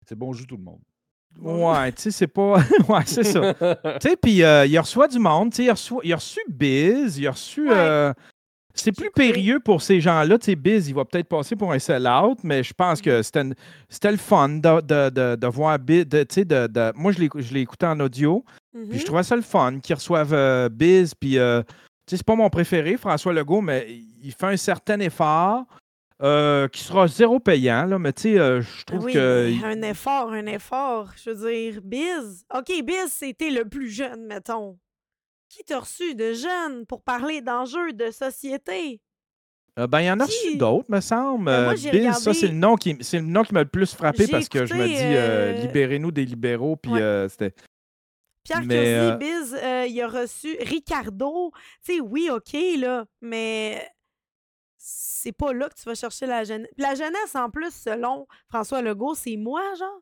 C'est 0.07 0.15
bonjour 0.17 0.45
tout 0.47 0.57
le 0.57 0.63
monde. 0.63 0.79
Ouais, 1.39 1.91
tu 1.93 2.01
sais, 2.03 2.11
c'est 2.11 2.27
pas. 2.27 2.55
ouais, 2.89 3.03
c'est 3.05 3.23
ça. 3.23 3.53
Tu 4.01 4.09
sais, 4.09 4.17
puis 4.17 4.43
euh, 4.43 4.65
il 4.65 4.77
reçoit 4.79 5.07
du 5.07 5.19
monde, 5.19 5.51
tu 5.51 5.57
sais, 5.57 5.63
il, 5.65 5.71
reçoit- 5.71 6.01
il 6.03 6.11
a 6.13 6.17
reçu 6.17 6.39
Biz, 6.49 7.17
il 7.17 7.27
a 7.27 7.31
reçu. 7.31 7.67
Ouais. 7.69 7.75
euh, 7.75 8.13
c'est 8.73 8.91
plus 8.93 9.11
périlleux 9.11 9.59
pour 9.59 9.81
ces 9.81 9.99
gens-là. 10.01 10.37
Tu 10.39 10.45
sais, 10.45 10.55
Biz, 10.55 10.89
il 10.89 10.95
va 10.95 11.05
peut-être 11.05 11.27
passer 11.27 11.55
pour 11.55 11.71
un 11.71 11.79
sell-out, 11.79 12.39
mais 12.43 12.63
je 12.63 12.73
pense 12.73 12.99
Mm-hmm. 12.99 13.03
que 13.03 13.21
c'était, 13.21 13.41
une- 13.41 13.55
c'était 13.89 14.11
le 14.11 14.17
fun 14.17 14.49
de, 14.49 14.81
de, 14.81 15.09
de, 15.09 15.35
de 15.35 15.47
voir 15.47 15.77
Biz. 15.79 16.05
de- 16.07 16.23
tu 16.23 16.33
sais, 16.35 16.45
de, 16.45 16.67
de- 16.67 16.91
moi, 16.95 17.11
je 17.13 17.19
l'ai, 17.19 17.29
je 17.35 17.53
l'ai 17.53 17.61
écouté 17.61 17.85
en 17.85 17.99
audio, 18.01 18.43
puis 18.89 18.99
je 18.99 19.05
trouvais 19.05 19.23
ça 19.23 19.35
le 19.35 19.41
fun 19.41 19.79
qu'ils 19.81 19.95
reçoivent 19.95 20.33
euh, 20.33 20.67
Biz, 20.69 21.13
puis. 21.15 21.37
euh, 21.37 21.61
tu 22.07 22.11
sais, 22.11 22.17
c'est 22.17 22.25
pas 22.25 22.35
mon 22.35 22.49
préféré, 22.49 22.97
François 22.97 23.31
Legault, 23.31 23.61
mais 23.61 23.87
il 24.21 24.33
fait 24.33 24.47
un 24.47 24.57
certain 24.57 24.99
effort 24.99 25.65
euh, 26.21 26.67
qui 26.67 26.83
sera 26.83 27.07
zéro 27.07 27.39
payant, 27.39 27.85
là, 27.85 27.97
mais 27.97 28.13
tu 28.13 28.21
sais, 28.23 28.39
euh, 28.39 28.61
je 28.61 28.83
trouve 28.85 29.05
oui, 29.05 29.13
que. 29.13 29.63
un 29.65 29.81
effort, 29.81 30.31
un 30.31 30.45
effort. 30.45 31.09
Je 31.23 31.31
veux 31.31 31.51
dire, 31.51 31.81
Biz. 31.83 32.45
OK, 32.55 32.71
Biz, 32.83 33.07
c'était 33.09 33.49
le 33.49 33.65
plus 33.65 33.89
jeune, 33.89 34.25
mettons. 34.25 34.77
Qui 35.49 35.63
t'a 35.63 35.79
reçu 35.79 36.15
de 36.15 36.33
jeune 36.33 36.85
pour 36.85 37.01
parler 37.01 37.41
d'enjeux 37.41 37.91
de 37.93 38.11
société? 38.11 39.01
Euh, 39.79 39.87
ben, 39.87 40.01
il 40.01 40.05
y 40.05 40.11
en 40.11 40.19
a 40.19 40.25
Qui- 40.27 40.47
reçu 40.47 40.57
d'autres, 40.57 40.89
me 40.89 41.01
semble. 41.01 41.45
Ben, 41.45 41.63
moi, 41.63 41.73
Euh, 41.73 41.75
regardé- 41.75 42.13
ça, 42.13 42.33
c'est 42.33 42.47
le 42.47 42.53
nom 42.53 42.75
qui, 42.75 42.97
c'est 43.01 43.17
le 43.19 43.25
nom 43.25 43.43
qui 43.43 43.53
m'a 43.53 43.63
le 43.63 43.69
plus 43.69 43.93
frappé 43.93 44.27
parce 44.27 44.47
que 44.47 44.65
je 44.65 44.73
me 44.73 44.85
dis 45.55 45.61
libérez-nous 45.65 46.11
des 46.11 46.25
libéraux, 46.25 46.75
puis 46.75 46.91
Ouais. 46.91 47.25
c'était. 47.29 47.53
Pierre 48.43 48.63
Mais, 48.65 49.17
Curzi, 49.17 49.17
Biz, 49.17 49.57
il 49.91 50.01
a 50.01 50.07
reçu 50.07 50.57
Ricardo. 50.61 51.51
Tu 51.85 51.95
sais, 51.95 51.99
oui, 52.01 52.29
OK, 52.31 52.55
là, 52.79 53.05
mais 53.21 53.87
c'est 54.83 55.31
pas 55.31 55.53
là 55.53 55.69
que 55.69 55.75
tu 55.75 55.83
vas 55.85 55.93
chercher 55.95 56.25
la 56.25 56.43
jeunesse. 56.43 56.71
La 56.77 56.95
jeunesse, 56.95 57.35
en 57.35 57.49
plus, 57.51 57.71
selon 57.71 58.27
François 58.49 58.81
Legault, 58.81 59.13
c'est 59.13 59.37
moi, 59.37 59.61
genre. 59.77 59.99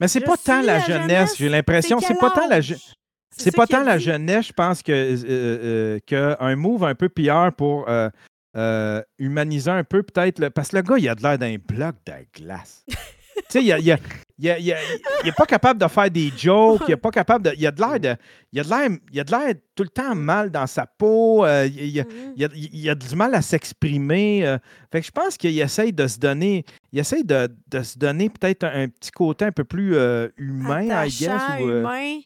Mais 0.00 0.08
c'est 0.08 0.20
pas 0.22 0.36
tant 0.36 0.60
la 0.62 0.78
la 0.78 0.80
jeunesse, 0.80 1.06
jeunesse, 1.08 1.36
j'ai 1.36 1.48
l'impression. 1.48 2.00
C'est 2.00 2.18
pas 2.18 2.30
tant 2.30 2.48
la 2.48 2.60
jeunesse. 2.62 2.94
C'est 3.36 3.54
pas 3.54 3.66
tant 3.66 3.84
la 3.84 3.98
jeunesse, 3.98 4.46
je 4.48 4.52
pense 4.52 4.82
que, 4.82 4.90
euh, 4.92 5.24
euh, 5.28 5.98
que 6.06 6.36
un 6.40 6.56
move 6.56 6.82
un 6.84 6.94
peu 6.94 7.08
PR 7.10 7.52
pour 7.56 7.86
euh, 7.88 9.02
humaniser 9.18 9.70
un 9.70 9.84
peu 9.84 10.02
peut-être. 10.02 10.38
le- 10.40 10.50
Parce 10.50 10.70
que 10.70 10.76
le 10.76 10.82
gars, 10.82 10.96
il 10.98 11.08
a 11.08 11.14
de 11.14 11.22
l'air 11.22 11.38
d'un 11.38 11.56
bloc 11.58 11.96
de 12.06 12.12
glace. 12.34 12.84
tu 13.38 13.44
sais, 13.48 13.62
il 13.64 13.72
a- 13.72 13.78
il 13.78 13.90
a- 13.92 13.98
il 14.38 14.50
a- 14.50 14.58
il 14.58 14.72
a- 14.72 14.76
il 15.24 15.28
est 15.28 15.36
pas 15.36 15.46
capable 15.46 15.80
de 15.80 15.88
faire 15.88 16.10
des 16.10 16.30
jokes, 16.36 16.82
il 16.86 16.92
est 16.92 16.96
pas 16.96 17.10
capable 17.10 17.44
de. 17.46 17.54
Il 17.56 17.66
a 17.66 17.70
de 17.72 17.80
l'air 17.80 17.98
de. 18.00 18.20
Il 18.52 18.60
a 18.60 18.62
de 18.64 18.68
l'air, 18.68 18.88
il 19.12 19.20
a 19.20 19.24
de 19.24 19.30
l'air 19.30 19.54
tout 19.74 19.82
le 19.82 19.88
temps 19.88 20.14
mal 20.14 20.50
dans 20.50 20.66
sa 20.66 20.86
peau. 20.86 21.44
euh, 21.44 21.66
il, 21.66 22.00
a, 22.00 22.04
Mhm. 22.04 22.32
il 22.36 22.44
a- 22.44 22.48
il 22.54 22.90
a 22.90 22.94
du 22.94 23.16
mal 23.16 23.34
à 23.34 23.42
s'exprimer. 23.42 24.46
euh. 24.46 24.58
fait 24.92 25.00
que 25.00 25.06
je 25.06 25.10
pense 25.12 25.36
qu'il 25.36 25.58
essaye 25.60 25.92
de 25.92 26.06
se 26.06 26.18
donner. 26.18 26.64
Il 26.92 26.98
essaye 26.98 27.24
de, 27.24 27.48
de 27.68 27.82
se 27.82 27.98
donner 27.98 28.30
peut-être 28.30 28.64
un, 28.64 28.84
un 28.84 28.88
petit 28.88 29.10
côté 29.10 29.44
un 29.46 29.52
peu 29.52 29.64
plus 29.64 29.94
euh, 29.96 30.28
humain, 30.36 31.04
I 31.04 31.08
guess. 31.08 31.28
Attachant, 31.28 31.62
ou, 31.64 31.68
humain. 31.70 32.18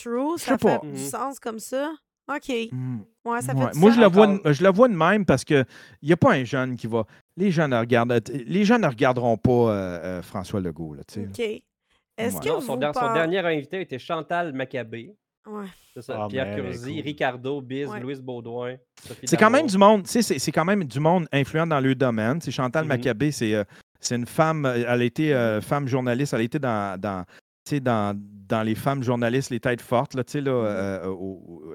True, 0.00 0.38
ça 0.38 0.56
pas. 0.56 0.80
fait 0.80 0.86
du 0.92 0.98
sens 0.98 1.38
comme 1.40 1.58
ça. 1.58 1.90
OK. 2.28 2.52
hmm. 2.70 2.98
Ouais, 3.24 3.40
ça 3.42 3.52
fait 3.54 3.74
Moi, 3.76 3.90
je 3.90 4.00
le, 4.00 4.06
vois 4.06 4.38
je 4.52 4.62
le 4.62 4.70
vois 4.70 4.88
de 4.88 4.94
même 4.94 5.26
parce 5.26 5.44
qu'il 5.44 5.66
n'y 6.02 6.12
a 6.12 6.16
pas 6.16 6.32
un 6.34 6.44
jeune 6.44 6.76
qui 6.76 6.86
va. 6.86 7.04
Les 7.40 7.50
jeunes 7.50 7.70
ne 7.72 7.78
regardent, 7.78 8.20
les 8.46 8.64
jeunes 8.64 8.82
ne 8.82 8.86
regarderont 8.88 9.36
pas 9.36 9.50
euh, 9.50 9.70
euh, 9.72 10.22
François 10.22 10.60
Legault. 10.60 10.94
Là. 10.94 11.02
OK. 11.16 11.40
Est-ce 11.40 12.34
Ouais. 12.36 12.40
que 12.42 12.48
Non, 12.48 12.54
vous 12.56 12.60
son, 12.66 12.78
son 12.92 13.12
dernier 13.14 13.38
invité 13.38 13.80
était 13.80 13.98
Chantal 13.98 14.52
Maccabé. 14.52 15.14
Ouais. 15.46 15.64
C'est 15.94 16.02
ça. 16.02 16.18
Ah, 16.22 16.26
Pierre 16.28 16.46
mais 16.54 16.62
Curzi, 16.62 16.94
cool. 16.96 17.02
Ricardo, 17.02 17.60
Biz, 17.62 17.88
Ouais. 17.88 18.00
Louise 18.00 18.20
Baudouin. 18.20 18.76
C'est 19.24 19.38
quand 19.38 19.48
même 19.50 19.66
du 19.66 19.78
monde, 19.78 20.04
tu 20.04 20.22
sais, 20.22 20.38
c'est 20.38 20.52
quand 20.52 20.66
même 20.66 20.84
du 20.84 21.00
monde 21.00 21.26
influent 21.32 21.66
dans 21.66 21.80
le 21.80 21.94
domaine. 21.94 22.40
C'est 22.42 22.50
Chantal 22.50 22.84
Mhm. 22.84 22.88
Maccabé, 22.88 23.30
c'est 23.32 23.54
euh, 23.54 23.64
c'est 24.00 24.16
une 24.16 24.26
femme, 24.26 24.66
euh, 24.66 24.84
elle 24.86 25.00
a 25.00 25.04
été 25.04 25.32
euh, 25.34 25.60
femme 25.62 25.88
journaliste, 25.88 26.34
elle 26.34 26.40
a 26.40 26.44
été 26.44 26.58
dans, 26.58 27.00
dans, 27.00 27.24
tu 27.64 27.76
sais, 27.76 27.80
dans, 27.80 28.14
dans 28.48 28.62
les 28.62 28.74
femmes 28.74 29.02
journalistes, 29.02 29.50
les 29.50 29.60
têtes 29.60 29.80
fortes, 29.82 30.14
là, 30.14 30.24
tu 30.24 30.32
sais, 30.32 30.40
là, 30.42 30.50
euh, 30.52 31.06
au, 31.06 31.42
au- 31.46 31.74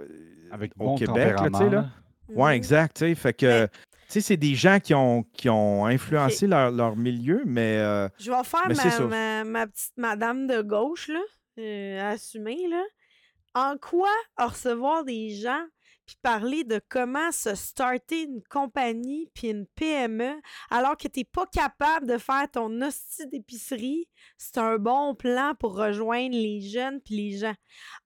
Avec 0.51 0.71
au 0.79 0.85
bon 0.85 0.95
Québec, 0.95 1.15
là, 1.17 1.23
tu 1.23 1.29
sais, 1.43 1.49
tempérament, 1.49 1.71
là. 1.71 1.85
Ouais, 2.29 2.51
Mhm. 2.51 2.55
exact. 2.57 2.97
tu 2.97 3.05
sais, 3.05 3.15
Fait 3.15 3.33
que, 3.33 3.67
sais, 4.07 4.21
c'est 4.21 4.37
des 4.37 4.55
gens 4.55 4.79
qui 4.79 4.93
ont, 4.93 5.23
qui 5.33 5.49
ont 5.49 5.85
influencé 5.85 6.47
leur, 6.47 6.71
leur 6.71 6.95
milieu, 6.95 7.43
mais 7.45 7.77
euh, 7.77 8.07
Je 8.19 8.31
vais 8.31 8.43
faire 8.43 8.67
ma 9.45 9.67
petite 9.67 9.97
madame 9.97 10.47
de 10.47 10.61
gauche, 10.61 11.07
là, 11.07 11.21
euh, 11.59 12.11
assumée, 12.11 12.67
là. 12.69 12.83
En 13.53 13.77
quoi 13.77 14.11
recevoir 14.37 15.05
des 15.05 15.29
gens 15.29 15.63
puis 16.05 16.17
parler 16.21 16.63
de 16.63 16.79
comment 16.87 17.31
se 17.31 17.55
starter 17.55 18.23
une 18.23 18.43
compagnie 18.49 19.31
puis 19.33 19.47
une 19.47 19.65
PME 19.75 20.39
alors 20.69 20.97
que 20.97 21.07
tu 21.07 21.19
n'es 21.19 21.23
pas 21.23 21.45
capable 21.47 22.07
de 22.07 22.17
faire 22.17 22.49
ton 22.51 22.81
hostie 22.81 23.27
d'épicerie, 23.27 24.07
c'est 24.37 24.57
un 24.57 24.77
bon 24.77 25.15
plan 25.15 25.55
pour 25.59 25.75
rejoindre 25.75 26.35
les 26.35 26.61
jeunes 26.61 27.01
puis 27.01 27.15
les 27.15 27.37
gens. 27.39 27.55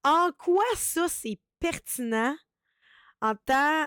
En 0.03 0.29
quoi 0.37 0.63
ça, 0.75 1.07
c'est 1.09 1.39
pertinent 1.59 2.35
en 3.21 3.35
tant 3.35 3.85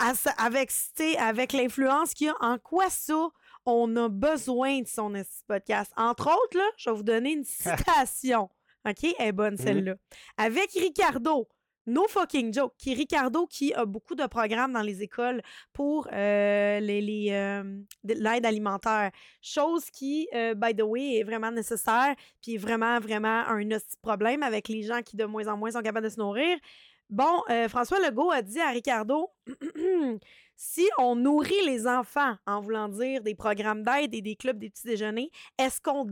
à 0.00 0.12
avec, 0.44 0.70
avec 1.18 1.52
l'influence 1.52 2.14
qu'il 2.14 2.28
y 2.28 2.30
a, 2.30 2.34
en 2.40 2.58
quoi 2.58 2.88
ça, 2.90 3.28
on 3.66 3.94
a 3.96 4.08
besoin 4.08 4.80
de 4.80 4.88
son 4.88 5.12
podcast? 5.46 5.92
Entre 5.96 6.28
autres, 6.28 6.56
là, 6.56 6.68
je 6.76 6.90
vais 6.90 6.96
vous 6.96 7.02
donner 7.02 7.32
une 7.32 7.44
citation. 7.44 8.48
OK? 8.88 9.14
Elle 9.18 9.28
est 9.28 9.32
bonne, 9.32 9.56
celle-là. 9.56 9.94
Avec 10.36 10.72
Ricardo. 10.72 11.48
No 11.86 12.06
fucking 12.08 12.52
joke. 12.52 12.74
Qui 12.78 12.94
Ricardo 12.94 13.46
qui 13.46 13.74
a 13.74 13.84
beaucoup 13.84 14.14
de 14.14 14.26
programmes 14.26 14.72
dans 14.72 14.82
les 14.82 15.02
écoles 15.02 15.42
pour 15.72 16.08
euh, 16.12 16.78
les, 16.78 17.00
les, 17.00 17.30
euh, 17.32 17.62
de 18.04 18.14
l'aide 18.14 18.46
alimentaire. 18.46 19.10
Chose 19.42 19.90
qui, 19.90 20.28
euh, 20.34 20.54
by 20.54 20.74
the 20.74 20.82
way, 20.82 21.16
est 21.16 21.24
vraiment 21.24 21.50
nécessaire, 21.50 22.14
puis 22.42 22.58
vraiment, 22.58 23.00
vraiment 23.00 23.44
un 23.48 23.66
problème 24.02 24.42
avec 24.42 24.68
les 24.68 24.82
gens 24.82 25.00
qui 25.02 25.16
de 25.16 25.24
moins 25.24 25.48
en 25.48 25.56
moins 25.56 25.70
sont 25.70 25.82
capables 25.82 26.04
de 26.04 26.12
se 26.12 26.20
nourrir. 26.20 26.58
Bon, 27.10 27.42
euh, 27.50 27.68
François 27.68 27.98
Legault 27.98 28.30
a 28.30 28.40
dit 28.40 28.60
à 28.60 28.70
Ricardo 28.70 29.28
si 30.56 30.88
on 30.96 31.16
nourrit 31.16 31.66
les 31.66 31.88
enfants 31.88 32.36
en 32.46 32.60
voulant 32.60 32.88
dire 32.88 33.20
des 33.22 33.34
programmes 33.34 33.82
d'aide 33.82 34.14
et 34.14 34.22
des 34.22 34.36
clubs 34.36 34.58
des 34.58 34.70
petits 34.70 34.86
déjeuners, 34.86 35.32
est-ce 35.58 35.80
qu'on 35.80 36.06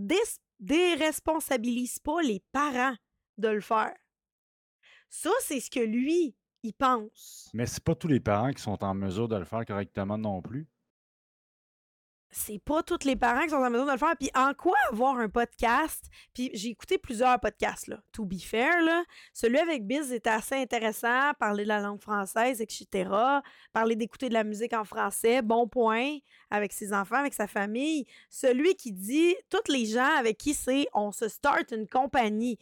déresponsabilise 0.59 2.01
pas 2.01 2.21
les 2.23 2.43
parents 2.51 2.97
de 3.37 3.49
le 3.49 3.61
faire? 3.61 3.95
Ça, 5.09 5.31
c'est 5.41 5.61
ce 5.61 5.71
que 5.71 5.79
lui, 5.79 6.35
il 6.65 6.75
pense. 6.75 7.49
Mais 7.55 7.67
c'est 7.67 7.85
pas 7.85 7.95
tous 7.95 8.09
les 8.09 8.21
parents 8.21 8.51
qui 8.51 8.61
sont 8.61 8.83
en 8.83 8.95
mesure 8.95 9.29
de 9.29 9.37
le 9.37 9.45
faire 9.45 9.65
correctement 9.65 10.19
non 10.19 10.43
plus. 10.43 10.67
C'est 12.31 12.59
pas 12.59 12.83
tous 12.83 13.05
les 13.05 13.17
parents 13.17 13.43
qui 13.43 13.51
sont 13.51 13.57
en 13.57 13.71
mesure 13.71 13.87
de 13.87 13.93
le 13.93 13.99
faire. 13.99 14.15
Puis 14.19 14.31
en 14.35 14.53
quoi 14.53 14.77
avoir 14.91 15.17
un 15.17 15.29
podcast? 15.29 16.05
Puis 16.35 16.51
j'ai 16.53 16.69
écouté 16.69 16.99
plusieurs 16.99 17.41
podcasts, 17.41 17.87
là. 17.87 18.03
To 18.13 18.27
be 18.27 18.39
fair, 18.39 18.83
là. 18.83 19.03
Celui 19.33 19.59
avec 19.59 19.87
Biz 19.87 20.13
était 20.13 20.31
assez 20.31 20.57
intéressant. 20.57 21.33
Parler 21.41 21.63
de 21.63 21.69
la 21.69 21.81
langue 21.81 22.03
française, 22.03 22.61
etc. 22.61 23.11
Parler 23.73 23.97
d'écouter 23.97 24.29
de 24.29 24.35
la 24.35 24.45
musique 24.45 24.75
en 24.75 24.85
français, 24.85 25.41
bon 25.41 25.67
point. 25.69 26.19
Avec 26.51 26.73
ses 26.73 26.93
enfants, 26.93 27.17
avec 27.17 27.33
sa 27.33 27.47
famille. 27.47 28.07
Celui 28.29 28.75
qui 28.75 28.93
dit, 28.93 29.35
tous 29.49 29.73
les 29.73 29.87
gens 29.87 30.17
avec 30.17 30.37
qui 30.37 30.53
c'est 30.53 30.87
on 30.93 31.13
se 31.13 31.29
start 31.29 31.73
une 31.73 31.89
compagnie. 31.89 32.59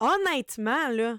Honnêtement, 0.00 0.88
là, 0.88 1.18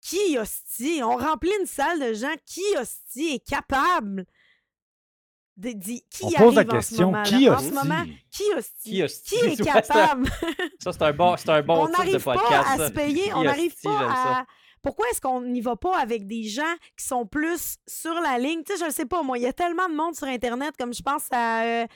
qui 0.00 0.36
hostie? 0.36 1.00
On 1.02 1.16
remplit 1.16 1.52
une 1.60 1.66
salle 1.66 2.00
de 2.00 2.12
gens. 2.12 2.34
Qui 2.44 2.62
hostie 2.76 3.34
est 3.34 3.48
capable 3.48 4.26
de 5.56 5.70
dire 5.72 6.00
qui 6.10 6.24
On 6.24 6.30
pose 6.30 6.54
la 6.54 6.60
arrive 6.62 6.74
en 6.74 6.80
ce 6.80 6.88
question, 6.88 7.12
qui 7.24 7.48
En 7.50 7.54
hostie? 7.54 7.68
ce 7.68 7.74
moment, 7.74 8.04
qui? 8.30 8.44
Qui 8.80 9.36
est 9.36 9.56
capable? 9.64 10.28
Ça, 10.80 10.92
c'est 10.92 11.02
un 11.02 11.12
bon, 11.12 11.36
c'est 11.36 11.48
un 11.50 11.62
bon 11.62 11.82
on 11.82 11.86
titre 11.86 11.98
de 12.02 12.06
n'arrive 12.06 12.24
pas 12.24 12.34
podcast. 12.34 12.68
à 12.70 12.76
ça. 12.78 12.86
se 12.88 12.92
payer, 12.92 13.22
Qui 13.24 13.34
on 13.34 13.42
n'arrive 13.44 13.74
pas 13.82 13.90
ça. 13.98 14.38
à... 14.40 14.46
Pourquoi 14.82 15.06
est-ce 15.10 15.20
qu'on 15.20 15.42
n'y 15.42 15.60
va 15.60 15.76
pas 15.76 15.96
avec 15.98 16.26
des 16.26 16.42
gens 16.42 16.74
qui 16.98 17.06
sont 17.06 17.24
plus 17.26 17.76
sur 17.86 18.14
la 18.14 18.38
ligne? 18.38 18.62
Tu 18.64 18.72
sais, 18.72 18.80
je 18.80 18.86
ne 18.86 18.90
sais 18.90 19.06
pas, 19.06 19.22
moi, 19.22 19.38
il 19.38 19.42
y 19.42 19.46
a 19.46 19.52
tellement 19.52 19.88
de 19.88 19.94
monde 19.94 20.16
sur 20.16 20.26
Internet, 20.26 20.74
comme 20.78 20.92
je 20.92 21.02
pense 21.02 21.24
à 21.30 21.62
euh, 21.62 21.86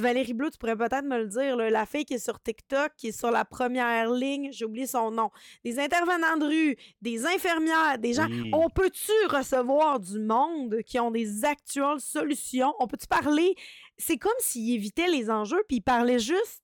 Valérie 0.00 0.34
Bleu, 0.34 0.50
tu 0.50 0.58
pourrais 0.58 0.76
peut-être 0.76 1.04
me 1.04 1.18
le 1.18 1.26
dire, 1.26 1.56
là, 1.56 1.70
la 1.70 1.86
fille 1.86 2.04
qui 2.04 2.14
est 2.14 2.24
sur 2.24 2.40
TikTok, 2.40 2.92
qui 2.96 3.08
est 3.08 3.18
sur 3.18 3.30
la 3.30 3.44
première 3.44 4.10
ligne, 4.10 4.50
j'ai 4.52 4.64
oublié 4.64 4.86
son 4.86 5.10
nom. 5.10 5.30
Des 5.64 5.78
intervenants 5.78 6.36
de 6.36 6.46
rue, 6.46 6.76
des 7.00 7.26
infirmières, 7.26 7.98
des 7.98 8.14
gens. 8.14 8.26
Oui. 8.28 8.50
On 8.52 8.68
peut-tu 8.68 9.12
recevoir 9.28 10.00
du 10.00 10.18
monde 10.18 10.82
qui 10.86 10.98
ont 10.98 11.10
des 11.10 11.44
actuelles 11.44 12.00
solutions? 12.00 12.74
On 12.80 12.86
peut-tu 12.86 13.06
parler? 13.06 13.54
C'est 13.98 14.16
comme 14.18 14.32
s'ils 14.38 14.74
évitaient 14.74 15.08
les 15.08 15.30
enjeux, 15.30 15.62
puis 15.68 15.78
ils 15.78 15.82
parlaient 15.82 16.18
juste 16.18 16.62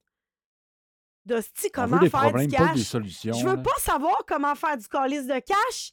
de 1.26 1.40
comment 1.72 1.98
des 1.98 2.08
faire 2.08 2.32
du 2.32 2.48
pas 2.48 2.56
cash. 2.68 2.74
des 2.74 2.84
solutions. 2.84 3.32
Je 3.32 3.46
veux 3.46 3.56
là. 3.56 3.62
pas 3.62 3.78
savoir 3.78 4.16
comment 4.26 4.54
faire 4.54 4.76
du 4.76 4.86
calice 4.86 5.26
de 5.26 5.40
cash. 5.40 5.92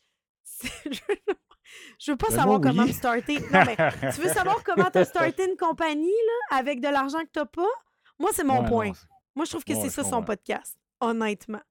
C'est- 2.00 2.06
Je 2.06 2.12
veux 2.12 2.18
pas 2.18 2.28
Ben, 2.30 2.36
savoir 2.36 2.62
comment 2.62 2.84
oui. 2.84 2.88
me 2.90 2.94
starter. 2.94 3.40
Non, 3.40 3.64
mais 3.66 3.76
tu 4.16 4.22
veux 4.22 4.30
savoir 4.30 4.64
comment 4.64 4.90
te 4.92 5.04
starter 5.04 5.50
une 5.50 5.58
compagnie 5.58 6.08
là, 6.52 6.58
avec 6.58 6.80
de 6.82 6.88
l'argent 6.90 7.20
que 7.22 7.30
t'as 7.32 7.46
pas? 7.46 7.68
Moi, 8.20 8.30
c'est 8.34 8.44
mon 8.44 8.62
Ouais, 8.64 8.70
point. 8.70 8.88
non, 8.88 8.94
c'est- 8.94 9.08
Moi, 9.36 9.46
je 9.46 9.50
trouve 9.52 9.64
que 9.64 9.74
Ouais, 9.74 9.82
c'est 9.82 9.90
ça 9.90 10.04
son 10.04 10.24
podcast. 10.24 10.78
Honnêtement. 11.00 11.62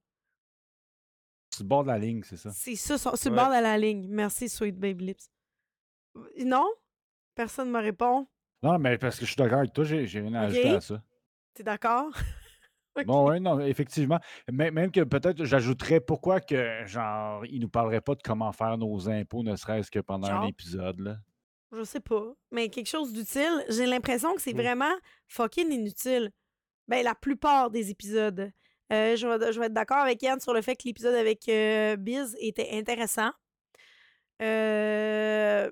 C'est 1.50 1.62
le 1.62 1.68
bord 1.68 1.82
de 1.84 1.88
la 1.88 1.98
ligne, 1.98 2.22
c'est 2.24 2.36
ça. 2.36 2.50
C'est 2.50 2.76
ça, 2.76 2.96
sur 2.98 3.12
le 3.12 3.30
Ouais. 3.30 3.36
bord 3.36 3.48
de 3.48 3.62
la 3.62 3.76
ligne. 3.78 4.06
Merci, 4.08 4.48
Sweet 4.48 4.76
Baby 4.78 5.06
Lips. 5.06 5.28
Non? 6.44 6.68
Personne 7.34 7.70
me 7.70 7.80
répond. 7.80 8.26
Non, 8.62 8.78
mais 8.78 8.96
parce 8.98 9.16
que 9.18 9.24
je 9.26 9.30
suis 9.32 9.36
d'accord 9.36 9.58
avec 9.58 9.72
toi, 9.72 9.84
j'ai 9.84 10.04
rien 10.06 10.34
à 10.34 10.40
ajouter 10.42 10.70
à 10.70 10.80
ça. 10.80 11.02
T'es 11.54 11.62
d'accord? 11.62 12.10
Ok. 12.96 13.06
Bon, 13.06 13.30
oui, 13.30 13.40
non, 13.40 13.58
effectivement. 13.60 14.18
Mais- 14.50 14.70
Même 14.70 14.90
que 14.90 15.00
peut-être 15.02 15.44
j'ajouterais 15.44 16.00
pourquoi 16.00 16.40
que, 16.40 16.84
genre, 16.84 17.44
il 17.46 17.60
nous 17.60 17.68
parlerait 17.68 18.00
pas 18.02 18.14
de 18.14 18.20
comment 18.22 18.52
faire 18.52 18.76
nos 18.76 19.08
impôts, 19.08 19.42
ne 19.42 19.56
serait-ce 19.56 19.90
que 19.90 19.98
pendant 20.00 20.28
Genre? 20.28 20.42
un 20.42 20.46
épisode, 20.48 21.00
là. 21.00 21.16
Je 21.74 21.84
sais 21.84 22.00
pas. 22.00 22.34
Mais 22.50 22.68
quelque 22.68 22.88
chose 22.88 23.12
d'utile. 23.14 23.64
J'ai 23.70 23.86
l'impression 23.86 24.34
que 24.34 24.42
c'est 24.42 24.52
vraiment 24.52 24.92
fucking 25.28 25.72
inutile. 25.72 26.30
Ben, 26.86 27.02
la 27.02 27.14
plupart 27.14 27.70
des 27.70 27.88
épisodes. 27.90 28.52
Euh, 28.92 29.16
je, 29.16 29.26
vais, 29.26 29.52
je 29.52 29.58
vais 29.58 29.66
être 29.66 29.72
d'accord 29.72 29.96
avec 29.98 30.20
Yann 30.22 30.38
sur 30.38 30.52
le 30.52 30.60
fait 30.60 30.76
que 30.76 30.82
l'épisode 30.84 31.14
avec 31.14 31.48
euh, 31.48 31.96
Biz 31.96 32.36
était 32.40 32.68
intéressant. 32.72 33.30
Euh, 34.42 35.70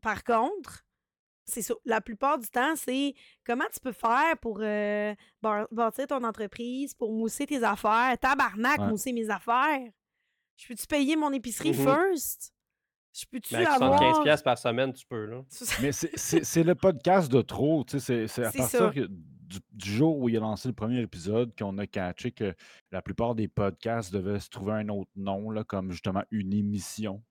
par 0.00 0.24
contre, 0.24 0.83
c'est 1.44 1.62
ça. 1.62 1.74
La 1.84 2.00
plupart 2.00 2.38
du 2.38 2.48
temps, 2.48 2.74
c'est 2.76 3.14
comment 3.44 3.64
tu 3.72 3.80
peux 3.80 3.92
faire 3.92 4.36
pour 4.40 4.58
euh, 4.60 5.14
bâtir 5.70 6.06
ton 6.06 6.22
entreprise, 6.24 6.94
pour 6.94 7.12
mousser 7.12 7.46
tes 7.46 7.62
affaires. 7.62 8.16
Tabarnak, 8.20 8.80
Ouais. 8.80 8.88
mousser 8.88 9.12
mes 9.12 9.28
affaires. 9.30 9.80
Je 10.56 10.68
peux-tu 10.68 10.86
payer 10.86 11.16
mon 11.16 11.32
épicerie 11.32 11.70
Mhm. 11.72 11.84
first? 11.84 12.52
Je 13.12 13.24
peux-tu 13.30 13.54
75$ 13.54 13.82
avoir... 13.82 14.22
piastres 14.24 14.44
par 14.44 14.58
semaine, 14.58 14.92
tu 14.92 15.06
peux. 15.06 15.26
Là. 15.26 15.42
Mais 15.80 15.92
c'est- 15.92 16.64
le 16.64 16.74
podcast 16.74 17.30
de 17.30 17.42
trop, 17.42 17.84
tu 17.84 18.00
sais, 18.00 18.26
c'est- 18.26 18.42
à 18.44 18.50
partir 18.52 18.64
ça. 18.66 18.90
que- 18.94 19.08
du, 19.46 19.58
du 19.72 19.90
jour 19.92 20.18
où 20.18 20.28
il 20.28 20.36
a 20.36 20.40
lancé 20.40 20.66
le 20.68 20.74
premier 20.74 21.00
épisode 21.02 21.52
qu'on 21.56 21.76
a 21.78 21.86
catché 21.86 22.32
que 22.32 22.54
la 22.90 23.02
plupart 23.02 23.34
des 23.34 23.46
podcasts 23.46 24.12
devaient 24.12 24.40
se 24.40 24.48
trouver 24.48 24.72
un 24.72 24.88
autre 24.88 25.10
nom, 25.16 25.50
là, 25.50 25.62
comme 25.64 25.92
justement 25.92 26.22
une 26.30 26.52
émission. 26.54 27.22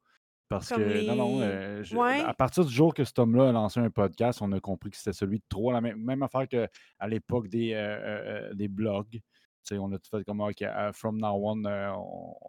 Parce 0.60 0.70
Comme 0.70 0.84
que, 0.84 1.08
non, 1.08 1.16
non, 1.16 1.40
euh, 1.42 1.84
je- 1.84 1.96
Ouais. 1.96 2.22
à 2.22 2.34
partir 2.34 2.66
du 2.66 2.74
jour 2.74 2.94
que 2.94 3.04
cet 3.04 3.18
homme-là 3.20 3.50
a 3.50 3.52
lancé 3.52 3.80
un 3.80 3.90
podcast, 3.90 4.42
on 4.42 4.52
a 4.52 4.60
compris 4.60 4.92
que 4.92 4.98
c'était 4.98 5.14
celui 5.14 5.38
de 5.40 5.44
trop. 5.50 5.72
La 5.72 5.82
même, 5.82 5.98
même 5.98 6.24
affaire 6.24 6.48
qu'à 6.48 6.68
l'époque 7.08 7.48
des, 7.48 7.74
euh, 7.74 8.50
euh, 8.50 8.54
des 8.54 8.68
blogs. 8.68 9.10
Tu 9.12 9.22
sais, 9.64 9.78
on 9.78 9.92
a 9.94 9.98
tout 9.98 10.10
fait 10.18 10.24
comme, 10.26 10.42
OK, 10.42 10.62
uh, 10.62 10.92
from 10.94 11.18
now 11.20 11.40
on, 11.42 11.64
euh, 11.66 11.92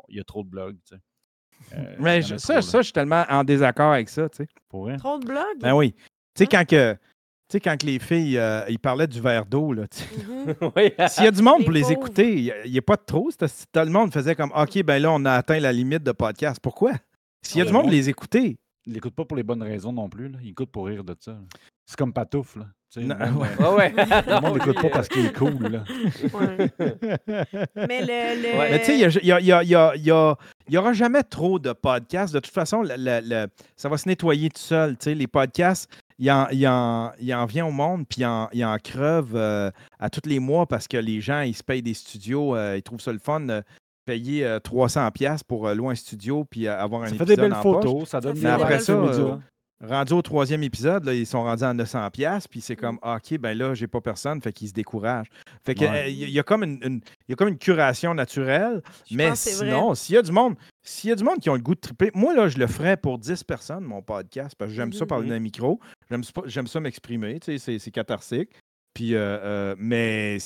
il 0.08 0.16
y 0.16 0.20
a 0.20 0.24
trop 0.24 0.42
de 0.42 0.48
blogs. 0.48 0.76
Euh, 1.76 1.96
Mais 2.00 2.20
je- 2.22 2.34
a 2.34 2.38
ça, 2.38 2.54
trop, 2.54 2.62
ça, 2.62 2.78
je 2.78 2.84
suis 2.84 2.92
tellement 2.92 3.24
en 3.28 3.44
désaccord 3.44 3.92
avec 3.92 4.08
ça. 4.08 4.28
Pour 4.68 4.82
vrai? 4.82 4.96
Trop 4.96 5.18
de 5.18 5.24
blogs? 5.26 5.60
Ben 5.60 5.74
oui. 5.74 5.92
Tu 5.92 6.02
sais, 6.38 6.44
Hein? 6.44 6.48
quand 6.50 6.64
que. 6.68 6.94
Tu 7.46 7.52
sais, 7.52 7.60
quand 7.60 7.76
que 7.78 7.84
les 7.86 7.98
filles, 7.98 8.38
euh, 8.38 8.64
ils 8.70 8.78
parlaient 8.78 9.06
du 9.06 9.20
verre 9.20 9.44
d'eau, 9.44 9.72
là. 9.74 9.82
Mhm. 9.84 10.54
oui. 10.76 10.92
S'il 11.08 11.24
y 11.24 11.28
a 11.28 11.30
du 11.30 11.42
monde 11.42 11.58
Les 11.58 11.64
pour 11.64 11.72
les 11.74 11.80
pauvres. 11.82 11.92
écouter, 11.92 12.32
il 12.64 12.70
n'y 12.72 12.78
a, 12.78 12.82
pas 12.82 12.96
de 12.96 13.02
trop. 13.06 13.30
Tout 13.30 13.46
le 13.80 13.90
monde 13.90 14.12
faisait 14.12 14.34
comme 14.34 14.50
OK, 14.56 14.82
ben 14.82 15.00
là, 15.00 15.12
on 15.12 15.24
a 15.26 15.32
atteint 15.34 15.60
la 15.60 15.70
limite 15.72 16.02
de 16.02 16.12
podcast. 16.12 16.58
Pourquoi? 16.60 16.92
S'il 17.44 17.58
y 17.58 17.62
a 17.62 17.64
du 17.66 17.72
monde 17.72 17.82
pour 17.82 17.90
les 17.90 18.08
écouter. 18.08 18.56
Il 18.86 18.92
l'écoute 18.92 19.14
pas 19.14 19.24
pour 19.24 19.36
les 19.36 19.42
bonnes 19.42 19.62
raisons 19.62 19.92
non 19.92 20.08
plus. 20.10 20.28
Là. 20.28 20.38
Il 20.42 20.50
écoute 20.50 20.70
pour 20.70 20.86
rire 20.86 21.04
de 21.04 21.14
ça. 21.18 21.32
là. 21.32 21.38
C'est 21.86 21.96
comme 21.96 22.12
Patouf. 22.12 22.56
Là. 22.56 22.66
Non, 22.96 23.16
le 23.18 23.30
monde, 23.32 23.42
ouais. 23.42 23.48
euh, 23.60 23.74
Ouais, 23.74 23.94
ouais. 23.94 24.06
le 24.26 24.40
monde 24.40 24.54
l'écoute 24.58 24.80
pas 24.82 24.88
parce 24.90 25.08
qu'il 25.08 25.26
est 25.26 25.32
cool. 25.36 25.58
Là. 25.68 25.84
Ouais. 26.32 26.70
Mais 27.88 28.00
le. 28.02 28.42
le- 28.42 28.58
Ouais. 28.58 28.70
Mais 28.70 28.78
tu 28.80 28.84
sais, 28.86 28.98
il 28.98 29.22
n'y 29.22 29.28
y 29.28 29.32
a- 29.32 29.40
il 29.40 29.46
y 29.46 29.52
a- 29.52 29.62
il 29.62 29.68
y 29.70 30.10
a- 30.10 30.36
il 30.68 30.74
y 30.74 30.78
aura 30.78 30.92
jamais 30.92 31.22
trop 31.22 31.58
de 31.58 31.72
podcasts. 31.72 32.32
De 32.34 32.40
toute 32.40 32.52
façon, 32.52 32.82
le- 32.82 32.94
le- 32.96 33.20
le- 33.22 33.46
ça 33.76 33.88
va 33.88 33.96
se 33.96 34.08
nettoyer 34.08 34.48
tout 34.50 34.60
seul. 34.60 34.96
tu 34.96 35.04
sais. 35.04 35.14
Les 35.14 35.26
podcasts, 35.26 35.90
il 36.18 36.30
en, 36.30 36.46
il 36.52 36.66
en, 36.68 37.12
il 37.20 37.34
en 37.34 37.46
vient 37.46 37.66
au 37.66 37.70
monde, 37.72 38.04
puis 38.08 38.20
il 38.20 38.26
en, 38.26 38.48
il 38.52 38.64
en 38.64 38.76
creve 38.78 39.34
euh, 39.34 39.70
à 39.98 40.08
tous 40.10 40.28
les 40.28 40.38
mois 40.38 40.66
parce 40.66 40.86
que 40.88 40.96
les 40.96 41.20
gens, 41.20 41.40
ils 41.40 41.54
se 41.54 41.62
payent 41.64 41.82
des 41.82 41.94
studios. 41.94 42.54
euh, 42.56 42.76
ils 42.76 42.82
trouvent 42.82 43.00
ça 43.00 43.12
le 43.12 43.18
fun. 43.18 43.48
euh, 43.48 43.62
payer 44.04 44.44
euh, 44.44 44.58
300$ 44.58 45.10
piastres 45.12 45.46
pour 45.46 45.66
euh, 45.66 45.74
louer 45.74 45.92
un 45.92 45.94
studio 45.94 46.44
puis 46.44 46.66
euh, 46.66 46.78
avoir 46.78 47.02
un 47.02 47.06
Ça 47.06 47.10
fait 47.10 47.16
épisode 47.22 47.36
des 47.36 47.42
belles 47.42 47.54
en 47.54 47.62
poche. 47.62 47.84
photos. 47.84 48.08
Ça 48.08 48.20
donne 48.20 48.34
des 48.34 48.46
après 48.46 48.78
ça, 48.80 48.94
photos. 48.96 49.18
euh, 49.18 49.36
Rendu 49.86 50.12
au 50.14 50.22
troisième 50.22 50.62
épisode, 50.62 51.04
là, 51.04 51.12
ils 51.12 51.26
sont 51.26 51.42
rendus 51.42 51.64
à 51.64 51.74
900$, 51.74 52.10
piastres, 52.10 52.48
puis 52.48 52.60
c'est 52.62 52.76
comme, 52.76 52.98
ah, 53.02 53.16
OK, 53.16 53.36
ben 53.38 53.58
là, 53.58 53.74
j'ai 53.74 53.86
pas 53.88 54.00
personne, 54.00 54.40
fait 54.40 54.52
qu'ils 54.52 54.68
se 54.68 54.72
découragent. 54.72 55.26
Fait 55.66 55.74
que, 55.74 55.80
Ouais. 55.84 56.04
euh, 56.04 56.06
il 56.08 56.16
y, 56.16 56.24
a- 56.24 56.28
il 56.28 56.32
y 56.32 56.38
a 56.38 56.42
comme 56.42 56.62
une, 56.62 57.00
y 57.28 57.32
a 57.32 57.36
comme 57.36 57.48
une 57.48 57.58
curation 57.58 58.14
naturelle, 58.14 58.80
Je 59.10 59.16
mais 59.16 59.34
sinon, 59.34 59.94
s'il 59.94 60.14
y 60.14 60.18
a 60.18 60.22
du 60.22 60.32
monde, 60.32 60.54
s'il 60.82 61.10
y 61.10 61.12
a 61.12 61.16
du 61.16 61.24
monde 61.24 61.38
qui 61.38 61.50
ont 61.50 61.54
le 61.54 61.60
goût 61.60 61.74
de 61.74 61.80
triper, 61.80 62.10
moi, 62.14 62.34
là, 62.34 62.48
je 62.48 62.56
le 62.56 62.66
ferais 62.66 62.96
pour 62.96 63.18
10 63.18 63.42
personnes, 63.44 63.84
mon 63.84 64.00
podcast, 64.00 64.54
parce 64.56 64.70
que 64.70 64.76
j'aime 64.76 64.92
ça 64.92 65.04
Mhm. 65.04 65.08
parler 65.08 65.28
d'un 65.28 65.40
micro, 65.40 65.80
j'aime 66.46 66.66
ça, 66.66 66.80
m'exprimer, 66.80 67.38
tu 67.40 67.58
sais, 67.58 67.78
c'est- 67.78 67.90
catharsique. 67.90 68.50
Puis, 68.94 69.14
euh, 69.16 69.18
euh, 69.42 69.74
mais 69.76 70.38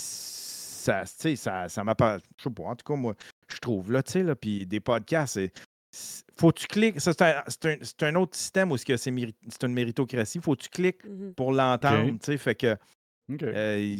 ça, 0.90 1.02
tu 1.04 1.12
sais, 1.16 1.36
ça, 1.36 1.68
ça 1.68 1.82
je 1.84 2.42
sais 2.44 2.50
pas, 2.50 2.62
en 2.64 2.76
tout 2.76 2.84
cas, 2.92 2.96
moi, 2.98 3.14
je 3.48 3.58
trouve, 3.58 3.92
là, 3.92 4.02
tu 4.02 4.12
sais, 4.12 4.22
là, 4.22 4.34
puis 4.34 4.66
des 4.66 4.80
podcasts, 4.80 5.34
c'est 5.34 5.52
faut 6.38 6.52
que 6.52 6.60
tu 6.60 6.66
cliques. 6.66 7.00
Ça, 7.00 7.12
c'est 7.12 7.22
un, 7.22 7.42
c'est 7.48 7.64
un- 7.66 7.76
c'est 7.82 8.02
un 8.04 8.14
autre 8.16 8.36
système 8.36 8.70
où 8.70 8.76
c'est 8.76 8.84
que 8.84 8.96
c'est 8.96 9.10
une 9.10 9.72
méritocratie. 9.72 10.38
Faut 10.40 10.54
que 10.54 10.62
tu 10.62 10.68
cliques 10.68 11.02
Mhm. 11.04 11.32
pour 11.34 11.50
l'entendre. 11.52 12.10
Tu 12.12 12.18
sais, 12.22 12.36
Fait 12.38 12.54
que 12.54 12.76
euh, 13.42 13.96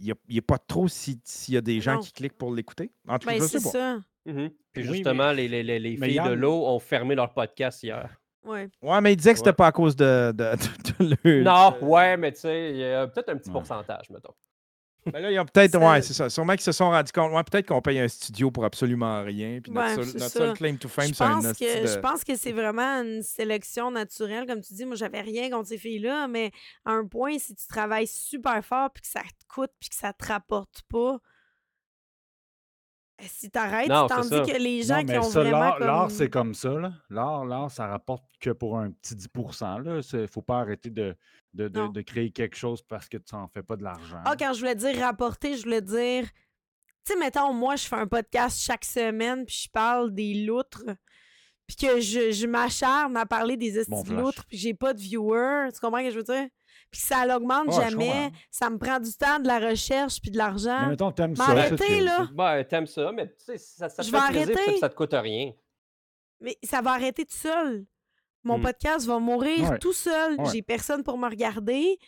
il 0.00 0.14
n'y 0.28 0.38
a, 0.38 0.42
pas 0.42 0.58
trop 0.58 0.88
si- 0.88 1.20
s'il 1.24 1.54
y 1.54 1.56
a 1.56 1.60
des 1.60 1.80
gens 1.80 1.94
Non. 1.94 2.00
qui 2.00 2.12
cliquent 2.12 2.36
pour 2.36 2.52
l'écouter. 2.52 2.90
En 3.08 3.18
tout 3.18 3.28
cas, 3.28 3.34
Ben, 3.34 3.40
je 3.42 3.46
c'est 3.46 3.58
sais 3.60 3.64
pas. 3.64 3.70
ça. 3.70 3.98
Mhm. 4.26 4.50
Puis 4.72 4.88
Oui, 4.88 4.94
justement, 4.96 5.30
les, 5.32 5.46
les, 5.48 5.62
les, 5.62 5.96
filles 5.96 6.20
de 6.24 6.32
l'eau 6.32 6.66
ont 6.66 6.78
fermé 6.80 7.14
leur 7.14 7.32
podcast 7.32 7.82
hier. 7.82 8.10
Ouais. 8.44 8.68
Ouais, 8.82 9.00
mais 9.00 9.12
il 9.12 9.16
disait 9.16 9.32
que 9.32 9.38
c'était 9.38 9.50
Ouais. 9.50 9.54
pas 9.54 9.68
à 9.68 9.72
cause 9.72 9.94
de, 9.96 10.32
de, 10.32 10.44
de- 10.98 11.04
de 11.06 11.18
le- 11.28 11.42
Non, 11.44 11.76
ouais, 11.80 12.16
mais 12.16 12.32
tu 12.32 12.40
sais, 12.40 12.70
il 12.72 12.76
y 12.78 12.84
a 12.84 13.06
peut-être 13.06 13.28
un 13.30 13.36
petit 13.36 13.48
Ouais. 13.50 13.54
pourcentage, 13.54 14.10
mettons. 14.10 14.34
Ben 15.12 15.20
là, 15.20 15.30
ils 15.30 15.38
ont 15.38 15.44
peut-être. 15.44 15.76
Ouais, 15.78 16.00
c'est 16.02 16.14
ça. 16.14 16.30
Sûrement 16.30 16.54
qu'ils 16.54 16.62
se 16.62 16.72
sont 16.72 16.90
rendus 16.90 17.12
compte. 17.12 17.32
Ouais, 17.32 17.42
peut-être 17.44 17.66
qu'on 17.66 17.82
paye 17.82 17.98
un 18.00 18.08
studio 18.08 18.50
pour 18.50 18.64
absolument 18.64 19.22
rien. 19.22 19.60
Puis 19.62 19.70
notre, 19.72 19.98
Ouais, 19.98 20.04
seul, 20.04 20.20
notre 20.20 20.52
claim 20.58 20.76
to 20.76 20.88
fame, 20.88 21.08
Je 21.08 21.14
c'est 21.14 21.24
un 21.24 21.40
que, 21.40 21.82
de- 21.82 21.86
je 21.86 21.98
pense 21.98 22.24
que 22.24 22.36
c'est 22.36 22.52
vraiment 22.52 23.02
une 23.02 23.22
sélection 23.22 23.90
naturelle. 23.90 24.46
Comme 24.46 24.60
tu 24.62 24.72
dis, 24.74 24.84
moi, 24.86 24.96
j'avais 24.96 25.20
rien 25.20 25.50
contre 25.50 25.68
ces 25.68 25.78
filles-là, 25.78 26.26
mais 26.28 26.50
à 26.84 26.92
un 26.92 27.06
point, 27.06 27.38
si 27.38 27.54
tu 27.54 27.66
travailles 27.66 28.06
super 28.06 28.64
fort 28.64 28.90
puis 28.92 29.02
que 29.02 29.08
ça 29.08 29.20
te 29.20 29.44
coûte 29.54 29.70
puis 29.78 29.90
que 29.90 29.96
ça 29.96 30.12
te 30.12 30.26
rapporte 30.26 30.82
pas, 30.90 31.18
si 33.20 33.50
t'arrêtes, 33.50 33.86
c'est 33.86 34.14
tandis 34.14 34.28
ça. 34.28 34.40
que 34.40 34.58
les 34.58 34.82
gens 34.82 34.98
Non, 35.00 35.04
qui 35.06 35.18
ont 35.18 35.22
ça, 35.22 35.40
vraiment 35.42 35.76
l'art, 35.78 36.06
comme... 36.08 36.10
c'est 36.10 36.30
comme 36.30 36.54
ça. 36.54 36.70
là. 36.70 36.92
L'art, 37.10 37.44
l'art, 37.44 37.70
ça 37.70 37.86
rapporte 37.86 38.24
que 38.40 38.50
pour 38.50 38.78
un 38.78 38.90
petit 38.90 39.14
10% 39.14 40.02
Il 40.12 40.20
ne 40.20 40.26
faut 40.26 40.42
pas 40.42 40.58
arrêter 40.60 40.90
de, 40.90 41.16
de, 41.52 41.68
de- 41.68 42.00
créer 42.02 42.30
quelque 42.30 42.56
chose 42.56 42.82
parce 42.82 43.08
que 43.08 43.16
tu 43.16 43.34
n'en 43.34 43.46
fais 43.48 43.62
pas 43.62 43.76
de 43.76 43.84
l'argent. 43.84 44.20
Ah, 44.24 44.34
quand 44.38 44.52
je 44.52 44.58
voulais 44.60 44.74
dire 44.74 44.98
rapporter, 45.00 45.56
je 45.56 45.62
voulais 45.62 45.82
dire... 45.82 46.28
Tu 47.06 47.12
sais, 47.12 47.18
mettons, 47.18 47.52
moi, 47.52 47.76
je 47.76 47.86
fais 47.86 47.96
un 47.96 48.06
podcast 48.06 48.60
chaque 48.62 48.84
semaine, 48.84 49.44
puis 49.44 49.64
je 49.64 49.70
parle 49.70 50.12
des 50.14 50.44
loutres, 50.46 50.82
puis 51.66 51.76
que 51.76 52.00
je, 52.00 52.32
je 52.32 52.46
m'acharne 52.46 53.14
à 53.18 53.26
parler 53.26 53.56
des 53.58 53.78
estis 53.78 53.90
Bon 53.90 54.02
loutres, 54.04 54.44
puis 54.46 54.56
que 54.56 54.62
j'ai 54.62 54.72
pas 54.74 54.94
de 54.94 55.00
viewers. 55.00 55.68
Tu 55.72 55.80
comprends 55.80 55.98
ce 56.00 56.04
que 56.06 56.10
je 56.12 56.16
veux 56.16 56.22
dire? 56.24 56.48
Puis 56.94 57.02
que 57.02 57.08
ça 57.08 57.26
l'augmente 57.26 57.72
je 57.74 57.80
jamais. 57.90 58.30
Ça 58.50 58.70
me 58.70 58.78
prend 58.78 59.00
du 59.00 59.12
temps, 59.14 59.40
de 59.40 59.48
la 59.48 59.58
recherche, 59.58 60.20
puis 60.20 60.30
de 60.30 60.36
Mais 60.38 60.44
l'argent. 60.44 60.86
mettons, 60.88 61.10
t'aimes 61.10 61.30
Mais 61.30 61.36
ça. 61.36 61.50
arrêtez, 61.50 62.00
là. 62.00 62.28
Ben, 62.32 62.62
t'aimes 62.64 62.86
ça, 62.86 63.10
mais 63.12 63.26
tu 63.28 63.34
sais, 63.44 63.58
ça, 63.58 63.88
ça 63.88 64.02
te 64.02 64.06
Je 64.08 64.16
fait 64.16 64.32
vais 64.44 64.52
plaisir, 64.54 64.78
ça 64.78 64.88
te 64.88 64.94
coûte 64.94 65.12
rien. 65.12 65.52
Mais 66.40 66.56
ça 66.62 66.80
va 66.82 66.92
arrêter 66.92 67.24
tout 67.24 67.34
seul. 67.36 67.84
Mon 68.44 68.58
Mm. 68.58 68.62
podcast 68.62 69.06
va 69.06 69.18
mourir 69.18 69.70
Ouais. 69.70 69.78
tout 69.78 69.92
seul. 69.92 70.38
Ouais. 70.38 70.44
J'ai 70.52 70.62
personne 70.62 71.02
pour 71.02 71.18
me 71.18 71.28
regarder. 71.28 71.98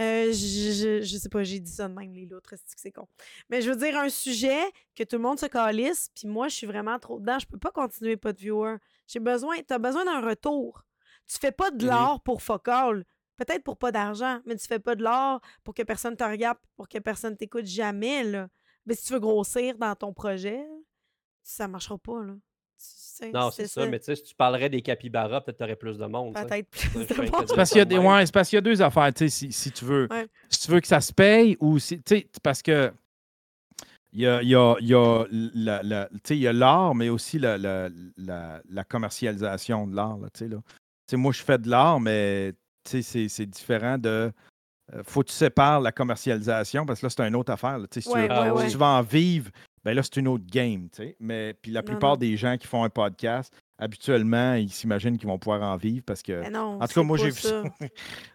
Euh, 0.00 0.26
je, 0.32 0.32
je, 0.32 1.00
je 1.02 1.16
sais 1.16 1.28
pas, 1.28 1.44
j'ai 1.44 1.60
dit 1.60 1.70
ça 1.70 1.88
de 1.88 1.94
même, 1.94 2.12
les 2.12 2.26
l'autre, 2.26 2.50
c'est 2.50 2.74
que 2.74 2.80
c'est 2.80 2.90
con. 2.90 3.06
Mais 3.48 3.62
je 3.62 3.70
veux 3.70 3.76
dire, 3.76 3.96
un 3.96 4.08
sujet 4.08 4.60
que 4.96 5.04
tout 5.04 5.16
le 5.16 5.22
monde 5.22 5.38
se 5.38 5.46
calisse, 5.46 6.10
puis 6.14 6.26
moi, 6.26 6.48
je 6.48 6.56
suis 6.56 6.66
vraiment 6.66 6.98
trop 6.98 7.20
dedans. 7.20 7.38
Je 7.38 7.46
peux 7.46 7.58
pas 7.58 7.70
continuer, 7.70 8.16
pas 8.16 8.32
de 8.32 8.38
viewer. 8.38 8.76
J'ai 9.06 9.20
besoin, 9.20 9.56
t'as 9.66 9.78
besoin 9.78 10.04
d'un 10.04 10.20
retour. 10.20 10.84
Tu 11.28 11.38
fais 11.38 11.52
pas 11.52 11.70
de 11.70 11.86
l'art 11.86 12.20
pour 12.22 12.42
focal. 12.42 13.04
Peut-être 13.36 13.64
pour 13.64 13.76
pas 13.76 13.90
d'argent, 13.92 14.40
mais 14.46 14.56
tu 14.56 14.66
fais 14.66 14.78
pas 14.78 14.94
de 14.94 15.02
l'art 15.02 15.40
pour 15.64 15.74
que 15.74 15.82
personne 15.82 16.16
te 16.16 16.24
regarde, 16.24 16.58
pour 16.76 16.88
que 16.88 16.98
personne 16.98 17.36
t'écoute 17.36 17.66
jamais, 17.66 18.22
là. 18.24 18.48
Mais 18.86 18.94
si 18.94 19.06
tu 19.06 19.12
veux 19.14 19.20
grossir 19.20 19.76
dans 19.78 19.94
ton 19.96 20.12
projet, 20.12 20.64
ça 21.42 21.66
marchera 21.68 21.98
pas, 21.98 22.22
là. 22.22 22.34
Tu 22.34 22.40
sais, 22.78 23.30
Non, 23.30 23.50
c'est 23.50 23.66
ça, 23.68 23.86
mais 23.86 23.98
tu 23.98 24.06
sais, 24.06 24.16
si 24.16 24.22
tu 24.24 24.34
parlerais 24.34 24.68
des 24.68 24.82
capybaras, 24.82 25.40
peut-être 25.40 25.58
t'aurais 25.58 25.76
plus 25.76 25.96
de 25.96 26.06
monde. 26.06 26.34
tu. 26.36 26.44
Peut-être 26.44 26.68
plus 26.68 27.06
de 27.06 27.30
monde. 27.30 27.44
C'est 27.48 27.54
parce 27.56 27.70
qu'il 27.70 27.78
y 27.78 27.82
a 27.82 27.84
des, 27.84 27.98
Ouais. 27.98 28.06
ouais, 28.06 28.26
c'est 28.26 28.34
parce 28.34 28.48
qu'il 28.48 28.56
y 28.56 28.58
a 28.58 28.62
deux 28.62 28.82
affaires, 28.82 29.12
tu 29.14 29.24
sais, 29.24 29.28
si, 29.28 29.52
si 29.52 29.70
tu 29.72 29.84
veux. 29.84 30.06
Ouais. 30.10 30.26
Si 30.50 30.60
tu 30.60 30.70
veux 30.70 30.80
que 30.80 30.86
ça 30.86 31.00
se 31.00 31.12
paye 31.12 31.56
ou 31.60 31.78
si. 31.78 32.02
Tu 32.02 32.16
sais, 32.18 32.28
parce 32.42 32.60
que. 32.62 32.92
Il 34.12 34.20
y 34.20 34.26
a, 34.28 34.40
il 34.42 34.48
y 34.48 34.54
a, 34.54 34.76
il 34.80 34.86
y 34.86 34.94
a 34.94 35.24
la- 35.30 35.82
la- 35.82 36.08
tu 36.08 36.18
sais, 36.24 36.36
il 36.36 36.42
y 36.42 36.46
a 36.48 36.52
l'art, 36.52 36.94
mais 36.94 37.08
aussi 37.08 37.38
la, 37.40 37.58
la, 37.58 37.88
la- 38.16 38.62
la 38.68 38.84
commercialisation 38.84 39.86
de 39.88 39.96
l'art. 39.96 40.18
là, 40.18 40.28
tu 40.30 40.38
sais, 40.40 40.48
là. 40.48 40.58
Tu 40.66 40.72
sais, 41.10 41.16
moi, 41.16 41.32
je 41.32 41.42
fais 41.42 41.58
de 41.58 41.68
l'art, 41.68 41.98
mais 42.00 42.52
tu 42.52 42.58
c'est, 42.84 43.46
différent 43.46 43.98
de. 43.98 44.30
euh, 44.94 45.02
faut 45.04 45.22
que 45.22 45.28
tu 45.28 45.34
sépares 45.34 45.80
la 45.80 45.92
commercialisation 45.92 46.84
parce 46.86 47.00
que 47.00 47.06
là, 47.06 47.10
c'est 47.10 47.26
une 47.26 47.36
autre 47.36 47.52
affaire. 47.52 47.78
là. 47.78 47.86
Si, 47.92 48.00
tu 48.02 48.08
Ouais, 48.10 48.28
veux- 48.28 48.34
ouais, 48.34 48.44
si 48.46 48.64
ouais. 48.64 48.70
tu 48.70 48.76
vas 48.78 48.86
en 48.98 49.02
vivre, 49.02 49.50
ben 49.84 49.94
là, 49.94 50.02
c'est 50.02 50.16
une 50.16 50.28
autre 50.28 50.44
game. 50.50 50.88
Mais 51.20 51.54
puis 51.54 51.70
la 51.72 51.80
Non, 51.80 51.86
plupart 51.86 52.10
non. 52.12 52.16
des 52.16 52.36
gens 52.36 52.56
qui 52.56 52.66
font 52.66 52.84
un 52.84 52.90
podcast, 52.90 53.52
habituellement, 53.78 54.54
ils 54.54 54.70
s'imaginent 54.70 55.16
qu'ils 55.18 55.28
vont 55.28 55.38
pouvoir 55.38 55.62
en 55.62 55.76
vivre 55.76 56.02
parce 56.06 56.22
que. 56.22 56.48
Non, 56.50 56.80
En 56.80 56.86
tout 56.86 56.94
cas, 56.94 57.02
moi, 57.02 57.16
j'ai 57.18 57.30
vu 57.30 57.40
ça. 57.40 57.62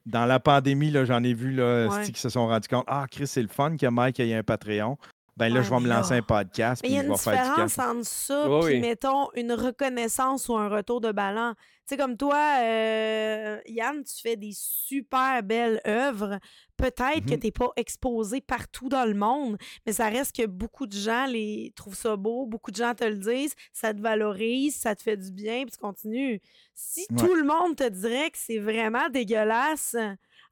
Dans 0.05 0.25
la 0.25 0.39
pandémie, 0.39 0.91
j'en 1.05 1.23
ai 1.23 1.33
vu 1.33 1.51
là, 1.51 1.87
Ouais. 1.87 2.11
qui 2.11 2.19
se 2.19 2.29
sont 2.29 2.47
rendus 2.47 2.67
compte 2.67 2.85
Ah, 2.87 3.05
Chris, 3.09 3.27
c'est 3.27 3.41
le 3.41 3.47
fun 3.47 3.77
que 3.77 3.85
Mike 3.87 4.19
ait 4.19 4.33
un 4.35 4.43
Patreon. 4.43 4.97
Ben 5.39 5.53
là, 5.53 5.61
je 5.61 5.69
vais 5.69 5.79
me 5.79 5.87
lancer 5.87 6.11
là- 6.13 6.17
un 6.17 6.21
podcast 6.21 6.83
Mais 6.83 6.89
il 6.89 6.95
y 6.95 6.99
a 6.99 7.03
une 7.03 7.13
différence 7.13 7.79
entre 7.79 8.05
ça 8.05 8.49
oui. 8.59 8.79
mettons, 8.79 9.29
une 9.35 9.53
reconnaissance 9.53 10.49
ou 10.49 10.55
un 10.55 10.67
retour 10.69 11.01
de 11.01 11.11
ballon. 11.11 11.53
Tu 11.87 11.95
sais, 11.95 11.97
comme 11.97 12.17
toi, 12.17 12.37
euh, 12.61 13.59
Yann, 13.65 14.03
tu 14.03 14.21
fais 14.21 14.35
des 14.35 14.51
super 14.53 15.41
belles 15.41 15.81
œuvres. 15.87 16.37
Peut-être 16.77 17.25
que 17.25 17.33
Mhm. 17.33 17.39
tu 17.39 17.47
n'es 17.47 17.51
pas 17.51 17.71
exposé 17.77 18.41
partout 18.41 18.89
dans 18.89 19.05
le 19.05 19.15
monde, 19.15 19.57
mais 19.85 19.93
ça 19.93 20.07
reste 20.09 20.35
que 20.35 20.45
beaucoup 20.45 20.85
de 20.85 20.93
gens 20.95 21.25
les 21.25 21.73
trouvent 21.75 21.95
ça 21.95 22.15
beau, 22.15 22.45
beaucoup 22.45 22.69
de 22.71 22.75
gens 22.75 22.93
te 22.93 23.05
le 23.05 23.17
disent, 23.17 23.55
ça 23.73 23.93
te 23.93 24.01
valorise, 24.01 24.75
ça 24.75 24.95
te 24.95 25.01
fait 25.01 25.17
du 25.17 25.31
bien, 25.31 25.63
puis 25.63 25.71
tu 25.71 25.77
continues. 25.79 26.41
Si 26.75 27.07
Ouais. 27.09 27.17
tout 27.17 27.33
le 27.33 27.43
monde 27.43 27.75
te 27.75 27.89
dirait 27.89 28.29
que 28.29 28.37
c'est 28.37 28.59
vraiment 28.59 29.09
dégueulasse, 29.09 29.95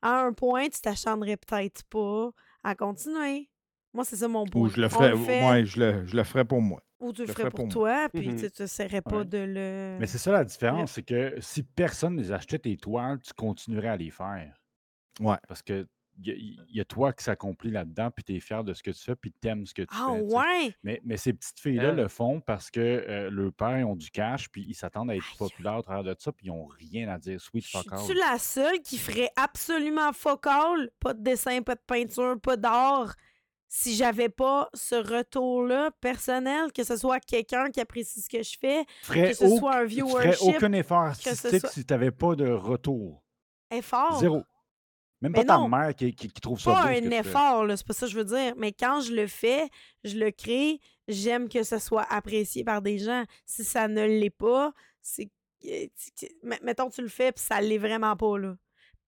à 0.01 0.21
un 0.21 0.33
point, 0.33 0.69
tu 0.69 0.81
t'acharnerais 0.81 1.37
peut-être 1.37 1.83
pas 1.89 2.31
à 2.63 2.73
continuer. 2.75 3.49
Moi, 3.97 4.05
c'est 4.05 4.15
ça 4.15 4.27
mon 4.27 4.45
point. 4.45 4.61
Ou 4.61 4.69
je 4.69 4.79
le 4.79 4.89
ferais, 4.89 5.17
fait, 5.17 5.43
ouais, 5.49 5.65
je 5.65 5.79
le, 5.79 6.05
je 6.05 6.15
le 6.15 6.23
ferais 6.23 6.45
pour 6.45 6.61
moi. 6.61 6.83
ou 6.99 7.11
tu 7.13 7.21
le 7.21 7.27
ferais 7.27 7.35
ferais 7.41 7.49
pour, 7.49 7.63
pour 7.65 7.69
toi, 7.73 8.07
puis 8.13 8.27
Mhm. 8.29 8.35
tu 8.51 8.61
n'essaierais 8.61 9.01
pas 9.01 9.17
Ouais. 9.17 9.25
de 9.25 9.37
le. 9.39 9.97
Mais 9.99 10.05
c'est 10.05 10.19
ça 10.19 10.31
la 10.31 10.43
différence, 10.43 10.91
c'est 10.91 11.01
que 11.03 11.33
si 11.39 11.63
personne 11.63 12.15
ne 12.15 12.21
les 12.21 12.31
achetait 12.31 12.59
tes 12.59 12.77
toiles, 12.77 13.19
tu 13.21 13.33
continuerais 13.33 13.87
à 13.89 13.97
les 13.97 14.11
faire. 14.11 14.53
Ouais. 15.19 15.37
Parce 15.47 15.63
que 15.63 15.87
il 16.19 16.27
y, 16.27 16.31
a- 16.31 16.63
y 16.77 16.79
a 16.81 16.85
toi 16.85 17.13
qui 17.13 17.23
s'accomplit 17.23 17.69
là-dedans, 17.69 18.09
puis 18.09 18.23
tu 18.23 18.35
es 18.35 18.39
fier 18.39 18.63
de 18.63 18.73
ce 18.73 18.81
que 18.81 18.89
tu 18.89 19.03
fais, 19.03 19.15
puis 19.15 19.31
tu 19.39 19.47
aimes 19.47 19.67
ce 19.67 19.73
que 19.75 19.83
tu 19.83 19.87
Ah 19.91 20.13
fais. 20.15 20.21
ouais! 20.21 20.75
Mais, 20.81 20.99
mais 21.05 21.15
ces 21.15 21.31
petites 21.31 21.59
filles-là 21.59 21.89
Ah. 21.89 21.91
le 21.93 22.07
font 22.07 22.39
parce 22.41 22.71
que 22.71 22.79
euh, 22.79 23.29
leurs 23.29 23.53
pères 23.53 23.87
ont 23.87 23.95
du 23.95 24.09
cash, 24.09 24.49
puis 24.49 24.65
ils 24.67 24.73
s'attendent 24.73 25.11
à 25.11 25.15
être 25.15 25.23
Aïe. 25.31 25.37
populaires 25.37 25.77
au 25.77 25.81
travers 25.83 26.03
de 26.03 26.15
ça, 26.19 26.31
puis 26.31 26.47
ils 26.47 26.49
n'ont 26.49 26.65
rien 26.65 27.07
à 27.09 27.19
dire. 27.19 27.39
Sweet 27.39 27.67
fuck 27.67 27.85
Je 27.91 27.97
suis 27.97 28.11
all. 28.19 28.31
la 28.31 28.39
seule 28.39 28.79
qui 28.81 28.97
ferait 28.97 29.29
absolument 29.35 30.11
focal, 30.11 30.89
pas 30.99 31.13
de 31.13 31.21
dessin, 31.21 31.61
pas 31.61 31.75
de 31.75 31.81
peinture, 31.85 32.39
pas 32.41 32.57
d'art, 32.57 33.13
si 33.69 33.95
j'avais 33.95 34.29
pas 34.29 34.69
ce 34.73 34.95
retour-là 34.95 35.91
personnel, 36.01 36.71
que 36.73 36.83
ce 36.83 36.95
soit 36.97 37.19
quelqu'un 37.19 37.69
qui 37.69 37.81
apprécie 37.81 38.21
ce 38.21 38.29
que 38.29 38.41
je 38.43 38.57
fais, 38.59 38.85
que 39.07 39.33
ce 39.33 39.57
soit 39.57 39.75
un 39.77 39.85
tu 39.87 39.95
ferais 39.99 40.05
viewership, 40.31 40.55
aucun 40.55 40.71
effort 40.73 40.97
artistique 40.99 41.59
soit- 41.59 41.69
si 41.69 41.85
tu 41.85 41.93
n'avais 41.93 42.11
pas 42.11 42.35
de 42.35 42.49
retour. 42.49 43.21
est 43.69 43.81
fort. 43.81 44.19
Zéro. 44.19 44.43
Même 45.19 45.31
Mais 45.31 45.43
pas 45.43 45.57
ta 45.57 45.67
mère 45.67 45.95
qui, 45.95 46.13
qui- 46.13 46.27
qui 46.29 46.39
trouve 46.41 46.59
ça 46.59 46.71
pas 46.73 46.81
beau. 46.83 46.87
un 46.89 47.11
effort, 47.11 47.65
là, 47.65 47.75
c'est 47.75 47.85
pas 47.87 47.93
ça 47.93 48.05
que 48.05 48.11
je 48.11 48.17
veux 48.17 48.23
dire. 48.23 48.53
Mais 48.55 48.71
quand 48.71 49.01
je 49.01 49.11
le 49.13 49.25
fais, 49.27 49.67
je 50.03 50.15
le 50.17 50.29
crée, 50.31 50.79
j'aime 51.07 51.49
que 51.49 51.63
ce 51.63 51.79
soit 51.79 52.03
apprécié 52.09 52.63
par 52.63 52.81
des 52.83 52.99
gens. 52.99 53.23
Si 53.45 53.63
ça 53.65 53.87
ne 53.87 54.05
l'est 54.05 54.29
pas, 54.29 54.73
c'est. 55.01 55.29
Mettons, 56.61 56.89
tu 56.89 57.01
le 57.01 57.07
fais, 57.07 57.31
puis 57.31 57.43
ça 57.43 57.59
l'est 57.59 57.79
vraiment 57.79 58.15
pas, 58.15 58.37
là. 58.37 58.55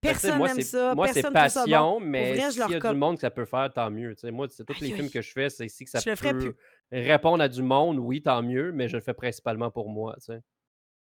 Ben, 0.01 0.09
Personne 0.11 0.37
moi, 0.37 0.47
n'aime 0.47 0.55
c'est- 0.57 0.63
ça, 0.63 0.95
Moi, 0.95 1.07
c'est 1.07 1.13
personne 1.15 1.33
trouve 1.33 1.49
ça 1.49 1.59
bon. 1.65 1.71
passion, 1.71 1.99
mais 1.99 2.49
s'il 2.51 2.59
y 2.59 2.75
a 2.75 2.79
cop- 2.79 2.91
du 2.93 2.97
monde 2.97 3.15
que 3.15 3.21
ça 3.21 3.29
peut 3.29 3.43
faire, 3.45 3.69
tant 3.73 3.89
mieux. 3.91 4.15
tu 4.15 4.21
sais. 4.21 4.31
moi, 4.31 4.47
c'est 4.49 4.63
tous 4.63 4.79
les 4.79 4.91
films 4.91 5.09
que 5.09 5.21
je 5.21 5.31
fais, 5.31 5.49
c'est 5.49 5.65
ici 5.65 5.83
que 5.83 5.89
ça 5.89 5.99
Je 5.99 6.09
le 6.09 6.15
ferais 6.15 6.31
peut 6.33 6.39
plus. 6.39 6.55
répondre 6.91 7.43
à 7.43 7.49
du 7.49 7.61
monde, 7.61 7.99
oui, 7.99 8.21
tant 8.21 8.41
mieux, 8.41 8.71
mais 8.71 8.87
je 8.87 8.95
le 8.95 9.01
fais 9.01 9.13
principalement 9.13 9.69
pour 9.71 9.89
moi. 9.89 10.15
tu 10.19 10.33
sais. 10.33 10.41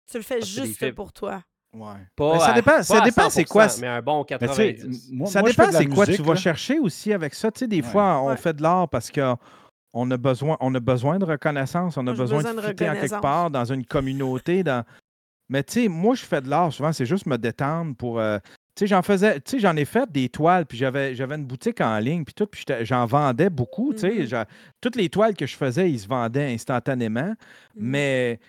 Tu 0.09 0.17
le 0.17 0.23
fais 0.23 0.39
Parce 0.39 0.49
juste 0.49 0.77
films- 0.79 0.95
pour 0.95 1.13
toi. 1.13 1.43
Ouais. 1.71 1.93
Pas 2.15 2.33
Ben, 2.33 2.39
ça 2.39 2.45
à- 2.47 2.53
dépend, 2.53 2.81
ça 2.81 2.97
pas 2.99 3.05
dépend 3.05 3.29
c'est 3.29 3.45
quoi. 3.45 3.67
100%, 3.69 3.81
Mais 3.81 3.87
un 3.87 4.01
bon 4.01 4.25
Mais 4.27 4.37
tu 4.39 4.45
sais, 4.55 4.73
90. 4.73 5.09
moi, 5.11 5.27
ça 5.27 5.41
moi, 5.41 5.49
dépend 5.51 5.71
c'est 5.71 5.85
quoi 5.85 6.05
tu 6.07 6.21
vas 6.23 6.35
chercher 6.35 6.79
aussi 6.79 7.13
avec 7.13 7.35
ça. 7.35 7.51
Tu 7.51 7.59
sais, 7.59 7.67
des 7.67 7.75
Ouais. 7.77 7.81
fois, 7.83 8.19
on 8.23 8.29
Ouais. 8.29 8.37
fait 8.37 8.53
de 8.55 8.63
l'art 8.63 8.89
parce 8.89 9.11
que 9.11 9.35
on 9.93 10.09
a 10.09 10.17
besoin, 10.17 10.57
on 10.61 10.73
a 10.73 10.79
besoin 10.79 11.19
de 11.19 11.25
reconnaissance, 11.25 11.95
on 11.97 12.07
a 12.07 12.11
besoin, 12.13 12.37
besoin 12.37 12.53
de 12.55 12.61
de 12.61 12.67
fitter 12.67 12.89
en 12.89 12.93
quelque 12.95 13.21
part 13.21 13.51
dans 13.51 13.65
une 13.71 13.85
communauté. 13.85 14.63
Dans... 14.63 14.83
Mais 15.47 15.63
tu 15.63 15.73
sais, 15.83 15.87
moi, 15.87 16.15
je 16.15 16.25
fais 16.25 16.41
de 16.41 16.49
l'art 16.49 16.73
souvent, 16.73 16.91
c'est 16.91 17.05
juste 17.05 17.27
me 17.27 17.37
détendre 17.37 17.95
pour. 17.95 18.19
euh, 18.19 18.39
Tu 18.75 18.81
sais, 18.85 18.87
j'en 18.87 19.01
faisais, 19.01 19.41
tu 19.41 19.51
sais, 19.51 19.59
j'en 19.59 19.75
ai 19.75 19.83
fait 19.85 20.09
des 20.11 20.29
toiles, 20.29 20.65
puis 20.65 20.77
j'avais, 20.77 21.13
j'avais 21.13 21.35
une 21.35 21.45
boutique 21.45 21.81
en 21.81 21.97
ligne, 21.99 22.23
puis 22.23 22.33
tout, 22.33 22.47
puis 22.47 22.63
j'en 22.81 23.05
vendais 23.05 23.49
beaucoup, 23.49 23.93
tu 23.93 23.99
sais. 23.99 24.13
Mhm. 24.19 24.25
j'a- 24.25 24.45
Toutes 24.79 24.95
les 24.95 25.09
toiles 25.09 25.35
que 25.35 25.45
je 25.45 25.55
faisais, 25.57 25.91
ils 25.91 25.99
se 25.99 26.07
vendaient 26.07 26.53
instantanément, 26.53 27.29
Mhm. 27.29 27.35
mais 27.75 28.39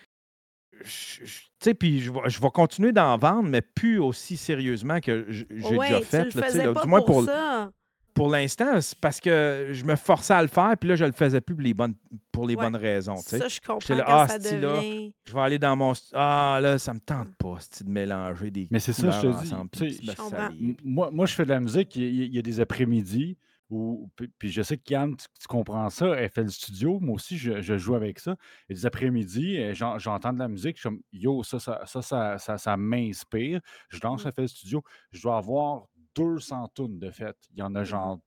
je- 0.85 1.25
je- 1.25 1.41
tu 1.41 1.49
sais, 1.65 1.75
puis 1.75 2.01
je 2.01 2.13
vais, 2.13 2.21
je 2.27 2.41
vais 2.41 2.51
continuer 2.51 2.93
d'en 2.93 3.17
vendre, 3.19 3.49
mais 3.49 3.61
plus 3.61 3.99
aussi 3.99 4.37
sérieusement 4.37 5.01
que 5.01 5.27
j'ai 5.31 5.47
ouais, 5.77 5.89
déjà 5.89 6.01
fait. 6.01 6.29
tu 6.29 6.37
le 6.39 6.41
là, 6.41 6.47
tu 6.47 6.53
sais, 6.53 6.59
faisais 6.59 6.67
là, 6.67 6.73
pas 6.73 6.83
du 6.83 6.89
moins 6.89 7.01
pour, 7.03 7.17
pour, 7.17 7.25
ça. 7.25 7.71
Pour 8.15 8.29
l'instant, 8.29 8.81
c'est 8.81 8.99
parce 8.99 9.21
que 9.21 9.69
je 9.73 9.85
me 9.85 9.97
forçais 9.97 10.35
à 10.35 10.43
le 10.43 10.49
faire, 10.49 10.75
puis 10.79 10.89
là, 10.89 10.97
je 10.97 11.05
le 11.05 11.13
faisais 11.13 11.41
plus 11.41 11.55
pour 11.55 11.63
les 11.63 11.75
bonnes, 11.75 11.95
pour 12.33 12.47
les 12.47 12.55
Ouais. 12.57 12.63
bonnes 12.65 12.77
raisons. 12.77 13.17
Ça, 13.17 13.49
je 13.49 13.59
comprends 13.61 13.81
J'étais 13.81 13.95
là, 13.97 14.05
quand 14.07 14.13
ah, 14.19 14.29
ça 14.29 14.39
devient... 14.39 15.13
Je 15.25 15.33
vais 15.33 15.41
aller 15.41 15.59
dans 15.59 15.77
mon. 15.77 15.93
Ah, 16.13 16.59
là, 16.63 16.79
ça 16.79 16.93
me 16.95 17.01
tente 17.01 17.35
pas, 17.37 17.59
de 17.85 17.91
mélanger 17.91 18.51
des 18.51 18.69
Mais 18.71 18.81
c'est 18.81 18.93
ça, 18.93 19.11
je 19.11 19.21
te 19.21 19.27
dis, 19.45 19.53
ensemble, 19.53 19.71
Je 19.75 20.75
Moi, 20.85 21.11
moi, 21.13 21.27
je 21.27 21.35
fais 21.35 21.45
de 21.45 21.51
la 21.51 21.61
musique. 21.61 21.95
Il 21.97 22.03
y 22.15 22.23
a, 22.23 22.25
il 22.27 22.35
y 22.35 22.39
a 22.39 22.43
des 22.43 22.61
après-midi 22.61 23.37
où. 23.71 24.11
Puis, 24.39 24.51
je 24.51 24.63
sais 24.63 24.77
que 24.77 24.83
Yann, 24.91 25.17
tu, 25.17 25.27
tu 25.41 25.47
comprends 25.47 25.89
ça. 25.91 26.09
Elle 26.17 26.29
fait 26.29 26.43
le 26.43 26.49
studio. 26.49 26.99
Moi 27.01 27.15
aussi, 27.15 27.39
je, 27.39 27.61
je 27.61 27.79
joue 27.79 27.95
avec 27.95 28.19
ça. 28.19 28.35
Il 28.69 28.73
y 28.75 28.79
a 28.79 28.81
des 28.81 28.87
après-midi, 28.87 29.59
euh, 29.59 29.75
j'en- 29.75 29.99
j'entends 29.99 30.33
de 30.33 30.41
la 30.41 30.49
musique. 30.49 30.77
Je 30.77 30.81
suis 30.81 30.89
comme, 30.89 31.01
yo, 31.13 31.43
ça, 31.45 31.61
ça, 31.61 31.83
ça, 31.87 32.03
ça, 32.03 32.39
ça, 32.39 32.59
ça 32.59 32.77
m'inspire. 32.77 33.61
Je 33.89 34.01
lance, 34.03 34.25
Mm. 34.25 34.29
elle 34.29 34.35
fait 34.35 34.43
le 34.43 34.49
studio. 34.49 34.83
Je 35.13 35.23
dois 35.23 35.37
avoir 35.37 35.85
200 36.15 36.69
tonnes 36.69 36.99
de 36.99 37.11
fait. 37.11 37.37
Il 37.53 37.59
y 37.59 37.63
en 37.63 37.75
a 37.75 37.85
genre 37.85 38.19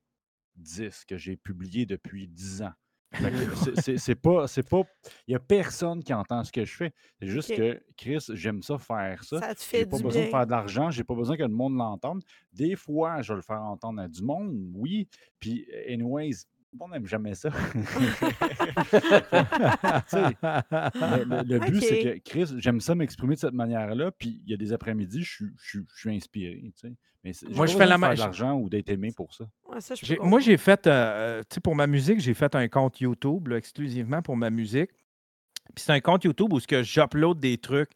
10 0.55 1.05
que 1.05 1.17
j'ai 1.17 1.35
publiées 1.37 1.85
depuis 1.85 2.27
10 2.27 2.61
ans. 2.61 2.73
Que 3.11 3.97
c'est- 3.99 4.15
pas. 4.15 4.47
c'est 4.47 4.67
pas 4.67 4.81
Il 5.27 5.31
n'y 5.31 5.35
a 5.35 5.39
personne 5.39 6.03
qui 6.03 6.11
entend 6.15 6.43
ce 6.43 6.51
que 6.51 6.65
je 6.65 6.75
fais. 6.75 6.91
C'est 7.19 7.27
juste 7.27 7.55
que, 7.55 7.79
Chris, 7.95 8.25
j'aime 8.33 8.63
ça 8.63 8.79
faire 8.79 9.23
ça. 9.23 9.39
Ça 9.39 9.53
te 9.53 9.59
J'ai 9.59 9.65
fait 9.65 9.85
pas 9.85 9.97
du 9.97 10.03
besoin 10.03 10.25
de 10.25 10.29
faire 10.29 10.45
de 10.47 10.51
l'argent, 10.51 10.89
j'ai 10.89 11.03
pas 11.03 11.13
besoin 11.13 11.37
que 11.37 11.43
le 11.43 11.49
monde 11.49 11.75
l'entende. 11.77 12.23
Des 12.51 12.75
fois, 12.75 13.21
je 13.21 13.33
vais 13.33 13.35
le 13.37 13.41
faire 13.43 13.61
entendre 13.61 14.01
à 14.01 14.07
du 14.07 14.23
monde, 14.23 14.51
oui. 14.73 15.07
Puis, 15.39 15.67
anyways, 15.87 16.45
on 16.79 16.87
n'aime 16.89 17.05
jamais 17.07 17.35
ça. 17.35 17.49
Le, 20.13 21.23
le- 21.23 21.43
le 21.43 21.59
but, 21.59 21.81
c'est 21.81 21.99
que, 22.03 22.17
Chris, 22.29 22.53
j'aime 22.57 22.79
ça 22.79 22.95
m'exprimer 22.95 23.35
de 23.35 23.39
cette 23.39 23.53
manière-là. 23.53 24.11
Puis, 24.11 24.41
il 24.45 24.51
y 24.51 24.53
a 24.53 24.57
des 24.57 24.73
après-midi, 24.73 25.23
je 25.23 25.31
suis- 25.31 25.45
je 25.57 25.67
suis 25.69 25.79
je 25.93 25.99
suis 25.99 26.15
inspiré. 26.15 26.61
tu 26.75 26.87
sais. 26.89 26.93
Mais 27.23 27.31
Moi, 27.51 27.65
pas 27.65 27.71
je 27.71 27.77
fais 27.77 27.85
la 27.85 27.97
de 27.97 28.19
l'argent 28.19 28.53
ou 28.59 28.69
d'être 28.69 28.89
aimé 28.89 29.11
pour 29.15 29.33
ça. 29.33 29.45
Ouais, 29.69 29.79
ça, 29.79 29.95
je 29.95 30.01
peux 30.01 30.07
J'ai- 30.07 30.17
moi, 30.19 30.39
j'ai 30.41 30.57
fait, 30.57 30.87
euh, 30.87 31.41
tu 31.49 31.55
sais, 31.55 31.61
pour 31.61 31.73
ma 31.75 31.87
musique, 31.87 32.19
j'ai 32.19 32.33
fait 32.33 32.53
un 32.55 32.67
compte 32.67 32.99
YouTube 32.99 33.47
là, 33.47 33.57
exclusivement 33.57 34.21
pour 34.21 34.35
ma 34.35 34.49
musique. 34.49 34.91
Puis 35.73 35.85
c'est 35.85 35.93
un 35.93 36.01
compte 36.01 36.25
YouTube 36.25 36.51
où 36.51 36.59
j'upload 36.59 37.39
des 37.39 37.57
trucs. 37.57 37.91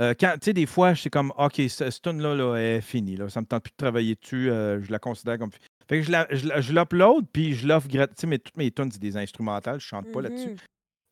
Euh, 0.00 0.12
quand, 0.18 0.32
tu 0.34 0.44
sais, 0.44 0.52
des 0.52 0.66
fois, 0.66 0.92
je 0.94 1.00
suis 1.00 1.10
comme, 1.10 1.32
OK, 1.38 1.54
ce- 1.56 1.68
cette 1.90 2.02
tune-là 2.02 2.34
là, 2.34 2.56
est 2.56 2.80
finie. 2.82 3.16
Là. 3.16 3.28
Ça 3.30 3.40
me 3.40 3.46
tente 3.46 3.62
plus 3.64 3.70
de 3.72 3.76
travailler 3.76 4.14
dessus. 4.14 4.50
euh, 4.50 4.82
je 4.82 4.92
la 4.92 4.98
considère 4.98 5.38
comme. 5.38 5.50
Fait 5.88 5.98
que 6.00 6.02
je, 6.06 6.10
la- 6.12 6.26
je, 6.30 6.46
la- 6.46 6.60
je 6.60 6.72
l'upload, 6.72 7.26
puis 7.32 7.54
je 7.54 7.66
l'offre 7.66 7.88
gratuitement. 7.88 8.14
Tu 8.16 8.20
sais, 8.20 8.26
mais 8.26 8.38
toutes 8.38 8.56
mes 8.56 8.70
tunes, 8.70 8.90
c'est 8.92 9.00
des 9.00 9.16
instrumentales. 9.16 9.80
Je 9.80 9.86
chante 9.86 10.10
pas 10.12 10.20
là-dessus. 10.22 10.50
Mhm. 10.50 10.56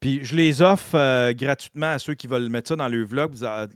Puis 0.00 0.20
je 0.24 0.36
les 0.36 0.60
offre 0.62 0.94
euh, 0.94 1.32
gratuitement 1.32 1.92
à 1.92 1.98
ceux 1.98 2.14
qui 2.14 2.26
veulent 2.26 2.48
mettre 2.50 2.68
ça 2.68 2.76
dans 2.76 2.88
le 2.88 3.02
vlog, 3.04 3.34
ces 3.34 3.44
a- 3.44 3.66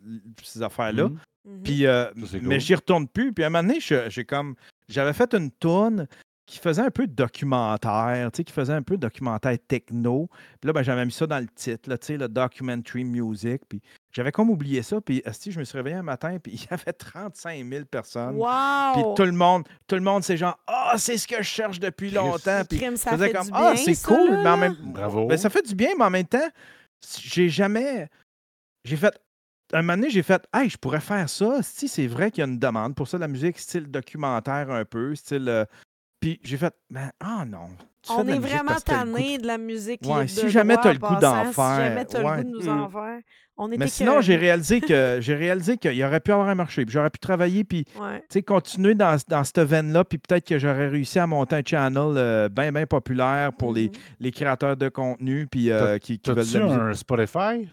ces 0.43 0.63
affaires-là. 0.63 1.09
Mhm. 1.09 1.19
Mhm. 1.49 1.63
Puis, 1.63 1.87
euh, 1.87 2.05
mais 2.43 2.61
j'y 2.61 2.75
retourne 2.75 3.09
plus. 3.09 3.33
Puis 3.33 3.43
à 3.43 3.47
un 3.47 3.51
moment 3.51 3.67
donné, 3.67 3.81
je- 3.81 4.09
j'ai 4.11 4.25
comme. 4.25 4.55
J'avais 4.89 5.13
fait 5.15 5.33
une 5.35 5.51
tourne 5.51 6.07
qui 6.47 6.59
faisait 6.59 6.83
un 6.83 6.91
peu 6.91 7.07
de 7.07 7.13
documentaire, 7.13 8.31
tu 8.33 8.39
sais, 8.39 8.45
qui 8.45 8.53
faisait 8.53 8.73
un 8.73 8.83
peu 8.83 8.97
de 8.97 9.01
documentaire 9.03 9.57
techno. 9.69 10.29
Puis 10.61 10.67
là, 10.67 10.73
ben, 10.73 10.83
j'avais 10.83 11.05
mis 11.07 11.13
ça 11.13 11.27
dans 11.27 11.39
le 11.39 11.47
titre, 11.55 11.89
là, 11.89 11.97
tu 11.97 12.09
sais, 12.09 12.17
le 12.17 12.29
documentary 12.29 13.05
music. 13.05 13.63
Puis 13.69 13.81
j'avais 14.13 14.33
comme 14.33 14.51
oublié 14.51 14.83
ça. 14.83 15.01
Puis 15.01 15.23
je 15.47 15.59
me 15.59 15.65
suis 15.65 15.77
réveillé 15.79 15.97
un 15.97 16.03
matin, 16.03 16.39
puis 16.43 16.53
il 16.55 16.61
y 16.63 16.67
avait 16.71 16.93
35 16.93 17.65
000 17.69 17.85
personnes. 17.85 18.33
Puis 18.35 19.03
Wow! 19.03 19.15
tout 19.15 19.25
le 19.25 19.33
monde, 19.33 19.65
tout 19.87 19.95
le 19.97 20.01
monde, 20.03 20.23
c'est 20.25 20.37
genre, 20.37 20.59
ah, 20.67 20.95
c'est 20.99 21.17
ce 21.19 21.27
que 21.29 21.37
je 21.39 21.43
cherche 21.49 21.79
depuis 21.81 22.11
longtemps. 22.11 22.63
Puis 22.69 22.79
Crime, 22.79 22.97
ça 22.97 23.17
fait 23.17 23.33
comme, 23.33 23.47
du 23.47 23.51
ah, 23.55 23.75
c'est 23.77 24.01
cool, 24.03 24.31
là. 24.31 24.43
mais 24.43 24.51
en 24.51 24.57
même 24.57 24.77
Bravo. 24.93 25.27
ben, 25.27 25.37
ça 25.39 25.51
fait 25.51 25.63
du 25.63 25.75
bien, 25.75 25.91
mais 25.99 26.05
en 26.05 26.11
même 26.11 26.27
temps, 26.27 26.49
j'ai 27.23 27.49
jamais. 27.49 28.09
J'ai 28.85 28.97
fait. 28.97 29.15
Un 29.73 29.83
moment 29.83 29.97
donné, 29.99 30.11
j'ai 30.11 30.25
fait 30.25 30.43
Hey, 30.53 30.69
je 30.69 30.77
pourrais 30.77 31.01
faire 31.01 31.29
ça. 31.29 31.63
Si 31.63 31.87
c'est 31.87 32.09
vrai 32.09 32.31
qu'il 32.33 32.41
y 32.41 32.45
a 32.45 32.51
une 32.51 32.59
demande 32.59 32.97
pour 32.97 33.07
ça, 33.07 33.19
la 33.19 33.29
musique, 33.29 33.57
style 33.59 33.89
documentaire 33.89 34.69
un 34.71 34.85
peu, 34.85 35.15
style. 35.15 35.49
euh, 35.49 35.65
Puis 36.21 36.41
j'ai 36.43 36.57
fait 36.57 36.75
Ben, 36.91 37.13
ah 37.21 37.45
non. 37.47 37.69
Tu 38.03 38.13
On 38.13 38.27
est 38.27 38.39
vraiment 38.39 38.75
de- 38.77 38.81
tanné 38.81 39.39
de 39.39 39.47
la 39.47 39.59
musique. 39.59 40.01
Ouais, 40.05 40.27
si 40.27 40.45
de 40.45 40.49
jamais 40.49 40.75
droit 40.75 40.83
t'as 40.85 40.91
en 40.91 40.93
le 40.93 40.99
goût 40.99 41.21
d'en 41.21 41.33
passant, 41.45 41.53
Si 41.53 41.81
jamais 41.81 41.95
faire, 41.97 42.07
t'as 42.07 42.19
le 42.37 42.43
goût 42.43 42.49
de 42.51 42.57
nous 42.59 42.69
en 42.69 42.89
Mm. 42.89 42.93
faire. 42.93 43.19
On 43.63 43.71
est 43.73 43.77
Mais 43.77 43.89
sinon, 43.89 44.23
j'ai 44.23 44.37
réalisé 44.37 44.81
que 44.81 45.19
j'ai 45.21 45.35
réalisé 45.35 45.77
qu'il 45.77 46.03
aurait 46.03 46.21
pu 46.21 46.33
avoir 46.33 46.49
un 46.49 46.55
marché. 46.55 46.87
Puis 46.87 46.95
j'aurais 46.95 47.11
pu 47.11 47.19
travailler, 47.19 47.63
puis 47.63 47.85
Ouais. 48.01 48.25
tu 48.31 48.43
continuer 48.43 48.95
dans, 48.95 49.19
dans 49.29 49.45
cette 49.45 49.59
veine-là, 49.59 50.03
puis 50.05 50.17
peut-être 50.17 50.47
que 50.49 50.59
j'aurais 50.59 50.89
réussi 50.89 51.19
à 51.19 51.27
monter 51.27 51.57
un 51.57 51.63
channel 51.65 52.49
bien, 52.51 52.73
bien 52.73 52.87
populaire 52.87 53.53
pour 53.53 53.75
les, 53.75 53.89
Mhm. 53.89 53.95
les 54.21 54.31
créateurs 54.31 54.79
de 54.79 54.89
contenu, 54.89 55.47
puis 55.47 55.71
euh, 55.71 55.99
qui, 55.99 56.19
qui 56.19 56.31
veulent 56.31 56.39
de 56.39 56.43
T'as-tu 56.43 56.59
la 56.59 56.65
musique. 56.65 56.81
un 56.81 56.95
Spotify? 56.95 57.69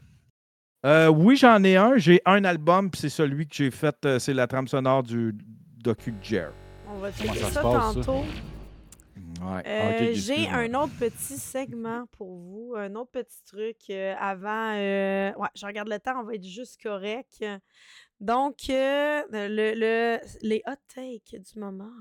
Euh, 0.86 1.08
oui, 1.08 1.38
j'en 1.38 1.64
ai 1.64 1.78
un. 1.78 1.94
J'ai 1.96 2.22
un 2.26 2.44
album, 2.44 2.92
puis 2.92 3.00
c'est 3.02 3.10
celui 3.10 3.48
que 3.48 3.56
j'ai 3.56 3.72
fait. 3.72 3.96
euh, 4.06 4.20
c'est 4.20 4.34
la 4.34 4.46
trame 4.46 4.68
sonore 4.68 5.04
du 5.04 5.34
docu 5.82 6.14
Jer. 6.22 6.52
On 6.94 7.00
va 7.00 7.12
checker 7.14 7.40
ça 7.40 7.50
ça, 7.50 7.62
passe, 7.62 8.02
ça? 8.02 8.12
Ouais. 9.42 9.62
Euh, 9.66 10.12
J'ai 10.14 10.48
un 10.50 10.74
autre 10.74 10.94
petit 11.00 11.38
segment 11.38 12.06
pour 12.18 12.36
vous, 12.38 12.74
un 12.76 12.94
autre 12.96 13.12
petit 13.12 13.44
truc 13.46 13.78
euh, 13.90 14.16
avant. 14.20 14.74
euh, 14.76 15.32
ouais, 15.38 15.48
je 15.56 15.66
regarde 15.66 15.90
le 15.90 16.00
temps, 16.00 16.20
on 16.20 16.24
va 16.24 16.34
être 16.36 16.44
juste 16.44 16.82
correct. 16.82 17.44
Donc, 18.20 18.56
euh, 18.70 19.22
le, 19.32 19.74
le- 19.76 20.20
les 20.42 20.62
hot 20.68 20.74
takes 20.94 21.40
du 21.54 21.60
moment. 21.60 21.92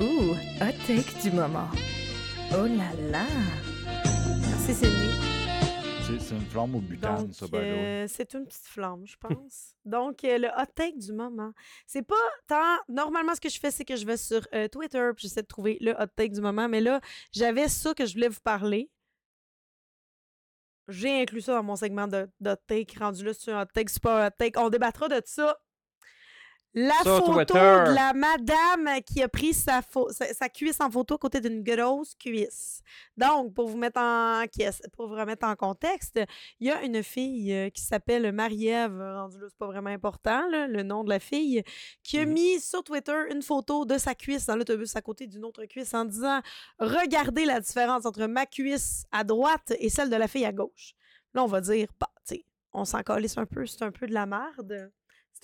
Ouh, 0.00 0.32
hot 0.60 0.74
take 0.86 1.20
du 1.22 1.30
moment. 1.30 1.68
Oh 2.52 2.66
là 2.66 2.90
là. 3.10 3.26
Merci, 4.40 4.74
Sydney. 4.74 5.33
C'est 6.20 6.36
une 6.36 6.46
flamme 6.46 6.74
au 6.76 6.80
butane, 6.80 7.26
Donc, 7.26 7.34
ça, 7.34 7.46
by 7.46 7.56
euh, 7.56 8.06
c'est 8.08 8.34
une 8.34 8.46
petite 8.46 8.66
flamme, 8.66 9.04
je 9.04 9.16
pense. 9.16 9.74
Donc, 9.84 10.22
euh, 10.24 10.38
le 10.38 10.48
hot 10.48 10.66
take 10.74 10.96
du 10.96 11.12
moment. 11.12 11.52
C'est 11.86 12.02
pas 12.02 12.14
tant. 12.46 12.76
Normalement, 12.88 13.34
ce 13.34 13.40
que 13.40 13.48
je 13.48 13.58
fais, 13.58 13.70
c'est 13.70 13.84
que 13.84 13.96
je 13.96 14.06
vais 14.06 14.16
sur 14.16 14.46
euh, 14.54 14.68
Twitter 14.68 15.10
puis 15.16 15.26
j'essaie 15.26 15.42
de 15.42 15.46
trouver 15.46 15.76
le 15.80 15.92
hot 15.92 16.06
take 16.14 16.30
du 16.30 16.40
moment. 16.40 16.68
Mais 16.68 16.80
là, 16.80 17.00
j'avais 17.32 17.68
ça 17.68 17.94
que 17.94 18.06
je 18.06 18.14
voulais 18.14 18.28
vous 18.28 18.40
parler. 18.40 18.90
J'ai 20.88 21.22
inclus 21.22 21.42
ça 21.42 21.54
dans 21.54 21.62
mon 21.62 21.76
segment 21.76 22.06
de, 22.06 22.28
de 22.40 22.50
hot 22.50 22.56
take. 22.66 22.98
Rendu 22.98 23.24
là, 23.24 23.34
sur 23.34 23.56
un 23.56 23.62
hot 23.62 23.68
take, 23.74 23.90
c'est 23.90 24.02
pas 24.02 24.24
un 24.24 24.28
hot 24.28 24.34
take. 24.38 24.58
On 24.58 24.70
débattra 24.70 25.08
de 25.08 25.20
ça. 25.24 25.58
La 26.76 26.94
Sur 27.04 27.18
photo 27.18 27.34
Twitter. 27.34 27.54
de 27.54 27.94
la 27.94 28.12
madame 28.14 29.00
qui 29.06 29.22
a 29.22 29.28
pris 29.28 29.54
sa, 29.54 29.80
pho- 29.80 30.12
sa, 30.12 30.26
sa 30.34 30.48
cuisse 30.48 30.80
en 30.80 30.90
photo 30.90 31.14
à 31.14 31.18
côté 31.18 31.40
d'une 31.40 31.62
grosse 31.62 32.16
cuisse. 32.16 32.82
Donc, 33.16 33.54
pour 33.54 33.68
vous 33.68 33.76
mettre 33.76 34.00
en 34.00 34.44
caisse- 34.50 34.82
pour 34.92 35.06
vous 35.06 35.14
remettre 35.14 35.46
en 35.46 35.54
contexte, 35.54 36.18
il 36.58 36.66
y 36.66 36.70
a 36.72 36.82
une 36.82 37.00
fille 37.04 37.52
euh, 37.52 37.70
qui 37.70 37.80
s'appelle 37.80 38.32
Marie-Ève, 38.32 38.98
rendu 38.98 39.38
là, 39.38 39.46
c'est 39.48 39.56
pas 39.56 39.68
vraiment 39.68 39.90
important, 39.90 40.48
là, 40.50 40.66
le 40.66 40.82
nom 40.82 41.04
de 41.04 41.10
la 41.10 41.20
fille, 41.20 41.62
qui 42.02 42.18
a 42.18 42.26
Mhm. 42.26 42.32
mis 42.32 42.60
sur 42.60 42.82
Twitter 42.82 43.22
une 43.30 43.42
photo 43.42 43.84
de 43.84 43.96
sa 43.96 44.16
cuisse 44.16 44.46
dans 44.46 44.56
l'autobus 44.56 44.96
à 44.96 45.00
côté 45.00 45.28
d'une 45.28 45.44
autre 45.44 45.64
cuisse 45.66 45.94
en 45.94 46.04
disant 46.04 46.40
Regardez 46.80 47.44
la 47.44 47.60
différence 47.60 48.04
entre 48.04 48.26
ma 48.26 48.46
cuisse 48.46 49.04
à 49.12 49.22
droite 49.22 49.72
et 49.78 49.90
celle 49.90 50.10
de 50.10 50.16
la 50.16 50.26
fille 50.26 50.44
à 50.44 50.52
gauche. 50.52 50.94
Là, 51.34 51.44
on 51.44 51.46
va 51.46 51.60
dire, 51.60 51.86
bah, 52.00 52.10
tu 52.26 52.44
on 52.72 52.84
s'en 52.84 53.02
calisse 53.04 53.38
un 53.38 53.46
peu, 53.46 53.64
c'est 53.64 53.82
un 53.84 53.92
peu 53.92 54.08
de 54.08 54.12
la 54.14 54.26
merde. 54.26 54.90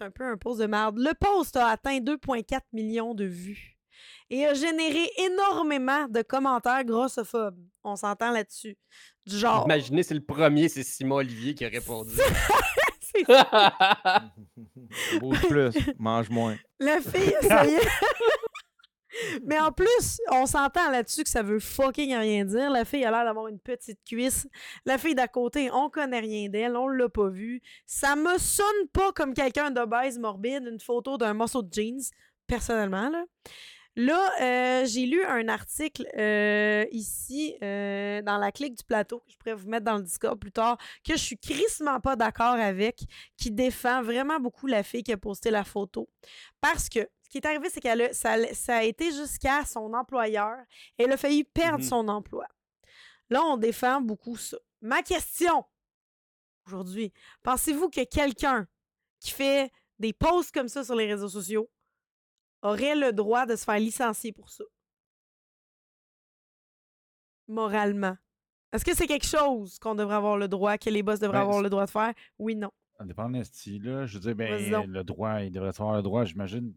C'est 0.01 0.07
un 0.07 0.11
peu 0.11 0.25
un 0.25 0.39
post 0.39 0.61
de 0.61 0.67
merde. 0.67 0.97
Le 0.99 1.13
post 1.13 1.57
a 1.57 1.67
atteint 1.67 1.99
2,4 1.99 2.61
millions 2.73 3.13
de 3.15 3.25
vues 3.27 3.77
et 4.31 4.47
a 4.47 4.55
généré 4.55 5.11
énormément 5.19 6.09
de 6.09 6.23
commentaires 6.23 6.85
grossophobes. 6.87 7.59
On 7.85 7.97
s'entend 7.97 8.31
là-dessus. 8.31 8.79
Du 9.27 9.37
genre. 9.37 9.65
Imaginez, 9.67 10.03
c'est 10.03 10.15
le 10.15 10.25
premier, 10.25 10.71
c'est 10.71 10.85
Simon 10.85 11.17
Olivier 11.17 11.55
qui 11.55 11.67
a 11.67 11.69
répondu. 11.69 12.13
C'est- 13.13 13.25
Bouge 15.19 15.41
plus, 15.49 15.75
mange 15.99 16.31
moins. 16.31 16.57
La 16.79 17.01
fille 17.03 17.35
essayait. 17.43 17.81
Mais 19.45 19.59
en 19.59 19.73
plus, 19.73 20.21
on 20.31 20.47
s'entend 20.47 20.91
là-dessus 20.91 21.25
que 21.25 21.29
ça 21.29 21.43
veut 21.43 21.59
fucking 21.59 22.15
rien 22.15 22.45
dire. 22.45 22.71
La 22.71 22.85
fille 22.85 23.05
a 23.05 23.11
l'air 23.11 23.25
d'avoir 23.25 23.49
une 23.49 23.59
petite 23.59 23.99
cuisse. 24.05 24.49
La 24.85 24.99
fille 24.99 25.15
d'à 25.15 25.29
côté, 25.29 25.71
on 25.73 25.91
connaît 25.91 26.21
rien 26.21 26.49
d'elle, 26.49 26.77
on 26.77 26.89
l'a 26.89 27.09
pas 27.09 27.29
vue. 27.29 27.61
Ça 27.87 28.17
me 28.17 28.39
sonne 28.39 28.89
pas 28.93 29.13
comme 29.13 29.35
quelqu'un 29.35 29.71
d'obèse 29.71 30.19
morbide, 30.19 30.67
une 30.71 30.81
photo 30.81 31.19
d'un 31.19 31.35
morceau 31.35 31.63
de 31.63 31.73
jeans, 31.73 32.03
personnellement. 32.47 33.11
Là, 33.97 34.31
euh, 34.41 34.87
j'ai 34.87 35.05
lu 35.05 35.25
un 35.25 35.49
article 35.49 36.07
euh, 36.17 36.87
ici 36.93 37.57
euh, 37.63 38.23
dans 38.23 38.39
la 38.39 38.53
clique 38.53 38.77
du 38.77 38.85
plateau, 38.85 39.19
que 39.19 39.33
je 39.33 39.37
pourrais 39.37 39.55
vous 39.55 39.69
mettre 39.69 39.85
dans 39.85 39.97
le 39.97 40.05
Discord 40.05 40.39
plus 40.39 40.53
tard, 40.53 40.79
que 41.05 41.15
je 41.15 41.19
suis 41.19 41.37
crissement 41.37 41.99
pas 41.99 42.15
d'accord 42.15 42.55
avec, 42.55 43.03
qui 43.37 43.51
défend 43.51 44.01
vraiment 44.03 44.39
beaucoup 44.39 44.69
la 44.69 44.85
fille 44.85 45.03
qui 45.03 45.13
a 45.13 45.17
posté 45.17 45.51
la 45.51 45.65
photo. 45.65 46.09
Parce 46.61 46.89
que 46.89 47.01
qui 47.31 47.39
est 47.39 47.47
arrivé, 47.47 47.71
c'est 47.71 47.81
qu'elle 47.81 48.03
a, 48.03 48.13
ça, 48.13 48.37
ça 48.55 48.77
a 48.79 48.83
été 48.83 49.13
jusqu'à 49.13 49.65
son 49.65 49.95
employeur 49.95 50.59
et 50.99 51.05
elle 51.05 51.13
a 51.13 51.17
failli 51.17 51.45
perdre 51.45 51.79
Mhm. 51.79 51.89
son 51.89 52.09
emploi. 52.09 52.47
Là, 53.31 53.43
on 53.45 53.57
défend 53.57 54.01
beaucoup 54.01 54.37
ça. 54.37 54.59
Ma 54.83 55.03
question 55.03 55.65
aujourd'hui, 56.67 57.13
pensez-vous 57.43 57.89
que 57.89 58.05
quelqu'un 58.05 58.67
qui 59.21 59.31
fait 59.31 59.73
des 59.99 60.13
posts 60.13 60.53
comme 60.53 60.69
ça 60.69 60.83
sur 60.85 60.95
les 60.97 61.07
réseaux 61.07 61.29
sociaux 61.29 61.71
aurait 62.63 62.97
le 62.97 63.13
droit 63.13 63.47
de 63.47 63.55
se 63.57 63.65
faire 63.65 63.79
licencier 63.79 64.33
pour 64.33 64.51
ça? 64.51 64.65
Moralement. 67.49 68.17
Est-ce 68.73 68.85
que 68.85 68.95
c'est 68.95 69.07
quelque 69.07 69.27
chose 69.27 69.79
qu'on 69.79 69.95
devrait 69.95 70.15
avoir 70.17 70.37
le 70.37 70.47
droit, 70.47 70.79
que 70.79 70.91
les 70.91 71.03
boss 71.03 71.19
devraient 71.19 71.39
Ben, 71.39 71.43
avoir 71.43 71.63
le 71.63 71.69
droit 71.71 71.85
de 71.87 71.91
faire? 71.91 72.13
Oui, 72.39 72.55
non. 72.55 72.71
Ça 72.99 73.05
dépend 73.05 73.29
de 73.29 73.39
là. 73.39 74.07
Je 74.07 74.15
veux 74.15 74.21
dire, 74.21 74.35
ben, 74.35 74.87
le 74.87 75.03
droit, 75.05 75.41
il 75.41 75.51
devrait 75.51 75.69
avoir 75.71 75.97
le 75.97 76.03
droit, 76.03 76.25
j'imagine 76.25 76.73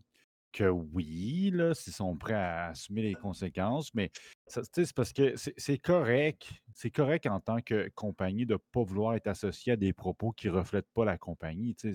que 0.54 0.64
oui, 0.70 1.52
là, 1.52 1.74
s'ils 1.74 1.94
sont 1.94 2.16
prêts 2.18 2.34
à 2.36 2.68
assumer 2.70 3.02
les 3.02 3.16
conséquences, 3.16 3.94
mais 3.94 4.12
c'est 4.48 4.94
parce 4.94 5.14
que 5.14 5.36
c'est 5.36 5.78
correct, 5.80 6.54
c'est 6.74 6.92
correct 6.92 7.26
en 7.28 7.40
tant 7.40 7.62
que 7.62 7.90
compagnie 7.96 8.46
de 8.46 8.54
ne 8.54 8.58
pas 8.58 8.84
vouloir 8.84 9.16
être 9.16 9.28
associé 9.28 9.74
à 9.74 9.76
des 9.76 9.94
propos 9.94 10.32
qui 10.32 10.48
ne 10.48 10.54
reflètent 10.54 10.92
pas 10.94 11.06
la 11.06 11.18
compagnie. 11.18 11.76
sais, 11.78 11.94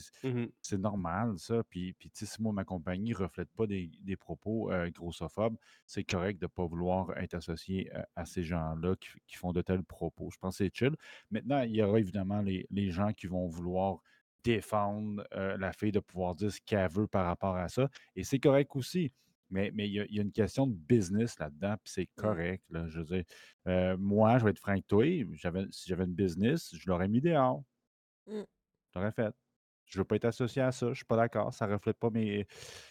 c'est- 0.62 0.78
normal, 0.78 1.38
ça. 1.38 1.62
Puis, 1.70 1.92
puis 1.94 2.10
si 2.14 2.26
moi, 2.42 2.52
ma 2.52 2.64
compagnie 2.64 3.10
ne 3.10 3.16
reflète 3.16 3.50
pas 3.50 3.66
des, 3.66 3.90
des 4.02 4.16
propos 4.16 4.70
euh, 4.72 4.90
grossophobes, 4.90 5.56
c'est 5.86 6.04
correct 6.04 6.38
de 6.40 6.44
ne 6.46 6.48
pas 6.48 6.66
vouloir 6.66 7.16
être 7.18 7.34
associé 7.34 7.90
à, 7.94 8.06
à 8.16 8.24
ces 8.26 8.44
gens-là 8.44 8.94
qui, 8.96 9.08
qui 9.26 9.36
font 9.36 9.52
de 9.52 9.62
tels 9.62 9.82
propos. 9.84 10.30
Je 10.30 10.38
pense 10.38 10.58
que 10.58 10.64
c'est 10.64 10.74
chill. 10.74 10.94
Maintenant, 11.30 11.62
il 11.62 11.74
y 11.76 11.82
aura 11.82 11.98
évidemment 11.98 12.40
les, 12.42 12.66
les 12.70 12.90
gens 12.90 13.12
qui 13.12 13.26
vont 13.26 13.46
vouloir 13.48 14.00
défendre 14.44 15.24
euh, 15.34 15.56
la 15.58 15.72
fille 15.72 15.92
de 15.92 16.00
pouvoir 16.00 16.34
dire 16.34 16.52
ce 16.52 16.60
qu'elle 16.64 16.90
veut 16.90 17.06
par 17.06 17.26
rapport 17.26 17.56
à 17.56 17.68
ça. 17.68 17.88
Et 18.16 18.24
c'est 18.24 18.38
correct 18.38 18.70
aussi. 18.76 19.12
Mais 19.50 19.70
mais 19.74 19.88
il 19.88 19.94
y, 19.94 20.00
a- 20.00 20.04
il 20.06 20.14
y 20.16 20.18
a 20.18 20.22
une 20.22 20.32
question 20.32 20.66
de 20.66 20.74
business 20.74 21.38
là-dedans, 21.38 21.74
puis 21.82 21.90
c'est 21.92 22.06
correct. 22.16 22.64
Là, 22.70 22.86
je 22.88 22.98
veux 22.98 23.04
dire, 23.04 23.24
euh, 23.66 23.96
moi, 23.98 24.38
je 24.38 24.44
vais 24.44 24.50
être 24.50 24.58
franc 24.58 24.72
avec 24.72 24.86
toi. 24.86 25.04
Si 25.70 25.88
j'avais 25.88 26.04
une 26.04 26.14
business, 26.14 26.74
je 26.76 26.88
l'aurais 26.88 27.08
mis 27.08 27.20
dehors. 27.22 27.62
Mm. 28.26 28.42
Je 28.94 28.98
l'aurais 28.98 29.12
fait. 29.12 29.34
Je 29.86 29.98
veux 29.98 30.04
pas 30.04 30.16
être 30.16 30.26
associé 30.26 30.60
à 30.60 30.70
ça. 30.70 30.88
Je 30.90 30.96
suis 30.96 31.04
pas 31.06 31.16
d'accord. 31.16 31.54
Ça 31.54 31.66
reflète 31.66 31.96
pas 31.98 32.10
mes. 32.10 32.46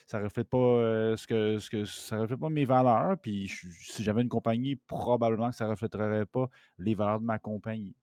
Ça 0.08 0.20
reflète 0.20 0.50
pas 0.50 0.58
euh, 0.58 1.16
ce 1.16 1.28
que, 1.28 1.60
ce 1.60 1.70
que. 1.70 1.86
Ça 1.86 2.18
reflète 2.18 2.40
pas 2.40 2.50
mes 2.50 2.66
valeurs. 2.66 3.18
Puis 3.20 3.48
si 3.80 4.04
j'avais 4.04 4.24
une 4.24 4.30
compagnie, 4.30 4.76
probablement 4.78 5.52
que 5.52 5.56
ça 5.56 5.68
reflèterait 5.68 6.26
pas 6.26 6.50
les 6.80 6.96
valeurs 6.96 7.20
de 7.20 7.26
ma 7.26 7.38
compagnie. 7.38 7.96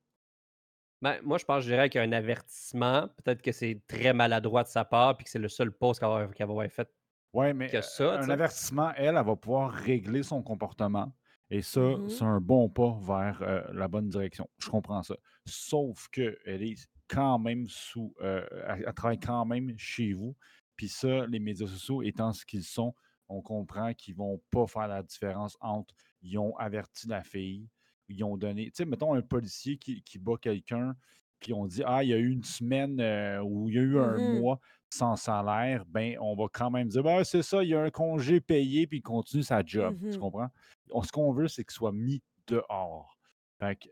Ben, 1.05 1.21
moi, 1.23 1.37
je 1.37 1.45
pense, 1.45 1.65
je 1.65 1.69
dirais 1.69 1.91
qu'il 1.91 2.01
y 2.01 2.03
a 2.03 2.07
un 2.07 2.13
avertissement. 2.13 3.09
Peut-être 3.23 3.43
que 3.43 3.53
c'est 3.53 3.79
très 3.87 4.15
maladroit 4.15 4.63
de 4.63 4.69
sa 4.69 4.87
part, 4.87 5.19
puis 5.19 5.25
que 5.25 5.31
c'est 5.31 5.39
le 5.39 5.51
seul 5.51 5.71
post 5.71 6.01
qu'elle 6.01 6.09
va, 6.09 6.27
avoir 6.41 6.67
fait. 6.71 6.89
Oui, 7.35 7.53
mais 7.53 7.69
que 7.69 7.77
euh, 7.77 7.83
ça, 7.83 8.15
un 8.19 8.31
avertissement, 8.31 8.91
elle, 8.97 9.17
elle 9.19 9.25
va 9.25 9.37
pouvoir 9.37 9.71
régler 9.71 10.23
son 10.23 10.43
comportement. 10.43 11.15
Et 11.51 11.61
ça, 11.61 11.81
Mhm. 11.83 12.09
c'est 12.09 12.25
un 12.25 12.41
bon 12.41 12.71
pas 12.71 12.99
vers 13.03 13.43
euh, 13.43 13.61
la 13.75 13.87
bonne 13.87 14.09
direction. 14.09 14.49
Je 14.59 14.71
comprends 14.71 15.03
ça. 15.03 15.15
Sauf 15.45 16.09
qu'elle 16.09 16.39
est 16.47 16.89
quand 17.07 17.39
même 17.39 17.69
sous. 17.69 18.15
euh, 18.23 18.47
elle, 18.67 18.85
elle 18.87 18.95
travaille 18.95 19.21
quand 19.21 19.45
même 19.45 19.75
chez 19.77 20.15
vous. 20.15 20.35
Puis 20.75 20.89
ça, 20.89 21.27
les 21.27 21.39
médias 21.39 21.67
sociaux 21.67 22.03
étant 22.03 22.33
ce 22.33 22.47
qu'ils 22.47 22.65
sont, 22.65 22.95
on 23.29 23.43
comprend 23.43 23.93
qu'ils 23.93 24.15
ne 24.15 24.21
vont 24.21 24.43
pas 24.51 24.67
faire 24.67 24.89
la 24.89 25.03
différence 25.03 25.59
entre 25.61 25.95
ils 26.23 26.39
ont 26.39 26.57
averti 26.57 27.09
la 27.09 27.23
fille, 27.23 27.69
ils 28.09 28.25
ont 28.25 28.37
donné. 28.37 28.67
Tu 28.67 28.73
sais, 28.77 28.85
mettons 28.85 29.15
un 29.15 29.23
policier 29.23 29.77
qui, 29.79 30.03
qui 30.03 30.19
bat 30.19 30.35
quelqu'un, 30.41 30.95
puis 31.41 31.53
on 31.53 31.67
dit 31.67 31.83
Ah, 31.87 32.03
il 32.05 32.11
y 32.11 32.15
a 32.15 32.19
eu 32.19 32.31
une 32.31 32.45
semaine 32.45 33.01
euh, 33.01 33.41
ou 33.43 33.69
il 33.69 33.77
y 33.77 33.79
a 33.79 33.83
eu 33.83 33.99
un 33.99 34.19
Mhm. 34.19 34.21
mois 34.21 34.59
sans 34.91 35.17
salaire, 35.17 35.85
ben 35.87 36.17
on 36.21 36.35
va 36.37 36.47
quand 36.53 36.71
même 36.71 36.89
dire 36.89 37.03
ben, 37.03 37.25
c'est 37.25 37.43
ça, 37.43 37.63
il 37.65 37.71
y 37.71 37.75
a 37.75 37.81
un 37.83 37.91
congé 37.91 38.41
payé, 38.41 38.87
puis 38.87 38.99
il 38.99 39.03
continue 39.03 39.43
sa 39.43 39.63
job. 39.65 39.97
Tu 40.11 40.17
Mhm. 40.17 40.19
comprends? 40.19 40.49
On- 40.91 41.03
ce 41.03 41.11
qu'on 41.13 41.33
veut, 41.33 41.49
c'est 41.49 41.65
qu'il 41.65 41.73
soit 41.75 41.93
mis 41.93 42.23
dehors. 42.47 43.17
Fait 43.59 43.77
que, 43.77 43.89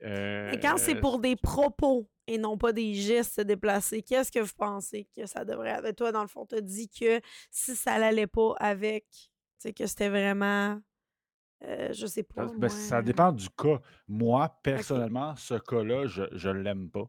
Mais 0.51 0.59
quand 0.59 0.77
c'est 0.79 0.95
euh, 0.97 1.01
pour 1.01 1.19
des 1.19 1.37
propos 1.37 2.09
et 2.27 2.39
non 2.39 2.57
pas 2.59 2.73
des 2.73 2.95
gestes 2.95 3.41
déplacés, 3.41 4.03
qu'est-ce 4.03 4.31
que 4.33 4.41
vous 4.41 4.53
pensez 4.57 5.09
que 5.17 5.27
ça 5.27 5.45
devrait 5.45 5.71
avec 5.73 5.97
toi 5.97 6.13
dans 6.13 6.23
le 6.23 6.29
fond? 6.29 6.47
Tu 6.47 6.61
dit 6.63 6.89
que 6.89 7.21
si 7.51 7.75
ça 7.77 7.99
l'allait 7.99 8.27
pas 8.27 8.55
avec 8.59 9.07
tu 9.11 9.69
sais 9.69 9.73
que 9.73 9.87
c'était 9.87 10.09
vraiment 10.09 10.81
euh, 11.65 11.93
je 11.93 12.07
sais 12.07 12.23
pas 12.23 12.49
Ça, 12.49 12.55
ben, 12.59 12.69
ça 12.69 12.95
moi, 12.97 13.03
dépend 13.03 13.33
du 13.33 13.49
cas. 13.51 13.81
Moi, 14.09 14.59
personnellement, 14.63 15.37
ce 15.37 15.55
cas-là, 15.55 16.07
je 16.07 16.49
ne 16.49 16.59
l'aime 16.61 16.91
pas. 16.91 17.09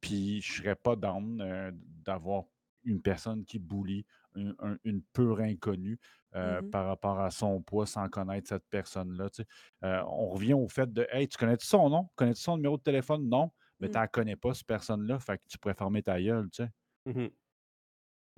Puis 0.00 0.40
je 0.42 0.62
serais 0.62 0.76
pas 0.76 0.94
down 0.96 1.40
euh, 1.40 1.70
d'avoir 1.74 2.44
une 2.84 3.02
personne 3.02 3.44
qui 3.44 3.58
bully 3.58 4.04
un- 4.36 4.54
un- 4.60 4.76
une 4.84 5.02
pure 5.02 5.40
inconnue 5.40 5.98
euh, 6.34 6.60
Mhm. 6.60 6.70
par 6.70 6.86
rapport 6.86 7.18
à 7.18 7.30
son 7.30 7.62
poids 7.62 7.86
sans 7.86 8.08
connaître 8.08 8.48
cette 8.48 8.68
personne-là. 8.68 9.30
tu 9.30 9.42
sais. 9.42 9.48
Euh, 9.84 10.02
on 10.08 10.28
revient 10.28 10.52
au 10.54 10.68
fait 10.68 10.92
de 10.92 11.06
Hey, 11.10 11.26
tu 11.26 11.38
connais 11.38 11.56
son 11.60 11.88
nom? 11.88 12.08
Connais-tu 12.14 12.42
son 12.42 12.56
numéro 12.56 12.76
de 12.76 12.82
téléphone? 12.82 13.26
Non. 13.28 13.50
Mais 13.80 13.88
Mm. 13.88 13.92
tu 13.92 13.98
ne 13.98 14.06
connais 14.06 14.36
pas, 14.36 14.54
cette 14.54 14.66
personne-là. 14.66 15.18
Fait 15.18 15.38
que 15.38 15.44
tu 15.48 15.58
pourrais 15.58 15.74
fermer 15.74 16.02
ta 16.02 16.20
gueule, 16.20 16.48
tu 16.50 16.62
sais. 16.64 16.70
Mhm. 17.06 17.30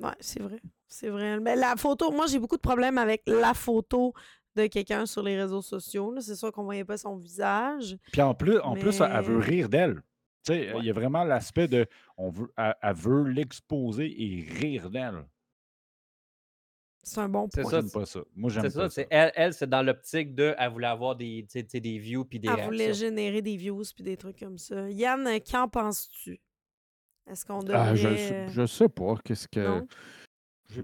Ouais, 0.00 0.14
c'est 0.20 0.40
vrai. 0.42 0.60
C'est 0.86 1.10
vrai. 1.10 1.40
Mais 1.40 1.56
la 1.56 1.74
photo, 1.76 2.12
moi 2.12 2.26
j'ai 2.28 2.38
beaucoup 2.38 2.56
de 2.56 2.60
problèmes 2.62 2.98
avec 2.98 3.22
la 3.26 3.52
photo 3.52 4.14
de 4.58 4.66
quelqu'un 4.66 5.06
sur 5.06 5.22
les 5.22 5.40
réseaux 5.40 5.62
sociaux. 5.62 6.14
C'est 6.20 6.36
sûr 6.36 6.52
qu'on 6.52 6.64
voyait 6.64 6.84
pas 6.84 6.98
son 6.98 7.16
visage. 7.16 7.96
Puis 8.12 8.20
en 8.22 8.34
plus, 8.34 8.58
en 8.60 8.74
plus, 8.74 9.00
elle 9.00 9.22
veut 9.24 9.38
rire 9.38 9.68
d'elle. 9.68 10.02
Tu 10.44 10.52
sais, 10.54 10.72
Ouais. 10.72 10.80
il 10.80 10.86
y 10.86 10.90
a 10.90 10.92
vraiment 10.92 11.24
l'aspect 11.24 11.68
de 11.68 11.86
on 12.16 12.30
veut, 12.30 12.52
elle, 12.56 12.74
elle 12.82 12.94
veut 12.94 13.24
l'exposer 13.24 14.06
et 14.22 14.42
rire 14.50 14.90
d'elle. 14.90 15.24
C'est 17.02 17.20
un 17.20 17.28
bon 17.28 17.48
C'est 17.54 17.62
point. 17.62 17.70
Moi, 17.70 17.70
ça, 17.70 17.80
j'aime 17.80 17.90
pas 17.90 18.06
ça. 18.06 18.20
Moi, 18.36 18.50
j'aime 18.50 18.62
C'est 18.64 18.68
pas 18.68 18.82
ça, 18.82 18.88
ça. 18.88 18.90
c'est 18.90 19.06
elle, 19.10 19.32
elle 19.34 19.54
c'est 19.54 19.68
dans 19.68 19.82
l'optique 19.82 20.34
de, 20.34 20.54
elle 20.58 20.70
voulait 20.70 20.86
avoir 20.88 21.16
des, 21.16 21.44
tu 21.48 21.52
sais, 21.58 21.62
tu 21.64 21.70
sais, 21.70 21.80
des 21.80 21.98
views 21.98 22.24
puis 22.24 22.38
des 22.38 22.48
Elle 22.48 22.64
voulait 22.66 22.92
générer 22.92 23.40
des 23.40 23.56
views 23.56 23.82
puis 23.94 24.04
des 24.04 24.16
trucs 24.16 24.38
comme 24.38 24.58
ça. 24.58 24.90
Yann, 24.90 25.26
euh, 25.26 25.38
qu'en 25.38 25.68
penses-tu? 25.68 26.38
Est-ce 27.26 27.44
qu'on 27.46 27.60
devrait... 27.60 27.78
Ah, 27.78 27.94
je, 27.94 28.08
sais- 28.16 28.48
je 28.48 28.66
sais 28.66 28.88
pas. 28.88 29.14
Qu'est-ce 29.24 29.48
que. 29.48 29.60
Non? 29.60 29.86
Je, 30.70 30.82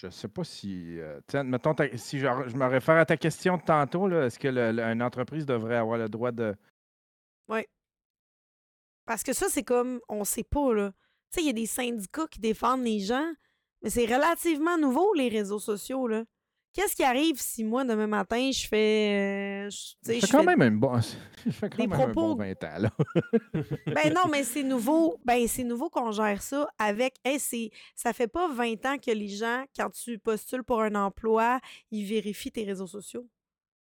je, 0.00 0.06
je 0.06 0.10
sais 0.10 0.28
pas 0.28 0.44
si. 0.44 0.98
euh, 1.00 1.20
mettons, 1.44 1.74
si 1.96 2.18
je, 2.18 2.26
je 2.46 2.56
me 2.56 2.66
réfère 2.66 2.96
à 2.96 3.06
ta 3.06 3.16
question 3.16 3.56
de 3.56 3.62
tantôt, 3.62 4.08
est-ce 4.10 4.38
que 4.38 4.48
le- 4.48 4.72
le- 4.72 4.82
une 4.82 5.02
entreprise 5.02 5.46
devrait 5.46 5.76
avoir 5.76 5.98
le 5.98 6.08
droit 6.08 6.32
de. 6.32 6.54
Parce 9.04 9.22
que 9.22 9.32
ça, 9.32 9.46
c'est 9.48 9.62
comme, 9.62 10.00
on 10.08 10.24
sait 10.24 10.42
pas, 10.42 10.74
là. 10.74 10.90
Tu 11.30 11.36
sais, 11.36 11.40
il 11.42 11.46
y 11.46 11.50
a 11.50 11.52
des 11.52 11.66
syndicats 11.66 12.26
qui 12.28 12.40
défendent 12.40 12.82
les 12.84 12.98
gens, 13.00 13.32
mais 13.82 13.90
c'est 13.90 14.04
relativement 14.06 14.78
nouveau, 14.78 15.14
les 15.14 15.28
réseaux 15.28 15.60
sociaux, 15.60 16.08
là. 16.08 16.24
Qu'est-ce 16.76 16.94
qui 16.94 17.02
arrive 17.04 17.40
si 17.40 17.64
moi, 17.64 17.84
demain 17.84 18.06
matin, 18.06 18.50
je 18.52 18.68
fais. 18.68 19.66
euh, 19.66 19.70
je- 19.70 20.12
je 20.20 20.30
quand 20.30 20.40
fais- 20.40 20.44
même 20.44 20.60
un 20.60 20.70
bon. 20.72 21.00
Ça 21.00 21.10
fait 21.50 21.70
quand 21.70 21.76
des 21.78 21.86
même 21.86 21.92
un 22.00 22.06
bon 22.08 22.12
propos- 22.12 22.36
20 22.36 22.64
ans, 22.64 22.78
là. 22.80 22.90
Ben 23.86 24.12
non, 24.14 24.28
mais 24.30 24.42
c'est 24.44 24.62
nouveau. 24.62 25.18
Ben, 25.24 25.48
c'est 25.48 25.64
nouveau 25.64 25.88
qu'on 25.88 26.12
gère 26.12 26.42
ça 26.42 26.68
avec. 26.78 27.14
Hey, 27.24 27.38
c'est, 27.40 27.70
ça 27.94 28.12
fait 28.12 28.28
pas 28.28 28.48
20 28.52 28.84
ans 28.84 28.96
que 28.98 29.10
les 29.10 29.28
gens, 29.28 29.64
quand 29.74 29.88
tu 29.90 30.18
postules 30.18 30.62
pour 30.64 30.82
un 30.82 30.94
emploi, 30.94 31.60
ils 31.90 32.04
vérifient 32.04 32.52
tes 32.52 32.64
réseaux 32.64 32.86
sociaux. 32.86 33.26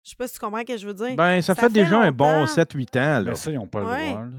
Je 0.03 0.09
sais 0.09 0.15
pas 0.15 0.27
si 0.27 0.33
tu 0.33 0.39
comprends 0.39 0.61
ce 0.61 0.65
que 0.65 0.77
je 0.77 0.87
veux 0.87 0.95
dire. 0.95 1.15
Ben, 1.15 1.39
ça, 1.41 1.53
Ça 1.53 1.61
fait, 1.61 1.67
fait 1.67 1.73
déjà 1.83 1.99
un 1.99 2.11
bon 2.11 2.31
longtemps. 2.41 2.51
7-8 2.51 2.97
ans, 2.97 3.19
là. 3.19 3.21
Mais 3.25 3.35
ça, 3.35 3.51
ils 3.51 3.57
n'ont 3.57 3.67
pas 3.67 3.83
Ouais. 3.83 4.05
le 4.07 4.09
droit. 4.13 4.23
là. 4.25 4.29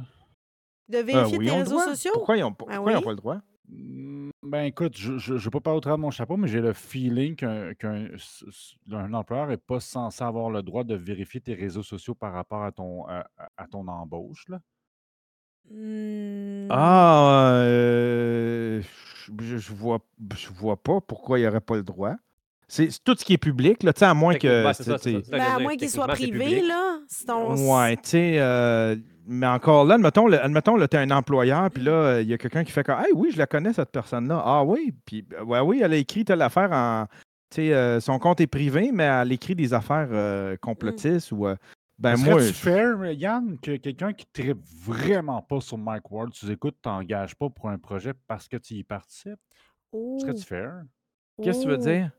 de 0.88 0.96
Euh, 0.98 1.02
vérifier 1.04 1.38
oui, 1.38 1.46
tes 1.46 1.52
réseaux 1.52 1.70
droit. 1.70 1.84
sociaux? 1.84 2.10
Pourquoi 2.12 2.36
ils 2.36 2.40
n'ont 2.40 2.52
pas, 2.52 2.66
Ben 2.66 2.78
oui. 2.80 2.92
pas 3.00 3.10
le 3.10 3.16
droit? 3.16 3.38
Mm, 3.72 4.30
Ben 4.42 4.64
écoute, 4.64 4.96
je 4.96 5.32
ne 5.32 5.38
veux 5.38 5.50
pas 5.50 5.60
parler 5.60 5.78
au 5.78 5.80
travers 5.80 5.96
de 5.96 6.02
mon 6.02 6.10
chapeau, 6.10 6.36
mais 6.36 6.48
j'ai 6.48 6.60
le 6.60 6.72
feeling 6.72 7.36
qu'un 7.36 9.14
employeur 9.14 9.46
n'est 9.46 9.56
pas 9.56 9.80
censé 9.80 10.22
avoir 10.22 10.50
le 10.50 10.62
droit 10.62 10.84
de 10.84 10.94
vérifier 10.94 11.40
tes 11.40 11.54
réseaux 11.54 11.82
sociaux 11.82 12.14
par 12.14 12.32
rapport 12.32 12.62
à 12.64 12.72
ton, 12.72 13.06
à, 13.06 13.24
ton 13.70 13.86
embauche. 13.88 14.46
Là. 14.48 14.60
Hmm. 15.70 16.68
Ah, 16.70 17.52
euh, 17.64 18.82
je, 18.82 19.58
je 19.58 19.72
vois, 19.72 20.00
je 20.36 20.48
vois 20.48 20.82
pas 20.82 21.00
pourquoi 21.00 21.38
il 21.38 21.42
n'y 21.42 21.48
aurait 21.48 21.60
pas 21.60 21.76
le 21.76 21.82
droit. 21.82 22.16
C'est 22.74 22.88
tout 23.04 23.14
ce 23.18 23.22
qui 23.22 23.34
est 23.34 23.38
public, 23.38 23.82
là, 23.82 23.92
tu 23.92 23.98
sais, 23.98 24.06
à 24.06 24.14
moins 24.14 24.34
que. 24.34 24.72
Ça, 24.72 24.98
tu 24.98 25.20
Ben, 25.30 25.40
à 25.42 25.58
moins 25.58 25.76
qu'il 25.76 25.90
soit 25.90 26.06
privé, 26.06 26.30
public. 26.30 26.64
là. 26.66 27.00
Ton... 27.26 27.54
Ouais, 27.70 27.96
tu 27.96 28.02
sais, 28.08 28.36
euh, 28.38 28.96
mais 29.26 29.46
encore 29.46 29.84
là, 29.84 29.96
admettons, 29.96 30.26
le- 30.26 30.42
admettons 30.42 30.76
là, 30.76 30.88
tu 30.88 30.96
es 30.96 31.00
un 31.00 31.10
employeur, 31.10 31.70
puis 31.70 31.82
là, 31.82 32.20
il 32.22 32.28
y 32.28 32.32
a 32.32 32.38
quelqu'un 32.38 32.64
qui 32.64 32.72
fait 32.72 32.82
comme 32.82 32.98
Hey, 32.98 33.12
oui, 33.14 33.30
je 33.30 33.36
la 33.36 33.46
connais, 33.46 33.74
cette 33.74 33.90
personne-là. 33.90 34.42
Ah 34.42 34.64
oui, 34.64 34.94
puis 35.04 35.26
euh, 35.34 35.44
ouais, 35.44 35.60
oui, 35.60 35.82
elle 35.84 35.92
a 35.92 35.96
écrit 35.96 36.24
telle 36.24 36.40
affaire 36.40 36.72
en. 36.72 37.04
Tu 37.50 37.56
sais, 37.56 37.74
euh, 37.74 38.00
son 38.00 38.18
compte 38.18 38.40
est 38.40 38.46
privé, 38.46 38.90
mais 38.90 39.04
elle 39.04 39.32
écrit 39.32 39.54
des 39.54 39.74
affaires 39.74 40.08
euh, 40.10 40.56
complotistes 40.62 41.30
ou. 41.30 41.46
euh, 41.46 41.56
ben 41.98 42.16
moi. 42.16 42.40
Serais-tu 42.40 42.46
je- 42.48 42.52
fair, 42.54 43.12
Yann, 43.12 43.58
que 43.60 43.76
quelqu'un 43.76 44.14
qui 44.14 44.24
ne 44.42 44.54
vraiment 44.86 45.42
pas 45.42 45.60
sur 45.60 45.76
Mike 45.76 46.10
Ward, 46.10 46.30
tu 46.32 46.50
écoutes, 46.50 46.76
t'engages 46.80 47.34
pas 47.36 47.50
pour 47.50 47.68
un 47.68 47.76
projet 47.76 48.14
parce 48.26 48.48
que 48.48 48.56
tu 48.56 48.72
y 48.76 48.82
participes? 48.82 49.38
Oh, 49.92 50.16
Serais-tu 50.22 50.46
fair? 50.46 50.72
Qu'est-ce 51.42 51.58
que 51.58 51.62
tu 51.64 51.68
veux 51.68 51.74
oh. 51.78 51.84
dire? 51.84 52.10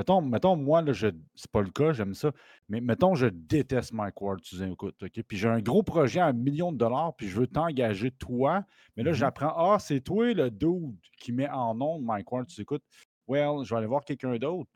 Mettons, 0.00 0.22
mettons 0.22 0.56
moi, 0.56 0.80
là, 0.80 0.94
je... 0.94 1.08
c'est 1.34 1.50
pas 1.50 1.60
le 1.60 1.68
cas, 1.68 1.92
j'aime 1.92 2.14
ça, 2.14 2.32
mais 2.70 2.80
mettons, 2.80 3.14
je 3.14 3.26
déteste 3.26 3.92
Mike 3.92 4.18
Ward, 4.22 4.40
tu 4.40 4.56
écoutes, 4.64 5.02
OK? 5.02 5.22
Puis 5.28 5.36
j'ai 5.36 5.46
un 5.46 5.60
gros 5.60 5.82
projet 5.82 6.20
à 6.20 6.26
un 6.28 6.32
million 6.32 6.72
de 6.72 6.78
dollars, 6.78 7.14
puis 7.16 7.28
je 7.28 7.38
veux 7.38 7.46
t'engager, 7.46 8.10
toi, 8.10 8.64
mais 8.96 9.02
là, 9.02 9.10
Mhm. 9.10 9.16
j'apprends, 9.16 9.52
ah, 9.54 9.78
c'est 9.78 10.00
toi 10.00 10.32
le 10.32 10.50
dude 10.50 10.96
qui 11.18 11.32
met 11.32 11.50
en 11.50 11.74
nom 11.74 12.00
Mike 12.00 12.32
Ward, 12.32 12.46
tu 12.46 12.58
écoutes. 12.62 12.82
Well, 13.28 13.62
je 13.62 13.68
vais 13.74 13.76
aller 13.76 13.86
voir 13.86 14.02
quelqu'un 14.02 14.38
d'autre. 14.38 14.70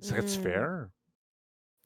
Serais-tu 0.00 0.36
Hmm. 0.38 0.42
fair? 0.42 0.86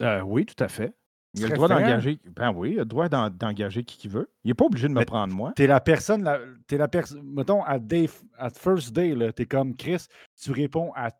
Euh, 0.00 0.22
oui, 0.22 0.46
tout 0.46 0.64
à 0.64 0.68
fait. 0.68 0.94
Il 1.34 1.44
a 1.44 1.48
le 1.48 1.54
droit 1.54 1.68
fair? 1.68 1.80
d'engager. 1.80 2.18
Ben 2.34 2.50
oui, 2.54 2.70
il 2.72 2.76
a 2.78 2.80
le 2.80 2.84
droit 2.86 3.10
d'en- 3.10 3.28
d'engager 3.28 3.84
qui 3.84 3.98
qu'il 3.98 4.10
veut. 4.10 4.30
Il 4.44 4.48
n'est 4.48 4.54
pas 4.54 4.64
obligé 4.64 4.88
de 4.88 4.94
me 4.94 5.00
Mais 5.00 5.04
prendre 5.04 5.34
moi. 5.34 5.52
T'es 5.54 5.66
la 5.66 5.80
personne, 5.80 6.24
la, 6.24 6.38
t'es 6.66 6.78
la 6.78 6.88
personne, 6.88 7.22
mettons, 7.24 7.62
à, 7.62 7.78
day, 7.78 8.08
at 8.38 8.50
first 8.50 8.94
day, 8.94 9.14
là, 9.14 9.32
t'es 9.34 9.44
comme 9.44 9.76
Chris, 9.76 10.06
tu 10.40 10.50
réponds 10.52 10.92
à 10.94 11.10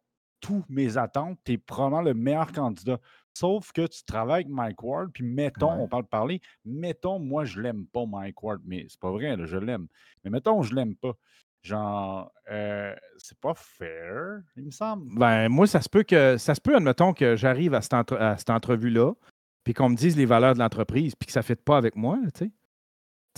tous 0.43 0.63
mes 0.69 0.99
attentes, 0.99 1.39
t'es 1.45 1.57
probablement 1.57 2.03
le 2.03 2.13
meilleur 2.13 2.53
candidat. 2.53 2.99
Sauf 3.33 3.73
que 3.73 3.87
tu 3.87 4.05
travailles 4.05 4.43
avec 4.43 4.49
Mike 4.55 4.83
Ward, 4.83 5.11
puis 5.15 5.25
mettons, 5.25 5.75
Ouais. 5.75 5.83
on 5.85 5.89
parle 5.89 6.03
de 6.03 6.09
parler, 6.09 6.41
mettons, 6.67 7.19
moi, 7.19 7.47
je 7.47 7.61
l'aime 7.61 7.87
pas, 7.87 8.05
Mike 8.05 8.43
Ward, 8.43 8.61
mais 8.67 8.85
c'est 8.91 9.01
pas 9.01 9.11
vrai, 9.11 9.35
là, 9.37 9.47
je 9.47 9.57
l'aime. 9.57 9.87
Mais 10.23 10.31
mettons, 10.31 10.61
je 10.61 10.75
l'aime 10.75 10.95
pas. 10.97 11.13
Genre, 11.63 12.31
euh, 12.51 12.95
c'est 13.19 13.39
pas 13.39 13.55
fair, 13.55 14.43
il 14.57 14.65
me 14.65 14.71
semble. 14.73 15.07
Ben, 15.17 15.49
moi, 15.49 15.67
ça 15.69 15.81
se 15.81 15.89
peut 15.89 16.03
que 16.03 16.37
ça 16.37 16.55
se 16.57 16.61
peut, 16.61 16.75
admettons, 16.77 17.13
que 17.15 17.37
j'arrive 17.37 17.73
à 17.73 17.81
cette, 17.81 17.95
entre- 17.95 18.17
à 18.17 18.37
cette 18.37 18.51
entrevue-là, 18.51 19.13
puis 19.65 19.73
qu'on 19.73 19.89
me 19.91 19.95
dise 19.97 20.17
les 20.17 20.27
valeurs 20.27 20.55
de 20.55 20.59
l'entreprise, 20.59 21.15
puis 21.15 21.27
que 21.29 21.33
ça 21.33 21.41
ne 21.41 21.45
fait 21.45 21.55
pas 21.65 21.77
avec 21.77 21.95
moi, 21.97 22.19
tu 22.35 22.47
sais. 22.47 22.47
Tu 22.47 22.53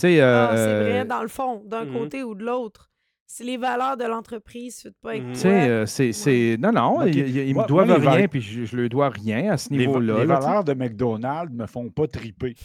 sais, 0.07 0.21
Ah, 0.21 0.51
c'est 0.57 0.73
euh, 0.73 0.83
vrai, 0.83 1.05
dans 1.05 1.21
le 1.21 1.27
fond, 1.29 1.63
d'un 1.65 1.85
Mhm. 1.85 1.93
côté 1.93 2.23
ou 2.23 2.33
de 2.35 2.43
l'autre. 2.43 2.89
Si 3.27 3.43
les 3.43 3.57
valeurs 3.57 3.97
de 3.97 4.03
l'entreprise 4.05 4.85
ne 4.85 4.91
pas 4.91 5.09
avec 5.11 5.23
Mhm. 5.23 5.33
tu 5.33 5.41
toi, 5.41 5.49
sais, 5.51 5.69
euh, 5.69 5.85
c'est, 5.87 6.11
c'est- 6.13 6.57
Non, 6.59 6.71
non, 6.71 7.05
ils, 7.07 7.47
me 7.49 7.53
Moi- 7.53 7.65
doivent 7.65 8.01
moi, 8.01 8.11
rien, 8.13 8.27
puis 8.27 8.39
je, 8.41 8.65
je 8.65 8.77
leur 8.77 8.87
dois 8.89 9.09
rien 9.09 9.51
à 9.51 9.57
ce 9.57 9.71
niveau-là. 9.73 10.19
les 10.19 10.25
là, 10.25 10.37
tu 10.37 10.43
valeurs 10.43 10.63
de 10.63 10.73
McDonald's 10.73 11.51
me 11.53 11.65
font 11.65 11.89
pas 11.89 12.07
triper. 12.07 12.55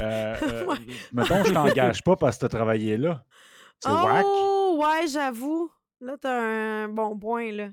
Euh, 0.00 0.34
euh, 0.42 0.66
Ouais. 0.66 0.76
Mettons, 1.12 1.42
je 1.44 1.52
t'engage 1.52 2.02
pas 2.04 2.16
parce 2.16 2.36
que 2.36 2.40
tu 2.40 2.46
as 2.46 2.48
travaillé 2.50 2.96
là. 2.98 3.24
C'est 3.80 3.90
whack. 3.90 4.24
Oh, 4.26 4.80
ouais, 4.82 5.08
j'avoue. 5.08 5.70
Là, 6.00 6.16
t'as 6.20 6.40
un 6.40 6.88
bon 6.88 7.18
point, 7.18 7.50
là. 7.50 7.68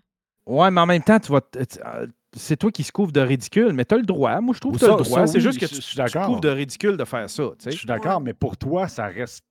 Ouais, 0.48 0.72
mais 0.72 0.82
en 0.82 0.86
même 0.86 1.04
temps, 1.04 1.20
tu 1.20 1.32
vas. 1.32 1.42
euh, 1.56 2.08
C'est 2.36 2.58
toi 2.58 2.72
qui 2.72 2.84
se 2.84 2.92
couvre 2.92 3.12
de 3.12 3.22
ridicule, 3.22 3.74
mais 3.74 3.86
tu 3.86 3.96
as 3.96 3.98
le 3.98 4.04
droit. 4.06 4.40
Moi, 4.40 4.54
je 4.56 4.60
trouve 4.60 4.74
Ou 4.74 4.76
que 4.76 4.80
tu 4.80 4.86
as 4.86 4.90
ça- 4.90 4.98
le 4.98 5.04
droit. 5.04 5.28
C'est 5.28 5.38
oui, 5.38 5.44
juste 5.44 5.60
que 5.60 5.66
je- 5.66 5.72
tu, 5.72 5.76
je 5.78 5.82
suis 5.82 5.98
tu 5.98 6.12
te 6.12 6.26
couvres 6.26 6.40
de 6.42 6.50
ridicule 6.50 6.96
de 6.96 7.04
faire 7.06 7.28
ça, 7.30 7.44
tu 7.58 7.64
sais. 7.64 7.72
Je 7.72 7.78
suis 7.78 7.88
d'accord, 7.88 8.18
Ouais. 8.20 8.24
mais 8.24 8.34
pour 8.34 8.56
toi, 8.56 8.88
ça 8.88 9.08
reste. 9.08 9.44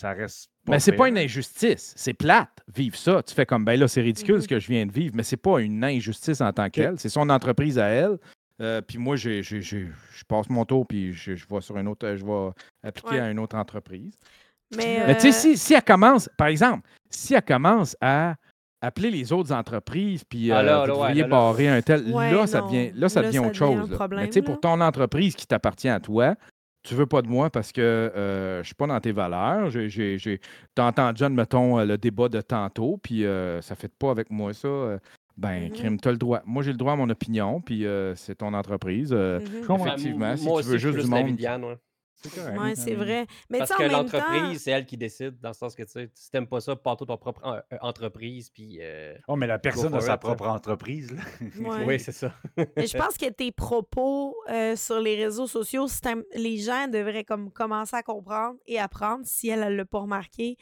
Ça 0.00 0.12
reste. 0.12 0.50
Mais 0.68 0.80
c'est 0.80 0.92
pas 0.92 1.08
une 1.08 1.18
injustice. 1.18 1.92
C'est 1.96 2.14
plate, 2.14 2.50
vivre 2.74 2.96
ça. 2.96 3.22
Tu 3.22 3.34
fais 3.34 3.44
comme, 3.46 3.64
ben 3.64 3.78
là, 3.78 3.86
c'est 3.88 4.00
ridicule 4.00 4.40
ce 4.42 4.48
que 4.48 4.58
je 4.58 4.68
viens 4.68 4.86
de 4.86 4.92
vivre, 4.92 5.14
mais 5.16 5.22
c'est 5.22 5.36
pas 5.36 5.60
une 5.60 5.84
injustice 5.84 6.40
en 6.40 6.52
tant 6.52 6.70
qu'elle. 6.70 6.98
C'est 6.98 7.08
son 7.10 7.28
entreprise 7.28 7.78
à 7.78 7.86
elle. 7.88 8.18
Euh, 8.62 8.80
puis 8.80 8.98
moi, 8.98 9.16
j'ai- 9.16 9.42
j'ai- 9.42 9.60
j'ai- 9.60 9.88
je 10.16 10.24
passe 10.24 10.48
mon 10.48 10.64
tour, 10.64 10.86
puis 10.86 11.12
je, 11.12 11.34
je 11.34 11.44
vais 11.50 11.60
sur 11.60 11.76
une 11.76 11.88
autre, 11.88 12.14
je 12.16 12.24
vais 12.24 12.50
appliquer 12.84 13.14
Ouais. 13.16 13.20
à 13.20 13.30
une 13.30 13.40
autre 13.40 13.56
entreprise. 13.56 14.16
Mais, 14.76 15.02
Mais 15.06 15.14
tu 15.16 15.22
sais, 15.22 15.28
euh, 15.28 15.32
si, 15.32 15.56
si 15.58 15.74
elle 15.74 15.82
commence, 15.82 16.30
par 16.38 16.46
exemple, 16.46 16.88
si 17.10 17.34
elle 17.34 17.42
commence 17.42 17.96
à 18.00 18.36
appeler 18.80 19.10
les 19.10 19.32
autres 19.32 19.52
entreprises, 19.52 20.22
puis 20.24 20.52
Ah 20.52 20.58
euh, 20.58 20.62
là, 20.62 20.80
vous 20.80 20.86
là, 20.86 20.92
ouais, 20.94 21.00
devriez 21.08 21.22
là, 21.22 21.28
là. 21.28 21.30
barrer 21.30 21.68
un 21.68 21.82
tel, 21.82 22.12
Ouais, 22.12 22.32
là, 22.32 22.46
ça 22.46 22.60
devient, 22.62 22.90
là, 22.94 23.08
ça 23.08 23.20
Là, 23.22 23.26
devient 23.28 23.38
ça 23.38 23.42
autre 23.42 23.60
devient 23.76 23.88
chose. 23.88 24.08
Mais 24.12 24.26
tu 24.28 24.32
sais, 24.34 24.42
pour 24.42 24.60
ton 24.60 24.80
entreprise 24.80 25.34
qui 25.34 25.46
t'appartient 25.46 25.88
à 25.88 26.00
toi, 26.00 26.34
tu 26.84 26.94
veux 26.94 27.06
pas 27.06 27.22
de 27.22 27.28
moi 27.28 27.50
parce 27.50 27.72
que 27.72 27.80
euh, 27.80 28.62
je 28.62 28.66
suis 28.66 28.74
pas 28.74 28.86
dans 28.86 29.00
tes 29.00 29.12
valeurs. 29.12 29.70
J'ai, 29.70 29.88
j'ai, 29.88 30.18
j'ai- 30.18 30.40
T'as 30.74 30.86
entendu, 30.86 31.24
admettons, 31.24 31.78
euh, 31.78 31.84
le 31.84 31.98
débat 31.98 32.28
de 32.28 32.40
tantôt, 32.40 32.98
puis 33.02 33.24
euh, 33.24 33.60
ça 33.62 33.74
fait 33.74 33.88
pas 33.92 34.10
avec 34.10 34.30
moi 34.30 34.52
ça. 34.52 34.68
euh, 34.68 34.98
ben, 35.36 35.64
Mhm. 35.64 35.70
crime, 35.72 35.98
t'as 35.98 36.12
le 36.12 36.16
droit. 36.18 36.42
Moi, 36.46 36.62
j'ai 36.62 36.70
le 36.70 36.76
droit 36.78 36.92
à 36.92 36.96
mon 36.96 37.08
opinion, 37.10 37.60
puis 37.60 37.86
euh, 37.86 38.14
c'est 38.14 38.36
ton 38.36 38.54
entreprise. 38.54 39.10
Je 39.10 39.66
comprends. 39.66 39.86
effectivement, 39.86 40.18
moi 40.28 40.36
si 40.36 40.44
tu 40.68 40.72
veux 40.72 40.78
juste 40.78 40.98
du 41.00 41.06
monde 41.10 41.36
ouais. 42.24 42.30
C'est 42.30 42.40
correct. 42.40 42.58
Ouais, 42.60 42.74
c'est 42.76 42.94
Euh, 42.94 42.96
vrai. 42.98 43.26
Mais 43.50 43.58
Parce 43.58 43.70
que 43.70 43.76
temps... 43.76 43.88
l'entreprise, 43.88 44.62
c'est 44.62 44.70
elle 44.70 44.86
qui 44.86 44.96
décide, 44.96 45.38
dans 45.40 45.50
le 45.50 45.54
sens 45.54 45.74
que 45.74 45.82
tu 45.82 45.90
sais, 45.90 46.10
si 46.14 46.30
t'aimes 46.30 46.46
pas 46.46 46.60
ça, 46.60 46.74
pars 46.76 46.96
toi 46.96 47.06
ton 47.06 47.16
propre 47.16 47.40
en- 47.44 47.54
euh, 47.54 47.60
entreprise, 47.80 48.50
puis. 48.50 48.78
euh, 48.80 49.14
Oh, 49.28 49.36
mais 49.36 49.46
la 49.46 49.58
personne 49.58 49.94
a 49.94 50.00
sa 50.00 50.16
propre 50.16 50.46
entreprise. 50.48 51.12
là. 51.12 51.22
Ouais. 51.58 51.84
Oui, 51.86 52.00
c'est 52.00 52.12
ça. 52.12 52.34
Mais 52.76 52.86
je 52.86 52.96
pense 52.96 53.16
que 53.18 53.28
tes 53.30 53.52
propos 53.52 54.36
euh, 54.48 54.76
sur 54.76 55.00
les 55.00 55.16
réseaux 55.22 55.46
sociaux, 55.46 55.86
les 56.34 56.58
gens 56.58 56.88
devraient 56.88 57.24
comme 57.24 57.50
commencer 57.52 57.96
à 57.96 58.02
comprendre 58.02 58.58
et 58.66 58.78
apprendre, 58.78 59.22
si 59.24 59.48
elle 59.48 59.60
ne 59.60 59.68
l'a 59.76 59.84
pas 59.84 60.00
remarqué, 60.00 60.56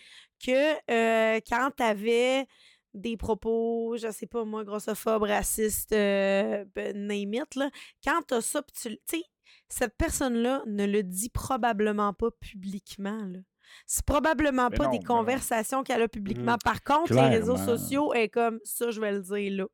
que 0.45 0.73
euh, 0.91 1.41
quand 1.49 1.71
tu 1.77 1.83
avais 1.83 2.47
des 2.95 3.17
propos, 3.17 3.97
je 3.97 4.11
sais 4.11 4.27
pas 4.27 4.45
moi, 4.45 4.65
grossophobes, 4.65 5.23
racistes, 5.23 5.93
euh, 5.93 6.65
ben, 6.75 6.95
name 6.95 7.33
it, 7.35 7.55
là, 7.55 7.71
quand 8.05 8.21
tu 8.29 8.35
as 8.35 8.41
ça, 8.43 8.61
puis 8.63 8.75
tu 8.79 8.89
le- 8.91 8.97
tu 8.97 9.17
sais, 9.19 9.25
cette 9.69 9.97
personne-là 9.97 10.63
ne 10.67 10.87
le 10.87 11.03
dit 11.03 11.31
probablement 11.31 12.13
pas 12.13 12.31
publiquement. 12.41 13.25
là. 13.25 13.39
C'est 13.87 14.05
probablement 14.05 14.69
Mais 14.71 14.77
pas 14.77 14.85
non, 14.85 14.91
des 14.91 14.99
non. 14.99 15.05
conversations 15.05 15.83
qu'elle 15.83 16.03
a 16.03 16.09
publiquement. 16.09 16.53
Mhm. 16.53 16.59
Par 16.65 16.83
contre, 16.83 17.15
les 17.15 17.29
réseaux 17.29 17.57
sociaux 17.57 18.13
est 18.13 18.29
comme 18.29 18.61
ça, 18.65 18.91
je 18.91 19.01
vais 19.01 19.13
le 19.13 19.21
dire 19.21 19.53
là. 19.53 19.65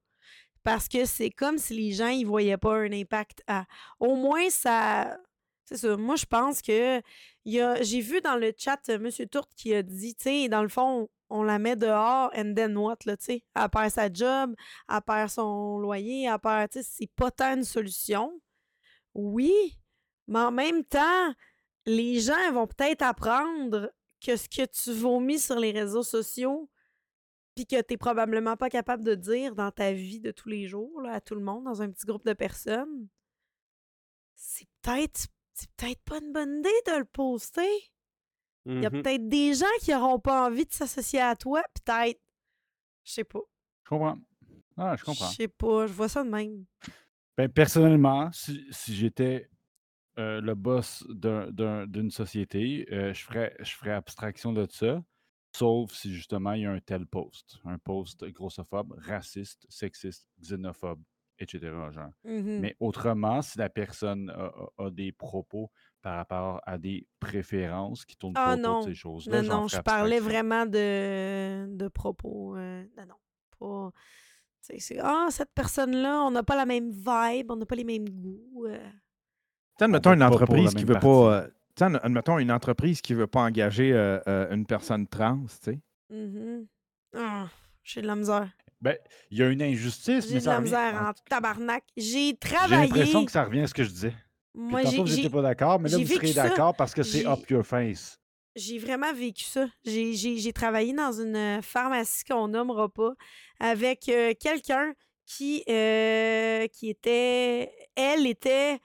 Parce 0.62 0.88
que 0.88 1.04
c'est 1.04 1.30
comme 1.30 1.58
si 1.58 1.74
les 1.74 1.92
gens 1.92 2.08
ils 2.08 2.26
voyaient 2.26 2.56
pas 2.58 2.76
un 2.76 2.92
impact 2.92 3.42
à. 3.46 3.64
Au 4.00 4.16
moins, 4.16 4.50
ça. 4.50 5.16
C'est 5.64 5.76
ça. 5.76 5.96
Moi, 5.96 6.16
je 6.16 6.26
pense 6.26 6.62
que. 6.62 7.00
y 7.44 7.60
a... 7.60 7.82
J'ai 7.82 8.00
vu 8.00 8.20
dans 8.20 8.36
le 8.36 8.52
chat 8.56 8.80
euh, 8.88 8.96
M. 8.96 9.10
Tourte 9.28 9.50
qui 9.54 9.74
a 9.74 9.82
dit, 9.82 10.14
tu 10.14 10.24
sais, 10.24 10.48
dans 10.48 10.62
le 10.62 10.68
fond, 10.68 11.08
on 11.30 11.42
la 11.42 11.58
met 11.58 11.76
dehors, 11.76 12.30
and 12.36 12.54
then 12.54 12.76
what, 12.76 12.96
là, 13.04 13.16
tu 13.16 13.24
sais. 13.24 13.44
Elle 13.54 13.68
perd 13.68 13.90
sa 13.90 14.12
job, 14.12 14.54
elle 14.90 15.00
perd 15.06 15.28
son 15.30 15.78
loyer, 15.78 16.24
elle 16.24 16.38
perd. 16.38 16.70
Tu 16.70 16.82
sais, 16.82 16.88
c'est 16.90 17.10
pas 17.14 17.30
tant 17.30 17.54
une 17.54 17.64
solution. 17.64 18.32
Oui, 19.20 19.76
mais 20.28 20.38
en 20.38 20.52
même 20.52 20.84
temps, 20.84 21.34
les 21.86 22.20
gens 22.20 22.52
vont 22.52 22.68
peut-être 22.68 23.02
apprendre 23.02 23.92
que 24.24 24.36
ce 24.36 24.48
que 24.48 24.64
tu 24.66 24.92
vomis 24.92 25.40
sur 25.40 25.58
les 25.58 25.72
réseaux 25.72 26.04
sociaux, 26.04 26.70
puis 27.56 27.66
que 27.66 27.80
tu 27.80 27.86
n'es 27.90 27.96
probablement 27.96 28.56
pas 28.56 28.70
capable 28.70 29.02
de 29.02 29.16
dire 29.16 29.56
dans 29.56 29.72
ta 29.72 29.92
vie 29.92 30.20
de 30.20 30.30
tous 30.30 30.48
les 30.48 30.68
jours, 30.68 31.00
là, 31.00 31.14
à 31.14 31.20
tout 31.20 31.34
le 31.34 31.40
monde, 31.40 31.64
dans 31.64 31.82
un 31.82 31.90
petit 31.90 32.06
groupe 32.06 32.24
de 32.24 32.32
personnes, 32.32 33.08
c'est 34.36 34.68
peut-être 34.82 35.26
c'est 35.54 35.70
peut-être 35.72 36.00
pas 36.04 36.18
une 36.18 36.32
bonne 36.32 36.58
idée 36.60 36.82
de 36.86 36.98
le 36.98 37.04
poster. 37.04 37.68
Il 38.66 38.80
y 38.80 38.86
a 38.86 38.90
Mhm. 38.90 39.02
peut-être 39.02 39.28
des 39.28 39.54
gens 39.54 39.66
qui 39.80 39.90
n'auront 39.90 40.20
pas 40.20 40.46
envie 40.46 40.64
de 40.66 40.72
s'associer 40.72 41.20
à 41.20 41.34
toi, 41.34 41.64
peut-être. 41.74 42.20
Je 43.02 43.12
sais 43.14 43.24
pas. 43.24 43.40
Je 43.82 43.88
comprends. 43.88 44.18
Ah, 44.76 44.94
je 44.94 45.00
Je 45.00 45.04
comprends. 45.06 45.30
sais 45.30 45.48
pas, 45.48 45.88
je 45.88 45.92
vois 45.92 46.08
ça 46.08 46.22
de 46.22 46.28
même. 46.28 46.64
Ben, 47.38 47.48
personnellement, 47.48 48.30
si, 48.32 48.66
si 48.72 48.96
j'étais 48.96 49.48
euh, 50.18 50.40
le 50.40 50.56
boss 50.56 51.06
d'un- 51.08 51.50
d'un- 51.52 51.86
d'une 51.86 52.10
société, 52.10 52.86
euh, 52.92 53.14
je, 53.14 53.24
ferais, 53.24 53.56
je 53.60 53.70
ferais 53.72 53.92
abstraction 53.92 54.52
de 54.52 54.66
ça, 54.68 55.00
sauf 55.56 55.92
si 55.92 56.12
justement 56.12 56.52
il 56.54 56.62
y 56.62 56.66
a 56.66 56.72
un 56.72 56.80
tel 56.80 57.06
post. 57.06 57.58
Un 57.64 57.78
post 57.78 58.24
grossophobe, 58.24 58.92
raciste, 58.98 59.64
sexiste, 59.68 60.26
xénophobe, 60.40 61.00
etc. 61.38 61.92
Genre. 61.92 62.10
Mhm. 62.24 62.60
Mais 62.60 62.76
autrement, 62.80 63.40
si 63.42 63.58
la 63.58 63.68
personne 63.68 64.30
a, 64.30 64.46
a- 64.78 64.86
a 64.86 64.90
des 64.90 65.12
propos 65.12 65.70
par 66.02 66.16
rapport 66.16 66.60
à 66.66 66.78
des 66.78 67.06
préférences 67.20 68.04
qui 68.04 68.16
tournent 68.16 68.34
Ah 68.34 68.46
pas 68.46 68.54
autour 68.54 68.72
non. 68.72 68.78
de 68.80 68.84
ces 68.86 68.94
choses-là, 68.96 69.42
Non, 69.42 69.42
j'en 69.44 69.60
non, 69.60 69.68
je 69.68 69.76
parlais 69.78 70.16
abstraction. 70.16 70.28
vraiment 70.28 70.66
de, 70.66 71.76
de 71.76 71.88
propos. 71.88 72.56
euh, 72.56 72.84
non, 72.96 73.06
non. 73.06 73.14
Pas. 73.60 73.92
C'est 74.60 74.98
Ah, 75.00 75.28
cette 75.30 75.52
personne-là, 75.54 76.22
on 76.24 76.30
n'a 76.30 76.42
pas 76.42 76.56
la 76.56 76.66
même 76.66 76.90
vibe, 76.90 77.50
on 77.50 77.56
n'a 77.56 77.66
pas 77.66 77.76
les 77.76 77.84
mêmes 77.84 78.08
goûts. 78.08 78.66
euh. 78.66 78.76
Tu 78.78 79.78
sais, 79.78 79.84
admettons 79.84 80.12
une 80.12 80.22
entreprise 80.22 80.74
qui 80.74 80.84
veut 80.84 80.94
partie. 80.94 81.06
pas. 81.06 81.42
euh, 81.92 81.98
admettons 82.02 82.38
une 82.38 82.50
entreprise 82.52 83.00
qui 83.00 83.14
veut 83.14 83.26
pas 83.28 83.40
engager 83.42 83.92
euh, 83.92 84.18
euh, 84.26 84.52
une 84.54 84.66
personne 84.66 85.06
trans, 85.06 85.40
tu 85.62 85.72
sais. 85.72 85.80
Mhm. 86.10 86.66
Ah, 87.16 87.46
J'ai 87.84 88.02
de 88.02 88.06
la 88.06 88.16
misère. 88.16 88.50
Ben, 88.80 88.96
il 89.30 89.38
y 89.38 89.42
a 89.42 89.48
une 89.48 89.62
injustice, 89.62 90.26
J'ai 90.28 90.34
mais 90.34 90.40
de 90.40 90.44
ça 90.44 90.50
la 90.50 90.56
revient- 90.58 90.64
misère 90.66 91.02
en- 91.02 91.08
en 91.10 91.12
tabarnak. 91.28 91.84
J'ai 91.96 92.02
J'ai 92.28 92.36
travaillé. 92.36 92.82
l'impression 92.82 93.24
que 93.24 93.32
ça 93.32 93.44
revient 93.44 93.60
à 93.62 93.66
ce 93.66 93.74
que 93.74 93.82
je 93.84 93.90
disais. 93.90 94.10
Puis 94.54 94.62
Moi, 94.62 94.82
tantôt, 94.82 94.90
j'ai- 94.92 94.98
vous 95.02 95.06
j'ai 95.06 95.14
n'étiez 95.16 95.30
pas 95.30 95.42
d'accord, 95.42 95.80
mais 95.80 95.88
là, 95.88 95.98
j'ai 95.98 96.04
vous 96.04 96.14
serez 96.14 96.26
ça. 96.32 96.48
d'accord 96.48 96.74
parce 96.76 96.92
que 96.94 97.02
c'est 97.02 97.20
J'ai- 97.20 97.26
up 97.26 97.48
your 97.50 97.64
face. 97.64 98.18
J'ai 98.56 98.78
vraiment 98.78 99.12
vécu 99.12 99.44
ça. 99.44 99.68
J'ai- 99.84 100.52
travaillé 100.52 100.92
dans 100.92 101.12
une 101.12 101.36
euh, 101.36 101.62
pharmacie 101.62 102.24
qu'on 102.24 102.48
nommera 102.48 102.88
pas 102.88 103.12
avec 103.60 104.08
euh, 104.08 104.34
quelqu'un 104.38 104.94
qui, 105.26 105.62
euh, 105.68 106.66
qui 106.68 106.88
était. 106.90 107.72
Elle 107.94 108.26
était. 108.26 108.80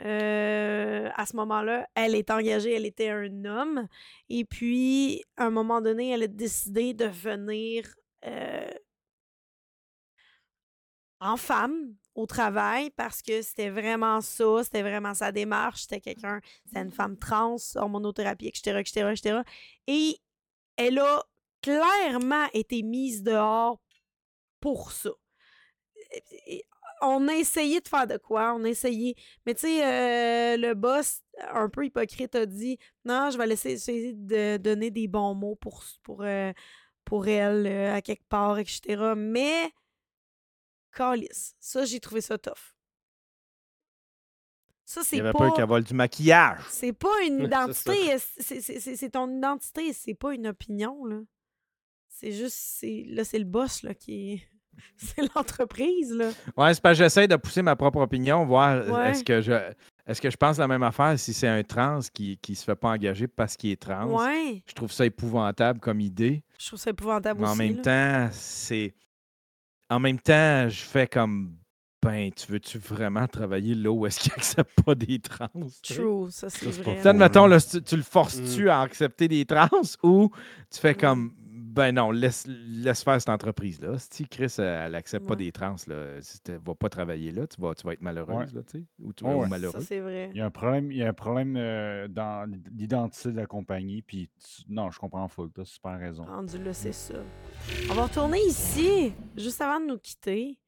à 0.00 1.26
ce 1.26 1.36
moment-là, 1.36 1.88
elle 1.94 2.14
est 2.14 2.30
engagée, 2.30 2.74
elle 2.74 2.86
était 2.86 3.10
un 3.10 3.44
homme. 3.44 3.88
Et 4.28 4.44
puis, 4.44 5.24
à 5.36 5.46
un 5.46 5.50
moment 5.50 5.80
donné, 5.80 6.10
elle 6.10 6.22
a 6.24 6.26
décidé 6.28 6.94
de 6.94 7.06
venir 7.06 7.84
en 11.20 11.36
femme 11.36 11.94
au 12.18 12.26
travail 12.26 12.90
parce 12.90 13.22
que 13.22 13.42
c'était 13.42 13.70
vraiment 13.70 14.20
ça, 14.20 14.64
c'était 14.64 14.82
vraiment 14.82 15.14
sa 15.14 15.30
démarche, 15.30 15.82
c'était 15.82 16.00
quelqu'un, 16.00 16.40
c'était 16.66 16.80
une 16.80 16.90
femme 16.90 17.16
trans, 17.16 17.56
hormonothérapie, 17.76 18.48
etc., 18.48 18.80
etc., 18.80 19.10
etc. 19.12 19.40
Et 19.86 20.18
elle 20.76 20.98
a 20.98 21.22
clairement 21.62 22.46
été 22.52 22.82
mise 22.82 23.22
dehors 23.22 23.80
pour 24.58 24.90
ça. 24.90 25.10
On 27.02 27.28
a 27.28 27.34
essayé 27.34 27.80
de 27.80 27.86
faire 27.86 28.08
de 28.08 28.16
quoi, 28.16 28.52
on 28.52 28.64
a 28.64 28.68
essayé. 28.68 29.14
Mais 29.46 29.54
tu 29.54 29.60
sais, 29.60 29.84
euh, 29.84 30.56
le 30.56 30.74
boss, 30.74 31.22
un 31.52 31.68
peu 31.68 31.86
hypocrite, 31.86 32.34
a 32.34 32.46
dit 32.46 32.78
Non, 33.04 33.30
je 33.30 33.38
vais 33.38 33.46
laisser 33.46 33.70
essayer 33.70 34.12
de 34.12 34.56
donner 34.56 34.90
des 34.90 35.06
bons 35.06 35.36
mots 35.36 35.54
pour, 35.54 35.84
pour, 36.02 36.22
euh, 36.24 36.52
pour 37.04 37.28
elle 37.28 37.64
euh, 37.68 37.94
à 37.94 38.02
quelque 38.02 38.26
part, 38.28 38.58
etc. 38.58 39.12
Mais, 39.16 39.70
calice, 40.94 41.54
ça, 41.60 41.84
j'ai 41.84 42.00
trouvé 42.00 42.20
ça 42.20 42.38
tough. 42.38 42.74
Ça, 44.84 45.02
Il 45.02 45.04
c'est 45.06 45.16
y 45.18 45.20
avait 45.20 45.32
pas. 45.32 45.38
peur 45.38 45.54
qu'elle 45.54 45.66
vole 45.68 45.84
du 45.84 45.92
maquillage. 45.94 46.60
C'est 46.70 46.92
pas 46.94 47.12
une 47.26 47.44
identité, 47.44 48.16
c'est- 48.18 49.10
ton 49.10 49.28
identité, 49.36 49.92
c'est 49.92 50.14
pas 50.14 50.34
une 50.34 50.46
opinion, 50.46 51.04
là. 51.04 51.20
C'est 52.08 52.32
juste, 52.32 52.56
c'est- 52.56 53.04
là, 53.08 53.22
c'est 53.24 53.38
le 53.38 53.44
boss, 53.44 53.82
là, 53.82 53.94
qui 53.94 54.32
est... 54.32 54.48
C'est 54.96 55.22
l'entreprise, 55.34 56.12
là. 56.12 56.30
Ouais, 56.56 56.72
c'est 56.72 56.80
parce 56.80 56.96
que 56.96 57.02
j'essaie 57.04 57.26
de 57.26 57.34
pousser 57.34 57.62
ma 57.62 57.74
propre 57.74 57.98
opinion, 57.98 58.46
voir 58.46 58.76
euh, 58.76 58.90
Ouais. 58.92 59.10
est-ce 59.10 59.24
que 59.24 59.40
je 59.40 59.52
est-ce 60.06 60.20
que 60.22 60.30
je 60.30 60.36
pense 60.36 60.56
la 60.56 60.68
même 60.68 60.84
affaire 60.84 61.18
si 61.18 61.34
c'est 61.34 61.48
un 61.48 61.62
trans 61.64 61.98
qui 62.14 62.38
qui 62.38 62.54
se 62.54 62.62
fait 62.64 62.76
pas 62.76 62.90
engager 62.90 63.26
parce 63.26 63.56
qu'il 63.56 63.70
est 63.72 63.82
trans? 63.82 64.06
Ouais, 64.06 64.62
Je 64.66 64.74
trouve 64.74 64.92
ça 64.92 65.04
épouvantable 65.04 65.80
comme 65.80 65.98
idée. 66.00 66.44
je 66.60 66.66
trouve 66.68 66.78
ça 66.78 66.90
épouvantable 66.90 67.40
Mais 67.40 67.48
en 67.48 67.50
aussi, 67.50 67.58
même 67.58 67.76
là. 67.78 67.82
temps, 67.82 68.28
c'est. 68.32 68.94
En 69.90 69.98
même 70.00 70.18
temps, 70.18 70.68
je 70.68 70.80
fais 70.82 71.06
comme. 71.06 71.54
Ben, 72.00 72.30
tu 72.30 72.52
veux-tu 72.52 72.78
vraiment 72.78 73.26
travailler 73.26 73.74
là 73.74 73.90
où 73.90 74.06
est-ce 74.06 74.20
qu'ils 74.20 74.30
n'acceptent 74.32 74.80
pas 74.84 74.94
des 74.94 75.18
trans? 75.18 75.48
True, 75.82 76.30
ça, 76.30 76.48
c'est 76.48 76.70
vrai. 76.70 76.94
Là. 77.48 77.58
si 77.58 77.70
tu, 77.70 77.82
tu 77.82 77.96
le 77.96 78.02
forces-tu 78.04 78.70
à 78.70 78.82
accepter 78.82 79.26
des 79.26 79.44
trans 79.44 79.68
ou 80.04 80.30
tu 80.72 80.78
fais 80.80 80.92
Mm. 80.92 80.96
comme. 80.96 81.32
Ben 81.70 81.92
non, 81.92 82.10
laisse, 82.10 82.46
laisse 82.46 83.02
faire 83.04 83.20
cette 83.20 83.28
entreprise-là. 83.28 83.98
Si 83.98 84.26
Chris, 84.26 84.54
elle 84.58 84.92
n'accepte 84.92 85.26
pas 85.26 85.36
des 85.36 85.52
trans, 85.52 85.76
là, 85.86 86.20
si 86.22 86.40
tu 86.40 86.52
vas 86.64 86.74
pas 86.74 86.88
travailler 86.88 87.30
là, 87.30 87.46
tu 87.46 87.60
vas, 87.60 87.74
tu 87.74 87.86
vas 87.86 87.92
être 87.92 88.00
malheureuse, 88.00 88.54
là, 88.54 88.62
tu 88.62 88.78
sais, 88.78 88.84
ou, 89.00 89.12
tu, 89.12 89.24
Ouais, 89.24 89.34
ou 89.34 89.40
ouais. 89.42 89.48
malheureux. 89.48 89.80
Ça, 89.80 89.86
c'est 89.86 90.00
vrai. 90.00 90.30
Il 90.32 90.38
y 90.38 90.40
a 90.40 90.46
un 90.46 90.50
problème, 90.50 90.90
il 90.90 90.96
y 90.98 91.02
a 91.02 91.08
un 91.08 91.12
problème 91.12 91.56
euh, 91.56 92.08
dans 92.08 92.50
l'identité 92.74 93.32
de 93.32 93.36
la 93.36 93.46
compagnie. 93.46 94.00
Puis 94.02 94.30
tu- 94.38 94.62
non, 94.68 94.90
je 94.90 94.98
comprends 94.98 95.28
full. 95.28 95.52
Tu 95.52 95.60
as 95.60 95.64
super 95.66 95.98
raison. 95.98 96.24
Rendu 96.24 96.56
là, 96.62 96.72
c'est 96.72 96.92
ça. 96.92 97.14
On 97.90 97.94
va 97.94 98.04
retourner 98.06 98.40
ici, 98.46 99.12
juste 99.36 99.60
avant 99.60 99.78
de 99.80 99.86
nous 99.86 99.98
quitter. 99.98 100.58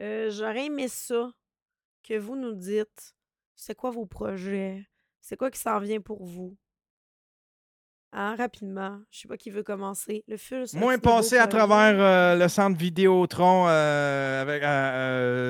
Euh, 0.00 0.30
J'aurais 0.30 0.66
aimé 0.66 0.88
ça, 0.88 1.32
que 2.02 2.18
vous 2.18 2.36
nous 2.36 2.54
dites, 2.54 3.14
c'est 3.56 3.74
quoi 3.74 3.90
vos 3.90 4.06
projets? 4.06 4.86
C'est 5.22 5.36
quoi 5.36 5.50
qui 5.50 5.58
s'en 5.58 5.78
vient 5.80 6.00
pour 6.00 6.24
vous? 6.24 6.56
Hein, 8.12 8.34
rapidement. 8.36 8.98
Je 9.10 9.20
sais 9.20 9.28
pas 9.28 9.36
qui 9.36 9.50
veut 9.50 9.62
commencer. 9.62 10.24
Le 10.26 10.36
fil. 10.36 10.64
Moi, 10.74 10.98
passé 10.98 11.38
à 11.38 11.46
travers 11.46 11.94
euh, 11.96 12.36
le 12.36 12.48
centre 12.48 12.76
Vidéotron 12.76 13.66
euh, 13.68 14.42
avec, 14.42 14.62
euh, 14.62 14.66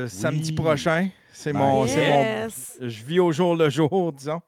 euh, 0.05 0.09
samedi 0.09 0.53
prochain. 0.53 1.09
C'est 1.33 1.55
mon, 1.55 1.87
c'est 1.87 2.11
mon-. 2.11 2.49
Je 2.89 3.05
vis 3.05 3.21
au 3.21 3.33
jour 3.33 3.57
le 3.57 3.71
jour, 3.71 4.13
disons. 4.13 4.43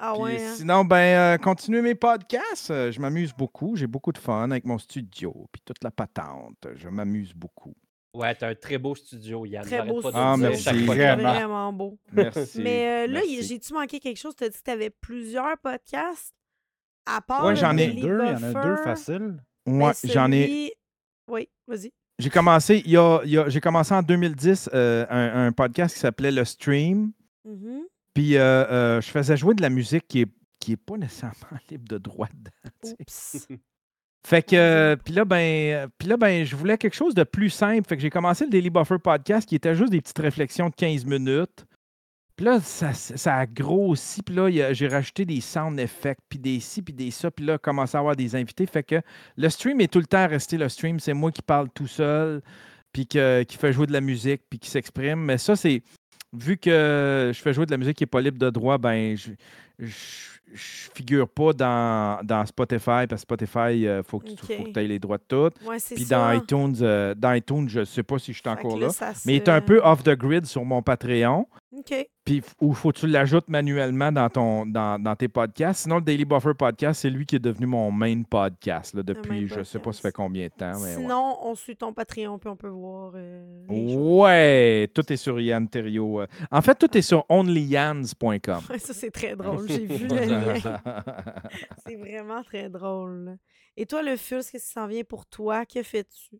Ah 0.00 0.12
Puis 0.14 0.22
ouais. 0.24 0.42
hein? 0.44 0.54
Sinon, 0.56 0.84
ben, 0.84 0.96
euh, 0.96 1.38
continuer 1.38 1.82
mes 1.82 1.94
podcasts. 1.94 2.90
je 2.90 3.00
m'amuse 3.00 3.32
beaucoup. 3.32 3.76
J'ai 3.76 3.86
beaucoup 3.86 4.10
de 4.10 4.18
fun 4.18 4.50
avec 4.50 4.64
mon 4.64 4.78
studio. 4.78 5.46
Puis 5.52 5.62
toute 5.64 5.84
la 5.84 5.92
patente. 5.92 6.66
Je 6.74 6.88
m'amuse 6.88 7.32
beaucoup. 7.32 7.76
Ouais, 8.12 8.34
t'as 8.34 8.48
un 8.48 8.54
très 8.56 8.76
beau 8.76 8.96
studio, 8.96 9.46
Yann. 9.46 9.64
Très 9.64 9.82
beau 9.86 10.02
pas 10.02 10.08
studio. 10.10 10.20
Ah, 10.20 10.36
merci. 10.36 10.84
Vraiment. 10.84 11.32
Vraiment 11.32 11.72
beau. 11.72 11.98
Merci. 12.12 12.60
Mais 12.60 13.06
euh, 13.06 13.12
là, 13.12 13.20
j'ai-tu 13.40 13.72
manqué 13.72 14.00
quelque 14.00 14.18
chose? 14.18 14.34
Tu 14.36 14.42
as 14.42 14.48
dit 14.48 14.58
que 14.58 14.64
tu 14.64 14.70
avais 14.70 14.90
plusieurs 14.90 15.56
podcasts? 15.62 16.34
À 17.06 17.20
part 17.20 17.44
Ouais, 17.44 17.56
j'en 17.56 17.76
ai. 17.76 17.86
Il 17.86 17.98
y 18.00 18.10
en 18.10 18.42
a 18.42 18.64
deux 18.64 18.76
faciles. 18.76 19.42
mais 19.66 19.86
Ouais, 19.86 19.92
j'en 20.04 20.30
ai. 20.32 20.72
Oui, 21.28 21.48
vas-y. 21.66 21.92
J'ai 22.18 22.30
commencé, 22.30 22.82
il 22.84 22.90
y 22.92 22.96
a, 22.96 23.20
il 23.24 23.30
y 23.30 23.38
a- 23.38 23.48
j'ai 23.48 23.60
commencé 23.60 23.92
en 23.94 24.02
2010 24.02 24.70
euh, 24.74 25.06
un, 25.10 25.46
un 25.46 25.52
podcast 25.52 25.94
qui 25.94 26.00
s'appelait 26.00 26.30
Le 26.30 26.44
Stream. 26.44 27.12
Mhm. 27.44 27.82
Puis 28.14 28.36
euh, 28.36 28.40
euh, 28.70 29.00
je 29.00 29.08
faisais 29.10 29.36
jouer 29.36 29.54
de 29.54 29.62
la 29.62 29.70
musique 29.70 30.06
qui 30.06 30.20
est, 30.20 30.28
qui 30.60 30.72
est 30.72 30.76
pas 30.76 30.96
nécessairement 30.96 31.34
libre 31.70 31.88
de 31.88 31.98
droit 31.98 32.28
dedans. 32.32 32.94
Oups. 33.00 33.48
Fait 34.24 34.42
que, 34.42 34.96
puis 35.04 35.14
là, 35.14 35.24
ben, 35.24 35.88
puis 35.98 36.06
là, 36.06 36.16
ben, 36.16 36.44
je 36.44 36.54
voulais 36.54 36.78
quelque 36.78 36.94
chose 36.94 37.14
de 37.14 37.24
plus 37.24 37.50
simple. 37.50 37.88
Fait 37.88 37.96
que 37.96 38.02
j'ai 38.02 38.10
commencé 38.10 38.44
le 38.44 38.50
Daily 38.50 38.70
Buffer 38.70 38.98
podcast 39.02 39.48
qui 39.48 39.56
était 39.56 39.74
juste 39.74 39.90
des 39.90 40.00
petites 40.00 40.18
réflexions 40.18 40.68
de 40.68 40.74
15 40.76 41.04
minutes. 41.06 41.64
Puis 42.42 42.50
là, 42.50 42.58
ça, 42.60 42.92
ça 42.92 43.36
a 43.36 43.46
grossi. 43.46 44.20
Puis 44.20 44.34
là, 44.34 44.72
j'ai 44.72 44.88
rajouté 44.88 45.24
des 45.24 45.40
sound 45.40 45.78
effects, 45.78 46.18
puis 46.28 46.40
des 46.40 46.58
ci, 46.58 46.82
puis 46.82 46.92
des 46.92 47.12
ça. 47.12 47.30
Puis 47.30 47.44
là, 47.44 47.56
commencé 47.56 47.96
à 47.96 48.00
avoir 48.00 48.16
des 48.16 48.34
invités. 48.34 48.66
Fait 48.66 48.82
que 48.82 49.00
le 49.36 49.48
stream 49.48 49.80
est 49.80 49.86
tout 49.86 50.00
le 50.00 50.06
temps 50.06 50.26
resté 50.26 50.56
le 50.58 50.68
stream. 50.68 50.98
C'est 50.98 51.12
moi 51.14 51.30
qui 51.30 51.40
parle 51.40 51.68
tout 51.72 51.86
seul, 51.86 52.42
puis 52.92 53.06
que- 53.06 53.44
qui 53.44 53.56
fait 53.56 53.72
jouer 53.72 53.86
de 53.86 53.92
la 53.92 54.00
musique, 54.00 54.42
puis 54.50 54.58
qui 54.58 54.68
s'exprime. 54.70 55.20
Mais 55.20 55.38
ça, 55.38 55.54
c'est. 55.54 55.84
Vu 56.32 56.56
que 56.56 57.30
je 57.32 57.40
fais 57.40 57.52
jouer 57.52 57.64
de 57.66 57.70
la 57.70 57.76
musique 57.76 57.96
qui 57.98 58.02
n'est 58.02 58.08
pas 58.08 58.20
libre 58.20 58.38
de 58.38 58.50
droit, 58.50 58.76
ben, 58.76 59.16
je, 59.16 59.30
je, 59.78 59.94
je 60.52 60.90
figure 60.96 61.28
pas 61.28 61.52
dans, 61.52 62.24
dans 62.24 62.44
Spotify, 62.44 63.06
parce 63.06 63.12
que 63.12 63.18
Spotify, 63.20 63.82
il 63.82 64.02
faut 64.04 64.18
que 64.18 64.30
tu 64.32 64.32
Ok. 64.32 64.76
aies 64.76 64.88
les 64.88 64.98
droits 64.98 65.18
de 65.18 65.24
tout. 65.28 65.50
Ouais, 65.68 65.76
Puis 65.94 66.04
ça. 66.06 66.16
dans 66.16 66.32
iTunes, 66.32 66.74
euh, 66.80 67.14
dans 67.14 67.34
iTunes, 67.34 67.68
je 67.68 67.80
ne 67.80 67.84
sais 67.84 68.02
pas 68.02 68.18
si 68.18 68.32
je 68.32 68.40
suis 68.40 68.48
encore 68.48 68.78
là. 68.78 68.88
Mais 69.26 69.34
il 69.34 69.36
est 69.36 69.48
un 69.48 69.60
peu 69.60 69.80
off 69.84 70.02
the 70.02 70.16
grid 70.16 70.46
sur 70.46 70.64
mon 70.64 70.82
Patreon. 70.82 71.46
Puis 72.24 72.40
ou 72.60 72.72
faut 72.72 72.92
que 72.92 72.98
tu 72.98 73.06
l'ajoutes 73.08 73.48
manuellement 73.48 74.12
dans, 74.12 74.30
ton, 74.30 74.64
dans, 74.64 74.96
dans 75.02 75.16
tes 75.16 75.26
podcasts. 75.26 75.82
Sinon, 75.82 75.96
le 75.96 76.02
Daily 76.02 76.24
Buffer 76.24 76.54
podcast, 76.56 77.00
c'est 77.02 77.10
lui 77.10 77.26
qui 77.26 77.34
est 77.34 77.40
devenu 77.40 77.66
mon 77.66 77.90
main 77.90 78.22
podcast 78.22 78.94
là, 78.94 79.02
depuis, 79.02 79.48
je 79.48 79.58
ne 79.58 79.64
sais 79.64 79.80
pas 79.80 79.92
ça 79.92 80.02
fait 80.02 80.12
combien 80.12 80.46
de 80.46 80.52
temps. 80.52 80.78
Mais 80.78 80.94
ouais. 80.94 81.00
Sinon, 81.02 81.38
on 81.42 81.56
suit 81.56 81.76
ton 81.76 81.92
Patreon, 81.92 82.38
puis 82.38 82.48
on 82.48 82.56
peut 82.56 82.68
voir. 82.68 83.12
euh, 83.16 83.64
les 83.68 83.92
choses. 83.94 84.18
Ouais, 84.20 84.88
tout 84.94 85.12
est 85.12 85.16
sur 85.16 85.40
Yann 85.40 85.68
Terriot. 85.68 86.20
euh. 86.20 86.26
En 86.52 86.62
fait, 86.62 86.76
tout 86.76 86.96
est 86.96 87.02
sur 87.02 87.24
onlyyans.com. 87.28 88.60
Ouais, 88.70 88.78
ça, 88.78 88.94
c'est 88.94 89.10
très 89.10 89.34
drôle. 89.34 89.66
J'ai 89.68 89.86
vu 89.86 90.06
le 90.08 90.24
lien. 90.24 90.54
C'est 91.84 91.96
vraiment 91.96 92.42
très 92.44 92.68
drôle. 92.70 93.36
Et 93.76 93.84
toi, 93.86 94.02
le 94.02 94.16
fus, 94.16 94.36
qu'est-ce 94.36 94.52
qui 94.52 94.72
s'en 94.72 94.86
vient 94.86 95.02
pour 95.02 95.26
toi? 95.26 95.66
Que 95.66 95.82
fais-tu? 95.82 96.36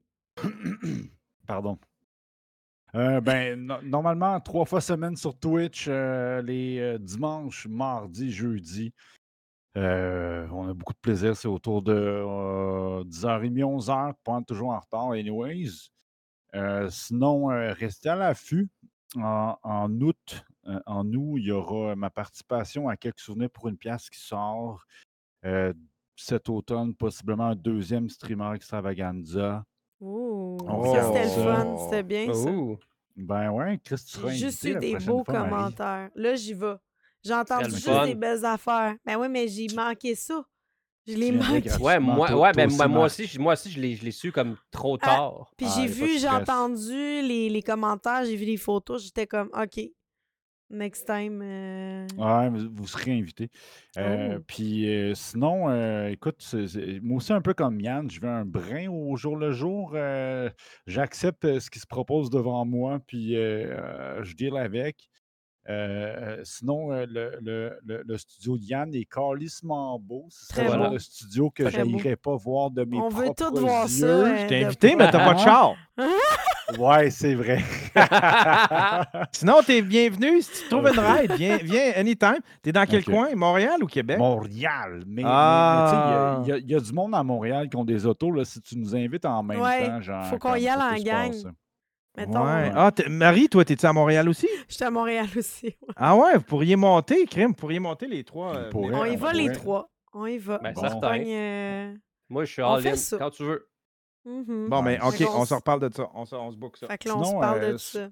Pardon. 1.46 1.76
Euh, 2.94 3.20
ben, 3.22 3.58
no- 3.58 3.80
normalement, 3.82 4.38
trois 4.40 4.66
fois 4.66 4.80
semaine 4.82 5.16
sur 5.16 5.38
Twitch, 5.38 5.86
euh, 5.88 6.42
les 6.42 6.78
euh, 6.78 6.98
dimanches, 6.98 7.66
mardis, 7.66 8.30
jeudi. 8.30 8.92
On 9.74 10.68
a 10.68 10.74
beaucoup 10.74 10.92
de 10.92 10.98
plaisir. 10.98 11.34
C'est 11.36 11.48
autour 11.48 11.80
de 11.82 11.92
euh, 11.94 13.02
10h30, 13.04 13.62
11h, 13.64 14.14
pas 14.22 14.42
toujours 14.46 14.70
en 14.70 14.78
retard, 14.80 15.12
anyways. 15.12 15.88
Sinon, 16.90 17.46
restez 17.46 18.10
à 18.10 18.16
l'affût. 18.16 18.68
En, 19.16 19.56
en 19.62 19.90
août, 20.00 20.44
en 20.86 21.06
août, 21.12 21.36
il 21.38 21.44
y 21.46 21.50
aura 21.52 21.94
ma 21.96 22.10
participation 22.10 22.88
à 22.88 22.96
quelques 22.96 23.20
souvenirs 23.20 23.50
pour 23.50 23.68
une 23.68 23.76
pièce 23.76 24.10
qui 24.10 24.20
sort 24.20 24.84
cet 26.16 26.48
automne, 26.48 26.94
possiblement 26.94 27.46
un 27.48 27.56
deuxième 27.56 28.08
streamer 28.10 28.54
extravaganza. 28.54 29.64
Ouh, 30.02 30.58
Oh. 30.68 30.94
ça, 30.94 31.04
c'était 31.06 31.22
le 31.24 31.30
ça. 31.30 31.56
fun. 31.56 31.76
C'était 31.78 32.02
bien, 32.02 32.34
ça. 32.34 32.50
Ouh. 32.50 32.76
Ben 33.16 33.50
ouais, 33.50 33.78
Chris, 33.84 33.96
tu 34.06 34.12
seras 34.18 34.28
J'ai 34.30 34.46
juste 34.46 34.64
invité 34.64 34.70
eu 34.70 34.72
la 34.74 34.80
des 34.80 34.90
prochaine 34.92 35.08
beaux 35.08 35.24
fois, 35.24 35.34
Marie. 35.34 35.50
commentaires. 35.50 36.10
Là, 36.14 36.34
j'y 36.34 36.54
vais. 36.54 36.74
J'ai 37.24 37.34
entendu 37.34 37.64
le 37.64 37.70
juste 37.70 37.84
fun. 37.88 38.06
des 38.06 38.14
belles 38.14 38.44
affaires. 38.44 38.94
Ben 39.04 39.16
oui, 39.16 39.28
mais 39.28 39.46
j'ai 39.48 39.66
manqué 39.74 40.14
ça. 40.14 40.44
Je 41.06 41.14
l'ai 41.14 41.30
Tu 41.30 41.36
manqué. 41.36 41.60
gratuitement. 41.60 41.86
Ouais, 41.86 41.98
moi, 42.00 42.26
toi- 42.28 42.36
ouais, 42.40 42.52
toi 42.52 42.52
ben, 42.52 42.66
aussi, 42.68 42.76
moi, 42.76 42.88
moi 42.88 42.98
Marc. 43.00 43.06
aussi, 43.06 43.26
je- 43.26 43.38
moi 43.40 43.52
aussi, 43.52 43.70
je 43.70 43.80
l'ai 43.80 43.94
je 43.96 44.04
l'ai 44.04 44.10
su 44.12 44.32
comme 44.32 44.56
trop 44.70 44.98
Ah, 45.02 45.06
tard. 45.06 45.52
Puis 45.56 45.66
Ah, 45.68 45.72
j'ai 45.76 45.82
y 45.82 45.84
a 45.84 45.88
pas 45.88 45.94
vu, 45.94 46.08
j'ai 46.12 46.18
stress. 46.20 46.40
entendu 46.42 46.92
les, 47.22 47.48
les 47.48 47.62
commentaires, 47.62 48.24
j'ai 48.24 48.36
vu 48.36 48.44
les 48.44 48.56
photos, 48.56 49.02
j'étais 49.04 49.26
comme, 49.26 49.50
OK, 49.54 49.80
next 50.72 51.06
time. 51.06 51.40
euh, 51.42 52.06
Ouais, 52.16 52.48
vous, 52.50 52.86
serez 52.86 53.12
invité. 53.18 53.50
Euh, 53.98 54.36
Oh. 54.38 54.42
Puis 54.46 54.88
euh, 54.88 55.14
sinon, 55.14 56.06
écoute, 56.08 56.36
c'est- 56.38 56.66
c'est- 56.66 57.00
moi 57.00 57.18
aussi, 57.18 57.32
un 57.32 57.40
peu 57.42 57.54
comme 57.54 57.80
Yann, 57.80 58.10
je 58.10 58.20
veux 58.20 58.28
un 58.28 58.44
brin 58.44 58.88
au 58.88 59.14
jour 59.16 59.36
le 59.36 59.52
jour. 59.52 59.94
J'accepte 60.86 61.58
ce 61.60 61.70
qui 61.70 61.78
se 61.78 61.86
propose 61.86 62.30
devant 62.30 62.64
moi, 62.64 62.98
puis 63.06 63.34
je 63.34 64.34
deal 64.34 64.56
avec. 64.56 65.08
Euh, 65.68 66.40
sinon, 66.42 66.90
euh, 66.92 67.06
le, 67.08 67.38
le- 67.40 67.78
le- 67.86 68.02
le 68.04 68.18
studio 68.18 68.58
de 68.58 68.64
Yann 68.64 68.92
est 68.94 69.04
calissement 69.04 69.96
beau. 69.98 70.26
Ce 70.28 70.46
serait 70.46 70.66
Très 70.66 70.90
le 70.90 70.98
studio 70.98 71.50
que 71.50 71.70
je 71.70 71.78
beau. 71.78 71.84
n'irais 71.86 72.16
pas 72.16 72.34
voir 72.34 72.70
de 72.70 72.82
mes 72.84 72.98
On 72.98 73.08
veut 73.08 73.30
tout 73.36 73.54
voir 73.54 73.88
ça, 73.88 74.04
euh, 74.06 74.36
Je 74.38 74.46
t'ai 74.46 74.64
invité, 74.64 74.96
mais 74.96 75.08
t'as 75.10 75.24
pas 75.24 75.34
de 75.34 75.38
char. 75.40 75.74
Ouais, 76.78 77.10
c'est 77.10 77.34
vrai. 77.34 77.58
Sinon, 79.32 79.56
t'es 79.66 79.82
bienvenu. 79.82 80.40
Si 80.40 80.62
tu 80.62 80.68
trouves 80.70 80.86
une 80.88 80.98
ride, 80.98 81.32
viens, 81.36 81.58
viens 81.58 81.92
anytime. 81.96 82.38
T'es 82.62 82.72
dans 82.72 82.86
quel 82.86 83.04
coin? 83.04 83.34
Montréal 83.34 83.82
ou 83.82 83.86
Québec? 83.86 84.16
Montréal. 84.18 85.02
Mais, 85.06 85.22
Ah. 85.24 86.40
il 86.44 86.48
y 86.48 86.52
a- 86.52 86.58
y, 86.58 86.72
y 86.78 86.82
du 86.82 86.92
monde 86.92 87.14
à 87.14 87.22
Montréal 87.22 87.68
qui 87.68 87.76
ont 87.76 87.84
des 87.84 88.06
autos. 88.06 88.30
Là, 88.30 88.44
si 88.44 88.60
tu 88.62 88.78
nous 88.78 88.94
invites 88.96 89.24
en 89.26 89.42
même 89.42 89.60
Ouais, 89.60 89.86
temps, 89.86 90.00
genre. 90.00 90.24
faut 90.26 90.38
qu'on 90.38 90.54
y 90.54 90.66
aille 90.68 91.00
en 91.00 91.02
gang. 91.02 91.32
Mettons, 92.16 92.44
Ouais. 92.44 92.68
euh, 92.70 92.72
Ah, 92.74 92.90
Marie, 93.08 93.48
toi, 93.48 93.64
t'es-tu 93.64 93.86
à 93.86 93.92
Montréal 93.92 94.28
aussi? 94.28 94.48
j'étais 94.68 94.84
à 94.84 94.90
Montréal 94.90 95.26
aussi. 95.36 95.66
ouais. 95.66 95.76
Ah 95.96 96.14
ouais, 96.16 96.34
vous 96.34 96.42
pourriez 96.42 96.76
monter, 96.76 97.24
crime, 97.26 97.48
vous 97.48 97.54
pourriez 97.54 97.78
monter 97.80 98.06
les 98.06 98.22
trois. 98.24 98.52
On 98.52 98.56
euh, 98.56 98.70
pourrait. 98.70 98.94
On 98.94 99.04
y 99.06 99.16
va 99.16 99.32
les 99.32 99.50
trois. 99.52 99.90
On 100.12 100.26
y 100.26 100.36
va. 100.38 100.58
Ben, 100.58 100.74
Bon. 100.74 100.82
Euh, 101.02 101.94
Moi, 102.28 102.44
je 102.44 102.52
suis 102.52 102.62
all 102.62 102.86
in 102.86 102.94
quand 103.18 103.30
tu 103.30 103.44
veux. 103.44 103.66
mhm. 104.26 104.68
Bon, 104.68 104.82
mais. 104.82 104.98
OK, 105.00 105.22
on 105.32 105.44
se 105.46 105.54
reparle 105.54 105.80
de 105.88 105.94
ça. 105.94 106.10
On 106.14 106.26
se, 106.26 106.34
on 106.34 106.50
se 106.52 106.56
book 106.56 106.76
ça. 106.76 106.86
Fait 106.88 106.98
que 106.98 107.08
là, 107.08 107.16
on 107.16 107.24
se 107.24 107.32
parle 107.32 107.58
euh, 107.64 107.70
de 107.70 107.74
s- 107.76 107.82
ça. 107.92 108.08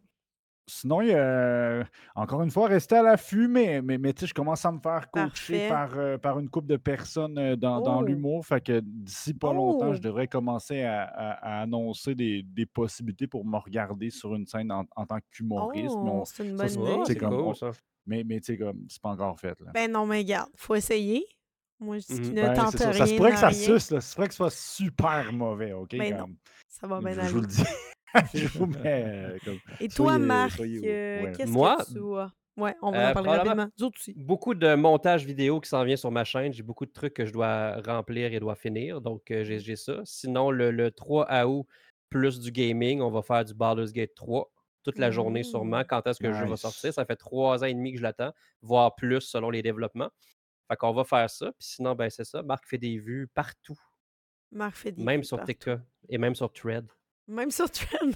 Sinon, 0.70 1.00
il 1.02 1.08
y 1.08 1.14
a, 1.14 1.84
encore 2.14 2.42
une 2.42 2.50
fois, 2.50 2.68
rester 2.68 2.94
à 2.96 3.02
l'affût, 3.02 3.48
mais, 3.48 3.82
mais, 3.82 3.98
mais 3.98 4.12
tu 4.12 4.20
sais, 4.20 4.26
je 4.28 4.34
commence 4.34 4.64
à 4.64 4.72
me 4.72 4.78
faire 4.78 5.08
Parfait. 5.10 5.30
coacher 5.30 5.68
par, 5.68 5.90
euh, 5.98 6.16
par 6.18 6.38
une 6.38 6.48
couple 6.48 6.68
de 6.68 6.76
personnes 6.76 7.36
euh, 7.38 7.56
dans, 7.56 7.80
dans 7.80 8.00
Oh. 8.00 8.04
l'humour. 8.04 8.46
Fait 8.46 8.60
que 8.60 8.80
d'ici 8.80 9.34
pas 9.34 9.52
longtemps, 9.52 9.88
Oh. 9.90 9.94
je 9.94 10.00
devrais 10.00 10.28
commencer 10.28 10.82
à, 10.82 11.02
à- 11.02 11.58
à 11.58 11.62
annoncer 11.62 12.14
des, 12.14 12.42
des 12.42 12.66
possibilités 12.66 13.26
pour 13.26 13.44
me 13.44 13.56
regarder 13.58 14.10
sur 14.10 14.34
une 14.34 14.46
scène 14.46 14.70
en, 14.72 14.84
en 14.96 15.06
tant 15.06 15.18
qu'humoriste. 15.30 15.96
mais 16.02 16.10
Oh, 16.14 16.22
c'est 16.24 16.46
une 16.46 16.56
bonne 16.56 16.70
idée. 16.70 16.80
Oh, 16.82 17.02
c'est 17.04 17.12
c'est 17.14 17.18
comme- 17.18 17.30
cool, 17.30 17.40
on- 17.40 17.54
ça. 17.54 17.70
Mais, 18.06 18.24
mais 18.24 18.40
tu 18.40 18.46
sais, 18.46 18.58
comme, 18.58 18.86
c'est 18.88 19.02
pas 19.02 19.10
encore 19.10 19.38
fait. 19.38 19.58
Là. 19.60 19.72
Ben 19.74 19.90
non, 19.92 20.06
mais 20.06 20.18
regarde, 20.18 20.48
faut 20.56 20.74
essayer. 20.74 21.24
Moi, 21.78 21.98
je 21.98 22.06
dis 22.14 22.20
qu'il 22.20 22.34
ne 22.34 22.42
Ben, 22.42 22.54
tente 22.54 22.74
rien. 22.74 22.92
Ça 22.92 23.06
se 23.06 23.14
pourrait 23.14 23.32
que 23.32 23.38
ça 23.38 23.52
suce, 23.52 23.90
là. 23.90 24.00
Ça 24.00 24.08
se 24.10 24.14
pourrait 24.14 24.28
que 24.28 24.34
ce 24.34 24.36
soit 24.38 24.50
super 24.50 25.32
mauvais, 25.32 25.72
OK? 25.72 25.96
Ben 25.96 26.16
non, 26.16 26.26
Ça 26.68 26.86
va 26.86 26.98
bien 27.00 27.12
je, 27.22 27.28
vous 27.32 27.40
le 27.40 27.46
dis. 27.46 27.62
je 28.34 28.46
vous 28.48 28.66
mets 28.66 29.04
euh, 29.06 29.38
comme- 29.44 29.58
Et 29.80 29.88
toi, 29.88 30.12
soyez- 30.14 30.26
Marc, 30.26 30.60
euh, 30.60 31.22
ouais. 31.24 31.32
qu'est-ce 31.36 31.50
Moi, 31.52 31.76
que 31.78 31.92
tu 31.92 32.16
as? 32.18 32.32
Ouais, 32.56 32.74
on 32.82 32.90
va 32.90 33.08
euh, 33.08 33.10
en 33.10 33.14
parler 33.14 33.30
rapidement. 33.30 33.68
Aussi. 33.80 34.12
Beaucoup 34.16 34.54
de 34.54 34.74
montage 34.74 35.24
vidéo 35.24 35.60
qui 35.60 35.68
s'en 35.68 35.82
vient 35.84 35.96
sur 35.96 36.10
ma 36.10 36.24
chaîne. 36.24 36.52
J'ai 36.52 36.62
beaucoup 36.62 36.84
de 36.84 36.90
trucs 36.92 37.14
que 37.14 37.24
je 37.24 37.32
dois 37.32 37.80
remplir 37.80 38.32
et 38.34 38.40
dois 38.40 38.54
finir. 38.56 39.00
Donc, 39.00 39.30
euh, 39.30 39.44
j'ai 39.44 39.60
j'ai 39.60 39.76
ça. 39.76 40.00
Sinon, 40.04 40.50
le, 40.50 40.70
le 40.70 40.90
3 40.90 41.26
août, 41.46 41.66
plus 42.10 42.38
du 42.40 42.50
gaming, 42.50 43.00
on 43.00 43.10
va 43.10 43.22
faire 43.22 43.44
du 43.44 43.54
Baldur's 43.54 43.92
Gate 43.92 44.14
3 44.14 44.50
toute 44.82 44.98
la 44.98 45.10
journée 45.10 45.42
sûrement. 45.42 45.80
Mm. 45.80 45.84
Quand 45.88 46.06
est-ce 46.06 46.18
que 46.18 46.26
le 46.26 46.32
jeu 46.34 46.44
va 46.44 46.50
Nice. 46.52 46.60
sortir? 46.60 46.92
Ça 46.92 47.04
fait 47.04 47.16
trois 47.16 47.62
ans 47.62 47.66
et 47.66 47.74
demi 47.74 47.92
que 47.92 47.98
je 47.98 48.02
l'attends, 48.02 48.32
voire 48.62 48.94
plus 48.94 49.20
selon 49.20 49.48
les 49.50 49.62
développements. 49.62 50.10
Fait 50.68 50.76
qu'on 50.76 50.92
va 50.92 51.04
faire 51.04 51.28
ça. 51.30 51.46
Puis 51.58 51.68
sinon, 51.68 51.94
ben 51.94 52.10
c'est 52.10 52.24
ça. 52.24 52.42
Marc 52.42 52.66
fait 52.66 52.78
des 52.78 52.98
vues 52.98 53.28
partout, 53.32 53.78
Marc 54.52 54.76
fait 54.76 54.92
des 54.92 55.02
même 55.02 55.20
vues 55.20 55.26
sur 55.26 55.36
partout. 55.36 55.52
TikTok 55.52 55.80
et 56.08 56.18
même 56.18 56.34
sur 56.34 56.52
Thread. 56.52 56.86
Même 57.30 57.50
sur 57.50 57.70
Trend. 57.70 58.10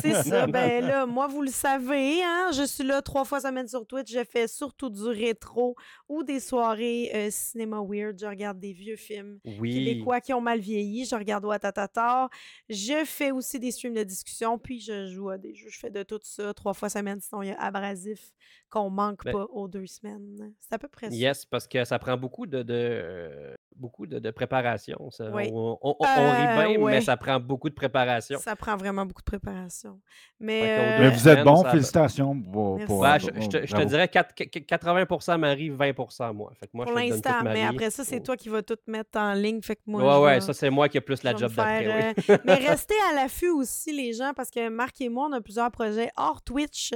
C'est 0.00 0.22
ça. 0.22 0.46
Ben 0.52 0.84
là, 0.84 1.06
moi, 1.06 1.28
vous 1.28 1.40
le 1.42 1.50
savez, 1.50 2.22
hein, 2.22 2.50
je 2.54 2.64
suis 2.64 2.84
là 2.84 3.00
trois 3.00 3.24
fois 3.24 3.40
semaine 3.40 3.66
sur 3.68 3.86
Twitch. 3.86 4.12
Je 4.12 4.22
fais 4.24 4.46
surtout 4.48 4.90
du 4.90 5.02
rétro 5.04 5.76
ou 6.08 6.22
des 6.22 6.40
soirées 6.40 7.10
euh, 7.14 7.30
cinéma 7.30 7.80
weird. 7.82 8.18
Je 8.20 8.26
regarde 8.26 8.58
des 8.60 8.72
vieux 8.72 8.96
films 8.96 9.38
Oui. 9.58 9.72
québécois 9.72 10.20
qui 10.20 10.34
ont 10.34 10.40
mal 10.42 10.60
vieilli. 10.60 11.04
Je 11.06 11.14
regarde 11.16 11.44
Ouattatatar. 11.44 12.28
Je 12.68 13.04
fais 13.06 13.30
aussi 13.30 13.58
des 13.58 13.70
streams 13.70 13.94
de 13.94 14.02
discussion, 14.04 14.58
puis 14.58 14.80
je 14.80 15.06
joue 15.08 15.30
à 15.30 15.38
des 15.38 15.54
jeux. 15.54 15.70
Je 15.70 15.78
fais 15.78 15.90
de 15.90 16.02
tout 16.02 16.20
ça 16.22 16.52
trois 16.52 16.74
fois 16.74 16.90
semaine. 16.90 17.20
Sinon, 17.20 17.42
il 17.42 17.48
y 17.48 17.52
a 17.52 17.60
Abrasif 17.60 18.30
qu'on 18.72 18.88
manque 18.90 19.24
Ben, 19.24 19.32
pas 19.32 19.44
aux 19.52 19.68
deux 19.68 19.86
semaines. 19.86 20.52
C'est 20.58 20.74
à 20.74 20.78
peu 20.78 20.88
près 20.88 21.10
ça. 21.10 21.14
Yes, 21.14 21.44
parce 21.44 21.68
que 21.68 21.84
ça 21.84 21.98
prend 21.98 22.16
beaucoup 22.16 22.46
de, 22.46 22.62
de, 22.62 22.72
euh, 22.74 23.54
beaucoup 23.76 24.06
de, 24.06 24.18
de 24.18 24.30
préparation. 24.30 25.10
ça. 25.10 25.30
Oui. 25.30 25.50
On, 25.52 25.78
on- 25.82 25.96
on 26.00 26.04
Euh, 26.06 26.32
rit 26.32 26.72
bien, 26.74 26.80
ouais. 26.80 26.92
mais 26.92 27.00
ça 27.02 27.16
prend 27.18 27.38
beaucoup 27.38 27.68
de 27.68 27.74
préparation. 27.74 28.38
Ça 28.38 28.56
prend 28.56 28.76
vraiment 28.76 29.04
beaucoup 29.04 29.20
de 29.20 29.26
préparation. 29.26 30.00
Mais, 30.40 30.62
euh, 30.64 30.98
Mais 31.00 31.08
vous 31.10 31.28
êtes 31.28 31.38
semaines, 31.40 31.44
bon, 31.44 31.64
félicitations 31.64 32.40
pour, 32.40 32.72
Ouais, 33.00 33.08
euh, 33.08 33.18
je, 33.18 33.26
te, 33.48 33.58
je 33.58 33.66
te 33.66 33.70
bravo. 33.72 33.84
dirais 33.88 34.08
quatre- 34.08 34.34
qu- 34.34 34.48
qu- 34.48 34.60
80% 34.64 35.36
Marie, 35.38 35.68
20% 35.70 36.32
moi. 36.32 36.52
Fait 36.58 36.66
que 36.66 36.72
moi, 36.74 36.86
pour 36.86 36.94
l'instant, 36.94 37.42
ma 37.42 37.52
mais 37.52 37.64
après 37.64 37.90
ça, 37.90 38.04
c'est 38.04 38.20
Oh. 38.20 38.24
toi 38.24 38.36
qui 38.36 38.48
vas 38.48 38.62
tout 38.62 38.78
mettre 38.86 39.18
en 39.18 39.34
ligne. 39.34 39.60
Fait 39.62 39.76
que 39.76 39.82
moi, 39.86 40.20
ouais, 40.20 40.24
ouais, 40.26 40.40
ça 40.40 40.54
c'est 40.54 40.70
moi 40.70 40.88
qui 40.88 40.96
ai 40.96 41.00
plus 41.02 41.22
la 41.22 41.34
job 41.36 41.52
d'après, 41.52 41.86
oui. 42.16 42.24
euh, 42.30 42.38
Mais 42.46 42.54
restez 42.54 42.94
à 43.10 43.14
l'affût 43.16 43.50
aussi, 43.50 43.92
les 43.92 44.14
gens, 44.14 44.32
parce 44.34 44.50
que 44.50 44.68
Marc 44.70 44.98
et 45.02 45.08
moi, 45.10 45.28
on 45.30 45.32
a 45.32 45.40
plusieurs 45.42 45.70
projets 45.70 46.10
hors 46.16 46.40
Twitch. 46.42 46.92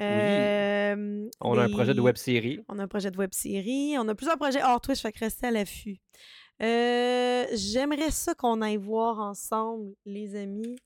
Euh, 0.00 1.28
On 1.40 1.56
a 1.58 1.64
un 1.64 1.70
projet 1.70 1.94
de 1.94 2.00
web 2.00 2.16
série. 2.16 2.60
On 2.68 2.78
a 2.78 2.84
un 2.84 2.88
projet 2.88 3.10
de 3.10 3.16
web 3.16 3.32
série. 3.32 3.96
On 3.98 4.08
a 4.08 4.14
plusieurs 4.14 4.36
projets 4.38 4.62
hors 4.62 4.80
Twitch, 4.80 5.00
fait 5.02 5.12
que 5.12 5.20
restez 5.20 5.46
à 5.46 5.50
l'affût. 5.50 5.98
Euh, 6.62 7.44
J'aimerais 7.54 8.10
ça 8.10 8.34
qu'on 8.34 8.60
aille 8.62 8.76
voir 8.76 9.18
ensemble, 9.18 9.92
les 10.06 10.36
amis. 10.36 10.76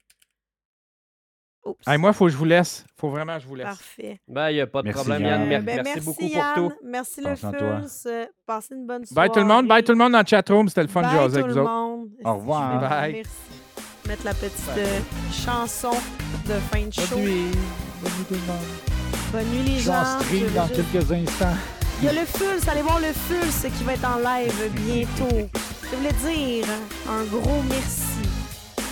Oups. 1.64 1.86
Hey, 1.86 1.98
moi, 1.98 2.10
il 2.10 2.14
faut 2.14 2.24
que 2.26 2.30
je 2.30 2.36
vous 2.36 2.44
laisse. 2.44 2.84
faut 2.96 3.10
vraiment 3.10 3.34
que 3.36 3.42
je 3.42 3.46
vous 3.48 3.54
laisse. 3.56 3.66
Parfait. 3.66 4.20
Ben, 4.28 4.50
il 4.50 4.54
n'y 4.54 4.60
a 4.60 4.66
pas 4.66 4.80
de 4.80 4.86
Merci, 4.86 5.04
problème, 5.04 5.22
Yann. 5.26 5.48
Ben, 5.64 5.82
merci, 5.84 6.00
beaucoup 6.00 6.24
Yann. 6.24 6.54
pour 6.54 6.70
tout. 6.70 6.76
Merci 6.84 7.20
le. 7.20 7.34
Fulls. 7.34 7.52
Euh, 8.06 8.26
Passez 8.46 8.74
une 8.74 8.86
bonne 8.86 9.04
soirée. 9.04 9.28
Bye 9.28 9.34
tout 9.34 9.40
le 9.40 9.46
monde. 9.46 9.66
Bye 9.66 9.82
tout 9.84 9.92
le 9.92 9.98
monde 9.98 10.12
dans 10.12 10.20
le 10.20 10.26
chatroom. 10.26 10.68
C'était 10.68 10.82
le 10.82 10.88
fun 10.88 11.02
de 11.02 11.06
Bye 11.08 11.16
jaser 11.16 11.40
tout 11.40 11.44
avec 11.44 11.56
le 11.56 11.60
vous 11.62 11.66
autres. 11.66 12.08
Au 12.24 12.34
revoir. 12.34 12.80
Bye. 12.80 13.12
Merci. 13.14 13.30
Mettre 14.06 14.24
la 14.24 14.34
petite 14.34 14.78
euh, 14.78 15.00
chanson 15.30 15.90
de 16.46 16.54
fin 16.54 16.86
de 16.86 16.92
show. 16.92 17.87
Bonne 18.02 18.12
nuit. 18.12 18.12
Bonne 18.12 18.12
nuit 18.18 18.24
tout 18.28 18.34
le 18.34 18.40
monde. 18.52 19.32
Bonne 19.32 19.46
nuit 19.50 19.62
les 19.70 19.78
gens. 19.80 20.04
Je 20.20 20.24
stream 20.24 20.52
dans 20.54 20.66
juste- 20.68 20.82
quelques 20.92 21.12
instants. 21.12 21.56
Il 22.00 22.04
y 22.04 22.08
a 22.08 22.12
le 22.12 22.26
Fulls, 22.26 22.68
allez 22.70 22.82
voir 22.82 23.00
le 23.00 23.12
Fulls 23.12 23.70
qui 23.76 23.84
va 23.84 23.94
être 23.94 24.04
en 24.08 24.18
live 24.18 24.70
bientôt. 24.86 25.48
Je 25.90 25.96
voulais 25.96 26.12
dire 26.34 26.66
un 27.10 27.24
gros 27.24 27.62
merci 27.68 28.28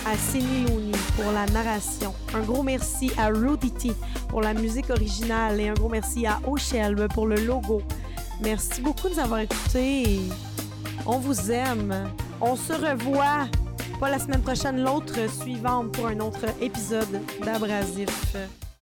à 0.05 0.13
Looney 0.35 0.91
pour 1.15 1.31
la 1.31 1.45
narration. 1.47 2.13
Un 2.33 2.41
gros 2.41 2.63
merci 2.63 3.11
à 3.17 3.27
Rudy 3.27 3.71
T 3.71 3.91
pour 4.29 4.41
la 4.41 4.53
musique 4.53 4.89
originale 4.89 5.59
et 5.61 5.69
un 5.69 5.73
gros 5.73 5.89
merci 5.89 6.25
à 6.25 6.39
O'Shelb 6.47 7.07
pour 7.13 7.27
le 7.27 7.35
logo. 7.37 7.81
Merci 8.41 8.81
beaucoup 8.81 9.07
de 9.09 9.13
nous 9.15 9.19
avoir 9.19 9.39
écoutés. 9.39 10.19
On 11.05 11.17
vous 11.19 11.49
aime. 11.51 11.93
On 12.41 12.55
se 12.55 12.73
revoit 12.73 13.47
pas 13.99 14.09
la 14.09 14.19
semaine 14.19 14.41
prochaine, 14.41 14.83
l'autre 14.83 15.15
suivante 15.41 15.91
pour 15.93 16.07
un 16.07 16.19
autre 16.19 16.45
épisode 16.61 17.21
d'Abrasif. 17.43 18.35